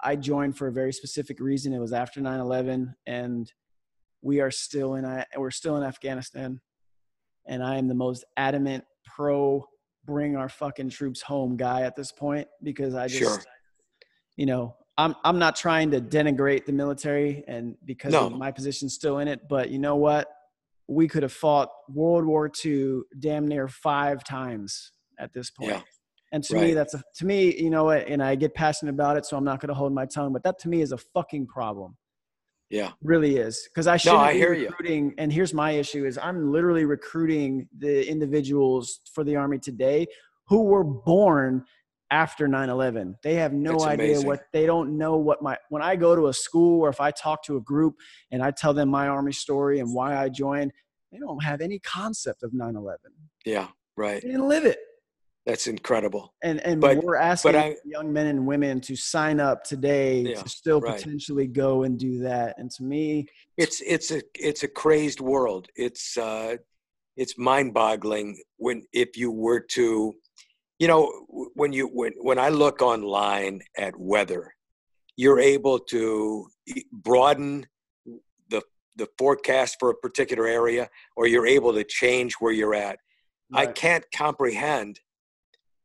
I 0.03 0.17
joined 0.17 0.57
for 0.57 0.69
a 0.69 0.73
very 0.73 0.93
specific 0.93 1.39
reason. 1.39 1.75
It 1.75 1.79
was 1.79 1.93
after 1.93 2.21
9/11 2.21 2.95
and 3.07 3.53
we 4.23 4.41
are 4.41 4.51
still 4.51 4.95
in 4.95 5.25
we're 5.37 5.51
still 5.51 5.77
in 5.77 5.83
Afghanistan 5.83 6.61
and 7.47 7.63
I 7.63 7.77
am 7.77 7.89
the 7.89 7.95
most 7.95 8.25
adamant 8.37 8.85
pro 9.05 9.65
bring 10.05 10.37
our 10.37 10.49
fucking 10.49 10.91
troops 10.91 11.23
home 11.23 11.57
guy 11.57 11.83
at 11.83 11.95
this 11.95 12.11
point 12.11 12.49
because 12.63 12.95
I 12.95 13.07
just, 13.07 13.23
sure. 13.23 13.39
you 14.37 14.47
know, 14.47 14.75
I'm 14.99 15.15
I'm 15.25 15.39
not 15.39 15.57
trying 15.57 15.91
to 15.93 16.01
denigrate 16.01 16.67
the 16.67 16.73
military 16.73 17.45
and 17.47 17.77
because 17.85 18.13
no. 18.13 18.29
my 18.29 18.51
position's 18.51 18.95
still 18.95 19.19
in 19.19 19.29
it, 19.29 19.49
but 19.49 19.71
you 19.71 19.79
know 19.79 19.97
what? 19.97 20.29
We 20.89 21.07
could 21.09 21.23
have 21.23 21.33
fought 21.33 21.71
World 21.89 22.25
War 22.27 22.51
II 22.65 23.03
damn 23.19 23.47
near 23.47 23.69
five 23.69 24.25
times 24.25 24.93
at 25.19 25.33
this 25.33 25.51
point. 25.51 25.71
Yeah. 25.71 25.81
And 26.33 26.45
to 26.45 26.55
right. 26.55 26.69
me, 26.69 26.75
that's 26.75 26.95
a, 26.95 27.03
to 27.17 27.27
me, 27.27 27.57
you 27.57 27.71
know, 27.71 27.85
what, 27.85 28.07
and 28.07 28.23
I 28.23 28.35
get 28.35 28.55
passionate 28.55 28.93
about 28.93 29.17
it, 29.17 29.27
so 29.27 29.37
I'm 29.37 29.45
not 29.45 29.61
going 29.61 29.69
to 29.69 29.75
hold 29.75 29.93
my 29.93 30.07
tongue. 30.07 30.33
But 30.33 30.43
that 30.45 30.59
to 30.61 30.69
me 30.69 30.81
is 30.81 30.93
a 30.93 30.99
fucking 30.99 31.47
problem. 31.47 31.97
Yeah. 32.71 32.93
Really 33.03 33.37
is. 33.37 33.69
Because 33.69 33.87
I 33.87 33.97
should 33.97 34.13
no, 34.13 34.19
I 34.19 34.33
be 34.35 34.45
recruiting 34.47 35.07
you. 35.07 35.15
and 35.19 35.33
here's 35.33 35.53
my 35.53 35.73
issue 35.73 36.05
is 36.07 36.17
I'm 36.19 36.53
literally 36.53 36.85
recruiting 36.85 37.69
the 37.77 38.09
individuals 38.09 39.01
for 39.13 39.25
the 39.25 39.37
army 39.37 39.59
today 39.59 40.07
who 40.47 40.63
were 40.63 40.85
born 40.85 41.65
after 42.13 42.49
9-11 42.49 43.15
they 43.23 43.35
have 43.35 43.53
no 43.53 43.71
That's 43.73 43.85
idea 43.85 44.07
amazing. 44.07 44.27
what 44.27 44.41
they 44.53 44.67
don't 44.67 44.99
know 44.99 45.17
what 45.17 45.41
my 45.43 45.57
when 45.69 45.81
i 45.81 45.95
go 45.95 46.17
to 46.17 46.27
a 46.27 46.33
school 46.35 46.81
or 46.81 46.89
if 46.89 47.01
i 47.01 47.13
talk 47.13 47.45
to 47.45 47.57
a 47.57 47.61
group 47.61 47.95
and 48.33 48.43
i 48.43 48.51
tell 48.51 48.75
them 48.75 48.89
my 48.89 49.07
army 49.07 49.31
story 49.31 49.79
and 49.79 49.95
why 49.95 50.17
i 50.17 50.29
joined 50.29 50.73
they 51.13 51.19
don't 51.19 51.41
have 51.45 51.61
any 51.61 51.79
concept 51.79 52.43
of 52.43 52.51
9-11 52.51 52.97
yeah 53.45 53.69
right 53.97 54.23
they 54.23 54.29
didn't 54.29 54.49
live 54.49 54.65
it 54.65 54.79
that's 55.47 55.67
incredible. 55.67 56.35
And 56.43 56.61
and 56.61 56.81
but, 56.81 57.03
we're 57.03 57.17
asking 57.17 57.57
I, 57.57 57.77
young 57.85 58.13
men 58.13 58.27
and 58.27 58.47
women 58.47 58.81
to 58.83 58.95
sign 58.95 59.41
up 59.41 59.65
today 59.65 60.21
yeah, 60.21 60.43
to 60.43 60.49
still 60.49 60.81
right. 60.81 60.97
potentially 60.97 61.47
go 61.47 61.85
and 61.85 61.99
do 61.99 62.21
that. 62.21 62.57
And 62.59 62.71
to 62.73 62.83
me, 62.83 63.27
it's 63.57 63.81
it's 63.81 64.11
a 64.11 64.23
it's 64.35 64.63
a 64.63 64.69
crazed 64.69 65.21
world. 65.21 65.69
It's 65.77 66.17
uh, 66.19 66.57
it's 67.17 67.39
mind-boggling 67.39 68.41
when 68.57 68.83
if 68.93 69.17
you 69.17 69.31
were 69.31 69.61
to, 69.61 70.15
you 70.79 70.89
know, 70.89 71.11
when 71.55 71.73
you 71.73 71.87
when 71.87 72.13
when 72.21 72.39
I 72.39 72.51
look 72.51 72.83
online 72.83 73.63
at 73.79 73.99
weather, 73.99 74.55
you're 75.17 75.41
able 75.41 75.79
to 75.79 76.47
broaden 76.93 77.67
the 78.51 78.63
the 78.97 79.09
forecast 79.17 79.77
for 79.81 79.91
a 79.91 79.95
particular 79.95 80.47
area, 80.47 80.91
or 81.17 81.27
you're 81.27 81.47
able 81.47 81.73
to 81.73 81.85
change 81.85 82.35
where 82.41 82.53
you're 82.53 82.75
at. 82.75 82.99
Right. 83.53 83.69
I 83.69 83.73
can't 83.73 84.05
comprehend 84.15 85.01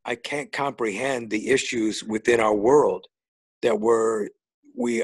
I 0.05 0.15
can't 0.15 0.51
comprehend 0.51 1.29
the 1.29 1.49
issues 1.49 2.03
within 2.03 2.39
our 2.39 2.55
world 2.55 3.05
that 3.61 3.79
we're 3.79 4.29
we 4.77 5.03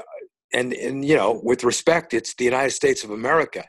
and 0.53 0.73
and 0.73 1.03
you 1.03 1.15
know 1.15 1.41
with 1.43 1.63
respect 1.63 2.13
it's 2.13 2.35
the 2.35 2.45
United 2.45 2.71
States 2.71 3.03
of 3.03 3.11
America. 3.11 3.65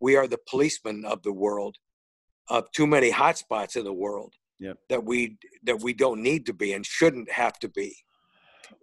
We 0.00 0.16
are 0.16 0.28
the 0.28 0.38
policemen 0.48 1.04
of 1.04 1.22
the 1.22 1.32
world 1.32 1.76
of 2.48 2.70
too 2.72 2.86
many 2.86 3.10
hotspots 3.10 3.76
in 3.76 3.84
the 3.84 3.92
world 3.92 4.34
yep. 4.58 4.76
that 4.88 5.04
we 5.04 5.38
that 5.64 5.80
we 5.82 5.92
don't 5.92 6.22
need 6.22 6.46
to 6.46 6.52
be 6.52 6.72
and 6.72 6.84
shouldn't 6.84 7.30
have 7.30 7.58
to 7.60 7.68
be. 7.68 7.96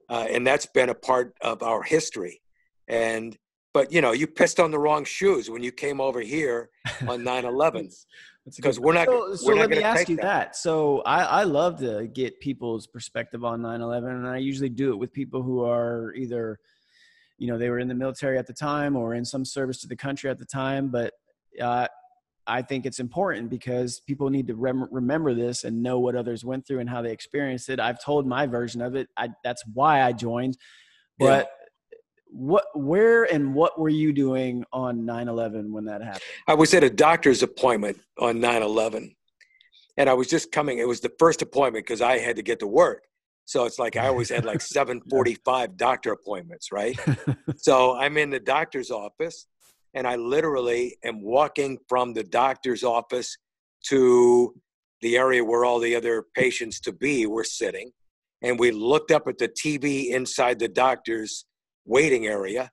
Uh, 0.10 0.28
and 0.30 0.46
that's 0.46 0.66
been 0.68 0.90
a 0.90 0.96
part 0.96 1.34
of 1.42 1.64
our 1.64 1.82
history. 1.82 2.42
And 2.88 3.38
but 3.76 3.92
you 3.92 4.00
know 4.00 4.14
you 4.14 4.26
pissed 4.26 4.58
on 4.62 4.72
the 4.72 4.80
wrong 4.80 5.04
shoes 5.04 5.50
when 5.50 5.62
you 5.62 5.72
came 5.72 6.00
over 6.00 6.22
here 6.22 6.70
on 7.10 7.20
9-11 7.20 7.94
because 8.56 8.80
we're 8.80 8.94
not. 8.94 9.06
So, 9.06 9.36
so 9.36 9.54
let 9.54 9.70
me 9.70 9.84
ask 9.84 10.08
you 10.08 10.16
that. 10.18 10.22
that. 10.22 10.56
So 10.56 11.02
I, 11.02 11.24
I 11.24 11.44
love 11.44 11.80
to 11.80 12.08
get 12.08 12.40
people's 12.40 12.88
perspective 12.88 13.44
on 13.44 13.62
9/11, 13.62 14.08
and 14.08 14.28
I 14.28 14.38
usually 14.38 14.70
do 14.70 14.92
it 14.94 14.96
with 14.96 15.12
people 15.12 15.44
who 15.44 15.66
are 15.66 16.14
either, 16.16 16.60
you 17.38 17.48
know, 17.48 17.58
they 17.58 17.70
were 17.70 17.80
in 17.80 17.90
the 17.90 17.96
military 17.96 18.38
at 18.38 18.48
the 18.48 18.54
time 18.54 18.96
or 18.96 19.14
in 19.14 19.26
some 19.26 19.44
service 19.44 19.82
to 19.82 19.88
the 19.88 19.96
country 19.96 20.30
at 20.30 20.38
the 20.38 20.46
time. 20.46 20.88
But 20.90 21.14
uh, 21.62 21.88
I 22.48 22.62
think 22.62 22.86
it's 22.86 23.00
important 23.00 23.50
because 23.50 24.00
people 24.00 24.30
need 24.30 24.48
to 24.48 24.56
rem- 24.56 24.88
remember 24.90 25.34
this 25.34 25.66
and 25.66 25.84
know 25.84 26.00
what 26.00 26.16
others 26.16 26.46
went 26.46 26.66
through 26.66 26.80
and 26.80 26.90
how 26.90 27.02
they 27.02 27.12
experienced 27.12 27.68
it. 27.70 27.82
I've 27.82 28.02
told 28.02 28.26
my 28.26 28.46
version 28.46 28.82
of 28.82 28.96
it. 28.96 29.10
I, 29.18 29.30
that's 29.44 29.64
why 29.74 30.02
I 30.02 30.14
joined, 30.14 30.58
but. 31.20 31.48
Yeah 31.48 31.65
what 32.28 32.66
where 32.74 33.24
and 33.24 33.54
what 33.54 33.80
were 33.80 33.90
you 33.90 34.12
doing 34.12 34.66
on 34.74 35.06
9-11 35.06 35.72
when 35.72 35.86
that 35.86 36.02
happened? 36.02 36.24
I 36.48 36.54
was 36.54 36.74
at 36.74 36.84
a 36.84 36.90
doctor's 36.90 37.44
appointment 37.44 37.98
on 38.20 38.38
9-11 38.38 39.16
and 39.98 40.10
i 40.10 40.14
was 40.14 40.28
just 40.28 40.52
coming 40.52 40.80
it 40.80 40.88
was 40.88 41.00
the 41.00 41.12
first 41.20 41.42
appointment 41.42 41.86
because 41.86 42.02
i 42.02 42.18
had 42.18 42.36
to 42.36 42.44
get 42.44 42.60
to 42.60 42.68
work. 42.68 43.04
So 43.46 43.66
it's 43.66 43.80
like 43.80 43.96
i 43.96 44.08
always 44.08 44.30
had 44.30 44.46
like 44.46 44.62
745 44.78 45.78
doctor 45.78 46.12
appointments 46.12 46.72
right? 46.72 46.98
So 47.58 47.96
i'm 47.96 48.18
in 48.18 48.30
the 48.30 48.40
doctor's 48.40 48.92
office 48.92 49.48
and 49.94 50.08
i 50.08 50.16
literally 50.16 50.98
am 51.04 51.22
walking 51.22 51.78
from 51.88 52.14
the 52.14 52.24
doctor's 52.24 52.84
office 52.84 53.38
to 53.88 54.54
the 55.02 55.18
area 55.18 55.44
where 55.44 55.64
all 55.64 55.80
the 55.80 55.96
other 55.96 56.26
patients 56.36 56.80
to 56.82 56.92
be 56.92 57.26
were 57.28 57.44
sitting 57.44 57.92
and 58.42 58.60
we 58.60 58.72
looked 58.72 59.12
up 59.12 59.28
at 59.28 59.38
the 59.38 59.48
tv 59.48 60.10
inside 60.10 60.60
the 60.60 60.68
doctor's 60.68 61.46
waiting 61.86 62.28
area 62.28 62.72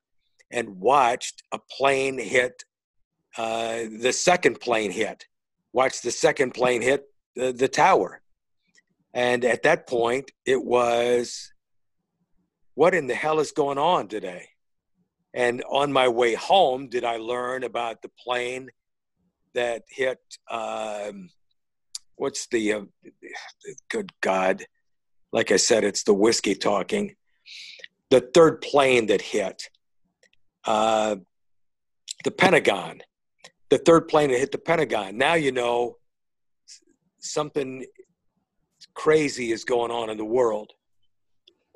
and 0.51 0.79
watched 0.79 1.43
a 1.51 1.59
plane 1.77 2.19
hit 2.19 2.63
uh, 3.37 3.79
the 3.99 4.13
second 4.13 4.59
plane 4.59 4.91
hit 4.91 5.25
watched 5.73 6.03
the 6.03 6.11
second 6.11 6.53
plane 6.53 6.81
hit 6.81 7.05
the, 7.35 7.51
the 7.51 7.67
tower. 7.67 8.21
And 9.13 9.43
at 9.43 9.63
that 9.63 9.87
point 9.87 10.31
it 10.45 10.63
was 10.63 11.51
what 12.75 12.95
in 12.95 13.07
the 13.07 13.15
hell 13.15 13.39
is 13.39 13.51
going 13.51 13.77
on 13.77 14.07
today? 14.07 14.49
And 15.33 15.63
on 15.69 15.91
my 15.91 16.07
way 16.07 16.35
home 16.35 16.87
did 16.87 17.03
i 17.03 17.17
learn 17.17 17.63
about 17.63 18.01
the 18.01 18.11
plane 18.23 18.69
that 19.55 19.83
hit 19.89 20.19
um, 20.49 21.29
what's 22.15 22.47
the 22.47 22.73
uh, 22.73 22.81
good 23.89 24.11
god 24.21 24.63
like 25.31 25.51
i 25.51 25.57
said 25.57 25.83
it's 25.83 26.03
the 26.03 26.13
whiskey 26.13 26.53
talking 26.53 27.15
the 28.09 28.21
third 28.33 28.61
plane 28.61 29.07
that 29.07 29.21
hit 29.21 29.69
uh, 30.65 31.15
the 32.23 32.31
Pentagon, 32.31 33.01
the 33.69 33.77
third 33.77 34.07
plane 34.07 34.29
that 34.31 34.39
hit 34.39 34.51
the 34.51 34.57
Pentagon. 34.57 35.17
Now 35.17 35.33
you 35.33 35.51
know 35.51 35.97
something 37.19 37.85
crazy 38.93 39.51
is 39.51 39.63
going 39.63 39.91
on 39.91 40.09
in 40.09 40.17
the 40.17 40.25
world. 40.25 40.71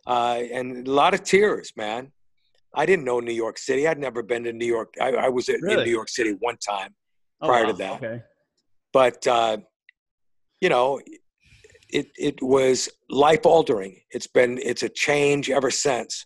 Uh, 0.05 0.43
and 0.53 0.87
a 0.87 0.91
lot 0.91 1.13
of 1.13 1.23
tears, 1.23 1.73
man. 1.75 2.11
I 2.73 2.85
didn't 2.85 3.05
know 3.05 3.19
New 3.19 3.33
York 3.33 3.57
City. 3.57 3.87
I'd 3.87 3.97
never 3.97 4.21
been 4.21 4.43
to 4.43 4.53
New 4.53 4.65
York. 4.65 4.93
I, 5.01 5.11
I 5.13 5.29
was 5.29 5.49
really? 5.49 5.73
in 5.73 5.83
New 5.83 5.91
York 5.91 6.09
City 6.09 6.35
one 6.39 6.57
time 6.57 6.93
oh, 7.41 7.47
prior 7.47 7.65
wow. 7.65 7.71
to 7.71 7.77
that. 7.77 8.03
Okay. 8.03 8.23
But, 8.93 9.27
uh, 9.27 9.57
you 10.61 10.69
know, 10.69 11.01
it 11.89 12.07
it 12.17 12.41
was 12.41 12.89
life 13.09 13.45
altering. 13.45 14.01
It's 14.11 14.27
been 14.27 14.59
it's 14.63 14.83
a 14.83 14.89
change 14.89 15.49
ever 15.49 15.71
since. 15.71 16.25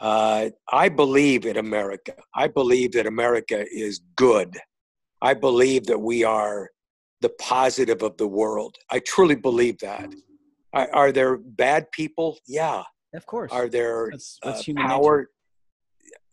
Uh, 0.00 0.50
I 0.72 0.88
believe 0.88 1.44
in 1.44 1.56
America. 1.56 2.14
I 2.34 2.46
believe 2.48 2.92
that 2.92 3.06
America 3.06 3.64
is 3.70 4.00
good. 4.14 4.56
I 5.20 5.34
believe 5.34 5.86
that 5.86 5.98
we 5.98 6.22
are 6.22 6.70
the 7.20 7.30
positive 7.40 8.02
of 8.02 8.16
the 8.16 8.28
world. 8.28 8.76
I 8.90 9.00
truly 9.00 9.34
believe 9.34 9.78
that. 9.80 10.14
Are, 10.72 10.88
are 10.94 11.12
there 11.12 11.36
bad 11.36 11.90
people? 11.90 12.38
Yeah, 12.46 12.84
of 13.12 13.26
course. 13.26 13.50
Are 13.50 13.68
there 13.68 14.08
that's, 14.12 14.38
that's 14.42 14.68
uh, 14.68 14.72
power? 14.76 15.18
Nature. 15.18 15.30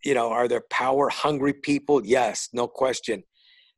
You 0.03 0.13
know, 0.13 0.29
are 0.29 0.47
there 0.47 0.63
power 0.69 1.09
hungry 1.09 1.53
people? 1.53 2.05
Yes, 2.05 2.49
no 2.53 2.67
question 2.67 3.23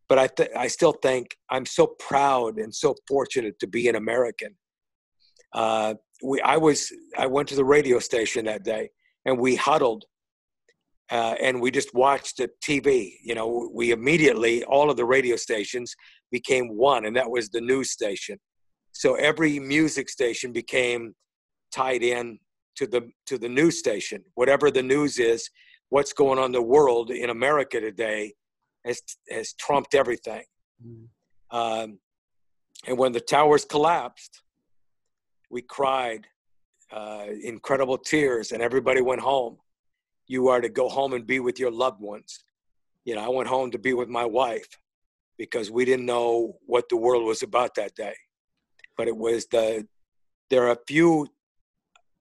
but 0.10 0.18
I, 0.18 0.28
th- 0.28 0.50
I 0.56 0.68
still 0.68 0.94
think 0.94 1.36
I'm 1.50 1.66
so 1.66 1.88
proud 2.00 2.58
and 2.58 2.74
so 2.74 2.96
fortunate 3.08 3.60
to 3.60 3.68
be 3.68 3.88
an 3.88 3.96
American. 3.96 4.56
Uh, 5.54 5.96
we, 6.24 6.42
I 6.42 6.58
was, 6.58 6.92
I 7.18 7.28
went 7.28 7.50
to 7.50 7.56
the 7.56 7.66
radio 7.66 8.00
station 8.00 8.46
that 8.46 8.64
day, 8.64 8.90
and 9.26 9.38
we 9.38 9.56
huddled, 9.56 10.06
uh, 11.12 11.36
and 11.42 11.62
we 11.62 11.72
just 11.72 11.94
watched 11.94 12.38
the 12.38 12.50
TV. 12.64 13.14
You 13.24 13.36
know, 13.36 13.70
we 13.74 13.92
immediately 13.92 14.64
all 14.64 14.90
of 14.90 14.98
the 14.98 15.06
radio 15.06 15.36
stations 15.36 15.96
became 16.32 16.70
one, 16.70 17.06
and 17.06 17.16
that 17.16 17.30
was 17.30 17.50
the 17.50 17.62
news 17.62 17.92
station. 17.92 18.38
So 18.92 19.16
every 19.16 19.60
music 19.60 20.10
station 20.10 20.52
became 20.52 21.14
tied 21.72 22.02
in 22.02 22.40
to 22.78 22.88
the 22.88 23.10
to 23.28 23.38
the 23.38 23.50
news 23.50 23.78
station. 23.78 24.24
Whatever 24.36 24.72
the 24.72 24.84
news 24.84 25.20
is, 25.20 25.50
what's 25.90 26.14
going 26.14 26.40
on 26.40 26.46
in 26.46 26.52
the 26.52 26.62
world 26.62 27.12
in 27.12 27.30
America 27.30 27.80
today 27.80 28.34
has 28.88 29.02
has 29.30 29.54
trumped 29.54 29.94
everything. 29.96 30.44
Mm-hmm. 30.86 31.58
Um, 31.58 32.00
and 32.88 32.98
when 32.98 33.12
the 33.12 33.22
towers 33.22 33.66
collapsed, 33.66 34.42
we 35.50 35.62
cried 35.62 36.28
uh, 36.92 37.26
incredible 37.44 37.98
tears, 37.98 38.52
and 38.52 38.62
everybody 38.62 39.02
went 39.02 39.22
home. 39.22 39.58
You 40.28 40.50
are 40.50 40.62
to 40.62 40.70
go 40.70 40.90
home 40.90 41.14
and 41.14 41.26
be 41.26 41.40
with 41.40 41.60
your 41.60 41.72
loved 41.72 42.02
ones. 42.02 42.44
You 43.06 43.16
know, 43.16 43.24
I 43.24 43.30
went 43.30 43.48
home 43.48 43.72
to 43.72 43.80
be 43.80 43.94
with 43.94 44.10
my 44.10 44.26
wife 44.26 44.68
because 45.38 45.72
we 45.72 45.86
didn't 45.86 46.06
know 46.06 46.58
what 46.66 46.90
the 46.90 46.98
world 46.98 47.24
was 47.24 47.44
about 47.44 47.76
that 47.76 47.96
day. 47.96 48.16
But 48.98 49.08
it 49.08 49.16
was 49.16 49.48
the 49.48 49.88
there 50.50 50.64
are 50.64 50.72
a 50.72 50.86
few 50.88 51.28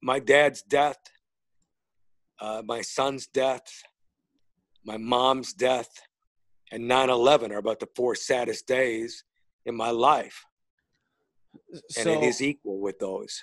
my 0.03 0.19
dad's 0.19 0.63
death, 0.63 0.99
uh, 2.41 2.63
my 2.65 2.83
son's 2.83 3.27
death, 3.27 3.67
my 4.85 4.97
mom's 4.97 5.53
death, 5.53 5.91
and 6.73 6.91
9-11 6.91 7.51
are 7.51 7.59
about 7.59 7.81
the 7.81 7.89
four 7.95 8.15
saddest 8.15 8.67
days 8.67 9.25
in 9.65 9.77
my 9.77 9.91
life. 9.91 10.45
And 11.73 11.83
so, 12.05 12.13
it 12.13 12.23
is 12.25 12.43
equal 12.43 12.81
with 12.81 12.99
those. 12.99 13.43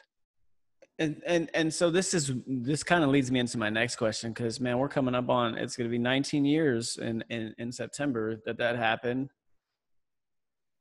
And 1.00 1.22
and 1.26 1.50
and 1.56 1.74
so 1.74 1.90
this 1.90 2.14
is 2.14 2.32
this 2.45 2.84
kind 2.84 3.03
of 3.03 3.10
leads 3.10 3.32
me 3.32 3.40
into 3.40 3.58
my 3.58 3.72
next 3.72 3.95
question 3.95 4.32
because 4.32 4.60
man 4.60 4.77
we're 4.77 4.88
coming 4.88 5.16
up 5.16 5.27
on 5.27 5.58
it's 5.58 5.76
going 5.76 5.90
to 5.90 5.92
be 5.92 5.98
19 5.98 6.45
years 6.45 6.98
in, 6.98 7.24
in 7.32 7.56
in 7.58 7.72
september 7.72 8.40
that 8.45 8.60
that 8.60 8.76
happened. 8.76 9.30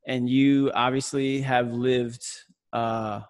And 0.07 0.29
you 0.29 0.71
obviously 0.75 1.41
have 1.41 1.73
lived 1.73 2.27
uh 2.75 3.23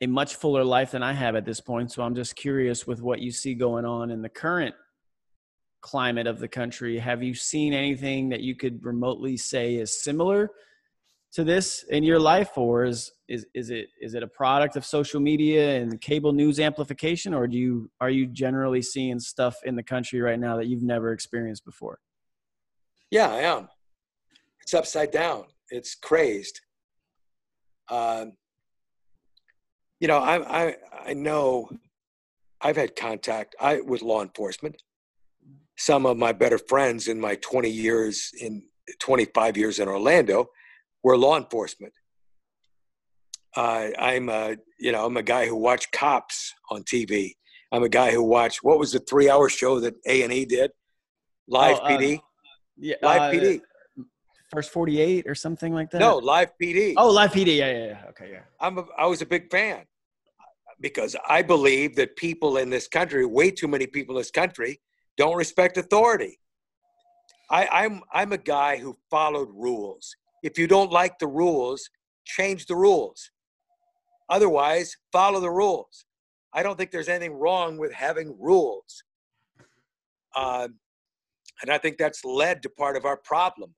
a 0.00 0.06
much 0.06 0.34
fuller 0.34 0.64
life 0.64 0.90
than 0.92 1.02
i 1.02 1.12
have 1.12 1.36
at 1.36 1.44
this 1.44 1.60
point 1.60 1.92
so 1.92 2.02
i'm 2.02 2.14
just 2.14 2.34
curious 2.34 2.86
with 2.86 3.02
what 3.02 3.20
you 3.20 3.30
see 3.30 3.54
going 3.54 3.84
on 3.84 4.10
in 4.10 4.22
the 4.22 4.28
current 4.28 4.74
climate 5.80 6.26
of 6.26 6.38
the 6.38 6.48
country. 6.48 6.98
Have 6.98 7.22
you 7.22 7.34
seen 7.34 7.72
anything 7.72 8.28
that 8.30 8.40
you 8.40 8.54
could 8.54 8.84
remotely 8.84 9.36
say 9.36 9.76
is 9.76 10.02
similar 10.02 10.50
to 11.32 11.44
this 11.44 11.84
in 11.84 12.02
your 12.02 12.18
life, 12.18 12.56
or 12.56 12.84
is 12.84 13.12
is 13.28 13.46
is 13.54 13.70
it 13.70 13.88
is 14.00 14.14
it 14.14 14.22
a 14.22 14.26
product 14.26 14.76
of 14.76 14.84
social 14.84 15.20
media 15.20 15.80
and 15.80 16.00
cable 16.00 16.32
news 16.32 16.58
amplification, 16.58 17.32
or 17.32 17.46
do 17.46 17.56
you 17.56 17.90
are 18.00 18.10
you 18.10 18.26
generally 18.26 18.82
seeing 18.82 19.20
stuff 19.20 19.56
in 19.64 19.76
the 19.76 19.82
country 19.82 20.20
right 20.20 20.40
now 20.40 20.56
that 20.56 20.66
you've 20.66 20.82
never 20.82 21.12
experienced 21.12 21.64
before? 21.64 22.00
Yeah, 23.10 23.30
I 23.30 23.40
am. 23.40 23.68
It's 24.62 24.74
upside 24.74 25.12
down. 25.12 25.44
It's 25.70 25.94
crazed. 25.94 26.60
Um, 27.88 28.32
you 30.00 30.08
know, 30.08 30.18
I 30.18 30.62
I 30.62 30.76
I 31.06 31.14
know 31.14 31.70
I've 32.60 32.76
had 32.76 32.96
contact 32.96 33.54
I 33.60 33.80
with 33.80 34.02
law 34.02 34.22
enforcement 34.22 34.82
some 35.80 36.04
of 36.04 36.18
my 36.18 36.30
better 36.30 36.58
friends 36.58 37.08
in 37.08 37.18
my 37.18 37.36
20 37.36 37.70
years 37.70 38.32
in 38.38 38.62
25 38.98 39.56
years 39.56 39.78
in 39.78 39.88
Orlando 39.88 40.46
were 41.02 41.16
law 41.16 41.38
enforcement. 41.38 41.94
Uh, 43.56 43.88
I'm 43.98 44.28
a, 44.28 44.56
you 44.78 44.92
know, 44.92 45.06
I'm 45.06 45.16
a 45.16 45.22
guy 45.22 45.46
who 45.46 45.56
watched 45.56 45.90
cops 45.90 46.52
on 46.70 46.82
TV. 46.82 47.32
I'm 47.72 47.82
a 47.82 47.88
guy 47.88 48.10
who 48.10 48.22
watched 48.22 48.58
what 48.62 48.78
was 48.78 48.92
the 48.92 48.98
three-hour 48.98 49.48
show 49.48 49.80
that 49.80 49.94
A 50.06 50.22
and 50.22 50.32
E 50.34 50.44
did, 50.44 50.70
Live 51.48 51.78
oh, 51.82 51.86
PD. 51.86 52.18
Uh, 52.18 52.20
yeah, 52.76 52.96
Live 53.02 53.22
uh, 53.22 53.30
PD. 53.30 53.60
First 54.52 54.72
48 54.72 55.26
or 55.26 55.34
something 55.34 55.72
like 55.72 55.90
that. 55.92 55.98
No, 55.98 56.18
Live 56.18 56.50
PD. 56.62 56.92
Oh, 56.98 57.10
Live 57.10 57.32
PD. 57.32 57.56
Yeah, 57.56 57.70
yeah, 57.70 57.86
yeah. 57.86 58.04
Okay, 58.10 58.30
yeah. 58.32 58.42
I'm 58.60 58.76
a, 58.76 58.84
I 58.98 59.06
was 59.06 59.22
a 59.22 59.26
big 59.26 59.50
fan 59.50 59.86
because 60.78 61.16
I 61.26 61.40
believe 61.40 61.96
that 61.96 62.16
people 62.16 62.58
in 62.58 62.68
this 62.68 62.86
country, 62.86 63.24
way 63.24 63.50
too 63.50 63.68
many 63.68 63.86
people 63.86 64.16
in 64.16 64.20
this 64.20 64.30
country, 64.30 64.78
don't 65.16 65.36
respect 65.36 65.76
authority. 65.76 66.38
I, 67.50 67.66
I'm 67.66 68.02
I'm 68.12 68.32
a 68.32 68.38
guy 68.38 68.76
who 68.76 68.96
followed 69.10 69.48
rules. 69.52 70.14
If 70.42 70.58
you 70.58 70.66
don't 70.66 70.92
like 70.92 71.18
the 71.18 71.26
rules, 71.26 71.88
change 72.24 72.66
the 72.66 72.76
rules. 72.76 73.30
Otherwise, 74.28 74.96
follow 75.12 75.40
the 75.40 75.50
rules. 75.50 76.06
I 76.52 76.62
don't 76.62 76.76
think 76.78 76.90
there's 76.90 77.08
anything 77.08 77.34
wrong 77.34 77.76
with 77.78 77.92
having 77.92 78.36
rules. 78.38 79.02
Uh, 80.34 80.68
and 81.62 81.70
I 81.70 81.78
think 81.78 81.98
that's 81.98 82.24
led 82.24 82.62
to 82.62 82.70
part 82.70 82.96
of 82.96 83.04
our 83.04 83.16
problem. 83.16 83.74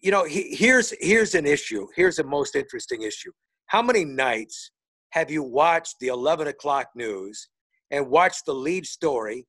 You 0.00 0.10
know, 0.10 0.24
he, 0.24 0.54
here's 0.54 0.94
here's 1.00 1.34
an 1.34 1.46
issue. 1.46 1.86
Here's 1.94 2.18
a 2.18 2.24
most 2.24 2.56
interesting 2.56 3.02
issue. 3.02 3.32
How 3.66 3.82
many 3.82 4.04
nights 4.04 4.70
have 5.10 5.30
you 5.30 5.42
watched 5.42 5.96
the 6.00 6.08
11 6.08 6.48
o'clock 6.48 6.88
news 6.94 7.48
and 7.90 8.08
watched 8.08 8.46
the 8.46 8.54
lead 8.54 8.86
story 8.86 9.46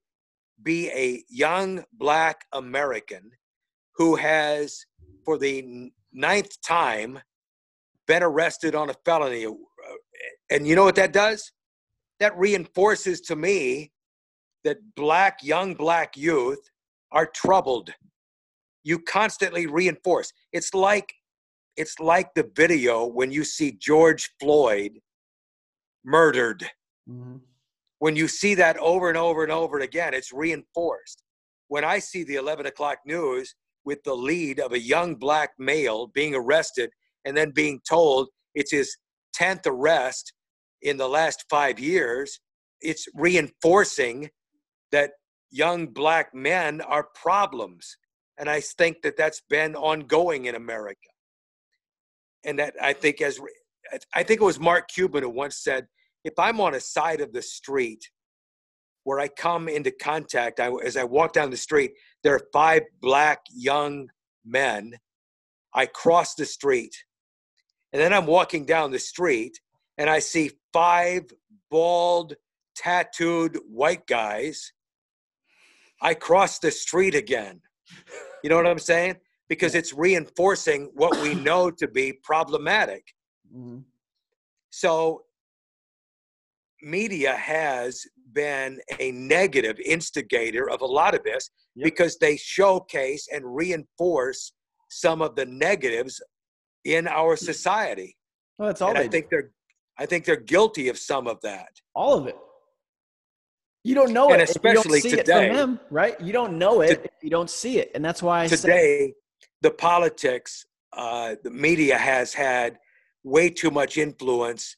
be 0.63 0.89
a 0.89 1.23
young 1.29 1.83
black 1.93 2.45
American 2.53 3.31
who 3.95 4.15
has, 4.15 4.85
for 5.25 5.37
the 5.37 5.91
ninth 6.13 6.61
time, 6.61 7.19
been 8.07 8.23
arrested 8.23 8.75
on 8.75 8.89
a 8.89 8.95
felony. 9.05 9.45
And 10.49 10.67
you 10.67 10.75
know 10.75 10.83
what 10.83 10.95
that 10.95 11.13
does? 11.13 11.51
That 12.19 12.37
reinforces 12.37 13.21
to 13.21 13.35
me 13.35 13.91
that 14.63 14.77
black, 14.95 15.39
young 15.43 15.73
black 15.73 16.17
youth 16.17 16.69
are 17.11 17.25
troubled. 17.25 17.93
You 18.83 18.99
constantly 18.99 19.67
reinforce. 19.67 20.31
It's 20.51 20.73
like 20.73 21.13
it's 21.79 21.97
like 21.99 22.33
the 22.33 22.49
video 22.55 23.05
when 23.05 23.31
you 23.31 23.45
see 23.45 23.71
George 23.71 24.31
Floyd 24.37 24.99
murdered. 26.03 26.69
Mm-hmm. 27.09 27.37
When 27.99 28.15
you 28.15 28.27
see 28.27 28.55
that 28.55 28.77
over 28.77 29.09
and 29.09 29.17
over 29.17 29.43
and 29.43 29.51
over 29.51 29.79
again, 29.79 30.13
it's 30.13 30.33
reinforced. 30.33 31.21
When 31.67 31.83
I 31.83 31.99
see 31.99 32.23
the 32.23 32.35
11 32.35 32.65
o'clock 32.65 32.99
news 33.05 33.55
with 33.85 34.03
the 34.03 34.15
lead 34.15 34.59
of 34.59 34.73
a 34.73 34.79
young 34.79 35.15
black 35.15 35.51
male 35.59 36.07
being 36.07 36.33
arrested 36.33 36.91
and 37.25 37.35
then 37.35 37.51
being 37.51 37.81
told 37.87 38.29
it's 38.55 38.71
his 38.71 38.97
10th 39.39 39.67
arrest 39.67 40.33
in 40.81 40.97
the 40.97 41.07
last 41.07 41.45
five 41.49 41.79
years, 41.79 42.39
it's 42.81 43.05
reinforcing 43.13 44.29
that 44.91 45.11
young 45.51 45.87
black 45.87 46.33
men 46.33 46.81
are 46.81 47.07
problems. 47.13 47.97
And 48.37 48.49
I 48.49 48.61
think 48.61 49.01
that 49.03 49.17
that's 49.17 49.41
been 49.49 49.75
ongoing 49.75 50.45
in 50.45 50.55
America. 50.55 51.09
And 52.45 52.57
that 52.59 52.73
I 52.81 52.93
think 52.93 53.21
as 53.21 53.39
I 54.13 54.23
think 54.23 54.39
it 54.39 54.45
was 54.45 54.59
Mark 54.59 54.87
Cuban 54.87 55.23
who 55.23 55.29
once 55.29 55.57
said, 55.57 55.87
if 56.23 56.33
I'm 56.37 56.59
on 56.59 56.75
a 56.75 56.79
side 56.79 57.21
of 57.21 57.33
the 57.33 57.41
street 57.41 58.09
where 59.03 59.19
I 59.19 59.27
come 59.27 59.69
into 59.69 59.91
contact, 59.91 60.59
I, 60.59 60.71
as 60.85 60.97
I 60.97 61.03
walk 61.03 61.33
down 61.33 61.49
the 61.49 61.57
street, 61.57 61.93
there 62.23 62.35
are 62.35 62.41
five 62.51 62.83
black 63.01 63.39
young 63.51 64.09
men. 64.45 64.93
I 65.73 65.85
cross 65.85 66.35
the 66.35 66.45
street, 66.45 66.95
and 67.93 68.01
then 68.01 68.13
I'm 68.13 68.25
walking 68.25 68.65
down 68.65 68.91
the 68.91 68.99
street, 68.99 69.59
and 69.97 70.09
I 70.09 70.19
see 70.19 70.51
five 70.73 71.23
bald, 71.69 72.35
tattooed 72.75 73.59
white 73.67 74.07
guys. 74.07 74.73
I 76.01 76.13
cross 76.13 76.59
the 76.59 76.71
street 76.71 77.13
again. 77.13 77.61
You 78.43 78.49
know 78.49 78.55
what 78.55 78.67
I'm 78.67 78.79
saying? 78.79 79.17
Because 79.47 79.75
it's 79.75 79.93
reinforcing 79.93 80.91
what 80.93 81.21
we 81.21 81.35
know 81.35 81.71
to 81.71 81.87
be 81.87 82.13
problematic. 82.13 83.13
Mm-hmm. 83.53 83.79
So, 84.69 85.23
media 86.81 87.35
has 87.35 88.01
been 88.33 88.79
a 88.99 89.11
negative 89.11 89.79
instigator 89.83 90.69
of 90.69 90.81
a 90.81 90.85
lot 90.85 91.15
of 91.15 91.23
this 91.23 91.49
yep. 91.75 91.85
because 91.85 92.17
they 92.17 92.37
showcase 92.37 93.27
and 93.31 93.43
reinforce 93.43 94.53
some 94.89 95.21
of 95.21 95.35
the 95.35 95.45
negatives 95.45 96.21
in 96.85 97.07
our 97.07 97.35
mm. 97.35 97.39
society. 97.39 98.15
Well, 98.57 98.67
that's 98.67 98.81
all. 98.81 98.89
And 98.89 98.97
I 98.97 99.03
do. 99.03 99.09
think 99.09 99.29
they're, 99.29 99.51
I 99.97 100.05
think 100.05 100.25
they're 100.25 100.35
guilty 100.35 100.89
of 100.89 100.97
some 100.97 101.27
of 101.27 101.39
that. 101.41 101.69
All 101.93 102.17
of 102.17 102.27
it. 102.27 102.37
You 103.83 103.95
don't 103.95 104.11
know 104.11 104.31
and 104.31 104.41
it, 104.41 104.49
especially 104.49 105.01
today, 105.01 105.65
right? 105.89 106.19
You 106.19 106.33
don't 106.33 106.57
know 106.57 106.81
it 106.81 106.95
to, 106.95 107.03
if 107.05 107.11
you 107.23 107.29
don't 107.29 107.49
see 107.49 107.79
it, 107.79 107.91
and 107.95 108.03
that's 108.03 108.21
why 108.21 108.43
I 108.43 108.47
today 108.47 109.13
the 109.61 109.71
politics, 109.71 110.65
uh, 110.93 111.35
the 111.43 111.49
media 111.49 111.97
has 111.97 112.33
had 112.33 112.77
way 113.23 113.49
too 113.49 113.71
much 113.71 113.97
influence, 113.97 114.75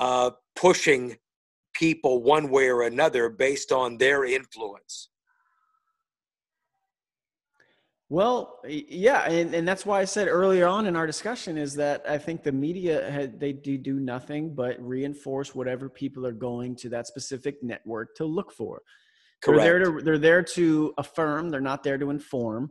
uh, 0.00 0.30
pushing 0.56 1.16
people 1.72 2.22
one 2.22 2.50
way 2.50 2.68
or 2.68 2.82
another 2.82 3.28
based 3.28 3.72
on 3.72 3.98
their 3.98 4.24
influence. 4.24 5.08
Well, 8.12 8.60
yeah, 8.68 9.22
and, 9.22 9.54
and 9.54 9.66
that's 9.66 9.86
why 9.86 10.00
I 10.00 10.04
said 10.04 10.28
earlier 10.28 10.66
on 10.66 10.84
in 10.84 10.96
our 10.96 11.06
discussion 11.06 11.56
is 11.56 11.74
that 11.76 12.02
I 12.06 12.18
think 12.18 12.42
the 12.42 12.52
media 12.52 13.10
had, 13.10 13.40
they 13.40 13.54
do 13.54 13.78
do 13.78 13.98
nothing 13.98 14.54
but 14.54 14.76
reinforce 14.86 15.54
whatever 15.54 15.88
people 15.88 16.26
are 16.26 16.32
going 16.32 16.76
to 16.76 16.90
that 16.90 17.06
specific 17.06 17.62
network 17.62 18.14
to 18.16 18.26
look 18.26 18.52
for. 18.52 18.82
Correct. 19.42 19.62
They're 19.62 19.78
there 19.78 19.84
to 19.84 20.04
they're 20.04 20.18
there 20.18 20.42
to 20.42 20.92
affirm. 20.98 21.48
They're 21.48 21.62
not 21.62 21.82
there 21.82 21.96
to 21.96 22.10
inform. 22.10 22.70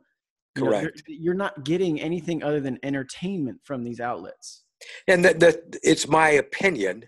Correct. 0.55 1.01
You 1.07 1.15
know, 1.15 1.23
you're 1.23 1.33
not 1.33 1.65
getting 1.65 1.99
anything 1.99 2.43
other 2.43 2.59
than 2.59 2.77
entertainment 2.83 3.61
from 3.63 3.83
these 3.83 3.99
outlets. 3.99 4.63
And 5.07 5.25
that, 5.25 5.39
that 5.39 5.75
it's 5.81 6.07
my 6.07 6.30
opinion 6.30 7.05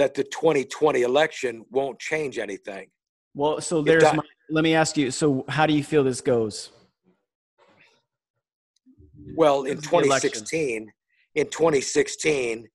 that 0.00 0.14
the 0.14 0.24
2020 0.24 1.02
election 1.02 1.62
won't 1.70 1.98
change 1.98 2.38
anything. 2.38 2.86
Well, 3.34 3.60
so 3.60 3.82
there's 3.82 4.02
my, 4.02 4.22
let 4.48 4.64
me 4.64 4.74
ask 4.74 4.96
you. 4.96 5.10
So 5.10 5.44
how 5.46 5.66
do 5.66 5.74
you 5.74 5.84
feel 5.84 6.02
this 6.02 6.22
goes? 6.22 6.70
Well, 9.36 9.64
in 9.64 9.76
2016, 9.76 10.90
in 11.34 11.46
2016, 11.48 12.66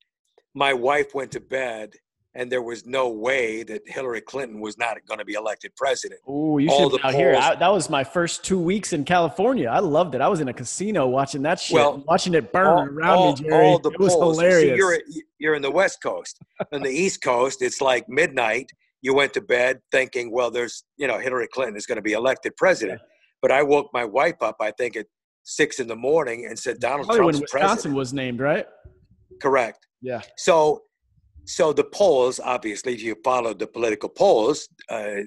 my 0.53 0.73
wife 0.73 1.15
went 1.15 1.31
to 1.31 1.39
bed 1.39 1.95
and 2.35 2.51
there 2.51 2.61
was 2.61 2.85
no 2.85 3.09
way 3.09 3.63
that 3.63 3.81
Hillary 3.87 4.19
Clinton 4.21 4.59
was 4.59 4.77
not 4.77 4.97
going 5.07 5.19
to 5.19 5.25
be 5.25 5.33
elected 5.33 5.73
president. 5.75 6.19
Oh, 6.27 6.57
you 6.57 6.69
should 6.69 6.91
be 6.91 6.99
out 7.01 7.13
here. 7.13 7.35
I, 7.35 7.55
that 7.55 7.71
was 7.71 7.89
my 7.89 8.03
first 8.03 8.43
two 8.43 8.59
weeks 8.59 8.91
in 8.91 9.05
California. 9.05 9.69
I 9.69 9.79
loved 9.79 10.15
it. 10.15 10.21
I 10.21 10.27
was 10.27 10.41
in 10.41 10.49
a 10.49 10.53
casino 10.53 11.07
watching 11.07 11.41
that 11.43 11.59
shit, 11.59 11.75
well, 11.75 12.03
watching 12.05 12.33
it 12.33 12.51
burn 12.51 12.67
all, 12.67 12.85
around 12.85 13.17
all, 13.17 13.31
me, 13.31 13.41
Jerry. 13.41 13.65
All 13.65 13.79
the 13.79 13.89
it 13.91 13.99
was 13.99 14.13
polls. 14.13 14.37
hilarious. 14.37 14.73
See, 14.73 14.75
you're, 14.75 14.99
you're 15.39 15.55
in 15.55 15.61
the 15.61 15.71
West 15.71 16.03
Coast. 16.03 16.39
on 16.73 16.81
the 16.81 16.89
East 16.89 17.23
Coast, 17.23 17.61
it's 17.61 17.79
like 17.79 18.07
midnight. 18.09 18.69
You 19.01 19.13
went 19.13 19.33
to 19.33 19.41
bed 19.41 19.79
thinking, 19.91 20.31
well, 20.31 20.51
there's, 20.51 20.83
you 20.97 21.07
know, 21.07 21.19
Hillary 21.19 21.47
Clinton 21.47 21.77
is 21.77 21.85
going 21.85 21.97
to 21.97 22.01
be 22.01 22.13
elected 22.13 22.57
president. 22.57 22.99
Yeah. 23.01 23.07
But 23.41 23.51
I 23.51 23.63
woke 23.63 23.91
my 23.93 24.03
wife 24.03 24.41
up, 24.41 24.57
I 24.59 24.71
think 24.71 24.97
at 24.97 25.05
six 25.43 25.79
in 25.79 25.87
the 25.87 25.95
morning, 25.95 26.47
and 26.47 26.57
said 26.57 26.79
Donald 26.79 27.05
Trump. 27.05 27.19
when 27.19 27.39
Wisconsin 27.39 27.67
president. 27.67 27.95
was 27.95 28.13
named, 28.13 28.39
right? 28.39 28.65
Correct. 29.41 29.85
Yeah. 30.01 30.21
So 30.37 30.81
so 31.45 31.73
the 31.73 31.83
polls, 31.83 32.39
obviously, 32.43 32.93
if 32.93 33.01
you 33.01 33.15
follow 33.23 33.53
the 33.53 33.67
political 33.67 34.09
polls, 34.09 34.67
uh, 34.89 35.21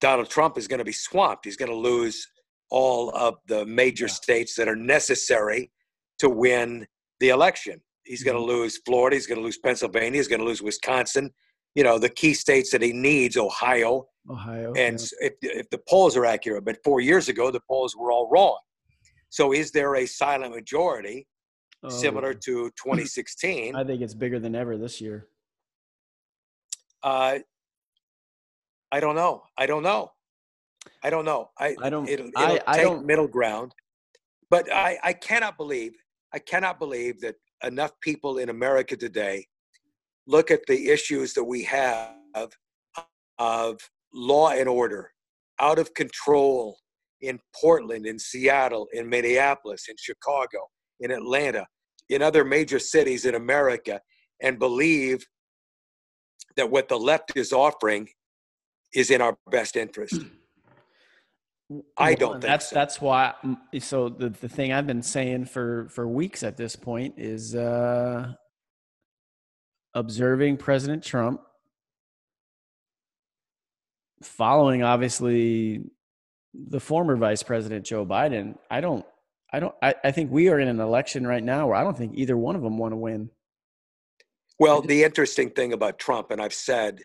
Donald 0.00 0.28
Trump 0.28 0.58
is 0.58 0.66
going 0.66 0.78
to 0.78 0.84
be 0.84 0.92
swamped. 0.92 1.44
He's 1.44 1.56
going 1.56 1.70
to 1.70 1.76
lose 1.76 2.26
all 2.70 3.10
of 3.10 3.36
the 3.46 3.66
major 3.66 4.06
yeah. 4.06 4.12
states 4.12 4.54
that 4.56 4.68
are 4.68 4.76
necessary 4.76 5.70
to 6.18 6.28
win 6.28 6.86
the 7.18 7.28
election. 7.28 7.80
He's 8.04 8.22
going 8.22 8.36
to 8.36 8.42
mm-hmm. 8.42 8.62
lose 8.62 8.80
Florida. 8.86 9.16
He's 9.16 9.26
going 9.26 9.38
to 9.38 9.44
lose 9.44 9.58
Pennsylvania. 9.58 10.18
He's 10.18 10.28
going 10.28 10.40
to 10.40 10.46
lose 10.46 10.62
Wisconsin. 10.62 11.30
You 11.74 11.84
know, 11.84 11.98
the 11.98 12.08
key 12.08 12.34
states 12.34 12.70
that 12.72 12.82
he 12.82 12.92
needs, 12.92 13.36
Ohio. 13.36 14.06
Ohio. 14.28 14.72
And 14.74 14.98
yeah. 14.98 15.28
if, 15.28 15.34
if 15.42 15.70
the 15.70 15.80
polls 15.88 16.16
are 16.16 16.26
accurate, 16.26 16.64
but 16.64 16.78
four 16.82 17.00
years 17.00 17.28
ago, 17.28 17.50
the 17.50 17.60
polls 17.68 17.96
were 17.96 18.10
all 18.10 18.28
wrong. 18.30 18.58
So 19.28 19.52
is 19.52 19.70
there 19.70 19.94
a 19.94 20.06
silent 20.06 20.54
majority 20.54 21.28
oh. 21.84 21.88
similar 21.88 22.34
to 22.34 22.70
2016? 22.70 23.76
I 23.76 23.84
think 23.84 24.02
it's 24.02 24.14
bigger 24.14 24.40
than 24.40 24.56
ever 24.56 24.76
this 24.76 25.00
year. 25.00 25.28
Uh, 27.02 27.38
I 28.92 29.00
don't 29.00 29.14
know. 29.14 29.42
I 29.56 29.66
don't 29.66 29.82
know. 29.82 30.10
I 31.02 31.10
don't 31.10 31.24
know. 31.24 31.50
I, 31.58 31.76
I 31.82 31.90
don't. 31.90 32.08
It'll, 32.08 32.28
it'll 32.28 32.42
I, 32.42 32.52
take 32.52 32.62
I 32.66 32.82
don't, 32.82 33.06
middle 33.06 33.28
ground, 33.28 33.72
but 34.50 34.70
I, 34.72 34.98
I 35.02 35.12
cannot 35.12 35.56
believe. 35.56 35.92
I 36.32 36.38
cannot 36.38 36.78
believe 36.78 37.20
that 37.20 37.36
enough 37.64 37.92
people 38.00 38.38
in 38.38 38.48
America 38.48 38.96
today 38.96 39.46
look 40.26 40.50
at 40.50 40.60
the 40.66 40.88
issues 40.88 41.34
that 41.34 41.44
we 41.44 41.62
have 41.64 42.14
of 43.38 43.78
law 44.12 44.50
and 44.50 44.68
order, 44.68 45.10
out 45.58 45.78
of 45.78 45.92
control 45.94 46.78
in 47.20 47.38
Portland, 47.60 48.06
in 48.06 48.18
Seattle, 48.18 48.86
in 48.92 49.08
Minneapolis, 49.08 49.86
in 49.88 49.96
Chicago, 49.98 50.68
in 51.00 51.10
Atlanta, 51.10 51.66
in 52.08 52.22
other 52.22 52.44
major 52.44 52.78
cities 52.78 53.24
in 53.24 53.34
America, 53.34 54.00
and 54.42 54.58
believe 54.58 55.24
that 56.56 56.70
what 56.70 56.88
the 56.88 56.98
left 56.98 57.32
is 57.36 57.52
offering 57.52 58.08
is 58.94 59.10
in 59.10 59.20
our 59.20 59.36
best 59.50 59.76
interest. 59.76 60.20
I 61.96 62.14
don't 62.14 62.30
well, 62.30 62.40
that's 62.40 62.70
so. 62.70 62.74
that's 62.74 63.00
why. 63.00 63.34
Mm, 63.44 63.82
so 63.82 64.08
the 64.08 64.30
the 64.30 64.48
thing 64.48 64.72
I've 64.72 64.86
been 64.86 65.02
saying 65.02 65.44
for 65.44 65.88
for 65.88 66.08
weeks 66.08 66.42
at 66.42 66.56
this 66.56 66.74
point 66.74 67.14
is 67.16 67.54
uh, 67.54 68.32
observing 69.94 70.56
President 70.56 71.04
Trump, 71.04 71.40
following 74.22 74.82
obviously 74.82 75.84
the 76.54 76.80
former 76.80 77.16
Vice 77.16 77.44
President 77.44 77.86
Joe 77.86 78.04
Biden. 78.04 78.58
I 78.68 78.80
don't. 78.80 79.06
I 79.52 79.60
don't. 79.60 79.74
I, 79.80 79.94
I 80.02 80.10
think 80.10 80.32
we 80.32 80.48
are 80.48 80.58
in 80.58 80.66
an 80.66 80.80
election 80.80 81.24
right 81.24 81.42
now 81.42 81.68
where 81.68 81.76
I 81.76 81.84
don't 81.84 81.96
think 81.96 82.12
either 82.16 82.36
one 82.36 82.56
of 82.56 82.62
them 82.62 82.78
want 82.78 82.92
to 82.92 82.96
win. 82.96 83.30
Well, 84.60 84.82
the 84.82 85.02
interesting 85.04 85.48
thing 85.50 85.72
about 85.72 85.98
Trump, 85.98 86.30
and 86.30 86.40
I've 86.40 86.52
said, 86.52 87.00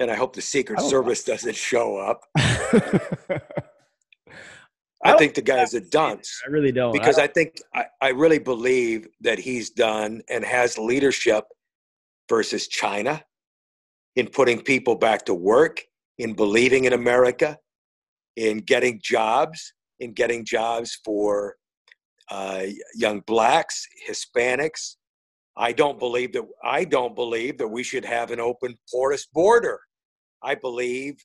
and 0.00 0.10
I 0.10 0.16
hope 0.16 0.34
the 0.34 0.42
Secret 0.42 0.80
Service 0.80 1.22
doesn't 1.32 1.54
show 1.54 1.96
up. 1.96 2.22
I, 5.02 5.12
I 5.12 5.16
think 5.16 5.34
the 5.34 5.42
guy's 5.42 5.72
a 5.72 5.80
dunce. 5.80 6.42
I 6.44 6.50
really 6.50 6.72
don't. 6.72 6.92
Because 6.92 7.16
I, 7.16 7.22
don't. 7.22 7.30
I 7.30 7.32
think 7.32 7.62
I, 7.72 7.84
I 8.02 8.08
really 8.08 8.40
believe 8.40 9.06
that 9.20 9.38
he's 9.38 9.70
done 9.70 10.20
and 10.28 10.44
has 10.44 10.76
leadership 10.78 11.44
versus 12.28 12.66
China 12.66 13.22
in 14.16 14.26
putting 14.26 14.60
people 14.60 14.96
back 14.96 15.24
to 15.26 15.34
work, 15.34 15.80
in 16.18 16.34
believing 16.34 16.86
in 16.86 16.92
America, 16.92 17.56
in 18.34 18.58
getting 18.58 19.00
jobs, 19.00 19.72
in 20.00 20.12
getting 20.12 20.44
jobs 20.44 20.98
for 21.04 21.54
uh, 22.30 22.64
young 22.94 23.20
blacks, 23.20 23.86
Hispanics, 24.08 24.96
I 25.60 25.72
don't 25.72 25.98
believe 25.98 26.32
that 26.32 26.46
I 26.64 26.84
don't 26.84 27.14
believe 27.14 27.58
that 27.58 27.68
we 27.68 27.82
should 27.82 28.06
have 28.06 28.30
an 28.30 28.40
open 28.40 28.76
porous 28.90 29.26
border. 29.26 29.78
I 30.42 30.54
believe 30.54 31.22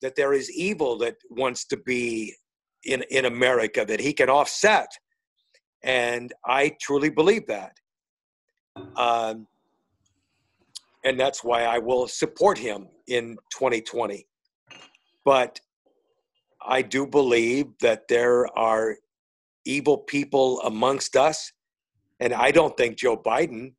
that 0.00 0.16
there 0.16 0.32
is 0.32 0.50
evil 0.50 0.96
that 0.98 1.16
wants 1.28 1.66
to 1.66 1.76
be 1.76 2.34
in 2.84 3.04
in 3.10 3.26
America 3.26 3.84
that 3.86 4.00
he 4.00 4.14
can 4.14 4.30
offset, 4.30 4.88
and 5.82 6.32
I 6.46 6.74
truly 6.80 7.10
believe 7.10 7.46
that. 7.48 7.76
Um, 8.96 9.46
and 11.04 11.20
that's 11.20 11.44
why 11.44 11.64
I 11.64 11.78
will 11.78 12.08
support 12.08 12.56
him 12.56 12.88
in 13.06 13.36
2020. 13.52 14.26
But 15.26 15.60
I 16.66 16.80
do 16.80 17.06
believe 17.06 17.66
that 17.82 18.08
there 18.08 18.46
are 18.58 18.96
evil 19.66 19.98
people 19.98 20.62
amongst 20.62 21.16
us, 21.16 21.52
and 22.20 22.32
I 22.32 22.50
don't 22.50 22.76
think 22.76 22.96
Joe 22.96 23.16
Biden. 23.16 23.74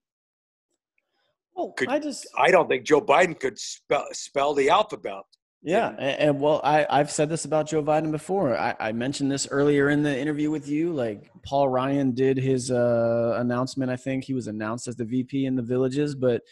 Well, 1.56 1.72
could, 1.72 1.90
I 1.90 2.00
just 2.00 2.28
I 2.38 2.52
don't 2.52 2.68
think 2.68 2.86
Joe 2.86 3.02
Biden 3.02 3.40
could 3.40 3.58
spell 3.58 4.06
spell 4.12 4.54
the 4.54 4.70
alphabet. 4.70 5.24
Yeah, 5.64 5.90
and, 5.98 6.20
and, 6.20 6.40
well, 6.40 6.62
I 6.64 6.86
I've 6.88 7.10
said 7.10 7.28
this 7.28 7.46
about 7.46 7.68
Joe 7.68 7.82
Biden 7.82 8.12
before. 8.12 8.56
I, 8.56 8.76
I 8.80 8.92
mentioned 8.92 9.32
this 9.32 9.48
earlier 9.50 9.90
in 9.90 10.04
the 10.04 10.16
interview 10.16 10.52
with 10.52 10.68
you. 10.68 10.94
Like 10.94 11.32
Paul 11.44 11.70
Ryan 11.70 12.12
did 12.12 12.38
his 12.38 12.70
uh, 12.70 13.38
announcement. 13.40 13.90
I 13.90 13.96
think 13.96 14.26
he 14.26 14.36
was 14.36 14.48
announced 14.48 14.88
as 14.88 14.96
the 14.96 15.06
VP 15.06 15.46
in 15.46 15.56
the 15.56 15.64
Villages, 15.64 16.14
but 16.14 16.44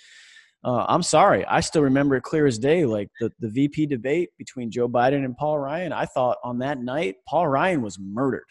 uh, 0.64 0.86
I'm 0.88 1.04
sorry, 1.04 1.46
I 1.46 1.60
still 1.60 1.84
remember 1.84 2.16
it 2.16 2.24
clear 2.24 2.48
as 2.48 2.58
day. 2.58 2.86
Like 2.86 3.10
the 3.20 3.30
the 3.40 3.50
VP 3.50 3.88
debate 3.88 4.30
between 4.38 4.72
Joe 4.72 4.88
Biden 4.88 5.26
and 5.26 5.38
Paul 5.38 5.60
Ryan. 5.60 5.92
I 5.92 6.06
thought 6.06 6.38
on 6.44 6.60
that 6.60 6.80
night 6.80 7.18
Paul 7.28 7.48
Ryan 7.48 7.82
was 7.82 8.00
murdered. 8.00 8.48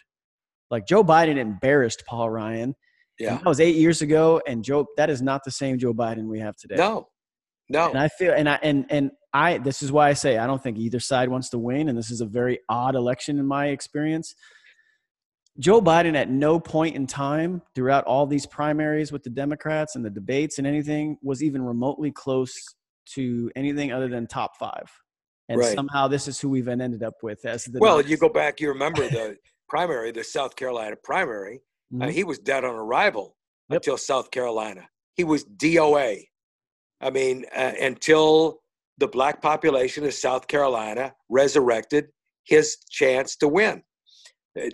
Like 0.71 0.87
Joe 0.87 1.03
Biden 1.03 1.39
embarrassed 1.39 2.05
Paul 2.07 2.31
Ryan. 2.31 2.75
Yeah, 3.23 3.37
that 3.37 3.45
was 3.45 3.61
eight 3.61 3.77
years 3.77 4.03
ago, 4.03 4.43
and 4.47 4.65
Joe. 4.65 4.87
That 4.97 5.11
is 5.11 5.23
not 5.23 5.43
the 5.45 5.51
same 5.51 5.79
Joe 5.79 5.95
Biden 5.95 6.27
we 6.27 6.41
have 6.41 6.57
today. 6.57 6.77
No, 6.77 7.09
no. 7.69 7.89
And 7.91 7.99
I 7.99 8.09
feel, 8.09 8.33
and 8.33 8.49
I 8.49 8.59
and 8.63 8.87
and 8.91 9.11
I. 9.33 9.59
This 9.59 9.83
is 9.83 9.93
why 9.93 10.09
I 10.09 10.13
say 10.13 10.39
I 10.39 10.47
don't 10.47 10.63
think 10.63 10.79
either 10.79 11.01
side 11.01 11.29
wants 11.29 11.49
to 11.51 11.59
win, 11.59 11.89
and 11.89 11.97
this 11.97 12.11
is 12.11 12.21
a 12.21 12.27
very 12.27 12.59
odd 12.69 12.95
election 12.95 13.39
in 13.39 13.47
my 13.47 13.69
experience. 13.69 14.35
Joe 15.59 15.83
Biden 15.83 16.17
at 16.17 16.31
no 16.31 16.59
point 16.59 16.97
in 16.97 17.07
time 17.07 17.61
throughout 17.75 18.05
all 18.05 18.27
these 18.27 18.47
primaries 18.47 19.13
with 19.13 19.23
the 19.23 19.31
Democrats 19.31 19.97
and 19.97 20.05
the 20.05 20.11
debates 20.11 20.59
and 20.59 20.67
anything 20.67 21.19
was 21.23 21.43
even 21.43 21.63
remotely 21.63 22.11
close 22.11 22.55
to 23.15 23.51
anything 23.55 23.93
other 23.93 24.09
than 24.09 24.27
top 24.27 24.57
five. 24.59 24.91
And 25.49 25.59
right. 25.59 25.75
somehow 25.75 26.09
this 26.09 26.27
is 26.27 26.41
who 26.41 26.49
we've 26.49 26.69
ended 26.69 27.03
up 27.03 27.15
with 27.23 27.45
as 27.45 27.65
the 27.65 27.81
Well, 27.81 28.01
you 28.01 28.17
go 28.17 28.31
back, 28.31 28.61
you 28.61 28.69
remember 28.69 29.07
the 29.09 29.37
primary, 29.69 30.11
the 30.11 30.25
South 30.25 30.57
Carolina 30.57 30.97
primary. 31.03 31.61
Uh, 31.93 31.97
mm-hmm. 31.97 32.03
Uh, 32.03 32.13
he 32.13 32.25
was 32.25 32.39
dead 32.39 32.65
on 32.65 32.75
arrival 32.75 33.37
yep. 33.69 33.79
until 33.79 33.97
South 33.97 34.31
Carolina. 34.31 34.89
He 35.15 35.25
was 35.25 35.45
DOA. 35.45 36.25
I 37.01 37.11
mean, 37.11 37.45
uh, 37.55 37.73
until 37.81 38.61
the 38.99 39.09
black 39.09 39.43
population 39.43 40.05
of 40.05 40.15
South 40.15 40.47
Carolina 40.47 41.15
resurrected 41.29 42.07
his 42.45 42.77
chance 42.91 43.37
to 43.37 43.49
win. 43.49 43.83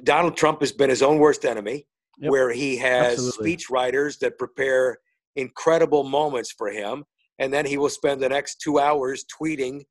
Donald 0.04 0.36
Trump 0.36 0.60
has 0.60 0.72
been 0.72 0.90
his 0.90 1.02
own 1.02 1.18
worst 1.18 1.44
enemy, 1.44 1.86
yep. 2.18 2.30
where 2.30 2.50
he 2.50 2.76
has 2.76 3.12
Absolutely. 3.12 3.44
speech 3.44 3.70
writers 3.70 4.18
that 4.18 4.38
prepare 4.38 4.98
incredible 5.36 6.04
moments 6.04 6.52
for 6.52 6.68
him, 6.68 7.04
and 7.38 7.52
then 7.52 7.64
he 7.64 7.78
will 7.78 7.88
spend 7.88 8.20
the 8.20 8.28
next 8.28 8.60
two 8.60 8.78
hours 8.78 9.24
tweeting 9.40 9.82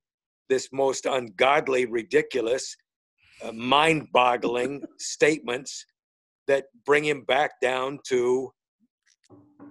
this 0.49 0.69
most 0.71 1.05
ungodly, 1.05 1.85
ridiculous, 1.85 2.75
uh, 3.43 3.51
mind-boggling 3.51 4.81
statements 4.99 5.85
that 6.47 6.65
bring 6.85 7.03
him 7.03 7.21
back 7.21 7.51
down 7.61 7.99
to 8.07 8.51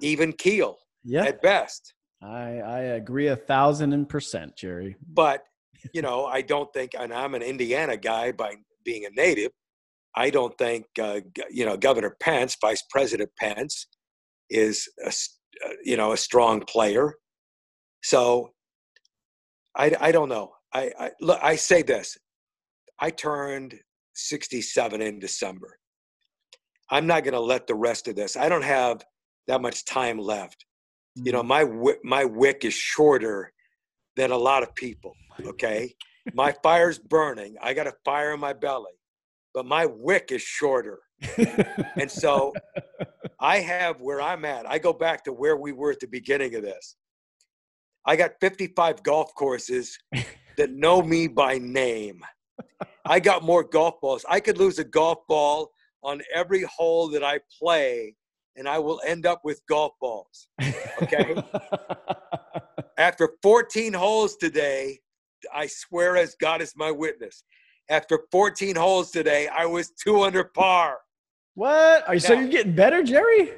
even 0.00 0.32
keel 0.32 0.76
yeah. 1.04 1.24
at 1.24 1.42
best. 1.42 1.94
I, 2.22 2.58
I 2.58 2.78
agree 2.80 3.28
a 3.28 3.36
thousand 3.36 4.08
percent, 4.08 4.56
Jerry. 4.56 4.96
But 5.12 5.42
you 5.92 6.02
know, 6.02 6.26
I 6.26 6.42
don't 6.42 6.72
think, 6.72 6.92
and 6.98 7.12
I'm 7.12 7.34
an 7.34 7.42
Indiana 7.42 7.96
guy 7.96 8.32
by 8.32 8.54
being 8.84 9.04
a 9.04 9.10
native. 9.10 9.52
I 10.14 10.30
don't 10.30 10.56
think 10.56 10.86
uh, 11.00 11.20
you 11.50 11.66
know 11.66 11.76
Governor 11.76 12.16
Pence, 12.20 12.56
Vice 12.60 12.82
President 12.90 13.30
Pence, 13.38 13.86
is 14.48 14.88
a, 15.04 15.08
uh, 15.08 15.72
you 15.84 15.96
know 15.96 16.12
a 16.12 16.16
strong 16.16 16.60
player. 16.60 17.14
So 18.02 18.50
I, 19.76 19.94
I 20.00 20.12
don't 20.12 20.28
know. 20.28 20.52
I, 20.72 20.90
I 20.98 21.10
look. 21.20 21.38
I 21.42 21.56
say 21.56 21.82
this. 21.82 22.16
I 22.98 23.10
turned 23.10 23.74
67 24.14 25.02
in 25.02 25.18
December. 25.18 25.78
I'm 26.90 27.06
not 27.06 27.24
going 27.24 27.34
to 27.34 27.40
let 27.40 27.66
the 27.66 27.74
rest 27.74 28.08
of 28.08 28.16
this. 28.16 28.36
I 28.36 28.48
don't 28.48 28.62
have 28.62 29.04
that 29.48 29.60
much 29.60 29.84
time 29.84 30.18
left. 30.18 30.64
You 31.14 31.32
know, 31.32 31.42
mm-hmm. 31.42 31.82
my 31.82 31.94
my 32.04 32.24
wick 32.24 32.64
is 32.64 32.74
shorter 32.74 33.52
than 34.16 34.30
a 34.30 34.36
lot 34.36 34.62
of 34.62 34.74
people. 34.74 35.12
Okay, 35.44 35.94
my 36.34 36.54
fire's 36.62 36.98
burning. 36.98 37.56
I 37.62 37.74
got 37.74 37.86
a 37.86 37.94
fire 38.04 38.34
in 38.34 38.40
my 38.40 38.52
belly 38.52 38.92
but 39.56 39.64
my 39.64 39.86
wick 39.86 40.32
is 40.32 40.42
shorter. 40.42 40.98
and 41.98 42.10
so 42.10 42.52
I 43.40 43.60
have 43.60 44.02
where 44.02 44.20
I'm 44.20 44.44
at. 44.44 44.68
I 44.68 44.78
go 44.78 44.92
back 44.92 45.24
to 45.24 45.32
where 45.32 45.56
we 45.56 45.72
were 45.72 45.92
at 45.92 46.00
the 46.00 46.06
beginning 46.06 46.54
of 46.56 46.62
this. 46.62 46.96
I 48.04 48.16
got 48.16 48.32
55 48.38 49.02
golf 49.02 49.34
courses 49.34 49.98
that 50.58 50.72
know 50.72 51.00
me 51.00 51.26
by 51.26 51.56
name. 51.56 52.20
I 53.06 53.18
got 53.18 53.44
more 53.44 53.64
golf 53.64 53.94
balls. 54.02 54.26
I 54.28 54.40
could 54.40 54.58
lose 54.58 54.78
a 54.78 54.84
golf 54.84 55.20
ball 55.26 55.70
on 56.02 56.22
every 56.34 56.62
hole 56.62 57.08
that 57.08 57.24
I 57.24 57.40
play, 57.58 58.14
and 58.56 58.68
I 58.68 58.78
will 58.78 59.00
end 59.06 59.26
up 59.26 59.40
with 59.44 59.60
golf 59.68 59.92
balls. 60.00 60.48
Okay. 61.02 61.36
After 62.98 63.30
14 63.42 63.92
holes 63.92 64.36
today, 64.36 65.00
I 65.52 65.66
swear 65.66 66.16
as 66.16 66.34
God 66.40 66.62
is 66.62 66.72
my 66.76 66.90
witness, 66.90 67.44
after 67.88 68.20
14 68.32 68.74
holes 68.76 69.10
today, 69.10 69.48
I 69.48 69.66
was 69.66 69.90
two 69.90 70.22
under 70.22 70.44
par. 70.44 70.98
What? 71.54 72.06
Are 72.08 72.14
you, 72.14 72.20
now, 72.20 72.26
so 72.28 72.34
you're 72.34 72.48
getting 72.48 72.74
better, 72.74 73.02
Jerry? 73.02 73.52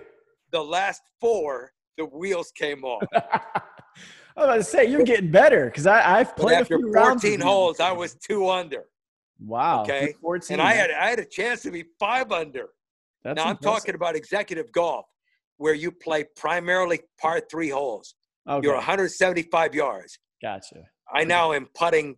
The 0.52 0.62
last 0.62 1.02
four, 1.20 1.73
the 1.97 2.05
wheels 2.05 2.52
came 2.52 2.84
off. 2.84 3.02
I 3.15 3.20
was 4.36 4.44
about 4.44 4.55
to 4.57 4.65
say 4.65 4.84
you're 4.84 5.02
getting 5.02 5.31
better 5.31 5.67
because 5.67 5.86
I've 5.86 6.36
played 6.36 6.58
after 6.58 6.78
14 6.92 7.41
holes. 7.41 7.81
I 7.81 7.91
was 7.91 8.15
two 8.15 8.49
under. 8.49 8.84
Wow. 9.41 9.83
Okay. 9.83 10.15
14, 10.20 10.55
and 10.55 10.62
I 10.62 10.73
had 10.73 10.91
I 10.91 11.08
had 11.08 11.18
a 11.18 11.25
chance 11.25 11.62
to 11.62 11.70
be 11.70 11.84
five 11.99 12.33
under. 12.33 12.68
That's 13.23 13.36
now 13.36 13.50
impressive. 13.50 13.68
I'm 13.68 13.75
talking 13.75 13.94
about 13.94 14.17
executive 14.17 14.73
golf, 14.73 15.07
where 15.57 15.75
you 15.75 15.92
play 15.92 16.25
primarily 16.36 17.00
par 17.20 17.41
three 17.50 17.68
holes. 17.68 18.15
Okay. 18.49 18.67
You're 18.67 18.75
175 18.75 19.75
yards. 19.75 20.18
Gotcha. 20.41 20.84
I 21.12 21.25
now 21.25 21.52
am 21.52 21.68
putting 21.75 22.17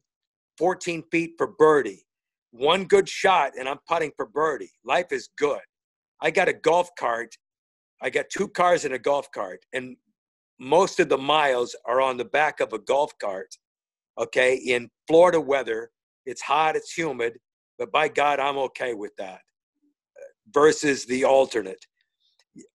14 0.58 1.04
feet 1.10 1.32
for 1.38 1.48
birdie. 1.58 2.04
One 2.52 2.84
good 2.84 3.08
shot, 3.08 3.52
and 3.58 3.68
I'm 3.68 3.78
putting 3.88 4.12
for 4.16 4.26
birdie. 4.26 4.72
Life 4.84 5.12
is 5.12 5.28
good. 5.36 5.60
I 6.20 6.30
got 6.30 6.48
a 6.48 6.52
golf 6.52 6.90
cart. 6.98 7.34
I 8.02 8.10
got 8.10 8.26
two 8.30 8.48
cars 8.48 8.84
and 8.84 8.94
a 8.94 8.98
golf 8.98 9.30
cart, 9.32 9.64
and 9.72 9.96
most 10.58 11.00
of 11.00 11.08
the 11.08 11.18
miles 11.18 11.74
are 11.86 12.00
on 12.00 12.16
the 12.16 12.24
back 12.24 12.60
of 12.60 12.72
a 12.72 12.78
golf 12.78 13.12
cart. 13.18 13.54
Okay, 14.18 14.56
in 14.56 14.90
Florida 15.06 15.40
weather, 15.40 15.90
it's 16.26 16.42
hot, 16.42 16.76
it's 16.76 16.92
humid, 16.92 17.38
but 17.78 17.90
by 17.92 18.08
God, 18.08 18.40
I'm 18.40 18.58
okay 18.58 18.94
with 18.94 19.14
that. 19.16 19.40
Versus 20.52 21.06
the 21.06 21.24
alternate. 21.24 21.84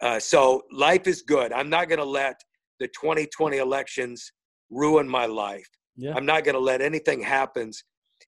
Uh, 0.00 0.20
so 0.20 0.62
life 0.72 1.06
is 1.06 1.22
good. 1.22 1.52
I'm 1.52 1.68
not 1.68 1.88
going 1.88 1.98
to 1.98 2.04
let 2.04 2.40
the 2.80 2.86
2020 2.88 3.58
elections 3.58 4.32
ruin 4.70 5.08
my 5.08 5.26
life. 5.26 5.68
Yeah. 5.96 6.14
I'm 6.14 6.26
not 6.26 6.44
going 6.44 6.54
to 6.54 6.60
let 6.60 6.80
anything 6.80 7.20
happen. 7.20 7.72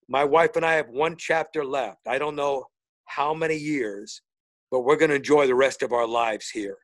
My 0.08 0.24
wife 0.24 0.56
and 0.56 0.64
I 0.64 0.74
have 0.74 0.88
one 0.88 1.16
chapter 1.16 1.64
left. 1.64 2.06
I 2.06 2.18
don't 2.18 2.36
know 2.36 2.66
how 3.06 3.34
many 3.34 3.56
years, 3.56 4.22
but 4.70 4.80
we're 4.80 4.96
going 4.96 5.10
to 5.10 5.16
enjoy 5.16 5.46
the 5.46 5.54
rest 5.54 5.82
of 5.82 5.92
our 5.92 6.06
lives 6.06 6.50
here. 6.50 6.78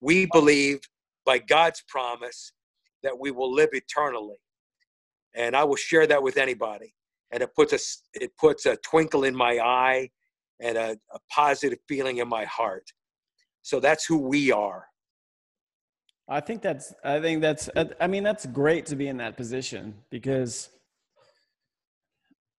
We 0.00 0.26
believe 0.26 0.80
by 1.24 1.38
God's 1.38 1.82
promise 1.88 2.52
that 3.02 3.18
we 3.18 3.30
will 3.30 3.52
live 3.52 3.70
eternally. 3.72 4.36
And 5.34 5.54
I 5.56 5.64
will 5.64 5.76
share 5.76 6.06
that 6.06 6.22
with 6.22 6.36
anybody. 6.36 6.94
And 7.32 7.42
it 7.42 7.54
puts 7.54 7.72
a, 7.72 7.78
it 8.20 8.36
puts 8.36 8.66
a 8.66 8.76
twinkle 8.76 9.24
in 9.24 9.34
my 9.34 9.58
eye 9.58 10.10
and 10.60 10.76
a, 10.76 10.98
a 11.12 11.18
positive 11.30 11.78
feeling 11.88 12.18
in 12.18 12.28
my 12.28 12.44
heart. 12.44 12.92
So 13.62 13.80
that's 13.80 14.04
who 14.04 14.18
we 14.18 14.52
are. 14.52 14.86
I 16.28 16.40
think 16.40 16.62
that's 16.62 16.94
I 17.02 17.20
think 17.20 17.42
that's 17.42 17.68
uh, 17.74 17.86
I 18.00 18.06
mean 18.06 18.22
that's 18.22 18.46
great 18.46 18.86
to 18.86 18.96
be 18.96 19.08
in 19.08 19.16
that 19.16 19.36
position 19.36 19.94
because 20.10 20.70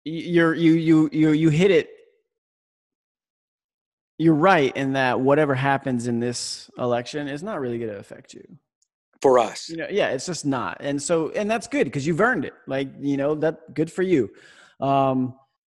you're 0.04 0.54
you 0.54 0.72
you 0.72 1.08
you 1.12 1.30
you 1.30 1.50
hit 1.50 1.70
it. 1.70 1.88
You're 4.18 4.34
right 4.34 4.76
in 4.76 4.94
that 4.94 5.20
whatever 5.20 5.54
happens 5.54 6.08
in 6.08 6.18
this 6.18 6.68
election 6.76 7.28
is 7.28 7.42
not 7.42 7.60
really 7.60 7.78
going 7.78 7.92
to 7.92 7.98
affect 7.98 8.34
you. 8.34 8.44
For 9.22 9.38
us. 9.38 9.68
You 9.68 9.76
know 9.76 9.86
yeah 9.88 10.08
it's 10.08 10.26
just 10.26 10.44
not. 10.44 10.78
And 10.80 11.00
so 11.00 11.30
and 11.30 11.48
that's 11.48 11.68
good 11.68 11.84
because 11.84 12.06
you've 12.06 12.20
earned 12.20 12.44
it. 12.44 12.54
Like 12.66 12.88
you 13.00 13.16
know 13.16 13.36
that 13.36 13.72
good 13.72 13.92
for 13.92 14.02
you 14.02 14.30
um 14.80 15.34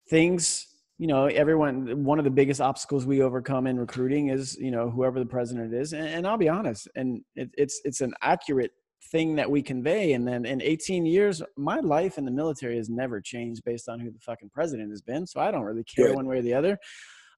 things 0.10 0.68
you 0.98 1.08
know 1.08 1.26
everyone 1.26 2.04
one 2.04 2.20
of 2.20 2.26
the 2.26 2.32
biggest 2.32 2.62
obstacles 2.62 3.06
we 3.06 3.22
overcome 3.22 3.68
in 3.68 3.78
recruiting 3.78 4.30
is 4.30 4.58
you 4.58 4.72
know 4.72 4.90
whoever 4.90 5.20
the 5.20 5.26
president 5.26 5.74
is 5.74 5.94
and, 5.94 6.08
and 6.08 6.28
i'll 6.28 6.38
be 6.38 6.50
honest 6.50 6.88
and 6.96 7.22
it, 7.36 7.50
it's 7.58 7.82
it's 7.84 8.02
an 8.02 8.14
accurate 8.22 8.72
thing 9.12 9.36
that 9.36 9.50
we 9.50 9.62
convey. 9.62 10.14
And 10.14 10.28
then 10.28 10.46
in 10.46 10.62
18 10.62 11.06
years, 11.06 11.42
my 11.56 11.80
life 11.80 12.18
in 12.18 12.26
the 12.26 12.32
military 12.32 12.78
has 12.78 12.90
never 12.90 13.22
changed 13.22 13.64
based 13.64 13.90
on 13.90 14.00
who 14.00 14.12
the 14.12 14.20
fucking 14.20 14.50
president 14.50 14.90
has 14.90 15.02
been. 15.02 15.26
So 15.26 15.40
I 15.40 15.52
don't 15.52 15.64
really 15.64 15.84
care 15.84 16.08
Good. 16.08 16.16
one 16.16 16.26
way 16.26 16.40
or 16.40 16.42
the 16.42 16.54
other. 16.54 16.78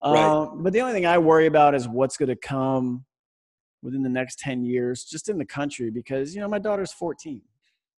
Right. 0.03 0.23
Um, 0.23 0.63
but 0.63 0.73
the 0.73 0.81
only 0.81 0.93
thing 0.93 1.05
I 1.05 1.17
worry 1.17 1.47
about 1.47 1.75
is 1.75 1.87
what's 1.87 2.17
going 2.17 2.29
to 2.29 2.35
come 2.35 3.05
within 3.81 4.01
the 4.01 4.09
next 4.09 4.39
10 4.39 4.63
years, 4.63 5.03
just 5.03 5.29
in 5.29 5.37
the 5.37 5.45
country, 5.45 5.89
because, 5.89 6.33
you 6.33 6.41
know, 6.41 6.47
my 6.47 6.59
daughter's 6.59 6.93
14. 6.93 7.41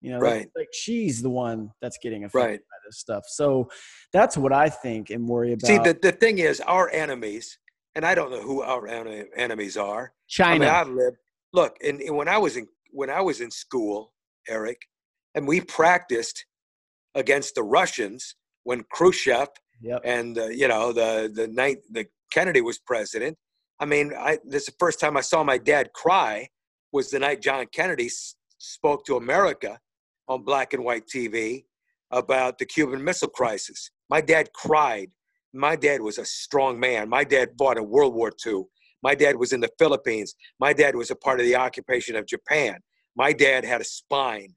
You 0.01 0.11
know, 0.11 0.19
Right. 0.19 0.47
like 0.55 0.69
she's 0.71 1.21
the 1.21 1.29
one 1.29 1.71
that's 1.81 1.97
getting 2.01 2.23
affected 2.23 2.47
Right. 2.47 2.59
by 2.59 2.77
this 2.85 2.99
stuff. 2.99 3.23
So 3.27 3.69
that's 4.13 4.37
what 4.37 4.53
I 4.53 4.69
think 4.69 5.09
and 5.09 5.27
worry 5.27 5.53
about. 5.53 5.67
See, 5.67 5.77
the, 5.77 5.97
the 6.01 6.11
thing 6.13 6.39
is, 6.39 6.61
our 6.61 6.89
enemies, 6.91 7.57
and 7.95 8.05
I 8.05 8.15
don't 8.15 8.31
know 8.31 8.41
who 8.41 8.61
our 8.61 8.87
enemies 8.87 9.75
are. 9.75 10.13
China. 10.27 10.53
I 10.53 10.59
mean, 10.59 10.69
I've 10.69 10.89
lived. 10.89 11.17
Look, 11.51 11.75
and, 11.85 11.99
and 12.01 12.15
when 12.15 12.27
I 12.29 12.37
was 12.37 12.55
in 12.57 12.67
when 12.91 13.09
I 13.09 13.21
was 13.21 13.41
in 13.41 13.51
school, 13.51 14.13
Eric, 14.47 14.77
and 15.35 15.47
we 15.47 15.61
practiced 15.61 16.45
against 17.15 17.55
the 17.55 17.63
Russians 17.63 18.35
when 18.63 18.83
Khrushchev 18.91 19.49
yep. 19.81 20.01
and 20.05 20.37
uh, 20.37 20.45
you 20.47 20.67
know 20.67 20.93
the 20.93 21.31
the 21.33 21.47
night 21.47 21.79
the 21.91 22.05
Kennedy 22.31 22.61
was 22.61 22.77
president. 22.79 23.37
I 23.79 23.85
mean, 23.85 24.13
I 24.17 24.37
this 24.45 24.63
is 24.63 24.67
the 24.67 24.75
first 24.79 24.99
time 24.99 25.17
I 25.17 25.21
saw 25.21 25.43
my 25.43 25.57
dad 25.57 25.91
cry 25.93 26.47
was 26.93 27.09
the 27.09 27.19
night 27.19 27.41
John 27.41 27.65
Kennedy 27.73 28.05
s- 28.07 28.35
spoke 28.59 29.05
to 29.05 29.17
America 29.17 29.79
on 30.29 30.43
black 30.43 30.73
and 30.73 30.83
white 30.85 31.07
TV 31.07 31.65
about 32.11 32.57
the 32.57 32.65
Cuban 32.65 33.03
Missile 33.03 33.27
Crisis. 33.27 33.91
My 34.09 34.21
dad 34.21 34.53
cried. 34.53 35.09
My 35.53 35.75
dad 35.75 36.01
was 36.01 36.19
a 36.19 36.25
strong 36.25 36.79
man. 36.79 37.09
My 37.09 37.23
dad 37.23 37.49
fought 37.57 37.77
in 37.77 37.89
World 37.89 38.13
War 38.13 38.31
II. 38.45 38.63
My 39.01 39.15
dad 39.15 39.35
was 39.35 39.53
in 39.53 39.59
the 39.59 39.71
Philippines. 39.79 40.35
My 40.59 40.73
dad 40.73 40.95
was 40.95 41.09
a 41.09 41.15
part 41.15 41.39
of 41.39 41.45
the 41.45 41.55
occupation 41.55 42.15
of 42.15 42.27
Japan. 42.27 42.79
My 43.15 43.33
dad 43.33 43.65
had 43.65 43.81
a 43.81 43.85
spine. 43.85 44.55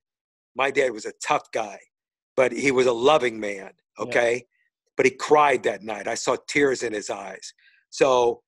My 0.54 0.70
dad 0.70 0.92
was 0.92 1.06
a 1.06 1.12
tough 1.26 1.50
guy, 1.52 1.78
but 2.36 2.52
he 2.52 2.70
was 2.70 2.86
a 2.86 2.92
loving 2.92 3.40
man. 3.40 3.70
Yeah. 3.98 4.04
Okay. 4.04 4.44
But 4.96 5.06
he 5.06 5.12
cried 5.12 5.62
that 5.62 5.82
night. 5.82 6.06
I 6.06 6.14
saw 6.14 6.36
tears 6.48 6.82
in 6.82 6.92
his 6.92 7.08
eyes. 7.08 7.54
So, 7.88 8.42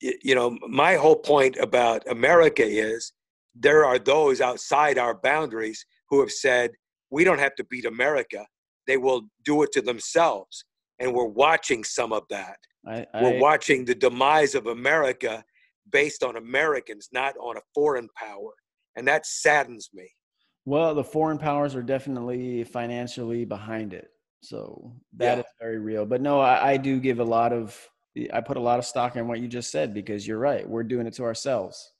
you 0.00 0.34
know, 0.34 0.56
my 0.68 0.94
whole 0.94 1.16
point 1.16 1.56
about 1.56 2.08
America 2.08 2.64
is 2.64 3.12
there 3.54 3.84
are 3.84 3.98
those 3.98 4.40
outside 4.40 4.98
our 4.98 5.14
boundaries 5.14 5.84
who 6.12 6.20
have 6.20 6.30
said, 6.30 6.70
we 7.10 7.24
don't 7.24 7.40
have 7.40 7.54
to 7.56 7.64
beat 7.64 7.86
America. 7.86 8.44
They 8.86 8.98
will 8.98 9.22
do 9.46 9.62
it 9.62 9.72
to 9.72 9.80
themselves. 9.80 10.64
And 11.00 11.12
we're 11.14 11.24
watching 11.24 11.82
some 11.82 12.12
of 12.12 12.22
that. 12.28 12.56
I, 12.86 13.06
We're 13.14 13.40
watching 13.40 13.84
the 13.86 13.94
demise 13.94 14.54
of 14.54 14.66
America 14.66 15.42
based 15.90 16.22
on 16.22 16.36
Americans, 16.36 17.08
not 17.12 17.34
on 17.40 17.56
a 17.56 17.60
foreign 17.74 18.08
power. 18.16 18.50
And 18.96 19.08
that 19.08 19.24
saddens 19.24 19.88
me. 19.94 20.06
Well, 20.66 20.94
the 20.94 21.02
foreign 21.04 21.38
powers 21.38 21.74
are 21.74 21.82
definitely 21.82 22.62
financially 22.64 23.44
behind 23.46 23.94
it. 23.94 24.08
So 24.42 24.92
that 25.16 25.38
is 25.38 25.44
Yeah. 25.44 25.64
very 25.64 25.78
real. 25.78 26.04
But 26.04 26.20
no, 26.20 26.40
I, 26.40 26.72
I 26.72 26.76
do 26.76 27.00
give 27.00 27.20
a 27.20 27.24
lot 27.24 27.52
of, 27.54 27.74
I 28.34 28.40
put 28.42 28.58
a 28.58 28.60
lot 28.60 28.78
of 28.78 28.84
stock 28.84 29.16
in 29.16 29.26
what 29.28 29.40
you 29.40 29.48
just 29.48 29.70
said 29.70 29.94
because 29.94 30.26
you're 30.26 30.38
right. 30.38 30.68
We're 30.68 30.82
doing 30.82 31.06
it 31.06 31.14
to 31.14 31.22
ourselves. 31.24 31.92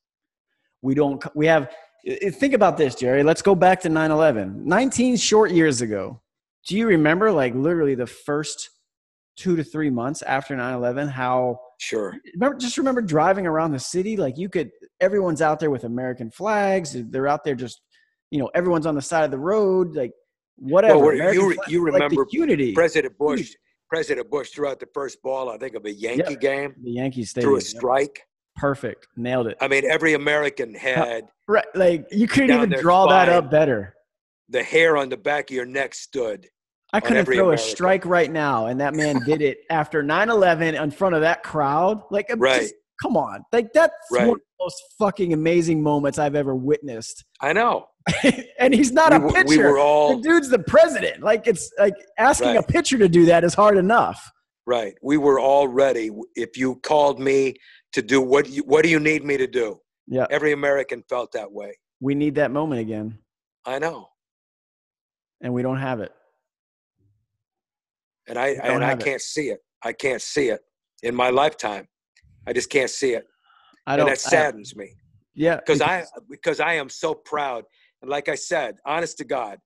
We 0.82 0.94
don't, 0.94 1.24
we 1.34 1.47
have, 1.47 1.62
i- 1.62 1.66
i- 1.68 1.73
think 2.06 2.55
about 2.55 2.76
this, 2.76 2.94
Jerry. 2.94 3.22
Let's 3.22 3.42
go 3.42 3.55
back 3.55 3.81
to 3.82 3.89
9 3.89 4.10
11. 4.10 4.66
19 4.66 5.16
short 5.16 5.50
years 5.52 5.81
ago. 5.81 6.20
Do 6.66 6.76
you 6.76 6.86
remember, 6.86 7.32
like, 7.32 7.55
literally 7.55 7.94
the 7.94 8.06
first 8.06 8.70
two 9.36 9.56
to 9.56 9.64
three 9.64 9.90
months 9.90 10.22
after 10.22 10.55
9 10.56 10.74
11, 10.74 11.08
how 11.08 11.58
Sure. 11.78 12.14
remember 12.34 12.58
just 12.58 12.78
remember 12.78 13.00
driving 13.00 13.44
around 13.47 13.72
the 13.72 13.78
city 13.81 14.16
like 14.16 14.36
you 14.39 14.48
could 14.48 14.70
everyone's 15.00 15.42
out 15.42 15.58
there 15.58 15.70
with 15.70 15.82
american 15.82 16.31
flags 16.31 16.94
they're 17.10 17.26
out 17.26 17.42
there 17.42 17.56
just 17.56 17.81
you 18.31 18.39
know 18.39 18.48
everyone's 18.55 18.86
on 18.86 18.94
the 18.94 19.02
side 19.02 19.24
of 19.24 19.32
the 19.32 19.39
road 19.39 19.97
like 19.97 20.12
whatever 20.58 20.98
Well, 20.98 21.34
you, 21.34 21.55
flag- 21.55 21.68
you 21.72 21.84
like 21.84 21.92
remember 21.94 22.24
unity 22.31 22.72
President 22.72 23.18
Bush. 23.18 23.52
President 23.89 24.31
Bush 24.31 24.50
threw 24.50 24.68
out 24.68 24.78
the 24.78 24.86
first 24.94 25.20
ball, 25.22 25.50
I 25.50 25.58
think, 25.58 25.74
of 25.74 25.84
a 25.86 25.92
Yankee 25.92 26.32
Yep. 26.32 26.40
game 26.40 26.74
the 26.81 26.90
Yankees 26.92 27.31
stadium 27.31 27.55
a 27.56 27.60
strike. 27.60 28.22
Perfect 28.56 29.06
nailed 29.16 29.47
it 29.47 29.56
I 29.60 29.68
mean, 29.68 29.84
every 29.90 30.14
American 30.14 30.74
had 30.90 31.24
right 31.48 31.64
like 31.74 32.06
you 32.10 32.26
couldn't 32.28 32.50
even 32.56 32.70
draw 32.81 33.06
that 33.08 33.28
up 33.28 33.50
better 33.50 33.94
the 34.48 34.62
hair 34.62 34.97
on 34.97 35.08
the 35.08 35.16
back 35.16 35.50
of 35.50 35.56
your 35.56 35.64
neck 35.64 35.94
stood. 35.94 36.47
i 36.92 37.00
couldn't 37.00 37.24
throw 37.24 37.34
American. 37.47 37.55
a 37.55 37.58
strike 37.70 38.05
right 38.05 38.31
now 38.31 38.66
and 38.66 38.81
that 38.81 38.94
man 38.94 39.20
did 39.24 39.40
it 39.40 39.58
after 39.70 40.02
9-11 40.02 40.81
in 40.82 40.90
front 40.90 41.14
of 41.14 41.22
that 41.22 41.42
crowd 41.42 42.02
like 42.10 42.26
I'm 42.31 42.39
Right. 42.40 42.62
just- 42.62 42.74
come 43.02 43.16
on 43.16 43.42
like 43.52 43.72
that's 43.72 43.94
Right. 44.12 44.28
one 44.28 44.36
of 44.36 44.42
the 44.58 44.64
most 44.64 44.81
fucking 44.98 45.32
amazing 45.32 45.82
moments 45.82 46.18
i've 46.18 46.36
ever 46.36 46.55
witnessed 46.55 47.24
I 47.40 47.52
know. 47.52 47.86
and 48.60 48.72
he's 48.74 48.92
not 48.92 49.10
we, 49.12 49.28
a 49.28 49.32
pitcher 49.32 49.47
we 49.48 49.58
were 49.58 49.78
all 49.78 50.16
the 50.16 50.22
dude's 50.22 50.48
the 50.50 50.58
president. 50.60 51.22
Like 51.22 51.47
it's 51.48 51.70
like 51.78 51.94
asking 52.18 52.56
a 52.56 52.62
pitcher 52.62 52.98
to 52.98 53.08
do 53.08 53.26
that 53.26 53.42
is 53.44 53.55
hard 53.55 53.76
enough. 53.78 54.31
right. 54.66 54.94
We 55.02 55.16
were 55.16 55.39
all 55.40 55.66
ready. 55.68 56.10
If 56.36 56.56
you 56.56 56.76
called 56.82 57.18
me 57.20 57.55
to 57.92 58.02
do 58.02 58.20
what 58.20 58.48
you, 58.48 58.62
what 58.62 58.82
do 58.82 58.88
you 58.88 59.00
need 59.00 59.24
me 59.24 59.36
to 59.36 59.46
do? 59.46 59.80
Yeah, 60.06 60.26
Every 60.30 60.52
American 60.52 61.02
felt 61.08 61.32
that 61.32 61.50
way. 61.50 61.78
we 62.00 62.14
need 62.14 62.34
that 62.34 62.50
moment 62.50 62.80
again, 62.80 63.18
I 63.64 63.78
know. 63.78 64.08
and 65.40 65.52
we 65.54 65.62
don't 65.62 65.78
have 65.78 66.00
it. 66.00 66.12
And 68.28 68.38
I 68.38 68.48
and 68.48 68.84
I 68.84 68.94
can't 68.94 69.20
see 69.20 69.48
it. 69.50 69.60
I 69.82 69.92
can't 69.92 70.22
see 70.22 70.48
it 70.48 70.60
in 71.02 71.14
my 71.14 71.30
lifetime. 71.30 71.88
I 72.46 72.52
just 72.52 72.70
can't 72.70 72.90
see 72.90 73.12
it. 73.14 73.26
I 73.86 73.96
don't. 73.96 74.06
that 74.06 74.18
saddens 74.20 74.76
me. 74.76 74.94
yeah, 75.34 75.56
because 75.56 75.80
I 75.80 76.04
because 76.30 76.60
I 76.60 76.74
am 76.74 76.88
so 76.88 77.14
proud. 77.14 77.64
And 78.00 78.10
like 78.10 78.28
I 78.28 78.34
said, 78.34 78.76
honest 78.84 79.18
to 79.18 79.24
God, 79.24 79.58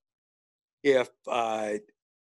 if 0.83 1.09
uh, 1.31 1.75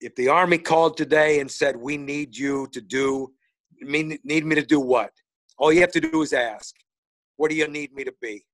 if 0.00 0.14
the 0.14 0.28
army 0.28 0.58
called 0.58 0.96
today 0.96 1.40
and 1.40 1.50
said 1.50 1.76
we 1.76 1.96
need 1.96 2.36
you 2.36 2.68
to 2.72 2.80
do 2.80 3.32
mean 3.80 4.18
need 4.24 4.44
me 4.44 4.54
to 4.54 4.62
do 4.64 4.80
what? 4.80 5.10
All 5.60 5.70
you 5.70 5.82
have 5.82 5.92
to 5.92 6.00
do 6.00 6.22
is 6.22 6.32
ask. 6.32 6.74
What 7.36 7.50
do 7.50 7.56
you 7.56 7.68
need 7.68 7.92
me 7.92 8.02
to 8.04 8.14
be? 8.20 8.44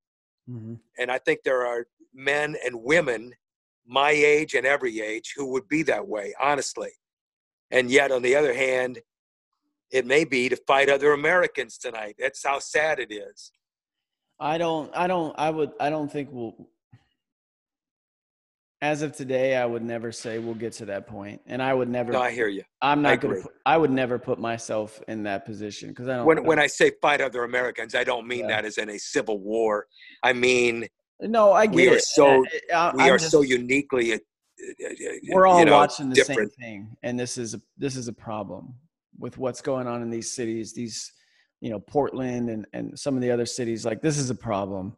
Mhm. 0.51 0.81
And 0.99 1.11
I 1.11 1.19
think 1.19 1.43
there 1.45 1.65
are 1.65 1.87
men 2.13 2.57
and 2.65 2.83
women 2.83 3.33
my 3.89 4.11
age 4.11 4.55
and 4.55 4.67
every 4.67 5.01
age 5.01 5.33
who 5.37 5.47
would 5.53 5.69
be 5.69 5.85
that 5.85 6.09
way, 6.09 6.35
honestly. 6.41 6.91
And 7.71 7.89
yet, 7.89 8.11
on 8.11 8.23
the 8.23 8.35
other 8.35 8.53
hand, 8.53 9.01
it 9.93 10.05
may 10.05 10.25
be 10.25 10.49
to 10.49 10.57
fight 10.67 10.89
other 10.89 11.13
Americans 11.13 11.79
tonight. 11.79 12.17
That's 12.19 12.45
how 12.45 12.59
sad 12.59 12.99
it 12.99 13.13
is. 13.13 13.53
I 14.41 14.59
don't. 14.59 14.95
I 14.97 15.07
don't. 15.07 15.35
I 15.39 15.51
would. 15.51 15.73
I 15.79 15.89
don't 15.89 16.11
think 16.11 16.31
we'll. 16.33 16.69
As 18.83 19.01
of 19.01 19.13
today, 19.17 19.57
I 19.57 19.65
would 19.65 19.83
never 19.83 20.13
say 20.13 20.39
we'll 20.39 20.55
get 20.55 20.75
to 20.75 20.85
that 20.87 21.07
point, 21.07 21.41
and 21.47 21.63
I 21.63 21.73
would 21.73 21.89
never. 21.89 22.13
No, 22.13 22.21
I 22.21 22.31
hear 22.31 22.49
you. 22.49 22.63
I'm 22.83 23.01
not 23.01 23.23
going 23.23 23.43
to. 23.43 23.49
I 23.65 23.79
would 23.79 23.91
never 23.91 24.19
put 24.19 24.39
myself 24.39 25.01
in 25.09 25.23
that 25.23 25.47
position 25.47 25.89
because 25.89 26.09
I 26.09 26.17
don't. 26.17 26.27
when 26.27 26.45
when 26.45 26.59
I 26.59 26.67
say 26.67 26.93
fight 27.01 27.23
other 27.23 27.45
Americans, 27.45 27.95
I 27.95 28.05
don't 28.05 28.27
mean 28.27 28.41
Yeah. 28.41 28.49
that 28.49 28.65
as 28.67 28.77
in 28.77 28.91
a 28.91 28.99
civil 28.99 29.39
war. 29.39 29.87
I 30.23 30.35
mean 30.35 30.87
no, 31.23 31.53
I 31.53 31.65
get 31.65 31.75
we 31.75 31.89
are 31.89 31.95
it. 31.95 32.03
so- 32.03 32.45
I- 32.71 32.75
I- 32.75 32.95
we 32.95 33.03
I'm 33.05 33.13
are 33.15 33.19
just- 33.19 33.31
so 33.31 33.41
uniquely. 33.41 34.13
uh, 34.13 34.17
uh, 34.17 34.89
uh, 34.91 35.13
we're 35.31 35.47
all 35.47 35.59
you 35.61 35.65
know, 35.65 35.73
watching 35.73 36.11
the 36.11 36.15
different. 36.15 36.53
same 36.53 36.61
thing 36.63 36.97
and 37.03 37.19
this 37.19 37.39
is 37.39 37.55
a, 37.55 37.61
this 37.79 37.97
is 37.97 38.09
a 38.09 38.13
problem 38.13 38.75
with 39.19 39.39
what's 39.39 39.63
going 39.63 39.87
on 39.87 40.03
in 40.03 40.11
these 40.11 40.35
cities 40.35 40.73
these 40.75 41.13
you 41.61 41.71
know 41.71 41.79
portland 41.81 42.49
and, 42.51 42.67
and 42.75 42.99
some 42.99 43.15
of 43.17 43.21
the 43.23 43.31
other 43.31 43.45
cities 43.47 43.85
like 43.87 44.01
this 44.03 44.17
is 44.19 44.29
a 44.31 44.35
problem 44.35 44.95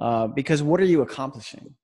uh, 0.00 0.26
because 0.28 0.62
what 0.62 0.80
are 0.80 0.84
you 0.84 1.02
accomplishing 1.02 1.74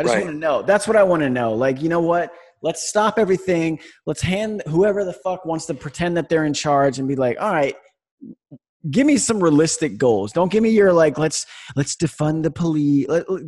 i 0.00 0.02
just 0.02 0.14
Right. 0.14 0.24
want 0.24 0.34
to 0.34 0.38
know. 0.38 0.62
That's 0.62 0.86
what 0.88 0.96
i 0.96 1.02
want 1.02 1.22
to 1.22 1.30
know. 1.30 1.52
Like 1.54 1.80
you 1.82 1.88
know 1.88 2.00
what? 2.00 2.32
Let's 2.62 2.88
stop 2.88 3.18
everything. 3.18 3.78
Let's 4.06 4.20
hand 4.20 4.62
whoever 4.66 5.04
the 5.04 5.12
fuck 5.14 5.44
wants 5.46 5.64
to 5.66 5.74
pretend 5.74 6.16
that 6.16 6.28
they're 6.28 6.44
in 6.44 6.54
charge 6.54 6.98
and 6.98 7.06
be 7.08 7.16
like 7.16 7.36
all 7.40 7.52
right 7.52 7.76
give 8.90 9.06
me 9.06 9.18
some 9.18 9.38
realistic 9.42 9.98
goals. 9.98 10.32
Don't 10.32 10.50
give 10.50 10.62
me 10.62 10.70
your 10.70 10.92
like 10.92 11.18
let's 11.18 11.46
let's 11.76 11.96
defund 11.96 12.42
the 12.44 12.50
police 12.50 13.06
let, 13.08 13.30
let- 13.30 13.42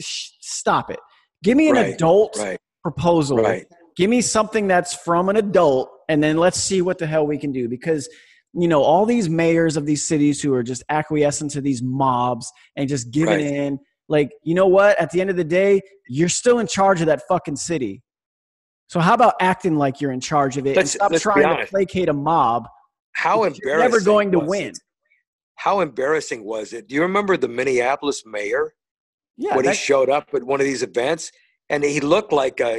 sh- 0.00 0.30
stop 0.40 0.90
it. 0.90 0.98
Give 1.44 1.56
me 1.56 1.68
an 1.68 1.76
Right, 1.76 1.94
adult 1.94 2.36
Right, 2.38 2.58
proposal. 2.82 3.38
right, 3.38 3.66
Give 3.96 4.10
me 4.10 4.20
something 4.20 4.66
that's 4.66 4.92
from 4.94 5.28
an 5.28 5.36
adult, 5.36 5.88
and 6.08 6.22
then 6.22 6.36
let's 6.38 6.58
see 6.58 6.82
what 6.82 6.98
the 6.98 7.06
hell 7.06 7.26
we 7.26 7.38
can 7.38 7.52
do. 7.52 7.68
Because, 7.68 8.08
you 8.54 8.66
know, 8.66 8.82
all 8.82 9.06
these 9.06 9.28
mayors 9.28 9.76
of 9.76 9.86
these 9.86 10.08
cities 10.08 10.42
who 10.42 10.52
are 10.54 10.62
just 10.64 10.82
acquiescing 10.88 11.48
to 11.50 11.60
these 11.60 11.80
mobs 11.82 12.50
and 12.76 12.88
just 12.88 13.10
giving 13.12 13.40
in, 13.40 13.78
like, 14.08 14.30
you 14.42 14.54
know 14.54 14.66
what? 14.66 14.98
At 15.00 15.10
the 15.10 15.20
end 15.20 15.30
of 15.30 15.36
the 15.36 15.44
day, 15.44 15.80
you're 16.08 16.28
still 16.28 16.58
in 16.58 16.66
charge 16.66 17.00
of 17.00 17.06
that 17.06 17.22
fucking 17.28 17.56
city. 17.56 18.02
So 18.88 19.00
how 19.00 19.14
about 19.14 19.34
acting 19.40 19.76
like 19.76 20.00
you're 20.00 20.12
in 20.12 20.20
charge 20.20 20.56
of 20.56 20.66
it 20.66 20.70
and 20.70 20.76
Let's- 20.78 20.92
stop 20.92 21.12
trying 21.14 21.56
to 21.58 21.66
placate 21.66 22.08
a 22.08 22.12
mob? 22.12 22.68
How 23.12 23.44
embarrassing! 23.44 23.62
You're 23.64 23.78
never 23.78 24.00
going 24.00 24.32
to 24.32 24.38
win. 24.40 24.68
it? 24.68 24.78
How 25.56 25.80
embarrassing 25.80 26.44
was 26.44 26.72
it? 26.72 26.88
Do 26.88 26.94
you 26.96 27.02
remember 27.02 27.36
the 27.36 27.48
Minneapolis 27.48 28.24
mayor 28.26 28.74
Yeah, 29.36 29.54
when 29.56 29.64
he 29.66 29.72
showed 29.74 30.10
up 30.10 30.28
at 30.34 30.42
one 30.42 30.60
of 30.60 30.66
these 30.66 30.82
events, 30.82 31.30
and 31.70 31.84
he 31.84 32.00
looked 32.00 32.32
like 32.32 32.60
a 32.60 32.78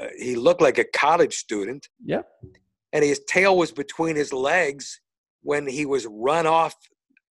uh, 0.00 0.06
he 0.18 0.34
looked 0.34 0.60
like 0.62 0.78
a 0.78 0.84
college 0.84 1.34
student, 1.34 1.86
Yep. 2.04 2.26
and 2.94 3.04
his 3.04 3.20
tail 3.28 3.56
was 3.56 3.70
between 3.72 4.16
his 4.16 4.32
legs 4.32 5.00
when 5.42 5.66
he 5.68 5.84
was 5.86 6.06
run 6.10 6.46
off. 6.46 6.74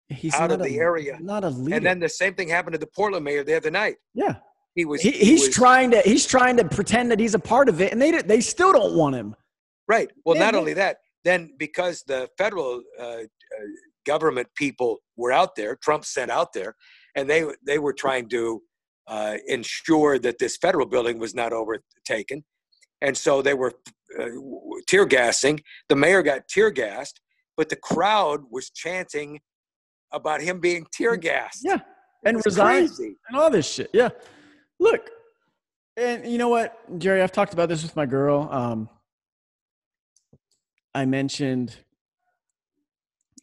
He's 0.09 0.33
out 0.35 0.51
of 0.51 0.61
a- 0.61 0.63
the 0.63 0.77
area. 0.77 1.17
Not 1.21 1.43
a 1.43 1.49
leader. 1.49 1.77
And 1.77 1.85
then 1.85 1.99
the 1.99 2.09
same 2.09 2.33
thing 2.35 2.49
happened 2.49 2.73
to 2.73 2.79
the 2.79 2.87
Portland 2.87 3.23
mayor 3.25 3.43
the 3.43 3.55
other 3.55 3.71
night. 3.71 3.95
yeah, 4.13 4.35
he 4.75 4.85
was. 4.85 5.01
He, 5.01 5.11
he 5.11 5.25
he's 5.25 5.47
was- 5.47 5.55
trying 5.55 5.91
to 5.91 6.01
he's 6.01 6.25
trying 6.25 6.57
to 6.57 6.65
pretend 6.65 7.11
that 7.11 7.19
he's 7.19 7.35
a 7.35 7.39
part 7.39 7.69
of 7.69 7.81
it, 7.81 7.91
and 7.91 8.01
they 8.01 8.11
they 8.21 8.41
still 8.41 8.71
don't 8.73 8.95
want 8.95 9.15
him. 9.15 9.35
Right. 9.87 10.09
Well, 10.25 10.37
not 10.37 10.55
only 10.55 10.73
that, 10.75 10.97
then 11.25 11.51
because 11.59 12.03
the 12.07 12.29
federal 12.37 12.81
uh, 12.99 13.03
uh, 13.03 13.23
government 14.05 14.47
people 14.55 14.99
were 15.17 15.31
out 15.31 15.55
there, 15.55 15.75
Trump 15.75 16.05
sent 16.05 16.31
out 16.31 16.53
there, 16.53 16.75
and 17.15 17.29
they 17.29 17.45
they 17.65 17.79
were 17.79 17.93
trying 17.93 18.29
to 18.29 18.61
uh, 19.07 19.37
ensure 19.47 20.19
that 20.19 20.39
this 20.39 20.57
federal 20.57 20.85
building 20.85 21.19
was 21.19 21.35
not 21.35 21.51
overtaken, 21.53 22.43
and 23.01 23.17
so 23.17 23.41
they 23.41 23.53
were 23.53 23.73
uh, 24.19 24.27
tear 24.87 25.05
gassing. 25.05 25.59
The 25.89 25.95
mayor 25.97 26.23
got 26.23 26.47
tear 26.47 26.69
gassed, 26.71 27.19
but 27.57 27.67
the 27.69 27.75
crowd 27.75 28.41
was 28.49 28.69
chanting 28.69 29.39
about 30.13 30.41
him 30.41 30.59
being 30.59 30.85
tear 30.93 31.15
gassed. 31.17 31.61
Yeah, 31.65 31.79
and 32.23 32.35
It 32.35 32.37
was 32.37 32.45
resign 32.45 32.87
crazy. 32.87 33.15
and 33.27 33.37
all 33.37 33.49
this 33.49 33.69
shit. 33.71 33.89
Yeah, 33.93 34.09
look, 34.79 35.09
and 35.97 36.25
you 36.25 36.37
know 36.37 36.49
what, 36.49 36.77
Jerry? 36.99 37.21
I've 37.21 37.31
talked 37.31 37.53
about 37.53 37.69
this 37.69 37.83
with 37.83 37.95
my 37.95 38.05
girl. 38.05 38.47
Um, 38.51 38.89
I 40.95 41.05
mentioned 41.05 41.75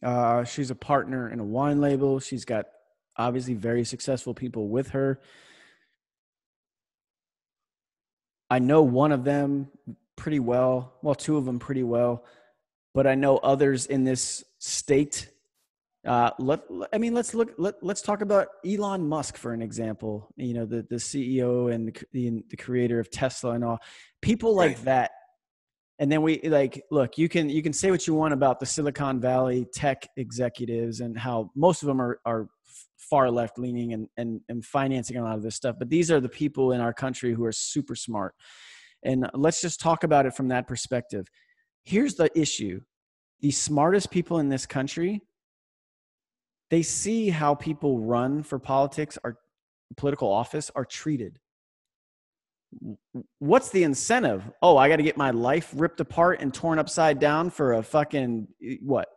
uh, 0.01 0.43
she's 0.45 0.71
a 0.71 0.75
partner 0.75 1.29
in 1.29 1.39
a 1.39 1.43
wine 1.43 1.81
label. 1.81 2.19
She's 2.19 2.45
got 2.45 2.65
obviously 3.17 3.53
very 3.53 3.83
successful 3.83 4.33
people 4.33 4.69
with 4.69 4.89
her. 4.91 5.19
I 8.49 8.59
know 8.59 8.81
one 8.81 9.11
of 9.11 9.23
them 9.23 9.69
pretty 10.15 10.39
well. 10.39 10.93
Well, 11.01 11.15
two 11.15 11.37
of 11.37 11.45
them 11.45 11.59
pretty 11.59 11.83
well, 11.83 12.25
but 12.93 13.07
I 13.07 13.15
know 13.15 13.37
others 13.37 13.85
in 13.85 14.03
this 14.03 14.43
state. 14.59 15.29
Uh, 16.05 16.31
let, 16.39 16.61
I 16.91 16.97
mean, 16.97 17.13
let's 17.13 17.35
look. 17.35 17.53
Let, 17.59 17.75
let's 17.83 18.01
talk 18.01 18.21
about 18.21 18.47
Elon 18.65 19.07
Musk 19.07 19.37
for 19.37 19.53
an 19.53 19.61
example. 19.61 20.33
You 20.35 20.55
know, 20.55 20.65
the 20.65 20.85
the 20.89 20.95
CEO 20.95 21.71
and 21.71 21.89
the, 21.89 22.05
the, 22.11 22.43
the 22.49 22.57
creator 22.57 22.99
of 22.99 23.11
Tesla 23.11 23.51
and 23.51 23.63
all 23.63 23.79
people 24.21 24.55
like 24.55 24.77
Right. 24.77 24.85
that. 24.85 25.11
And 25.99 26.11
then 26.11 26.23
we 26.23 26.41
like 26.41 26.83
look. 26.89 27.19
You 27.19 27.29
can 27.29 27.49
you 27.49 27.61
can 27.61 27.73
say 27.73 27.91
what 27.91 28.07
you 28.07 28.15
want 28.15 28.33
about 28.33 28.59
the 28.59 28.65
Silicon 28.65 29.19
Valley 29.19 29.67
tech 29.71 30.07
executives 30.17 31.01
and 31.01 31.15
how 31.15 31.51
most 31.55 31.83
of 31.83 31.87
them 31.87 32.01
are 32.01 32.19
are 32.25 32.47
far 32.97 33.29
left 33.29 33.59
leaning 33.59 33.93
and, 33.93 34.07
and 34.17 34.41
and 34.49 34.65
financing 34.65 35.17
a 35.17 35.23
lot 35.23 35.35
of 35.35 35.43
this 35.43 35.55
stuff. 35.55 35.75
But 35.77 35.91
these 35.91 36.09
are 36.09 36.19
the 36.19 36.29
people 36.29 36.71
in 36.71 36.81
our 36.81 36.93
country 36.93 37.33
who 37.33 37.45
are 37.45 37.51
super 37.51 37.93
smart. 37.95 38.33
And 39.03 39.29
let's 39.35 39.61
just 39.61 39.79
talk 39.79 40.03
about 40.03 40.25
it 40.25 40.33
from 40.33 40.47
that 40.47 40.67
perspective. 40.67 41.27
Here's 41.85 42.15
the 42.15 42.31
issue: 42.39 42.81
the 43.41 43.51
smartest 43.51 44.09
people 44.09 44.39
in 44.39 44.49
this 44.49 44.65
country 44.65 45.21
they 46.71 46.81
see 46.81 47.29
how 47.29 47.53
people 47.53 47.99
run 47.99 48.41
for 48.41 48.57
politics 48.57 49.19
or 49.23 49.37
political 49.97 50.31
office 50.31 50.71
are 50.73 50.85
treated. 50.85 51.37
What's 53.39 53.69
the 53.69 53.83
incentive? 53.83 54.49
Oh 54.61 54.77
i 54.77 54.87
got 54.87 54.95
to 54.95 55.03
get 55.03 55.17
my 55.17 55.31
life 55.31 55.73
ripped 55.75 55.99
apart 55.99 56.39
and 56.39 56.53
torn 56.53 56.79
upside 56.79 57.19
down 57.19 57.49
for 57.49 57.73
a 57.73 57.83
fucking 57.83 58.47
what 58.81 59.09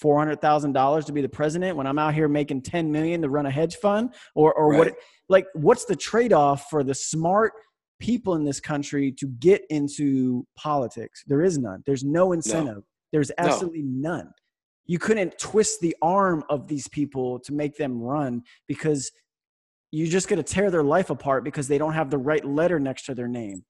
$400000 0.00 1.04
to 1.04 1.12
be 1.12 1.20
the 1.20 1.28
president 1.28 1.76
when 1.76 1.86
i'm 1.86 1.98
out 1.98 2.14
here 2.14 2.28
making 2.28 2.62
10 2.62 2.90
million 2.90 3.20
to 3.20 3.28
run 3.28 3.46
a 3.46 3.50
hedge 3.50 3.76
fund? 3.76 4.14
Or 4.36 4.54
or 4.54 4.78
what 4.78 4.94
like 5.28 5.46
what's 5.54 5.86
the 5.86 5.96
trade-off 5.96 6.70
for 6.70 6.84
the 6.84 6.94
smart 6.94 7.52
people 7.98 8.36
in 8.36 8.44
this 8.44 8.60
country 8.60 9.10
to 9.18 9.26
get 9.40 9.62
into 9.70 10.46
politics? 10.56 11.24
There 11.26 11.42
is 11.42 11.58
none. 11.58 11.82
There's 11.86 12.04
no. 12.04 12.32
incentive. 12.32 12.84
There's 13.12 13.30
No. 13.30 13.34
absolutely 13.44 13.82
none 13.82 14.30
you 14.90 14.98
couldn't 14.98 15.38
twist 15.38 15.80
the 15.80 15.94
arm 16.02 16.42
of 16.50 16.66
these 16.66 16.88
people 16.88 17.38
to 17.38 17.52
make 17.52 17.76
them 17.76 18.02
run 18.02 18.42
because 18.66 19.12
you're 19.92 20.08
just 20.08 20.26
going 20.26 20.42
to 20.42 20.42
tear 20.42 20.68
their 20.68 20.82
life 20.82 21.10
apart 21.10 21.44
because 21.44 21.68
they 21.68 21.78
don't 21.78 21.92
have 21.92 22.10
the 22.10 22.18
right 22.18 22.44
letter 22.44 22.80
next 22.80 23.04
to 23.04 23.14
their 23.14 23.28
name. 23.28 23.64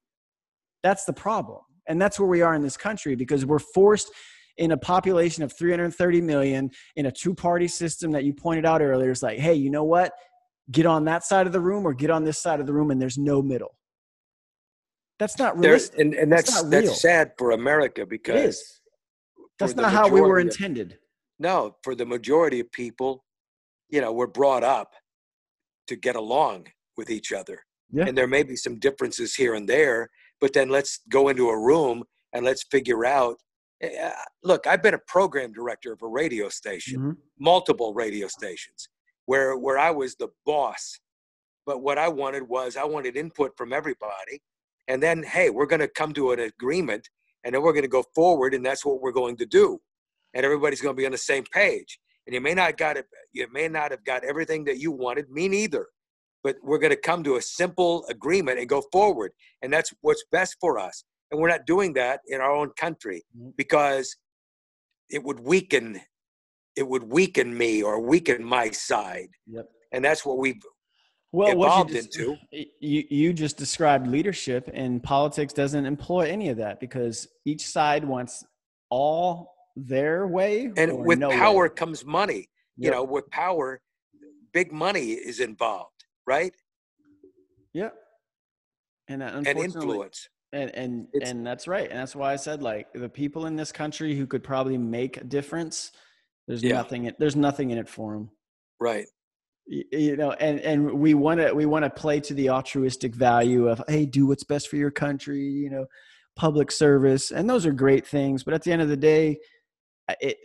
That's 0.81 1.05
the 1.05 1.13
problem. 1.13 1.59
And 1.87 2.01
that's 2.01 2.19
where 2.19 2.27
we 2.27 2.41
are 2.41 2.55
in 2.55 2.63
this 2.63 2.75
country 2.75 3.13
because 3.13 3.45
we're 3.45 3.59
forced 3.59 4.11
in 4.57 4.71
a 4.71 4.77
population 4.77 5.43
of 5.43 5.53
330 5.53 6.21
million 6.21 6.71
in 6.95 7.05
a 7.05 7.11
two 7.11 7.35
party 7.35 7.67
system 7.67 8.09
that 8.13 8.23
you 8.23 8.33
pointed 8.33 8.65
out 8.65 8.81
earlier. 8.81 9.11
It's 9.11 9.21
like, 9.21 9.37
hey, 9.37 9.53
you 9.53 9.69
know 9.69 9.83
what? 9.83 10.13
Get 10.71 10.87
on 10.87 11.05
that 11.05 11.23
side 11.23 11.45
of 11.45 11.53
the 11.53 11.61
room 11.61 11.85
or 11.85 11.93
get 11.93 12.09
on 12.09 12.23
this 12.23 12.39
side 12.39 12.59
of 12.59 12.65
the 12.65 12.73
room, 12.73 12.89
and 12.89 12.99
there's 12.99 13.19
no 13.19 13.43
middle. 13.43 13.77
That's 15.19 15.37
not 15.37 15.55
realistic. 15.55 15.99
and, 15.99 16.15
and 16.15 16.31
That's 16.31 16.63
that's 16.63 16.87
that's, 16.87 16.99
sad 16.99 17.33
for 17.37 17.51
America 17.51 18.07
because 18.07 18.55
is. 18.55 18.81
That's 19.59 19.75
not 19.75 19.91
how 19.91 20.07
we 20.07 20.19
were 20.19 20.39
intended. 20.39 20.97
No, 21.41 21.75
for 21.83 21.95
the 21.95 22.05
majority 22.05 22.59
of 22.59 22.71
people, 22.71 23.25
you 23.89 23.99
know, 23.99 24.13
we're 24.13 24.27
brought 24.27 24.63
up 24.63 24.93
to 25.87 25.95
get 25.95 26.15
along 26.15 26.67
with 26.97 27.09
each 27.09 27.33
other. 27.33 27.63
Yeah. 27.91 28.05
And 28.07 28.15
there 28.15 28.27
may 28.27 28.43
be 28.43 28.55
some 28.55 28.77
differences 28.77 29.33
here 29.33 29.55
and 29.55 29.67
there, 29.67 30.09
but 30.39 30.53
then 30.53 30.69
let's 30.69 30.99
go 31.09 31.29
into 31.29 31.49
a 31.49 31.59
room 31.59 32.03
and 32.31 32.45
let's 32.45 32.63
figure 32.63 33.05
out. 33.05 33.37
eh, 33.81 34.11
Look, 34.43 34.67
I've 34.67 34.83
been 34.83 34.93
a 34.93 34.99
program 35.07 35.51
director 35.51 35.91
of 35.91 36.01
a 36.03 36.07
radio 36.07 36.47
station, 36.49 36.99
Mhm. 37.01 37.17
multiple 37.39 37.91
radio 37.95 38.27
stations, 38.27 38.87
where 39.25 39.57
where 39.57 39.79
I 39.79 39.89
was 39.89 40.15
the 40.15 40.29
boss. 40.45 40.99
But 41.65 41.79
what 41.81 41.97
I 41.97 42.07
wanted 42.07 42.43
was 42.47 42.77
I 42.77 42.83
wanted 42.85 43.17
input 43.17 43.57
from 43.57 43.73
everybody, 43.73 44.43
and 44.87 45.01
then 45.01 45.23
hey, 45.23 45.49
we're 45.49 45.65
going 45.73 45.79
to 45.79 45.87
come 45.87 46.13
to 46.13 46.31
an 46.33 46.39
agreement, 46.39 47.09
and 47.43 47.55
then 47.55 47.63
we're 47.63 47.73
going 47.73 47.89
to 47.91 47.97
go 47.99 48.03
forward, 48.13 48.53
and 48.53 48.63
that's 48.63 48.85
what 48.85 49.01
we're 49.01 49.11
going 49.23 49.37
to 49.37 49.47
do 49.47 49.81
and 50.33 50.45
everybody's 50.45 50.81
going 50.81 50.95
to 50.95 50.99
be 50.99 51.05
on 51.05 51.11
the 51.11 51.17
same 51.17 51.43
page. 51.51 51.99
And 52.27 52.33
you 52.33 52.41
may 52.41 52.53
not 52.53 52.77
got 52.77 52.97
it, 52.97 53.05
you 53.33 53.47
may 53.51 53.67
not 53.67 53.91
have 53.91 54.03
got 54.05 54.23
everything 54.23 54.63
that 54.65 54.77
you 54.77 54.91
wanted, 54.91 55.29
me 55.29 55.47
neither. 55.47 55.87
But 56.43 56.55
we're 56.63 56.79
going 56.79 56.91
to 56.91 56.99
come 56.99 57.23
to 57.23 57.35
a 57.35 57.41
simple 57.41 58.05
agreement 58.09 58.59
and 58.59 58.67
go 58.67 58.81
forward, 58.91 59.31
and 59.61 59.71
that's 59.71 59.93
what's 60.01 60.23
best 60.31 60.55
for 60.59 60.79
us. 60.79 61.03
And 61.29 61.39
we're 61.39 61.49
not 61.49 61.65
doing 61.65 61.93
that 61.93 62.21
in 62.27 62.41
our 62.41 62.51
own 62.51 62.71
country 62.77 63.23
Mhm. 63.37 63.55
because 63.55 64.17
it 65.09 65.23
would 65.23 65.39
weaken, 65.39 66.01
it 66.75 66.87
would 66.87 67.03
weaken 67.03 67.55
me 67.57 67.83
or 67.83 67.99
weaken 67.99 68.43
my 68.43 68.71
side, 68.71 69.29
Yep. 69.47 69.69
and 69.91 70.03
that's 70.03 70.25
what 70.25 70.37
we've 70.37 70.61
well, 71.33 71.55
what 71.55 71.67
evolved 71.67 71.91
you 71.91 71.95
just, 72.01 72.17
into. 72.19 72.37
You, 72.81 73.03
you 73.09 73.33
just 73.33 73.57
described 73.57 74.07
leadership, 74.07 74.69
and 74.73 75.01
politics 75.01 75.53
doesn't 75.53 75.85
employ 75.85 76.21
any 76.29 76.49
of 76.49 76.57
that 76.57 76.79
because 76.79 77.27
each 77.45 77.65
side 77.67 78.03
wants 78.03 78.43
all 78.89 79.50
their 79.75 80.27
way. 80.27 80.71
And 80.77 81.05
with 81.05 81.19
no 81.19 81.29
power 81.31 81.63
way. 81.63 81.69
comes 81.75 82.05
money. 82.05 82.49
You 82.77 82.89
know, 82.89 83.03
with 83.03 83.29
power, 83.29 83.79
big 84.53 84.71
money 84.71 85.11
is 85.11 85.39
involved, 85.39 86.03
right? 86.25 86.53
Yep. 87.73 87.95
And 89.07 89.21
that 89.21 89.33
And 89.35 89.47
unfortunately, 89.47 89.81
influence. 89.81 90.29
and 90.51 90.69
and 90.75 91.07
It's- 91.13 91.29
and 91.29 91.45
that's 91.45 91.67
right, 91.67 91.89
and 91.89 91.99
that's 91.99 92.15
why 92.15 92.33
I 92.33 92.37
said 92.37 92.61
like 92.63 92.91
the 92.93 93.09
people 93.09 93.45
in 93.45 93.55
this 93.55 93.71
country 93.71 94.15
who 94.15 94.25
could 94.25 94.43
probably 94.43 94.77
make 94.77 95.17
a 95.17 95.23
difference. 95.23 95.91
There's 96.47 96.63
Yeah. 96.63 96.73
nothing. 96.73 97.05
in- 97.05 97.15
There's 97.19 97.35
nothing 97.35 97.69
in 97.71 97.77
it 97.77 97.87
for 97.89 98.13
them. 98.13 98.31
Right. 98.79 99.07
you 99.67 100.17
know 100.17 100.31
and 100.31 100.59
and 100.61 100.91
we 100.99 101.13
want 101.13 101.39
to 101.39 101.53
we 101.53 101.67
want 101.67 101.85
to 101.85 101.89
play 101.89 102.19
to 102.19 102.33
the 102.33 102.49
altruistic 102.49 103.13
value 103.13 103.69
of 103.69 103.81
hey 103.87 104.05
do 104.07 104.25
what's 104.25 104.43
best 104.43 104.67
for 104.67 104.75
your 104.75 104.89
country 104.91 105.39
you 105.43 105.69
know 105.69 105.85
public 106.35 106.71
service 106.71 107.31
and 107.31 107.47
those 107.47 107.63
are 107.65 107.71
great 107.71 108.05
things 108.05 108.43
but 108.43 108.55
at 108.55 108.63
the 108.63 108.71
end 108.71 108.81
of 108.81 108.89
the 108.89 108.97
day 108.97 109.37
it 110.19 110.37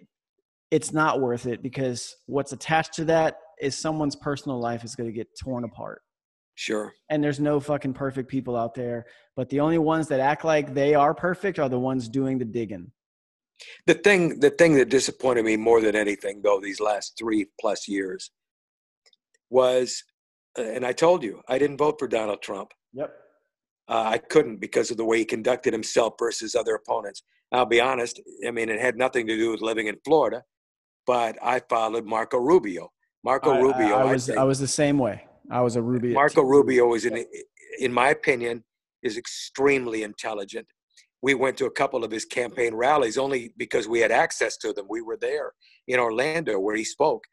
it's 0.70 0.93
not 0.93 1.20
worth 1.20 1.47
it 1.47 1.62
because 1.62 2.15
what's 2.26 2.52
attached 2.52 2.93
to 2.94 3.05
that 3.05 3.39
is 3.60 3.76
someone's 3.76 4.17
personal 4.17 4.59
life 4.59 4.85
is 4.85 4.94
going 4.94 5.09
to 5.09 5.12
get 5.15 5.28
torn 5.39 5.65
apart. 5.65 6.02
Sure. 6.59 6.94
and 7.10 7.23
there's 7.23 7.39
no 7.39 7.60
fucking 7.60 7.93
perfect 7.93 8.31
people 8.31 8.57
out 8.57 8.75
there 8.75 9.05
but 9.36 9.51
the 9.51 9.60
only 9.60 9.76
ones 9.76 10.09
that 10.09 10.20
act 10.20 10.43
like 10.43 10.73
they 10.73 10.94
are 10.94 11.12
perfect 11.12 11.59
are 11.59 11.68
the 11.68 11.78
ones 11.78 12.09
doing 12.09 12.39
the 12.39 12.47
digging. 12.47 12.91
The 13.86 13.93
thing 13.93 14.41
the 14.41 14.49
thing 14.49 14.75
that 14.76 14.89
disappointed 14.89 15.44
me 15.44 15.57
more 15.59 15.83
than 15.83 15.94
anything 15.94 16.41
though 16.43 16.59
these 16.59 16.81
last 16.81 17.15
three 17.18 17.47
plus 17.60 17.86
years 17.86 18.31
was 19.51 20.02
uh, 20.59 20.62
and 20.62 20.85
i 20.86 20.93
told 20.93 21.23
you 21.23 21.43
i 21.47 21.59
didn't 21.59 21.76
vote 21.76 21.97
for 21.99 22.09
donald 22.09 22.41
trump. 22.41 22.73
Yep. 22.94 23.15
Uh, 23.89 24.05
i 24.15 24.18
couldn't 24.18 24.57
because 24.59 24.91
of 24.91 24.97
the 24.97 25.05
way 25.05 25.18
he 25.18 25.25
conducted 25.26 25.75
himself 25.75 26.15
versus 26.18 26.55
other 26.55 26.75
opponents 26.75 27.23
i'll 27.52 27.66
be 27.66 27.81
honest 27.81 28.20
i 28.47 28.50
mean 28.50 28.68
it 28.68 28.81
had 28.81 28.97
nothing 28.97 29.26
to 29.26 29.36
do 29.36 29.50
with 29.50 29.60
living 29.60 29.86
in 29.86 29.97
florida 30.05 30.42
but 31.07 31.36
i 31.42 31.60
followed 31.68 32.05
marco 32.05 32.39
rubio 32.39 32.91
marco 33.25 33.50
I, 33.50 33.57
I- 33.57 33.60
rubio 33.60 33.97
I, 33.97 34.00
I 34.02 34.12
was 34.12 34.26
think- 34.26 34.39
i 34.39 34.44
was 34.44 34.58
the 34.58 34.68
same 34.68 34.99
way 34.99 35.25
i 35.50 35.60
was 35.60 35.76
a 35.76 35.83
rubio 35.83 36.15
Marco 36.15 36.42
Rubio 36.42 36.94
is, 36.94 37.05
in, 37.05 37.25
in 37.78 37.92
my 37.92 38.08
opinion, 38.10 38.65
is 39.02 39.16
extremely 39.16 40.02
intelligent. 40.02 40.66
We 41.23 41.34
went 41.34 41.57
to 41.58 41.66
a 41.66 41.70
couple 41.70 42.05
of 42.05 42.10
his 42.10 42.25
campaign 42.25 42.75
rallies 42.75 43.16
only 43.18 43.52
because 43.57 43.86
we 43.89 44.00
had 44.00 44.10
access 44.10 44.57
to 44.58 44.73
them. 44.73 44.86
We 44.89 45.02
were 45.02 45.16
there 45.20 45.52
in 45.86 45.99
Orlando 46.00 46.58
where 46.58 46.76
he 46.76 46.84
spoke, 46.84 47.25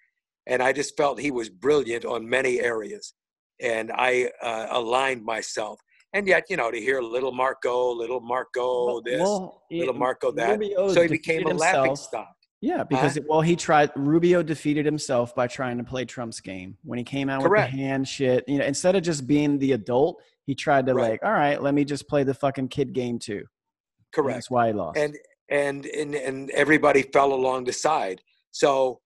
and 0.47 0.61
I 0.61 0.73
just 0.73 0.95
felt 0.95 1.19
he 1.19 1.31
was 1.31 1.49
brilliant 1.49 2.05
on 2.05 2.27
many 2.29 2.59
areas, 2.59 3.13
and 3.59 3.91
I 3.93 4.29
uh, 4.41 4.67
aligned 4.71 5.23
myself. 5.23 5.79
And 6.13 6.27
yet, 6.27 6.45
you 6.49 6.57
know, 6.57 6.69
to 6.69 6.79
hear 6.79 7.01
little 7.01 7.31
Marco, 7.31 7.91
little 7.91 8.19
Marco, 8.21 9.01
this, 9.01 9.19
Well, 9.19 9.63
little 9.71 9.95
Marco, 9.95 10.31
that, 10.33 10.51
Rubio 10.59 10.93
so 10.93 11.01
he 11.01 11.07
became 11.07 11.45
a 11.47 11.53
laughing 11.53 11.95
stock. 11.95 12.35
Yeah, 12.61 12.83
because 12.83 13.19
well, 13.27 13.41
he 13.41 13.57
tried. 13.57 13.91
Rubio 13.95 14.41
defeated 14.41 14.85
himself 14.85 15.35
by 15.35 15.47
trying 15.47 15.77
to 15.79 15.83
play 15.83 16.05
Trump's 16.05 16.39
game 16.39 16.77
when 16.83 16.97
he 16.97 17.03
came 17.03 17.29
out 17.29 17.41
Correct. 17.41 17.71
with 17.73 17.77
the 17.77 17.83
hand 17.85 18.07
shit. 18.07 18.45
You 18.47 18.59
know, 18.59 18.65
instead 18.65 18.95
of 18.95 19.03
just 19.03 19.27
being 19.27 19.59
the 19.59 19.73
adult, 19.73 20.21
he 20.45 20.55
tried 20.55 20.85
to 20.85 20.93
Right. 20.93 21.11
like, 21.11 21.23
all 21.25 21.33
right, 21.33 21.61
let 21.61 21.73
me 21.73 21.83
just 21.83 22.07
play 22.07 22.23
the 22.23 22.33
fucking 22.33 22.69
kid 22.69 22.93
game 22.93 23.19
too. 23.19 23.39
And 23.39 23.47
Correct. 24.13 24.35
That's 24.37 24.49
why 24.51 24.67
he 24.67 24.73
lost. 24.73 24.97
and 24.97 25.17
and 25.49 25.85
and 25.87 26.15
and 26.15 26.49
everybody 26.51 27.01
fell 27.01 27.33
along 27.33 27.65
the 27.65 27.73
side. 27.73 28.21
So, 28.51 29.01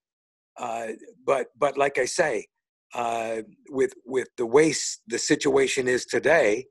uh, 0.59 0.89
but 1.25 1.47
but 1.57 1.77
like 1.79 1.97
I 1.97 2.05
say, 2.05 2.45
uh, 2.93 3.37
with 3.69 3.93
with 4.05 4.27
the 4.37 4.45
way 4.45 4.71
the 5.07 5.17
situation 5.17 5.87
is 5.87 6.05
today, 6.05 6.67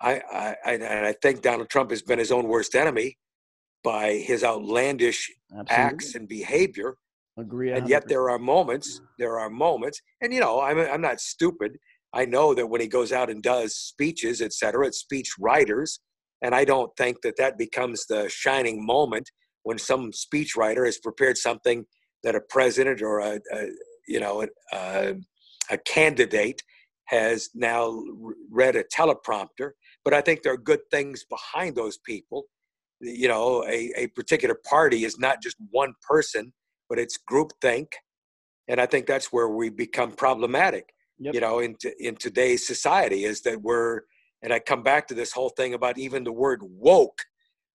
I, 0.00 0.14
I 0.32 0.56
I- 0.66 0.72
and 0.72 1.06
I 1.06 1.14
think 1.22 1.42
Donald 1.42 1.68
Trump 1.70 1.90
has 1.90 2.02
been 2.02 2.18
his 2.18 2.32
own 2.32 2.46
worst 2.48 2.74
enemy 2.74 3.18
by 3.82 4.14
his 4.14 4.42
outlandish 4.44 5.30
Absolutely. 5.56 5.84
acts 5.84 6.14
and 6.14 6.28
behavior. 6.28 6.96
Agree. 7.36 7.72
And 7.72 7.88
yet 7.88 8.08
there 8.08 8.30
are 8.30 8.38
moments, 8.38 9.00
there 9.18 9.38
are 9.38 9.50
moments, 9.50 10.00
and 10.20 10.32
you 10.32 10.40
know, 10.40 10.60
I'm 10.60 10.78
I'm 10.78 11.00
not 11.00 11.20
stupid. 11.20 11.76
I 12.12 12.24
know 12.24 12.54
that 12.54 12.68
when 12.68 12.80
he 12.80 12.86
goes 12.86 13.10
out 13.12 13.28
and 13.28 13.42
does 13.42 13.74
speeches, 13.74 14.40
et 14.40 14.52
cetera, 14.52 14.86
it's 14.86 14.98
speech 14.98 15.32
writers, 15.40 15.98
and 16.42 16.54
I 16.54 16.64
don't 16.64 16.92
think 16.96 17.22
that 17.22 17.36
that 17.38 17.58
becomes 17.58 18.06
the 18.06 18.28
shining 18.28 18.86
moment 18.86 19.28
when 19.64 19.78
some 19.78 20.12
speechwriter 20.12 20.84
has 20.86 20.98
prepared 20.98 21.36
something 21.36 21.84
that 22.22 22.36
a 22.36 22.40
president 22.40 23.02
or 23.02 23.18
a, 23.18 23.40
a 23.52 23.66
you 24.06 24.20
know 24.20 24.42
a, 24.42 24.76
uh, 24.76 25.14
a 25.70 25.78
candidate 25.78 26.62
has 27.06 27.50
now 27.54 28.00
read 28.50 28.76
a 28.76 28.84
teleprompter. 28.84 29.72
But 30.04 30.14
I 30.14 30.20
think 30.20 30.42
there 30.42 30.52
are 30.52 30.58
good 30.58 30.80
things 30.90 31.24
behind 31.24 31.76
those 31.76 31.98
people. 31.98 32.44
You 33.00 33.28
know, 33.28 33.64
a, 33.66 33.92
a 33.96 34.06
particular 34.08 34.56
party 34.68 35.04
is 35.04 35.18
not 35.18 35.42
just 35.42 35.56
one 35.70 35.94
person, 36.08 36.52
but 36.88 36.98
it's 36.98 37.18
groupthink, 37.30 37.88
and 38.68 38.80
I 38.80 38.86
think 38.86 39.06
that's 39.06 39.32
where 39.32 39.48
we 39.48 39.70
become 39.70 40.12
problematic 40.12 40.86
Yep. 41.18 41.34
you 41.34 41.40
know 41.40 41.60
in 41.60 41.76
t- 41.76 41.92
in 42.00 42.16
today's 42.16 42.66
society 42.66 43.24
is 43.24 43.42
that 43.42 43.60
we're 43.62 44.02
and 44.42 44.52
i 44.52 44.58
come 44.58 44.82
back 44.82 45.06
to 45.08 45.14
this 45.14 45.32
whole 45.32 45.50
thing 45.50 45.74
about 45.74 45.98
even 45.98 46.24
the 46.24 46.32
word 46.32 46.60
woke. 46.62 47.20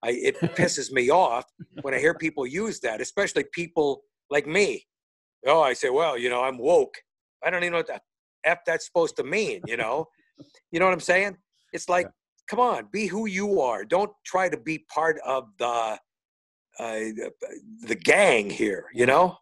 I, 0.02 0.10
it 0.10 0.36
pisses 0.58 0.90
me 0.90 1.10
off 1.10 1.44
when 1.82 1.94
i 1.94 1.98
hear 1.98 2.14
people 2.14 2.46
use 2.46 2.80
that 2.80 3.00
especially 3.00 3.44
people 3.52 4.02
like 4.30 4.46
me. 4.46 4.86
Oh 5.46 5.62
i 5.62 5.72
say 5.72 5.90
well 5.90 6.18
you 6.18 6.30
know 6.30 6.42
i'm 6.42 6.58
woke. 6.58 6.94
I 7.44 7.50
don't 7.50 7.62
even 7.62 7.72
know 7.72 7.78
what 7.78 7.86
the 7.88 8.00
f 8.44 8.58
that's 8.66 8.86
supposed 8.86 9.16
to 9.16 9.24
mean 9.24 9.62
you 9.66 9.76
know? 9.76 10.06
You 10.72 10.80
know 10.80 10.86
what 10.86 10.94
i'm 10.94 11.00
saying? 11.00 11.36
It's 11.72 11.88
like 11.88 12.08
come 12.50 12.60
on 12.60 12.88
be 12.90 13.06
who 13.06 13.26
you 13.26 13.60
are 13.60 13.84
don't 13.84 14.10
try 14.24 14.48
to 14.48 14.56
be 14.56 14.78
part 14.92 15.18
of 15.24 15.48
the 15.58 15.98
uh, 16.78 17.00
the 17.86 17.94
gang 18.02 18.50
here 18.50 18.86
you 18.92 19.06
know 19.06 19.36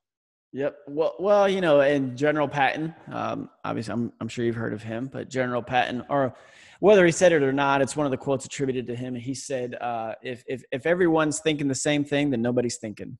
Yep. 0.52 0.78
Well, 0.88 1.14
well, 1.18 1.48
you 1.48 1.60
know, 1.60 1.80
and 1.80 2.16
General 2.16 2.48
Patton, 2.48 2.94
um, 3.12 3.50
obviously, 3.64 3.92
I'm, 3.92 4.12
I'm 4.18 4.28
sure 4.28 4.44
you've 4.46 4.54
heard 4.54 4.72
of 4.72 4.82
him, 4.82 5.10
but 5.12 5.28
General 5.28 5.62
Patton, 5.62 6.04
or 6.08 6.34
whether 6.80 7.04
he 7.04 7.12
said 7.12 7.32
it 7.32 7.42
or 7.42 7.52
not, 7.52 7.82
it's 7.82 7.96
one 7.96 8.06
of 8.06 8.10
the 8.10 8.16
quotes 8.16 8.46
attributed 8.46 8.86
to 8.86 8.96
him. 8.96 9.14
He 9.14 9.34
said, 9.34 9.74
uh, 9.74 10.14
"If 10.22 10.42
if 10.46 10.62
if 10.72 10.86
everyone's 10.86 11.40
thinking 11.40 11.68
the 11.68 11.74
same 11.74 12.02
thing, 12.02 12.30
then 12.30 12.40
nobody's 12.40 12.78
thinking." 12.78 13.18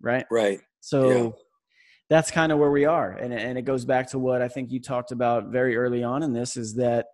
Right. 0.00 0.26
right 0.30 0.60
So 0.80 1.08
Yeah. 1.08 1.30
that's 2.10 2.30
kind 2.30 2.52
of 2.52 2.58
where 2.58 2.70
we 2.70 2.84
are, 2.84 3.12
and 3.12 3.32
and 3.32 3.56
it 3.56 3.62
goes 3.62 3.86
back 3.86 4.10
to 4.10 4.18
what 4.18 4.42
I 4.42 4.48
think 4.48 4.70
you 4.70 4.80
talked 4.80 5.10
about 5.10 5.46
very 5.46 5.74
early 5.76 6.04
on 6.04 6.22
in 6.22 6.34
this 6.34 6.58
is 6.58 6.74
that, 6.74 7.06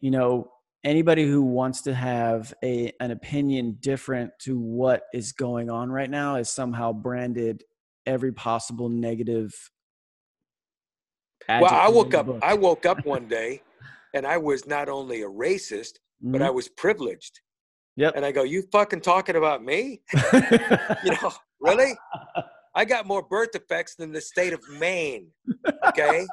you 0.00 0.10
know, 0.10 0.50
anybody 0.84 1.26
who 1.26 1.42
wants 1.42 1.82
to 1.82 1.94
have 1.94 2.52
a 2.62 2.92
an 3.00 3.10
opinion 3.10 3.76
different 3.80 4.32
to 4.40 4.58
what 4.58 5.04
is 5.14 5.32
going 5.32 5.70
on 5.70 5.90
right 5.90 6.10
now 6.10 6.36
is 6.36 6.50
somehow 6.50 6.92
branded 6.92 7.64
every 8.06 8.32
possible 8.32 8.88
negative. 8.88 9.52
Well, 11.48 11.66
I 11.66 11.88
woke 11.88 12.14
up. 12.14 12.28
I 12.42 12.54
woke 12.54 12.86
up 12.86 12.98
one 13.04 13.28
day, 13.28 13.62
and 14.14 14.26
I 14.26 14.38
was 14.38 14.66
not 14.66 14.88
only 14.88 15.22
a 15.22 15.28
racist, 15.28 15.94
but 16.20 16.40
Mhm. 16.40 16.46
I 16.46 16.50
was 16.50 16.68
privileged. 16.68 17.40
Yep. 17.96 18.14
And 18.16 18.24
I 18.24 18.32
go, 18.32 18.42
"You 18.42 18.62
fucking 18.72 19.00
talking 19.02 19.36
about 19.36 19.62
me? 19.62 20.02
You 21.04 21.10
know, 21.20 21.32
really? 21.60 21.94
I 22.74 22.84
got 22.86 23.06
more 23.06 23.22
birth 23.22 23.50
defects 23.52 23.96
than 23.96 24.12
the 24.12 24.20
state 24.20 24.52
of 24.54 24.60
Maine. 24.78 25.26
Okay, 25.88 26.26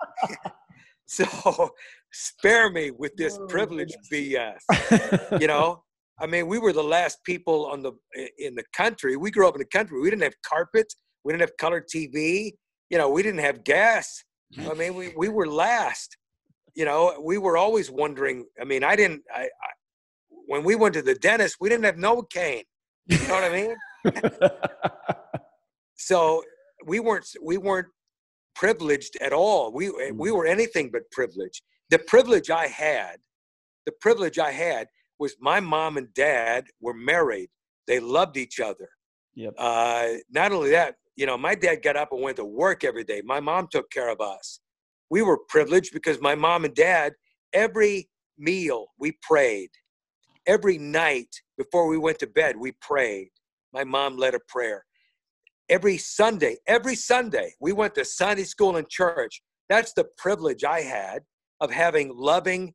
so 1.31 1.69
spare 2.11 2.69
me 2.69 2.91
with 2.91 3.15
this 3.15 3.37
Oh, 3.41 3.47
privilege. 3.47 3.93
BS. 4.11 4.59
You 5.41 5.47
know, 5.53 5.83
I 6.19 6.25
mean, 6.27 6.47
we 6.47 6.59
were 6.59 6.73
the 6.73 6.83
last 6.83 7.17
people 7.23 7.65
on 7.67 7.81
the 7.81 7.93
in 8.37 8.55
the 8.55 8.63
country. 8.73 9.15
We 9.15 9.31
grew 9.31 9.47
up 9.47 9.55
in 9.55 9.59
the 9.59 9.65
country. 9.65 9.99
We 9.99 10.09
didn't 10.09 10.23
have 10.23 10.35
carpet. 10.45 10.93
We 11.23 11.33
didn't 11.33 11.41
have 11.41 11.57
color 11.57 11.81
TV. 11.95 12.51
You 12.89 12.97
know, 12.97 13.09
we 13.09 13.23
didn't 13.23 13.39
have 13.41 13.63
gas. 13.63 14.23
I 14.59 14.73
mean, 14.73 14.95
we, 14.95 15.13
we 15.15 15.29
were 15.29 15.47
last. 15.47 16.17
You 16.75 16.85
know, 16.85 17.19
we 17.23 17.37
were 17.37 17.57
always 17.57 17.89
wondering. 17.91 18.45
I 18.61 18.65
mean, 18.65 18.83
I 18.83 18.95
didn't. 18.95 19.23
I, 19.33 19.41
I 19.43 19.69
when 20.47 20.63
we 20.63 20.75
went 20.75 20.93
to 20.95 21.01
the 21.01 21.15
dentist, 21.15 21.57
we 21.59 21.69
didn't 21.69 21.85
have 21.85 21.97
no 21.97 22.21
cane. 22.23 22.63
You 23.07 23.17
know 23.27 23.33
what 23.35 23.43
I 23.43 23.49
mean? 23.59 23.75
So 26.01 26.43
we 26.85 26.99
weren't 27.01 27.27
we 27.43 27.57
weren't 27.57 27.87
privileged 28.59 29.15
at 29.21 29.31
all. 29.31 29.71
We 29.71 29.89
we 30.11 30.31
were 30.31 30.45
anything 30.45 30.89
but 30.91 31.09
privileged. 31.11 31.61
The 31.89 31.99
privilege 31.99 32.49
I 32.49 32.67
had, 32.67 33.17
the 33.85 33.93
privilege 34.01 34.37
I 34.37 34.51
had 34.51 34.87
was 35.17 35.35
my 35.39 35.59
mom 35.61 35.97
and 35.97 36.13
dad 36.13 36.65
were 36.81 36.93
married. 36.93 37.49
They 37.87 37.99
loved 37.99 38.35
each 38.37 38.59
other. 38.59 38.89
yep. 39.33 39.53
Uh, 39.57 40.07
not 40.29 40.51
only 40.51 40.71
that, 40.71 40.95
you 41.15 41.25
know, 41.25 41.37
my 41.37 41.55
dad 41.55 41.77
got 41.81 41.95
up 41.95 42.11
and 42.11 42.21
went 42.21 42.37
to 42.37 42.45
work 42.45 42.83
every 42.83 43.05
day. 43.05 43.21
My 43.23 43.39
mom 43.39 43.67
took 43.71 43.89
care 43.91 44.09
of 44.09 44.19
us. 44.21 44.59
We 45.09 45.21
were 45.21 45.39
privileged 45.47 45.93
because 45.93 46.21
my 46.21 46.35
mom 46.35 46.65
and 46.65 46.75
dad, 46.75 47.13
every 47.53 48.09
meal 48.37 48.87
we 48.99 49.17
prayed. 49.21 49.71
Every 50.45 50.77
night 50.77 51.33
before 51.57 51.87
we 51.87 51.97
went 51.97 52.19
to 52.19 52.27
bed, 52.27 52.55
we 52.57 52.73
prayed. 52.81 53.29
My 53.73 53.83
mom 53.83 54.17
led 54.17 54.35
a 54.35 54.39
prayer. 54.47 54.85
Every 55.69 55.97
Sunday, 55.97 56.57
every 56.67 56.95
Sunday, 56.95 57.53
we 57.59 57.73
went 57.73 57.95
to 57.95 58.05
Sunday 58.05 58.43
school 58.43 58.77
and 58.77 58.89
church. 58.89 59.41
That's 59.69 59.93
the 59.93 60.05
privilege 60.17 60.63
I 60.63 60.81
had 60.81 61.21
of 61.61 61.71
having 61.71 62.11
loving 62.15 62.73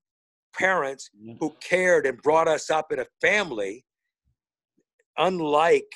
parents 0.56 1.10
who 1.40 1.52
cared 1.60 2.06
and 2.06 2.20
brought 2.22 2.46
us 2.46 2.70
up 2.70 2.92
in 2.92 3.00
a 3.00 3.06
family, 3.20 3.84
unlike 5.18 5.90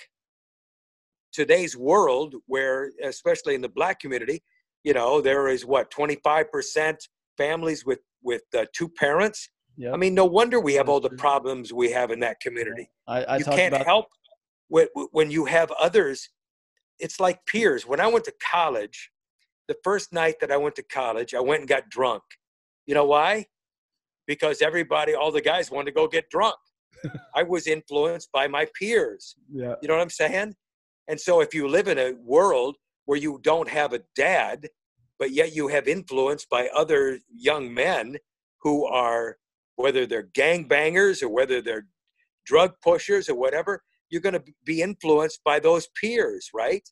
today's 1.32 1.76
world, 1.76 2.34
where, 2.46 2.90
especially 3.04 3.54
in 3.54 3.60
the 3.60 3.68
black 3.68 4.00
community, 4.00 4.42
you 4.82 4.92
know, 4.92 5.20
there 5.20 5.48
is 5.48 5.64
what, 5.64 5.90
25% 5.92 6.96
families 7.36 7.84
with, 7.84 8.00
with 8.22 8.42
uh, 8.56 8.64
two 8.74 8.88
parents? 8.88 9.48
Yep. 9.76 9.94
I 9.94 9.96
mean, 9.96 10.14
no 10.14 10.24
wonder 10.24 10.58
we 10.58 10.74
have 10.74 10.88
all 10.88 11.00
the 11.00 11.10
problems 11.10 11.72
we 11.72 11.92
have 11.92 12.10
in 12.10 12.18
that 12.20 12.40
community. 12.40 12.90
I, 13.06 13.22
I 13.24 13.36
you 13.36 13.44
can't 13.44 13.74
about 13.74 13.86
help 13.86 14.06
when, 14.66 14.88
when 15.12 15.30
you 15.30 15.44
have 15.44 15.70
others. 15.78 16.28
It's 16.98 17.20
like 17.20 17.44
peers. 17.46 17.86
When 17.86 18.00
I 18.00 18.06
went 18.06 18.24
to 18.24 18.34
college, 18.50 19.10
the 19.68 19.76
first 19.84 20.12
night 20.12 20.36
that 20.40 20.50
I 20.50 20.56
went 20.56 20.74
to 20.76 20.82
college, 20.82 21.34
I 21.34 21.40
went 21.40 21.60
and 21.60 21.68
got 21.68 21.88
drunk. 21.90 22.22
You 22.86 22.94
know 22.94 23.04
why? 23.04 23.46
Because 24.26 24.62
everybody, 24.62 25.14
all 25.14 25.30
the 25.30 25.40
guys 25.40 25.70
wanted 25.70 25.86
to 25.86 25.92
go 25.92 26.08
get 26.08 26.30
drunk. 26.30 26.56
I 27.34 27.42
was 27.42 27.66
influenced 27.66 28.32
by 28.32 28.48
my 28.48 28.66
peers. 28.78 29.36
yeah. 29.52 29.74
You 29.80 29.88
know 29.88 29.94
what 29.94 30.02
I'm 30.02 30.10
saying? 30.10 30.54
And 31.06 31.20
so 31.20 31.40
if 31.40 31.54
you 31.54 31.68
live 31.68 31.88
in 31.88 31.98
a 31.98 32.12
world 32.22 32.76
where 33.06 33.18
you 33.18 33.40
don't 33.42 33.68
have 33.68 33.92
a 33.92 34.00
dad, 34.16 34.68
but 35.18 35.32
yet 35.32 35.54
you 35.54 35.68
have 35.68 35.88
influence 35.88 36.46
by 36.50 36.68
other 36.76 37.18
young 37.34 37.72
men 37.72 38.16
who 38.62 38.86
are, 38.86 39.36
whether 39.76 40.06
they're 40.06 40.28
gangbangers 40.36 41.22
or 41.22 41.28
whether 41.28 41.62
they're 41.62 41.86
drug 42.44 42.74
pushers 42.82 43.28
or 43.28 43.34
whatever, 43.34 43.82
you're 44.10 44.22
going 44.22 44.34
to 44.34 44.44
be 44.64 44.82
influenced 44.82 45.40
by 45.44 45.60
those 45.60 45.88
peers, 46.00 46.50
right? 46.54 46.88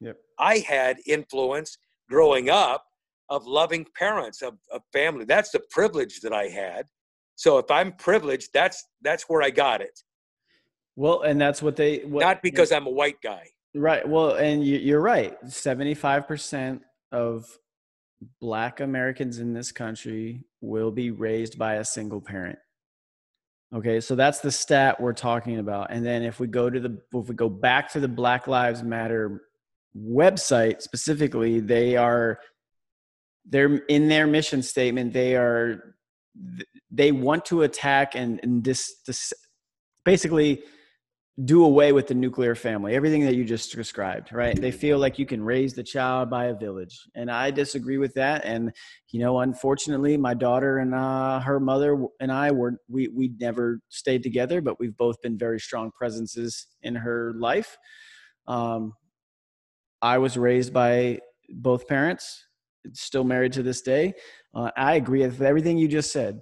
Yep. 0.00 0.16
I 0.38 0.58
had 0.58 0.98
influence 1.06 1.78
growing 2.08 2.50
up 2.50 2.84
of 3.30 3.46
loving 3.46 3.86
parents, 3.96 4.42
of, 4.42 4.54
of 4.70 4.82
family. 4.92 5.24
That's 5.24 5.50
the 5.50 5.62
privilege 5.70 6.20
that 6.20 6.32
I 6.32 6.48
had. 6.48 6.86
So 7.36 7.58
if 7.58 7.70
I'm 7.70 7.92
privileged, 7.92 8.50
that's 8.52 8.84
that's 9.02 9.24
where 9.24 9.42
I 9.42 9.50
got 9.50 9.80
it. 9.80 9.98
Well, 10.96 11.22
and 11.22 11.40
that's 11.40 11.60
what 11.62 11.76
they 11.76 11.98
what, 11.98 12.20
Not 12.20 12.42
because 12.42 12.70
I'm 12.70 12.86
a 12.86 12.90
white 12.90 13.20
guy. 13.22 13.48
Right. 13.74 14.06
Well, 14.08 14.32
and 14.36 14.64
you, 14.64 14.78
you're 14.78 15.00
right. 15.00 15.36
Seventy-five 15.48 16.28
percent 16.28 16.82
of 17.10 17.46
Black 18.40 18.80
Americans 18.80 19.38
in 19.38 19.52
this 19.52 19.72
country 19.72 20.44
will 20.60 20.92
be 20.92 21.10
raised 21.10 21.58
by 21.58 21.74
a 21.74 21.84
single 21.84 22.20
parent. 22.20 22.58
Okay, 23.74 24.00
so 24.00 24.14
that's 24.14 24.38
the 24.38 24.52
stat 24.52 25.00
we're 25.00 25.12
talking 25.12 25.58
about. 25.58 25.88
And 25.90 26.06
then 26.06 26.22
if 26.22 26.38
we 26.38 26.46
go 26.46 26.70
to 26.70 26.78
the 26.78 26.96
if 27.12 27.28
we 27.28 27.34
go 27.34 27.48
back 27.48 27.90
to 27.92 28.00
the 28.00 28.06
Black 28.06 28.46
Lives 28.46 28.84
Matter 28.84 29.42
website 29.96 30.80
specifically, 30.80 31.58
they 31.58 31.96
are 31.96 32.38
they're 33.44 33.76
in 33.86 34.08
their 34.08 34.28
mission 34.28 34.62
statement. 34.62 35.12
They 35.12 35.34
are 35.34 35.96
they 36.92 37.10
want 37.10 37.46
to 37.46 37.62
attack 37.62 38.14
and 38.14 38.38
and 38.44 38.62
this 38.62 38.94
this 39.06 39.32
basically 40.04 40.62
do 41.42 41.64
away 41.64 41.92
with 41.92 42.06
the 42.06 42.14
nuclear 42.14 42.54
family, 42.54 42.94
everything 42.94 43.24
that 43.24 43.34
you 43.34 43.44
just 43.44 43.74
described, 43.74 44.32
right? 44.32 44.60
They 44.60 44.70
feel 44.70 44.98
like 44.98 45.18
you 45.18 45.26
can 45.26 45.42
raise 45.42 45.74
the 45.74 45.82
child 45.82 46.30
by 46.30 46.46
a 46.46 46.54
village. 46.54 46.96
And 47.16 47.28
I 47.28 47.50
disagree 47.50 47.98
with 47.98 48.14
that. 48.14 48.44
And, 48.44 48.72
you 49.10 49.18
know, 49.18 49.40
unfortunately, 49.40 50.16
my 50.16 50.34
daughter 50.34 50.78
and 50.78 50.94
uh, 50.94 51.40
her 51.40 51.58
mother 51.58 52.06
and 52.20 52.30
I 52.30 52.52
were, 52.52 52.74
we, 52.88 53.08
we 53.08 53.32
never 53.40 53.80
stayed 53.88 54.22
together, 54.22 54.60
but 54.60 54.78
we've 54.78 54.96
both 54.96 55.20
been 55.22 55.36
very 55.36 55.58
strong 55.58 55.90
presences 55.90 56.68
in 56.82 56.94
her 56.94 57.34
life. 57.36 57.76
Um, 58.46 58.92
I 60.00 60.18
was 60.18 60.36
raised 60.36 60.72
by 60.72 61.18
both 61.48 61.88
parents, 61.88 62.46
still 62.92 63.24
married 63.24 63.54
to 63.54 63.64
this 63.64 63.82
day. 63.82 64.14
Uh, 64.54 64.70
I 64.76 64.94
agree 64.94 65.22
with 65.22 65.42
everything 65.42 65.78
you 65.78 65.88
just 65.88 66.12
said 66.12 66.40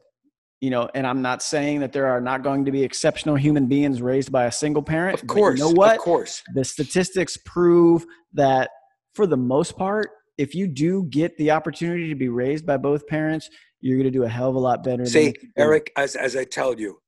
you 0.62 0.70
know, 0.70 0.88
and 0.94 1.04
I'm 1.08 1.22
not 1.22 1.42
saying 1.42 1.80
that 1.80 1.92
there 1.92 2.06
are 2.06 2.20
not 2.20 2.44
going 2.44 2.64
to 2.66 2.70
be 2.70 2.84
exceptional 2.84 3.34
human 3.34 3.66
beings 3.66 4.00
raised 4.00 4.30
by 4.30 4.44
a 4.44 4.52
single 4.52 4.82
parent. 4.82 5.20
Of 5.20 5.26
course, 5.26 5.58
you 5.58 5.64
know 5.64 5.72
what? 5.72 5.96
Of 5.96 6.02
course, 6.02 6.40
the 6.54 6.64
statistics 6.64 7.36
prove 7.44 8.06
that 8.34 8.70
for 9.12 9.26
the 9.26 9.36
most 9.36 9.76
part, 9.76 10.10
if 10.38 10.54
you 10.54 10.68
do 10.68 11.02
get 11.10 11.36
the 11.36 11.50
opportunity 11.50 12.08
to 12.10 12.14
be 12.14 12.28
raised 12.28 12.64
by 12.64 12.76
both 12.76 13.08
parents, 13.08 13.50
you're 13.80 13.96
going 13.96 14.10
to 14.10 14.16
do 14.16 14.22
a 14.22 14.28
hell 14.28 14.50
of 14.50 14.54
a 14.54 14.60
lot 14.60 14.84
better. 14.84 15.04
See, 15.04 15.34
Eric, 15.58 15.90
as 15.96 16.14
as 16.14 16.36
I 16.36 16.44
told 16.44 16.78
you, 16.78 17.00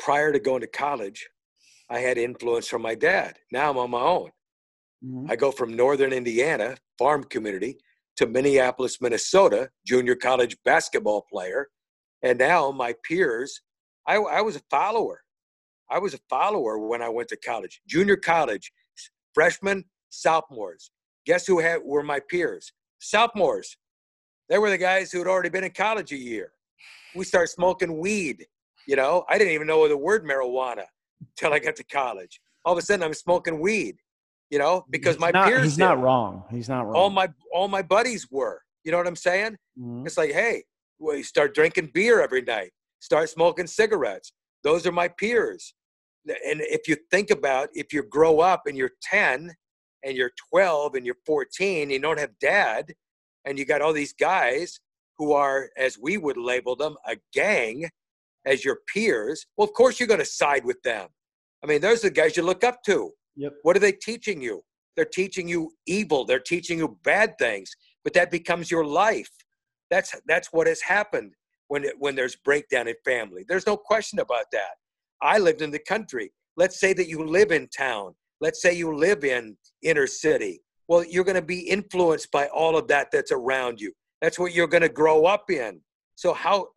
prior 0.00 0.32
to 0.32 0.40
going 0.40 0.62
to 0.62 0.66
college, 0.66 1.28
I 1.88 2.00
had 2.00 2.18
influence 2.18 2.66
from 2.66 2.82
my 2.82 2.96
dad. 2.96 3.36
Now 3.52 3.70
I'm 3.70 3.78
on 3.78 3.90
my 3.92 4.00
own. 4.00 4.30
Mm-hmm. 5.06 5.30
I 5.30 5.36
go 5.36 5.52
from 5.52 5.76
northern 5.76 6.12
Indiana, 6.12 6.76
farm 6.98 7.22
community, 7.22 7.78
to 8.16 8.26
Minneapolis, 8.26 9.00
Minnesota, 9.00 9.70
junior 9.86 10.16
college 10.16 10.56
basketball 10.64 11.24
player 11.32 11.68
and 12.22 12.38
now 12.38 12.70
my 12.70 12.94
peers, 13.04 13.60
I, 14.06 14.16
I 14.16 14.40
was 14.40 14.56
a 14.56 14.62
follower. 14.70 15.22
I 15.90 15.98
was 15.98 16.14
a 16.14 16.20
follower 16.30 16.78
when 16.78 17.02
I 17.02 17.08
went 17.08 17.28
to 17.28 17.36
college, 17.36 17.80
junior 17.86 18.16
college, 18.16 18.72
freshmen, 19.34 19.84
sophomores. 20.08 20.90
Guess 21.26 21.46
who 21.46 21.60
had, 21.60 21.80
were 21.84 22.02
my 22.02 22.20
peers? 22.20 22.72
Sophomores. 22.98 23.76
They 24.48 24.58
were 24.58 24.70
the 24.70 24.78
guys 24.78 25.12
who 25.12 25.18
had 25.18 25.26
already 25.26 25.48
been 25.48 25.64
in 25.64 25.70
college 25.70 26.12
a 26.12 26.16
year. 26.16 26.52
We 27.14 27.24
started 27.24 27.48
smoking 27.48 27.98
weed. 27.98 28.46
You 28.86 28.96
know, 28.96 29.24
I 29.28 29.38
didn't 29.38 29.54
even 29.54 29.66
know 29.66 29.86
the 29.86 29.96
word 29.96 30.24
marijuana 30.24 30.84
until 31.20 31.52
I 31.52 31.58
got 31.58 31.76
to 31.76 31.84
college. 31.84 32.40
All 32.64 32.72
of 32.72 32.78
a 32.78 32.82
sudden, 32.82 33.04
I'm 33.04 33.14
smoking 33.14 33.60
weed. 33.60 33.96
You 34.50 34.58
know, 34.58 34.84
because 34.90 35.14
he's 35.14 35.20
my 35.20 35.30
not, 35.30 35.48
peers. 35.48 35.62
He's 35.62 35.76
did. 35.76 35.84
not 35.84 36.00
wrong. 36.02 36.44
He's 36.50 36.68
not 36.68 36.84
wrong. 36.84 36.94
All 36.94 37.10
my 37.10 37.28
all 37.54 37.68
my 37.68 37.80
buddies 37.80 38.30
were. 38.30 38.60
You 38.84 38.92
know 38.92 38.98
what 38.98 39.06
I'm 39.06 39.16
saying? 39.16 39.56
Mm-hmm. 39.78 40.06
It's 40.06 40.18
like, 40.18 40.32
hey, 40.32 40.64
we 41.02 41.22
start 41.22 41.54
drinking 41.54 41.90
beer 41.92 42.22
every 42.22 42.42
night, 42.42 42.70
start 43.00 43.28
smoking 43.28 43.66
cigarettes. 43.66 44.32
Those 44.62 44.86
are 44.86 44.92
my 44.92 45.08
peers. 45.08 45.74
And 46.26 46.60
if 46.60 46.86
you 46.86 46.96
think 47.10 47.30
about 47.30 47.68
if 47.74 47.92
you 47.92 48.04
grow 48.04 48.40
up 48.40 48.62
and 48.66 48.76
you're 48.76 48.92
10 49.02 49.50
and 50.04 50.16
you're 50.16 50.30
12 50.50 50.94
and 50.94 51.04
you're 51.04 51.16
14, 51.26 51.82
and 51.82 51.92
you 51.92 51.98
don't 51.98 52.18
have 52.18 52.30
dad, 52.40 52.92
and 53.44 53.58
you 53.58 53.64
got 53.64 53.82
all 53.82 53.92
these 53.92 54.12
guys 54.12 54.78
who 55.18 55.32
are, 55.32 55.70
as 55.76 55.98
we 56.00 56.16
would 56.16 56.36
label 56.36 56.76
them, 56.76 56.96
a 57.08 57.16
gang 57.32 57.88
as 58.46 58.64
your 58.64 58.78
peers, 58.92 59.46
well, 59.56 59.66
of 59.66 59.74
course 59.74 59.98
you're 59.98 60.06
going 60.06 60.20
to 60.20 60.26
side 60.26 60.64
with 60.64 60.80
them. 60.82 61.08
I 61.62 61.66
mean, 61.66 61.80
those 61.80 62.04
are 62.04 62.08
the 62.08 62.14
guys 62.14 62.36
you 62.36 62.42
look 62.44 62.64
up 62.64 62.82
to. 62.84 63.10
Yep. 63.36 63.52
What 63.62 63.76
are 63.76 63.80
they 63.80 63.92
teaching 63.92 64.40
you? 64.40 64.62
They're 64.96 65.04
teaching 65.04 65.48
you 65.48 65.72
evil. 65.86 66.24
They're 66.24 66.40
teaching 66.40 66.78
you 66.78 66.98
bad 67.02 67.38
things, 67.38 67.70
but 68.04 68.12
that 68.14 68.30
becomes 68.30 68.70
your 68.70 68.84
life. 68.84 69.30
That's 69.92 70.14
that's 70.26 70.48
what 70.54 70.66
has 70.66 70.80
happened 70.80 71.34
when 71.68 71.84
it, 71.84 71.94
when 71.98 72.14
there's 72.14 72.34
breakdown 72.34 72.88
in 72.88 72.94
family. 73.04 73.44
There's 73.46 73.66
no 73.66 73.76
question 73.76 74.20
about 74.20 74.46
that. 74.52 74.76
I 75.20 75.38
lived 75.38 75.60
in 75.60 75.70
the 75.70 75.78
country. 75.78 76.32
Let's 76.56 76.80
say 76.80 76.94
that 76.94 77.08
you 77.08 77.26
live 77.26 77.52
in 77.52 77.68
town. 77.68 78.14
Let's 78.40 78.62
say 78.62 78.72
you 78.74 78.96
live 78.96 79.22
in 79.22 79.54
inner 79.82 80.06
city. 80.06 80.62
Well, 80.88 81.04
you're 81.04 81.24
going 81.24 81.36
to 81.36 81.42
be 81.42 81.60
influenced 81.60 82.30
by 82.30 82.46
all 82.46 82.74
of 82.78 82.88
that 82.88 83.08
that's 83.12 83.32
around 83.32 83.82
you. 83.82 83.92
That's 84.22 84.38
what 84.38 84.54
you're 84.54 84.66
going 84.66 84.82
to 84.82 84.88
grow 84.88 85.26
up 85.26 85.50
in. 85.50 85.80
So 86.14 86.32
how 86.32 86.68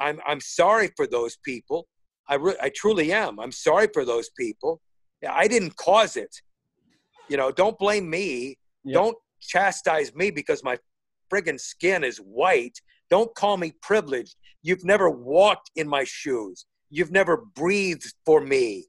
I'm 0.00 0.18
I'm 0.26 0.40
sorry 0.40 0.88
for 0.96 1.06
those 1.06 1.36
people. 1.44 1.88
I 2.26 2.36
re- 2.36 2.62
I 2.62 2.70
truly 2.74 3.12
am. 3.12 3.38
I'm 3.38 3.52
sorry 3.52 3.88
for 3.92 4.06
those 4.06 4.30
people. 4.30 4.80
I 5.28 5.46
didn't 5.46 5.76
cause 5.76 6.16
it. 6.16 6.34
You 7.28 7.36
know, 7.36 7.52
don't 7.52 7.78
blame 7.78 8.08
me. 8.08 8.56
Yep. 8.84 8.94
Don't 8.94 9.16
chastise 9.42 10.14
me 10.14 10.30
because 10.30 10.64
my 10.64 10.78
friggin' 11.32 11.60
skin 11.60 12.04
is 12.04 12.18
white. 12.18 12.80
Don't 13.08 13.34
call 13.34 13.56
me 13.56 13.72
privileged. 13.82 14.36
You've 14.62 14.84
never 14.84 15.10
walked 15.10 15.70
in 15.76 15.88
my 15.88 16.04
shoes. 16.04 16.66
You've 16.90 17.12
never 17.12 17.36
breathed 17.54 18.12
for 18.24 18.40
me. 18.40 18.86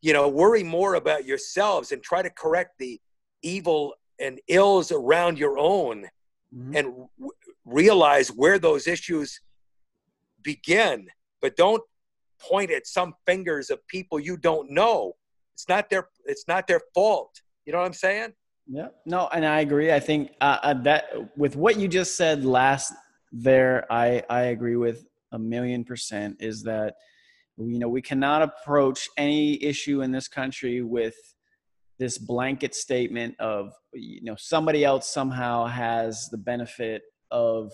You 0.00 0.12
know, 0.12 0.28
worry 0.28 0.64
more 0.64 0.94
about 0.94 1.24
yourselves 1.24 1.92
and 1.92 2.02
try 2.02 2.22
to 2.22 2.30
correct 2.30 2.72
the 2.78 3.00
evil 3.42 3.94
and 4.20 4.40
ills 4.48 4.92
around 4.92 5.38
your 5.38 5.58
own 5.58 6.06
mm-hmm. 6.54 6.76
and 6.76 6.86
w- 6.86 7.32
realize 7.64 8.28
where 8.28 8.58
those 8.58 8.86
issues 8.86 9.40
begin. 10.42 11.08
But 11.40 11.56
don't 11.56 11.82
point 12.40 12.70
at 12.70 12.86
some 12.86 13.14
fingers 13.26 13.70
of 13.70 13.86
people 13.86 14.18
you 14.18 14.36
don't 14.36 14.70
know. 14.70 15.14
It's 15.54 15.68
not 15.68 15.90
their 15.90 16.08
it's 16.24 16.46
not 16.48 16.66
their 16.66 16.80
fault. 16.94 17.40
You 17.64 17.72
know 17.72 17.78
what 17.78 17.86
I'm 17.86 17.92
saying? 17.92 18.32
Yeah, 18.66 18.88
no, 19.04 19.28
and 19.32 19.44
I 19.44 19.60
agree. 19.60 19.92
I 19.92 20.00
think 20.00 20.32
uh, 20.40 20.58
uh, 20.62 20.74
that 20.82 21.04
with 21.36 21.56
what 21.56 21.78
you 21.78 21.88
just 21.88 22.16
said 22.16 22.44
last 22.44 22.92
there, 23.32 23.86
I 23.90 24.22
I 24.30 24.42
agree 24.44 24.76
with 24.76 25.04
a 25.32 25.38
million 25.38 25.84
percent. 25.84 26.36
Is 26.40 26.62
that 26.62 26.94
you 27.56 27.78
know 27.78 27.88
we 27.88 28.02
cannot 28.02 28.42
approach 28.42 29.08
any 29.16 29.62
issue 29.62 30.02
in 30.02 30.12
this 30.12 30.28
country 30.28 30.82
with 30.82 31.14
this 31.98 32.18
blanket 32.18 32.74
statement 32.74 33.34
of 33.40 33.72
you 33.92 34.22
know 34.22 34.36
somebody 34.38 34.84
else 34.84 35.06
somehow 35.12 35.66
has 35.66 36.28
the 36.30 36.38
benefit 36.38 37.02
of 37.30 37.72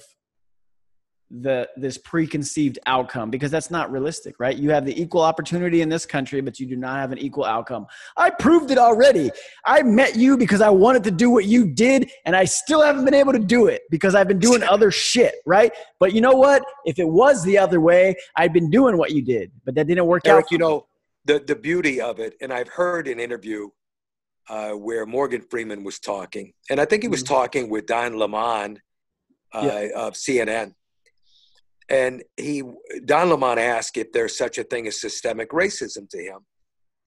the 1.31 1.69
this 1.77 1.99
preconceived 1.99 2.79
outcome 2.87 3.31
because 3.31 3.51
that's 3.51 3.71
not 3.71 3.91
realistic 3.93 4.37
right? 4.39 4.57
You 4.57 4.71
have 4.71 4.87
the 4.87 5.01
equal 5.01 5.23
opportunity 5.23 5.83
in 5.83 5.89
this 5.89 6.07
country 6.07 6.41
but 6.41 6.59
you 6.59 6.67
do 6.67 6.77
not 6.77 6.97
have 6.97 7.13
an 7.13 7.19
equal 7.19 7.45
outcome. 7.45 7.87
I 8.17 8.31
proved 8.31 8.71
it 8.71 8.79
already. 8.79 9.31
I 9.67 9.83
met 9.83 10.17
you 10.17 10.37
because 10.37 10.61
i 10.61 10.71
wanted 10.71 11.05
to 11.05 11.11
do 11.11 11.31
what 11.31 11.45
you 11.45 11.67
did 11.67 12.11
and 12.25 12.35
i 12.35 12.45
still 12.45 12.83
haven't 12.83 13.05
been 13.05 13.15
able 13.15 13.33
to 13.33 13.39
do 13.39 13.67
it 13.67 13.83
because 13.91 14.15
i've 14.15 14.29
been 14.29 14.39
doing 14.39 14.63
other 14.63 14.91
shit 14.91 15.35
right? 15.47 15.73
But 16.01 16.13
you 16.13 16.21
know 16.21 16.33
what? 16.33 16.63
If 16.85 16.99
it 16.99 17.09
was 17.09 17.43
the 17.45 17.59
other 17.59 17.81
way 17.81 18.15
i'd 18.37 18.53
been 18.53 18.71
doing 18.71 18.97
what 18.97 19.13
you 19.13 19.23
did 19.23 19.53
but 19.65 19.75
that 19.75 19.87
didn't 19.87 20.07
work 20.07 20.23
Eric, 20.27 20.47
out. 20.47 20.53
you 20.53 20.59
know 20.59 20.87
the 21.25 21.39
the 21.41 21.55
beauty 21.55 22.01
of 22.01 22.19
it 22.19 22.35
and 22.41 22.53
i've 22.53 22.69
heard 22.69 23.07
an 23.07 23.21
interview 23.21 23.69
uh, 24.49 24.71
where 24.71 25.05
morgan 25.07 25.43
freeman 25.51 25.85
was 25.85 25.99
talking 25.99 26.53
and 26.71 26.81
i 26.81 26.85
think 26.85 27.03
he 27.03 27.09
was 27.09 27.23
mm-hmm. 27.23 27.35
talking 27.35 27.69
with 27.69 27.87
don 27.87 28.17
lemon 28.17 28.81
uh, 29.53 29.63
yeah. 29.65 29.89
of 29.95 30.15
cnn 30.15 30.75
and 31.89 32.23
he, 32.37 32.63
Don 33.05 33.31
Lemon 33.31 33.59
asked 33.59 33.97
if 33.97 34.13
there's 34.13 34.37
such 34.37 34.59
a 34.59 34.65
thing 34.65 34.87
as 34.87 35.01
systemic 35.01 35.51
racism 35.51 36.09
to 36.11 36.19
him. 36.19 36.41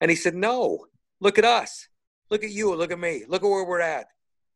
And 0.00 0.10
he 0.10 0.16
said, 0.16 0.34
no, 0.34 0.86
look 1.20 1.38
at 1.38 1.44
us. 1.44 1.88
Look 2.30 2.42
at 2.42 2.50
you. 2.50 2.74
Look 2.74 2.90
at 2.90 2.98
me. 2.98 3.24
Look 3.28 3.44
at 3.44 3.48
where 3.48 3.64
we're 3.64 3.80
at. 3.80 4.06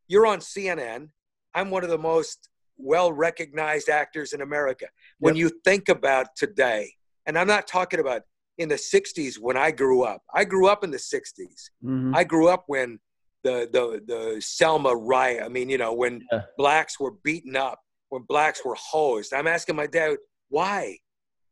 You're 0.09 0.27
on 0.27 0.41
CNN. 0.41 1.11
I'm 1.55 1.71
one 1.71 1.85
of 1.85 1.91
the 1.91 1.99
most 1.99 2.49
well 2.77 3.13
recognized 3.13 3.89
actors 3.89 4.33
in 4.33 4.41
America. 4.41 4.87
When 5.19 5.37
you 5.37 5.51
think 5.65 5.89
about 5.89 6.29
today, 6.37 6.93
and 7.27 7.39
I'm 7.39 7.47
not 7.47 7.67
talking 7.67 8.01
about 8.01 8.23
in 8.59 8.69
the 8.69 8.77
60s 8.77 9.39
when 9.39 9.57
I 9.57 9.71
grew 9.71 10.03
up, 10.03 10.23
I 10.35 10.45
grew 10.45 10.67
up 10.69 10.85
in 10.85 10.91
the 10.91 10.99
60s. 10.99 11.71
Mm-hmm. 11.85 12.15
I 12.15 12.25
grew 12.25 12.49
up 12.49 12.65
when 12.67 12.99
the, 13.45 13.69
the, 13.73 14.03
the 14.07 14.41
Selma 14.41 14.95
riot, 14.95 15.43
I 15.45 15.49
mean, 15.49 15.69
you 15.69 15.79
know, 15.79 15.93
when 15.93 16.23
yeah. 16.33 16.43
blacks 16.57 16.99
were 16.99 17.13
beaten 17.23 17.55
up 17.57 17.79
when 18.09 18.23
blacks 18.23 18.65
were 18.65 18.77
hosed. 18.79 19.33
I'm 19.33 19.47
asking 19.47 19.77
my 19.77 19.87
dad, 19.87 20.17
why? 20.49 20.99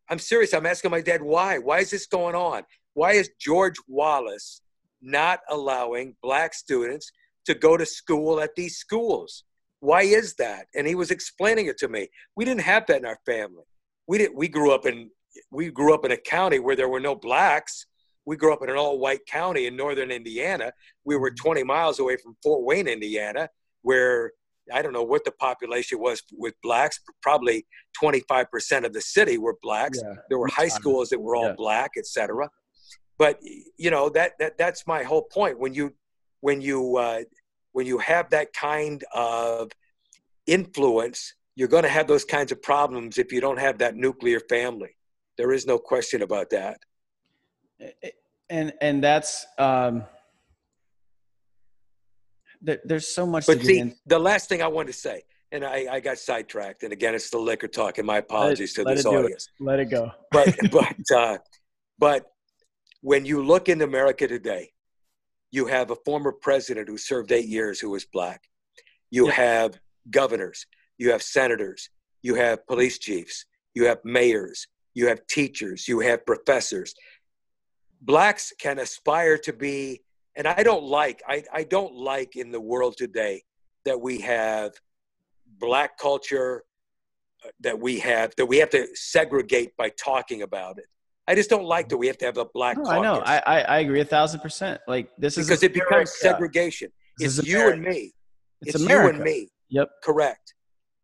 I'm 0.09 0.19
serious. 0.19 0.53
I'm 0.55 0.67
asking 0.67 0.91
my 0.91 1.01
dad, 1.01 1.23
why? 1.23 1.59
Why 1.59 1.81
is 1.81 1.91
this 1.91 2.07
going 2.07 2.35
on? 2.35 2.63
Why 2.95 3.13
is 3.13 3.31
George 3.41 3.77
Wallace 3.89 4.61
not 5.01 5.41
allowing 5.51 6.17
black 6.23 6.55
students 6.55 7.11
to 7.47 7.55
go 7.55 7.77
to 7.77 7.87
school 7.87 8.41
at 8.41 8.55
these 8.55 8.77
schools? 8.77 9.45
Why 9.81 10.03
is 10.03 10.35
that? 10.37 10.67
And 10.75 10.87
he 10.87 10.95
was 10.95 11.11
explaining 11.11 11.67
it 11.67 11.79
to 11.79 11.89
me. 11.89 12.09
We 12.37 12.45
didn't 12.45 12.63
have 12.63 12.87
that 12.87 12.99
in 12.99 13.07
our 13.07 13.19
family. 13.27 13.65
We 14.07 14.19
didn't. 14.19 14.37
We 14.37 14.49
grew 14.49 14.73
up 14.73 14.87
in 14.87 15.11
we 15.51 15.71
grew 15.71 15.95
up 15.95 16.05
in 16.05 16.13
a 16.13 16.17
county 16.17 16.59
where 16.59 16.77
there 16.77 16.89
were 16.89 17.01
no 17.01 17.15
blacks. 17.15 17.87
We 18.27 18.37
grew 18.37 18.53
up 18.53 18.63
in 18.63 18.71
an 18.71 18.77
all-white 18.77 19.27
county 19.27 19.67
in 19.67 19.77
northern 19.77 20.11
Indiana. 20.11 20.73
We 21.05 21.17
were 21.17 21.31
mm-hmm. 21.31 21.49
20 21.49 21.65
miles 21.65 21.99
away 21.99 22.17
from 22.17 22.37
Fort 22.43 22.65
Wayne, 22.65 22.89
Indiana, 22.89 23.49
where 23.83 24.33
I 24.73 24.83
don't 24.83 24.93
know 24.93 25.03
what 25.03 25.25
the 25.25 25.33
population 25.33 25.99
was 26.01 26.23
with 26.33 26.55
blacks. 26.63 27.01
Probably 27.23 27.67
25% 28.01 28.85
of 28.85 28.93
the 28.93 29.01
city 29.01 29.39
were 29.39 29.57
blacks. 29.63 30.01
Yeah. 30.03 30.15
There 30.29 30.39
were 30.39 30.49
high 30.49 30.69
schools 30.69 31.11
that 31.11 31.21
were 31.21 31.37
all 31.37 31.49
yeah. 31.49 31.55
black, 31.57 31.93
etc. 31.97 32.49
But 33.19 33.39
you 33.77 33.91
know 33.91 34.09
that 34.11 34.33
that 34.39 34.59
that's 34.59 34.87
my 34.87 35.03
whole 35.03 35.23
point. 35.23 35.59
When 35.59 35.75
you 35.75 35.95
when 36.41 36.61
you 36.61 36.97
uh, 36.97 37.23
when 37.73 37.87
you 37.87 37.99
have 37.99 38.31
that 38.31 38.53
kind 38.53 39.05
of 39.15 39.71
influence, 40.47 41.35
you're 41.57 41.69
going 41.69 41.85
to 41.85 41.89
have 41.89 42.07
those 42.07 42.25
kinds 42.25 42.53
of 42.53 42.63
problems 42.63 43.19
if 43.19 43.33
you 43.33 43.41
don't 43.41 43.59
have 43.59 43.79
that 43.79 43.95
nuclear 43.97 44.41
family. 44.41 44.97
There 45.37 45.53
is 45.53 45.67
no 45.67 45.79
question 45.79 46.23
about 46.23 46.51
that. 46.51 46.79
and 48.51 48.73
and 48.81 49.03
that's 49.03 49.47
um 49.59 50.05
there, 52.65 52.81
there's 52.85 53.09
so 53.15 53.27
much 53.27 53.47
But 53.47 53.61
to 53.61 53.65
see, 53.65 53.79
in. 53.79 53.95
the 54.07 54.19
last 54.19 54.49
thing 54.49 54.63
I 54.63 54.67
want 54.69 54.89
to 54.89 54.93
say, 54.95 55.23
and 55.53 55.65
I, 55.65 55.87
I 55.91 56.01
got 56.01 56.19
sidetracked, 56.19 56.83
and 56.83 56.93
again, 56.93 57.15
it's 57.15 57.31
the 57.31 57.39
liquor 57.39 57.69
talk, 57.69 57.99
and 57.99 58.07
my 58.07 58.19
apologies 58.19 58.77
let 58.79 58.89
to 58.89 58.95
this 58.95 59.07
it 59.07 59.11
do 59.11 59.19
it. 59.19 59.25
audience. 59.25 59.49
Let 59.61 59.79
it 59.81 59.87
go. 59.91 60.11
But 60.33 60.49
but 60.73 60.97
uh, 61.15 61.39
but 61.99 62.27
when 63.03 63.25
you 63.25 63.45
look 63.45 63.69
in 63.69 63.83
America 63.83 64.27
today, 64.27 64.71
you 65.51 65.67
have 65.67 65.91
a 65.91 65.97
former 66.05 66.33
president 66.33 66.89
who 66.89 66.97
served 66.99 67.31
eight 67.31 67.47
years 67.47 67.79
who 67.79 67.91
was 67.91 68.05
black. 68.07 68.41
You 69.11 69.27
Yeah. 69.27 69.33
have 69.35 69.79
governors, 70.11 70.67
you 70.99 71.13
have 71.13 71.23
senators, 71.23 71.91
you 72.23 72.35
have 72.35 72.67
police 72.67 72.99
chiefs, 72.99 73.45
you 73.75 73.85
have 73.87 73.99
mayors, 74.05 74.67
you 74.95 75.07
have 75.09 75.25
teachers, 75.27 75.87
you 75.87 76.01
have 76.01 76.25
professors. 76.27 76.95
Blacks 78.01 78.53
can 78.59 78.79
aspire 78.79 79.39
to 79.39 79.53
be, 79.53 80.03
and 80.37 80.47
I 80.47 80.63
don't 80.63 80.85
like, 80.85 81.23
I, 81.29 81.45
I 81.53 81.65
don't 81.65 81.95
like 81.95 82.37
in 82.37 82.51
the 82.51 82.61
world 82.61 82.97
today 82.97 83.43
that 83.85 84.01
we 84.01 84.21
have 84.21 84.73
black 85.61 85.99
culture, 85.99 86.65
uh, 87.45 87.51
that 87.61 87.79
we 87.79 87.99
have, 88.01 88.35
that 88.37 88.47
we 88.47 88.59
have 88.59 88.71
to 88.71 88.89
segregate 88.95 89.77
by 89.77 89.91
talking 89.91 90.43
about 90.43 90.79
it. 90.79 90.87
I 91.27 91.35
just 91.35 91.49
don't 91.49 91.65
like 91.65 91.89
that 91.89 91.97
we 91.97 92.07
have 92.09 92.19
to 92.19 92.25
have 92.27 92.37
a 92.37 92.45
black 92.45 92.77
No, 92.77 92.85
I 92.85 93.01
know. 93.01 93.23
I, 93.25 93.43
I 93.47 93.61
I 93.63 93.79
agree 93.79 94.01
a 94.01 94.05
thousand 94.05 94.41
percent. 94.41 94.81
Like 94.87 95.09
this 95.17 95.39
is 95.39 95.47
because 95.47 95.63
it 95.63 95.73
becomes 95.73 95.91
America. 95.91 96.11
segregation. 96.21 96.91
This 97.19 97.39
It's 97.39 97.49
you 97.49 97.71
and 97.71 97.83
me. 97.83 98.13
It's, 98.61 98.75
It's, 98.75 98.87
you 98.87 99.09
and 99.09 99.21
me. 99.21 99.49
Yep. 99.71 99.89
Correct. 100.03 100.55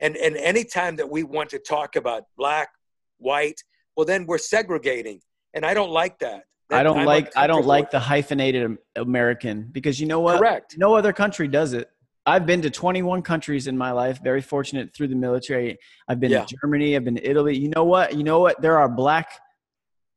And 0.01 0.17
and 0.17 0.37
any 0.37 0.65
time 0.65 0.97
that 0.97 1.09
we 1.09 1.23
want 1.23 1.49
to 1.51 1.59
talk 1.59 1.97
about 1.97 2.25
black, 2.37 2.69
white, 3.17 3.63
well 3.97 4.05
then 4.05 4.27
we're 4.27 4.39
segregating, 4.39 5.21
and 5.55 5.65
I 5.65 5.73
don't 5.73 5.91
like 5.91 6.19
that. 6.19 6.43
I 6.73 6.83
don't 6.83 7.05
like 7.05 7.37
I 7.37 7.47
don't 7.47 7.67
like 7.67 7.91
the 7.91 7.99
hyphenated 8.01 8.77
American 8.97 9.69
because 9.73 10.01
you 10.01 10.07
know 10.07 10.21
what? 10.21 10.39
Correct. 10.39 10.77
No 10.79 10.95
other 10.95 11.13
country 11.13 11.49
does 11.49 11.73
it. 11.73 11.89
I've 12.27 12.47
been 12.47 12.63
to 12.63 12.71
21 12.71 13.23
countries 13.23 13.67
in 13.67 13.77
my 13.77 13.93
life. 13.93 14.21
Very 14.23 14.43
fortunate 14.43 14.95
through 14.95 15.09
the 15.09 15.17
military. 15.17 15.79
I've 16.07 16.21
been 16.21 16.31
Yeah. 16.31 16.45
to 16.45 16.57
Germany. 16.63 16.95
I've 16.95 17.05
been 17.05 17.17
to 17.17 17.29
Italy. 17.29 17.57
You 17.57 17.71
know 17.75 17.85
what? 17.85 18.15
You 18.17 18.23
know 18.25 18.41
what? 18.41 18.61
There 18.61 18.79
are 18.79 18.89
black, 18.89 19.31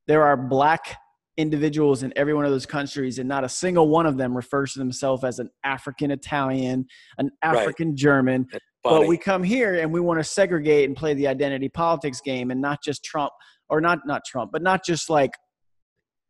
there 0.07 0.23
are 0.23 0.35
black 0.37 0.97
individuals 1.37 2.03
in 2.03 2.13
every 2.15 2.33
one 2.33 2.45
of 2.45 2.51
those 2.51 2.65
countries, 2.65 3.17
and 3.17 3.27
not 3.27 3.43
a 3.43 3.49
single 3.49 3.87
one 3.89 4.05
of 4.05 4.17
them 4.17 4.35
refers 4.35 4.73
to 4.73 4.79
themselves 4.79 5.23
as 5.23 5.39
an 5.39 5.49
African 5.63 6.11
Italian, 6.11 6.85
an 7.17 7.31
Right. 7.43 7.55
African 7.57 7.95
German. 7.95 8.45
Funny. 8.45 8.59
But 8.83 9.07
we 9.07 9.17
come 9.17 9.41
here 9.41 9.79
and 9.79 9.91
we 9.91 10.01
want 10.01 10.19
to 10.19 10.23
segregate 10.25 10.87
and 10.87 10.95
play 10.95 11.13
the 11.13 11.27
identity 11.27 11.69
politics 11.69 12.21
game, 12.21 12.51
and 12.51 12.61
not 12.61 12.83
just 12.83 13.03
Trump 13.03 13.31
or 13.69 13.79
not 13.81 13.99
not 14.05 14.23
Trump, 14.25 14.51
but 14.51 14.61
not 14.61 14.83
just 14.85 15.09
like 15.09 15.31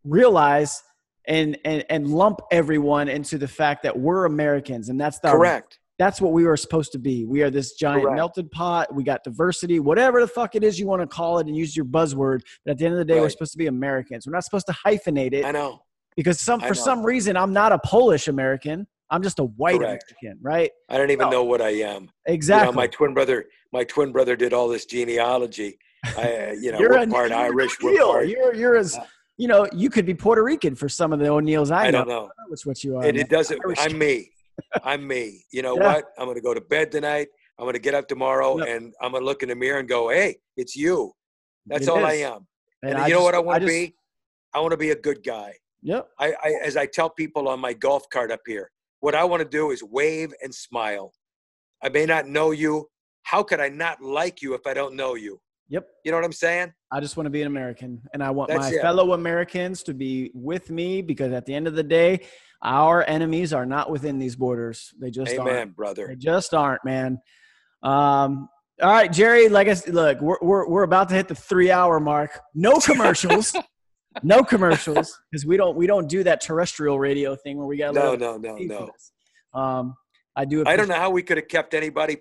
realize 0.03 0.83
and 1.27 1.57
and 1.63 1.85
and 1.89 2.07
lump 2.09 2.39
everyone 2.51 3.07
into 3.07 3.37
the 3.37 3.47
fact 3.47 3.83
that 3.83 3.97
we're 3.97 4.25
Americans, 4.25 4.89
and 4.89 4.99
that's 4.99 5.19
the 5.19 5.29
Correct. 5.31 5.79
that's 5.97 6.19
what 6.19 6.33
we 6.33 6.45
are 6.45 6.57
supposed 6.57 6.91
to 6.91 6.99
be. 6.99 7.23
We 7.25 7.41
are 7.43 7.49
this 7.49 7.73
giant 7.75 8.03
Correct. 8.03 8.15
melted 8.17 8.51
pot. 8.51 8.93
We 8.93 9.03
got 9.03 9.23
diversity, 9.23 9.79
whatever 9.79 10.19
the 10.19 10.27
fuck 10.27 10.55
it 10.55 10.63
is 10.63 10.79
you 10.79 10.85
want 10.87 11.01
to 11.01 11.07
call 11.07 11.39
it, 11.39 11.47
and 11.47 11.55
use 11.55 11.75
your 11.75 11.85
buzzword. 11.85 12.41
But 12.65 12.71
at 12.71 12.77
the 12.79 12.85
end 12.85 12.93
of 12.93 12.97
the 12.99 13.05
day, 13.05 13.19
we're 13.21 13.29
supposed 13.29 13.53
to 13.53 13.57
be 13.57 13.67
Americans. 13.67 14.27
We're 14.27 14.33
not 14.33 14.43
supposed 14.43 14.67
to 14.67 14.73
hyphenate 14.73 15.33
it 15.33 15.45
I 15.45 15.51
know. 15.51 15.81
because 16.17 16.39
some 16.41 16.61
I 16.61 16.67
for 16.67 16.75
know. 16.75 16.81
some 16.81 17.03
reason 17.05 17.37
I'm 17.37 17.53
not 17.53 17.71
a 17.71 17.79
Polish 17.79 18.27
American. 18.27 18.85
I'm 19.09 19.21
just 19.21 19.39
a 19.39 19.43
white 19.45 19.77
Correct. 19.79 20.11
American, 20.21 20.39
right? 20.43 20.71
I 20.89 20.97
don't 20.97 21.11
even 21.11 21.25
No. 21.29 21.31
know 21.31 21.43
what 21.43 21.61
I 21.61 21.69
am. 21.69 22.09
Exactly. 22.25 22.65
You 22.67 22.71
know, 22.71 22.75
my 22.75 22.87
twin 22.87 23.13
brother, 23.13 23.45
my 23.71 23.83
twin 23.83 24.11
brother 24.11 24.35
did 24.35 24.53
all 24.53 24.67
this 24.67 24.85
genealogy. 24.85 25.77
I, 26.03 26.09
uh, 26.49 26.51
you 26.59 26.71
know, 26.71 26.79
you're 26.79 26.89
we're 26.89 27.03
a, 27.03 27.07
part 27.07 27.29
you're 27.29 27.37
Irish, 27.39 27.77
we're 27.81 27.97
part. 28.05 28.27
You're 28.27 28.53
you're 28.55 28.75
as 28.75 28.97
you 29.37 29.47
know. 29.47 29.67
You 29.73 29.89
could 29.89 30.05
be 30.05 30.13
Puerto 30.13 30.43
Rican 30.43 30.75
for 30.75 30.89
some 30.89 31.13
of 31.13 31.19
the 31.19 31.27
O'Neills 31.29 31.71
I, 31.71 31.85
I 31.87 31.91
know. 31.91 31.99
don't 31.99 32.07
know. 32.07 32.13
I 32.15 32.17
don't 32.19 32.27
know 32.27 32.45
which 32.49 32.65
what 32.65 32.83
you 32.83 32.97
are. 32.97 33.03
And 33.03 33.17
it 33.17 33.29
doesn't. 33.29 33.59
Irish. 33.65 33.79
I'm 33.81 33.97
me. 33.97 34.29
I'm 34.83 35.07
me. 35.07 35.43
You 35.51 35.61
know 35.61 35.75
Yeah. 35.77 35.93
what? 35.93 36.05
I'm 36.17 36.25
going 36.25 36.35
to 36.35 36.41
go 36.41 36.53
to 36.53 36.61
bed 36.61 36.91
tonight. 36.91 37.27
I'm 37.59 37.65
going 37.65 37.73
to 37.73 37.79
get 37.79 37.93
up 37.93 38.07
tomorrow, 38.07 38.57
Yep. 38.59 38.67
and 38.67 38.93
I'm 39.01 39.11
going 39.11 39.21
to 39.21 39.25
look 39.25 39.43
in 39.43 39.49
the 39.49 39.55
mirror 39.55 39.79
and 39.79 39.87
go, 39.87 40.09
"Hey, 40.09 40.37
it's 40.57 40.75
you." 40.75 41.11
That's 41.67 41.87
It 41.87 41.89
all 41.89 42.05
I 42.05 42.13
am. 42.13 42.47
And 42.81 42.91
And, 42.93 42.97
I 43.01 43.07
you 43.07 43.13
know 43.13 43.19
just- 43.19 43.23
what 43.25 43.35
I 43.35 43.39
want 43.39 43.61
to 43.61 43.67
be? 43.67 43.95
I 44.53 44.59
want 44.59 44.71
to 44.71 44.77
be 44.77 44.91
a 44.91 44.95
good 44.95 45.23
guy. 45.23 45.53
Yep. 45.83 46.07
I, 46.19 46.33
I, 46.43 46.53
as 46.63 46.77
I 46.77 46.85
tell 46.85 47.09
people 47.09 47.47
on 47.47 47.59
my 47.59 47.73
golf 47.73 48.03
cart 48.09 48.31
up 48.31 48.41
here, 48.45 48.69
what 49.01 49.15
I 49.15 49.23
want 49.23 49.41
to 49.41 49.47
do 49.49 49.71
is 49.71 49.83
wave 49.83 50.31
and 50.43 50.53
smile. 50.53 51.11
I 51.83 51.89
may 51.89 52.05
not 52.05 52.27
know 52.27 52.51
you. 52.51 52.87
How 53.23 53.41
could 53.43 53.59
I 53.59 53.69
not 53.69 54.01
like 54.01 54.41
you 54.41 54.53
if 54.53 54.65
I 54.67 54.73
don't 54.73 54.95
know 54.95 55.15
you? 55.15 55.39
Yep. 55.69 55.87
You 56.05 56.11
know 56.11 56.17
what 56.17 56.25
I'm 56.25 56.33
saying? 56.33 56.73
I 56.91 56.99
just 56.99 57.17
want 57.17 57.25
to 57.25 57.31
be 57.31 57.41
an 57.41 57.47
American, 57.47 58.01
and 58.13 58.23
I 58.23 58.31
want 58.31 58.49
That's 58.49 58.69
my 58.71 58.77
it. 58.77 58.81
fellow 58.81 59.13
Americans 59.13 59.83
to 59.83 59.93
be 59.93 60.31
with 60.33 60.69
me 60.69 61.01
because 61.01 61.31
at 61.33 61.45
the 61.45 61.53
end 61.53 61.67
of 61.67 61.75
the 61.75 61.83
day, 61.83 62.25
our 62.61 63.03
enemies 63.07 63.53
are 63.53 63.65
not 63.65 63.89
within 63.89 64.19
these 64.19 64.35
borders. 64.35 64.93
They 64.99 65.11
just 65.11 65.33
Amen, 65.33 65.47
aren't. 65.47 65.75
Brother. 65.75 66.07
They 66.07 66.15
just 66.15 66.53
aren't, 66.53 66.83
man. 66.85 67.19
Um, 67.81 68.49
all 68.81 68.91
right, 68.91 69.11
Jerry. 69.11 69.49
Like 69.49 69.67
I 69.67 69.73
said, 69.73 69.93
look, 69.93 70.21
we're 70.21 70.37
we're 70.41 70.67
we're 70.67 70.83
about 70.83 71.09
to 71.09 71.15
hit 71.15 71.27
the 71.27 71.35
three 71.35 71.71
hour 71.71 71.99
mark. 71.99 72.39
No 72.53 72.79
commercials. 72.79 73.55
no 74.23 74.43
commercials 74.43 75.19
because 75.31 75.45
we 75.45 75.57
don't 75.57 75.75
we 75.75 75.87
don't 75.87 76.07
do 76.07 76.23
that 76.23 76.41
terrestrial 76.41 76.99
radio 76.99 77.35
thing 77.35 77.57
where 77.57 77.67
we 77.67 77.77
got 77.77 77.93
No, 77.93 78.15
no, 78.15 78.37
no, 78.37 78.55
no. 78.57 78.89
Um, 79.59 79.95
I 80.35 80.45
do. 80.45 80.63
I 80.65 80.75
don't 80.75 80.87
know 80.87 80.95
how 80.95 81.09
we 81.09 81.23
could 81.23 81.37
have 81.37 81.47
kept 81.47 81.73
anybody 81.73 82.17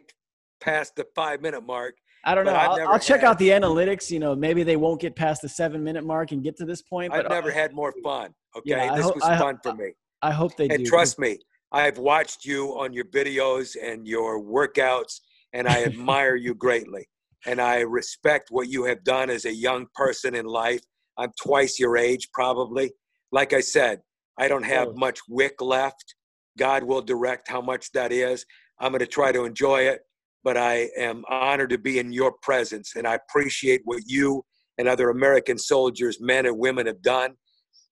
past 0.60 0.96
the 0.96 1.06
five 1.14 1.40
minute 1.40 1.64
mark. 1.64 1.96
I 2.24 2.34
don't 2.34 2.44
know. 2.44 2.52
but 2.52 2.60
I've 2.60 2.70
I'll, 2.80 2.88
I'll 2.92 2.98
check 2.98 3.22
out 3.22 3.38
the 3.38 3.48
analytics. 3.48 4.10
You 4.10 4.18
know, 4.20 4.34
maybe 4.34 4.62
they 4.62 4.76
won't 4.76 5.00
get 5.00 5.16
past 5.16 5.42
the 5.42 5.48
seven 5.48 5.82
minute 5.82 6.04
mark 6.04 6.32
and 6.32 6.42
get 6.42 6.56
to 6.58 6.64
this 6.64 6.82
point. 6.82 7.12
I've 7.12 7.24
But 7.24 7.30
never 7.32 7.50
had 7.50 7.72
more 7.74 7.92
fun. 8.02 8.32
Okay, 8.56 8.70
Yeah, 8.70 8.94
this 8.94 9.04
hope- 9.04 9.14
was 9.16 9.24
I 9.24 9.34
ho- 9.34 9.44
fun 9.44 9.58
for 9.62 9.74
me. 9.74 9.92
I 10.22 10.30
hope 10.30 10.56
they 10.56 10.68
And 10.68 10.78
do. 10.84 10.84
trust 10.84 11.18
me, 11.18 11.38
I've 11.72 11.98
watched 11.98 12.44
you 12.44 12.78
on 12.78 12.92
your 12.92 13.06
videos 13.06 13.76
and 13.82 14.06
your 14.06 14.40
workouts, 14.40 15.20
and 15.52 15.66
I 15.66 15.82
admire 15.84 16.36
you 16.36 16.54
greatly. 16.54 17.08
And 17.44 17.60
I 17.60 17.80
respect 17.80 18.48
what 18.50 18.68
you 18.68 18.84
have 18.84 19.02
done 19.02 19.28
as 19.30 19.46
a 19.46 19.52
young 19.52 19.86
person 19.96 20.36
in 20.36 20.44
life. 20.46 20.80
I'm 21.18 21.32
twice 21.42 21.80
your 21.80 21.96
age, 21.96 22.28
probably. 22.32 22.92
Like 23.32 23.52
I 23.52 23.60
said, 23.60 24.00
I 24.38 24.46
don't 24.46 24.62
have 24.64 24.88
Close. 24.88 24.96
much 24.98 25.18
wick 25.28 25.60
left. 25.60 26.14
God 26.56 26.84
will 26.84 27.02
direct 27.02 27.48
how 27.50 27.60
much 27.60 27.90
that 27.92 28.12
is. 28.12 28.46
I'm 28.78 28.92
going 28.92 29.00
to 29.00 29.06
try 29.06 29.32
to 29.32 29.44
enjoy 29.44 29.82
it, 29.88 30.02
but 30.44 30.56
I 30.56 30.88
am 30.96 31.24
honored 31.28 31.70
to 31.70 31.78
be 31.78 31.98
in 31.98 32.12
your 32.12 32.32
presence, 32.42 32.94
and 32.96 33.06
I 33.06 33.14
appreciate 33.14 33.82
what 33.84 34.02
you 34.06 34.44
and 34.78 34.88
other 34.88 35.10
American 35.10 35.58
soldiers, 35.58 36.18
men 36.20 36.46
and 36.46 36.58
women, 36.58 36.86
have 36.86 37.02
done. 37.02 37.34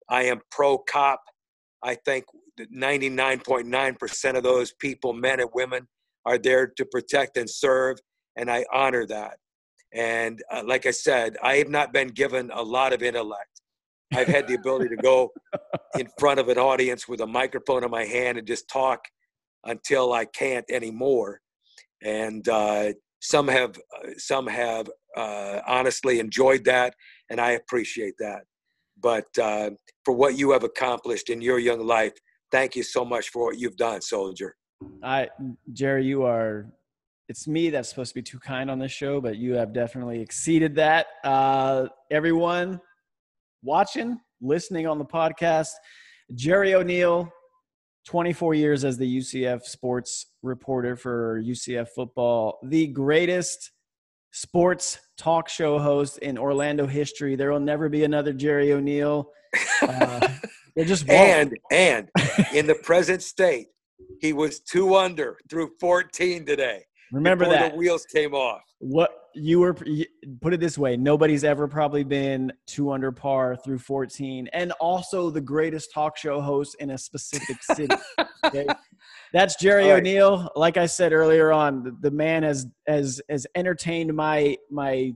I 0.09 0.25
am 0.25 0.41
pro 0.51 0.79
cop. 0.79 1.21
I 1.83 1.95
think 1.95 2.25
that 2.57 2.73
99.9% 2.73 4.37
of 4.37 4.43
those 4.43 4.73
people, 4.81 5.13
men 5.13 5.41
and 5.41 5.51
women, 5.55 5.87
are 6.27 6.39
there 6.39 6.67
to 6.67 6.85
protect 6.85 7.37
and 7.37 7.49
serve, 7.49 7.99
and 8.37 8.51
I 8.51 8.65
honor 8.73 9.07
that. 9.07 9.39
And 9.93 10.43
uh, 10.53 10.63
like 10.65 10.87
I 10.87 10.91
said, 10.91 11.37
I 11.43 11.57
have 11.57 11.69
not 11.69 11.93
been 11.93 12.09
given 12.09 12.51
a 12.53 12.63
lot 12.63 12.93
of 12.93 13.03
intellect. 13.03 13.61
I've 14.15 14.29
had 14.29 14.47
the 14.47 14.55
ability 14.55 14.89
to 14.89 14.97
go 14.97 15.31
in 15.99 16.09
front 16.19 16.41
of 16.41 16.49
an 16.49 16.59
audience 16.59 17.09
with 17.09 17.21
a 17.21 17.27
microphone 17.27 17.85
in 17.85 17.91
my 17.91 18.05
hand 18.05 18.39
and 18.39 18.47
just 18.47 18.69
talk 18.69 19.01
until 19.65 20.13
I 20.13 20.25
can't 20.25 20.65
anymore. 20.71 21.41
And 22.03 22.49
uh, 22.49 22.93
some 23.21 23.49
have, 23.49 23.77
uh, 23.77 24.11
some 24.17 24.47
have 24.47 24.89
uh, 25.17 25.61
honestly 25.67 26.21
enjoyed 26.21 26.65
that, 26.65 26.95
and 27.31 27.41
I 27.41 27.53
appreciate 27.53 28.15
that. 28.19 28.43
But 29.01 29.27
uh, 29.41 29.71
for 30.05 30.15
what 30.15 30.39
you 30.39 30.53
have 30.53 30.65
accomplished 30.65 31.31
in 31.31 31.41
your 31.41 31.59
young 31.59 31.87
life, 31.87 32.13
thank 32.51 32.77
you 32.77 32.83
so 32.83 33.05
much 33.05 33.31
for 33.31 33.47
what 33.47 33.59
you've 33.59 33.77
done, 33.77 34.01
soldier. 34.01 34.57
I, 35.03 35.29
Jerry, 35.73 36.05
you 36.05 36.25
are. 36.25 36.67
It's 37.29 37.47
me 37.47 37.71
that's 37.71 37.89
supposed 37.89 38.11
to 38.11 38.15
be 38.17 38.23
too 38.23 38.41
kind 38.41 38.71
on 38.71 38.79
this 38.79 38.91
show, 38.91 39.21
but 39.21 39.37
you 39.37 39.55
have 39.55 39.73
definitely 39.73 40.21
exceeded 40.21 40.75
that. 40.77 41.07
Uh, 41.23 41.87
everyone 42.11 42.81
watching, 43.63 44.19
listening 44.41 44.87
on 44.89 44.99
the 44.99 45.05
podcast, 45.05 45.71
Jerry 46.35 46.75
O'Neill, 46.75 47.33
24 48.11 48.55
years 48.55 48.85
as 48.85 48.99
the 48.99 49.19
UCF 49.19 49.63
sports 49.63 50.27
reporter 50.43 50.97
for 50.97 51.41
UCF 51.41 51.91
football, 51.91 52.59
the 52.65 52.89
greatest 52.89 53.71
sports 54.33 54.99
talk 55.17 55.49
show 55.49 55.79
host 55.79 56.19
in 56.19 56.37
Orlando 56.37 56.89
history. 56.89 57.37
There 57.37 57.53
will 57.53 57.61
never 57.61 57.89
be 57.89 58.03
another 58.03 58.33
Jerry 58.33 58.73
O'Neill. 58.73 59.31
Uh, 59.81 60.27
there 60.75 60.85
just 60.85 61.07
won't. 61.07 61.21
and 61.21 61.59
and 61.71 62.11
in 62.53 62.67
the 62.67 62.75
present 62.75 63.23
state, 63.23 63.69
he 64.21 64.33
was 64.33 64.59
two 64.59 64.97
under 64.97 65.39
through 65.49 65.71
14 65.79 66.45
today. 66.45 66.83
remember 67.13 67.49
that. 67.49 67.71
the 67.71 67.79
wheels 67.79 68.07
came 68.07 68.35
off. 68.35 68.63
What 68.81 69.20
you 69.35 69.61
were 69.61 69.75
put 70.41 70.55
it 70.55 70.61
this 70.61 70.77
way: 70.79 70.97
nobody's 70.97 71.45
ever 71.45 71.69
probably 71.69 72.05
been 72.05 72.53
two 72.67 72.91
under 72.93 73.13
par 73.13 73.57
through 73.57 73.79
14, 73.79 74.49
and 74.53 74.73
also 74.73 75.31
the 75.31 75.41
greatest 75.41 75.93
talk 75.93 76.17
show 76.17 76.41
host 76.41 76.77
in 76.81 76.91
a 76.91 76.99
specific 76.99 77.63
city. 77.63 77.95
okay? 78.45 78.67
That's 79.33 79.57
Jerry 79.57 79.85
right. 79.85 79.99
O'Neill. 79.99 80.51
Like 80.57 80.77
I 80.77 80.87
said 80.87 81.13
earlier 81.13 81.53
on, 81.53 81.83
the, 81.85 81.97
the 82.01 82.11
man 82.11 82.43
has 82.43 82.67
has 82.87 83.21
has 83.29 83.47
entertained 83.55 84.15
my 84.15 84.57
my 84.71 85.15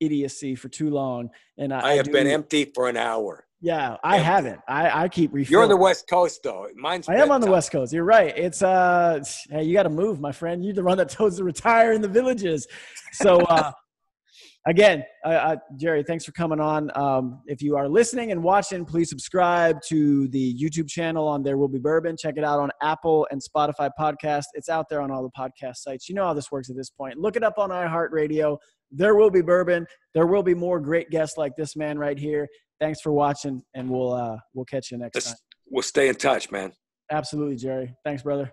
idiocy 0.00 0.54
for 0.54 0.68
too 0.68 0.90
long. 0.90 1.30
And 1.58 1.72
I, 1.72 1.90
I 1.90 1.94
have 1.94 2.06
do- 2.06 2.12
been 2.12 2.26
empty 2.26 2.64
for 2.64 2.88
an 2.88 2.96
hour. 2.96 3.46
Yeah, 3.62 3.96
I 4.02 4.18
haven't. 4.18 4.60
I, 4.66 5.04
I 5.04 5.08
keep 5.08 5.34
refilling. 5.34 5.52
You're 5.52 5.62
on 5.62 5.68
the 5.68 5.76
West 5.76 6.08
Coast 6.08 6.40
though. 6.42 6.66
Mine's 6.76 7.08
I 7.08 7.16
am 7.16 7.30
on 7.30 7.42
the. 7.42 7.50
West 7.50 7.70
Coast. 7.70 7.92
You're 7.92 8.04
right. 8.04 8.36
It's 8.36 8.62
uh, 8.62 9.22
hey, 9.50 9.64
you 9.64 9.74
got 9.74 9.82
to 9.82 9.90
move, 9.90 10.18
my 10.18 10.32
friend. 10.32 10.64
You're 10.64 10.72
the 10.72 10.82
one 10.82 10.96
that 10.98 11.08
told 11.10 11.32
us 11.32 11.38
to 11.38 11.44
retire 11.44 11.92
in 11.92 12.00
the 12.00 12.08
villages. 12.08 12.66
So, 13.12 13.40
uh, 13.40 13.72
again, 14.66 15.04
uh, 15.26 15.28
uh, 15.28 15.56
Jerry, 15.76 16.02
thanks 16.02 16.24
for 16.24 16.32
coming 16.32 16.58
on. 16.58 16.90
Um, 16.96 17.42
if 17.46 17.60
you 17.60 17.76
are 17.76 17.86
listening 17.86 18.32
and 18.32 18.42
watching, 18.42 18.86
please 18.86 19.10
subscribe 19.10 19.78
to 19.88 20.28
the 20.28 20.54
YouTube 20.54 20.88
channel 20.88 21.28
on 21.28 21.42
There 21.42 21.58
Will 21.58 21.68
Be 21.68 21.78
Bourbon. 21.78 22.16
Check 22.18 22.38
it 22.38 22.44
out 22.44 22.60
on 22.60 22.70
Apple 22.80 23.26
and 23.30 23.42
Spotify 23.42 23.90
podcast. 23.98 24.44
It's 24.54 24.70
out 24.70 24.88
there 24.88 25.02
on 25.02 25.10
all 25.10 25.22
the 25.22 25.30
podcast 25.38 25.76
sites. 25.76 26.08
You 26.08 26.14
know 26.14 26.24
how 26.24 26.32
this 26.32 26.50
works 26.50 26.70
at 26.70 26.76
this 26.76 26.88
point. 26.88 27.18
Look 27.18 27.36
it 27.36 27.44
up 27.44 27.58
on 27.58 27.68
iHeartRadio. 27.68 28.56
There 28.90 29.14
will 29.14 29.30
be 29.30 29.42
bourbon. 29.42 29.86
There 30.14 30.26
will 30.26 30.42
be 30.42 30.54
more 30.54 30.80
great 30.80 31.10
guests 31.10 31.36
like 31.36 31.54
this 31.56 31.76
man 31.76 31.98
right 31.98 32.18
here. 32.18 32.48
Thanks 32.80 33.00
for 33.02 33.12
watching, 33.12 33.62
and 33.74 33.88
we'll 33.90 34.12
uh, 34.12 34.38
we'll 34.54 34.64
catch 34.64 34.90
you 34.90 34.98
next 34.98 35.14
Let's- 35.16 35.26
time. 35.28 35.36
We'll 35.72 35.82
stay 35.82 36.08
in 36.08 36.16
touch, 36.16 36.50
man. 36.50 36.72
Absolutely, 37.12 37.54
Jerry. 37.56 37.94
Thanks, 38.04 38.22
brother. 38.24 38.50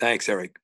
Thanks, 0.00 0.28
Eric. 0.28 0.58